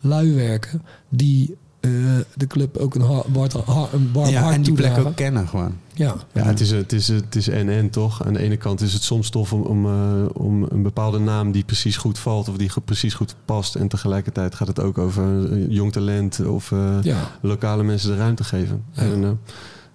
lui 0.00 0.34
werken... 0.34 0.82
die 1.08 1.56
eh, 1.80 1.90
de 2.36 2.46
club 2.46 2.76
ook 2.76 2.94
een, 2.94 3.00
har- 3.00 3.24
hard, 3.34 3.52
har- 3.52 3.88
een 3.92 4.10
warm 4.12 4.28
Ja, 4.30 4.42
hart 4.42 4.54
en 4.54 4.62
die 4.62 4.72
plek 4.72 4.98
ook 4.98 5.16
kennen 5.16 5.48
gewoon. 5.48 5.72
Ja, 5.94 6.14
Ja, 6.34 6.42
het 6.44 6.60
is, 6.60 6.70
het 6.70 6.92
is, 6.92 7.08
het 7.08 7.36
is 7.36 7.48
en-en 7.48 7.90
toch. 7.90 8.26
Aan 8.26 8.32
de 8.32 8.38
ene 8.38 8.56
kant 8.56 8.80
is 8.80 8.92
het 8.92 9.02
soms 9.02 9.30
tof 9.30 9.52
om, 9.52 9.62
om, 9.62 9.86
eh, 9.86 10.24
om 10.32 10.62
een 10.68 10.82
bepaalde 10.82 11.18
naam 11.18 11.52
die 11.52 11.64
precies 11.64 11.96
goed 11.96 12.18
valt 12.18 12.48
of 12.48 12.56
die 12.56 12.68
ge- 12.68 12.80
precies 12.80 13.14
goed 13.14 13.34
past. 13.44 13.74
En 13.74 13.88
tegelijkertijd 13.88 14.54
gaat 14.54 14.68
het 14.68 14.80
ook 14.80 14.98
over 14.98 15.58
jong 15.70 15.92
talent 15.92 16.46
of 16.46 16.72
eh, 16.72 16.96
ja. 17.02 17.30
lokale 17.40 17.82
mensen 17.82 18.10
de 18.10 18.16
ruimte 18.16 18.44
geven. 18.44 18.82
Ja. 18.92 19.02
En, 19.02 19.38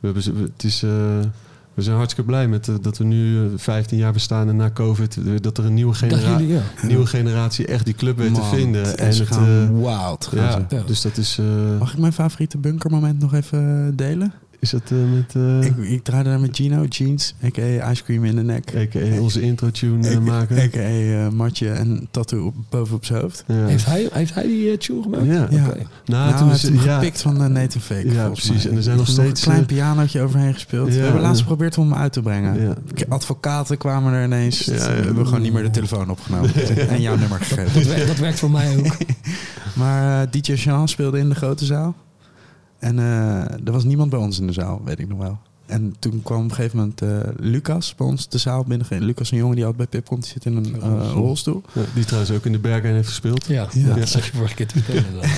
we, 0.04 0.10
hebben, 0.14 0.24
ze- 0.24 0.50
het 0.54 0.64
is, 0.64 0.84
eh, 0.84 0.90
we 1.74 1.82
zijn 1.82 1.96
hartstikke 1.96 2.30
blij 2.30 2.48
met 2.48 2.68
eh, 2.68 2.76
dat 2.82 2.98
we 2.98 3.04
nu 3.04 3.38
eh, 3.46 3.50
15 3.56 3.98
jaar 3.98 4.14
bestaan 4.14 4.50
en 4.50 4.56
na 4.56 4.72
COVID, 4.72 5.18
eh, 5.18 5.24
dat 5.42 5.58
er 5.58 5.66
een 5.66 5.74
nieuwe, 5.74 5.94
genera 5.94 6.32
jullie, 6.32 6.54
ja. 6.54 6.62
nieuwe 6.88 7.06
generatie 7.06 7.66
echt 7.66 7.86
die 7.86 7.94
club 7.94 8.18
weet 8.18 8.36
te 8.36 8.44
vinden. 8.44 8.82
het 8.86 8.96
En 8.96 9.08
is 9.08 9.20
het, 9.20 9.30
eh, 9.30 9.68
wild. 9.70 10.28
gaan 10.28 10.44
ja, 10.44 10.52
ze. 10.70 10.76
Ja. 10.76 10.84
dus 10.86 11.02
dat 11.02 11.18
is. 11.18 11.38
eh, 11.40 11.80
Mag 11.80 11.92
ik 11.94 11.98
mijn 12.00 12.14
favoriete 12.14 12.58
bunkermoment 12.58 13.20
nog 13.20 13.34
even 13.34 13.86
eh, 13.88 13.92
delen? 13.98 14.34
Is 14.64 14.70
dat 14.70 14.82
eh, 14.92 14.98
met. 15.14 15.36
eh 15.36 15.62
Ik, 15.70 15.78
ik 15.92 16.04
draaide 16.04 16.30
daar 16.30 16.40
met 16.40 16.56
Gino, 16.56 16.84
Jeans, 16.86 17.36
a.k.a. 17.46 17.92
Ice 17.92 18.04
Cream 18.04 18.24
in 18.26 18.36
de 18.36 18.42
nek. 18.44 18.74
a.k.a. 18.76 19.20
onze 19.22 19.42
intro-tune 19.42 20.08
eh, 20.10 20.18
maken. 20.20 20.58
A.k.a. 20.58 20.80
eh, 20.80 21.30
matje 21.30 21.70
en 21.70 22.08
tattoo 22.12 22.54
boven 22.70 22.96
op 22.96 23.06
zijn 23.06 23.22
hoofd. 23.22 23.44
Ja. 23.48 23.66
Heeft, 23.66 23.86
hij, 23.86 24.10
heeft 24.12 24.34
hij 24.34 24.44
die 24.48 24.78
tune 24.78 25.02
gemaakt? 25.02 25.26
Ja. 25.26 25.48
Nou, 25.50 25.78
Nou, 26.06 26.38
toen 26.38 26.52
is 26.52 26.62
ja, 26.84 26.96
gepikt 27.00 27.22
van 27.22 27.42
uh, 27.42 27.48
Nathan 27.48 27.82
Fake. 27.82 28.12
Ja, 28.12 28.28
precies. 28.30 28.50
mij. 28.64 28.72
En 28.72 28.78
er 28.78 28.84
zijn 28.84 28.98
nog 28.98 29.08
Een 29.08 29.14
steeds, 29.14 29.42
klein 29.44 29.60
eh, 29.60 29.66
pianootje 29.66 30.22
overheen 30.22 30.54
gespeeld. 30.54 30.88
Ja, 30.90 30.94
we 30.96 31.02
hebben 31.04 31.22
laatst 31.22 31.42
geprobeerd 31.42 31.78
om 31.78 31.92
hem 31.92 32.00
uit 32.02 32.14
te 32.14 32.22
brengen. 32.22 32.62
Ja. 32.62 32.76
Advocaten 33.10 33.78
kwamen 33.78 34.14
er 34.14 34.24
ineens. 34.24 34.60
Ja, 34.66 34.74
ja. 34.74 34.80
we 34.96 35.02
hebben 35.04 35.26
gewoon 35.26 35.42
niet 35.42 35.54
meer 35.54 35.64
de 35.64 35.70
telefoon 35.70 36.10
opgenomen. 36.10 36.52
en 36.90 37.02
jouw 37.02 37.16
nummer 37.18 37.40
Dat, 37.40 37.48
gegeven. 37.48 37.88
wer- 37.96 38.08
dat 38.08 38.18
werkt 38.18 38.40
voor 38.40 38.52
mij 38.52 38.78
ook. 38.78 38.96
Maar 39.76 40.32
DJ 40.32 40.54
Jean 40.54 40.88
speelde 40.88 41.18
in 41.20 41.30
de 41.30 41.36
grote 41.36 41.66
zaal. 41.66 41.96
En 42.84 43.00
eh, 43.00 43.66
er 43.66 43.72
was 43.72 43.84
niemand 43.84 44.10
bij 44.10 44.20
ons 44.20 44.40
in 44.40 44.48
de 44.48 44.54
zaal, 44.54 44.82
weet 44.84 45.00
ik 45.00 45.08
nog 45.08 45.20
wel. 45.20 45.38
En 45.66 45.96
toen 46.00 46.22
kwam 46.24 46.44
op 46.44 46.50
een 46.50 46.56
gegeven 46.56 46.78
moment 46.78 47.02
eh, 47.02 47.10
Lucas 47.36 47.96
bij 47.96 48.08
ons 48.08 48.30
de 48.30 48.38
zaal 48.38 48.64
binnengegaan. 48.64 49.04
Lucas, 49.04 49.32
een 49.32 49.38
jongen 49.38 49.56
die 49.56 49.66
altijd 49.66 49.90
bij 49.90 50.00
Pip 50.00 50.10
komt, 50.10 50.24
die 50.24 50.32
zit 50.32 50.46
in 50.46 50.56
een 50.56 50.82
eh, 50.82 51.12
rolstoel. 51.14 51.62
Ja, 51.74 51.82
die 51.94 52.06
trouwens 52.06 52.34
ook 52.34 52.46
in 52.46 52.52
de 52.52 52.60
Berghain 52.60 52.96
heeft 52.96 53.08
gespeeld. 53.08 53.46
Ja, 53.46 53.68
Ja. 53.72 53.88
ja. 53.88 53.94
dat 53.94 54.10
zag 54.10 54.26
je 54.26 54.32
vorige 54.32 54.56
keer 54.56 54.68
te 54.68 54.84
vertellen. 54.84 55.30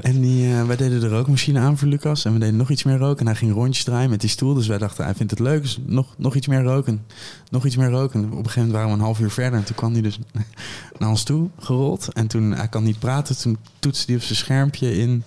En 0.00 0.20
die, 0.20 0.52
eh, 0.52 0.66
wij 0.66 0.76
deden 0.76 1.00
de 1.00 1.08
rookmachine 1.08 1.58
aan 1.58 1.78
voor 1.78 1.88
Lucas. 1.88 2.24
En 2.24 2.32
we 2.32 2.38
deden 2.38 2.56
nog 2.56 2.70
iets 2.70 2.82
meer 2.82 2.98
roken. 2.98 3.20
En 3.20 3.26
hij 3.26 3.34
ging 3.34 3.52
rondjes 3.52 3.84
draaien 3.84 4.10
met 4.10 4.20
die 4.20 4.30
stoel. 4.30 4.54
Dus 4.54 4.66
wij 4.66 4.78
dachten, 4.78 5.04
hij 5.04 5.14
vindt 5.14 5.30
het 5.30 5.40
leuk. 5.40 5.62
Dus 5.62 5.78
nog, 5.86 6.14
nog 6.18 6.34
iets 6.34 6.46
meer 6.46 6.62
roken. 6.62 7.02
Nog 7.50 7.66
iets 7.66 7.76
meer 7.76 7.90
roken. 7.90 8.20
Op 8.24 8.30
een 8.30 8.36
gegeven 8.36 8.60
moment 8.60 8.72
waren 8.72 8.88
we 8.88 8.94
een 8.94 9.04
half 9.04 9.20
uur 9.20 9.30
verder. 9.30 9.58
En 9.58 9.64
toen 9.64 9.76
kwam 9.76 9.92
hij 9.92 10.02
dus 10.02 10.18
naar 10.98 11.08
ons 11.08 11.22
toe 11.22 11.48
gerold. 11.58 12.08
En 12.12 12.26
toen, 12.26 12.52
hij 12.52 12.68
kan 12.68 12.82
niet 12.82 12.98
praten. 12.98 13.38
Toen 13.38 13.56
toetste 13.78 14.04
hij 14.06 14.14
op 14.16 14.22
zijn 14.22 14.36
schermpje 14.38 14.98
in... 14.98 15.24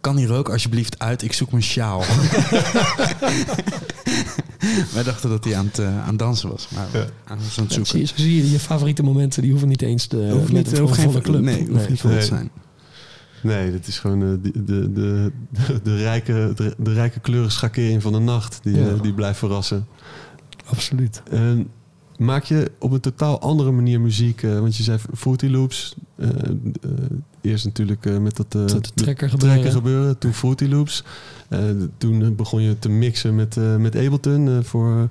Kan 0.00 0.16
die 0.16 0.26
rook 0.26 0.48
alsjeblieft 0.48 0.98
uit? 0.98 1.22
Ik 1.22 1.32
zoek 1.32 1.50
mijn 1.50 1.62
sjaal. 1.62 2.00
wij 4.94 5.02
dachten 5.02 5.30
dat 5.30 5.44
hij 5.44 5.56
aan 5.56 5.66
het, 5.66 5.78
eh, 5.78 6.00
aan 6.02 6.08
het 6.08 6.18
dansen 6.18 6.48
was. 6.50 6.68
Maar 6.74 6.86
aan 7.24 7.38
het 7.38 7.54
Ja, 7.54 7.62
zie 7.68 7.84
zoeken. 7.84 8.08
zie 8.22 8.36
je, 8.36 8.50
je 8.50 8.58
favoriete 8.58 9.02
momenten, 9.02 9.42
die 9.42 9.50
hoeven 9.50 9.68
niet 9.68 9.82
eens 9.82 10.06
te, 10.06 10.16
Hoeft 10.32 10.52
met 10.52 10.66
niet, 10.70 10.78
hoeft 10.78 10.94
geen 10.94 11.04
volle 11.04 11.20
club. 11.20 11.40
Nee, 11.40 11.66
hoeft 11.70 11.88
niet 11.88 12.00
vol 12.00 12.10
te 12.10 12.22
zijn. 12.22 12.50
Nee, 13.42 13.72
dat 13.72 13.86
is 13.86 13.98
gewoon 13.98 14.22
eh, 14.22 14.28
de, 14.52 14.64
de, 14.64 14.92
de, 14.92 15.32
de, 15.82 15.96
rijke, 15.96 16.52
de, 16.54 16.74
de 16.78 16.92
rijke 16.92 17.20
kleurenschakering 17.20 18.02
van 18.02 18.12
de 18.12 18.18
nacht. 18.18 18.58
Die, 18.62 18.76
Ja. 18.76 18.88
eh, 18.88 19.02
die 19.02 19.14
blijft 19.14 19.38
verrassen. 19.38 19.86
Absoluut. 20.66 21.22
En 21.30 21.68
maak 22.18 22.44
je 22.44 22.70
op 22.78 22.90
een 22.92 23.00
totaal 23.00 23.40
andere 23.40 23.70
manier 23.70 24.00
muziek? 24.00 24.42
eh, 24.42 24.58
want 24.58 24.76
je 24.76 24.82
zei 24.82 24.98
Fruity 25.14 25.46
Loops. 25.46 25.94
eh, 26.16 26.28
eh, 26.28 26.90
eerst 27.40 27.64
natuurlijk 27.64 28.20
met 28.20 28.36
dat 28.36 28.52
Dat 28.52 28.68
de 28.68 28.80
de 28.80 28.90
trekker 28.94 29.30
gebeuren. 29.30 29.72
gebeuren. 29.72 30.18
Toen 30.18 30.32
Fruity 30.32 30.64
Loops. 30.66 31.04
Toen 31.98 32.34
begon 32.36 32.62
je 32.62 32.78
te 32.78 32.88
mixen 32.88 33.34
met, 33.34 33.56
met 33.78 33.96
Ableton. 33.96 34.64
voor, 34.64 35.08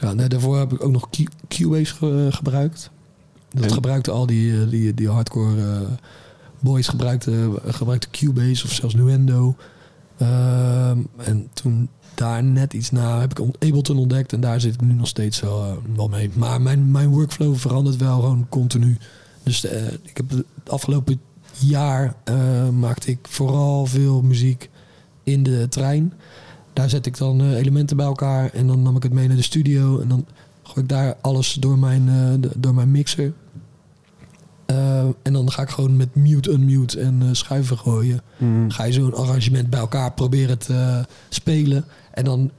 Ja, 0.00 0.12
nee, 0.12 0.28
daarvoor 0.28 0.58
heb 0.58 0.72
ik 0.72 0.84
ook 0.84 0.92
nog 0.92 1.10
Q- 1.10 1.28
Cubase 1.48 1.94
ge- 1.94 2.28
gebruikt. 2.30 2.90
Dat 3.50 3.64
En? 3.64 3.72
gebruikte 3.72 4.10
al 4.10 4.26
die, 4.26 4.68
die, 4.68 4.94
die 4.94 5.08
hardcore 5.08 5.86
boys 6.60 6.88
gebruikten, 6.88 7.52
gebruikten 7.66 8.10
Cubase 8.10 8.64
of 8.64 8.72
zelfs 8.72 8.94
Nuendo. 8.94 9.56
Ehm, 10.16 10.98
en 11.16 11.48
toen 11.52 11.88
daar 12.20 12.44
net 12.44 12.72
iets 12.72 12.90
na 12.90 13.20
heb 13.20 13.30
ik 13.30 13.40
on- 13.40 13.54
Ableton 13.58 13.98
ontdekt 13.98 14.32
en 14.32 14.40
daar 14.40 14.60
zit 14.60 14.74
ik 14.74 14.80
nu 14.80 14.92
nog 14.92 15.06
steeds 15.06 15.40
wel, 15.40 15.64
eh, 15.64 15.72
wel 15.96 16.08
mee. 16.08 16.30
Maar 16.34 16.62
mijn, 16.62 16.90
mijn 16.90 17.08
workflow 17.08 17.56
verandert 17.56 17.96
wel 17.96 18.20
gewoon 18.20 18.46
continu. 18.48 18.96
Dus 19.42 19.64
eh, 19.64 19.86
ik 19.92 20.16
heb 20.16 20.30
het 20.30 20.44
afgelopen 20.66 21.20
jaar 21.58 22.14
eh, 22.24 22.68
maakte 22.68 23.10
ik 23.10 23.18
vooral 23.22 23.86
veel 23.86 24.22
muziek 24.22 24.70
in 25.22 25.42
de 25.42 25.66
trein. 25.68 26.12
Daar 26.72 26.90
zet 26.90 27.06
ik 27.06 27.16
dan 27.16 27.54
elementen 27.54 27.96
bij 27.96 28.06
elkaar 28.06 28.50
en 28.52 28.66
dan 28.66 28.82
nam 28.82 28.96
ik 28.96 29.02
het 29.02 29.12
mee 29.12 29.26
naar 29.28 29.36
de 29.36 29.42
studio 29.42 30.00
en 30.00 30.08
dan 30.08 30.26
gooi 30.62 30.80
ik 30.80 30.88
daar 30.88 31.16
alles 31.20 31.52
door 31.52 31.78
mijn, 31.78 32.10
door 32.56 32.74
mijn 32.74 32.90
mixer. 32.90 33.32
Dan 35.50 35.58
ga 35.58 35.64
ik 35.70 35.74
gewoon 35.74 35.96
met 35.96 36.14
mute, 36.14 36.50
unmute 36.50 37.00
en 37.00 37.18
eh, 37.22 37.28
schuiven 37.32 37.78
gooien. 37.78 38.20
Mm. 38.36 38.70
Ga 38.70 38.84
je 38.84 38.92
zo'n 38.92 39.14
arrangement 39.14 39.70
bij 39.70 39.80
elkaar 39.80 40.12
proberen 40.12 40.58
te 40.58 40.74
eh, 40.74 40.98
spelen. 41.28 41.84
En 42.12 42.24
dan 42.24 42.50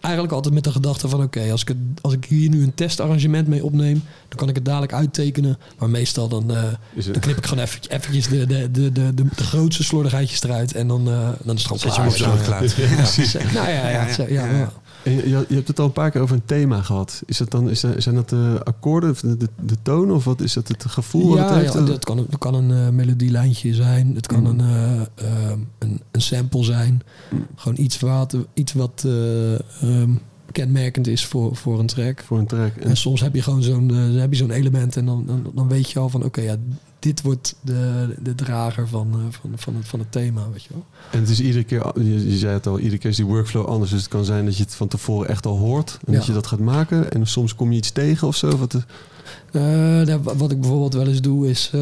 eigenlijk 0.00 0.34
altijd 0.34 0.54
met 0.54 0.64
de 0.64 0.72
gedachte 0.72 1.08
van... 1.08 1.22
oké, 1.22 1.50
als, 1.50 1.60
ik 1.60 1.68
het- 1.68 1.76
als 2.00 2.12
ik 2.12 2.24
hier 2.24 2.48
nu 2.50 2.62
een 2.62 2.74
testarrangement 2.74 3.48
mee 3.48 3.64
opneem... 3.64 4.02
dan 4.28 4.38
kan 4.38 4.48
ik 4.48 4.54
het 4.54 4.64
dadelijk 4.64 4.92
uittekenen. 4.92 5.58
Maar 5.78 5.90
meestal 5.90 6.28
dan, 6.28 6.50
eh, 6.56 6.62
Is 6.94 7.04
het- 7.04 7.14
dan 7.14 7.22
knip 7.22 7.36
ik 7.36 7.46
gewoon 7.46 7.64
eventjes, 7.64 7.92
eventjes 7.96 8.28
de, 8.28 8.46
de, 8.46 8.70
de, 8.70 8.92
de, 8.92 9.14
de, 9.14 9.24
de 9.36 9.44
grootste 9.44 9.84
slordigheidjes 9.84 10.42
eruit. 10.42 10.74
En 10.74 10.88
dan, 10.88 11.08
eh, 11.08 11.28
dan 11.44 11.54
is 11.56 11.62
het 11.62 11.62
gewoon 11.62 11.78
Zet 11.78 11.94
je 11.94 12.00
klaar. 12.02 12.04
hem 12.04 12.08
op 12.08 12.16
Soundcloud. 12.44 12.72
Ja, 12.90 12.94
precies. 12.96 13.32
Nou 13.54 13.68
ja, 13.68 13.68
ja, 13.68 13.88
ja, 13.90 14.06
ja, 14.16 14.24
ja, 14.28 14.44
ja. 14.44 14.46
En 14.48 14.70
je, 15.04 15.44
je 15.48 15.54
hebt 15.54 15.68
het 15.68 15.78
al 15.78 15.84
een 15.86 15.92
paar 15.92 16.10
keer 16.10 16.20
over 16.20 16.34
een 16.36 16.44
thema 16.44 16.82
gehad. 16.82 17.22
Is 17.26 17.38
dat 17.38 17.50
dan, 17.50 17.70
is 17.70 17.84
zijn 17.96 18.14
dat 18.14 18.28
de 18.28 18.60
akkoorden, 18.64 19.10
of 19.10 19.20
de, 19.20 19.36
de, 19.36 19.48
de 19.64 19.76
toon, 19.82 20.10
of 20.12 20.24
wat 20.24 20.40
is 20.40 20.52
dat 20.52 20.68
het 20.68 20.84
gevoel? 20.88 21.28
wat 21.28 21.38
Ja, 21.38 21.44
het 21.54 21.54
heeft? 21.62 21.72
ja, 21.72 21.80
dat 21.80 22.04
kan, 22.04 22.16
dat 22.16 22.38
kan 22.38 22.54
een 22.54 22.70
eh, 22.70 22.88
melodielijntje 22.92 23.74
zijn. 23.74 24.14
Het 24.14 24.26
kan 24.26 24.40
Mm. 24.40 24.46
een, 24.46 24.60
eh, 24.60 25.00
eh, 25.00 25.58
een, 25.78 26.00
een 26.10 26.20
sample 26.22 26.64
zijn. 26.64 27.02
Mm. 27.30 27.46
Gewoon 27.56 27.78
iets 27.80 28.00
wat, 28.00 28.36
iets 28.54 28.72
wat 28.72 29.02
eh, 29.06 29.54
ehm, 29.54 30.10
kenmerkend 30.52 31.06
is 31.06 31.24
voor, 31.26 31.56
voor 31.56 31.78
een 31.78 31.86
track. 31.86 32.22
Voor 32.26 32.38
een 32.38 32.46
track. 32.46 32.76
En, 32.76 32.88
En 32.88 32.96
soms 32.96 33.20
heb 33.20 33.34
je 33.34 33.42
gewoon 33.42 33.62
zo'n 33.62 33.90
eh, 33.90 34.20
heb 34.20 34.30
je 34.32 34.36
zo'n 34.38 34.50
element 34.50 34.96
en 34.96 35.06
dan, 35.06 35.24
dan, 35.26 35.50
dan 35.54 35.68
weet 35.68 35.90
je 35.90 35.98
al 35.98 36.08
van 36.08 36.24
oké, 36.24 36.40
ja, 36.40 36.56
dit 37.00 37.22
wordt 37.22 37.54
de, 37.60 38.14
de 38.22 38.34
drager 38.34 38.88
van, 38.88 39.08
eh, 39.12 39.18
van, 39.40 39.50
van, 39.56 39.74
het, 39.76 39.88
van 39.88 39.98
het 39.98 40.12
thema, 40.12 40.50
weet 40.52 40.62
je 40.62 40.68
wel. 40.72 40.84
en 41.10 41.20
het 41.20 41.28
is 41.28 41.40
iedere 41.40 41.64
keer, 41.64 41.92
je, 42.02 42.30
je 42.30 42.38
zei 42.38 42.52
het 42.52 42.66
al, 42.66 42.78
iedere 42.78 42.98
keer 42.98 43.10
is 43.10 43.16
die 43.16 43.24
workflow 43.26 43.66
anders. 43.66 43.90
Dus 43.90 44.00
het 44.00 44.10
kan 44.10 44.24
zijn 44.24 44.44
dat 44.44 44.56
je 44.56 44.62
het 44.62 44.74
van 44.74 44.88
tevoren 44.88 45.28
echt 45.28 45.46
al 45.46 45.58
hoort. 45.58 45.98
En 46.06 46.12
dat 46.12 46.26
je 46.26 46.32
dat 46.32 46.46
gaat 46.46 46.58
maken. 46.58 47.10
En 47.12 47.26
soms 47.26 47.54
kom 47.54 47.70
je 47.70 47.76
iets 47.78 47.90
tegen 47.90 48.28
of 48.28 48.36
zo. 48.36 48.56
Wat, 48.56 48.74
Eh, 48.74 49.62
daar- 50.04 50.22
wat 50.22 50.50
ik 50.50 50.60
bijvoorbeeld 50.60 50.94
wel 50.94 51.06
eens 51.06 51.20
doe 51.20 51.48
is 51.48 51.70
eh, 51.74 51.80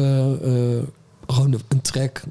gewoon 1.27 1.53
een 1.67 1.81
track 1.81 2.23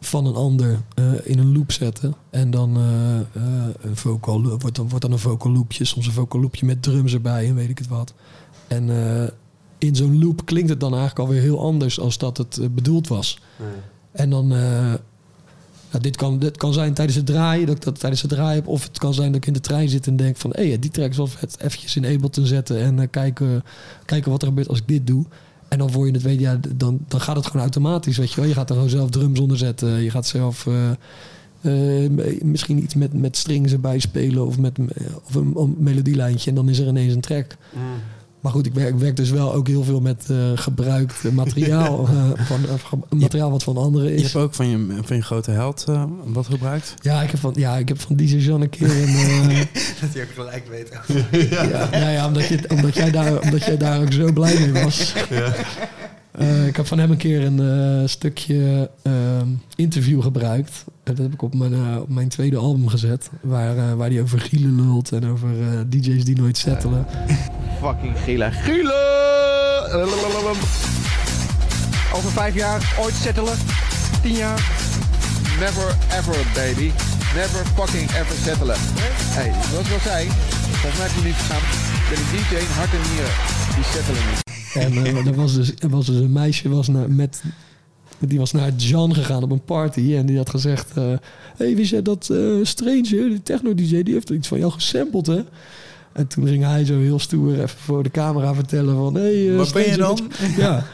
van 0.00 0.26
een 0.26 0.34
ander 0.34 0.78
in 1.24 1.38
een 1.38 1.52
loop 1.56 1.72
zetten. 1.72 2.14
En 2.30 2.50
dan 2.50 2.76
een 2.76 3.96
vocal, 3.96 4.42
wordt, 4.58 4.76
dan, 4.76 4.88
wordt 4.88 5.04
dan 5.04 5.12
een 5.12 5.18
vocal 5.18 5.52
loopje. 5.52 5.84
Soms 5.84 6.06
een 6.06 6.12
vocal 6.12 6.40
loopje 6.40 6.66
met 6.66 6.82
drums 6.82 7.12
erbij 7.14 7.48
en 7.48 7.54
weet 7.54 7.68
ik 7.68 7.78
het 7.78 7.88
wat. 7.88 8.14
En 8.68 8.88
in 9.80 9.96
zo'n 9.96 10.18
loop 10.24 10.44
klinkt 10.44 10.70
het 10.70 10.80
dan 10.80 10.94
eigenlijk 10.94 11.20
alweer 11.20 11.42
heel 11.42 11.60
anders 11.60 12.00
als 12.00 12.18
dat 12.18 12.36
het 12.36 12.58
eh, 12.58 12.66
bedoeld 12.74 13.08
was. 13.08 13.38
En 14.12 14.30
dan... 14.30 14.52
eh, 14.52 16.00
dit, 16.00 16.16
kan, 16.16 16.38
dit 16.38 16.56
kan 16.56 16.72
zijn 16.72 16.94
tijdens 16.94 17.16
het 17.16 17.26
draaien, 17.26 17.66
dat 17.66 17.76
ik 17.76 17.82
dat 17.82 18.00
tijdens 18.00 18.22
het 18.22 18.30
draaien 18.30 18.54
heb. 18.54 18.66
Of 18.66 18.82
het 18.82 18.98
kan 18.98 19.14
zijn 19.14 19.32
dat 19.32 19.36
ik 19.36 19.46
in 19.46 19.52
de 19.52 19.60
trein 19.60 19.88
zit 19.88 20.06
en 20.06 20.16
denk 20.16 20.36
van... 20.36 20.50
hé, 20.54 20.68
hey, 20.68 20.78
die 20.78 20.90
track 20.90 21.10
is 21.10 21.16
wel 21.16 21.26
vet. 21.26 21.56
Eventjes 21.60 21.96
in 21.96 22.04
Ableton 22.04 22.46
zetten 22.46 22.80
en 22.80 22.98
eh, 22.98 23.06
kijken, 23.10 23.64
kijken 24.04 24.30
wat 24.30 24.42
er 24.42 24.48
gebeurt 24.48 24.68
als 24.68 24.78
ik 24.78 24.88
dit 24.88 25.06
doe. 25.06 25.24
En 25.68 25.78
dan 25.78 25.90
voor 25.90 26.06
je 26.06 26.12
het 26.12 26.22
weet, 26.22 26.40
ja, 26.40 26.60
dan, 26.76 26.98
dan 27.08 27.20
gaat 27.20 27.36
het 27.36 27.46
gewoon 27.46 27.62
automatisch, 27.62 28.16
weet 28.16 28.30
je 28.32 28.40
wel. 28.40 28.48
Je 28.48 28.54
gaat 28.54 28.68
er 28.68 28.74
gewoon 28.74 28.90
zelf 28.90 29.10
drums 29.10 29.40
onder 29.40 29.56
zetten. 29.56 30.02
Je 30.02 30.10
gaat 30.10 30.26
zelf 30.26 30.68
misschien 32.42 32.82
iets 32.82 32.94
met, 32.94 33.12
met 33.12 33.36
strings 33.36 33.72
erbij 33.72 33.98
spelen... 33.98 34.46
of 34.46 34.58
met 34.58 34.78
of 35.24 35.34
een, 35.34 35.52
een 35.56 35.76
melodielijntje 35.78 36.50
en 36.50 36.56
dan 36.56 36.68
is 36.68 36.78
er 36.78 36.86
ineens 36.86 37.14
een 37.14 37.20
track. 37.20 37.56
Maar 38.40 38.52
goed, 38.52 38.66
ik 38.66 38.74
werk, 38.74 38.88
ik 38.88 39.00
werk 39.00 39.16
dus 39.16 39.30
wel 39.30 39.54
ook 39.54 39.66
heel 39.68 39.82
veel 39.84 40.00
met 40.00 40.24
eh, 40.30 40.36
gebruikt 40.54 41.32
materiaal. 41.32 42.06
eh, 42.08 42.44
van, 42.46 42.60
eh, 42.64 43.18
materiaal 43.18 43.50
wat 43.50 43.62
van 43.62 43.76
anderen 43.76 44.08
Je 44.08 44.14
is. 44.14 44.22
hebt 44.22 44.36
ook 44.44 44.54
van 44.54 44.66
je, 44.68 44.98
van 45.02 45.16
je 45.16 45.22
grote 45.22 45.50
held 45.50 45.84
eh, 45.88 46.04
wat 46.24 46.46
gebruikt? 46.46 46.94
Ja, 47.00 47.22
ik 47.22 47.30
heb 47.30 47.40
van, 47.40 47.52
ja, 47.56 47.76
ik 47.76 47.88
heb 47.88 48.00
van 48.00 48.16
DJ 48.16 48.36
Jean 48.36 48.60
een 48.60 48.68
keer 48.70 48.90
een... 49.02 49.50
eh, 49.50 49.56
Dat 50.00 50.10
hij 50.12 50.22
ook 50.22 50.32
gelijk 50.34 50.66
weet. 50.68 50.88
ja, 51.50 51.88
nou 51.90 52.10
ja, 52.12 52.26
omdat, 52.26 52.46
je, 52.48 52.58
omdat, 52.68 52.94
jij 52.94 53.10
daar, 53.10 53.40
omdat 53.40 53.64
jij 53.64 53.76
daar 53.76 54.00
ook 54.00 54.12
zo 54.12 54.32
blij 54.32 54.58
mee 54.70 54.82
was. 54.84 55.14
Eh, 56.32 56.66
ik 56.66 56.76
heb 56.76 56.86
van 56.86 56.98
hem 56.98 57.10
een 57.10 57.16
keer 57.16 57.44
een 57.44 57.60
eh, 57.60 58.08
stukje 58.08 58.90
ehm, 59.02 59.48
interview 59.76 60.22
gebruikt. 60.22 60.84
En 60.86 61.14
dat 61.14 61.24
heb 61.24 61.32
ik 61.32 61.42
op 61.42 61.54
mijn, 61.54 61.74
eh, 61.74 62.00
op 62.00 62.08
mijn 62.08 62.28
tweede 62.28 62.56
album 62.56 62.88
gezet. 62.88 63.30
Waar, 63.40 63.96
waar 63.96 64.10
hij 64.10 64.20
over 64.20 64.40
gielen 64.40 64.76
lult 64.76 65.12
en 65.12 65.28
over 65.28 65.48
DJ's 65.88 66.24
die 66.24 66.36
nooit 66.36 66.56
settelen. 66.56 67.06
Fucking 67.82 68.18
gila. 68.18 68.50
Gila! 68.50 69.08
Over 72.14 72.30
vijf 72.30 72.54
jaar 72.54 72.96
ooit 73.00 73.14
settelen? 73.14 73.54
Tien 74.22 74.34
jaar? 74.34 74.88
never 75.60 75.96
ever, 76.18 76.36
baby. 76.54 76.90
Never 77.34 77.64
fucking 77.76 78.10
ever 78.10 78.36
settelen. 78.44 78.76
hey, 79.36 79.52
zoals 79.70 79.86
ik 79.86 79.92
al 79.92 80.00
zei, 80.00 80.28
volgens 80.80 80.98
mij 80.98 81.06
heb 81.08 81.16
je 81.16 81.28
niet. 81.28 81.36
Ik 81.36 82.08
ben 82.08 82.18
een 82.18 82.30
DJ 82.30 82.54
in 82.54 82.72
hart 82.78 82.92
en 82.92 83.10
nieren. 83.10 83.32
Die 83.74 83.84
settelen 83.84 84.22
niet. 84.30 84.49
En 84.74 84.92
eh, 84.92 85.26
er, 85.26 85.34
was 85.34 85.54
dus, 85.54 85.72
er 85.78 85.88
was 85.88 86.06
dus 86.06 86.16
een 86.16 86.32
meisje 86.32 86.68
was 86.68 86.88
naar, 86.88 87.10
met, 87.10 87.42
die 88.18 88.38
was 88.38 88.52
naar 88.52 88.70
Jan 88.76 89.14
gegaan 89.14 89.42
op 89.42 89.50
een 89.50 89.64
party. 89.64 90.14
En 90.14 90.26
die 90.26 90.36
had 90.36 90.50
gezegd... 90.50 90.90
eh 90.96 91.12
hey, 91.56 91.76
wist 91.76 91.90
jij 91.90 92.02
dat 92.02 92.28
eh 92.30 92.38
Stranger, 92.62 93.02
die 93.28 93.42
techno-dj, 93.42 94.02
die 94.02 94.14
heeft 94.14 94.28
er 94.28 94.34
iets 94.34 94.48
van 94.48 94.58
jou 94.58 94.72
gesampled, 94.72 95.26
hè? 95.26 95.40
En 96.12 96.26
toen 96.26 96.46
ging 96.46 96.64
hij 96.64 96.84
zo 96.84 96.98
heel 96.98 97.18
stoer 97.18 97.52
even 97.52 97.68
voor 97.78 98.02
de 98.02 98.10
camera 98.10 98.54
vertellen 98.54 98.94
van... 98.94 99.14
Hey, 99.14 99.52
Waar 99.56 99.70
ben 99.72 99.90
je 99.90 99.96
dan? 99.96 100.08
wat- 100.08 100.54
Ja, 100.56 100.84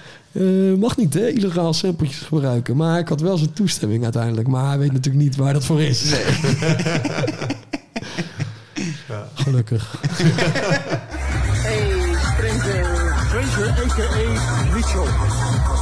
mag 0.78 0.96
niet, 0.96 1.14
hè? 1.14 1.28
Illegaal 1.28 1.74
sampletjes 1.74 2.18
gebruiken. 2.18 2.76
Maar 2.76 2.98
ik 2.98 3.08
had 3.08 3.20
wel 3.20 3.36
zijn 3.36 3.52
toestemming 3.52 4.02
uiteindelijk. 4.04 4.48
Maar 4.48 4.68
hij 4.68 4.78
weet 4.78 4.92
natuurlijk 4.92 5.24
niet 5.24 5.36
waar 5.36 5.52
dat 5.52 5.64
voor 5.64 5.80
is. 5.80 6.14
Gelukkig. 9.34 9.94
Stranger, 13.46 13.70
a.k.a. 13.70 14.26
Mitchell. 14.74 15.06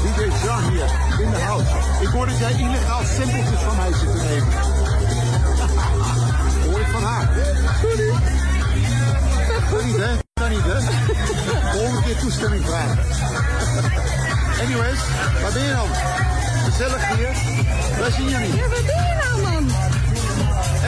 DJ 0.02 0.20
John 0.44 0.62
hier, 0.70 0.88
in 1.24 1.30
de 1.30 1.38
house. 1.38 1.66
Ik 2.00 2.08
hoor 2.08 2.26
dat 2.26 2.38
jij 2.38 2.52
illegaal 2.52 3.02
simpeltjes 3.04 3.60
van 3.60 3.76
mij 3.76 3.92
zit 3.92 4.10
te 4.10 4.16
nemen. 4.22 4.52
Hoor 6.70 6.80
ik 6.80 6.86
van 6.86 7.02
haar. 7.02 7.28
Sorry. 7.80 8.10
Kan 9.70 9.84
niet, 9.86 9.96
hè? 9.96 10.10
Kan 10.32 10.50
niet, 10.50 10.64
hè? 10.64 10.80
Volgende 11.72 12.02
keer 12.02 12.16
toestemming 12.18 12.64
vragen. 12.64 12.98
Anyways, 14.64 14.98
waar 15.42 15.52
ben 15.52 15.62
je 15.62 15.70
dan? 15.70 15.88
Gezellig 16.64 17.08
hier. 17.16 17.28
Wij 17.98 18.10
zien 18.10 18.26
niet. 18.26 18.54
Ja, 18.54 18.68
wat 18.68 18.86
ben 18.86 19.04
je 19.08 19.14
nou, 19.22 19.40
man? 19.42 19.70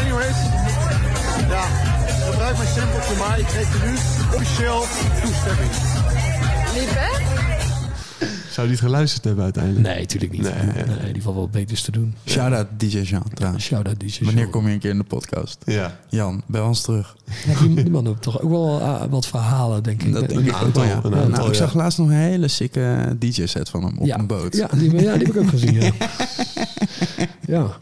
Anyways, 0.01 0.37
ja, 1.49 1.65
gebruik 2.31 2.57
mijn 2.57 2.69
sampletje 2.69 3.15
maar. 3.17 3.39
Ik 3.39 3.49
geef 3.49 3.73
je 3.73 3.79
nu 3.87 3.95
officieel 4.37 4.87
toestemming. 5.23 5.71
Hè? 6.85 7.27
Zou 8.57 8.69
die 8.69 8.77
het 8.77 8.87
geluisterd 8.87 9.25
hebben 9.25 9.45
uiteindelijk? 9.45 9.87
Nee, 9.87 9.99
natuurlijk 9.99 10.33
niet. 10.33 10.43
Nee, 11.03 11.13
die 11.13 11.23
valt 11.23 11.37
wel 11.37 11.49
beters 11.49 11.83
te 11.83 11.91
doen. 11.91 12.15
Shout-out 12.27 12.67
DJ 12.77 12.99
Jean 12.99 13.23
trouwens. 13.35 13.65
Shout-out 13.65 14.01
DJ 14.01 14.25
Wanneer 14.25 14.49
kom 14.49 14.67
je 14.67 14.73
een 14.73 14.79
keer 14.79 14.91
in 14.91 14.99
de 14.99 15.05
podcast? 15.05 15.59
Ja. 15.65 15.99
Jan, 16.09 16.43
bel 16.47 16.67
ons 16.67 16.81
terug. 16.81 17.17
Ja, 17.47 17.61
die, 17.61 17.75
die 17.75 17.91
man 17.91 18.07
heeft 18.07 18.23
toch 18.23 18.41
ook 18.41 18.51
wel 18.51 18.81
eh, 18.81 19.03
wat 19.11 19.27
verhalen, 19.27 19.83
denk 19.83 20.03
ik. 20.03 20.13
Dat 20.13 20.29
denk 20.29 20.47
ik 20.47 20.63
ook 20.63 20.75
wel, 20.75 20.85
ja. 20.85 21.01
nou, 21.29 21.49
ik 21.49 21.55
zag 21.55 21.75
laatst 21.75 21.99
nog 21.99 22.09
een 22.09 22.15
hele 22.15 22.49
sikke 22.49 23.17
DJ-set 23.19 23.69
van 23.69 23.85
hem 23.85 23.99
op 23.99 24.07
ja, 24.07 24.19
een 24.19 24.27
boot. 24.27 24.57
Ja 24.57 24.69
die, 24.73 24.93
ja, 24.93 24.99
die 25.17 25.27
heb 25.27 25.37
ik 25.37 25.37
ook 25.37 25.49
gezien. 25.49 25.75
Ja, 25.75 25.93
ja. 27.55 27.77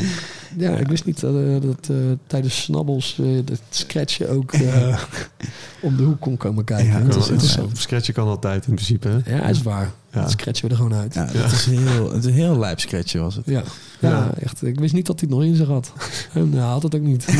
Ja 0.56 0.76
ik 0.76 0.88
wist 0.88 1.04
niet 1.04 1.20
dat, 1.20 1.34
eh, 1.34 1.60
dat 1.60 1.88
eh, 1.90 1.96
tijdens 2.26 2.62
Snabbels 2.62 3.18
eh 3.18 3.26
het 3.34 3.60
scratchen 3.70 4.30
ook 4.30 4.52
eh, 4.52 5.02
om 5.82 5.96
de 5.96 6.02
hoek 6.02 6.20
kon 6.20 6.36
komen 6.36 6.64
kijken. 6.64 6.92
Ja, 6.92 7.00
dat 7.00 7.16
is 7.16 7.28
interessant. 7.28 7.78
scratchen 7.78 8.14
kan 8.14 8.28
altijd 8.28 8.66
in 8.66 8.74
principe. 8.74 9.08
Hè? 9.08 9.36
Ja, 9.36 9.42
is 9.42 9.62
waar. 9.62 9.92
Ja. 10.12 10.20
Dat 10.20 10.30
scratchen 10.30 10.64
we 10.64 10.70
er 10.70 10.76
gewoon 10.76 10.94
uit. 10.94 11.14
Ja, 11.14 11.24
dat 11.24 11.52
is 11.52 11.66
heel, 11.66 12.12
het 12.12 12.24
is 12.24 12.30
een 12.30 12.36
heel 12.36 12.58
lijp 12.58 12.80
sketchje 12.80 13.18
was 13.18 13.34
het. 13.34 13.46
Ja. 13.46 13.62
Ja, 14.00 14.30
echt. 14.40 14.66
Ik 14.66 14.78
wist 14.78 14.94
niet 14.94 15.06
dat 15.06 15.20
hij 15.20 15.28
het 15.28 15.38
nog 15.38 15.48
in 15.48 15.56
zich 15.56 15.66
had. 15.66 15.92
En 16.32 16.52
hij 16.62 16.62
had 16.62 16.82
het 16.82 16.94
ook 16.94 17.02
niet. 17.02 17.26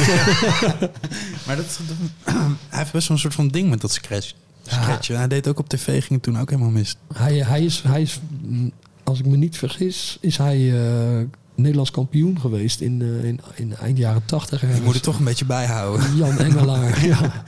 Maar 1.46 1.56
dat, 1.56 1.80
hij 2.24 2.78
heeft 2.78 2.92
best 2.92 3.08
wel 3.08 3.16
een 3.16 3.22
soort 3.22 3.34
van 3.34 3.48
ding 3.48 3.70
met 3.70 3.80
dat 3.80 3.92
scratch. 3.92 4.32
Scratchen. 4.66 5.16
Hij 5.16 5.28
deed 5.28 5.48
ook 5.48 5.58
op 5.58 5.68
tv, 5.68 5.84
ging 5.84 6.08
het 6.08 6.22
toen 6.22 6.38
ook 6.38 6.50
helemaal 6.50 6.70
mis. 6.70 6.96
Hij, 7.14 7.34
hij, 7.34 7.64
is, 7.64 7.82
hij 7.82 8.02
is, 8.02 8.20
mm, 8.42 8.72
als 9.04 9.18
ik 9.18 9.26
me 9.26 9.36
niet 9.36 9.56
vergis, 9.56 10.18
is 10.20 10.36
hij 10.36 10.72
eh, 10.72 11.24
Nederlands 11.55 11.90
kampioen 11.90 12.40
geweest 12.40 12.81
in, 12.81 13.02
eh, 13.02 13.24
in, 13.28 13.40
in 13.55 13.74
eind 13.76 13.98
jaren 13.98 14.22
tachtig. 14.24 14.60
Je 14.60 14.81
moet 14.85 14.94
het 14.94 15.02
toch 15.02 15.18
een 15.18 15.24
beetje 15.24 15.44
bijhouden. 15.44 16.06
Jan 16.16 16.39
Engelaar, 16.39 17.05
ja. 17.06 17.18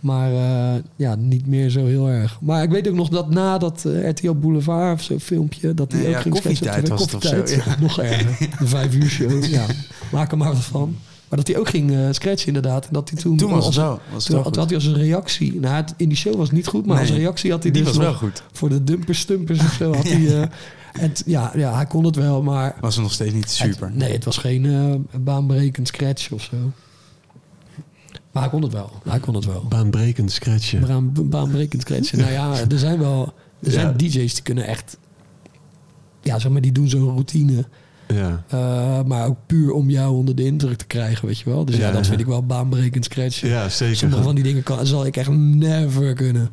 Maar 0.00 0.32
eh, 0.32 0.82
ja, 0.96 1.14
niet 1.14 1.46
meer 1.46 1.70
zo 1.70 1.86
heel 1.86 2.08
erg. 2.08 2.38
Maar 2.40 2.62
ik 2.62 2.70
weet 2.70 2.88
ook 2.88 2.94
nog 2.94 3.08
dat 3.08 3.30
na 3.30 3.58
dat 3.58 3.84
eh, 3.84 4.08
RTL 4.08 4.32
Boulevard 4.32 4.94
of 4.94 5.02
zo'n 5.02 5.20
filmpje... 5.20 5.74
dat 5.74 5.92
hij 5.92 6.00
Nee, 6.00 6.08
ook 6.08 6.14
ja, 6.14 6.20
ging 6.20 6.34
koffietijd 6.34 6.88
was 6.88 7.00
het 7.00 7.14
of 7.14 7.22
zo, 7.22 7.28
Koffietijd, 7.36 7.64
ja. 7.66 7.76
Nog 7.80 7.98
erger. 8.00 8.48
De 8.58 8.66
vijf 8.66 8.94
uur 8.94 9.08
show, 9.08 9.44
ja. 9.44 9.66
Maak 10.12 10.30
er 10.32 10.36
maar 10.38 10.52
wat 10.52 10.64
van. 10.64 10.96
Maar 11.28 11.38
dat 11.38 11.48
hij 11.48 11.58
ook 11.58 11.68
ging 11.68 11.92
scratchen 12.10 12.46
inderdaad. 12.46 12.86
En 12.86 12.92
dat 12.92 13.10
hij 13.10 13.18
toen, 13.18 13.36
Toen 13.36 13.50
was 13.50 13.64
als- 13.64 13.74
zo, 13.74 14.00
was 14.12 14.24
toen 14.24 14.42
had, 14.42 14.54
hij 14.56 14.74
als 14.74 14.84
een 14.84 14.94
reactie... 14.96 15.60
Nou, 15.60 15.74
het- 15.74 15.94
in 15.96 16.08
die 16.08 16.16
show 16.16 16.34
was 16.34 16.46
het 16.46 16.56
niet 16.56 16.66
goed, 16.66 16.86
maar 16.86 16.98
als 16.98 17.10
reactie 17.10 17.50
had 17.50 17.62
hij 17.62 17.72
die 17.72 17.82
dus 17.82 17.96
was 17.96 18.04
wel 18.04 18.14
goed. 18.14 18.42
Voor 18.52 18.68
de 18.68 18.84
dumpers, 18.84 19.18
stumpers 19.18 19.58
of 19.58 19.72
zo 19.72 19.94
had 19.94 20.08
hij... 20.08 20.48
en 20.92 21.12
ja, 21.26 21.52
ja, 21.56 21.74
hij 21.74 21.86
kon 21.86 22.04
het 22.04 22.16
wel, 22.16 22.42
maar... 22.42 22.76
Was 22.80 22.94
het 22.94 23.02
nog 23.02 23.12
steeds 23.12 23.32
niet 23.34 23.50
super. 23.50 23.86
Het- 23.86 23.96
nee, 23.96 24.12
het 24.12 24.24
was 24.24 24.36
geen 24.36 24.66
eh, 24.66 25.20
baanbrekend 25.20 25.88
scratch 25.88 26.30
of 26.32 26.42
zo. 26.42 26.56
Maar 28.32 28.42
hij 28.42 28.50
kon 28.52 28.62
het 28.62 28.72
wel. 28.72 28.90
Hij 29.08 29.18
kon 29.20 29.34
het 29.34 29.44
wel. 29.44 29.64
Baanbrekend 29.68 30.32
scratchen. 30.32 30.86
Baan, 30.86 31.12
baanbrekend 31.30 31.82
scratchen. 31.82 32.18
nou 32.18 32.32
ja, 32.32 32.58
er 32.70 32.78
zijn 32.78 32.98
wel... 32.98 33.32
Er 33.62 33.70
zijn 33.70 33.86
Ja. 33.86 33.92
DJ's 33.92 34.34
die 34.34 34.42
kunnen 34.42 34.66
echt... 34.66 34.96
Ja, 36.20 36.38
zeg 36.38 36.52
maar, 36.52 36.60
die 36.60 36.72
doen 36.72 36.88
zo'n 36.88 37.08
routine. 37.10 37.64
Ja. 38.14 38.42
eh, 38.48 39.02
maar 39.04 39.26
ook 39.26 39.36
puur 39.46 39.70
om 39.72 39.90
jou 39.90 40.14
onder 40.14 40.34
de 40.34 40.44
indruk 40.44 40.76
te 40.78 40.84
krijgen, 40.86 41.26
weet 41.26 41.38
je 41.38 41.50
wel. 41.50 41.64
Dus 41.64 41.76
ja, 41.76 41.86
Ja, 41.86 41.92
dat 41.92 42.02
ja. 42.02 42.08
vind 42.08 42.20
ik 42.20 42.26
wel 42.26 42.46
baanbrekend 42.46 43.04
scratchen. 43.04 43.48
Ja, 43.48 43.68
zeker. 43.68 43.96
Sommige 43.96 44.22
van 44.22 44.34
die 44.34 44.44
dingen 44.44 44.62
kan, 44.62 44.86
zal 44.86 45.06
ik 45.06 45.16
echt 45.16 45.30
never 45.30 46.14
kunnen. 46.14 46.50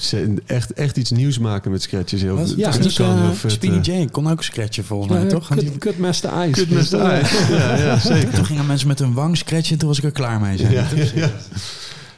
Ze- 0.00 0.34
Echt, 0.46 0.72
echt 0.72 0.96
iets 0.96 1.10
nieuws 1.10 1.38
maken 1.38 1.70
met 1.70 1.82
scratches. 1.82 2.22
Heel, 2.22 2.36
Was, 2.36 2.48
dat 2.48 2.58
ja, 2.58 2.70
dus, 2.70 2.96
gewoon 2.96 3.16
eh, 3.16 3.22
heel 3.22 3.34
vet, 3.34 3.52
Speedy 3.52 3.90
eh. 3.90 4.00
J 4.02 4.06
kon 4.10 4.30
ook 4.30 4.42
scratchen 4.42 4.84
volgens 4.84 5.12
mij, 5.12 5.22
Ja, 5.22 5.28
toch? 5.28 5.48
Kut, 5.48 5.60
Die- 5.60 5.78
Kutmaster 5.78 6.30
Ice. 6.48 6.50
Kutmaster 6.50 7.20
Ice. 7.22 7.52
Ja, 7.54 7.76
ja, 7.76 7.98
zeker. 8.14 8.30
Toen 8.34 8.44
gingen 8.46 8.66
mensen 8.66 8.88
met 8.88 8.98
hun 8.98 9.12
wang 9.12 9.36
scratchen 9.36 9.72
en 9.72 9.78
toen 9.78 9.88
was 9.88 9.98
ik 9.98 10.04
er 10.04 10.10
klaar 10.10 10.40
mee. 10.40 10.58
Zei 10.58 10.74
Ja. 10.74 10.84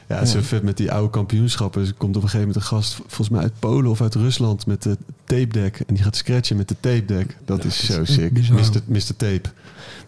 ja, 0.07 0.15
het 0.15 0.23
is 0.27 0.31
zo 0.33 0.39
vet 0.41 0.63
met 0.63 0.77
die 0.77 0.91
oude 0.91 1.09
kampioenschappen. 1.09 1.81
Er 1.81 1.93
komt 1.97 2.15
op 2.15 2.23
een 2.23 2.29
gegeven 2.29 2.47
moment 2.47 2.55
een 2.55 2.69
gast, 2.77 2.93
volgens 2.93 3.29
mij 3.29 3.41
uit 3.41 3.53
Polen 3.59 3.91
of 3.91 4.01
uit 4.01 4.15
Rusland, 4.15 4.65
met 4.65 4.83
de 4.83 4.97
tape 5.23 5.47
deck. 5.47 5.79
En 5.87 5.93
die 5.93 6.03
gaat 6.03 6.15
scratchen 6.15 6.57
met 6.57 6.67
de 6.67 6.75
tape 6.79 7.05
deck. 7.05 7.37
Dat 7.45 7.63
is 7.65 7.85
zo 7.85 8.05
sick. 8.15 8.33
bizar. 8.33 8.55
Mr. 8.57 8.81
Mr. 8.85 9.15
Tape. 9.17 9.49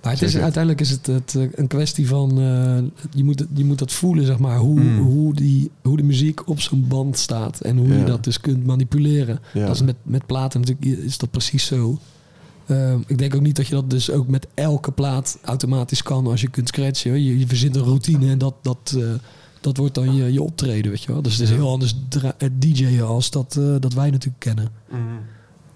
Maar 0.01 0.11
het 0.11 0.21
is, 0.21 0.27
Zeker. 0.27 0.43
uiteindelijk 0.43 0.81
is 0.83 0.89
het, 0.89 1.05
het 1.05 1.35
eh, 1.35 1.43
een 1.51 1.67
kwestie 1.67 2.07
van... 2.07 2.29
eh, 2.29 3.05
je, 3.13 3.23
moet, 3.23 3.39
het- 3.39 3.47
je 3.53 3.65
moet 3.65 3.79
dat 3.79 3.91
voelen, 3.91 4.25
zeg 4.25 4.37
maar. 4.39 4.57
Hoe, 4.57 4.79
Mm. 4.79 4.97
hoe, 4.99 5.33
die, 5.33 5.71
hoe 5.81 5.97
de 5.97 6.03
muziek 6.03 6.47
op 6.49 6.59
zo'n 6.61 6.85
band 6.87 7.17
staat. 7.17 7.59
En 7.61 7.77
hoe 7.77 7.87
Ja. 7.87 7.95
je 7.97 8.03
dat 8.03 8.23
dus 8.23 8.39
kunt 8.39 8.65
manipuleren. 8.65 9.39
Ja. 9.53 9.65
Dat 9.65 9.75
is 9.75 9.81
met, 9.81 9.95
met 10.03 10.25
platen 10.25 10.59
natuurlijk 10.59 11.03
is 11.05 11.17
dat 11.17 11.31
precies 11.31 11.65
zo. 11.65 11.97
Eh, 12.65 12.93
ik 13.07 13.17
denk 13.17 13.35
ook 13.35 13.41
niet 13.41 13.55
dat 13.55 13.67
je 13.67 13.73
dat 13.73 13.89
dus 13.89 14.11
ook 14.11 14.27
met 14.27 14.47
elke 14.53 14.91
plaat 14.91 15.37
automatisch 15.43 16.03
kan 16.03 16.27
als 16.27 16.41
je 16.41 16.49
kunt 16.49 16.67
scratchen. 16.67 17.23
Je, 17.23 17.39
je 17.39 17.47
verzint 17.47 17.75
een 17.75 17.83
routine 17.83 18.29
en 18.29 18.37
dat, 18.37 18.53
dat, 18.61 18.93
eh, 18.97 19.03
dat 19.67 19.77
wordt 19.77 19.95
dan 19.95 20.15
je, 20.15 20.33
je 20.33 20.41
optreden, 20.41 20.91
weet 20.91 21.03
je 21.03 21.11
wel. 21.11 21.21
Dus 21.21 21.33
het 21.33 21.41
is 21.41 21.55
heel 21.55 21.69
anders 21.69 21.95
dra- 22.09 22.35
eh, 22.37 22.49
DJ'en 22.59 23.05
als 23.05 23.29
dat, 23.29 23.55
eh, 23.59 23.75
dat 23.79 23.93
wij 23.93 24.09
natuurlijk 24.09 24.39
kennen. 24.39 24.69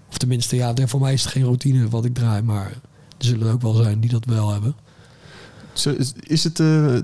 Of 0.08 0.18
tenminste, 0.18 0.56
ja, 0.56 0.74
voor 0.86 1.00
mij 1.00 1.12
is 1.12 1.22
het 1.22 1.32
geen 1.32 1.44
routine 1.44 1.88
wat 1.88 2.04
ik 2.04 2.14
draai, 2.14 2.42
maar 2.42 2.66
er 3.18 3.24
zullen 3.24 3.46
er 3.46 3.52
ook 3.52 3.62
wel 3.62 3.74
zijn 3.74 4.00
die 4.00 4.10
dat 4.10 4.24
wel 4.24 4.52
hebben. 4.52 4.74
Zo, 5.72 5.90
is, 5.90 6.12
is 6.20 6.44
het 6.44 6.60
eh, 6.60 6.96
eh, 6.96 7.02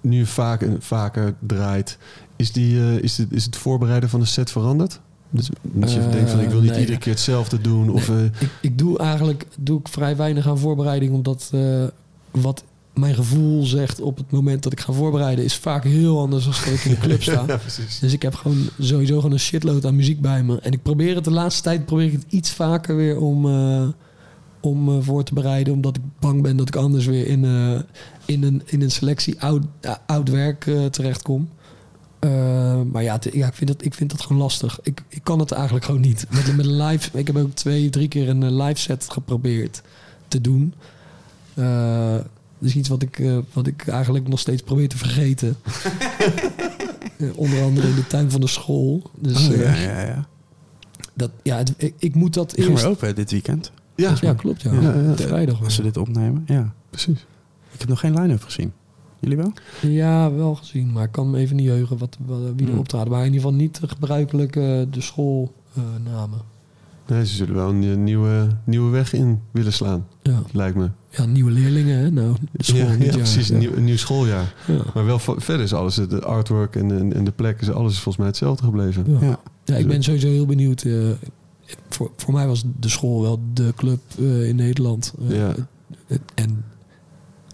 nu 0.00 0.26
vaak, 0.26 0.68
vaker 0.78 1.34
draait, 1.40 1.98
is, 2.36 2.52
die, 2.52 3.00
is, 3.02 3.18
het, 3.18 3.32
is 3.32 3.44
het 3.44 3.56
voorbereiden 3.56 4.08
van 4.08 4.20
de 4.20 4.26
set 4.26 4.50
veranderd? 4.50 5.00
Dus 5.30 5.48
dat 5.62 5.92
je 5.92 6.08
denkt 6.08 6.30
van 6.30 6.40
ik 6.40 6.48
wil 6.48 6.60
niet 6.60 6.70
nee. 6.70 6.80
iedere 6.80 6.98
keer 6.98 7.12
hetzelfde 7.12 7.60
doen. 7.60 7.90
Of, 7.90 8.08
Ik, 8.38 8.50
ik 8.60 8.78
doe 8.78 8.98
eigenlijk 8.98 9.46
doe 9.58 9.80
ik 9.80 9.88
vrij 9.88 10.16
weinig 10.16 10.48
aan 10.48 10.58
voorbereiding, 10.58 11.12
omdat 11.12 11.50
eh, 11.52 11.84
wat 12.30 12.64
mijn 12.98 13.14
gevoel 13.14 13.64
zegt 13.64 14.00
op 14.00 14.16
het 14.16 14.30
moment 14.30 14.62
dat 14.62 14.72
ik 14.72 14.80
ga 14.80 14.92
voorbereiden, 14.92 15.44
is 15.44 15.56
vaak 15.56 15.84
heel 15.84 16.20
anders 16.20 16.44
dan 16.44 16.52
dat 16.52 16.74
ik 16.74 16.84
in 16.84 16.90
de 16.90 16.98
club 16.98 17.22
sta. 17.22 17.44
Ja. 17.46 17.58
Dus 18.00 18.12
ik 18.12 18.22
heb 18.22 18.34
gewoon 18.34 18.68
sowieso 18.78 19.16
gewoon 19.16 19.32
een 19.32 19.38
shitload 19.40 19.84
aan 19.84 19.96
muziek 19.96 20.20
bij 20.20 20.42
me. 20.42 20.60
En 20.60 20.72
ik 20.72 20.82
probeer 20.82 21.14
het 21.14 21.24
de 21.24 21.30
laatste 21.30 21.62
tijd 21.62 21.86
probeer 21.86 22.06
ik 22.06 22.12
het 22.12 22.24
iets 22.28 22.50
vaker 22.50 22.96
weer 22.96 23.20
om, 23.20 23.46
eh, 23.46 23.88
om 24.60 24.88
eh, 24.88 24.96
voor 25.00 25.24
te 25.24 25.34
bereiden. 25.34 25.72
Omdat 25.72 25.96
ik 25.96 26.02
bang 26.20 26.42
ben 26.42 26.56
dat 26.56 26.68
ik 26.68 26.76
anders 26.76 27.06
weer 27.06 27.26
in, 27.26 27.44
eh, 27.44 27.80
in, 28.24 28.42
een, 28.42 28.62
in 28.64 28.82
een 28.82 28.90
selectie 28.90 29.40
oud, 29.40 29.64
oud 30.06 30.28
werk 30.28 30.70
terechtkom. 30.90 31.48
Maar 32.92 33.02
ja, 33.02 33.18
ja 33.32 33.46
ik, 33.46 33.54
vind 33.54 33.70
dat, 33.70 33.84
ik 33.84 33.94
vind 33.94 34.10
dat 34.10 34.20
gewoon 34.20 34.42
lastig. 34.42 34.78
Ik, 34.82 35.02
ik 35.08 35.24
kan 35.24 35.38
het 35.38 35.52
eigenlijk 35.52 35.84
gewoon 35.84 36.00
niet. 36.00 36.26
Met, 36.30 36.56
met 36.56 36.66
een 36.66 36.82
live, 36.82 37.18
ik 37.18 37.26
heb 37.26 37.36
ook 37.36 37.54
twee, 37.54 37.90
drie 37.90 38.08
keer 38.08 38.28
een 38.28 38.56
live 38.62 38.80
set 38.80 39.06
geprobeerd 39.10 39.82
te 40.28 40.40
doen. 40.40 40.74
Eh 42.58 42.64
dus 42.64 42.74
iets 42.76 42.88
wat 42.88 43.02
ik, 43.02 43.18
eh, 43.18 43.38
wat 43.52 43.66
ik 43.66 43.86
eigenlijk 43.88 44.28
nog 44.28 44.38
steeds 44.40 44.62
probeer 44.62 44.88
te 44.88 44.96
vergeten. 44.98 45.56
Eh, 47.18 47.26
onder 47.34 47.62
andere 47.62 47.88
in 47.88 47.94
de 47.94 48.06
tuin 48.06 48.30
van 48.30 48.40
de 48.40 48.46
school. 48.46 49.02
Dus 49.18 49.48
Oh, 49.48 49.56
ja, 49.56 49.62
eh, 49.62 49.84
ja, 49.84 50.00
ja. 50.00 50.26
Dat, 51.14 51.30
ja 51.42 51.56
het- 51.56 51.74
ik, 51.76 51.94
ik 51.98 52.14
moet 52.14 52.34
dat 52.34 52.54
gaan 52.56 52.68
eerst... 52.70 52.84
open 52.84 53.14
dit 53.14 53.30
weekend. 53.30 53.72
ja, 53.94 54.14
Ja, 54.20 54.34
klopt. 54.34 54.62
Ja. 54.62 54.72
Ja, 54.72 54.94
ja. 54.94 55.16
Vrijdag. 55.16 55.64
Als 55.64 55.74
ze 55.74 55.82
dit 55.82 55.96
opnemen, 55.96 56.42
ja. 56.46 56.72
precies. 56.90 57.26
Ik 57.72 57.80
heb 57.80 57.88
nog 57.88 58.00
geen 58.00 58.20
line-up 58.20 58.42
gezien. 58.42 58.72
Jullie 59.18 59.36
wel? 59.36 59.52
Ja, 59.80 60.32
wel 60.32 60.54
gezien. 60.54 60.92
Maar 60.92 61.04
ik 61.04 61.12
kan 61.12 61.30
me 61.30 61.38
even 61.38 61.56
niet 61.56 61.68
heugen 61.68 61.98
wat, 61.98 62.16
wat, 62.26 62.38
wie 62.56 62.64
er 62.64 62.70
Hmm. 62.70 62.78
optraden. 62.78 63.08
Maar 63.10 63.20
in 63.20 63.32
ieder 63.32 63.40
geval 63.40 63.56
niet 63.56 63.80
de 63.80 63.88
gebruikelijke 63.88 64.86
de 64.90 65.00
schoolnamen. 65.00 66.40
Nee, 67.06 67.26
ze 67.26 67.34
zullen 67.34 67.54
wel 67.54 67.68
een 67.68 68.04
nieuwe, 68.04 68.48
nieuwe 68.64 68.90
weg 68.90 69.12
in 69.12 69.40
willen 69.50 69.72
slaan, 69.72 70.06
ja. 70.22 70.42
lijkt 70.52 70.76
me. 70.76 70.90
Ja, 71.10 71.24
nieuwe 71.24 71.50
leerlingen, 71.50 71.98
hè? 71.98 72.10
Nou, 72.10 72.36
de 72.52 72.64
school 72.64 72.78
ja, 72.78 72.92
ja, 72.92 73.04
jaar. 73.04 73.16
precies. 73.16 73.48
Ja. 73.48 73.54
Een 73.54 73.60
nieuw, 73.60 73.72
een 73.72 73.84
nieuw 73.84 73.96
schooljaar. 73.96 74.54
Ja. 74.66 74.82
Maar 74.94 75.04
wel 75.04 75.18
verder 75.18 75.60
is 75.60 75.72
alles, 75.74 75.94
de 75.94 76.20
artwork 76.24 76.76
en, 76.76 76.90
en, 76.98 77.12
en 77.14 77.24
de 77.24 77.30
plek, 77.30 77.60
is 77.60 77.70
alles 77.70 77.92
is 77.92 77.98
volgens 77.98 78.16
mij 78.16 78.26
hetzelfde 78.26 78.64
gebleven. 78.64 79.18
Ja. 79.20 79.38
Ja. 79.64 79.76
ik 79.76 79.86
ben 79.86 80.02
sowieso 80.02 80.28
heel 80.28 80.46
benieuwd. 80.46 80.82
eh, 80.82 80.92
voor, 81.88 82.10
voor 82.16 82.34
mij 82.34 82.46
was 82.46 82.64
de 82.80 82.88
school 82.88 83.22
wel 83.22 83.40
de 83.52 83.72
club 83.76 84.00
eh, 84.18 84.48
in 84.48 84.56
Nederland. 84.56 85.12
Eh, 85.28 85.36
Ja. 85.36 85.54
het- 86.06 86.20
en 86.34 86.64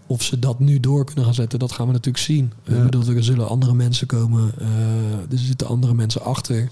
of 0.07 0.21
ze 0.23 0.39
dat 0.39 0.59
nu 0.59 0.79
door 0.79 1.05
kunnen 1.05 1.25
gaan 1.25 1.33
zetten, 1.33 1.59
dat 1.59 1.71
gaan 1.71 1.85
we 1.87 1.91
natuurlijk 1.93 2.23
zien. 2.23 2.51
Ja. 2.63 2.75
Ik 2.75 2.83
bedoel, 2.83 3.15
er 3.15 3.23
zullen 3.23 3.47
andere 3.47 3.73
mensen 3.73 4.07
komen. 4.07 4.51
eh, 4.57 4.67
er 5.31 5.37
zitten 5.37 5.67
andere 5.67 5.93
mensen 5.93 6.21
achter. 6.23 6.69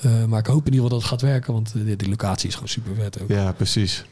Eh, 0.00 0.24
maar 0.24 0.38
ik 0.38 0.46
hoop 0.46 0.66
in 0.66 0.72
ieder 0.72 0.80
geval 0.82 0.88
dat 0.88 0.98
het 0.98 1.08
gaat 1.08 1.20
werken, 1.30 1.52
want 1.52 1.72
die, 1.72 1.96
die 1.96 2.08
locatie 2.08 2.48
is 2.48 2.54
gewoon 2.54 2.68
super 2.68 2.94
vet 2.94 3.22
ook. 3.22 3.28
Ja, 3.28 3.52
precies. 3.52 4.04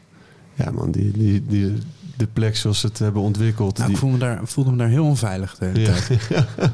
Ja, 0.63 0.71
man, 0.71 0.91
die, 0.91 1.11
die, 1.11 1.43
die, 1.47 1.73
de 2.17 2.27
plek 2.33 2.55
zoals 2.57 2.79
ze 2.79 2.87
het 2.87 2.99
hebben 2.99 3.21
ontwikkeld. 3.21 3.73
Nou, 3.77 3.85
die, 3.87 3.95
ik 3.95 4.01
voelde 4.01 4.17
me, 4.17 4.23
daar, 4.23 4.39
voelde 4.43 4.71
me 4.71 4.77
daar 4.77 4.89
heel 4.89 5.05
onveilig 5.05 5.55
de 5.59 5.65
hele 5.65 5.79
Ja. 5.79 5.85
tijd. 5.93 6.21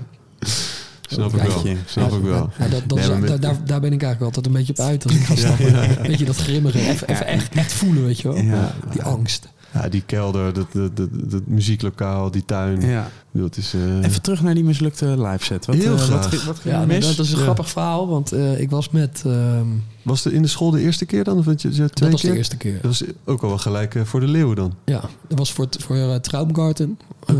Snap 1.09 1.33
ik 1.35 1.41
wel. 1.41 1.63
Snap 1.85 2.11
ik 2.13 2.21
wel. 2.23 2.49
Ja, 2.59 2.67
dat, 2.67 2.81
dat 2.87 2.97
Nee, 2.97 2.99
is- 3.07 3.11
maar 3.11 3.19
met- 3.19 3.41
daar, 3.41 3.79
ben 3.79 3.93
ik 3.93 4.03
eigenlijk 4.03 4.21
altijd 4.21 4.45
een 4.45 4.51
beetje 4.51 4.73
op 4.73 4.79
uit 4.79 5.03
als 5.03 5.13
ik 5.13 5.23
ga 5.23 5.35
stappen. 5.45 5.71
ja, 5.71 5.83
ja. 5.83 6.01
Weet 6.01 6.19
je, 6.19 6.25
dat 6.25 6.35
grimmige. 6.37 6.79
Even, 6.79 7.07
even 7.07 7.25
echt, 7.27 7.55
echt 7.55 7.73
voelen, 7.73 8.05
weet 8.05 8.19
je 8.19 8.27
wel. 8.27 8.37
Ja. 8.37 8.73
Die 8.91 9.01
angst. 9.01 9.47
Ja, 9.81 9.89
die 9.89 10.03
kelder, 10.05 10.53
dat, 10.53 10.67
dat, 10.71 10.97
dat, 10.97 11.09
dat 11.11 11.41
muzieklokaal, 11.47 12.31
die 12.31 12.45
tuin. 12.45 12.81
Ja. 12.81 13.09
Het 13.31 13.57
is, 13.57 13.73
eh, 13.73 14.03
Even 14.03 14.21
terug 14.21 14.41
naar 14.41 14.53
die 14.53 14.63
mislukte 14.63 15.05
live 15.21 15.43
set. 15.45 15.65
Wat, 15.65 15.75
Heel 15.75 15.93
eh, 15.93 15.99
graag. 15.99 16.09
Wat, 16.21 16.25
ging- 16.25 16.41
wat 16.43 16.59
ging 16.59 16.73
Ja, 16.75 16.81
er 16.81 16.87
nee, 16.87 16.97
mis? 16.99 17.15
dat 17.15 17.25
is 17.25 17.31
een 17.31 17.37
Ja. 17.37 17.43
grappig 17.43 17.69
verhaal, 17.69 18.07
want 18.07 18.31
eh, 18.31 18.59
ik 18.59 18.69
was 18.69 18.89
met... 18.89 19.23
ehm, 19.25 19.65
Was 20.01 20.23
het 20.23 20.33
in 20.33 20.41
de 20.41 20.47
school 20.47 20.71
de 20.71 20.81
eerste 20.81 21.05
keer 21.05 21.23
dan? 21.23 21.37
Of 21.37 21.45
je, 21.45 21.51
je 21.51 21.57
twee 21.71 21.87
dat 21.89 22.11
was 22.11 22.21
keer? 22.21 22.31
de 22.31 22.37
eerste 22.37 22.57
keer. 22.57 22.73
Dat 22.73 22.81
was 22.83 23.03
ook 23.25 23.41
al 23.41 23.49
wel 23.49 23.57
gelijk 23.57 23.95
voor 24.03 24.19
de 24.19 24.27
leeuwen 24.27 24.55
dan. 24.55 24.73
Ja, 24.85 25.01
dat 25.27 25.37
was 25.37 25.53
voor, 25.53 25.65
het- 25.65 25.83
voor 25.83 25.95
uh, 25.95 26.15
Traumgarten. 26.15 26.99
Eh, 27.25 27.35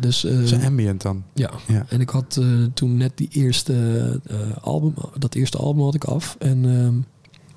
dus, 0.00 0.24
eh, 0.24 0.32
Dat 0.34 0.42
is 0.42 0.64
ambient 0.64 1.02
dan. 1.02 1.22
ja. 1.34 1.50
Ja. 1.66 1.84
en 1.88 2.00
ik 2.00 2.08
had 2.10 2.36
eh, 2.40 2.46
toen 2.74 2.96
net 2.96 3.12
die 3.14 3.28
eerste 3.32 3.74
eh, 4.26 4.36
album, 4.60 4.94
dat 5.18 5.34
eerste 5.34 5.58
album 5.58 5.82
had 5.84 5.94
ik 5.94 6.04
af. 6.04 6.36
En 6.38 6.64
ehm, 6.64 6.94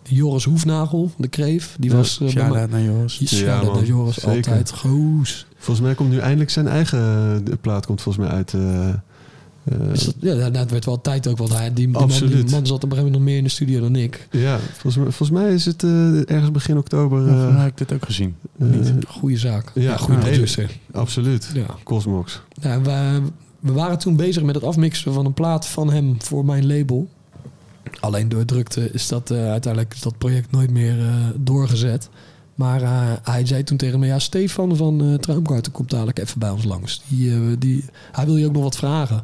Joris 0.10 0.44
Hoefnagel 0.44 1.02
van 1.08 1.16
de 1.18 1.28
Kreef, 1.28 1.76
die 1.80 1.90
Ja, 1.90 1.96
was... 1.96 2.14
eh, 2.14 2.20
bij 2.20 2.30
shout-out 2.30 2.70
mij- 2.70 2.82
naar 2.82 2.96
Joris. 2.96 3.18
Ja, 3.20 3.62
man. 3.64 3.76
naar 3.76 3.86
Joris, 3.86 4.16
Zeker. 4.16 4.36
altijd. 4.52 4.72
Goos. 4.72 5.46
Volgens 5.58 5.86
mij 5.86 5.96
komt 5.96 6.10
nu 6.10 6.18
eindelijk 6.18 6.50
zijn 6.50 6.68
eigen 6.68 7.00
eh, 7.00 7.46
de 7.46 7.56
plaat 7.62 7.86
komt 7.86 8.02
volgens 8.02 8.26
mij 8.28 8.36
uit. 8.36 8.54
eh, 8.54 8.90
eh, 8.90 8.96
Dus 9.90 10.04
dat, 10.06 10.16
ja, 10.20 10.50
dat- 10.50 10.72
werd 10.72 10.86
wel 10.86 11.02
tijd 11.02 11.28
ook, 11.28 11.38
want 11.38 11.54
hij, 11.54 11.66
die, 11.66 11.74
die, 11.74 11.88
man, 11.88 12.08
die 12.08 12.12
Absoluut. 12.12 12.52
man 12.52 12.66
zat 12.66 12.84
op 12.84 12.84
een 12.84 12.98
gegeven 12.98 13.04
moment 13.04 13.14
nog 13.16 13.24
meer 13.24 13.38
in 13.38 13.44
de 13.44 13.50
studio 13.50 13.80
dan 13.82 13.96
ik. 13.96 14.28
ja, 14.32 14.60
volgens 14.72 14.96
mij, 14.96 15.12
volgens 15.12 15.30
mij 15.40 15.54
is 15.54 15.66
het 15.66 15.84
eh, 15.84 16.30
ergens 16.30 16.52
begin 16.52 16.78
oktober. 16.78 17.28
Ja, 17.28 17.48
eh, 17.48 17.58
heb 17.60 17.68
ik 17.68 17.78
dit 17.78 17.94
ook 17.94 18.06
gezien. 18.06 18.36
eh, 18.60 18.68
Niet. 18.68 18.94
Goeie 19.08 19.38
zaak. 19.38 19.72
Ja, 19.74 19.82
Ja, 19.82 19.98
goede 19.98 20.20
producer. 20.22 20.70
absoluut. 20.92 21.50
Ja. 21.54 21.66
Cosmox. 21.84 22.42
Ja, 22.62 22.82
we, 22.82 23.22
we 23.60 23.72
waren 23.72 23.98
toen 24.00 24.16
bezig 24.16 24.44
met 24.44 24.56
het 24.56 24.64
afmixen 24.64 25.14
van 25.14 25.26
een 25.26 25.34
plaat 25.34 25.68
van 25.68 25.92
hem 25.92 26.16
voor 26.22 26.46
mijn 26.46 26.68
label. 26.68 27.08
Alleen 28.00 28.30
door 28.30 28.46
drukte 28.46 28.92
is 28.92 29.08
dat 29.08 29.32
eh, 29.32 29.50
uiteindelijk 29.50 30.02
dat 30.02 30.18
project 30.18 30.52
nooit 30.52 30.72
meer 30.72 31.00
eh, 31.00 31.14
doorgezet. 31.36 32.10
Maar 32.56 32.82
eh, 32.82 33.12
hij 33.24 33.46
zei 33.46 33.64
toen 33.64 33.78
tegen 33.78 34.00
me, 34.00 34.06
ja, 34.06 34.20
Stefan 34.20 34.76
van 34.76 35.04
uh, 35.30 35.62
komt 35.72 35.90
dadelijk 35.90 36.20
even 36.20 36.40
bij 36.40 36.50
ons 36.50 36.64
langs. 36.64 37.02
Die, 37.08 37.58
die, 37.58 37.86
hij 38.12 38.26
wil 38.26 38.38
je 38.38 38.46
ook 38.46 38.54
nog 38.54 38.64
wat 38.64 38.76
vragen. 38.76 39.24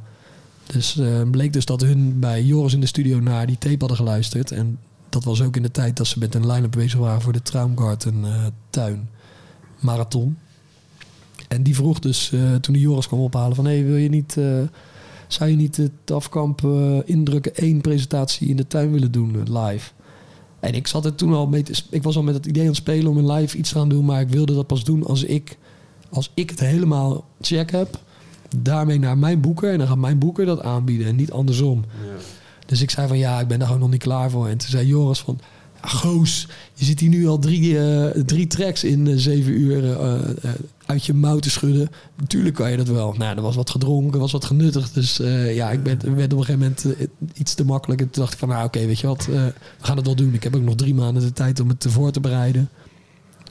Dus 0.66 1.00
bleek 1.32 1.54
dus 1.54 1.66
dat 1.66 1.82
hun 1.82 2.20
bij 2.20 2.44
Joris 2.44 2.74
in 2.74 2.80
de 2.80 2.86
studio 2.86 3.20
naar 3.20 3.48
die 3.48 3.58
tape 3.58 3.76
hadden 3.80 3.98
geluisterd. 3.98 4.52
En 4.52 4.80
dat 5.10 5.24
was 5.24 5.42
ook 5.42 5.56
in 5.56 5.62
de 5.62 5.72
tijd 5.72 5.98
dat 5.98 6.08
ze 6.08 6.20
met 6.20 6.36
een 6.36 6.52
line-up 6.52 6.72
bezig 6.72 7.00
waren 7.00 7.22
voor 7.22 7.34
de 7.34 7.42
Traumgarten 7.42 8.26
tuin 8.70 9.10
marathon. 9.80 10.38
En 11.48 11.64
die 11.64 11.76
vroeg 11.76 12.00
dus 12.00 12.30
toen 12.62 12.74
die 12.74 12.82
Joris 12.82 13.08
kwam 13.08 13.20
ophalen 13.20 13.56
van... 13.56 13.66
hé, 13.66 13.84
wil 13.84 13.96
je 13.96 14.10
niet, 14.10 14.38
zou 15.34 15.50
je 15.50 15.56
niet 15.56 15.78
het 15.78 16.12
afkamp 16.12 16.64
eh, 16.64 16.98
indrukken 17.06 17.56
één 17.56 17.82
presentatie 17.82 18.48
in 18.48 18.56
de 18.56 18.68
tuin 18.68 18.92
willen 18.92 19.12
doen, 19.12 19.36
eh, 19.36 19.66
live? 19.66 19.92
En 20.60 20.74
ik 20.74 20.88
zat 20.88 21.06
er 21.06 21.16
toen 21.16 21.34
al 21.34 21.48
mee 21.48 21.64
te, 21.64 21.82
Ik 21.90 22.04
was 22.04 22.16
al 22.16 22.24
met 22.24 22.34
het 22.34 22.46
idee 22.46 22.62
aan 22.62 22.68
het 22.68 22.78
spelen 22.78 23.12
om 23.12 23.18
een 23.18 23.32
live 23.32 23.58
iets 23.58 23.70
te 23.70 23.76
gaan 23.76 23.90
doen... 23.90 24.06
maar 24.06 24.22
ik 24.22 24.30
wilde 24.30 24.54
dat 24.54 24.68
pas 24.68 24.84
doen 24.84 25.06
als 25.06 25.24
ik, 25.24 25.58
als 26.10 26.32
ik 26.34 26.50
het 26.50 26.60
helemaal 26.60 27.26
check 27.42 27.72
heb... 27.72 28.00
daarmee 28.58 29.00
naar 29.00 29.18
mijn 29.18 29.42
boeker 29.42 29.72
en 29.72 29.78
dan 29.78 29.88
gaat 29.88 29.98
mijn 29.98 30.20
boeker 30.20 30.46
dat 30.46 30.62
aanbieden 30.62 31.08
en 31.08 31.16
niet 31.16 31.32
andersom. 31.32 31.86
Dus 32.66 32.82
ik 32.82 32.90
zei 32.90 33.08
van 33.08 33.18
ja, 33.18 33.40
ik 33.40 33.48
ben 33.48 33.58
daar 33.58 33.68
gewoon 33.68 33.82
nog 33.82 33.92
niet 33.92 34.04
klaar 34.04 34.30
voor. 34.30 34.48
En 34.48 34.58
toen 34.58 34.70
zei 34.70 34.88
Joris 34.88 35.20
van... 35.20 35.40
Ja, 35.82 35.90
goos, 35.90 36.48
je 36.74 36.86
zit 36.86 37.00
hier 37.00 37.10
nu 37.10 37.28
al 37.28 37.40
drie, 37.40 37.80
eh, 37.80 38.22
drie 38.24 38.48
tracks 38.48 38.84
in 38.84 39.20
zeven 39.20 39.54
uur 39.54 39.98
uit 40.92 41.06
je 41.06 41.14
mouw 41.14 41.40
te 41.40 41.50
schudden. 41.50 41.90
Natuurlijk 42.16 42.56
kan 42.56 42.72
je 42.72 42.78
dat 42.78 42.88
wel. 42.88 43.14
Nou, 43.18 43.36
er 43.36 43.42
was 43.42 43.56
wat 43.56 43.70
gedronken, 43.70 44.14
er 44.14 44.20
was 44.20 44.32
wat 44.32 44.46
genuttigd. 44.46 44.94
Dus 44.94 45.20
eh, 45.20 45.56
ja, 45.56 45.72
ik 45.72 45.84
ben, 45.84 46.16
werd 46.16 46.34
op 46.34 46.40
een 46.40 46.46
gegeven 46.46 46.60
moment 46.60 46.86
eh, 46.86 47.08
iets 47.34 47.54
te 47.54 47.66
makkelijk. 47.66 48.02
En 48.02 48.10
toen 48.10 48.22
dacht 48.22 48.34
ik 48.34 48.40
van, 48.40 48.50
nou 48.50 48.66
oké, 48.66 48.86
weet 48.86 49.00
je 49.00 49.08
wat, 49.08 49.22
eh, 49.22 49.46
we 49.46 49.54
gaan 49.82 49.98
het 49.98 50.06
wel 50.06 50.16
doen. 50.16 50.34
Ik 50.34 50.44
heb 50.44 50.56
ook 50.56 50.62
nog 50.62 50.76
drie 50.76 50.94
maanden 50.94 51.24
de 51.24 51.34
tijd 51.34 51.60
om 51.60 51.70
het 51.70 51.86
voor 51.90 52.12
te 52.12 52.20
bereiden. 52.20 52.70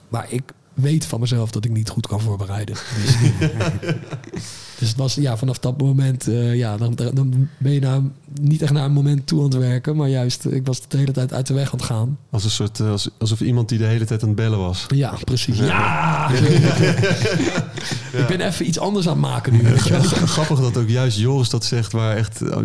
Maar 0.09 0.27
ik 0.29 0.43
weet 0.75 1.07
van 1.07 1.21
mezelf 1.21 1.51
dat 1.51 1.65
ik 1.65 1.71
niet 1.71 1.89
goed 1.89 2.07
kan 2.07 2.21
voorbereiden. 2.21 2.75
Dus, 2.75 3.17
dus 4.81 4.89
het 4.89 4.97
was 4.99 5.15
ja, 5.15 5.37
vanaf 5.37 5.59
dat 5.59 5.79
moment, 5.81 6.29
eh, 6.29 6.55
ja, 6.55 6.77
dan, 6.77 6.95
dan 6.95 7.49
ben 7.59 7.73
je 7.73 7.81
nou 7.81 8.03
niet 8.41 8.63
echt 8.63 8.73
naar 8.73 8.85
een 8.85 8.93
moment 8.93 9.27
toe 9.27 9.39
aan 9.39 9.45
het 9.45 9.55
werken. 9.55 9.97
Maar 9.97 10.09
juist, 10.09 10.45
ik 10.45 10.67
was 10.67 10.81
de 10.89 10.97
hele 10.97 11.13
tijd 11.13 11.33
uit 11.33 11.47
de 11.47 11.55
weg 11.55 11.73
aan 11.73 11.79
het 11.79 11.87
gaan. 11.87 12.19
Als 12.31 12.45
een 12.45 12.51
soort, 12.51 12.81
eh, 12.81 12.91
als, 12.91 13.09
alsof 13.19 13.41
iemand 13.41 13.69
die 13.69 13.79
de 13.79 13.85
hele 13.85 14.05
tijd 14.05 14.23
aan 14.23 14.29
het 14.29 14.37
bellen 14.37 14.59
was. 14.59 14.87
Ja, 14.95 15.15
precies. 15.25 15.59
Ja! 15.59 15.67
Ja. 15.67 16.31
Ik 18.21 18.27
ben 18.27 18.41
even 18.41 18.67
iets 18.67 18.79
anders 18.79 19.07
aan 19.09 19.13
het 19.13 19.23
maken 19.23 19.53
nu. 19.53 19.77
Grappig 19.77 20.61
dat 20.61 20.77
ook 20.77 20.89
juist 20.89 21.19
Joris 21.19 21.49
dat 21.49 21.65
zegt, 21.65 21.93
waar 21.93 22.17
echt 22.17 22.43
eh, 22.43 22.59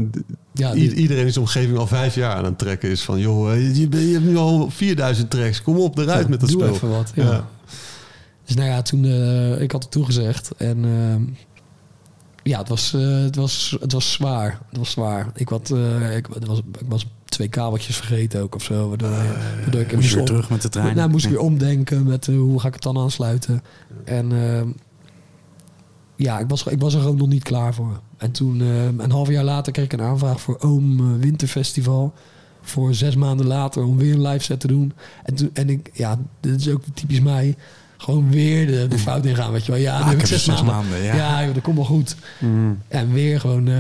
Ja, 0.52 0.74
iedereen 0.74 1.26
in 1.26 1.34
zijn 1.34 1.46
omgeving 1.46 1.78
al 1.78 1.88
vijf 1.88 2.16
jaar 2.16 2.36
aan 2.36 2.46
het 2.46 2.58
trekken 2.58 2.90
is. 2.90 3.02
Van 3.02 3.20
joh, 3.20 3.54
eh, 3.54 3.76
je, 3.76 4.08
je 4.08 4.14
hebt 4.14 4.26
nu 4.26 4.38
al 4.38 4.70
4000 4.70 5.30
tracks, 5.30 5.62
kom 5.62 5.78
op 5.78 5.98
eruit 5.98 6.24
Ja, 6.24 6.30
met 6.30 6.40
dat 6.40 6.50
doe 6.50 6.62
spel. 6.62 6.74
even 6.74 6.90
wat, 6.90 7.12
ja. 7.16 7.48
Dus 8.46 8.56
nou 8.56 8.70
ja, 8.70 8.82
toen, 8.82 9.06
eh, 9.06 9.62
ik 9.62 9.72
had 9.72 9.84
het 9.84 9.92
toegezegd. 9.92 10.52
En 10.58 10.86
ehm, 10.86 11.22
ja, 12.52 12.58
het 12.60 12.70
was, 12.70 12.94
eh, 12.94 13.02
het, 13.24 13.36
was, 13.36 13.78
het 13.80 13.92
was 13.92 14.12
zwaar. 14.12 14.60
Het 14.70 14.78
was 14.78 14.92
zwaar. 14.92 15.32
Ik, 15.36 15.50
had, 15.50 15.72
eh, 15.72 16.16
ik, 16.16 16.28
was, 16.28 16.58
ik 16.60 16.86
was 16.88 17.08
twee 17.26 17.48
kabeltjes 17.48 17.96
vergeten 17.96 18.42
ook 18.42 18.56
of 18.56 18.64
zo. 18.64 18.88
Waardoor, 18.90 19.10
waardoor 19.62 19.82
ik 19.82 19.96
Moest 19.96 20.08
je 20.08 20.12
weer 20.12 20.20
om- 20.20 20.26
terug 20.26 20.50
met 20.50 20.62
de 20.62 20.70
trein? 20.70 20.96
Nou, 20.96 21.10
moest 21.10 21.26
ik 21.26 21.32
weer 21.32 21.40
omdenken 21.40 22.04
met 22.04 22.28
eh, 22.28 22.36
hoe 22.36 22.60
ga 22.60 22.68
ik 22.68 22.74
het 22.74 22.84
dan 22.84 22.98
aansluiten. 22.98 23.62
En 24.04 24.32
ehm, 24.32 24.68
ja, 26.16 26.40
ik 26.40 26.50
was, 26.50 26.64
ik 26.66 26.80
was 26.82 26.94
er 26.94 27.02
gewoon 27.02 27.18
nog 27.18 27.28
niet 27.28 27.44
klaar 27.44 27.74
voor. 27.74 28.00
En 28.18 28.32
toen, 28.32 28.62
ehm, 28.62 29.00
een 29.00 29.12
half 29.12 29.30
jaar 29.30 29.44
later, 29.44 29.72
kreeg 29.74 29.86
ik 29.86 29.94
een 29.94 30.02
aanvraag 30.02 30.42
voor 30.42 30.60
Oom 30.60 31.20
Winterfestival. 31.20 32.14
Voor 32.62 32.94
zes 32.94 33.16
maanden 33.16 33.46
later 33.48 33.84
om 33.84 33.98
weer 33.98 34.14
een 34.14 34.28
live 34.28 34.44
set 34.44 34.60
te 34.60 34.68
doen. 34.68 34.94
En, 35.24 35.36
toen, 35.36 35.50
en 35.54 35.70
ik, 35.70 35.90
ja, 35.94 36.20
dit 36.40 36.60
is 36.60 36.70
ook 36.70 36.82
typisch 36.94 37.20
mij. 37.22 37.56
Gewoon 38.06 38.32
weer 38.32 38.68
de, 38.68 38.88
de 38.88 38.98
fout 39.00 39.26
ingaan, 39.26 39.52
weet 39.52 39.66
je 39.66 39.72
wel. 39.72 39.82
Ja, 39.82 39.94
Ah, 40.00 40.06
nu 40.06 40.12
ik 40.14 40.20
heb 40.22 40.30
heb 40.30 40.40
zes 40.40 40.64
maanden, 40.64 41.04
ja. 41.04 41.16
ja. 41.42 41.52
dat 41.54 41.64
komt 41.64 41.76
wel 41.76 41.86
goed. 41.86 42.16
Mm. 42.40 42.78
En 42.88 43.14
weer 43.14 43.40
gewoon, 43.40 43.68
eh, 43.68 43.76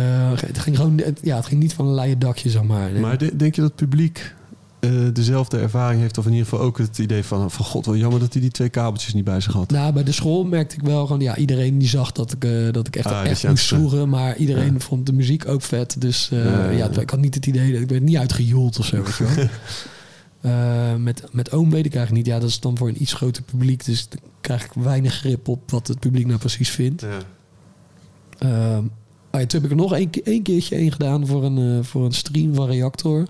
het 0.45 0.60
ging 0.60 0.76
gewoon, 0.76 0.97
het- 0.97 1.19
ja, 1.23 1.35
het 1.35 1.45
ging 1.45 1.61
niet 1.61 1.73
van 1.73 1.88
een 1.88 1.93
leien 1.93 2.19
dakje, 2.19 2.49
zeg 2.49 2.64
maar. 2.64 2.91
Maar 2.91 3.18
de- 3.18 3.35
denk 3.35 3.56
je 3.56 3.61
dat 3.61 3.69
het 3.69 3.80
publiek 3.89 4.34
eh, 4.80 4.91
dezelfde 5.14 5.57
ervaring 5.60 6.02
heeft? 6.02 6.18
Of 6.18 6.26
in 6.26 6.31
ieder 6.31 6.47
geval 6.47 6.65
ook 6.65 6.77
het 6.77 6.97
idee 6.97 7.23
van, 7.23 7.52
van 7.52 7.65
god, 7.65 7.85
wel 7.85 7.95
jammer 7.95 8.19
dat 8.19 8.34
hij 8.34 8.41
die 8.41 8.52
twee 8.52 8.69
kabeltjes 8.69 9.14
niet 9.14 9.23
bij 9.23 9.39
zich 9.41 9.53
had. 9.53 9.72
Nou, 9.72 9.93
bij 9.93 10.03
de 10.03 10.11
school 10.11 10.43
merkte 10.43 10.76
ik 10.76 10.81
wel 10.81 11.06
gewoon, 11.06 11.22
ja, 11.22 11.35
iedereen 11.38 11.77
die 11.77 11.88
zag 11.88 12.11
dat 12.11 12.31
ik, 12.31 12.43
eh, 12.43 12.52
dat 12.72 12.88
ik 12.88 12.95
echt, 12.95 13.06
Ah, 13.06 13.26
echt 13.26 13.47
moest 13.47 13.65
zwoegen. 13.68 14.10
Maar 14.10 14.35
iedereen 14.38 14.73
Ja. 14.73 14.80
vond 14.80 15.06
de 15.06 15.14
muziek 15.14 15.47
ook 15.47 15.61
vet. 15.61 15.95
Dus 16.02 16.30
eh, 16.31 16.43
Ja, 16.45 16.52
ja, 16.52 16.69
ja, 16.69 16.89
ja. 16.93 17.02
ik 17.02 17.10
had 17.10 17.19
niet 17.19 17.35
het 17.35 17.45
idee 17.45 17.72
dat 17.72 17.81
ik 17.81 17.89
werd 17.89 18.03
niet 18.03 18.18
uitgejoeld 18.18 18.80
of 18.80 18.85
zo. 18.85 19.03
Eh, 20.45 20.95
met, 20.95 21.23
met 21.31 21.51
Oom 21.51 21.69
weet 21.69 21.85
ik 21.85 21.95
eigenlijk 21.95 22.26
niet. 22.26 22.35
Ja, 22.35 22.41
dat 22.41 22.49
is 22.49 22.59
dan 22.59 22.77
voor 22.77 22.88
een 22.88 23.01
iets 23.01 23.13
groter 23.13 23.43
publiek. 23.43 23.85
Dus 23.85 24.09
dan 24.09 24.19
krijg 24.41 24.65
ik 24.65 24.72
weinig 24.73 25.13
grip 25.13 25.47
op 25.47 25.72
wat 25.72 25.88
het 25.88 25.99
publiek 25.99 26.26
nou 26.26 26.39
precies 26.39 26.69
vindt. 26.69 27.01
Ja. 27.01 27.17
Maar 29.35 29.43
ja, 29.43 29.49
toen 29.49 29.61
heb 29.61 29.72
ik 29.72 29.77
er 29.77 29.84
nog 29.84 29.93
één, 29.93 30.09
één 30.23 30.43
keertje 30.43 30.76
één 30.76 30.91
gedaan 30.91 31.27
voor 31.27 31.43
een, 31.43 31.57
eh, 31.57 31.84
voor 31.85 32.05
een 32.05 32.11
stream 32.11 32.55
van 32.55 32.67
Reactor. 32.67 33.27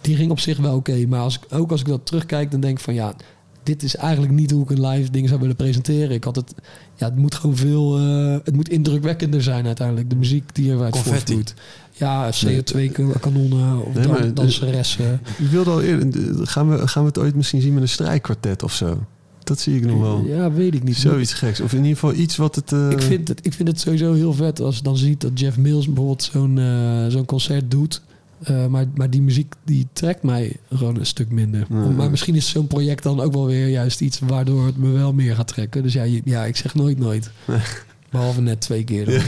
Die 0.00 0.16
ging 0.16 0.30
op 0.30 0.38
zich 0.40 0.58
wel 0.58 0.76
oké. 0.76 1.06
maar 1.06 1.20
als 1.20 1.36
ik, 1.38 1.54
ook 1.54 1.70
als 1.70 1.80
ik 1.80 1.86
dat 1.86 2.06
terugkijk, 2.06 2.50
dan 2.50 2.60
denk 2.60 2.78
ik 2.78 2.84
van 2.84 2.94
ja, 2.94 3.14
dit 3.62 3.82
is 3.82 3.96
eigenlijk 3.96 4.32
niet 4.32 4.50
hoe 4.50 4.62
ik 4.62 4.70
een 4.70 4.86
live 4.86 5.10
ding 5.10 5.28
zou 5.28 5.40
willen 5.40 5.56
presenteren. 5.56 6.10
Ik 6.10 6.24
had 6.24 6.36
het, 6.36 6.54
ja, 6.94 7.06
het 7.06 7.16
moet 7.16 7.34
gewoon 7.34 7.56
veel, 7.56 7.98
eh, 7.98 8.36
het 8.44 8.54
moet 8.54 8.68
indrukwekkender 8.68 9.42
zijn 9.42 9.66
uiteindelijk. 9.66 10.10
De 10.10 10.16
muziek 10.16 10.54
die 10.54 10.72
eruit 10.72 10.96
voortvloeit. 10.96 11.54
Ja, 11.98 12.30
CO2-kanonnen 12.44 13.84
of 13.86 13.94
Nee, 13.94 14.06
dan, 14.06 14.16
dus- 14.22 14.32
danseressen. 14.34 15.20
Je 15.38 15.48
wilde 15.48 15.70
al 15.70 15.82
eerder, 15.82 16.46
gaan 16.46 16.68
we, 16.70 16.88
gaan 16.88 17.02
we 17.02 17.08
het 17.08 17.18
ooit 17.18 17.34
misschien 17.34 17.60
zien 17.60 17.72
met 17.74 17.82
een 17.82 17.88
strijkkwartet 17.88 18.62
of 18.62 18.72
zo? 18.72 18.98
Dat 19.44 19.60
zie 19.60 19.76
ik 19.76 19.86
nog 19.86 20.00
wel. 20.00 20.24
Ja, 20.26 20.52
weet 20.52 20.74
ik 20.74 20.82
niet. 20.84 20.96
Zoiets 20.96 21.32
geks. 21.32 21.60
Of 21.60 21.72
in 21.72 21.78
ieder 21.78 21.92
geval 21.92 22.14
iets 22.14 22.36
wat 22.36 22.54
het... 22.54 22.72
eh, 22.72 22.90
Ik 22.90 23.00
vind, 23.02 23.28
het, 23.28 23.46
ik 23.46 23.52
vind 23.52 23.68
het 23.68 23.80
sowieso 23.80 24.12
heel 24.12 24.32
vet 24.32 24.60
als 24.60 24.76
je 24.76 24.82
dan 24.82 24.96
ziet 24.96 25.20
dat 25.20 25.40
Jeff 25.40 25.56
Mills 25.58 25.86
bijvoorbeeld 25.86 26.22
zo'n 26.32 26.58
eh, 26.58 27.06
zo'n 27.08 27.24
concert 27.24 27.70
doet. 27.70 28.02
Eh, 28.42 28.66
maar, 28.66 28.84
maar 28.94 29.10
die 29.10 29.22
muziek 29.22 29.54
die 29.64 29.86
trekt 29.92 30.22
mij 30.22 30.56
gewoon 30.74 30.96
een 30.96 31.06
stuk 31.06 31.30
minder. 31.30 31.66
Ja. 31.70 31.76
Maar 31.76 32.10
misschien 32.10 32.34
is 32.34 32.48
zo'n 32.48 32.66
project 32.66 33.02
dan 33.02 33.20
ook 33.20 33.32
wel 33.32 33.46
weer 33.46 33.68
juist 33.68 34.00
iets 34.00 34.18
waardoor 34.18 34.66
het 34.66 34.76
me 34.76 34.90
wel 34.90 35.12
meer 35.12 35.34
gaat 35.34 35.48
trekken. 35.48 35.82
Dus 35.82 35.92
ja, 35.92 36.02
ja 36.24 36.44
ik 36.44 36.56
zeg 36.56 36.74
nooit 36.74 36.98
nooit. 36.98 37.30
Behalve 38.10 38.40
net 38.40 38.60
twee 38.60 38.84
keer. 38.84 39.08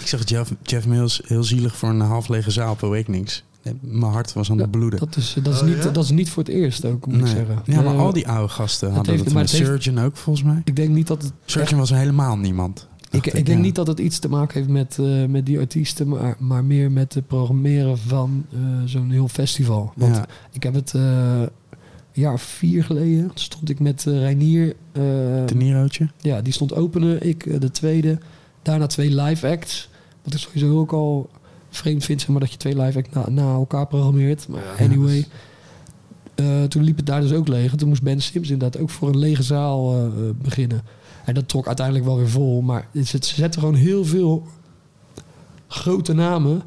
Ik 0.00 0.06
zag 0.08 0.28
Jeff, 0.28 0.52
Jeff 0.62 0.86
Mills 0.86 1.20
heel 1.24 1.44
zielig 1.44 1.76
voor 1.76 1.88
een 1.88 2.00
half 2.00 2.28
lege 2.28 2.50
zaal 2.50 2.72
op 2.72 2.82
Awakenings. 2.84 3.44
Mijn 3.80 4.12
hart 4.12 4.32
was 4.32 4.50
aan 4.50 4.58
het 4.58 4.70
bloeden. 4.70 4.98
Dat 4.98 5.16
is, 5.16 5.36
dat, 5.42 5.54
is 5.54 5.62
niet, 5.62 5.82
dat 5.94 6.04
is 6.04 6.10
niet 6.10 6.30
voor 6.30 6.42
het 6.42 6.52
eerst 6.52 6.84
ook, 6.84 7.06
moet 7.06 7.20
ik 7.20 7.26
zeggen. 7.26 7.58
Ja, 7.64 7.80
maar 7.82 7.94
Eh, 7.94 8.00
al 8.00 8.12
die 8.12 8.28
oude 8.28 8.48
gasten 8.52 8.86
het 8.86 8.96
hadden 8.96 9.12
heeft- 9.14 9.24
dat. 9.24 9.34
maar 9.34 9.42
met 9.42 9.52
het 9.52 9.60
heeft- 9.60 9.82
Surgeon 9.82 10.04
ook, 10.04 10.16
volgens 10.16 10.44
mij. 10.44 10.60
Ik 10.64 10.76
denk 10.76 10.88
niet 10.90 11.06
dat 11.06 11.22
het 11.22 11.32
Surgeon 11.44 11.78
was 11.78 11.90
helemaal 11.90 12.36
niemand. 12.38 12.88
Ik, 13.10 13.26
ik 13.26 13.32
denk 13.46 13.48
ja. 13.58 13.64
niet 13.64 13.74
dat 13.74 13.86
het 13.86 13.98
iets 13.98 14.18
te 14.18 14.28
maken 14.28 14.54
heeft 14.58 14.68
met, 14.72 14.98
eh, 15.00 15.24
met 15.26 15.46
die 15.46 15.58
artiesten, 15.58 16.08
maar, 16.08 16.36
maar 16.38 16.64
meer 16.64 16.90
met 16.92 17.14
het 17.14 17.26
programmeren 17.26 17.98
van 17.98 18.44
eh, 18.52 18.58
zo'n 18.84 19.10
heel 19.10 19.28
festival. 19.28 19.92
Want 19.96 20.16
Ja. 20.16 20.26
ik 20.52 20.62
heb 20.62 20.74
het 20.74 20.94
eh, 20.94 21.42
jaar 22.12 22.32
of 22.32 22.42
vier 22.42 22.84
geleden, 22.84 23.30
stond 23.34 23.68
ik 23.70 23.80
met 23.80 24.06
eh, 24.06 24.18
Reinier. 24.18 24.68
eh, 24.92 25.02
De 25.46 25.54
Nirootje. 25.54 26.08
ja, 26.20 26.40
die 26.42 26.52
stond 26.52 26.74
openen, 26.74 27.26
ik 27.28 27.46
eh, 27.46 27.60
de 27.60 27.70
tweede. 27.70 28.18
Daarna 28.62 28.86
twee 28.86 29.14
live 29.14 29.48
acts. 29.48 29.88
Wat 30.24 30.32
ik 30.34 30.38
sowieso 30.40 30.78
ook 30.78 30.92
al 30.92 31.30
vreemd 31.70 32.04
vind, 32.04 32.20
zeg 32.20 32.28
maar, 32.30 32.40
dat 32.40 32.50
je 32.50 32.56
twee 32.56 32.76
live 32.80 32.98
acts 32.98 33.14
na, 33.14 33.28
na 33.30 33.52
elkaar 33.52 33.86
programmeert. 33.86 34.48
Maar 34.48 34.62
anyway. 34.78 35.26
Eh, 36.34 36.62
toen 36.62 36.82
liep 36.82 36.96
het 36.96 37.06
daar 37.06 37.20
dus 37.20 37.32
ook 37.32 37.48
leeg. 37.48 37.72
En 37.72 37.78
toen 37.78 37.88
moest 37.88 38.02
Ben 38.02 38.20
Sims 38.22 38.50
inderdaad 38.50 38.82
ook 38.82 38.90
voor 38.90 39.08
een 39.08 39.18
lege 39.18 39.42
zaal 39.42 40.10
beginnen. 40.42 40.82
En 41.24 41.34
dat 41.34 41.48
trok 41.48 41.66
uiteindelijk 41.66 42.06
wel 42.06 42.16
weer 42.16 42.28
vol. 42.30 42.60
Maar 42.60 42.88
het- 42.92 43.06
ze 43.08 43.18
zetten 43.34 43.60
gewoon 43.60 43.74
heel 43.74 44.04
veel 44.04 44.46
grote 45.68 46.12
namen. 46.12 46.62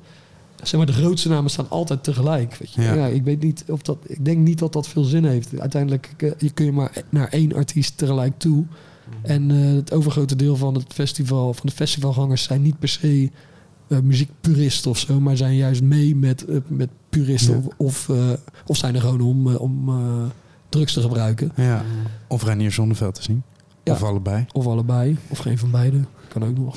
Zeg 0.67 0.77
maar, 0.77 0.85
de 0.85 0.93
grootste 1.01 1.29
namen 1.29 1.49
staan 1.51 1.69
altijd 1.69 2.03
tegelijk. 2.03 2.55
Weet 2.55 2.73
je? 2.73 2.81
Ja. 2.81 2.93
Ja. 2.93 3.05
ik 3.07 3.23
weet 3.23 3.41
niet 3.41 3.63
of 3.67 3.81
dat. 3.81 3.97
Ik 4.07 4.25
denk 4.25 4.37
niet 4.37 4.59
dat 4.59 4.73
dat 4.73 4.87
veel 4.87 5.03
zin 5.03 5.25
heeft. 5.25 5.59
Uiteindelijk 5.59 6.13
eh, 6.17 6.31
je 6.37 6.49
kun 6.49 6.65
je 6.65 6.71
maar 6.71 7.03
naar 7.09 7.27
één 7.29 7.53
artiest 7.53 7.97
tegelijk 7.97 8.33
toe. 8.37 8.65
En 9.21 9.51
eh, 9.51 9.75
het 9.75 9.91
overgrote 9.93 10.35
deel 10.35 10.55
van 10.55 10.73
het 10.73 10.93
festival, 10.93 11.53
van 11.53 11.65
de 11.65 11.75
festivalgangers 11.75 12.43
zijn 12.43 12.61
niet 12.61 12.79
per 12.79 12.87
se 12.89 13.31
eh, 13.87 13.99
muziekpuristen 13.99 14.91
of 14.91 14.97
zo, 14.97 15.19
maar 15.19 15.37
zijn 15.37 15.55
juist 15.55 15.81
mee 15.83 16.15
met, 16.15 16.45
met 16.67 16.89
puristen 17.09 17.53
Ja. 17.53 17.61
of, 17.77 18.07
of, 18.07 18.09
eh, 18.09 18.29
of 18.65 18.77
zijn 18.77 18.95
er 18.95 19.01
gewoon 19.01 19.21
om, 19.21 19.55
om 19.55 19.89
eh, 19.89 20.23
drugs 20.69 20.93
te 20.93 21.01
gebruiken. 21.01 21.51
Ja. 21.55 21.83
Of 22.27 22.43
Reinier 22.43 22.71
Zonneveld 22.71 23.15
te 23.15 23.23
zien. 23.23 23.43
Ja. 23.83 23.93
Of 23.93 24.03
allebei. 24.03 24.45
Of 24.53 24.67
allebei, 24.67 25.17
of 25.27 25.37
geen 25.37 25.57
van 25.57 25.71
beide. 25.71 25.99
Kan 26.27 26.43
ook 26.43 26.57
nog. 26.57 26.75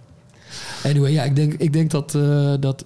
anyway, 0.84 1.12
ja, 1.12 1.22
ik 1.22 1.36
denk, 1.36 1.54
ik 1.54 1.72
denk 1.72 1.90
dat, 1.90 2.14
eh, 2.14 2.54
dat 2.60 2.84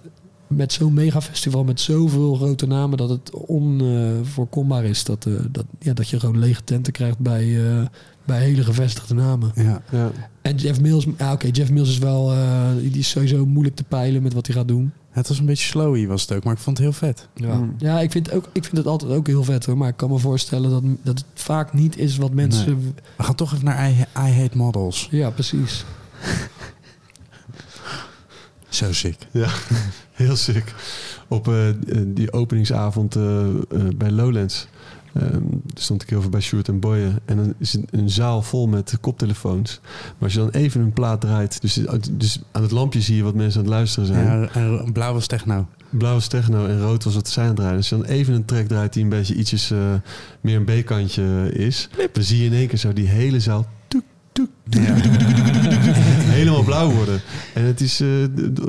met 0.57 0.73
zo'n 0.73 0.95
megafestival 0.95 1.65
met 1.65 1.81
zoveel 1.81 2.35
grote 2.35 2.67
namen... 2.67 2.99
dat 2.99 3.09
het 3.09 3.31
onvoorkombaar 3.31 4.85
is 4.85 5.05
dat, 5.05 5.27
eh, 5.27 5.33
dat, 5.51 5.65
ja, 5.79 5.93
dat 5.93 6.09
je 6.09 6.21
gewoon 6.21 6.39
lege 6.39 6.65
tenten 6.65 6.93
krijgt 6.93 7.19
bij, 7.19 7.71
eh, 7.71 7.87
bij 8.25 8.41
hele 8.41 8.65
gevestigde 8.65 9.15
namen. 9.15 9.53
Ja. 9.55 9.83
Ja. 9.91 10.11
En 10.43 10.57
Jeff 10.57 10.81
Mills, 10.81 11.07
ja, 11.19 11.33
oké, 11.33 11.49
Jeff 11.53 11.71
Mills 11.71 11.89
is 11.89 11.99
wel, 11.99 12.33
eh, 12.33 12.69
die 12.77 12.99
is 12.99 13.09
sowieso 13.09 13.47
moeilijk 13.47 13.77
te 13.77 13.85
peilen 13.85 14.23
met 14.23 14.33
wat 14.33 14.47
hij 14.47 14.57
gaat 14.57 14.69
doen. 14.69 14.93
Het 15.11 15.29
was 15.29 15.39
een 15.39 15.47
beetje 15.47 15.67
slowy 15.67 16.07
was 16.07 16.23
het 16.23 16.33
ook, 16.33 16.45
maar 16.45 16.53
ik 16.53 16.59
vond 16.59 16.77
het 16.79 16.87
heel 16.87 16.97
vet. 16.97 17.29
Ja, 17.35 17.69
ja 17.79 18.01
ik, 18.01 18.11
vind 18.11 18.33
ook, 18.33 18.49
ik 18.53 18.65
vind 18.65 18.77
het 18.77 18.87
altijd 18.87 19.13
ook 19.13 19.27
heel 19.27 19.45
vet 19.45 19.67
hoor. 19.67 19.77
Maar 19.77 19.89
ik 19.89 19.97
kan 19.97 20.11
me 20.11 20.19
voorstellen 20.19 20.71
dat, 20.71 20.83
dat 21.03 21.19
het 21.19 21.43
vaak 21.43 21.73
niet 21.73 21.99
is 21.99 22.17
wat 22.17 22.33
mensen. 22.33 22.67
Nee. 22.67 22.93
We 23.17 23.23
gaan 23.23 23.35
toch 23.35 23.53
even 23.53 23.65
naar 23.65 23.91
I, 23.91 23.93
I 24.01 24.41
Hate 24.41 24.57
Models. 24.57 25.09
Ja, 25.11 25.31
precies. 25.31 25.85
Zo 28.69 28.93
sick. 28.93 29.17
Ja, 29.31 29.49
heel 30.23 30.37
sick. 30.37 30.75
Op 31.29 31.49
eh, 31.49 31.55
die 32.07 32.33
openingsavond 32.33 33.17
eh, 33.17 33.45
eh, 33.45 33.55
bij 33.97 34.11
Lowlands 34.11 34.69
ehm, 35.15 35.43
stond 35.75 36.03
ik 36.03 36.09
heel 36.09 36.21
veel 36.21 36.31
bij 36.31 36.41
Sjoerd 36.41 36.69
en 36.69 36.81
Boyen. 36.81 37.19
En 37.25 37.37
dan 37.37 37.55
is 37.59 37.73
het 37.73 37.83
een 37.91 38.11
zaal 38.11 38.43
vol 38.43 38.67
met 38.67 38.97
koptelefoons. 39.01 39.81
Maar 39.83 40.15
als 40.19 40.33
je 40.33 40.39
dan 40.39 40.51
even 40.51 40.81
een 40.81 40.93
plaat 40.93 41.21
draait... 41.21 41.61
Dus, 41.61 41.81
dus 42.11 42.41
aan 42.53 42.63
het 42.63 42.71
lampje 42.71 43.01
zie 43.01 43.17
je 43.17 43.23
wat 43.23 43.35
mensen 43.35 43.61
aan 43.61 43.67
het 43.67 43.75
luisteren 43.75 44.07
zijn. 44.07 44.25
Ja, 44.25 44.49
en 44.49 44.93
blauw 44.93 45.13
was 45.13 45.27
techno. 45.27 45.67
Blauw 45.99 46.17
is 46.17 46.27
techno 46.27 46.67
en 46.67 46.81
rood 46.81 47.05
was 47.05 47.15
wat 47.15 47.29
zij 47.29 47.43
aan 47.43 47.49
het 47.49 47.59
draaien. 47.59 47.77
Als 47.77 47.89
je 47.89 47.97
dan 47.97 48.05
even 48.05 48.35
een 48.35 48.45
track 48.45 48.67
draait 48.67 48.93
die 48.93 49.03
een 49.03 49.09
beetje 49.09 49.35
ietsjes 49.35 49.71
eh, 49.71 49.79
meer 50.41 50.57
een 50.57 50.83
B-kantje 50.83 51.53
is... 51.53 51.89
dan 52.13 52.23
zie 52.23 52.39
je 52.39 52.45
in 52.45 52.53
één 52.53 52.69
keer 52.69 52.79
zo 52.79 52.93
die 52.93 53.09
hele 53.09 53.41
zaal... 53.41 53.67
toek, 53.89 54.05
toek, 54.33 54.49
toek, 54.71 54.83
toek, 55.03 55.95
helemaal 56.45 56.65
blauw 56.65 56.91
worden. 56.91 57.21
En 57.55 57.65
het 57.65 57.81
is... 57.81 57.97
d- 57.97 58.61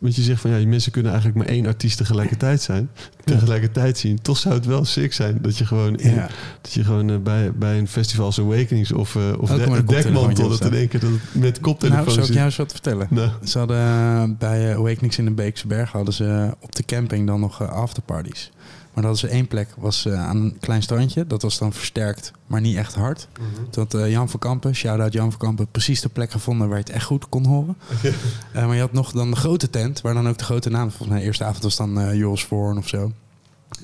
want 0.00 0.16
je 0.16 0.22
zegt 0.22 0.40
van 0.40 0.50
ja, 0.50 0.66
mensen 0.66 0.92
kunnen 0.92 1.12
eigenlijk 1.12 1.40
maar 1.44 1.54
één 1.54 1.66
artiest 1.66 1.96
tegelijkertijd 1.96 2.62
zijn. 2.62 2.90
Tegelijkertijd 3.24 3.98
zien. 3.98 4.22
Toch 4.22 4.38
zou 4.38 4.54
het 4.54 4.66
wel 4.66 4.84
sick 4.84 5.12
zijn 5.12 5.38
dat 5.42 5.58
je 5.58 5.66
gewoon, 5.66 5.96
in- 5.96 6.14
Ja. 6.14 6.28
dat 6.62 6.72
je 6.72 6.84
gewoon 6.84 7.10
eh, 7.10 7.16
bij, 7.16 7.52
bij 7.52 7.78
een 7.78 7.88
festival 7.88 8.24
als 8.24 8.38
Awakenings 8.40 8.92
of, 8.92 9.16
eh 9.16 9.22
of 9.38 9.50
Ook 9.50 9.58
de, 9.76 9.84
Dekmantel... 9.84 10.48
dat 10.48 10.64
in 10.64 10.74
één 10.74 10.88
keer 10.88 11.00
dat 11.00 11.10
het 11.10 11.34
met 11.42 11.60
koptelefoon 11.60 12.04
Nou, 12.04 12.14
zal 12.16 12.24
ik 12.28 12.32
jou 12.32 12.44
eens 12.44 12.56
wat 12.56 12.72
vertellen? 12.72 13.06
Nou. 13.10 13.30
Ze 13.44 13.58
hadden 13.58 14.36
bij 14.38 14.76
Awakenings 14.76 15.18
in 15.18 15.24
de 15.24 15.30
Beekse 15.30 15.66
Bergen 15.66 15.96
hadden 15.96 16.14
ze 16.14 16.54
op 16.60 16.74
de 16.74 16.84
camping 16.84 17.26
dan 17.26 17.40
nog 17.40 17.68
afterparties. 17.70 18.50
Maar 18.98 19.06
hadden 19.06 19.28
ze 19.28 19.36
één 19.36 19.46
plek, 19.48 19.68
was 19.76 20.06
eh, 20.06 20.26
aan 20.28 20.36
een 20.36 20.56
klein 20.60 20.82
strandje. 20.82 21.26
Dat 21.26 21.42
was 21.42 21.58
dan 21.58 21.72
versterkt, 21.72 22.32
maar 22.46 22.60
niet 22.60 22.76
echt 22.76 22.94
hard. 22.94 23.28
Toen 23.70 23.82
had 23.82 23.94
eh, 23.94 24.10
Jan 24.10 24.28
van 24.28 24.40
Kampen, 24.40 24.74
shout-out 24.74 25.12
Jan 25.12 25.30
van 25.30 25.40
Kampen, 25.40 25.66
precies 25.70 26.00
de 26.00 26.08
plek 26.08 26.30
gevonden 26.30 26.68
waar 26.68 26.76
je 26.78 26.84
het 26.84 26.92
echt 26.92 27.04
goed 27.04 27.28
kon 27.28 27.46
horen. 27.46 27.76
Eh, 28.52 28.66
maar 28.66 28.74
je 28.74 28.80
had 28.80 28.92
nog 28.92 29.12
dan 29.12 29.30
de 29.30 29.36
grote 29.36 29.70
tent, 29.70 30.00
waar 30.00 30.14
dan 30.14 30.28
ook 30.28 30.38
de 30.38 30.44
grote 30.44 30.70
namen... 30.70 30.88
Volgens 30.88 31.08
mij 31.08 31.18
de 31.18 31.24
eerste 31.24 31.44
avond 31.44 31.62
was 31.62 31.76
dan 31.76 32.00
eh 32.00 32.14
Joris 32.14 32.44
Voorn 32.44 32.78
of 32.78 32.88
zo. 32.88 33.12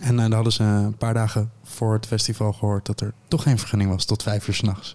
En 0.00 0.16
dan 0.16 0.32
hadden 0.32 0.52
ze 0.52 0.62
een 0.62 0.96
paar 0.96 1.14
dagen 1.14 1.50
voor 1.64 1.92
het 1.92 2.06
festival 2.06 2.52
gehoord... 2.52 2.86
dat 2.86 3.00
er 3.00 3.12
toch 3.28 3.42
geen 3.42 3.58
vergunning 3.58 3.90
was 3.90 4.04
tot 4.04 4.22
vijf 4.22 4.48
uur 4.48 4.54
s'nachts. 4.54 4.94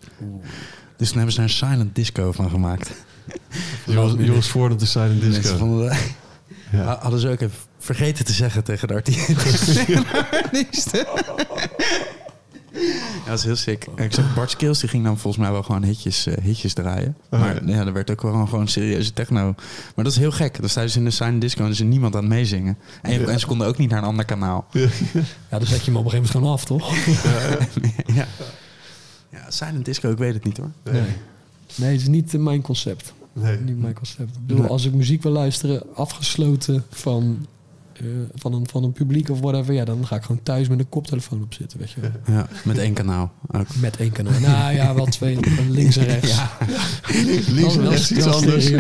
Dus 0.98 1.08
toen 1.08 1.16
hebben 1.18 1.34
ze 1.34 1.38
er 1.40 1.44
een 1.46 1.50
silent 1.54 1.96
disco 1.96 2.32
van 2.32 2.50
gemaakt. 2.50 2.92
Joris 3.86 4.48
Voort 4.52 4.72
op 4.72 4.80
de 4.80 4.86
Silent 4.86 5.22
Mensen 5.22 5.42
Disco. 5.42 5.58
vonden 5.58 5.88
dat- 5.90 5.98
Ja. 6.72 6.84
Ha- 6.84 7.00
Hadden 7.02 7.20
ze 7.20 7.30
ook 7.30 7.40
even 7.40 7.58
vergeten 7.80 8.26
te 8.26 8.34
zeggen 8.34 8.64
tegen 8.64 8.88
de 8.88 8.94
artiesten. 8.94 10.06
artiesten. 10.32 11.06
Ja, 13.26 13.26
dat 13.36 13.38
is 13.38 13.44
heel 13.44 13.56
sick. 13.56 13.88
En 13.96 14.04
ik 14.04 14.14
zag 14.14 14.34
Bart 14.36 14.52
Skills, 14.52 14.80
die 14.80 14.90
ging 14.90 15.04
dan 15.04 15.18
volgens 15.18 15.44
mij 15.44 15.52
wel 15.52 15.64
gewoon 15.64 15.84
hitjes, 15.84 16.26
eh, 16.28 16.44
hitjes 16.44 16.74
draaien. 16.74 17.16
Oh, 17.30 17.40
maar 17.40 17.66
ja. 17.70 17.86
er 17.86 17.94
werd 17.94 18.12
ook 18.12 18.22
wel 18.22 18.46
gewoon 18.46 18.68
serieuze 18.68 19.14
techno. 19.14 19.44
Maar 19.96 20.04
dat 20.04 20.14
is 20.14 20.18
heel 20.20 20.32
gek. 20.32 20.60
Dan 20.60 20.70
staan 20.70 20.90
ze 20.90 20.98
in 20.98 21.06
de 21.06 21.12
silent 21.12 21.42
disco 21.42 21.64
en 21.64 21.70
is 21.70 21.80
er 21.80 21.86
niemand 21.86 22.16
aan 22.16 22.22
het 22.24 22.30
meezingen. 22.30 22.78
En, 23.02 23.12
je- 23.14 23.20
Ja. 23.20 23.26
en 23.28 23.40
ze 23.40 23.46
konden 23.46 23.68
ook 23.68 23.78
niet 23.78 23.90
naar 23.90 24.00
een 24.00 24.08
ander 24.08 24.26
kanaal. 24.26 24.68
Ja. 24.72 24.80
Ja, 25.50 25.58
dan 25.58 25.66
zet 25.68 25.80
je 25.86 25.92
hem 25.92 25.96
op 26.00 26.06
een 26.06 26.12
gegeven 26.12 26.16
moment 26.16 26.30
gewoon 26.30 26.52
af, 26.52 26.66
toch? 26.66 26.96
ja. 28.20 28.28
ja, 29.30 29.52
silent 29.52 29.86
disco, 29.86 30.12
ik 30.12 30.18
weet 30.18 30.34
het 30.34 30.44
niet 30.44 30.58
hoor. 30.58 30.72
Nee. 30.84 31.02
Nee, 31.76 31.92
het 31.92 32.02
is 32.02 32.08
niet 32.08 32.34
mijn 32.34 32.62
concept. 32.62 33.14
Nee. 33.34 33.58
Niet 33.58 33.80
mijn 33.82 33.94
concept. 33.94 34.36
Ik 34.36 34.46
bedoel, 34.46 34.62
Nee. 34.62 34.72
als 34.72 34.86
ik 34.86 34.94
muziek 34.94 35.24
wil 35.24 35.32
luisteren, 35.32 35.84
afgesloten 35.96 36.84
van, 36.90 37.46
eh, 38.00 38.06
van, 38.36 38.54
een, 38.54 38.68
van 38.70 38.84
een 38.84 38.92
publiek 38.92 39.30
of 39.30 39.40
whatever, 39.40 39.74
ja, 39.74 39.86
dan 39.86 40.06
ga 40.08 40.16
ik 40.16 40.24
gewoon 40.24 40.44
thuis 40.44 40.68
met 40.68 40.80
een 40.80 40.90
koptelefoon 40.90 41.42
op 41.44 41.54
zitten, 41.54 41.80
weet 41.80 41.92
je 41.92 42.02
wel. 42.02 42.12
Ja, 42.36 42.48
met 42.64 42.78
één 42.78 42.94
kanaal 42.94 43.32
ook. 43.52 43.76
Met 43.82 43.98
één 43.98 44.12
kanaal. 44.12 44.40
Nou 44.40 44.74
ja, 44.74 44.94
wel 44.96 45.06
twee, 45.06 45.38
links 45.70 45.98
en 45.98 46.06
rechts. 46.06 46.36
Ja. 46.36 46.58
Links 47.56 47.78
en 47.78 47.90
rechts 47.90 48.12
iets 48.12 48.26
anders. 48.26 48.70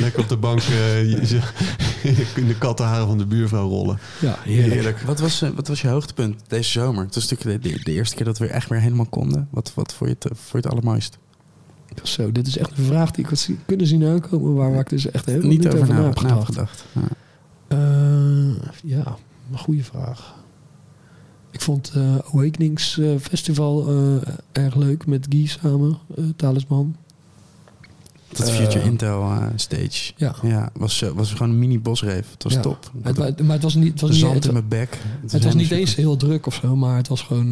Lekker 0.00 0.20
op 0.22 0.28
de 0.28 0.36
bank 0.36 0.60
eh, 0.60 1.10
je- 1.10 1.20
je- 1.28 2.24
in 2.36 2.46
de 2.46 2.58
kattenharen 2.58 3.06
van 3.06 3.18
de 3.18 3.26
buurvrouw 3.26 3.68
rollen. 3.68 3.98
Ja, 4.20 4.38
heerlijk. 4.42 4.98
Wat 5.00 5.20
was, 5.20 5.42
eh, 5.42 5.50
wat 5.54 5.68
was 5.68 5.80
je 5.80 5.88
hoogtepunt 5.88 6.40
deze 6.46 6.70
zomer? 6.70 7.04
Het 7.04 7.14
was 7.14 7.28
natuurlijk 7.28 7.62
de, 7.62 7.68
de, 7.68 7.80
de 7.82 7.92
eerste 7.92 8.16
keer 8.16 8.24
dat 8.24 8.38
we 8.38 8.44
weer 8.46 8.54
echt 8.54 8.68
weer 8.68 8.80
helemaal 8.80 9.06
konden. 9.06 9.48
Wat, 9.50 9.72
wat 9.74 9.94
vond, 9.94 10.10
je 10.10 10.16
het, 10.18 10.38
vond 10.38 10.50
je 10.50 10.56
het 10.56 10.66
allermooist? 10.66 11.18
Zo, 12.02 12.32
dit 12.32 12.46
is 12.46 12.58
echt 12.58 12.70
een 12.78 12.84
vraag 12.84 13.10
die 13.10 13.24
ik 13.24 13.30
had 13.30 13.48
kunnen 13.66 13.86
zien 13.86 14.04
aankomen, 14.04 14.54
waar, 14.54 14.70
waar 14.70 14.80
ik 14.80 14.88
dus 14.88 15.10
echt 15.10 15.26
helemaal 15.26 15.48
Niet 15.48 15.58
niet, 15.58 15.66
over 15.68 15.80
over 15.80 15.94
na 15.94 16.34
heb 16.36 16.44
gedacht. 16.44 16.84
Ja. 16.92 17.00
Eh, 17.76 18.62
ja, 18.82 19.16
een 19.52 19.58
goede 19.58 19.82
vraag. 19.84 20.34
Ik 21.50 21.60
vond 21.60 21.92
eh 21.94 22.16
Awakenings 22.32 22.98
eh, 22.98 23.10
Festival 23.20 23.88
erg 24.52 24.74
leuk 24.74 25.06
met 25.06 25.26
Guy 25.28 25.46
samen, 25.46 25.98
Talisman. 26.36 26.96
Dat 28.32 28.50
Future 28.50 28.84
Intel 28.84 29.32
stage. 29.54 30.12
Ja. 30.16 30.34
ja 30.42 30.70
was, 30.74 31.04
was 31.14 31.32
gewoon 31.32 31.50
een 31.50 31.58
mini 31.58 31.80
bosreef. 31.80 32.30
Het 32.30 32.42
was 32.42 32.52
Ja. 32.52 32.60
top. 32.60 32.90
Het, 33.02 33.16
maar 33.42 33.52
het 33.54 33.62
was 33.62 33.74
niet, 33.74 33.92
het 33.92 34.00
was 34.00 34.10
niet, 34.10 34.18
Zand 34.18 34.34
het, 34.34 34.44
in 34.44 34.52
mijn 34.52 34.68
bek. 34.68 34.90
het 34.90 35.32
was 35.32 35.32
helemaal 35.32 35.54
niet 35.62 35.70
eens 35.70 35.94
heel 35.94 36.16
druk 36.16 36.46
of 36.46 36.54
zo, 36.54 36.76
maar 36.76 36.96
het 36.96 37.08
was 37.08 37.22
gewoon. 37.22 37.48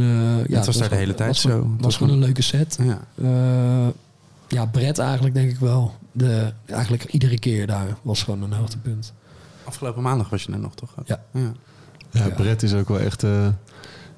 ja, 0.48 0.64
was 0.64 0.76
daar 0.76 0.88
de 0.88 0.94
hele 0.94 1.14
tijd 1.14 1.28
was 1.28 1.40
zo. 1.40 1.48
gewoon- 1.48 1.62
Het 1.62 1.70
Het 1.72 1.84
was 1.84 1.86
was 1.86 1.96
gewoon 1.96 2.12
een 2.12 2.24
leuke 2.24 2.42
set. 2.42 2.78
Ja. 2.82 3.92
Ja, 4.48 4.66
Brett 4.66 4.98
eigenlijk 4.98 5.34
denk 5.34 5.50
ik 5.50 5.58
wel. 5.58 5.94
De, 6.12 6.52
eigenlijk 6.66 7.04
iedere 7.04 7.38
keer 7.38 7.66
daar 7.66 7.96
was 8.02 8.22
gewoon 8.22 8.42
een 8.42 8.52
hoogtepunt. 8.52 9.12
Afgelopen 9.64 10.02
maandag 10.02 10.28
was 10.30 10.42
je 10.42 10.52
er 10.52 10.58
nog, 10.58 10.74
toch? 10.74 10.94
Ja. 11.04 11.22
ja. 11.32 11.52
Ja, 12.10 12.28
Brett 12.28 12.62
is 12.62 12.74
ook 12.74 12.88
wel 12.88 12.98
echt... 13.00 13.22
eh, 13.22 13.48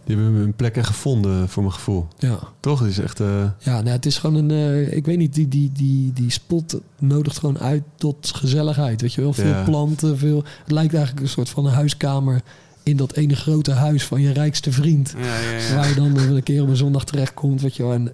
Die 0.04 0.16
hebben 0.16 0.34
een 0.34 0.54
plek 0.54 0.76
echt 0.76 0.86
gevonden, 0.86 1.48
voor 1.48 1.62
mijn 1.62 1.74
gevoel. 1.74 2.06
Ja. 2.18 2.38
Toch? 2.60 2.78
Het 2.80 2.88
is 2.88 2.98
echt... 2.98 3.20
eh, 3.20 3.44
Ja, 3.58 3.74
nou, 3.80 3.88
het 3.88 4.06
is 4.06 4.18
gewoon 4.18 4.36
een. 4.36 4.50
eh, 4.50 4.96
ik 4.96 5.04
weet 5.06 5.18
niet, 5.18 5.34
die, 5.34 5.48
die, 5.48 5.72
die, 5.72 6.12
die 6.12 6.30
spot 6.30 6.80
nodigt 6.98 7.38
gewoon 7.38 7.58
uit 7.58 7.82
tot 7.96 8.32
gezelligheid. 8.34 9.00
Weet 9.00 9.14
je 9.14 9.20
wel? 9.20 9.32
Veel 9.32 9.46
Ja. 9.48 9.64
planten, 9.64 10.18
veel. 10.18 10.44
Het 10.62 10.72
lijkt 10.72 10.94
eigenlijk 10.94 11.22
een 11.24 11.32
soort 11.32 11.48
van 11.48 11.66
een 11.66 11.72
huiskamer 11.72 12.40
in 12.82 12.96
dat 12.96 13.12
ene 13.12 13.36
grote 13.36 13.72
huis 13.72 14.04
van 14.04 14.20
je 14.20 14.32
rijkste 14.32 14.72
vriend. 14.72 15.14
Ja, 15.18 15.38
ja, 15.38 15.50
ja. 15.58 15.74
Waar 15.74 15.88
je 15.88 15.94
dan 15.94 16.16
een 16.16 16.42
keer 16.42 16.62
op 16.62 16.68
een 16.68 16.76
zondag 16.76 17.04
terechtkomt. 17.04 17.60
Weet 17.60 17.76
je 17.76 17.82
wel. 17.82 17.92
En 17.92 18.04
de 18.04 18.12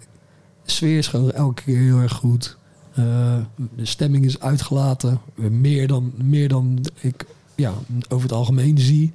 sfeer 0.65 0.99
is 0.99 1.09
gewoon 1.09 1.31
elke 1.33 1.63
keer 1.63 1.79
heel 1.79 1.99
erg 1.99 2.13
goed. 2.13 2.57
Eh, 2.95 3.35
de 3.77 3.85
stemming 3.87 4.25
is 4.25 4.41
uitgelaten. 4.41 5.21
Meer 5.35 5.87
dan, 5.89 6.13
meer 6.17 6.49
dan 6.49 6.79
ik 7.01 7.25
ja, 7.55 7.73
over 8.09 8.23
het 8.29 8.33
algemeen 8.37 8.79
zie. 8.79 9.13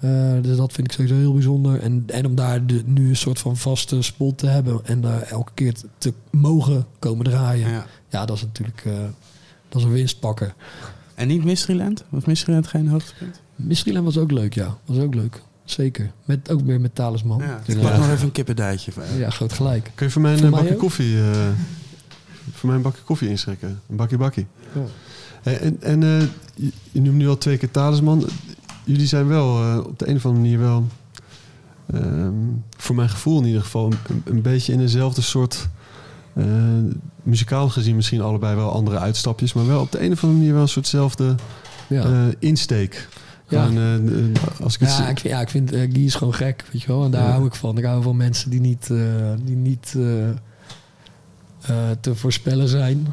Eh, 0.00 0.32
dus 0.42 0.56
dat 0.56 0.72
vind 0.72 0.86
ik 0.86 0.92
sowieso 0.92 1.14
heel 1.16 1.32
bijzonder. 1.32 1.80
En, 1.80 2.04
en 2.06 2.26
om 2.26 2.34
daar 2.34 2.66
de, 2.66 2.82
nu 2.86 3.08
een 3.08 3.16
soort 3.16 3.38
van 3.38 3.56
vaste 3.56 4.02
spot 4.02 4.38
te 4.38 4.46
hebben 4.46 4.80
en 4.84 5.00
daar 5.00 5.22
elke 5.22 5.50
keer 5.54 5.74
te, 5.74 5.86
te 5.98 6.12
mogen 6.30 6.86
komen 6.98 7.24
draaien. 7.24 7.70
Ja. 7.70 7.86
Ja, 8.08 8.24
dat 8.26 8.36
is 8.36 8.42
natuurlijk 8.42 8.82
eh, 8.84 8.92
dat 9.68 9.80
is 9.80 9.82
een 9.86 9.92
winst 9.92 10.20
pakken. 10.20 10.52
En 11.14 11.28
niet 11.28 11.44
Mysteryland? 11.44 12.04
Was 12.08 12.24
Mysteryland 12.24 12.66
geen 12.66 12.88
hoogtepunt? 12.88 13.40
Mysteryland 13.56 14.04
was 14.04 14.18
ook 14.18 14.30
leuk, 14.30 14.54
ja. 14.54 14.76
Was 14.84 14.98
ook 14.98 15.14
leuk. 15.14 15.42
Zeker. 15.64 16.10
Met, 16.24 16.50
ook 16.50 16.60
weer 16.60 16.80
met 16.80 16.94
Talisman. 16.94 17.38
Ja, 17.38 17.60
ik 17.66 17.80
pak 17.80 17.90
ja. 17.92 17.96
nog 17.98 18.10
even 18.10 18.24
een 18.24 18.32
kippendijtje. 18.32 18.92
van- 18.92 19.02
Ja, 19.18 19.30
groot 19.30 19.52
gelijk. 19.52 19.90
Kun 19.94 20.06
je 20.06 20.12
voor 20.12 20.22
mij 20.22 20.40
een 20.40 20.50
bakje 20.50 20.76
koffie... 20.76 21.16
eh, 21.20 21.48
voor 22.60 22.68
mij 22.68 22.78
een 22.78 22.84
bakje 22.84 23.02
koffie 23.02 23.28
inschenken? 23.28 23.80
Een 23.90 23.96
bakje 23.96 24.16
bakkie. 24.16 24.46
Ja. 24.74 24.80
Eh, 25.42 25.62
En, 25.64 25.76
en 25.82 26.02
eh, 26.02 26.20
je, 26.54 26.72
je 26.92 27.00
noemt 27.00 27.16
nu 27.16 27.28
al 27.28 27.38
twee 27.38 27.56
keer 27.56 27.70
talisman. 27.70 28.28
Jullie 28.84 29.06
zijn 29.06 29.26
wel 29.26 29.62
eh, 29.62 29.78
op 29.86 29.98
de 29.98 30.08
een 30.08 30.16
of 30.16 30.26
andere 30.26 30.42
manier 30.44 30.58
wel... 30.58 30.86
ehm, 31.92 32.32
voor 32.76 32.94
mijn 32.94 33.08
gevoel 33.08 33.38
in 33.40 33.46
ieder 33.46 33.62
geval... 33.62 33.86
een, 33.86 34.22
een 34.24 34.42
beetje 34.42 34.72
in 34.72 34.78
dezelfde 34.78 35.20
soort... 35.22 35.68
muzikaal 37.22 37.68
gezien 37.68 37.96
misschien 37.96 38.20
allebei 38.20 38.56
wel 38.56 38.72
andere 38.72 38.98
uitstapjes... 38.98 39.52
maar 39.52 39.66
wel 39.66 39.80
op 39.80 39.92
de 39.92 40.02
een 40.04 40.12
of 40.12 40.22
andere 40.22 40.38
manier 40.38 40.52
wel 40.54 40.62
een 40.62 40.68
soortzelfde 40.68 41.34
Ja. 41.88 42.28
insteek. 42.38 43.08
Ja. 43.48 43.64
Gewoon, 43.66 44.32
als 44.62 44.74
ik 44.74 44.80
Ja, 44.88 45.08
ik 45.08 45.18
vind, 45.18 45.32
ja, 45.32 45.40
ik 45.40 45.48
vind 45.48 45.70
Guy 45.70 46.04
is 46.04 46.14
gewoon 46.14 46.34
gek, 46.34 46.64
weet 46.72 46.82
je 46.82 46.88
wel. 46.88 47.04
En 47.04 47.10
daar 47.10 47.24
Ja. 47.24 47.30
hou 47.30 47.46
ik 47.46 47.54
van. 47.54 47.78
Ik 47.78 47.84
hou 47.84 48.02
van 48.02 48.16
mensen 48.16 48.50
die 48.50 48.60
niet, 48.60 48.90
die 49.44 49.56
niet 49.56 49.96
te 52.00 52.14
voorspellen 52.14 52.68
zijn. 52.68 53.06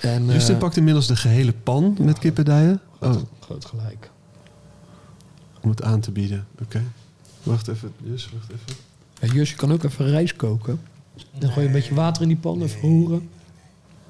En, 0.00 0.26
Justin 0.26 0.54
eh, 0.54 0.60
pakt 0.60 0.76
inmiddels 0.76 1.06
de 1.06 1.16
gehele 1.16 1.52
pan 1.52 1.96
met 2.00 2.18
kippendijen. 2.18 2.80
Oh, 3.00 3.16
groot 3.40 3.64
gelijk. 3.64 4.10
om 5.60 5.70
het 5.70 5.82
aan 5.82 6.00
te 6.00 6.10
bieden. 6.10 6.46
Oké. 6.62 6.82
Wacht 7.42 7.68
even, 7.68 7.92
Jus, 8.02 8.28
wacht 8.32 8.50
even. 8.50 8.80
Ja, 9.20 9.34
Jus, 9.34 9.50
je 9.50 9.56
kan 9.56 9.72
ook 9.72 9.82
even 9.82 10.06
rijst 10.06 10.36
koken. 10.36 10.80
Dan 11.38 11.50
gooi 11.50 11.60
je 11.60 11.66
een 11.66 11.72
beetje 11.72 11.94
water 11.94 12.22
in 12.22 12.28
die 12.28 12.36
pan, 12.36 12.62
even 12.62 12.80
horen. 12.80 13.28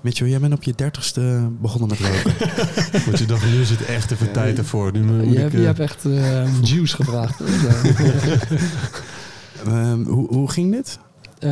Mitchell, 0.00 0.28
jij 0.28 0.40
bent 0.40 0.52
op 0.52 0.62
je 0.62 0.72
dertigste 0.76 1.48
begonnen 1.60 1.88
met 1.88 1.98
roken. 1.98 2.34
Want 3.06 3.18
je 3.18 3.26
dacht, 3.26 3.44
nu 3.44 3.64
zit 3.64 3.84
echt 3.84 4.10
even 4.10 4.32
tijd 4.32 4.58
ervoor. 4.58 4.92
Nu 4.92 5.02
moet 5.02 5.24
Je 5.24 5.30
ik, 5.30 5.38
hebt, 5.38 5.52
je 5.52 5.58
eh, 5.58 5.64
hebt 5.64 5.78
echt 5.78 6.04
eh, 6.04 6.62
juice 6.62 6.96
gevraagd. 6.96 7.40
Ehm, 9.66 10.02
hoe, 10.02 10.26
hoe 10.28 10.50
ging 10.50 10.72
dit? 10.72 10.98
Eh, 11.38 11.50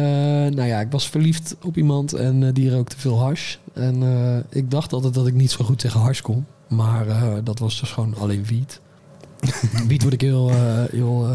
nou 0.54 0.62
ja, 0.62 0.80
ik 0.80 0.90
was 0.90 1.08
verliefd 1.08 1.56
op 1.62 1.76
iemand 1.76 2.12
en 2.12 2.42
eh, 2.42 2.52
die 2.52 2.70
rookte 2.70 2.98
veel 2.98 3.20
hash. 3.20 3.56
En 3.72 4.02
eh, 4.02 4.58
ik 4.60 4.70
dacht 4.70 4.92
altijd 4.92 5.14
dat 5.14 5.26
ik 5.26 5.34
niet 5.34 5.50
zo 5.50 5.64
goed 5.64 5.78
tegen 5.78 6.00
hash 6.00 6.20
kon. 6.20 6.46
Maar 6.68 7.06
dat 7.44 7.58
was 7.58 7.80
dus 7.80 7.90
gewoon 7.90 8.14
alleen 8.18 8.44
wiet. 8.44 8.80
wiet 9.88 10.02
word 10.02 10.14
ik 10.14 10.20
heel, 10.20 10.50
heel 10.90 11.28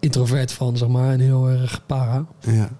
introvert 0.00 0.52
van, 0.52 0.76
zeg 0.76 0.88
maar. 0.88 1.12
En 1.12 1.20
heel 1.20 1.48
erg 1.48 1.82
para. 1.86 2.26
Ja. 2.40 2.70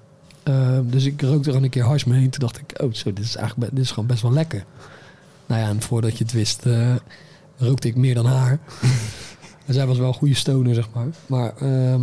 Dus 0.82 1.05
ik 1.05 1.23
rookte 1.23 1.51
er 1.51 1.62
een 1.62 1.70
keer 1.70 1.85
hash 1.85 2.05
mee. 2.05 2.28
Toen 2.28 2.40
dacht 2.40 2.59
ik, 2.59 2.82
oh, 2.82 2.93
zo, 2.93 3.12
dit 3.12 3.24
is 3.24 3.36
eigenlijk 3.36 3.74
dit 3.74 3.85
is 3.85 3.90
gewoon 3.90 4.07
best 4.07 4.23
wel 4.23 4.32
lekker. 4.32 4.65
Nou 5.47 5.61
ja, 5.61 5.69
en 5.69 5.82
voordat 5.82 6.19
je 6.19 6.24
het 6.24 6.32
wist, 6.32 6.62
rookte 7.57 7.89
ik 7.89 7.97
meer 7.97 8.15
dan 8.15 8.27
haar. 8.27 8.59
en 9.66 9.74
zij 9.74 9.86
was 9.86 9.98
wel 9.98 10.09
een 10.09 10.15
goede 10.15 10.35
stoner, 10.35 10.74
zeg 10.74 10.89
maar. 10.93 11.07
Maar 11.27 11.57
ehm, 11.57 12.01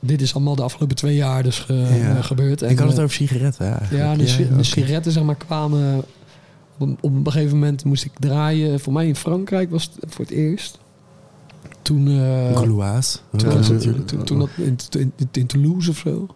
dit 0.00 0.20
is 0.22 0.34
allemaal 0.34 0.54
de 0.56 0.62
afgelopen 0.62 0.96
twee 0.96 1.14
jaar 1.16 1.42
dus 1.42 1.58
ge- 1.58 1.72
Ja. 1.74 2.16
eh, 2.16 2.24
gebeurd. 2.24 2.62
ik 2.62 2.78
had 2.78 2.88
het 2.88 2.98
over 3.00 3.14
sigaretten. 3.16 3.66
Ja, 3.66 3.80
ja, 3.90 4.14
de, 4.16 4.24
eigenlijk. 4.24 4.64
sigaretten 4.64 5.12
zeg 5.12 5.22
maar, 5.22 5.34
kwamen... 5.36 6.04
Op 6.78 6.86
een, 6.86 6.98
op 7.00 7.26
een 7.26 7.32
gegeven 7.32 7.58
moment 7.58 7.84
moest 7.84 8.04
ik 8.04 8.12
draaien. 8.18 8.80
Voor 8.80 8.92
mij 8.92 9.06
in 9.06 9.16
Frankrijk 9.16 9.70
was 9.70 9.90
het 10.00 10.12
voor 10.14 10.24
het 10.24 10.34
eerst. 10.34 10.78
Toen... 11.82 12.08
eh, 12.08 12.52
toen, 13.30 13.38
toen, 13.38 13.48
natuurlijk. 13.72 14.06
toen, 14.06 14.24
toen 14.24 14.38
dat 14.38 14.48
in, 14.56 14.76
in, 14.98 15.12
in 15.32 15.46
Toulouse 15.46 15.90
of 15.90 15.96
zo. 15.98 16.26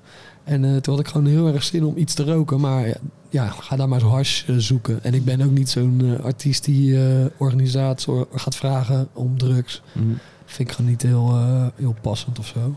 En 0.44 0.64
eh, 0.64 0.76
toen 0.76 0.94
had 0.94 1.02
ik 1.06 1.10
gewoon 1.10 1.26
heel 1.26 1.46
erg 1.52 1.62
zin 1.62 1.84
om 1.84 1.96
iets 1.96 2.14
te 2.14 2.24
roken. 2.24 2.60
Maar 2.60 2.96
ja, 3.30 3.46
ga 3.48 3.76
daar 3.76 3.88
maar 3.88 4.02
eens 4.02 4.10
hash 4.10 4.48
eh, 4.48 4.54
zoeken. 4.56 5.04
En 5.04 5.14
ik 5.14 5.24
ben 5.24 5.40
ook 5.42 5.50
niet 5.50 5.68
zo'n 5.70 6.18
artiest 6.22 6.64
die 6.64 6.98
organisator 7.36 8.26
gaat 8.34 8.56
vragen 8.56 9.08
om 9.12 9.38
drugs. 9.38 9.82
Mm. 9.92 10.18
Vind 10.44 10.68
ik 10.68 10.74
gewoon 10.74 10.90
niet 10.90 11.02
heel, 11.02 11.38
heel 11.76 11.94
passend 12.00 12.38
of 12.38 12.46
zo. 12.46 12.76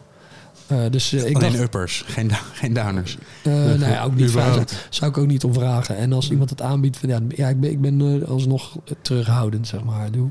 Eh, 0.73 0.91
dus 0.91 1.13
eh, 1.13 1.25
ik 1.25 1.35
Alleen 1.35 1.51
dacht, 1.51 1.63
uppers, 1.63 2.03
geen, 2.07 2.31
geen 2.61 2.73
downers. 2.73 3.17
eh, 3.43 3.53
nou 3.53 3.79
ja, 3.85 4.03
ook 4.03 4.15
niet 4.15 4.31
vragen. 4.31 4.65
Zou 4.89 5.11
ik 5.11 5.17
ook 5.17 5.27
niet 5.27 5.43
om 5.43 5.53
vragen. 5.53 5.97
En 5.97 6.13
als 6.13 6.31
iemand 6.31 6.49
het 6.49 6.61
aanbiedt, 6.61 6.97
van, 6.97 7.09
ja, 7.09 7.19
ja, 7.29 7.47
ik 7.47 7.59
ben, 7.59 7.71
ik 7.71 7.81
ben 7.81 8.27
alsnog 8.27 8.77
terughoudend, 9.01 9.67
zeg 9.67 9.83
maar. 9.83 10.11
Doe. 10.11 10.29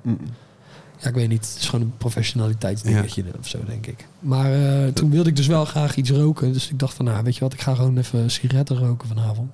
Ja, 0.98 1.08
ik 1.08 1.14
weet 1.14 1.28
niet. 1.28 1.46
Het 1.50 1.56
is 1.60 1.68
gewoon 1.68 1.84
een 1.84 1.96
professionaliteitsdingetje 1.98 3.24
of 3.38 3.48
zo, 3.48 3.58
denk 3.66 3.86
ik. 3.86 4.06
Maar 4.18 4.52
toen 4.92 5.10
wilde 5.10 5.28
ik 5.28 5.36
dus 5.36 5.46
wel 5.46 5.64
graag 5.64 5.96
iets 5.96 6.10
roken. 6.10 6.52
Dus 6.52 6.70
ik 6.70 6.78
dacht 6.78 6.94
van, 6.94 7.04
nou, 7.04 7.24
weet 7.24 7.34
je 7.34 7.40
wat, 7.40 7.52
ik 7.52 7.60
ga 7.60 7.74
gewoon 7.74 7.98
even 7.98 8.30
sigaretten 8.30 8.78
roken 8.78 9.08
vanavond. 9.08 9.52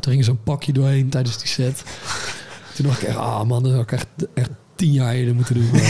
Toen 0.00 0.12
ging 0.12 0.18
er 0.18 0.24
zo'n 0.24 0.42
pakje 0.42 0.72
doorheen 0.72 1.08
tijdens 1.08 1.38
die 1.38 1.48
set. 1.48 1.84
Toen 2.74 2.86
dacht 2.86 3.02
ik 3.02 3.08
echt, 3.08 3.16
ah 3.16 3.44
man, 3.44 3.62
dat 3.62 3.72
zou 3.72 3.82
ik 3.82 3.92
echt, 3.92 4.06
echt 4.34 4.50
tien 4.74 4.92
jaar 4.92 5.12
eerder 5.12 5.34
moeten 5.34 5.54
doen. 5.54 5.70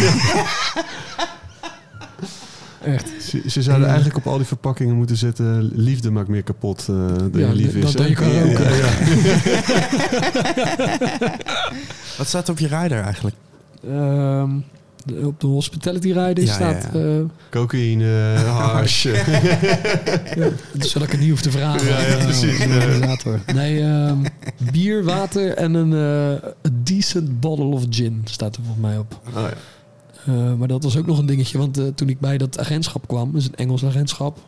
echt. 2.85 3.09
Ze, 3.21 3.43
ze 3.47 3.63
zouden 3.63 3.87
Ja. 3.87 3.93
eigenlijk 3.95 4.27
op 4.27 4.33
al 4.33 4.39
die 4.39 4.47
verpakkingen 4.47 4.95
moeten 4.97 5.17
zetten... 5.17 5.71
liefde 5.75 6.11
maakt 6.11 6.29
meer 6.29 6.43
kapot 6.43 6.81
eh 6.89 6.97
dan 6.97 7.31
Ja, 7.33 7.47
je 7.49 7.55
lief 7.55 7.75
is. 7.75 7.93
dat- 7.93 8.07
roken. 8.07 8.33
ja, 8.33 8.45
ja. 8.75 8.89
Wat 12.19 12.27
staat 12.27 12.49
op 12.49 12.59
je 12.59 12.67
rider 12.69 13.01
eigenlijk? 13.03 13.37
Ehm, 13.89 14.51
de- 15.05 15.27
op 15.27 15.41
de 15.41 15.47
hospitality 15.47 16.07
rider 16.13 16.45
Ja, 16.45 16.53
staat... 16.53 16.89
ja, 16.93 16.99
eh, 17.01 17.21
Cocaïne, 17.51 18.37
hash. 18.47 19.03
ja, 19.05 19.13
dus 20.73 20.91
zodat 20.91 21.07
ik 21.07 21.11
het 21.13 21.21
niet 21.21 21.31
hoef 21.31 21.41
te 21.41 21.51
vragen. 21.51 21.87
Ja, 21.89 22.25
precies. 22.25 22.61
organisator. 22.61 23.41
Nee, 23.55 23.81
ehm, 23.83 24.17
bier, 24.73 25.05
water 25.05 25.55
en 25.55 25.75
een 25.75 25.93
eh, 25.93 26.49
a 26.49 26.71
decent 26.83 27.41
bottle 27.41 27.65
of 27.67 27.85
gin 27.91 28.21
staat 28.25 28.57
er 28.57 28.63
volgens 28.65 28.87
mij 28.87 28.99
op. 28.99 29.21
Oh, 29.37 29.45
Eh, 30.27 30.55
maar 30.55 30.69
dat 30.69 30.83
was 30.83 30.97
ook 30.97 31.07
nog 31.07 31.19
een 31.19 31.27
dingetje, 31.27 31.59
want 31.59 31.79
eh, 31.79 31.87
toen 31.95 32.09
ik 32.09 32.21
bij 32.21 32.39
dat 32.39 32.59
agentschap 32.59 33.09
kwam, 33.09 33.33
dus 33.33 33.47
een 33.47 33.55
Engels 33.55 33.85
agentschap, 33.85 34.39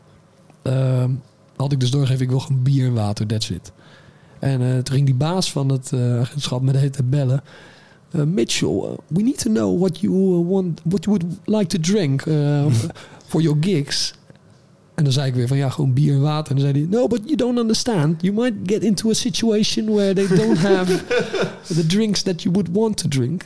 ehm, 0.63 1.11
had 1.57 1.73
ik 1.73 1.81
dus 1.81 1.91
doorgegeven, 1.91 2.25
ik 2.25 2.31
wil 2.31 2.41
gewoon 2.41 2.63
bier 2.63 2.87
en 2.87 2.95
water, 2.95 3.27
that's 3.27 3.51
it. 3.51 3.73
En 4.39 4.61
eh, 4.63 4.75
toen 4.75 4.95
ging 4.95 5.07
die 5.07 5.15
baas 5.15 5.53
van 5.53 5.69
het 5.69 5.93
agentschap 6.21 6.63
met 6.63 6.95
de 6.95 7.03
bellen. 7.03 7.43
Mitchell, 8.11 8.99
we 9.07 9.23
need 9.23 9.39
to 9.39 9.51
know 9.51 9.81
what 9.81 10.01
you 10.01 10.45
want, 10.45 10.81
what 10.85 11.05
you 11.05 11.19
would 11.19 11.39
like 11.45 11.67
to 11.67 11.79
drink 11.81 12.23
for 13.31 13.41
your 13.41 13.57
gigs. 13.61 14.15
En 14.95 15.05
dan 15.05 15.13
zei 15.13 15.29
ik 15.29 15.35
weer 15.35 15.49
van 15.49 15.57
ja, 15.57 15.69
gewoon 15.69 15.93
bier 15.93 16.15
en 16.15 16.21
water. 16.21 16.57
En 16.57 16.63
dan 16.63 16.73
zei 16.73 16.87
hij, 16.87 16.99
no, 16.99 17.07
but 17.07 17.21
you 17.25 17.37
don't 17.37 17.59
understand. 17.59 18.23
You 18.23 18.35
might 18.35 18.55
get 18.67 18.83
into 18.83 19.11
a 19.11 19.13
situation 19.13 19.87
where 19.87 20.15
they 20.15 20.37
don't 20.37 20.59
have 20.59 21.05
the 21.75 21.87
drinks 21.87 22.23
that 22.23 22.43
you 22.43 22.55
would 22.55 22.69
want 22.73 22.97
to 22.97 23.09
drink. 23.09 23.45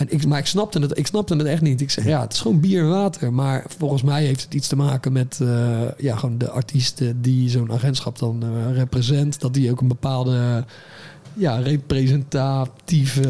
En 0.00 0.06
ik, 0.08 0.26
maar 0.26 0.38
ik 0.38 0.46
snapte, 0.46 0.80
het, 0.80 0.98
ik 0.98 1.06
snapte 1.06 1.36
het 1.36 1.46
echt 1.46 1.62
niet. 1.62 1.80
Ik 1.80 1.90
zeg, 1.90 2.04
ja, 2.04 2.20
het 2.20 2.32
is 2.32 2.40
gewoon 2.40 2.60
bier 2.60 2.82
en 2.82 2.88
water. 2.88 3.32
Maar 3.32 3.64
volgens 3.78 4.02
mij 4.02 4.24
heeft 4.24 4.42
het 4.42 4.54
iets 4.54 4.68
te 4.68 4.76
maken 4.76 5.12
met 5.12 5.38
eh, 5.42 5.80
ja, 5.98 6.16
gewoon 6.16 6.38
de 6.38 6.50
artiesten 6.50 7.22
die 7.22 7.48
zo'n 7.50 7.72
agentschap 7.72 8.18
dan 8.18 8.42
eh 8.42 8.76
represent. 8.76 9.40
Dat 9.40 9.54
die 9.54 9.70
ook 9.70 9.80
een 9.80 9.88
bepaalde 9.88 10.64
ja, 11.34 11.56
representatieve 11.58 13.22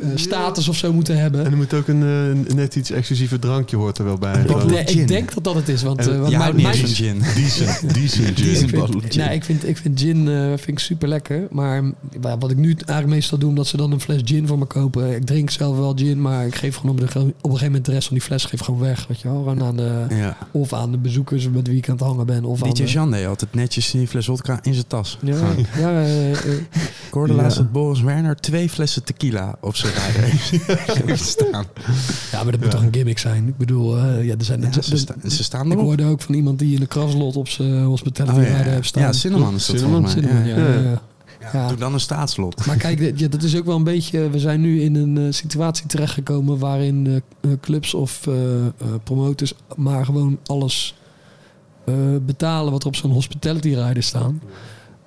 eh, 0.00 0.06
status 0.14 0.68
of 0.68 0.76
zo 0.76 0.92
moeten 0.92 1.18
hebben. 1.18 1.44
En 1.44 1.50
er 1.50 1.56
moet 1.56 1.74
ook 1.74 1.88
een, 1.88 2.02
eh, 2.48 2.54
net 2.54 2.76
iets 2.76 2.90
exclusiever 2.90 3.38
drankje 3.38 3.76
hoort 3.76 3.98
er 3.98 4.04
wel 4.04 4.18
bij. 4.18 4.40
Ik, 4.42 4.86
de- 4.96 5.04
denk 5.04 5.34
dat 5.34 5.44
dat 5.44 5.54
het 5.54 5.68
is. 5.68 5.82
Want, 5.82 5.98
En 6.06 6.14
eh, 6.14 6.20
want 6.20 6.36
mijn- 6.36 6.56
mijn- 6.62 6.74
gin. 6.74 7.18
Decent, 7.34 7.94
decent 7.94 8.38
gin. 8.38 8.44
Decent 8.44 8.72
ik 8.72 8.78
bottle 8.78 9.00
vind, 9.00 9.12
gin. 9.14 9.24
nee, 9.24 9.34
ik 9.34 9.44
vind, 9.44 9.68
ik 9.68 9.76
vind 9.76 10.00
gin 10.00 10.28
eh, 10.28 10.46
vind 10.46 10.68
ik 10.68 10.78
super 10.78 11.08
lekker. 11.08 11.46
Maar 11.50 11.82
wat 12.38 12.50
ik 12.50 12.56
nu 12.56 12.68
eigenlijk 12.72 13.06
meestal 13.08 13.38
doe, 13.38 13.48
omdat 13.48 13.66
ze 13.66 13.76
dan 13.76 13.92
een 13.92 14.00
fles 14.00 14.20
gin 14.24 14.46
voor 14.46 14.58
me 14.58 14.64
kopen. 14.64 15.14
Ik 15.14 15.24
drink 15.26 15.50
zelf 15.50 15.76
wel 15.76 15.92
gin, 15.96 16.20
maar 16.20 16.46
ik 16.46 16.54
geef 16.54 16.76
gewoon 16.76 16.90
op, 17.00 17.00
de, 17.00 17.18
op 17.18 17.24
een 17.24 17.32
gegeven 17.42 17.64
moment 17.66 17.84
de 17.84 17.92
rest 17.92 18.06
van 18.08 18.16
die 18.16 18.26
fles 18.26 18.44
geef 18.44 18.58
ik 18.60 18.64
gewoon 18.64 18.80
weg. 18.80 19.06
Weet 19.08 19.20
je 19.20 19.28
wel? 19.28 19.36
Gewoon 19.36 19.62
aan 19.62 19.76
de, 19.76 20.04
Ja. 20.08 20.36
Of 20.50 20.72
aan 20.72 20.90
de 20.90 20.98
bezoekers 20.98 21.48
met 21.50 21.66
wie 21.68 21.76
ik 21.76 21.88
aan 21.88 21.96
het 21.96 22.04
hangen 22.04 22.26
ben. 22.26 22.44
Of 22.44 22.62
aan 22.62 22.70
DJ 22.70 22.82
de, 22.82 22.88
Jean 22.90 23.10
deed 23.10 23.26
altijd 23.26 23.54
netjes 23.54 23.90
die 23.90 24.06
fles 24.08 24.24
vodka 24.26 24.58
in 24.62 24.74
zijn 24.74 24.86
tas. 24.86 25.18
ja, 25.22 25.34
Gewoon. 25.34 25.66
ja, 25.78 26.00
Ik 26.02 27.12
hoorde 27.18 27.32
Ja. 27.34 27.41
Laatst 27.42 27.56
Ja. 27.58 27.62
dat 27.62 27.72
Boris 27.72 28.00
Werner 28.00 28.36
twee 28.36 28.68
flessen 28.68 29.04
tequila 29.04 29.54
op 29.60 29.76
zijn 29.76 29.92
rijder 29.92 30.22
heeft 31.06 31.24
staan. 31.24 31.64
Ja, 32.32 32.42
maar 32.42 32.52
dat 32.52 32.60
moet 32.60 32.70
toch 32.70 32.82
een 32.82 32.92
gimmick 32.94 33.18
zijn? 33.18 33.48
Ik 33.48 33.56
bedoel, 33.56 33.98
eh, 33.98 34.24
ja, 34.24 34.34
er 34.38 34.44
zijn... 34.44 34.60
Ja, 34.60 34.66
er- 34.66 34.82
ze, 34.84 34.92
er- 34.92 34.98
sta- 34.98 35.14
ze 35.28 35.42
staan 35.44 35.72
ik 35.72 35.78
hoorde 35.78 36.04
ook 36.04 36.20
van 36.22 36.34
iemand 36.34 36.58
die 36.58 36.74
in 36.74 36.80
de 36.80 36.86
kraslot 36.86 37.36
op 37.36 37.48
zijn 37.48 37.84
hospitality 37.84 38.38
Oh, 38.38 38.44
heeft 38.46 38.86
staan. 38.88 39.02
Ja, 39.02 39.12
Cinnamon 39.12 39.54
is 39.54 39.66
dat 39.66 39.76
Cinnamon, 39.78 40.08
volgens 40.08 40.32
mij. 40.32 40.44
Cinnamon, 40.44 40.64
ja. 40.64 40.72
Ja. 40.74 40.80
ja, 40.82 40.90
ja. 40.90 41.02
Ja. 41.52 41.68
Doe 41.68 41.76
dan 41.76 41.92
een 41.94 42.00
staatslot. 42.00 42.66
Maar 42.66 42.76
kijk, 42.76 43.18
ja, 43.18 43.28
dat 43.28 43.42
is 43.42 43.56
ook 43.56 43.64
wel 43.64 43.76
een 43.76 43.84
beetje. 43.84 44.30
We 44.30 44.38
zijn 44.38 44.60
nu 44.60 44.80
in 44.82 44.94
een 44.94 45.18
eh, 45.18 45.32
situatie 45.32 45.86
terechtgekomen 45.86 46.58
waarin 46.58 47.22
eh, 47.40 47.50
clubs 47.60 47.94
of 47.94 48.26
eh, 48.26 48.34
eh, 48.66 48.70
promoters 49.04 49.52
maar 49.76 50.04
gewoon 50.04 50.38
alles 50.46 50.94
eh, 51.84 51.94
betalen 52.26 52.72
wat 52.72 52.82
er 52.82 52.88
op 52.88 52.96
zo'n 52.96 53.10
hospitality 53.10 53.68
rider 53.68 54.02
staan. 54.02 54.40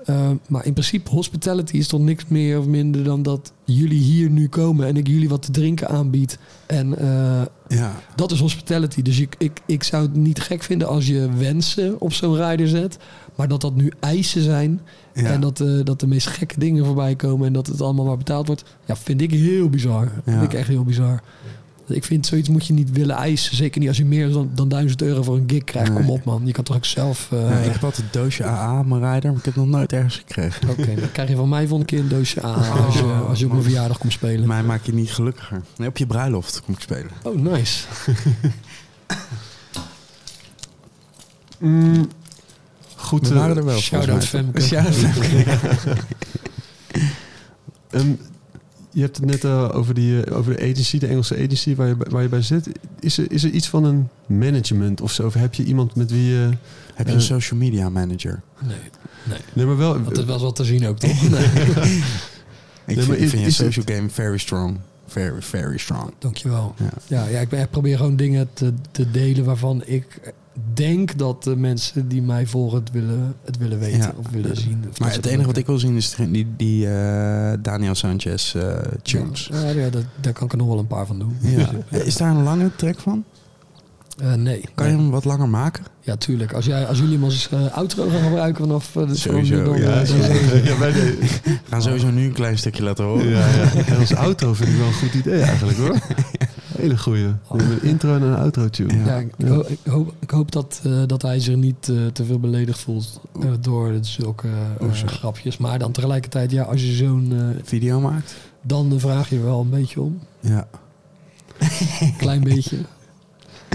Eh, 0.06 0.30
maar 0.48 0.65
in 0.65 0.73
principe, 0.73 1.10
hospitality 1.10 1.77
is 1.77 1.88
toch 1.88 1.99
niks 2.02 2.23
meer 2.27 2.60
of 2.60 2.65
minder 2.65 3.03
dan 3.03 3.23
dat 3.23 3.52
jullie 3.64 3.99
hier 4.02 4.30
nu 4.30 4.48
komen 4.48 4.88
en 4.88 4.98
ik 4.98 5.07
jullie 5.07 5.30
wat 5.30 5.41
te 5.41 5.52
drinken 5.52 5.90
aanbied. 5.90 6.38
En 6.65 6.98
eh, 6.98 7.41
Ja. 7.68 7.91
dat 8.15 8.32
is 8.32 8.40
hospitality. 8.40 9.02
Dus 9.02 9.19
ik, 9.19 9.36
ik, 9.38 9.60
ik 9.65 9.84
zou 9.84 10.03
het 10.03 10.15
niet 10.15 10.40
gek 10.41 10.64
vinden 10.64 10.88
als 10.88 11.07
je 11.07 11.30
wensen 11.38 12.02
op 12.02 12.14
zo'n 12.14 12.36
rider 12.49 12.68
zet. 12.68 12.98
Maar 13.36 13.48
dat 13.48 13.61
dat 13.61 13.76
nu 13.76 13.91
eisen 13.99 14.41
zijn. 14.41 14.82
Ja. 15.14 15.23
En 15.23 15.41
dat, 15.41 15.60
eh, 15.60 15.68
dat 15.84 15.99
de 15.99 16.07
meest 16.07 16.27
gekke 16.27 16.60
dingen 16.60 16.86
voorbij 16.86 17.15
komen. 17.15 17.48
En 17.48 17.53
dat 17.53 17.68
het 17.68 17.82
allemaal 17.82 18.06
maar 18.06 18.18
betaald 18.18 18.48
wordt. 18.48 18.64
Ja, 18.86 18.95
vind 18.95 19.22
ik 19.22 19.32
heel 19.32 19.69
bizar. 19.69 20.11
Ja. 20.26 20.32
Vind 20.32 20.44
ik 20.44 20.53
echt 20.53 20.68
heel 20.68 20.84
bizar. 20.84 21.22
Ik 21.88 22.03
vind 22.03 22.26
zoiets 22.26 22.49
moet 22.49 22.66
je 22.68 22.74
niet 22.74 22.91
willen 22.91 23.16
eisen. 23.16 23.56
Zeker 23.56 23.80
niet 23.80 23.88
als 23.90 23.98
je 23.98 24.06
meer 24.06 24.32
dan, 24.32 24.49
dan 24.53 24.68
1000 24.70 25.02
euro 25.02 25.24
voor 25.24 25.36
een 25.38 25.44
gig 25.48 25.64
krijgt. 25.64 25.90
Nee. 25.91 25.98
Kom 25.99 26.10
op 26.10 26.24
man. 26.26 26.41
Je 26.45 26.52
kan 26.52 26.64
toch 26.64 26.76
ook 26.76 26.86
zelf... 26.86 27.28
eh, 27.32 27.49
Ja, 27.49 27.57
ik 27.57 27.72
heb 27.72 27.84
altijd 27.84 28.02
een 28.14 28.22
doosje 28.22 28.44
AA 28.44 28.80
op 28.80 28.86
mijn 28.86 29.02
rijder, 29.02 29.30
maar 29.30 29.40
ik 29.40 29.45
heb 29.45 29.56
nog 29.56 29.68
nooit 29.68 29.94
ergens 29.94 30.16
gekregen. 30.16 30.70
Oké, 30.70 30.95
dan 30.95 31.12
krijg 31.18 31.30
je 31.30 31.36
van 31.36 31.49
mij 31.49 31.68
volgende 31.68 31.86
keer 31.86 31.99
een 31.99 32.07
doosje 32.07 32.41
aan. 32.41 32.86
als, 32.86 32.95
je, 32.95 33.03
als 33.03 33.40
je 33.40 33.45
op 33.45 33.52
mijn 33.52 33.64
verjaardag 33.64 33.98
komt 33.98 34.12
spelen. 34.14 34.48
Mij 34.48 34.64
maak 34.64 34.86
je 34.86 34.94
niet 34.94 35.12
gelukkiger. 35.12 35.62
Nee, 35.78 35.88
op 35.88 35.98
je 35.98 36.06
bruiloft 36.06 36.62
kom 36.66 36.74
ik 36.74 36.80
spelen. 36.82 37.12
Oh, 37.24 37.36
nice. 37.41 37.84
Mm, 41.60 42.07
goed. 42.95 43.28
We 43.28 43.34
eh, 43.34 43.40
waren 43.40 43.57
er 43.57 43.66
wel. 43.66 43.80
Shout-out. 43.80 44.26
Femke. 44.26 44.62
Shout-out 44.62 44.95
Femke. 44.95 45.57
Ehm, 47.90 48.12
je 48.95 49.01
hebt 49.01 49.15
het 49.17 49.26
net 49.26 49.43
eh, 49.43 49.69
over, 49.73 49.93
die, 49.93 50.23
eh, 50.23 50.38
over 50.38 50.55
de 50.55 50.61
agency, 50.61 50.99
de 50.99 51.07
Engelse 51.07 51.35
agency 51.35 51.76
waar 51.76 51.88
je, 51.88 51.95
bij- 51.95 52.07
waar 52.11 52.22
je 52.22 52.30
bij 52.30 52.41
zit. 52.41 52.67
Is 52.99 53.17
er, 53.17 53.31
is 53.31 53.43
er 53.43 53.49
iets 53.49 53.69
van 53.69 53.84
een 53.84 54.07
management 54.26 55.01
of 55.01 55.11
zo? 55.11 55.26
Of 55.26 55.34
heb 55.34 55.53
je 55.53 55.63
iemand 55.63 55.95
met 55.95 56.11
wie 56.11 56.23
je... 56.26 56.49
Heb 56.93 57.05
je 57.05 57.11
eh, 57.11 57.17
een 57.17 57.22
social 57.26 57.59
media 57.59 57.89
manager? 57.89 58.41
Nee, 58.67 58.77
nee. 59.23 59.38
Nee, 59.53 59.65
maar 59.65 59.77
wel... 59.77 60.03
Dat 60.03 60.17
is 60.17 60.26
wel 60.26 60.39
wat 60.39 60.55
te 60.55 60.63
zien 60.63 60.88
ook, 60.88 60.99
toch? 60.99 61.22
Nee. 61.30 61.43
Ik 62.88 62.95
Nee, 62.95 63.05
maar 63.07 63.15
vind, 63.15 63.17
ik 63.17 63.23
is- 63.23 63.30
vind 63.30 63.41
je 63.57 63.63
het- 63.63 63.73
social 63.73 63.85
game 63.97 64.09
very 64.09 64.38
strong. 64.38 64.77
Very, 65.07 65.41
very 65.41 65.77
strong. 65.77 66.11
Dankjewel. 66.19 66.76
Ja. 66.77 66.89
Ja, 67.07 67.27
ja 67.27 67.39
ik, 67.39 67.49
ben, 67.49 67.61
ik 67.61 67.69
probeer 67.69 67.97
gewoon 67.97 68.15
dingen 68.15 68.49
te, 68.53 68.73
te 68.91 69.11
delen 69.11 69.45
waarvan 69.45 69.81
ik 69.85 70.34
denk 70.73 71.18
dat 71.18 71.44
de 71.44 71.56
mensen 71.56 72.07
die 72.07 72.22
mij 72.22 72.48
volgen 72.48 72.80
het 72.80 72.91
willen, 72.91 73.36
het 73.45 73.57
willen 73.57 73.80
weten 73.80 73.98
Ja. 73.99 74.14
of 74.18 74.30
willen 74.30 74.57
zien. 74.57 74.86
Of 74.90 74.99
Maar 74.99 75.11
het 75.14 75.26
enige 75.26 75.48
wat 75.48 75.57
ik 75.57 75.65
wil 75.65 75.77
zien 75.80 75.95
is 75.95 76.15
die, 76.30 76.48
die 76.57 76.88
eh, 76.88 77.53
Daniel 77.61 77.95
Sanchez 77.95 78.56
eh, 78.56 78.77
tunes. 79.02 79.49
Ja, 79.53 79.69
ja 79.69 79.90
dat, 79.90 80.03
daar 80.22 80.34
kan 80.34 80.45
ik 80.45 80.52
er 80.52 80.57
nog 80.57 80.68
wel 80.68 80.80
een 80.80 80.88
paar 80.88 81.06
van 81.06 81.19
doen. 81.19 81.38
Ja. 81.41 81.69
Is 81.90 82.18
daar 82.18 82.30
een 82.36 82.44
lange 82.44 82.72
track 82.76 82.99
van? 82.99 83.23
Eh, 84.22 84.34
nee. 84.34 84.61
Kan 84.76 84.88
je 84.88 84.95
hem 84.95 85.10
wat 85.10 85.26
langer 85.26 85.49
maken? 85.49 85.84
Ja, 86.02 86.15
tuurlijk. 86.15 86.53
Als, 86.53 86.65
jij, 86.65 86.86
als 86.86 86.98
jullie 86.98 87.14
hem 87.14 87.23
als 87.23 87.49
eh, 87.49 87.72
outro 87.77 88.10
gaan 88.10 88.23
gebruiken 88.23 88.64
vanaf 88.65 88.95
uh, 88.95 89.07
de 89.07 89.15
Sowieso, 89.15 89.64
dan, 89.64 89.77
ja, 89.82 90.02
eh, 90.02 90.07
dan- 90.07 90.18
ja, 90.18 90.56
ja, 90.64 90.77
wij 90.77 90.91
We 90.94 91.18
gaan 91.69 91.82
sowieso 91.82 92.10
nu 92.11 92.26
een 92.26 92.34
klein 92.34 92.57
stukje 92.57 92.84
laten 92.84 93.06
horen. 93.06 93.27
ja, 93.30 93.48
ja. 93.48 93.72
En 93.86 93.98
als 93.98 94.11
auto 94.11 94.53
vind 94.53 94.69
ik 94.69 94.77
wel 94.77 94.88
een 94.88 94.94
goed 94.94 95.14
idee 95.14 95.41
eigenlijk 95.41 95.77
hoor. 95.77 95.98
Hele 96.77 96.97
goeie. 96.97 97.26
Een 97.49 97.81
intro 97.81 98.15
en 98.15 98.22
een 98.22 98.35
outro 98.35 98.69
tune. 98.69 99.03
Ja, 99.06 99.15
ik, 99.15 99.34
Ja. 99.38 99.47
ho- 99.47 99.65
ik 99.68 99.80
hoop, 99.91 100.14
ik 100.19 100.30
hoop 100.30 100.52
dat, 100.52 100.80
eh, 100.84 100.91
dat 101.07 101.22
hij 101.22 101.39
zich 101.39 101.56
niet 101.56 101.89
eh, 101.89 101.95
te 102.14 102.26
veel 102.26 102.39
beledigd 102.39 102.80
voelt 102.80 103.19
eh, 103.41 103.49
door 103.61 103.93
zulke 104.02 104.47
grapjes. 105.06 105.57
Maar 105.57 105.80
dan 105.80 105.91
tegelijkertijd, 105.91 106.52
ja, 106.52 106.64
als 106.64 106.81
je 106.81 106.91
zo'n 106.91 107.31
eh, 107.31 107.39
Video 107.64 107.99
maakt? 107.99 108.35
dan 108.61 108.93
vraag 108.99 109.30
je 109.30 109.35
er 109.35 109.43
wel 109.43 109.61
een 109.61 109.69
beetje 109.69 110.02
om. 110.02 110.19
Ja. 110.39 110.68
Klein 112.18 112.43
beetje. 112.43 112.77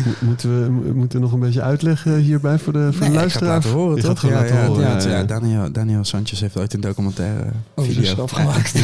Mo- 0.05 0.27
Moeten 0.29 0.63
we, 0.65 0.71
mo- 0.71 0.95
moeten 0.95 1.19
we 1.19 1.25
nog 1.25 1.33
een 1.35 1.41
beetje 1.41 1.63
uitleggen 1.63 2.19
hierbij 2.19 2.59
voor 2.59 2.73
de, 2.73 2.79
voor 2.93 2.93
de 2.93 2.99
Nee, 2.99 3.07
ik 3.09 3.15
ga 3.15 3.21
luisteraar? 3.21 3.55
het 3.55 3.65
laten 3.65 3.79
horen, 3.81 3.97
Je 3.97 4.03
toch? 4.03 4.23
ja, 4.23 4.31
laten 4.31 4.57
ja, 4.57 4.67
horen. 4.67 4.83
ja, 4.83 4.89
ja, 4.89 4.95
het- 4.95 5.05
ja, 5.05 5.11
ja. 5.11 5.25
Daniel, 5.25 5.73
Daniel 5.73 6.05
Sanchez 6.05 6.41
heeft 6.41 6.57
ooit 6.57 6.75
een 6.75 6.81
documentaire 6.81 7.45
Over 7.75 7.91
video 7.93 8.05
zichzelf 8.07 8.31
gemaakt. 8.31 8.79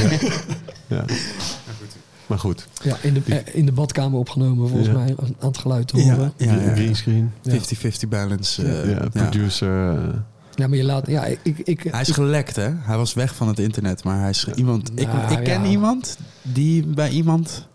Ja. 0.87 1.05
Maar 2.27 2.39
goed. 2.39 2.69
Ja, 2.83 2.97
in 3.03 3.15
de, 3.15 3.21
eh, 3.27 3.55
in 3.55 3.67
de 3.67 3.73
badkamer 3.73 4.19
opgenomen 4.19 4.69
volgens 4.69 4.89
Ja. 4.89 4.95
mij 4.95 5.15
aan 5.19 5.35
het 5.49 5.59
geluid 5.59 5.89
te 5.89 5.97
Ja, 5.97 6.15
horen. 6.15 6.33
ja, 6.37 6.53
ja. 6.55 6.75
Greenscreen. 6.75 7.33
50-50 7.49 8.09
balance. 8.09 8.63
eh, 8.63 8.91
ja, 8.91 9.09
producer. 9.13 9.99
eh, 9.99 10.09
Ja, 10.55 10.67
maar 10.67 10.77
je 10.77 10.85
laat... 10.85 11.07
Ja, 11.07 11.25
ik, 11.43 11.59
ik, 11.59 11.87
Hij 11.91 12.01
is 12.01 12.11
gelekt, 12.11 12.57
hè? 12.57 12.69
Hij 12.79 12.97
was 12.97 13.15
weg 13.15 13.35
van 13.35 13.49
het 13.49 13.59
internet, 13.59 14.05
maar 14.05 14.21
hij 14.21 14.31
is 14.31 14.47
iemand. 14.55 14.91
Ik, 14.95 15.07
Nou, 15.07 15.33
ik 15.33 15.45
ken 15.45 15.63
ja. 15.63 15.69
iemand 15.69 16.19
die 16.43 16.87
bij 16.87 17.11
iemand. 17.11 17.67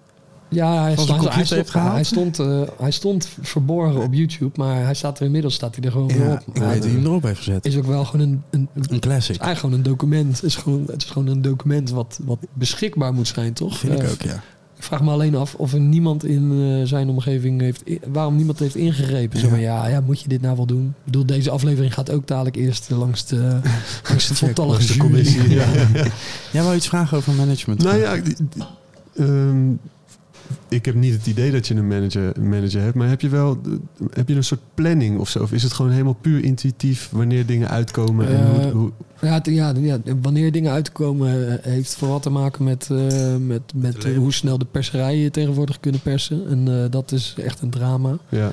Ja, 0.53 0.81
hij 0.81 0.95
Van 0.95 1.05
zijn 1.05 1.17
stond, 1.19 1.33
hij, 1.33 1.43
stond, 1.45 1.59
heeft 1.59 1.69
gehaald? 1.71 1.93
hij, 1.93 2.03
stond, 2.03 2.39
eh, 2.39 2.61
hij 2.79 2.91
stond 2.91 3.29
verborgen 3.41 4.01
op 4.03 4.13
YouTube, 4.13 4.51
maar 4.55 4.83
hij 4.83 4.93
staat 4.93 5.19
er 5.19 5.25
inmiddels 5.25 5.53
staat 5.53 5.75
hij 5.75 5.83
er 5.85 5.91
gewoon 5.91 6.07
weer 6.07 6.23
Ja, 6.27 6.33
op. 6.33 6.39
ik 6.55 6.59
Maar 6.59 6.69
weet 6.69 6.83
wie 6.85 6.93
hem 6.93 7.05
erop 7.05 7.23
heeft 7.23 7.37
gezet. 7.37 7.65
is 7.65 7.77
ook 7.77 7.85
wel 7.85 8.05
gewoon 8.05 8.27
een, 8.27 8.41
een, 8.49 8.67
een- 8.73 8.99
classic. 8.99 9.11
het 9.11 9.11
is 9.11 9.27
eigenlijk 9.47 9.57
gewoon 9.59 9.75
een 9.75 9.83
document. 9.83 10.35
Het 10.35 10.43
is 10.43 10.55
gewoon, 10.55 10.83
het 10.87 11.03
is 11.03 11.09
gewoon 11.09 11.27
een 11.27 11.41
document 11.41 11.89
wat, 11.89 12.19
wat 12.23 12.37
beschikbaar 12.53 13.13
moet 13.13 13.27
zijn, 13.27 13.53
toch? 13.53 13.77
Vind 13.77 13.93
ik 13.93 13.99
Eh, 14.03 14.09
ook, 14.11 14.21
ja. 14.21 14.41
Ik 14.77 14.87
vraag 14.87 15.01
me 15.01 15.11
alleen 15.11 15.35
af 15.35 15.55
of 15.55 15.73
er 15.73 15.79
niemand 15.79 16.25
in 16.25 16.51
eh, 16.81 16.87
zijn 16.87 17.09
omgeving 17.09 17.61
heeft... 17.61 17.83
waarom 18.07 18.35
niemand 18.35 18.59
heeft 18.59 18.75
ingegrepen. 18.75 19.39
Ja. 19.39 19.47
van, 19.47 19.59
ja, 19.59 19.87
ja, 19.87 20.01
moet 20.01 20.21
je 20.21 20.27
dit 20.27 20.41
nou 20.41 20.55
wel 20.55 20.65
doen? 20.65 20.85
Ik 20.97 21.05
bedoel, 21.05 21.25
deze 21.25 21.49
aflevering 21.51 21.93
gaat 21.93 22.11
ook 22.11 22.27
dadelijk 22.27 22.55
eerst 22.55 22.89
langs 22.89 23.25
de, 23.25 23.59
langs 24.09 24.27
de 24.27 24.35
voltallige 24.35 24.97
commissie, 24.97 25.49
ja. 25.59 25.65
Jij 26.51 26.63
wou 26.63 26.75
iets 26.75 26.87
vragen 26.87 27.17
over 27.17 27.33
management? 27.33 27.83
Nou 27.83 27.97
ja, 27.97 28.15
die- 28.17 28.35
die- 28.53 28.63
ehm, 29.15 29.71
ik 30.67 30.85
heb 30.85 30.95
niet 30.95 31.13
het 31.13 31.27
idee 31.27 31.51
dat 31.51 31.67
je 31.67 31.75
een 31.75 31.87
manager, 31.87 32.33
manager 32.41 32.81
hebt, 32.81 32.95
maar 32.95 33.09
heb 33.09 33.21
je 33.21 33.29
wel 33.29 33.61
heb 34.13 34.27
je 34.27 34.35
een 34.35 34.43
soort 34.43 34.61
planning 34.73 35.19
of 35.19 35.29
zo? 35.29 35.41
Of 35.41 35.51
is 35.51 35.63
het 35.63 35.73
gewoon 35.73 35.91
helemaal 35.91 36.17
puur 36.21 36.43
intuïtief 36.43 37.09
wanneer 37.11 37.45
dingen 37.45 37.69
uitkomen? 37.69 38.27
en 38.27 38.47
hoe, 38.51 38.61
Eh, 38.61 38.71
hoe, 38.71 38.91
Ja, 39.21 39.41
ja, 39.43 39.73
ja, 39.77 39.99
wanneer 40.21 40.51
dingen 40.51 40.71
uitkomen 40.71 41.49
eh, 41.63 41.71
heeft 41.71 41.95
vooral 41.95 42.19
te 42.19 42.29
maken 42.29 42.63
met, 42.63 42.87
eh, 42.91 43.35
met, 43.35 43.61
met 43.75 44.03
hoe 44.15 44.33
snel 44.33 44.57
de 44.57 44.65
perserijen 44.71 45.31
tegenwoordig 45.31 45.79
kunnen 45.79 46.01
persen. 46.01 46.47
En 46.49 46.83
eh, 46.83 46.91
dat 46.91 47.11
is 47.11 47.35
echt 47.37 47.61
een 47.61 47.69
drama. 47.69 48.17
ja. 48.29 48.51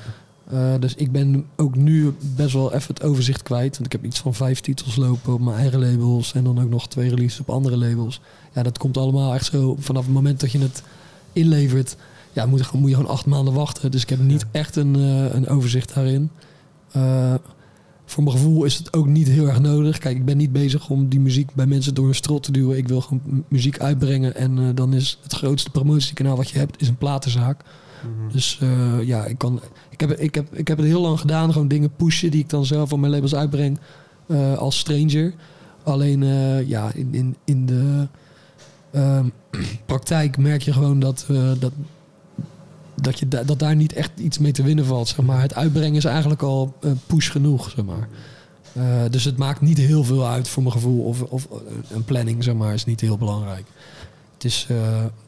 Eh, 0.51 0.75
dus 0.81 0.95
ik 0.95 1.13
ben 1.13 1.45
ook 1.57 1.77
nu 1.77 2.15
best 2.37 2.53
wel 2.53 2.73
even 2.75 2.95
het 2.95 3.03
overzicht 3.03 3.43
kwijt. 3.43 3.73
Want 3.73 3.87
ik 3.87 3.93
heb 3.93 4.05
iets 4.05 4.21
van 4.21 4.35
vijf 4.35 4.61
titels 4.61 4.97
lopen 4.97 5.33
op 5.33 5.41
mijn 5.41 5.57
eigen 5.57 5.79
labels. 5.79 6.33
En 6.35 6.45
dan 6.45 6.63
ook 6.63 6.71
nog 6.71 6.89
twee 6.89 7.09
releases 7.09 7.41
op 7.41 7.51
andere 7.51 7.77
labels. 7.77 8.21
Ja, 8.55 8.63
dat 8.63 8.79
komt 8.79 8.97
allemaal 8.97 9.35
echt 9.35 9.45
zo 9.45 9.77
vanaf 9.79 10.05
het 10.05 10.15
moment 10.15 10.41
dat 10.41 10.53
je 10.53 10.59
het 10.59 10.83
inlevert. 11.33 11.97
Ja, 12.33 12.47
moet 12.47 12.59
je, 12.59 12.65
gewoon- 12.65 12.81
moet 12.81 12.91
je 12.91 12.97
gewoon 12.97 13.11
acht 13.13 13.27
maanden 13.27 13.55
wachten. 13.55 13.91
Dus 13.91 14.03
ik 14.03 14.09
heb 14.09 14.19
niet 14.19 14.47
echt 14.51 14.77
een, 14.77 14.95
eh, 14.97 15.35
een 15.35 15.49
overzicht 15.49 15.95
daarin. 15.95 16.31
Eh, 16.93 17.35
voor 18.05 18.23
mijn 18.25 18.37
gevoel 18.37 18.65
is 18.65 18.77
het 18.77 18.93
ook 18.93 19.07
niet 19.07 19.29
heel 19.29 19.47
erg 19.49 19.61
nodig. 19.61 19.99
Kijk, 19.99 20.17
ik 20.17 20.25
ben 20.25 20.37
niet 20.37 20.53
bezig 20.53 20.89
om 20.89 21.09
die 21.09 21.21
muziek 21.21 21.55
bij 21.55 21.67
mensen 21.67 21.95
door 21.95 22.09
een 22.09 22.15
strot 22.15 22.43
te 22.43 22.53
duwen. 22.53 22.77
Ik 22.77 22.89
wil 22.89 23.01
gewoon 23.01 23.45
muziek 23.49 23.79
uitbrengen. 23.81 24.35
En 24.35 24.59
eh, 24.59 24.65
dan 24.75 24.93
is 24.95 25.19
het 25.23 25.33
grootste 25.33 25.71
promotiekanaal 25.71 26.37
wat 26.37 26.51
je 26.51 26.59
hebt, 26.59 26.81
is 26.81 26.89
een 26.89 26.97
platenzaak. 26.97 27.61
Dus 28.33 28.59
eh, 28.63 29.03
ja, 29.07 29.25
ik, 29.25 29.39
kan, 29.39 29.61
ik, 29.91 30.01
heb, 30.01 30.11
ik, 30.11 30.35
heb, 30.35 30.55
ik 30.55 30.69
heb 30.69 30.79
het 30.79 30.87
heel 30.87 31.01
lang 31.01 31.21
gedaan. 31.21 31.53
Gewoon 31.53 31.69
dingen 31.69 31.91
pushen 31.97 32.31
die 32.31 32.41
ik 32.41 32.49
dan 32.51 32.67
zelf 32.67 32.93
op 32.93 32.99
mijn 32.99 33.13
labels 33.13 33.35
uitbreng 33.35 33.79
als 34.57 34.79
stranger. 34.79 35.35
Alleen 35.85 36.25
ja, 36.67 36.93
in, 36.95 37.15
in, 37.15 37.37
in 37.45 37.67
de 37.67 38.09
ehm, 38.91 39.27
praktijk 39.87 40.37
merk 40.39 40.63
je 40.63 40.73
gewoon 40.73 41.01
dat, 41.01 41.27
eh, 41.29 41.51
dat, 41.59 41.73
dat, 42.95 43.19
je 43.19 43.29
da- 43.29 43.43
dat 43.43 43.59
daar 43.59 43.77
niet 43.77 43.93
echt 43.93 44.11
iets 44.19 44.39
mee 44.39 44.53
te 44.53 44.63
winnen 44.63 44.85
valt. 44.85 45.09
Zeg 45.09 45.25
maar. 45.25 45.41
Het 45.41 45.55
uitbrengen 45.55 45.95
is 45.97 46.05
eigenlijk 46.05 46.43
al 46.43 46.75
eh, 46.81 46.91
push 47.07 47.31
genoeg. 47.31 47.71
Zeg 47.71 47.85
maar. 47.85 48.09
Eh, 48.73 49.11
dus 49.11 49.25
het 49.25 49.37
maakt 49.37 49.61
niet 49.61 49.79
heel 49.79 50.05
veel 50.05 50.27
uit 50.29 50.49
voor 50.49 50.63
mijn 50.63 50.75
gevoel. 50.75 51.05
Of, 51.05 51.23
of 51.23 51.49
een 51.91 52.05
planning 52.05 52.45
zeg 52.45 52.55
maar, 52.55 52.75
is 52.75 52.85
niet 52.85 53.01
heel 53.01 53.19
belangrijk. 53.19 53.67
Het 54.35 54.47
is, 54.47 54.67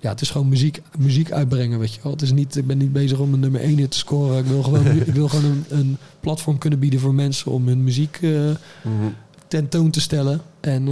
ja, 0.01 0.11
het 0.11 0.21
is 0.21 0.31
gewoon 0.31 0.49
muziek, 0.49 0.83
muziek 0.99 1.33
uitbrengen, 1.33 1.79
weet 1.79 1.95
je 1.95 2.01
wel. 2.03 2.13
Het 2.13 2.23
is 2.23 2.33
niet, 2.33 2.57
ik 2.57 2.67
ben 2.67 2.79
niet 2.79 2.93
bezig 2.93 3.19
om 3.19 3.33
een 3.33 3.41
nummer 3.41 3.61
1 3.61 3.89
te 3.89 3.99
scoren. 3.99 4.39
Ik 4.39 4.45
wil 4.45 4.63
gewoon, 4.63 4.87
ik 4.87 5.15
wil 5.15 5.29
gewoon 5.29 5.45
een, 5.45 5.65
een 5.79 5.97
platform 6.21 6.59
kunnen 6.59 6.79
bieden 6.79 7.01
voor 7.01 7.15
mensen 7.15 7.53
om 7.53 7.67
hun 7.67 7.85
muziek 7.85 8.19
eh, 8.23 8.51
tentoon 9.49 9.91
te 9.91 10.01
stellen. 10.01 10.41
En 10.61 10.89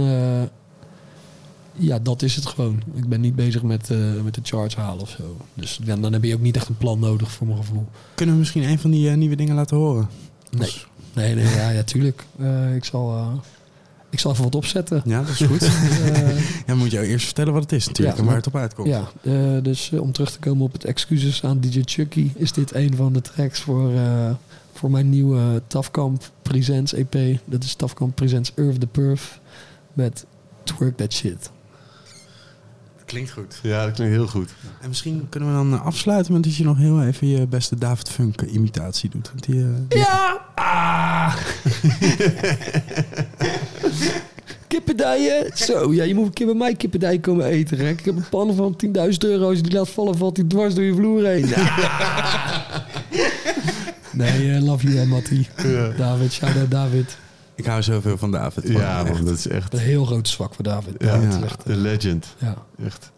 ja, 1.79 1.99
dat 1.99 2.21
is 2.21 2.35
het 2.35 2.45
gewoon. 2.45 2.81
Ik 2.93 3.07
ben 3.07 3.21
niet 3.21 3.35
bezig 3.35 3.63
met, 3.63 3.89
eh, 3.89 3.97
met 4.23 4.33
de 4.33 4.41
charts 4.43 4.75
halen 4.75 5.01
of 5.01 5.09
zo. 5.09 5.37
Dus 5.53 5.79
dan, 5.83 6.01
dan 6.01 6.13
heb 6.13 6.23
je 6.23 6.33
ook 6.33 6.41
niet 6.41 6.55
echt 6.55 6.67
een 6.67 6.77
plan 6.77 6.99
nodig 6.99 7.31
voor 7.31 7.47
mijn 7.47 7.59
gevoel. 7.59 7.85
Kunnen 8.15 8.35
we 8.35 8.39
misschien 8.39 8.63
een 8.63 8.79
van 8.79 8.91
die 8.91 9.09
eh, 9.09 9.15
nieuwe 9.15 9.35
dingen 9.35 9.55
laten 9.55 9.77
horen? 9.77 10.09
Nee. 10.49 10.73
Nee, 11.13 11.35
nee, 11.35 11.55
ja, 11.55 11.69
ja 11.69 11.83
tuurlijk. 11.83 12.25
Eh, 12.39 12.75
ik 12.75 12.85
zal... 12.85 13.41
Ik 14.11 14.19
zal 14.19 14.31
even 14.31 14.43
wat 14.43 14.55
opzetten. 14.55 15.01
Ja, 15.05 15.21
dat 15.21 15.29
is 15.29 15.47
goed. 15.47 15.61
Eh, 16.13 16.65
ja, 16.67 16.75
moet 16.75 16.91
jou 16.91 17.05
eerst 17.05 17.25
vertellen 17.25 17.53
wat 17.53 17.61
het 17.61 17.71
is 17.71 17.87
natuurlijk 17.87 18.17
en 18.17 18.25
waar 18.25 18.35
het 18.35 18.47
op 18.47 18.55
uitkomt. 18.55 18.87
Ja, 18.87 19.09
dus 19.61 19.91
om 19.91 20.11
terug 20.11 20.31
te 20.31 20.39
komen 20.39 20.63
op 20.63 20.73
het 20.73 20.85
excuses 20.85 21.43
aan 21.43 21.59
DJ 21.59 21.81
Chucky, 21.85 22.31
is 22.35 22.51
dit 22.51 22.73
een 22.73 22.95
van 22.95 23.13
de 23.13 23.21
tracks 23.21 23.59
voor, 23.59 23.91
voor 24.73 24.91
mijn 24.91 25.09
nieuwe 25.09 25.61
Tafkamp 25.67 26.31
Presents 26.41 26.93
EP. 26.93 27.39
Dat 27.45 27.63
is 27.63 27.73
Tafkamp 27.73 28.15
Presents 28.15 28.51
Earth 28.55 28.79
the 28.79 28.87
Perf 28.87 29.39
met 29.93 30.25
Twerk 30.63 30.97
That 30.97 31.13
Shit. 31.13 31.49
Klinkt 33.09 33.31
goed. 33.31 33.59
Ja, 33.63 33.85
dat 33.85 33.93
klinkt 33.93 34.13
heel 34.13 34.27
goed. 34.27 34.49
En 34.81 34.87
misschien 34.87 35.27
kunnen 35.29 35.49
we 35.49 35.55
dan 35.55 35.73
eh, 35.73 35.85
afsluiten 35.85 36.33
met 36.33 36.43
dat 36.43 36.55
je 36.55 36.63
nog 36.63 36.77
heel 36.77 37.03
even 37.03 37.27
je 37.27 37.47
beste 37.47 37.75
David 37.77 38.09
Funk 38.09 38.41
imitatie 38.41 39.09
doet. 39.09 39.27
Want 39.29 39.43
die, 39.45 39.61
eh, 39.61 39.67
die- 39.87 39.99
Ja! 39.99 40.41
Ah! 40.55 41.35
Kippendijen. 44.67 45.51
Zo, 45.53 45.93
ja, 45.93 46.03
je 46.03 46.15
moet 46.15 46.25
een 46.25 46.33
keer 46.33 46.45
bij 46.45 46.55
mij 46.55 46.75
kippendijen 46.75 47.21
komen 47.21 47.45
eten. 47.45 47.77
Hè. 47.77 47.89
Ik 47.89 48.05
heb 48.05 48.15
een 48.15 48.29
pan 48.29 48.55
van 48.55 48.75
10.000 48.75 49.17
euro. 49.17 49.47
Als 49.47 49.57
je 49.57 49.63
die 49.63 49.71
laat 49.73 49.89
vallen, 49.89 50.17
valt 50.17 50.35
die 50.35 50.47
dwars 50.47 50.73
door 50.73 50.83
je 50.83 50.93
vloer 50.93 51.25
heen. 51.25 51.45
Nee, 54.11 54.51
eh, 54.55 54.61
love 54.63 54.87
you, 54.87 54.97
hè, 54.97 55.05
Mattie. 55.05 55.47
David, 55.97 56.31
shout-out 56.33 56.71
David. 56.71 57.17
Ik 57.59 57.65
hou 57.65 57.81
zoveel 57.83 58.17
van 58.17 58.31
David. 58.31 58.67
Ja, 58.67 59.03
man, 59.03 59.25
dat 59.25 59.37
is 59.37 59.47
echt... 59.47 59.73
Een 59.73 59.79
heel 59.79 60.05
groot 60.05 60.27
zwak 60.27 60.53
voor 60.53 60.63
David. 60.63 60.95
Ja, 60.97 61.21
echt, 61.43 61.65
de 61.65 61.75
legend. 61.75 62.35
Ja. 62.37 62.55
Echt. 62.85 63.11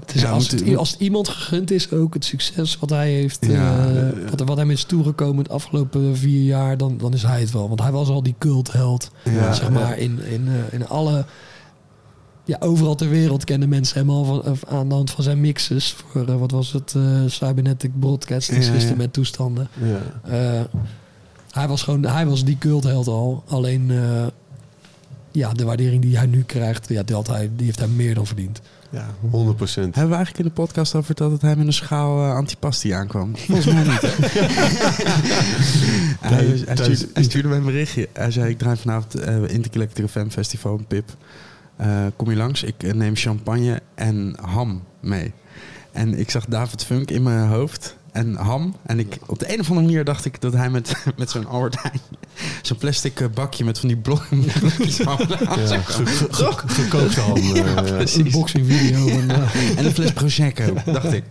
Het 0.00 0.14
is 0.14 0.20
Ja, 0.20 0.30
als, 0.30 0.76
als 0.76 0.90
het 0.90 1.00
iemand 1.00 1.28
gegund 1.28 1.70
is, 1.70 1.90
ook 1.90 2.14
het 2.14 2.24
succes 2.24 2.78
wat 2.78 2.90
hij 2.90 3.12
heeft, 3.12 3.46
Ja, 3.46 3.88
eh, 3.88 4.30
wat, 4.30 4.40
wat 4.40 4.56
hem 4.56 4.70
is 4.70 4.84
toegekomen 4.84 5.44
de 5.44 5.50
afgelopen 5.50 6.16
vier 6.16 6.42
jaar, 6.42 6.76
dan, 6.76 6.98
dan 6.98 7.12
is 7.12 7.22
hij 7.22 7.40
het 7.40 7.50
wel. 7.50 7.68
Want 7.68 7.80
hij 7.80 7.92
was 7.92 8.08
al 8.08 8.22
die 8.22 8.34
cultheld, 8.38 9.10
Ja, 9.24 9.52
zeg 9.52 9.70
maar, 9.70 9.98
in, 9.98 10.20
in, 10.24 10.48
eh, 10.48 10.72
in 10.78 10.88
alle... 10.88 11.24
Ja, 12.44 12.56
overal 12.60 12.94
ter 12.94 13.08
wereld 13.08 13.44
kennen 13.44 13.68
mensen 13.68 13.98
hem 13.98 14.10
al 14.10 14.24
van, 14.24 14.42
of 14.42 14.64
aan 14.64 14.88
de 14.88 14.94
hand 14.94 15.10
van 15.10 15.24
zijn 15.24 15.40
mixes. 15.40 15.92
Voor, 15.92 16.28
eh, 16.28 16.38
wat 16.38 16.50
was 16.50 16.72
het, 16.72 16.94
eh, 16.96 17.02
Cybernetic 17.26 18.00
Broadcasting 18.00 18.64
Ja, 18.64 18.72
ja. 18.72 18.78
System 18.78 19.00
en 19.00 19.10
toestanden. 19.10 19.68
Ja. 19.82 20.66
Hij 21.56 21.68
was 21.68 21.82
gewoon, 21.82 22.04
hij 22.04 22.26
was 22.26 22.44
die 22.44 22.58
cultheld 22.58 23.06
al. 23.06 23.42
Alleen, 23.46 23.90
eh, 23.90 24.26
ja, 25.30 25.52
de 25.52 25.64
waardering 25.64 26.02
die 26.02 26.16
hij 26.16 26.26
nu 26.26 26.42
krijgt, 26.42 26.88
ja, 26.88 27.02
die, 27.02 27.14
had 27.14 27.26
hij, 27.26 27.50
die 27.56 27.66
heeft 27.66 27.78
hij 27.78 27.88
meer 27.88 28.14
dan 28.14 28.26
verdiend. 28.26 28.60
Ja, 28.90 29.06
100 29.30 29.56
procent. 29.56 29.94
Hebben 29.94 30.10
we 30.10 30.16
eigenlijk 30.16 30.46
in 30.46 30.54
de 30.54 30.60
podcast 30.62 30.94
al 30.94 31.02
verteld 31.02 31.30
dat 31.30 31.40
hij 31.40 31.56
met 31.56 31.66
een 31.66 31.72
schaal 31.72 32.24
eh, 32.24 32.34
antipasti 32.34 32.90
aankwam? 32.90 33.36
Volgens 33.36 33.66
mij 33.66 33.82
niet. 33.82 34.00
hij, 36.20 36.44
hij, 36.66 36.76
stuurde, 36.76 37.08
hij 37.12 37.22
stuurde 37.22 37.48
mij 37.48 37.56
een 37.56 37.64
berichtje. 37.64 38.08
Hij 38.12 38.30
zei, 38.30 38.50
ik 38.50 38.58
draai 38.58 38.76
vanavond 38.76 39.14
eh 39.14 39.48
Intercollective 39.48 40.08
FM 40.08 40.28
Festival 40.28 40.76
in 40.78 40.86
Pip. 40.86 41.16
Eh, 41.76 42.06
kom 42.16 42.30
je 42.30 42.36
langs? 42.36 42.62
Ik 42.62 42.94
neem 42.94 43.16
champagne 43.16 43.82
en 43.94 44.36
ham 44.40 44.82
mee. 45.00 45.32
En 45.92 46.18
ik 46.18 46.30
zag 46.30 46.44
David 46.44 46.84
Funk 46.84 47.10
in 47.10 47.22
mijn 47.22 47.48
hoofd 47.48 47.96
en 48.16 48.34
ham. 48.34 48.76
En 48.86 48.98
ik, 48.98 49.18
op 49.26 49.38
de 49.38 49.52
een 49.52 49.60
of 49.60 49.68
andere 49.68 49.86
manier 49.86 50.04
dacht 50.04 50.24
ik 50.24 50.40
dat 50.40 50.52
hij 50.52 50.70
met, 50.70 50.96
met 51.16 51.30
zo'n 51.30 51.46
Albert 51.46 51.82
Heijn... 51.82 52.00
zo'n 52.62 52.76
plastic 52.76 53.20
eh, 53.20 53.26
bakje 53.34 53.64
met 53.64 53.78
van 53.78 53.88
die 53.88 53.96
blokken 53.96 54.42
Ja, 54.44 55.80
gekookte 56.66 57.20
ham, 57.20 57.36
eh, 57.36 57.54
Ja. 57.54 57.98
Een 58.14 58.30
boxing 58.30 58.66
video. 58.66 59.08
En, 59.08 59.30
eh, 59.30 59.76
En 59.78 59.84
een 59.84 59.92
fles 59.94 60.12
Prosecco, 60.12 60.74
dacht 60.84 61.12
ik. 61.12 61.24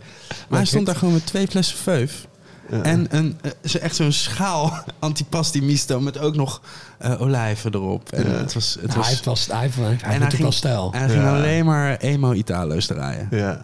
Maar 0.50 0.60
hij 0.60 0.68
stond 0.68 0.86
daar 0.86 0.96
gewoon 0.96 1.14
met 1.14 1.26
twee 1.26 1.48
flessen 1.48 1.78
Veuf. 1.78 2.28
Ja. 2.70 2.82
En 2.82 3.08
een, 3.10 3.38
zo 3.64 3.78
echt 3.78 3.96
zo'n 3.96 4.12
schaal 4.12 4.84
antipasti 5.00 5.62
misto 5.62 6.00
met 6.00 6.18
ook 6.18 6.36
nog 6.36 6.62
eh, 6.98 7.22
olijven 7.22 7.74
erop. 7.74 8.12
En 8.12 8.24
Ja. 8.32 8.38
het 8.38 8.54
was, 8.54 8.78
het 8.82 8.88
Nou, 8.88 8.98
was, 8.98 9.06
hij 9.06 9.14
heeft 9.62 9.76
wel, 9.76 9.88
hij 9.88 9.98
hij 10.02 10.14
en 10.16 10.22
hij 10.22 10.30
ging, 10.30 10.42
wel 10.42 10.52
stijl. 10.52 10.90
en 10.94 11.00
hij 11.00 11.10
ging 11.10 11.26
alleen 11.28 11.66
maar 11.66 11.98
emo 11.98 12.34
Italo's 12.34 12.86
draaien. 12.86 13.28
Ja. 13.32 13.62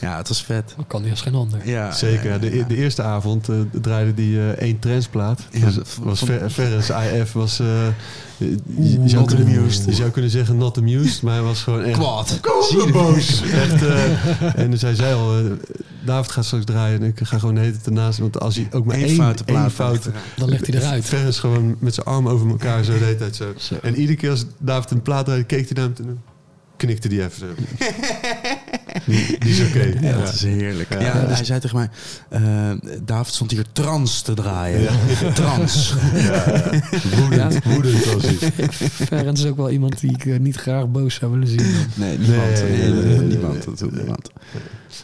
Ja. 0.00 0.16
het 0.16 0.28
was 0.28 0.42
vet. 0.42 0.72
Dat 0.76 0.86
kan 0.86 1.00
hij 1.02 1.10
als 1.10 1.20
geen 1.20 1.34
ander. 1.34 1.58
Ja, 1.68 1.92
Zeker. 1.92 2.30
ja, 2.30 2.38
De, 2.38 2.56
ja. 2.56 2.64
de 2.68 2.76
eerste 2.76 3.02
avond 3.02 3.48
eh, 3.48 3.56
draaide 3.80 4.14
die 4.14 4.38
eh 4.38 4.48
één 4.48 4.78
trendsplaat. 4.78 5.40
Ja, 5.50 5.60
was, 5.64 5.74
van- 5.82 6.04
was 6.04 6.22
Fer- 6.22 6.50
Ferris 6.50 6.90
IF 6.90 7.32
was... 7.32 7.60
eh, 7.60 7.66
je, 8.36 8.56
Oeh, 8.76 9.08
zou 9.08 9.24
kunnen, 9.24 9.46
amused. 9.58 9.84
je 9.84 9.92
zou 9.92 10.10
kunnen 10.10 10.30
zeggen 10.30 10.56
not 10.56 10.78
amused, 10.78 11.22
maar 11.22 11.34
hij 11.34 11.42
was 11.42 11.62
gewoon 11.62 11.82
echt... 11.82 11.98
Kwaad. 11.98 12.40
Zie 12.70 12.86
je 12.86 12.92
boos. 12.92 13.42
Echt, 13.64 13.82
eh, 13.82 14.58
en 14.58 14.70
dus 14.70 14.82
hij 14.82 14.94
zei 14.94 15.14
al, 15.14 15.38
eh, 15.38 15.44
David 16.04 16.30
gaat 16.30 16.44
straks 16.44 16.64
draaien 16.64 17.00
en 17.02 17.06
ik 17.06 17.20
ga 17.22 17.38
gewoon 17.38 17.54
de 17.54 17.60
hele 17.60 17.72
tijd 17.72 17.86
ernaast. 17.86 18.18
Want 18.18 18.40
als 18.40 18.54
hij 18.56 18.68
ook 18.72 18.84
maar 18.84 18.96
Eén 18.96 19.02
één, 19.04 19.14
foute 19.16 19.44
plaat 19.44 19.62
één 19.62 19.70
fout... 19.70 20.08
Dan 20.36 20.48
legt 20.48 20.66
hij 20.66 20.76
eruit. 20.80 21.04
Ferris 21.04 21.38
gewoon 21.38 21.76
met 21.78 21.94
zijn 21.94 22.06
armen 22.06 22.32
over 22.32 22.48
elkaar 22.48 22.84
zo 22.84 22.98
de 22.98 23.04
hele 23.04 23.16
tijd 23.16 23.36
zo. 23.36 23.74
En 23.82 23.96
iedere 23.96 24.18
keer 24.18 24.30
als 24.30 24.44
David 24.58 24.90
een 24.90 25.02
plaat 25.02 25.24
draaide, 25.24 25.44
keek 25.46 25.68
hij 25.68 25.72
naar 25.86 25.90
hem 25.96 26.18
knikte 26.80 27.08
hij 27.08 27.24
even 27.24 27.38
zo. 27.38 27.46
die, 29.06 29.38
die 29.38 29.50
is 29.50 29.60
oké. 29.68 29.92
Ja, 30.00 30.18
dat 30.18 30.32
is 30.34 30.42
heerlijk. 30.42 30.92
Ja, 31.00 31.26
hij 31.26 31.44
zei 31.44 31.60
tegen 31.60 31.76
mij, 31.76 31.88
eh, 32.28 32.70
David 33.04 33.34
stond 33.34 33.50
hier 33.50 33.64
trans 33.72 34.22
te 34.22 34.34
draaien. 34.34 34.88
Trans. 35.34 35.94
Woedend, 37.16 37.64
woedend 37.64 38.04
was 38.04 38.22
hij. 38.26 38.68
Ferent 38.90 39.38
is 39.38 39.44
ook 39.46 39.56
wel 39.56 39.70
iemand 39.70 40.00
die 40.00 40.10
ik 40.12 40.26
eh, 40.26 40.38
niet 40.38 40.56
graag 40.56 40.88
boos 40.90 41.14
zou 41.14 41.32
willen 41.32 41.48
zien. 41.48 41.86
Nee, 41.94 42.18
niemand. 42.18 42.62
Nee, 42.62 42.78
Nee, 42.78 42.88
nee, 42.92 43.02
nee, 43.16 43.18
niemand. 43.26 43.52
nee. 43.54 43.64
Dat 43.64 43.78
doet 43.78 43.96
niemand. 43.96 44.30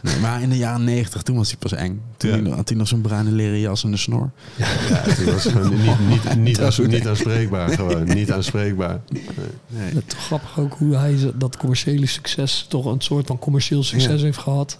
Nee, 0.01 0.19
maar 0.19 0.41
in 0.41 0.49
de 0.49 0.57
jaren 0.57 0.83
negentig, 0.83 1.21
toen 1.21 1.35
was 1.37 1.47
hij 1.47 1.57
pas 1.57 1.73
eng. 1.73 2.01
Toen 2.17 2.45
Ja. 2.45 2.55
had 2.55 2.69
hij 2.69 2.77
nog 2.77 2.87
zo'n 2.87 3.01
bruine 3.01 3.31
leren 3.31 3.59
jas 3.59 3.83
en 3.83 3.91
een 3.91 3.97
snor. 3.97 4.29
Ja, 4.55 4.67
toen 5.15 5.25
was 5.33 5.43
hij 5.43 5.63
niet, 5.69 5.99
niet, 6.07 6.35
niet, 6.35 6.87
niet 6.97 7.07
aanspreekbaar. 7.07 7.69
Gewoon 7.69 8.03
niet 8.03 8.31
aanspreekbaar. 8.31 8.99
Nee. 9.09 9.23
Nee. 9.67 9.93
Het 9.93 10.09
toch 10.09 10.19
grappig 10.25 10.59
ook 10.59 10.73
hoe 10.73 10.95
hij 10.95 11.17
ze- 11.17 11.37
dat 11.37 11.57
commerciële 11.57 12.05
succes, 12.05 12.65
toch 12.69 12.85
een 12.85 13.01
soort 13.01 13.27
van 13.27 13.39
commercieel 13.39 13.83
succes 13.83 14.19
Ja. 14.19 14.25
heeft 14.25 14.37
gehad. 14.37 14.77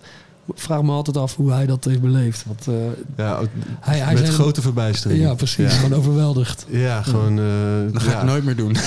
Vraag 0.55 0.81
me 0.81 0.91
altijd 0.91 1.17
af 1.17 1.35
hoe 1.35 1.51
hij 1.51 1.65
dat 1.65 1.85
heeft 1.85 2.01
beleefd. 2.01 2.43
Want, 2.45 2.67
eh, 2.67 2.73
Ja, 3.17 3.39
Hij- 3.79 3.99
hij 3.99 4.13
met 4.13 4.29
grote 4.29 4.61
verbijstering. 4.61 5.21
ja, 5.21 5.33
precies. 5.33 5.71
Ja, 5.73 5.77
Gewoon 5.79 5.97
overweldigd. 5.99 6.65
ja 6.69 7.01
gewoon... 7.03 7.39
eh, 7.39 7.93
Dat 7.93 8.01
ga 8.03 8.11
ja. 8.11 8.17
ik 8.19 8.25
nooit 8.25 8.43
meer 8.43 8.55
doen. 8.55 8.75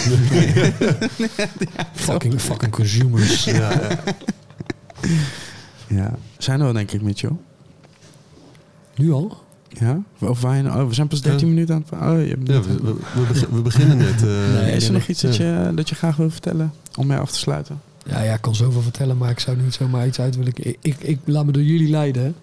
Fucking, 1.94 2.40
fucking 2.40 2.72
consumers. 2.72 3.44
Ja, 3.44 3.70
ja. 5.96 6.14
Zijn 6.38 6.58
er 6.58 6.64
wel, 6.64 6.72
denk 6.74 6.90
ik, 6.90 7.02
Mitchell. 7.02 7.32
Nu 8.96 9.12
al? 9.12 9.36
Ja? 9.68 10.02
Of 10.18 10.40
wij, 10.40 10.64
oh, 10.66 10.86
we 10.88 10.94
zijn 10.94 11.08
pas 11.08 11.20
13 11.22 11.48
minuten 11.48 11.74
aan 11.74 11.84
het... 11.90 12.00
Oh, 12.00 12.22
je 12.24 12.28
hebt 12.28 12.46
Ja, 12.48 12.52
net- 12.54 12.66
we, 12.66 12.82
we, 12.82 12.94
we 13.14 13.26
begin- 13.28 13.48
we 13.50 13.60
beginnen 13.62 13.96
net. 13.96 14.22
eh, 14.22 14.52
Nee, 14.52 14.72
is 14.72 14.86
er 14.86 14.92
nog 14.92 15.06
iets 15.06 15.20
dat, 15.20 15.36
je, 15.36 15.72
dat 15.74 15.88
je 15.88 15.94
graag 15.94 16.16
wil 16.16 16.30
vertellen 16.30 16.72
om 16.96 17.06
mij 17.06 17.18
af 17.18 17.30
te 17.30 17.38
sluiten? 17.38 17.80
Ja, 18.04 18.20
ja, 18.22 18.34
ik 18.34 18.40
kan 18.40 18.54
zoveel 18.54 18.80
vertellen, 18.82 19.16
maar 19.16 19.30
ik 19.30 19.38
zou 19.40 19.56
niet 19.56 19.74
zomaar 19.74 20.06
iets 20.06 20.20
uit 20.20 20.36
willen. 20.36 20.52
Ik, 20.56 20.76
ik, 20.80 20.96
ik 21.00 21.18
laat 21.24 21.44
me 21.46 21.52
door 21.52 21.62
jullie 21.62 21.88
leiden. 21.90 22.34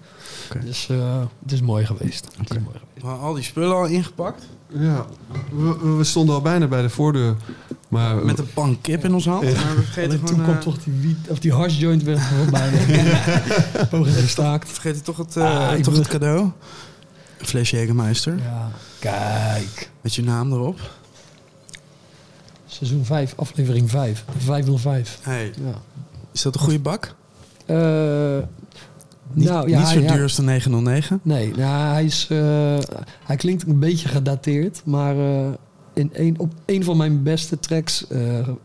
Dus 0.64 0.90
eh, 0.90 1.22
het 1.44 1.52
is 1.52 1.62
mooi 1.62 1.86
geweest. 1.86 2.28
Het 2.38 2.50
is 2.50 2.58
mooi 2.64 2.78
geweest. 2.96 3.22
Al 3.22 3.34
die 3.34 3.44
spullen 3.44 3.76
al 3.76 3.86
ingepakt? 3.86 4.44
Ja, 4.70 5.06
we, 5.56 5.96
we 5.98 6.04
stonden 6.04 6.36
al 6.36 6.42
bijna 6.42 6.68
bij 6.68 6.82
de 6.82 6.90
voordeur. 6.90 7.36
Maar 7.88 8.16
Met 8.16 8.40
een 8.40 8.54
pan 8.54 8.78
kip 8.82 9.04
in 9.04 9.14
ons 9.14 9.26
hand. 9.26 9.44
Ja. 9.48 9.64
Maar 9.64 9.76
we 9.76 9.82
vergeten 9.82 10.24
toen 10.24 10.42
kwam 10.44 10.56
eh, 10.56 10.62
toch 10.62 10.78
die, 10.84 10.94
wiet, 10.94 11.18
of 11.30 11.40
die 11.40 11.54
harsjoint 11.54 12.04
weer 12.04 12.20
voorbij. 12.20 12.70
Poging 13.90 14.16
gestaakt. 14.16 14.70
vergeten 14.72 15.04
toch 15.04 15.18
het, 15.18 15.38
eh, 15.38 15.68
Ah, 15.70 15.78
ik 15.78 15.84
toch 15.84 15.94
wil- 15.94 16.02
het 16.04 16.12
cadeau? 16.12 16.52
Een 17.38 17.46
fles 17.46 17.70
Jägermeister. 17.76 18.38
Ja, 18.44 18.72
kijk. 19.00 19.90
Met 20.02 20.16
je 20.16 20.24
naam 20.24 20.52
erop. 20.54 20.80
Seizoen 22.66 23.06
5, 23.06 23.34
aflevering 23.36 23.90
5. 23.90 24.24
505. 24.38 25.18
Hey. 25.22 25.46
Ja. 25.66 25.82
Is 26.32 26.42
dat 26.42 26.56
een 26.56 26.62
goede 26.62 26.80
bak? 26.80 27.16
Eh, 27.66 28.38
Niet, 29.34 29.48
nou, 29.48 29.70
ja, 29.70 29.80
niet 29.80 29.88
zo 29.88 30.14
duur 30.14 30.22
als 30.22 30.36
de 30.36 30.42
909. 30.42 31.20
Nee, 31.24 31.54
nou, 31.56 31.94
hij, 31.94 32.06
is, 32.06 32.28
eh, 32.30 32.38
hij 33.24 33.36
klinkt 33.36 33.68
een 33.68 33.80
beetje 33.80 34.08
gedateerd, 34.08 34.82
maar 34.86 35.18
eh, 35.18 35.48
in 35.94 36.10
een, 36.14 36.40
op 36.40 36.54
een 36.66 36.84
van 36.84 36.98
mijn 36.98 37.24
beste 37.24 37.60
tracks 37.60 38.06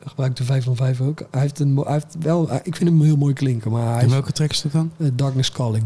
gebruik 0.04 0.30
ik 0.30 0.36
de 0.36 0.44
505 0.44 1.00
ook. 1.00 1.22
Hij 1.30 1.40
heeft, 1.40 1.58
een, 1.58 1.76
hij 1.76 1.92
heeft 1.92 2.16
wel, 2.20 2.52
ik 2.62 2.76
vind 2.76 2.90
hem 2.90 3.02
heel 3.02 3.16
mooi 3.16 3.34
klinken, 3.34 3.70
maar 3.70 3.86
hij 3.86 3.98
En 3.98 4.06
is 4.06 4.12
welke 4.12 4.32
track 4.32 4.50
is 4.50 4.62
dat 4.62 4.72
dan? 4.72 4.92
Darkness 5.14 5.52
Calling. 5.52 5.84